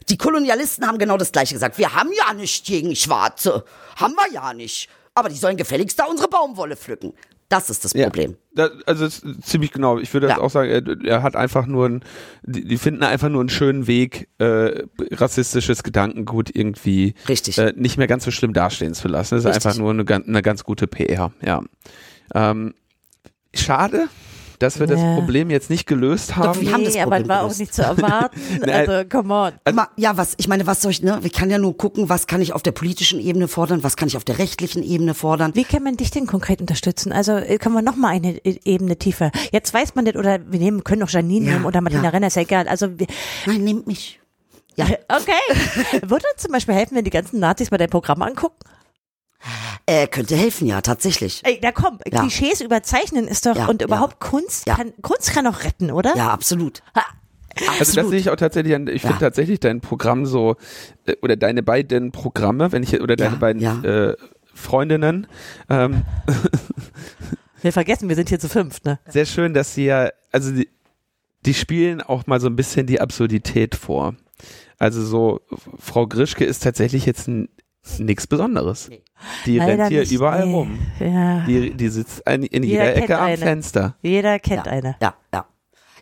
Die 0.09 0.17
Kolonialisten 0.17 0.87
haben 0.87 0.97
genau 0.97 1.17
das 1.17 1.31
Gleiche 1.31 1.53
gesagt. 1.53 1.77
Wir 1.77 1.93
haben 1.93 2.09
ja 2.11 2.33
nicht 2.33 2.65
gegen 2.65 2.95
Schwarze. 2.95 3.63
Haben 3.95 4.15
wir 4.15 4.33
ja 4.33 4.53
nicht. 4.53 4.89
Aber 5.13 5.29
die 5.29 5.35
sollen 5.35 5.57
gefälligst 5.57 5.99
da 5.99 6.05
unsere 6.05 6.29
Baumwolle 6.29 6.75
pflücken. 6.75 7.13
Das 7.49 7.69
ist 7.69 7.85
das 7.85 7.93
Problem. 7.93 8.35
Ja, 8.57 8.69
also 8.85 9.05
ist 9.05 9.23
ziemlich 9.41 9.71
genau. 9.71 9.99
Ich 9.99 10.13
würde 10.13 10.27
ja. 10.27 10.39
auch 10.39 10.49
sagen, 10.49 10.69
er, 10.69 10.83
er, 11.05 11.23
hat 11.23 11.37
einfach 11.37 11.65
nur 11.65 11.87
ein, 11.87 12.03
die, 12.43 12.65
die, 12.65 12.77
finden 12.77 13.03
einfach 13.03 13.29
nur 13.29 13.39
einen 13.39 13.49
schönen 13.49 13.87
Weg, 13.87 14.27
äh, 14.39 14.83
rassistisches 15.11 15.83
Gedankengut 15.83 16.53
irgendwie 16.53 17.13
Richtig. 17.29 17.57
Äh, 17.57 17.73
nicht 17.77 17.97
mehr 17.97 18.07
ganz 18.07 18.25
so 18.25 18.31
schlimm 18.31 18.51
dastehen 18.51 18.93
zu 18.93 19.07
lassen. 19.07 19.35
Das 19.35 19.45
ist 19.45 19.49
Richtig. 19.49 19.65
einfach 19.65 19.79
nur 19.79 19.91
eine, 19.91 20.03
eine 20.03 20.41
ganz 20.41 20.65
gute 20.65 20.87
PR. 20.87 21.31
Ja. 21.41 21.61
Ähm, 22.33 22.73
schade, 23.53 24.09
dass 24.59 24.79
wir 24.79 24.87
das 24.87 24.99
Problem 24.99 25.49
jetzt 25.49 25.69
nicht 25.69 25.85
gelöst 25.85 26.35
haben. 26.35 26.53
Doch, 26.53 26.61
wir 26.61 26.71
haben 26.71 26.83
das 26.83 26.95
Problem 26.95 27.23
aber 27.23 27.27
war 27.27 27.43
auch 27.43 27.57
nicht 27.57 27.73
zu 27.73 27.83
erwarten. 27.83 28.39
also, 28.69 29.07
come 29.07 29.33
on. 29.33 29.51
Also, 29.63 29.81
ja, 29.97 30.17
was, 30.17 30.33
ich 30.37 30.47
meine, 30.47 30.65
was 30.65 30.81
soll 30.81 30.91
ich, 30.91 31.03
ne? 31.03 31.19
Ich 31.23 31.33
kann 31.33 31.49
ja 31.49 31.59
nur 31.59 31.77
gucken, 31.77 32.09
was 32.09 32.25
kann 32.27 32.41
ich 32.41 32.53
auf 32.53 32.63
der 32.63 32.71
politischen 32.71 33.19
Ebene 33.19 33.47
fordern, 33.47 33.83
was 33.83 33.95
kann 33.95 34.07
ich 34.07 34.17
auf 34.17 34.23
der 34.23 34.39
rechtlichen 34.39 34.83
Ebene 34.83 35.13
fordern. 35.13 35.53
Wie 35.55 35.63
kann 35.63 35.83
man 35.83 35.97
dich 35.97 36.09
denn 36.09 36.25
konkret 36.25 36.59
unterstützen? 36.59 37.11
Also, 37.11 37.33
äh, 37.33 37.57
kann 37.57 37.71
man 37.71 37.85
noch 37.85 37.95
mal 37.95 38.09
eine 38.09 38.37
e-, 38.37 38.59
Ebene 38.65 38.97
tiefer. 38.97 39.31
Jetzt 39.51 39.73
weiß 39.73 39.95
man 39.95 40.05
nicht, 40.05 40.17
oder 40.17 40.39
wir 40.47 40.59
nehmen, 40.59 40.83
können 40.83 41.03
auch 41.03 41.09
Janine 41.09 41.45
ja, 41.45 41.53
nehmen 41.53 41.65
oder 41.65 41.81
Martina 41.81 42.05
ja. 42.05 42.09
Renner, 42.09 42.27
ist 42.27 42.35
ja 42.35 42.41
egal. 42.41 42.67
Also, 42.67 42.87
Nein, 43.45 43.63
nehmt 43.63 43.87
mich. 43.87 44.19
Ja. 44.75 44.85
Okay. 45.09 46.01
Würde 46.03 46.25
uns 46.33 46.43
zum 46.43 46.51
Beispiel 46.51 46.75
helfen, 46.75 46.95
wenn 46.95 47.05
die 47.05 47.11
ganzen 47.11 47.39
Nazis 47.39 47.69
bei 47.69 47.77
deinem 47.77 47.89
Programm 47.89 48.21
angucken? 48.21 48.57
Äh, 49.89 50.07
könnte 50.07 50.35
helfen, 50.35 50.67
ja, 50.67 50.81
tatsächlich. 50.81 51.41
Ey, 51.45 51.59
da 51.61 51.71
komm, 51.71 51.99
ja. 52.05 52.19
Klischees 52.19 52.61
überzeichnen 52.61 53.27
ist 53.27 53.45
doch, 53.45 53.55
ja, 53.55 53.67
und 53.67 53.81
überhaupt 53.81 54.17
ja. 54.21 54.29
Kunst 54.29 54.65
kann, 54.65 54.93
Kunst 55.01 55.31
kann 55.31 55.47
auch 55.47 55.63
retten, 55.63 55.91
oder? 55.91 56.15
Ja, 56.15 56.29
absolut. 56.29 56.83
Ha. 56.95 57.03
Absolut. 57.55 57.79
Also 57.79 58.01
das 58.01 58.09
sehe 58.09 58.19
ich 58.19 58.29
auch 58.29 58.35
tatsächlich 58.35 58.75
an, 58.75 58.87
ich 58.87 59.01
finde 59.01 59.17
tatsächlich 59.17 59.59
dein 59.59 59.81
Programm 59.81 60.27
so, 60.27 60.57
äh, 61.05 61.15
oder 61.23 61.35
deine 61.35 61.63
beiden 61.63 62.11
Programme, 62.11 62.71
wenn 62.71 62.83
ich, 62.83 63.01
oder 63.01 63.15
deine 63.15 63.37
beiden 63.37 63.83
Äh, 63.83 64.13
Freundinnen, 64.53 65.27
ähm, 65.69 66.03
Wir 67.61 67.73
vergessen, 67.73 68.07
wir 68.07 68.15
sind 68.15 68.29
hier 68.29 68.39
zu 68.39 68.49
fünft, 68.49 68.85
ne? 68.85 68.99
Sehr 69.07 69.25
schön, 69.25 69.53
dass 69.53 69.73
sie 69.73 69.85
ja, 69.85 70.09
also 70.31 70.51
die, 70.51 70.69
die 71.45 71.53
spielen 71.53 72.01
auch 72.01 72.27
mal 72.27 72.39
so 72.39 72.47
ein 72.47 72.55
bisschen 72.55 72.85
die 72.85 73.01
Absurdität 73.01 73.75
vor. 73.75 74.15
Also 74.77 75.03
so, 75.03 75.41
Frau 75.79 76.05
Grischke 76.05 76.45
ist 76.45 76.63
tatsächlich 76.63 77.05
jetzt 77.05 77.27
ein 77.27 77.49
nichts 77.99 78.27
Besonderes. 78.27 78.89
Nee. 78.89 79.03
Die 79.45 79.57
Leider 79.57 79.77
rennt 79.83 79.89
hier 79.89 79.99
nicht, 80.01 80.11
überall 80.11 80.45
nee. 80.45 80.53
rum. 80.53 80.79
Ja. 80.99 81.45
Die, 81.45 81.73
die 81.73 81.89
sitzt 81.89 82.27
in, 82.27 82.43
in 82.43 82.63
jeder, 82.63 82.85
jeder 82.85 82.95
Ecke 82.95 83.17
am 83.17 83.25
eine. 83.25 83.37
Fenster. 83.37 83.95
Jeder 84.01 84.39
kennt 84.39 84.65
ja. 84.65 84.71
eine. 84.71 84.95
Ja, 85.01 85.15
ja. 85.33 85.45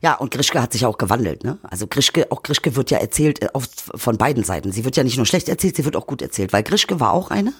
Ja, 0.05 0.13
und 0.13 0.29
Grischke 0.29 0.61
hat 0.61 0.71
sich 0.71 0.85
auch 0.85 0.99
gewandelt, 0.99 1.43
ne? 1.43 1.57
Also 1.63 1.87
Grischke, 1.87 2.31
auch 2.31 2.43
Grischke 2.43 2.75
wird 2.75 2.91
ja 2.91 2.99
erzählt 2.99 3.41
äh, 3.41 3.47
auf, 3.53 3.65
von 3.95 4.19
beiden 4.19 4.43
Seiten. 4.43 4.71
Sie 4.71 4.85
wird 4.85 4.95
ja 4.97 5.03
nicht 5.03 5.17
nur 5.17 5.25
schlecht 5.25 5.49
erzählt, 5.49 5.75
sie 5.75 5.83
wird 5.83 5.95
auch 5.95 6.05
gut 6.05 6.21
erzählt, 6.21 6.53
weil 6.53 6.61
Grischke 6.61 6.99
war 6.99 7.11
auch 7.11 7.31
eine, 7.31 7.53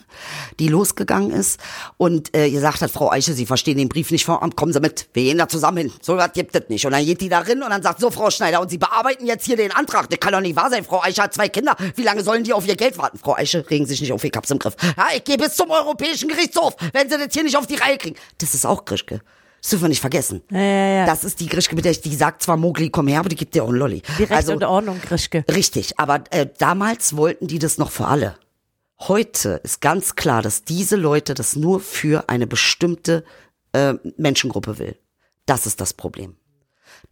die 0.60 0.68
losgegangen 0.68 1.32
ist 1.32 1.60
und 1.98 2.38
äh, 2.38 2.52
gesagt 2.52 2.82
hat, 2.82 2.92
Frau 2.92 3.12
Eiche, 3.12 3.34
Sie 3.34 3.48
verstehen 3.48 3.80
den 3.80 3.90
Brief 3.90 4.12
nicht 4.12 4.26
vor, 4.26 4.48
kommen 4.56 4.74
Sie 4.74 4.80
mit, 4.80 5.08
wir 5.14 5.24
gehen 5.24 5.40
da 5.40 5.48
zusammen 5.48 5.78
hin. 5.80 5.92
So 6.04 6.18
was 6.18 6.34
gibt 6.34 6.56
es 6.56 6.70
nicht. 6.70 6.86
Und 6.86 6.92
dann 6.92 7.04
geht 7.04 7.20
die 7.22 7.30
da 7.30 7.40
rein 7.40 7.64
und 7.64 7.72
dann 7.72 7.82
sagt, 7.82 8.00
so 8.00 8.12
Frau 8.12 8.30
Schneider, 8.30 8.62
und 8.62 8.70
Sie 8.70 8.78
bearbeiten 8.78 9.26
jetzt 9.26 9.48
hier 9.48 9.58
den 9.58 9.72
Antrag. 9.72 10.08
Das 10.12 10.20
kann 10.20 10.32
doch 10.32 10.40
nicht 10.40 10.56
wahr 10.56 10.70
sein. 10.70 10.84
Frau 10.84 11.02
Eiche 11.02 11.24
hat 11.24 11.34
zwei 11.34 11.50
Kinder. 11.50 11.76
Wie 11.96 12.04
lange 12.04 12.22
sollen 12.22 12.44
die 12.44 12.54
auf 12.54 12.68
ihr 12.68 12.76
Geld 12.76 13.00
warten? 13.00 13.18
Frau 13.18 13.36
Eiche, 13.36 13.68
regen 13.72 13.88
sich 13.88 14.02
nicht 14.02 14.14
auf, 14.14 14.24
ich 14.24 14.32
hab's 14.36 14.52
im 14.52 14.60
Griff. 14.60 14.76
Ja, 14.84 15.08
ich 15.16 15.24
gehe 15.24 15.38
bis 15.38 15.56
zum 15.56 15.72
Europäischen 15.72 16.30
Gerichtshof, 16.30 16.76
wenn 16.94 17.10
Sie 17.10 17.18
das 17.18 17.34
hier 17.34 17.42
nicht 17.42 17.58
auf 17.58 17.66
die 17.66 17.78
Reihe 17.78 17.98
kriegen. 17.98 18.18
Das 18.38 18.54
ist 18.54 18.68
auch 18.68 18.86
Grischke. 18.86 19.22
Das 19.66 19.72
dürfen 19.72 19.86
wir 19.86 19.90
nicht 19.90 20.02
vergessen. 20.02 20.44
Ja, 20.52 20.60
ja, 20.60 20.88
ja. 20.98 21.06
Das 21.08 21.24
ist 21.24 21.40
die 21.40 21.48
Grischke, 21.48 21.74
mit 21.74 21.86
der 21.86 21.92
ich, 21.92 22.00
die 22.00 22.14
sagt 22.14 22.44
zwar 22.44 22.56
Mogli, 22.56 22.92
komm 22.92 23.08
her, 23.08 23.22
aber 23.22 23.30
die 23.30 23.36
gibt 23.36 23.56
dir 23.56 23.64
auch 23.64 23.70
einen 23.70 23.80
Lolli. 23.80 24.04
Die 24.20 24.26
Recht 24.26 24.32
also, 24.32 24.54
und 24.54 24.64
Ordnung, 24.64 25.02
Grischke. 25.02 25.44
Richtig, 25.50 25.98
aber 25.98 26.24
äh, 26.30 26.46
damals 26.60 27.18
wollten 27.18 27.48
die 27.48 27.58
das 27.58 27.80
noch 27.80 27.90
für 27.90 28.06
alle. 28.06 28.36
Heute 29.00 29.62
ist 29.64 29.82
ganz 29.82 30.14
klar, 30.14 30.44
dass 30.44 30.66
diese 30.66 30.98
Leute 30.98 31.34
das 31.34 31.56
nur 31.56 31.80
für 31.80 32.30
eine 32.30 32.46
bestimmte 32.46 33.24
äh, 33.74 33.96
Menschengruppe 34.18 34.78
will. 34.78 35.00
Das 35.48 35.66
ist 35.66 35.82
das 35.82 35.96
Problem. 35.96 36.36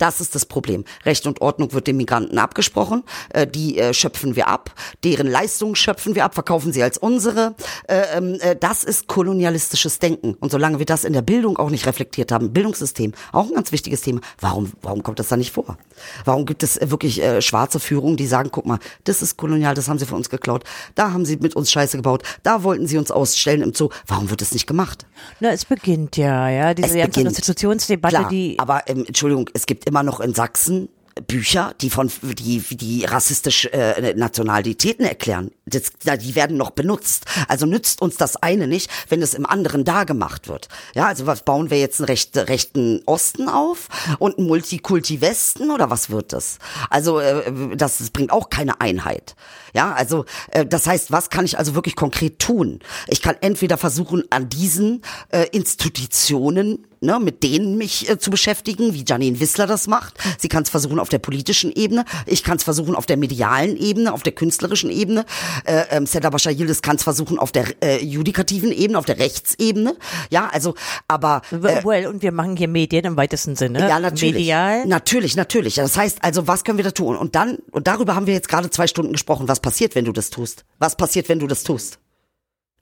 Das 0.04 0.20
ist 0.20 0.36
das 0.36 0.46
Problem. 0.46 0.84
Recht 1.06 1.26
und 1.28 1.40
Ordnung 1.40 1.72
wird 1.72 1.88
den 1.88 1.96
Migranten 1.96 2.38
abgesprochen. 2.38 3.04
Äh, 3.30 3.48
die 3.48 3.78
äh, 3.80 3.94
schöpfen 3.94 4.36
wir 4.36 4.50
ab. 4.50 4.72
Deren 5.06 5.28
Leistungen 5.28 5.78
schöpfen 5.78 6.14
wir 6.14 6.26
ab, 6.26 6.34
verkaufen 6.34 6.74
sie 6.74 6.84
als 6.84 6.98
unsere. 6.98 7.56
Äh, 7.88 8.18
ähm, 8.18 8.38
äh, 8.42 8.58
das 8.58 8.84
ist 8.84 9.08
kolonialistisches 9.08 10.00
Denken. 10.00 10.34
Und 10.42 10.52
solange 10.52 10.78
wir 10.80 10.86
das 10.86 11.06
in 11.06 11.14
der 11.14 11.22
Bildung 11.22 11.58
auch 11.58 11.70
nicht 11.70 11.86
reflektiert 11.86 12.34
haben, 12.34 12.52
Bildungssystem, 12.52 13.14
auch 13.32 13.48
ein 13.48 13.54
ganz 13.54 13.72
wichtiges 13.72 14.02
Thema, 14.02 14.20
warum, 14.42 14.74
warum 14.82 15.04
kommt 15.04 15.20
das 15.20 15.30
da 15.30 15.38
nicht 15.38 15.54
vor? 15.54 15.78
Warum 16.26 16.46
gibt 16.46 16.64
es 16.64 16.76
äh, 16.76 16.92
wirklich 16.92 17.24
äh, 17.24 17.42
schwarze 17.42 17.80
Führungen, 17.80 18.18
die 18.18 18.28
sagen, 18.28 18.50
guck 18.52 18.66
mal, 18.66 18.80
das 19.06 19.22
ist 19.22 19.38
kolonial, 19.38 19.74
das 19.74 19.88
haben 19.88 20.00
sie 20.00 20.06
von 20.06 20.18
uns 20.18 20.30
geklaut, 20.30 20.66
da 20.96 21.14
haben 21.14 21.24
sie 21.24 21.38
mit 21.38 21.56
uns 21.56 21.72
Scheiße 21.72 21.96
gebaut, 21.96 22.24
da 22.44 22.64
wollten 22.64 22.88
sie 22.88 22.98
uns 22.98 23.10
ausstellen 23.10 23.62
im 23.62 23.74
Zoo. 23.74 23.88
Warum 24.06 24.30
wird 24.30 24.42
das 24.42 24.52
nicht 24.52 24.68
gemacht? 24.68 25.06
Na, 25.40 25.52
es 25.52 25.64
beginnt 25.64 26.18
ja, 26.18 26.50
ja, 26.50 26.74
diese 26.74 26.90
Es 26.90 26.94
ganze 26.96 27.08
beginnt. 27.08 27.28
Institutionsdebatte, 27.38 28.16
Klar, 28.18 28.30
die 28.30 28.60
aber 28.60 28.84
ähm, 28.88 29.06
Entschuldigung, 29.08 29.50
es 29.54 29.66
gibt 29.66 29.86
immer 29.86 29.93
noch 30.02 30.20
in 30.20 30.34
Sachsen 30.34 30.90
Bücher, 31.28 31.76
die 31.80 31.91
von 31.91 32.10
die 32.24 32.57
die 32.72 33.06
rassistisch 33.06 33.65
äh, 33.65 34.15
Nationalitäten 34.15 35.06
erklären. 35.06 35.52
Das, 35.68 35.91
da- 36.03 36.18
die 36.18 36.34
werden 36.34 36.57
noch 36.57 36.72
benutzt. 36.72 37.26
Also 37.48 37.68
nützt 37.68 38.02
uns 38.02 38.18
das 38.18 38.36
eine 38.38 38.65
nicht, 38.65 38.90
wenn 39.10 39.22
es 39.22 39.36
im 39.36 39.45
anderen 39.45 39.86
da 39.86 40.06
gemacht 40.06 40.48
wird. 40.48 40.70
Ja, 40.95 41.06
also 41.06 41.28
was 41.28 41.44
bauen 41.45 41.70
wir 41.70 41.80
jetzt 41.80 41.99
einen 41.99 42.07
recht, 42.07 42.36
rechten 42.36 43.03
Osten 43.06 43.48
auf 43.48 43.90
und 44.18 44.40
einen 44.40 44.48
Multikulti 44.48 45.22
Westen 45.22 45.70
oder 45.70 45.91
was 45.91 46.10
wird 46.10 46.34
das? 46.34 46.57
Also 46.90 47.20
äh, 47.20 47.76
das, 47.76 47.99
das 47.99 48.10
bringt 48.10 48.32
auch 48.32 48.49
keine 48.49 48.82
Einheit. 48.82 49.36
Ja, 49.76 49.94
also 49.94 50.26
äh, 50.49 50.65
das 50.65 50.88
heißt, 50.88 51.11
was 51.11 51.30
kann 51.30 51.45
ich 51.45 51.60
also 51.60 51.76
wirklich 51.76 51.95
konkret 51.95 52.40
tun? 52.40 52.80
Ich 53.07 53.22
kann 53.22 53.36
entweder 53.41 53.78
versuchen, 53.78 54.24
an 54.32 54.49
diesen 54.49 55.03
äh, 55.30 55.45
Institutionen 55.52 56.88
ne, 57.04 57.20
mit 57.20 57.44
denen 57.44 57.78
mich 57.78 58.10
äh, 58.10 58.18
zu 58.18 58.32
beschäftigen, 58.32 58.94
wie 58.94 59.04
Janine 59.08 59.40
Wissler 59.40 59.68
das 59.68 59.88
macht. 59.88 60.16
Sie 60.38 60.48
kann 60.48 60.64
es 60.64 60.70
versuchen 60.70 61.00
auf 61.00 61.10
der 61.10 61.20
politischen 61.20 61.72
Ebene, 61.72 62.06
ich 62.26 62.44
kann 62.44 62.58
es 62.58 62.64
versuchen 62.64 62.96
auf 62.96 63.06
der 63.06 63.18
medialen 63.18 63.78
Ebene, 63.78 64.14
auf 64.14 64.24
der 64.24 64.34
künstlerischen 64.34 64.90
Ebene. 64.90 65.26
Äh, 65.66 65.84
ähm, 65.92 66.06
Seda 66.06 66.30
Bashar 66.30 66.54
Yildiz 66.54 66.82
kann 66.82 66.96
es 66.96 67.04
versuchen 67.04 67.38
auf 67.38 67.52
der 67.52 67.66
äh, 67.84 68.04
judikativen 68.04 68.72
Ebene, 68.72 68.98
auf 68.98 69.06
der 69.06 69.20
Rechtsebene. 69.20 69.96
Ja, 70.30 70.50
also, 70.52 70.76
aber 71.08 71.42
äh, 71.52 71.84
well, 71.84 72.08
und 72.08 72.22
wir 72.22 72.32
machen 72.32 72.56
hier 72.56 72.68
Medien 72.68 73.06
im 73.06 73.18
weitesten 73.18 73.56
Sinne. 73.56 73.80
ja, 73.80 74.00
natürlich. 74.00 74.36
Medial. 74.36 74.86
Natürlich, 74.86 75.36
natürlich. 75.36 75.76
Das 75.76 75.98
heißt, 75.98 76.20
also, 76.22 76.48
was 76.48 76.64
können 76.64 76.78
wir 76.78 76.86
da 76.86 76.92
tun? 76.92 77.18
Und 77.18 77.36
dann, 77.36 77.58
und 77.72 77.88
darüber 77.88 78.16
haben 78.16 78.28
wir 78.28 78.34
jetzt 78.34 78.50
gerade 78.50 78.70
zwei 78.70 78.88
Stunden 78.88 79.12
gesprochen. 79.12 79.48
Was 79.48 79.60
passiert, 79.60 79.96
wenn 79.96 80.06
du 80.06 80.12
das 80.12 80.30
tust? 80.30 80.66
Was 80.80 80.96
passiert, 80.96 81.30
wenn 81.30 81.40
du 81.40 81.48
das 81.48 81.64
tust? 81.64 82.00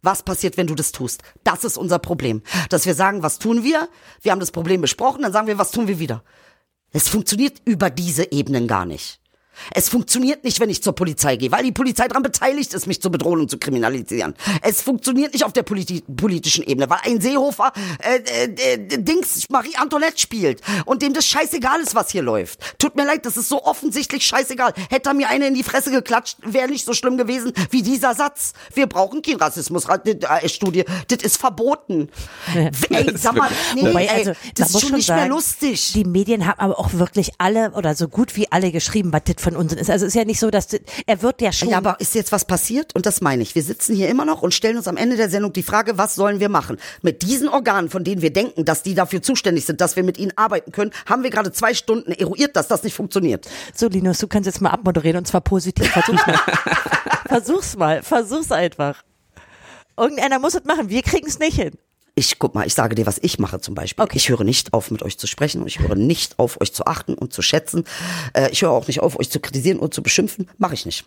Was 0.01 0.23
passiert, 0.23 0.57
wenn 0.57 0.67
du 0.67 0.75
das 0.75 0.91
tust? 0.91 1.21
Das 1.43 1.63
ist 1.63 1.77
unser 1.77 1.99
Problem. 1.99 2.41
Dass 2.69 2.85
wir 2.85 2.95
sagen, 2.95 3.21
was 3.23 3.39
tun 3.39 3.63
wir? 3.63 3.87
Wir 4.21 4.31
haben 4.31 4.39
das 4.39 4.51
Problem 4.51 4.81
besprochen, 4.81 5.21
dann 5.21 5.33
sagen 5.33 5.47
wir, 5.47 5.57
was 5.57 5.71
tun 5.71 5.87
wir 5.87 5.99
wieder? 5.99 6.23
Es 6.91 7.07
funktioniert 7.07 7.61
über 7.65 7.89
diese 7.89 8.31
Ebenen 8.31 8.67
gar 8.67 8.85
nicht. 8.85 9.20
Es 9.73 9.89
funktioniert 9.89 10.43
nicht, 10.43 10.59
wenn 10.59 10.69
ich 10.69 10.81
zur 10.81 10.93
Polizei 10.93 11.35
gehe, 11.35 11.51
weil 11.51 11.63
die 11.63 11.71
Polizei 11.71 12.07
daran 12.07 12.23
beteiligt 12.23 12.73
ist, 12.73 12.87
mich 12.87 13.01
zu 13.01 13.11
bedrohen 13.11 13.41
und 13.41 13.49
zu 13.49 13.57
kriminalisieren. 13.57 14.33
Es 14.61 14.81
funktioniert 14.81 15.33
nicht 15.33 15.45
auf 15.45 15.53
der 15.53 15.63
politi 15.63 16.01
politischen 16.01 16.63
Ebene, 16.63 16.89
weil 16.89 16.99
ein 17.03 17.21
Seehofer 17.21 17.71
äh, 17.99 18.17
äh, 18.17 18.73
äh, 18.73 18.77
Dings 18.77 19.49
Marie 19.49 19.75
Antoinette 19.75 20.19
spielt 20.19 20.61
und 20.85 21.01
dem 21.01 21.13
das 21.13 21.25
scheißegal 21.25 21.79
ist, 21.81 21.95
was 21.95 22.11
hier 22.11 22.21
läuft. 22.21 22.79
Tut 22.79 22.95
mir 22.95 23.05
leid, 23.05 23.25
das 23.25 23.37
ist 23.37 23.49
so 23.49 23.63
offensichtlich 23.63 24.25
scheißegal. 24.25 24.73
Hätte 24.89 25.09
er 25.09 25.13
mir 25.13 25.29
eine 25.29 25.47
in 25.47 25.53
die 25.53 25.63
Fresse 25.63 25.91
geklatscht, 25.91 26.37
wäre 26.43 26.67
nicht 26.67 26.85
so 26.85 26.93
schlimm 26.93 27.17
gewesen 27.17 27.53
wie 27.69 27.81
dieser 27.81 28.15
Satz. 28.15 28.53
Wir 28.73 28.87
brauchen 28.87 29.21
kein 29.21 29.35
Rassismus-Studie. 29.35 30.85
Das 31.07 31.21
ist 31.21 31.37
verboten. 31.37 32.09
Ey, 32.89 33.11
sag 33.15 33.35
mal, 33.35 33.49
nee, 33.75 33.87
Wobei, 33.87 34.05
ey, 34.05 34.09
also, 34.09 34.31
das 34.55 34.69
ist 34.69 34.81
schon 34.81 34.91
nicht 34.93 35.07
mehr 35.09 35.17
sagen, 35.17 35.29
lustig. 35.29 35.93
Die 35.93 36.03
Medien 36.03 36.45
haben 36.47 36.59
aber 36.59 36.79
auch 36.79 36.93
wirklich 36.93 37.31
alle 37.37 37.71
oder 37.71 37.95
so 37.95 38.07
gut 38.07 38.35
wie 38.35 38.51
alle 38.51 38.71
geschrieben, 38.71 39.11
was 39.13 39.23
das 39.25 39.40
von 39.41 39.55
Unsinn 39.55 39.77
ist. 39.77 39.89
Also 39.89 40.05
es 40.05 40.15
ist 40.15 40.19
ja 40.19 40.26
nicht 40.26 40.39
so, 40.39 40.49
dass 40.49 40.68
das, 40.68 40.81
er 41.05 41.22
wird 41.22 41.41
ja 41.41 41.51
schon. 41.51 41.69
Ja, 41.69 41.77
aber 41.77 41.99
ist 41.99 42.15
jetzt 42.15 42.31
was 42.31 42.45
passiert? 42.45 42.95
Und 42.95 43.05
das 43.05 43.22
meine 43.22 43.43
ich. 43.43 43.55
Wir 43.55 43.63
sitzen 43.63 43.95
hier 43.95 44.09
immer 44.09 44.26
noch 44.26 44.41
und 44.41 44.53
stellen 44.53 44.77
uns 44.77 44.88
am 44.88 44.97
Ende 44.97 45.18
der 45.18 45.30
Sendung 45.30 45.53
die 45.53 45.63
Frage, 45.63 45.97
was 45.97 46.15
sollen 46.15 46.39
wir 46.39 46.49
machen? 46.49 46.77
Mit 47.01 47.22
diesen 47.23 47.49
Organen, 47.49 47.89
von 47.89 48.03
denen 48.03 48.22
wir 48.22 48.31
denken, 48.31 48.65
dass 48.65 48.84
die 48.84 48.95
dafür 48.95 49.22
zuständig 49.22 49.65
sind, 49.65 49.81
dass 49.81 49.95
wir 49.95 50.03
mit 50.03 50.18
ihnen 50.18 50.31
arbeiten 50.35 50.72
können, 50.72 50.91
haben 51.05 51.23
wir 51.23 51.30
gerade 51.30 51.51
zwei 51.51 51.73
Stunden 51.73 52.11
eruiert, 52.11 52.55
dass 52.55 52.68
das 52.68 52.84
nicht 52.84 52.95
funktioniert. 52.95 53.49
so, 53.76 53.88
Linus, 53.88 54.19
du 54.19 54.27
kannst 54.27 54.47
jetzt 54.47 54.61
mal 54.61 54.69
abmoderieren 54.69 55.18
und 55.18 55.26
zwar 55.26 55.41
positiv. 55.41 55.89
Versuch's 55.89 56.26
mal. 56.26 56.39
versuch's 57.27 57.76
mal. 57.76 58.03
Versuch's 58.03 58.51
einfach. 58.51 59.03
Irgendeiner 59.97 60.39
muss 60.39 60.55
es 60.55 60.63
machen. 60.63 60.89
Wir 60.89 61.01
kriegen's 61.01 61.39
nicht 61.39 61.55
hin. 61.55 61.73
Ich 62.13 62.39
guck 62.39 62.55
mal, 62.55 62.67
ich 62.67 62.73
sage 62.73 62.95
dir, 62.95 63.05
was 63.05 63.19
ich 63.21 63.39
mache 63.39 63.61
zum 63.61 63.73
Beispiel. 63.73 64.03
Okay. 64.03 64.17
Ich 64.17 64.29
höre 64.29 64.43
nicht 64.43 64.73
auf, 64.73 64.91
mit 64.91 65.01
euch 65.01 65.17
zu 65.17 65.27
sprechen 65.27 65.61
und 65.61 65.67
ich 65.67 65.79
höre 65.79 65.95
nicht 65.95 66.39
auf, 66.39 66.59
euch 66.59 66.73
zu 66.73 66.85
achten 66.85 67.13
und 67.13 67.31
zu 67.31 67.41
schätzen. 67.41 67.85
Äh, 68.33 68.49
ich 68.51 68.61
höre 68.63 68.71
auch 68.71 68.88
nicht 68.88 68.99
auf, 68.99 69.17
euch 69.17 69.29
zu 69.29 69.39
kritisieren 69.39 69.79
und 69.79 69.93
zu 69.93 70.03
beschimpfen. 70.03 70.49
Mache 70.57 70.73
ich 70.73 70.85
nicht. 70.85 71.05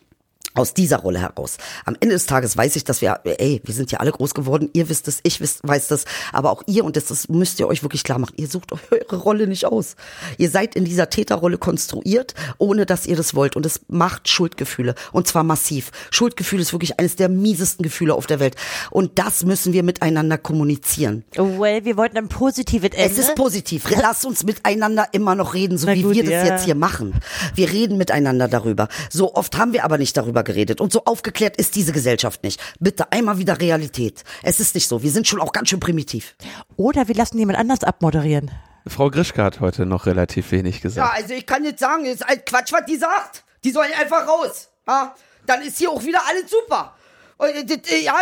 Aus 0.54 0.74
dieser 0.74 0.98
Rolle 0.98 1.20
heraus. 1.20 1.56
Am 1.84 1.96
Ende 2.00 2.14
des 2.14 2.26
Tages 2.26 2.56
weiß 2.56 2.76
ich, 2.76 2.84
dass 2.84 3.00
wir, 3.00 3.20
ey, 3.24 3.60
wir 3.64 3.74
sind 3.74 3.90
ja 3.90 4.00
alle 4.00 4.12
groß 4.12 4.34
geworden. 4.34 4.70
Ihr 4.72 4.88
wisst 4.88 5.08
es, 5.08 5.18
ich 5.22 5.40
wisst, 5.40 5.66
weiß 5.66 5.88
das, 5.88 6.04
aber 6.32 6.50
auch 6.50 6.62
ihr 6.66 6.84
und 6.84 6.96
das, 6.96 7.06
das 7.06 7.28
müsst 7.28 7.58
ihr 7.58 7.66
euch 7.66 7.82
wirklich 7.82 8.04
klar 8.04 8.18
machen. 8.18 8.34
Ihr 8.36 8.46
sucht 8.46 8.70
eure 8.90 9.16
Rolle 9.16 9.46
nicht 9.46 9.66
aus. 9.66 9.96
Ihr 10.38 10.50
seid 10.50 10.76
in 10.76 10.84
dieser 10.84 11.10
Täterrolle 11.10 11.58
konstruiert, 11.58 12.34
ohne 12.58 12.86
dass 12.86 13.06
ihr 13.06 13.16
das 13.16 13.34
wollt 13.34 13.56
und 13.56 13.66
es 13.66 13.80
macht 13.88 14.28
Schuldgefühle 14.28 14.94
und 15.12 15.26
zwar 15.26 15.42
massiv. 15.42 15.90
Schuldgefühl 16.10 16.60
ist 16.60 16.72
wirklich 16.72 17.00
eines 17.00 17.16
der 17.16 17.28
miesesten 17.28 17.82
Gefühle 17.82 18.14
auf 18.14 18.26
der 18.26 18.38
Welt 18.38 18.54
und 18.90 19.18
das 19.18 19.44
müssen 19.44 19.72
wir 19.72 19.82
miteinander 19.82 20.38
kommunizieren. 20.38 21.24
Well, 21.34 21.84
wir 21.84 21.96
wollten 21.96 22.16
ein 22.16 22.28
positives 22.28 22.90
Ende. 22.90 23.04
Es 23.04 23.18
ist 23.18 23.34
positiv. 23.34 23.90
Lass 23.90 24.24
uns 24.24 24.44
miteinander 24.44 25.08
immer 25.12 25.34
noch 25.34 25.54
reden, 25.54 25.78
so 25.78 25.86
Na 25.86 25.94
wie 25.94 26.02
gut, 26.02 26.14
wir 26.14 26.22
das 26.22 26.32
ja. 26.32 26.44
jetzt 26.44 26.64
hier 26.64 26.76
machen. 26.76 27.14
Wir 27.54 27.72
reden 27.72 27.98
miteinander 27.98 28.46
darüber. 28.46 28.88
So 29.10 29.34
oft 29.34 29.56
haben 29.56 29.72
wir 29.72 29.84
aber 29.84 29.98
nicht 29.98 30.16
darüber 30.16 30.43
geredet. 30.44 30.80
Und 30.80 30.92
so 30.92 31.04
aufgeklärt 31.04 31.56
ist 31.56 31.74
diese 31.74 31.92
Gesellschaft 31.92 32.42
nicht. 32.44 32.60
Bitte 32.80 33.10
einmal 33.12 33.38
wieder 33.38 33.60
Realität. 33.60 34.22
Es 34.42 34.60
ist 34.60 34.74
nicht 34.74 34.88
so. 34.88 35.02
Wir 35.02 35.10
sind 35.10 35.26
schon 35.26 35.40
auch 35.40 35.52
ganz 35.52 35.68
schön 35.70 35.80
primitiv. 35.80 36.36
Oder 36.76 37.08
wir 37.08 37.14
lassen 37.14 37.38
jemand 37.38 37.58
anders 37.58 37.82
abmoderieren. 37.82 38.50
Frau 38.86 39.10
Grischke 39.10 39.42
hat 39.42 39.60
heute 39.60 39.86
noch 39.86 40.06
relativ 40.06 40.52
wenig 40.52 40.76
Ja, 40.76 40.80
gesagt. 40.82 41.16
also 41.16 41.34
ich 41.34 41.46
kann 41.46 41.64
jetzt 41.64 41.80
sagen, 41.80 42.04
ist 42.04 42.24
ein 42.24 42.44
Quatsch, 42.44 42.72
was 42.72 42.84
die 42.86 42.96
sagt. 42.96 43.42
Die 43.64 43.70
sollen 43.70 43.90
einfach 43.98 44.28
raus. 44.28 44.68
Ja? 44.86 45.14
Dann 45.46 45.62
ist 45.62 45.78
hier 45.78 45.90
auch 45.90 46.04
wieder 46.04 46.20
alles 46.28 46.50
super. 46.50 46.94
Äh, 47.38 47.60
äh, 47.60 48.02
Ja, 48.04 48.14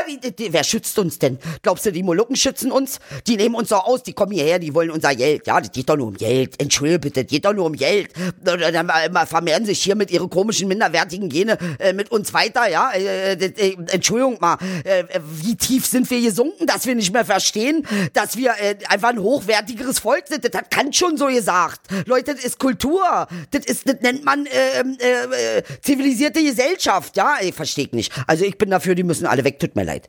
Wer 0.51 0.65
schützt 0.65 0.99
uns 0.99 1.19
denn? 1.19 1.39
Glaubst 1.63 1.87
du, 1.87 1.93
die 1.93 2.03
Molukken 2.03 2.37
schützen 2.37 2.73
uns? 2.73 2.99
Die 3.27 3.37
nehmen 3.37 3.55
uns 3.55 3.69
doch 3.69 3.85
aus, 3.85 4.03
die 4.03 4.13
kommen 4.13 4.33
hierher, 4.33 4.59
die 4.59 4.75
wollen 4.75 4.91
unser 4.91 5.15
Geld. 5.15 5.47
Ja, 5.47 5.61
das 5.61 5.73
geht 5.73 5.89
doch 5.89 5.97
nur 5.97 6.09
um 6.09 6.17
Geld. 6.17 6.61
Entschuldige 6.61 6.99
bitte, 6.99 7.25
das 7.25 7.31
geht 7.31 7.45
doch 7.45 7.53
nur 7.53 7.67
um 7.67 7.75
Geld. 7.75 8.11
Dann 8.43 8.61
dann, 8.61 8.89
äh, 8.89 9.27
vermehren 9.27 9.65
sich 9.67 9.83
hier 9.83 9.95
mit 9.95 10.11
ihren 10.11 10.31
komischen, 10.31 10.69
minderwertigen 10.69 11.29
Gene 11.29 11.59
äh, 11.79 11.93
mit 11.93 12.11
uns 12.11 12.33
weiter, 12.33 12.69
ja. 12.69 12.91
Äh, 12.93 13.33
äh, 13.35 13.77
Entschuldigung 13.91 14.39
mal, 14.41 14.59
äh, 14.85 15.05
wie 15.25 15.57
tief 15.57 15.87
sind 15.87 16.09
wir 16.11 16.21
gesunken, 16.21 16.67
dass 16.67 16.87
wir 16.87 16.95
nicht 16.95 17.13
mehr 17.13 17.25
verstehen, 17.25 17.87
dass 18.13 18.37
wir 18.37 18.53
äh, 18.61 18.77
einfach 18.89 19.11
ein 19.11 19.21
hochwertigeres 19.21 19.99
Volk 19.99 20.29
sind? 20.29 20.45
Das 20.45 20.53
hat 20.55 20.71
Kant 20.71 20.95
schon 20.97 21.17
so 21.17 21.27
gesagt. 21.27 21.81
Leute, 22.07 22.35
das 22.35 22.45
ist 22.45 22.59
Kultur. 22.59 23.27
Das, 23.51 23.65
ist, 23.67 23.89
das 23.89 23.97
nennt 24.01 24.25
man 24.25 24.47
äh, 24.47 24.81
äh, 24.81 25.59
äh, 25.59 25.63
zivilisierte 25.83 26.43
Gesellschaft, 26.43 27.17
ja. 27.17 27.37
Ich 27.41 27.55
verstehe 27.55 27.89
nicht. 27.93 28.13
Also 28.27 28.45
ich 28.45 28.57
bin 28.59 28.71
dafür, 28.71 28.95
die 28.95 29.02
müssen 29.05 29.27
alle 29.27 29.45
weg, 29.45 29.59
tut 29.59 29.77
mir 29.77 29.85
leid. 29.85 30.09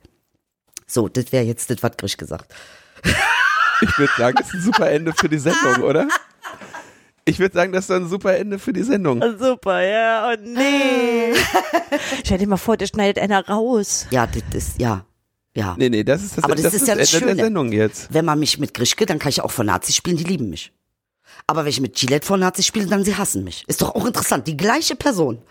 So, 0.86 1.08
das 1.08 1.32
wäre 1.32 1.44
jetzt 1.44 1.70
das, 1.70 1.82
was 1.82 1.96
Grisch 1.96 2.16
gesagt. 2.16 2.54
Ich 3.80 3.98
würde 3.98 4.12
sagen, 4.16 4.36
das 4.38 4.48
ist 4.48 4.54
ein 4.54 4.60
super 4.62 4.90
Ende 4.90 5.12
für 5.12 5.28
die 5.28 5.38
Sendung, 5.38 5.82
oder? 5.82 6.08
Ich 7.26 7.38
würde 7.38 7.54
sagen, 7.54 7.72
das 7.72 7.84
ist 7.86 7.90
ein 7.90 8.08
super 8.08 8.36
Ende 8.36 8.58
für 8.58 8.72
die 8.72 8.82
Sendung. 8.82 9.22
Super, 9.38 9.80
ja. 9.82 10.30
Und 10.32 10.52
nee. 10.54 11.32
Stell 12.24 12.38
dir 12.38 12.46
mal 12.46 12.56
vor, 12.58 12.76
der 12.76 12.86
schneidet 12.86 13.18
einer 13.22 13.46
raus. 13.48 14.06
Ja, 14.10 14.26
das 14.26 14.42
ist, 14.52 14.80
ja. 14.80 15.06
Ja. 15.56 15.74
Nee, 15.78 15.88
nee, 15.88 16.04
das 16.04 16.22
ist 16.22 16.36
das, 16.36 16.44
Aber 16.44 16.54
das 16.54 16.64
das, 16.64 16.74
ist 16.74 16.82
ist 16.82 16.88
ja 16.88 16.94
das 16.96 17.12
Ende 17.14 17.24
Schöne. 17.26 17.36
der 17.36 17.44
Sendung 17.46 17.72
jetzt. 17.72 18.12
Wenn 18.12 18.24
man 18.24 18.38
mich 18.38 18.58
mit 18.58 18.74
Grischke, 18.74 19.06
dann 19.06 19.18
kann 19.18 19.30
ich 19.30 19.40
auch 19.40 19.50
vor 19.52 19.64
Nazis 19.64 19.96
spielen, 19.96 20.16
die 20.16 20.24
lieben 20.24 20.50
mich. 20.50 20.72
Aber 21.46 21.62
wenn 21.64 21.70
ich 21.70 21.80
mit 21.80 21.94
Gillette 21.96 22.26
vor 22.26 22.36
Nazis 22.36 22.66
spiele, 22.66 22.86
dann 22.86 23.04
sie 23.04 23.16
hassen 23.16 23.44
mich. 23.44 23.64
Ist 23.68 23.80
doch 23.82 23.94
auch 23.94 24.04
interessant. 24.06 24.46
Die 24.46 24.56
gleiche 24.56 24.96
Person. 24.96 25.42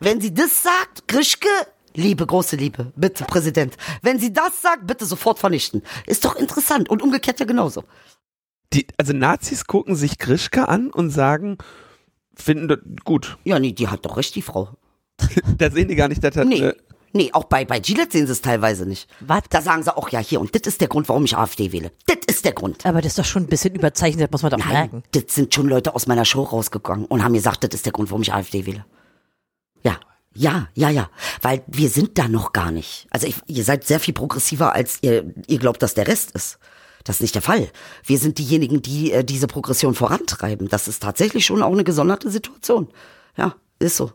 Wenn 0.00 0.20
sie 0.20 0.32
das 0.32 0.62
sagt, 0.62 1.08
Grischke, 1.08 1.48
Liebe, 1.94 2.26
große 2.26 2.56
Liebe, 2.56 2.92
bitte, 2.96 3.24
Präsident. 3.24 3.76
Wenn 4.02 4.18
sie 4.18 4.32
das 4.32 4.62
sagt, 4.62 4.86
bitte 4.86 5.04
sofort 5.06 5.38
vernichten. 5.38 5.82
Ist 6.06 6.24
doch 6.24 6.36
interessant. 6.36 6.88
Und 6.88 7.02
umgekehrt 7.02 7.40
ja 7.40 7.46
genauso. 7.46 7.84
Die, 8.72 8.86
also 8.98 9.12
Nazis 9.12 9.66
gucken 9.66 9.96
sich 9.96 10.18
Grischke 10.18 10.68
an 10.68 10.90
und 10.90 11.10
sagen, 11.10 11.58
finden 12.34 12.68
das 12.68 12.78
gut. 13.04 13.38
Ja, 13.44 13.58
nee, 13.58 13.72
die 13.72 13.88
hat 13.88 14.04
doch 14.04 14.16
recht, 14.16 14.34
die 14.34 14.42
Frau. 14.42 14.70
Da 15.58 15.70
sehen 15.70 15.88
die 15.88 15.96
gar 15.96 16.08
nicht, 16.08 16.22
dass 16.22 16.34
das, 16.34 16.46
Nee. 16.46 16.60
äh, 16.60 16.74
Nee, 17.14 17.30
auch 17.32 17.44
bei, 17.44 17.64
bei 17.64 17.80
Gillette 17.80 18.12
sehen 18.12 18.26
sie 18.26 18.32
es 18.32 18.42
teilweise 18.42 18.84
nicht. 18.84 19.08
Was? 19.20 19.40
Da 19.48 19.62
sagen 19.62 19.82
sie 19.82 19.96
auch, 19.96 20.10
ja, 20.10 20.18
hier, 20.20 20.42
und 20.42 20.54
das 20.54 20.66
ist 20.70 20.82
der 20.82 20.88
Grund, 20.88 21.08
warum 21.08 21.24
ich 21.24 21.38
AfD 21.38 21.72
wähle. 21.72 21.90
Das 22.06 22.18
ist 22.26 22.44
der 22.44 22.52
Grund. 22.52 22.84
Aber 22.84 23.00
das 23.00 23.12
ist 23.12 23.18
doch 23.18 23.24
schon 23.24 23.44
ein 23.44 23.48
bisschen 23.48 23.74
überzeichnet, 23.74 24.24
das 24.24 24.30
muss 24.30 24.42
man 24.42 24.50
doch 24.50 24.58
Nein, 24.58 24.72
merken. 24.72 25.02
das 25.12 25.34
sind 25.34 25.54
schon 25.54 25.68
Leute 25.68 25.94
aus 25.94 26.06
meiner 26.06 26.26
Show 26.26 26.42
rausgegangen 26.42 27.06
und 27.06 27.24
haben 27.24 27.32
gesagt, 27.32 27.64
das 27.64 27.70
ist 27.74 27.86
der 27.86 27.92
Grund, 27.94 28.10
warum 28.10 28.20
ich 28.20 28.34
AfD 28.34 28.66
wähle. 28.66 28.84
Ja, 30.38 30.68
ja, 30.74 30.88
ja, 30.88 31.10
weil 31.42 31.64
wir 31.66 31.88
sind 31.88 32.16
da 32.16 32.28
noch 32.28 32.52
gar 32.52 32.70
nicht. 32.70 33.08
Also 33.10 33.26
ich, 33.26 33.34
ihr 33.48 33.64
seid 33.64 33.84
sehr 33.84 33.98
viel 33.98 34.14
progressiver, 34.14 34.72
als 34.72 34.98
ihr, 35.00 35.34
ihr 35.48 35.58
glaubt, 35.58 35.82
dass 35.82 35.94
der 35.94 36.06
Rest 36.06 36.30
ist. 36.30 36.58
Das 37.02 37.16
ist 37.16 37.22
nicht 37.22 37.34
der 37.34 37.42
Fall. 37.42 37.68
Wir 38.04 38.18
sind 38.18 38.38
diejenigen, 38.38 38.80
die 38.80 39.10
äh, 39.10 39.24
diese 39.24 39.48
Progression 39.48 39.94
vorantreiben. 39.94 40.68
Das 40.68 40.86
ist 40.86 41.02
tatsächlich 41.02 41.44
schon 41.44 41.60
auch 41.60 41.72
eine 41.72 41.82
gesonderte 41.82 42.30
Situation. 42.30 42.86
Ja, 43.36 43.56
ist 43.80 43.96
so. 43.96 44.12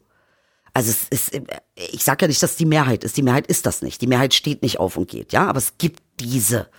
Also 0.74 0.92
es 0.92 1.10
ist, 1.10 1.34
äh, 1.34 1.44
ich 1.76 2.06
sage 2.06 2.24
ja 2.24 2.28
nicht, 2.30 2.42
dass 2.42 2.56
die 2.56 2.66
Mehrheit 2.66 3.04
ist. 3.04 3.18
Die 3.18 3.22
Mehrheit 3.22 3.48
ist 3.48 3.66
das 3.66 3.82
nicht. 3.82 4.02
Die 4.02 4.08
Mehrheit 4.08 4.34
steht 4.34 4.62
nicht 4.62 4.80
auf 4.80 4.96
und 4.96 5.10
geht. 5.10 5.34
Ja, 5.34 5.48
aber 5.48 5.58
es 5.58 5.78
gibt 5.78 6.02
diese. 6.22 6.70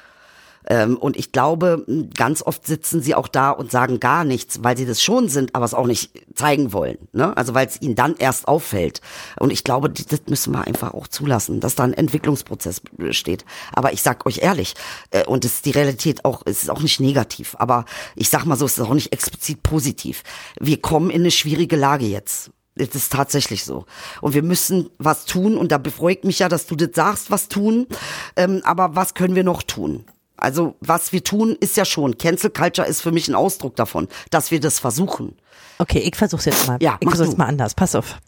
Ähm, 0.69 0.97
und 0.97 1.16
ich 1.16 1.32
glaube, 1.32 1.85
ganz 2.15 2.43
oft 2.43 2.66
sitzen 2.66 3.03
sie 3.03 3.15
auch 3.15 3.28
da 3.28 3.51
und 3.51 3.70
sagen 3.70 4.01
gar 4.01 4.24
nichts, 4.24 4.62
weil 4.62 4.77
sie 4.77 4.86
das 4.86 5.03
schon 5.03 5.28
sind, 5.28 5.55
aber 5.55 5.65
es 5.65 5.74
auch 5.74 5.86
nicht 5.86 6.11
zeigen 6.35 6.73
wollen. 6.73 6.99
Ne? 7.12 7.36
Also 7.36 7.55
weil 7.55 7.66
es 7.66 7.81
ihnen 7.81 7.95
dann 7.95 8.16
erst 8.16 8.49
auffällt. 8.49 9.01
Und 9.39 9.53
ich 9.53 9.65
glaube, 9.65 9.91
das 9.91 10.23
müssen 10.28 10.53
wir 10.53 10.66
einfach 10.66 10.95
auch 10.95 11.09
zulassen, 11.09 11.61
dass 11.61 11.74
da 11.74 11.85
ein 11.85 11.95
Entwicklungsprozess 11.95 12.81
besteht. 12.81 13.45
Aber 13.73 13.93
ich 13.93 14.03
sag 14.03 14.27
euch 14.27 14.39
ehrlich, 14.39 14.74
äh, 15.11 15.24
und 15.24 15.45
es 15.45 15.55
ist 15.55 15.66
die 15.66 15.73
Realität 15.73 16.24
auch, 16.24 16.43
es 16.47 16.62
ist 16.62 16.70
auch 16.70 16.81
nicht 16.81 17.01
negativ, 17.01 17.57
aber 17.59 17.85
ich 18.16 18.31
sag 18.31 18.45
mal 18.45 18.57
so, 18.57 18.65
es 18.65 18.78
ist 18.78 18.85
auch 18.85 18.95
nicht 18.95 19.12
explizit 19.12 19.62
positiv. 19.62 20.23
Wir 20.59 20.81
kommen 20.81 21.11
in 21.11 21.23
eine 21.23 21.31
schwierige 21.31 21.77
Lage 21.77 22.07
jetzt. 22.07 22.51
Das 22.77 22.95
ist 22.95 23.12
tatsächlich 23.12 23.65
so. 23.65 23.86
Und 24.20 24.35
wir 24.35 24.43
müssen 24.43 24.91
was 24.99 25.27
tun. 25.27 25.57
Und 25.57 25.70
da 25.70 25.78
befreut 25.78 26.24
mich 26.24 26.41
ja, 26.41 26.49
dass 26.49 26.66
du 26.66 26.74
das 26.74 26.91
sagst, 26.95 27.31
was 27.31 27.49
tun. 27.49 27.86
Ähm, 28.35 28.62
aber 28.65 28.97
was 28.97 29.15
können 29.15 29.36
wir 29.36 29.45
noch 29.45 29.62
tun? 29.62 30.05
Also 30.36 30.77
was 30.81 31.12
wir 31.12 31.23
tun, 31.23 31.56
ist 31.61 31.77
ja 31.77 31.85
schon. 31.85 32.19
Cancel 32.19 32.51
Culture 32.51 32.86
ist 32.86 33.01
für 33.01 33.12
mich 33.12 33.28
ein 33.28 33.35
Ausdruck 33.35 33.77
davon, 33.77 34.09
dass 34.31 34.51
wir 34.51 34.61
das 34.61 34.78
versuchen. 34.78 35.36
Okay, 35.78 36.01
ich 36.01 36.16
versuch's 36.16 36.44
jetzt 36.44 36.66
mal. 36.66 36.78
Ja, 36.81 36.97
ich 37.01 37.09
versuch's 37.09 37.31
du. 37.32 37.36
mal 37.36 37.47
anders. 37.47 37.74
Pass 37.74 37.94
auf. 37.94 38.19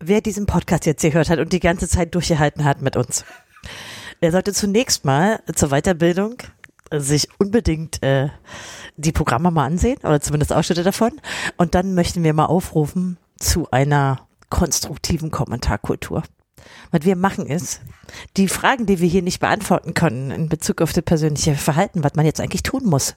Wer 0.00 0.20
diesen 0.20 0.46
Podcast 0.46 0.86
jetzt 0.86 1.02
gehört 1.02 1.30
hat 1.30 1.38
und 1.38 1.52
die 1.52 1.60
ganze 1.60 1.88
Zeit 1.88 2.14
durchgehalten 2.14 2.64
hat 2.64 2.82
mit 2.82 2.96
uns, 2.96 3.24
der 4.22 4.32
sollte 4.32 4.52
zunächst 4.52 5.04
mal 5.04 5.40
zur 5.54 5.70
Weiterbildung 5.70 6.36
sich 6.92 7.28
unbedingt 7.38 8.02
äh, 8.02 8.28
die 8.96 9.12
Programme 9.12 9.50
mal 9.50 9.66
ansehen 9.66 9.98
oder 9.98 10.20
zumindest 10.20 10.52
Ausschnitte 10.52 10.82
davon. 10.82 11.20
Und 11.56 11.74
dann 11.74 11.94
möchten 11.94 12.22
wir 12.22 12.34
mal 12.34 12.46
aufrufen 12.46 13.18
zu 13.38 13.70
einer 13.70 14.26
konstruktiven 14.50 15.30
Kommentarkultur. 15.30 16.22
Was 16.90 17.04
wir 17.04 17.16
machen 17.16 17.46
ist, 17.46 17.80
die 18.36 18.48
Fragen, 18.48 18.86
die 18.86 19.00
wir 19.00 19.08
hier 19.08 19.22
nicht 19.22 19.40
beantworten 19.40 19.94
können 19.94 20.30
in 20.30 20.48
Bezug 20.48 20.80
auf 20.80 20.92
das 20.92 21.04
persönliche 21.04 21.54
Verhalten, 21.54 22.04
was 22.04 22.14
man 22.14 22.26
jetzt 22.26 22.40
eigentlich 22.40 22.62
tun 22.62 22.84
muss, 22.84 23.16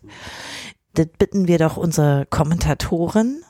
das 0.93 1.07
bitten 1.17 1.47
wir 1.47 1.59
doch 1.59 1.77
unsere 1.77 2.25
Kommentatoren 2.29 3.43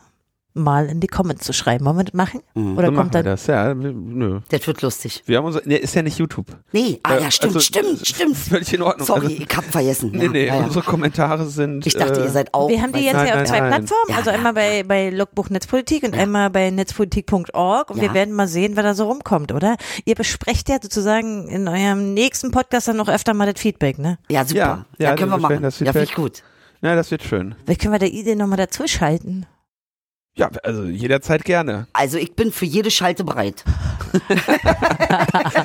mal 0.58 0.88
in 0.88 1.00
die 1.00 1.08
Comments 1.08 1.44
zu 1.44 1.54
schreiben. 1.54 1.86
Wollen 1.86 1.98
wir 1.98 2.04
das 2.04 2.14
machen? 2.14 2.42
Oder 2.56 2.64
so 2.66 2.72
machen 2.74 2.96
kommt 2.96 3.14
wir 3.14 3.24
dann 3.24 3.32
das, 3.34 3.48
ja. 3.48 3.74
Nö. 3.74 4.40
Das 4.50 4.66
wird 4.68 4.82
lustig. 4.82 5.24
Wir 5.26 5.38
haben 5.38 5.46
unser, 5.46 5.62
nee, 5.66 5.76
ist 5.78 5.96
ja 5.96 6.02
nicht 6.02 6.18
YouTube. 6.18 6.48
Nee, 6.72 7.00
ah 7.04 7.16
Äh, 7.16 7.24
ja, 7.24 7.32
stimmt, 7.32 7.56
also, 7.56 7.60
stimmt, 7.60 8.06
stimmt. 8.08 8.36
Völlig 8.38 8.74
in 8.74 8.82
Ordnung. 8.82 9.06
Sorry, 9.08 9.26
Also, 9.26 9.38
ich 9.50 9.58
hab 9.58 9.64
vergessen. 9.66 10.12
nee, 10.14 10.26
ja, 10.26 10.30
nee, 10.32 10.48
ja, 10.48 10.56
ja. 10.56 10.64
unsere 10.66 10.84
Kommentare 10.84 11.46
sind. 11.48 11.86
Ich 11.88 11.94
dachte, 11.96 12.20
äh, 12.22 12.24
ihr 12.26 12.30
seid 12.32 12.54
auch. 12.54 12.70
Wir 12.70 12.82
haben 12.82 12.92
die 12.94 13.00
jetzt 13.00 13.14
Nein, 13.14 13.28
ja 13.28 13.32
auf 13.34 13.38
nein, 13.40 13.46
zwei 13.48 13.60
nein. 13.60 13.70
Plattformen, 13.70 14.10
Ja, 14.10 14.16
also 14.18 14.30
ja. 14.32 14.36
einmal 14.36 14.54
bei, 14.54 14.84
bei 14.84 15.10
Logbuch 15.10 15.50
Netzpolitik 15.50 16.04
und 16.04 16.14
einmal 16.16 16.50
bei 16.50 16.70
netzpolitik.org 16.72 17.90
und 17.92 17.98
Ja. 17.98 18.04
wir 18.04 18.14
werden 18.14 18.34
mal 18.34 18.48
sehen, 18.48 18.76
wer 18.76 18.84
da 18.84 18.94
so 18.94 19.06
rumkommt, 19.06 19.52
oder? 19.52 19.78
Ihr 20.06 20.16
besprecht 20.16 20.70
ja 20.70 20.78
sozusagen 20.82 21.48
in 21.48 21.68
eurem 21.68 22.14
nächsten 22.14 22.52
Podcast 22.52 22.88
dann 22.88 22.98
noch 22.98 23.10
öfter 23.10 23.34
mal 23.34 23.52
das 23.52 23.62
Feedback, 23.62 23.98
ne? 24.00 24.18
Ja, 24.30 24.44
super. 24.46 24.58
Ja, 24.60 24.86
Ja, 24.98 25.10
ja, 25.10 25.16
können 25.16 25.32
wir 25.32 25.38
machen. 25.38 25.62
das 25.62 25.80
Ja, 25.80 25.92
finde 25.92 26.04
ich 26.06 26.14
gut. 26.16 26.44
Ja, 26.82 26.96
das 26.96 27.10
wird 27.10 27.24
schön. 27.24 27.56
Vielleicht 27.66 27.82
können 27.82 27.94
wir 27.94 28.00
der 28.00 28.12
Idee 28.12 28.36
nochmal 28.36 28.58
dazu 28.58 28.88
schalten. 28.88 29.46
Ja, 30.38 30.52
also 30.64 30.84
jederzeit 30.84 31.44
gerne. 31.44 31.88
Also 31.94 32.18
ich 32.18 32.34
bin 32.36 32.52
für 32.52 32.66
jede 32.66 32.92
Schalte 32.92 33.24
bereit. 33.24 33.64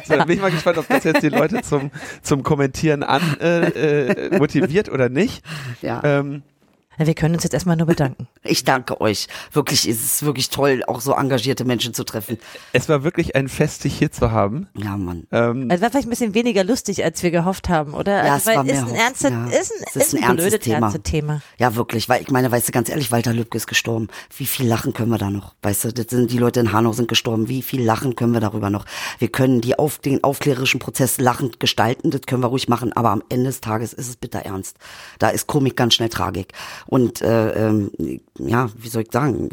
So, 0.04 0.16
dann 0.16 0.26
bin 0.26 0.36
ich 0.36 0.42
mal 0.42 0.50
gespannt, 0.50 0.78
ob 0.78 0.88
das 0.88 1.04
jetzt 1.04 1.22
die 1.22 1.28
Leute 1.28 1.62
zum, 1.62 1.90
zum 2.22 2.42
Kommentieren 2.42 3.02
an 3.02 3.22
äh, 3.40 3.68
äh, 3.68 4.38
motiviert 4.38 4.88
oder 4.90 5.08
nicht. 5.08 5.44
Ja. 5.80 6.00
Ähm, 6.04 6.42
wir 6.98 7.14
können 7.14 7.34
uns 7.34 7.42
jetzt 7.44 7.54
erstmal 7.54 7.76
nur 7.76 7.86
bedanken. 7.86 8.28
Ich 8.44 8.64
danke 8.64 9.00
euch. 9.00 9.28
Wirklich, 9.52 9.86
es 9.88 10.02
ist 10.04 10.24
wirklich 10.24 10.48
toll, 10.50 10.82
auch 10.88 11.00
so 11.00 11.12
engagierte 11.14 11.64
Menschen 11.64 11.94
zu 11.94 12.02
treffen. 12.02 12.38
es 12.72 12.88
war 12.88 13.04
wirklich 13.04 13.36
ein 13.36 13.48
Fest, 13.48 13.84
dich 13.84 13.96
hier 13.96 14.10
zu 14.10 14.32
haben. 14.32 14.66
Ja, 14.76 14.96
Mann. 14.96 15.28
Ähm, 15.30 15.68
Also 15.70 15.80
war 15.82 15.90
vielleicht 15.90 16.08
ein 16.08 16.10
bisschen 16.10 16.34
weniger 16.34 16.64
lustig, 16.64 17.04
als 17.04 17.22
wir 17.22 17.30
gehofft 17.30 17.68
haben, 17.68 17.94
oder? 17.94 18.24
Ja, 18.26 18.32
also, 18.34 18.36
es 18.38 18.46
weil 18.46 18.56
war 18.56 18.66
ist 18.66 18.72
mehr 18.72 18.86
ein 18.86 18.94
ernstes, 18.96 19.30
ja. 19.30 19.46
ist 19.46 19.72
ein, 19.72 19.84
Es 19.86 19.96
ist 19.96 20.14
ein 20.16 20.22
ernstes 20.24 20.46
blödes 20.48 20.64
Thema. 20.64 20.86
ernstes 20.86 21.02
Thema. 21.04 21.40
Ja, 21.58 21.76
wirklich, 21.76 22.08
weil 22.08 22.20
ich 22.22 22.30
meine, 22.32 22.50
weißt 22.50 22.66
du, 22.66 22.72
ganz 22.72 22.88
ehrlich, 22.88 23.12
Walter 23.12 23.32
Lübcke 23.32 23.56
ist 23.58 23.68
gestorben. 23.68 24.08
Wie 24.36 24.46
viel 24.46 24.66
lachen 24.66 24.92
können 24.92 25.10
wir 25.10 25.18
da 25.18 25.30
noch? 25.30 25.54
Weißt 25.62 25.84
du, 25.84 25.92
das 25.92 26.06
sind 26.10 26.32
die 26.32 26.38
Leute 26.38 26.58
in 26.58 26.72
Hanau 26.72 26.92
sind 26.92 27.06
gestorben. 27.06 27.48
Wie 27.48 27.62
viel 27.62 27.82
lachen 27.84 28.16
können 28.16 28.32
wir 28.32 28.40
darüber 28.40 28.70
noch? 28.70 28.86
Wir 29.20 29.28
können 29.28 29.60
die 29.60 29.78
auf 29.78 29.98
den 29.98 30.24
aufklärerischen 30.24 30.80
Prozess 30.80 31.18
lachend 31.20 31.60
gestalten, 31.60 32.10
das 32.10 32.22
können 32.22 32.42
wir 32.42 32.48
ruhig 32.48 32.68
machen, 32.68 32.92
aber 32.92 33.10
am 33.10 33.22
Ende 33.28 33.46
des 33.46 33.60
Tages 33.60 33.92
ist 33.92 34.08
es 34.08 34.16
bitter 34.16 34.40
ernst. 34.40 34.76
Da 35.20 35.28
ist 35.28 35.46
Komik 35.46 35.76
ganz 35.76 35.94
schnell 35.94 36.08
Tragik. 36.08 36.52
Und 36.86 37.22
äh, 37.22 37.68
ähm, 37.68 37.90
ja, 38.38 38.70
wie 38.76 38.88
soll 38.88 39.02
ich 39.02 39.12
sagen? 39.12 39.48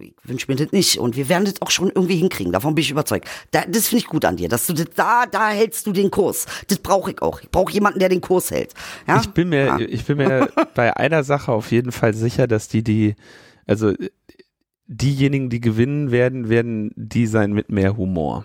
Ich 0.00 0.14
wünsche 0.24 0.46
mir 0.50 0.56
das 0.56 0.72
nicht. 0.72 0.98
Und 0.98 1.16
wir 1.16 1.28
werden 1.28 1.44
das 1.44 1.60
auch 1.60 1.70
schon 1.70 1.88
irgendwie 1.88 2.16
hinkriegen. 2.16 2.52
Davon 2.52 2.74
bin 2.74 2.82
ich 2.82 2.90
überzeugt. 2.90 3.28
Da, 3.50 3.62
das 3.66 3.88
finde 3.88 4.04
ich 4.04 4.08
gut 4.08 4.24
an 4.24 4.36
dir, 4.36 4.48
dass 4.48 4.66
du 4.66 4.72
das, 4.72 4.86
da, 4.94 5.26
da 5.26 5.48
hältst 5.50 5.86
du 5.86 5.92
den 5.92 6.10
Kurs. 6.10 6.46
Das 6.68 6.78
brauche 6.78 7.10
ich 7.12 7.22
auch. 7.22 7.40
Ich 7.40 7.50
brauche 7.50 7.72
jemanden, 7.72 7.98
der 7.98 8.08
den 8.08 8.20
Kurs 8.20 8.50
hält. 8.50 8.74
Ja? 9.06 9.20
Ich 9.20 9.28
bin 9.30 9.48
mir, 9.48 9.64
Ja. 9.66 9.78
ich 9.80 10.04
bin 10.04 10.18
mir 10.18 10.48
bei 10.74 10.96
einer 10.96 11.24
Sache 11.24 11.52
auf 11.52 11.70
jeden 11.72 11.92
Fall 11.92 12.14
sicher, 12.14 12.46
dass 12.46 12.68
die, 12.68 12.82
die, 12.84 13.16
also 13.66 13.92
diejenigen, 14.86 15.50
die 15.50 15.60
gewinnen 15.60 16.10
werden, 16.10 16.48
werden 16.48 16.92
die 16.96 17.26
sein 17.26 17.52
mit 17.52 17.70
mehr 17.70 17.96
Humor. 17.96 18.44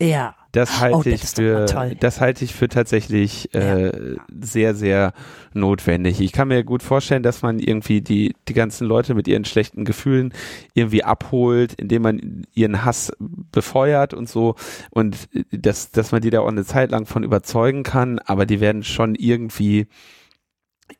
Ja. 0.00 0.34
Das 0.54 0.78
halte 0.78 0.96
Oh, 0.96 1.02
das 1.02 1.36
ich 1.36 1.44
mal 1.44 1.66
für, 1.66 1.94
das 1.96 2.20
halte 2.20 2.44
ich 2.44 2.54
für 2.54 2.68
tatsächlich 2.68 3.52
äh, 3.54 4.16
sehr, 4.40 4.76
sehr 4.76 5.12
notwendig. 5.52 6.20
Ich 6.20 6.30
kann 6.30 6.46
mir 6.46 6.62
gut 6.62 6.84
vorstellen, 6.84 7.24
dass 7.24 7.42
man 7.42 7.58
irgendwie 7.58 8.00
die, 8.02 8.36
die 8.46 8.54
ganzen 8.54 8.86
Leute 8.86 9.14
mit 9.14 9.26
ihren 9.26 9.44
schlechten 9.44 9.84
Gefühlen 9.84 10.32
irgendwie 10.72 11.02
abholt, 11.02 11.74
indem 11.74 12.02
man 12.02 12.46
ihren 12.54 12.84
Hass 12.84 13.10
befeuert 13.18 14.14
und 14.14 14.28
so 14.28 14.54
und 14.90 15.28
dass, 15.50 15.90
dass 15.90 16.12
man 16.12 16.22
die 16.22 16.30
da 16.30 16.38
auch 16.38 16.48
eine 16.48 16.64
Zeit 16.64 16.92
lang 16.92 17.06
von 17.06 17.24
überzeugen 17.24 17.82
kann, 17.82 18.20
aber 18.20 18.46
die 18.46 18.60
werden 18.60 18.84
schon 18.84 19.16
irgendwie, 19.16 19.88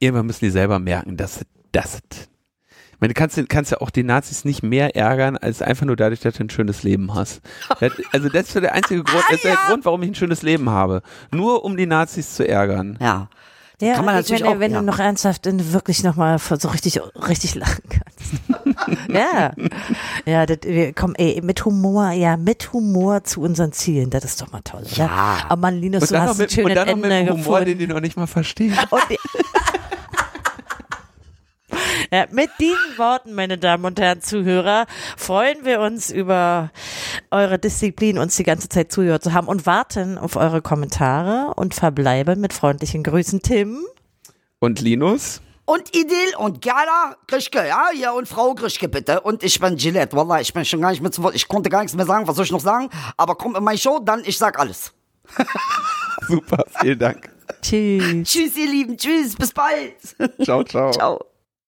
irgendwann 0.01 0.27
müssen 0.27 0.47
die 0.47 0.51
selber 0.51 0.81
merken, 0.81 1.17
dass 1.17 1.47
das 1.71 2.03
meine, 3.05 3.13
du 3.13 3.19
kannst, 3.19 3.49
kannst 3.51 3.71
ja 3.71 3.81
auch 3.81 3.91
die 3.91 4.03
Nazis 4.03 4.45
nicht 4.45 4.63
mehr 4.63 4.97
ärgern, 4.97 5.37
als 5.37 5.61
einfach 5.61 5.85
nur 5.85 5.97
dadurch, 5.97 6.21
dass 6.21 6.35
du 6.35 6.45
ein 6.45 6.51
schönes 6.51 6.83
Leben 6.83 7.15
hast. 7.15 7.43
Das, 7.81 7.93
also 8.13 8.29
das 8.31 8.47
ist 8.47 8.55
der 8.55 8.73
einzige 8.73 9.03
Grund, 9.05 9.25
das 9.29 9.37
ist 9.37 9.45
der 9.45 9.57
Grund, 9.57 9.85
warum 9.85 10.03
ich 10.03 10.11
ein 10.11 10.15
schönes 10.15 10.43
Leben 10.43 10.71
habe. 10.71 11.03
Nur 11.31 11.65
um 11.65 11.77
die 11.77 11.87
Nazis 11.87 12.35
zu 12.35 12.49
ärgern. 12.49 12.99
Ja. 13.01 13.29
Ja, 13.81 13.97
Kann 13.97 14.05
man 14.05 14.15
ich 14.15 14.23
natürlich 14.23 14.45
meine, 14.45 14.55
auch, 14.55 14.61
wenn 14.61 14.73
ja. 14.73 14.79
du 14.79 14.87
noch 14.87 15.01
ernsthaft 15.01 15.47
in, 15.47 15.73
wirklich 15.73 16.05
nochmal 16.05 16.39
so 16.39 16.69
richtig, 16.69 17.01
richtig 17.29 17.57
lachen 17.57 17.83
kannst. 17.91 19.09
ja. 19.09 19.51
Ja, 20.25 20.47
das, 20.47 20.59
wir 20.63 20.93
kommen, 20.93 21.17
ey, 21.17 21.41
mit 21.43 21.65
Humor, 21.65 22.13
ja, 22.13 22.37
mit 22.37 22.73
Humor 22.73 23.25
zu 23.25 23.43
unseren 23.43 23.73
Zielen, 23.73 24.11
das 24.11 24.25
ist 24.25 24.41
doch 24.41 24.53
mal 24.53 24.63
toll, 24.63 24.83
oder? 24.83 24.97
Ja. 24.97 25.39
Aber 25.49 25.61
man, 25.61 25.75
Linus, 25.75 26.03
Und 26.03 26.11
du 26.11 26.15
dann, 26.15 26.23
noch 26.23 26.31
hast 26.31 26.39
mit, 26.39 26.49
und 26.51 26.55
schönes 26.55 26.75
dann 26.77 26.89
noch 26.89 26.97
mit 26.97 27.11
Ende 27.11 27.33
Humor, 27.33 27.35
den 27.35 27.65
gefunden. 27.65 27.79
die 27.79 27.87
noch 27.89 28.01
nicht 28.01 28.17
mal 28.17 28.29
verstehen. 28.29 28.79
Und 28.91 29.03
die, 29.11 29.19
ja, 32.13 32.27
mit 32.31 32.51
diesen 32.59 32.99
Worten, 32.99 33.35
meine 33.35 33.59
Damen 33.59 33.85
und 33.85 34.01
Herren 34.01 34.21
Zuhörer, 34.21 34.87
freuen 35.17 35.65
wir 35.65 35.81
uns 35.81 36.11
über 36.11 36.71
eure 37.31 37.59
Disziplin, 37.59 38.19
uns 38.19 38.37
die 38.37 38.45
ganze 38.45 38.69
Zeit 38.69 38.93
zugehört 38.93 39.25
zu 39.25 39.33
haben 39.33 39.49
und 39.49 39.67
warten 39.67 40.19
auf 40.19 40.37
eure 40.37 40.63
Kommentare 40.63 41.55
und 41.55 41.75
verbleiben 41.75 42.41
mit 42.41 42.53
freundlichen 42.53 43.03
Grüßen, 43.03 43.43
Tim. 43.43 43.85
Und 44.59 44.81
Linus? 44.81 45.41
Und 45.67 45.97
Idil 45.97 46.37
und 46.39 46.61
Gerda 46.61 47.17
Grischke, 47.27 47.67
ja, 47.67 47.89
ja, 47.95 48.13
und 48.13 48.29
Frau 48.29 48.55
Grischke 48.55 48.89
bitte. 48.89 49.23
Und 49.23 49.43
ich 49.43 49.59
bin 49.59 49.77
Gillette, 49.77 50.15
Wallah, 50.15 50.41
ich 50.41 50.53
bin 50.53 50.65
schon 50.65 50.83
gar 50.83 50.91
nicht 50.91 51.03
mit 51.03 51.15
zu 51.15 51.23
Wort. 51.23 51.35
Ich 51.35 51.49
konnte 51.49 51.71
gar 51.71 51.81
nichts 51.81 51.97
mehr 51.97 52.05
sagen, 52.05 52.29
was 52.29 52.37
soll 52.37 52.45
ich 52.45 52.53
noch 52.53 52.61
sagen? 52.61 52.91
Aber 53.17 53.35
komm 53.35 53.57
in 53.57 53.65
meine 53.65 53.79
Show, 53.79 53.99
dann 53.99 54.23
ich 54.27 54.37
sag 54.37 54.59
alles. 54.59 54.93
Super, 56.29 56.65
vielen 56.81 56.99
Dank. 56.99 57.31
Tschüss. 57.63 58.29
Tschüss, 58.29 58.57
ihr 58.57 58.69
Lieben, 58.69 58.99
tschüss, 58.99 59.37
bis 59.37 59.53
bald. 59.53 59.95
Ciao, 60.43 60.63
ciao. 60.65 60.91
Ciao. 60.91 61.34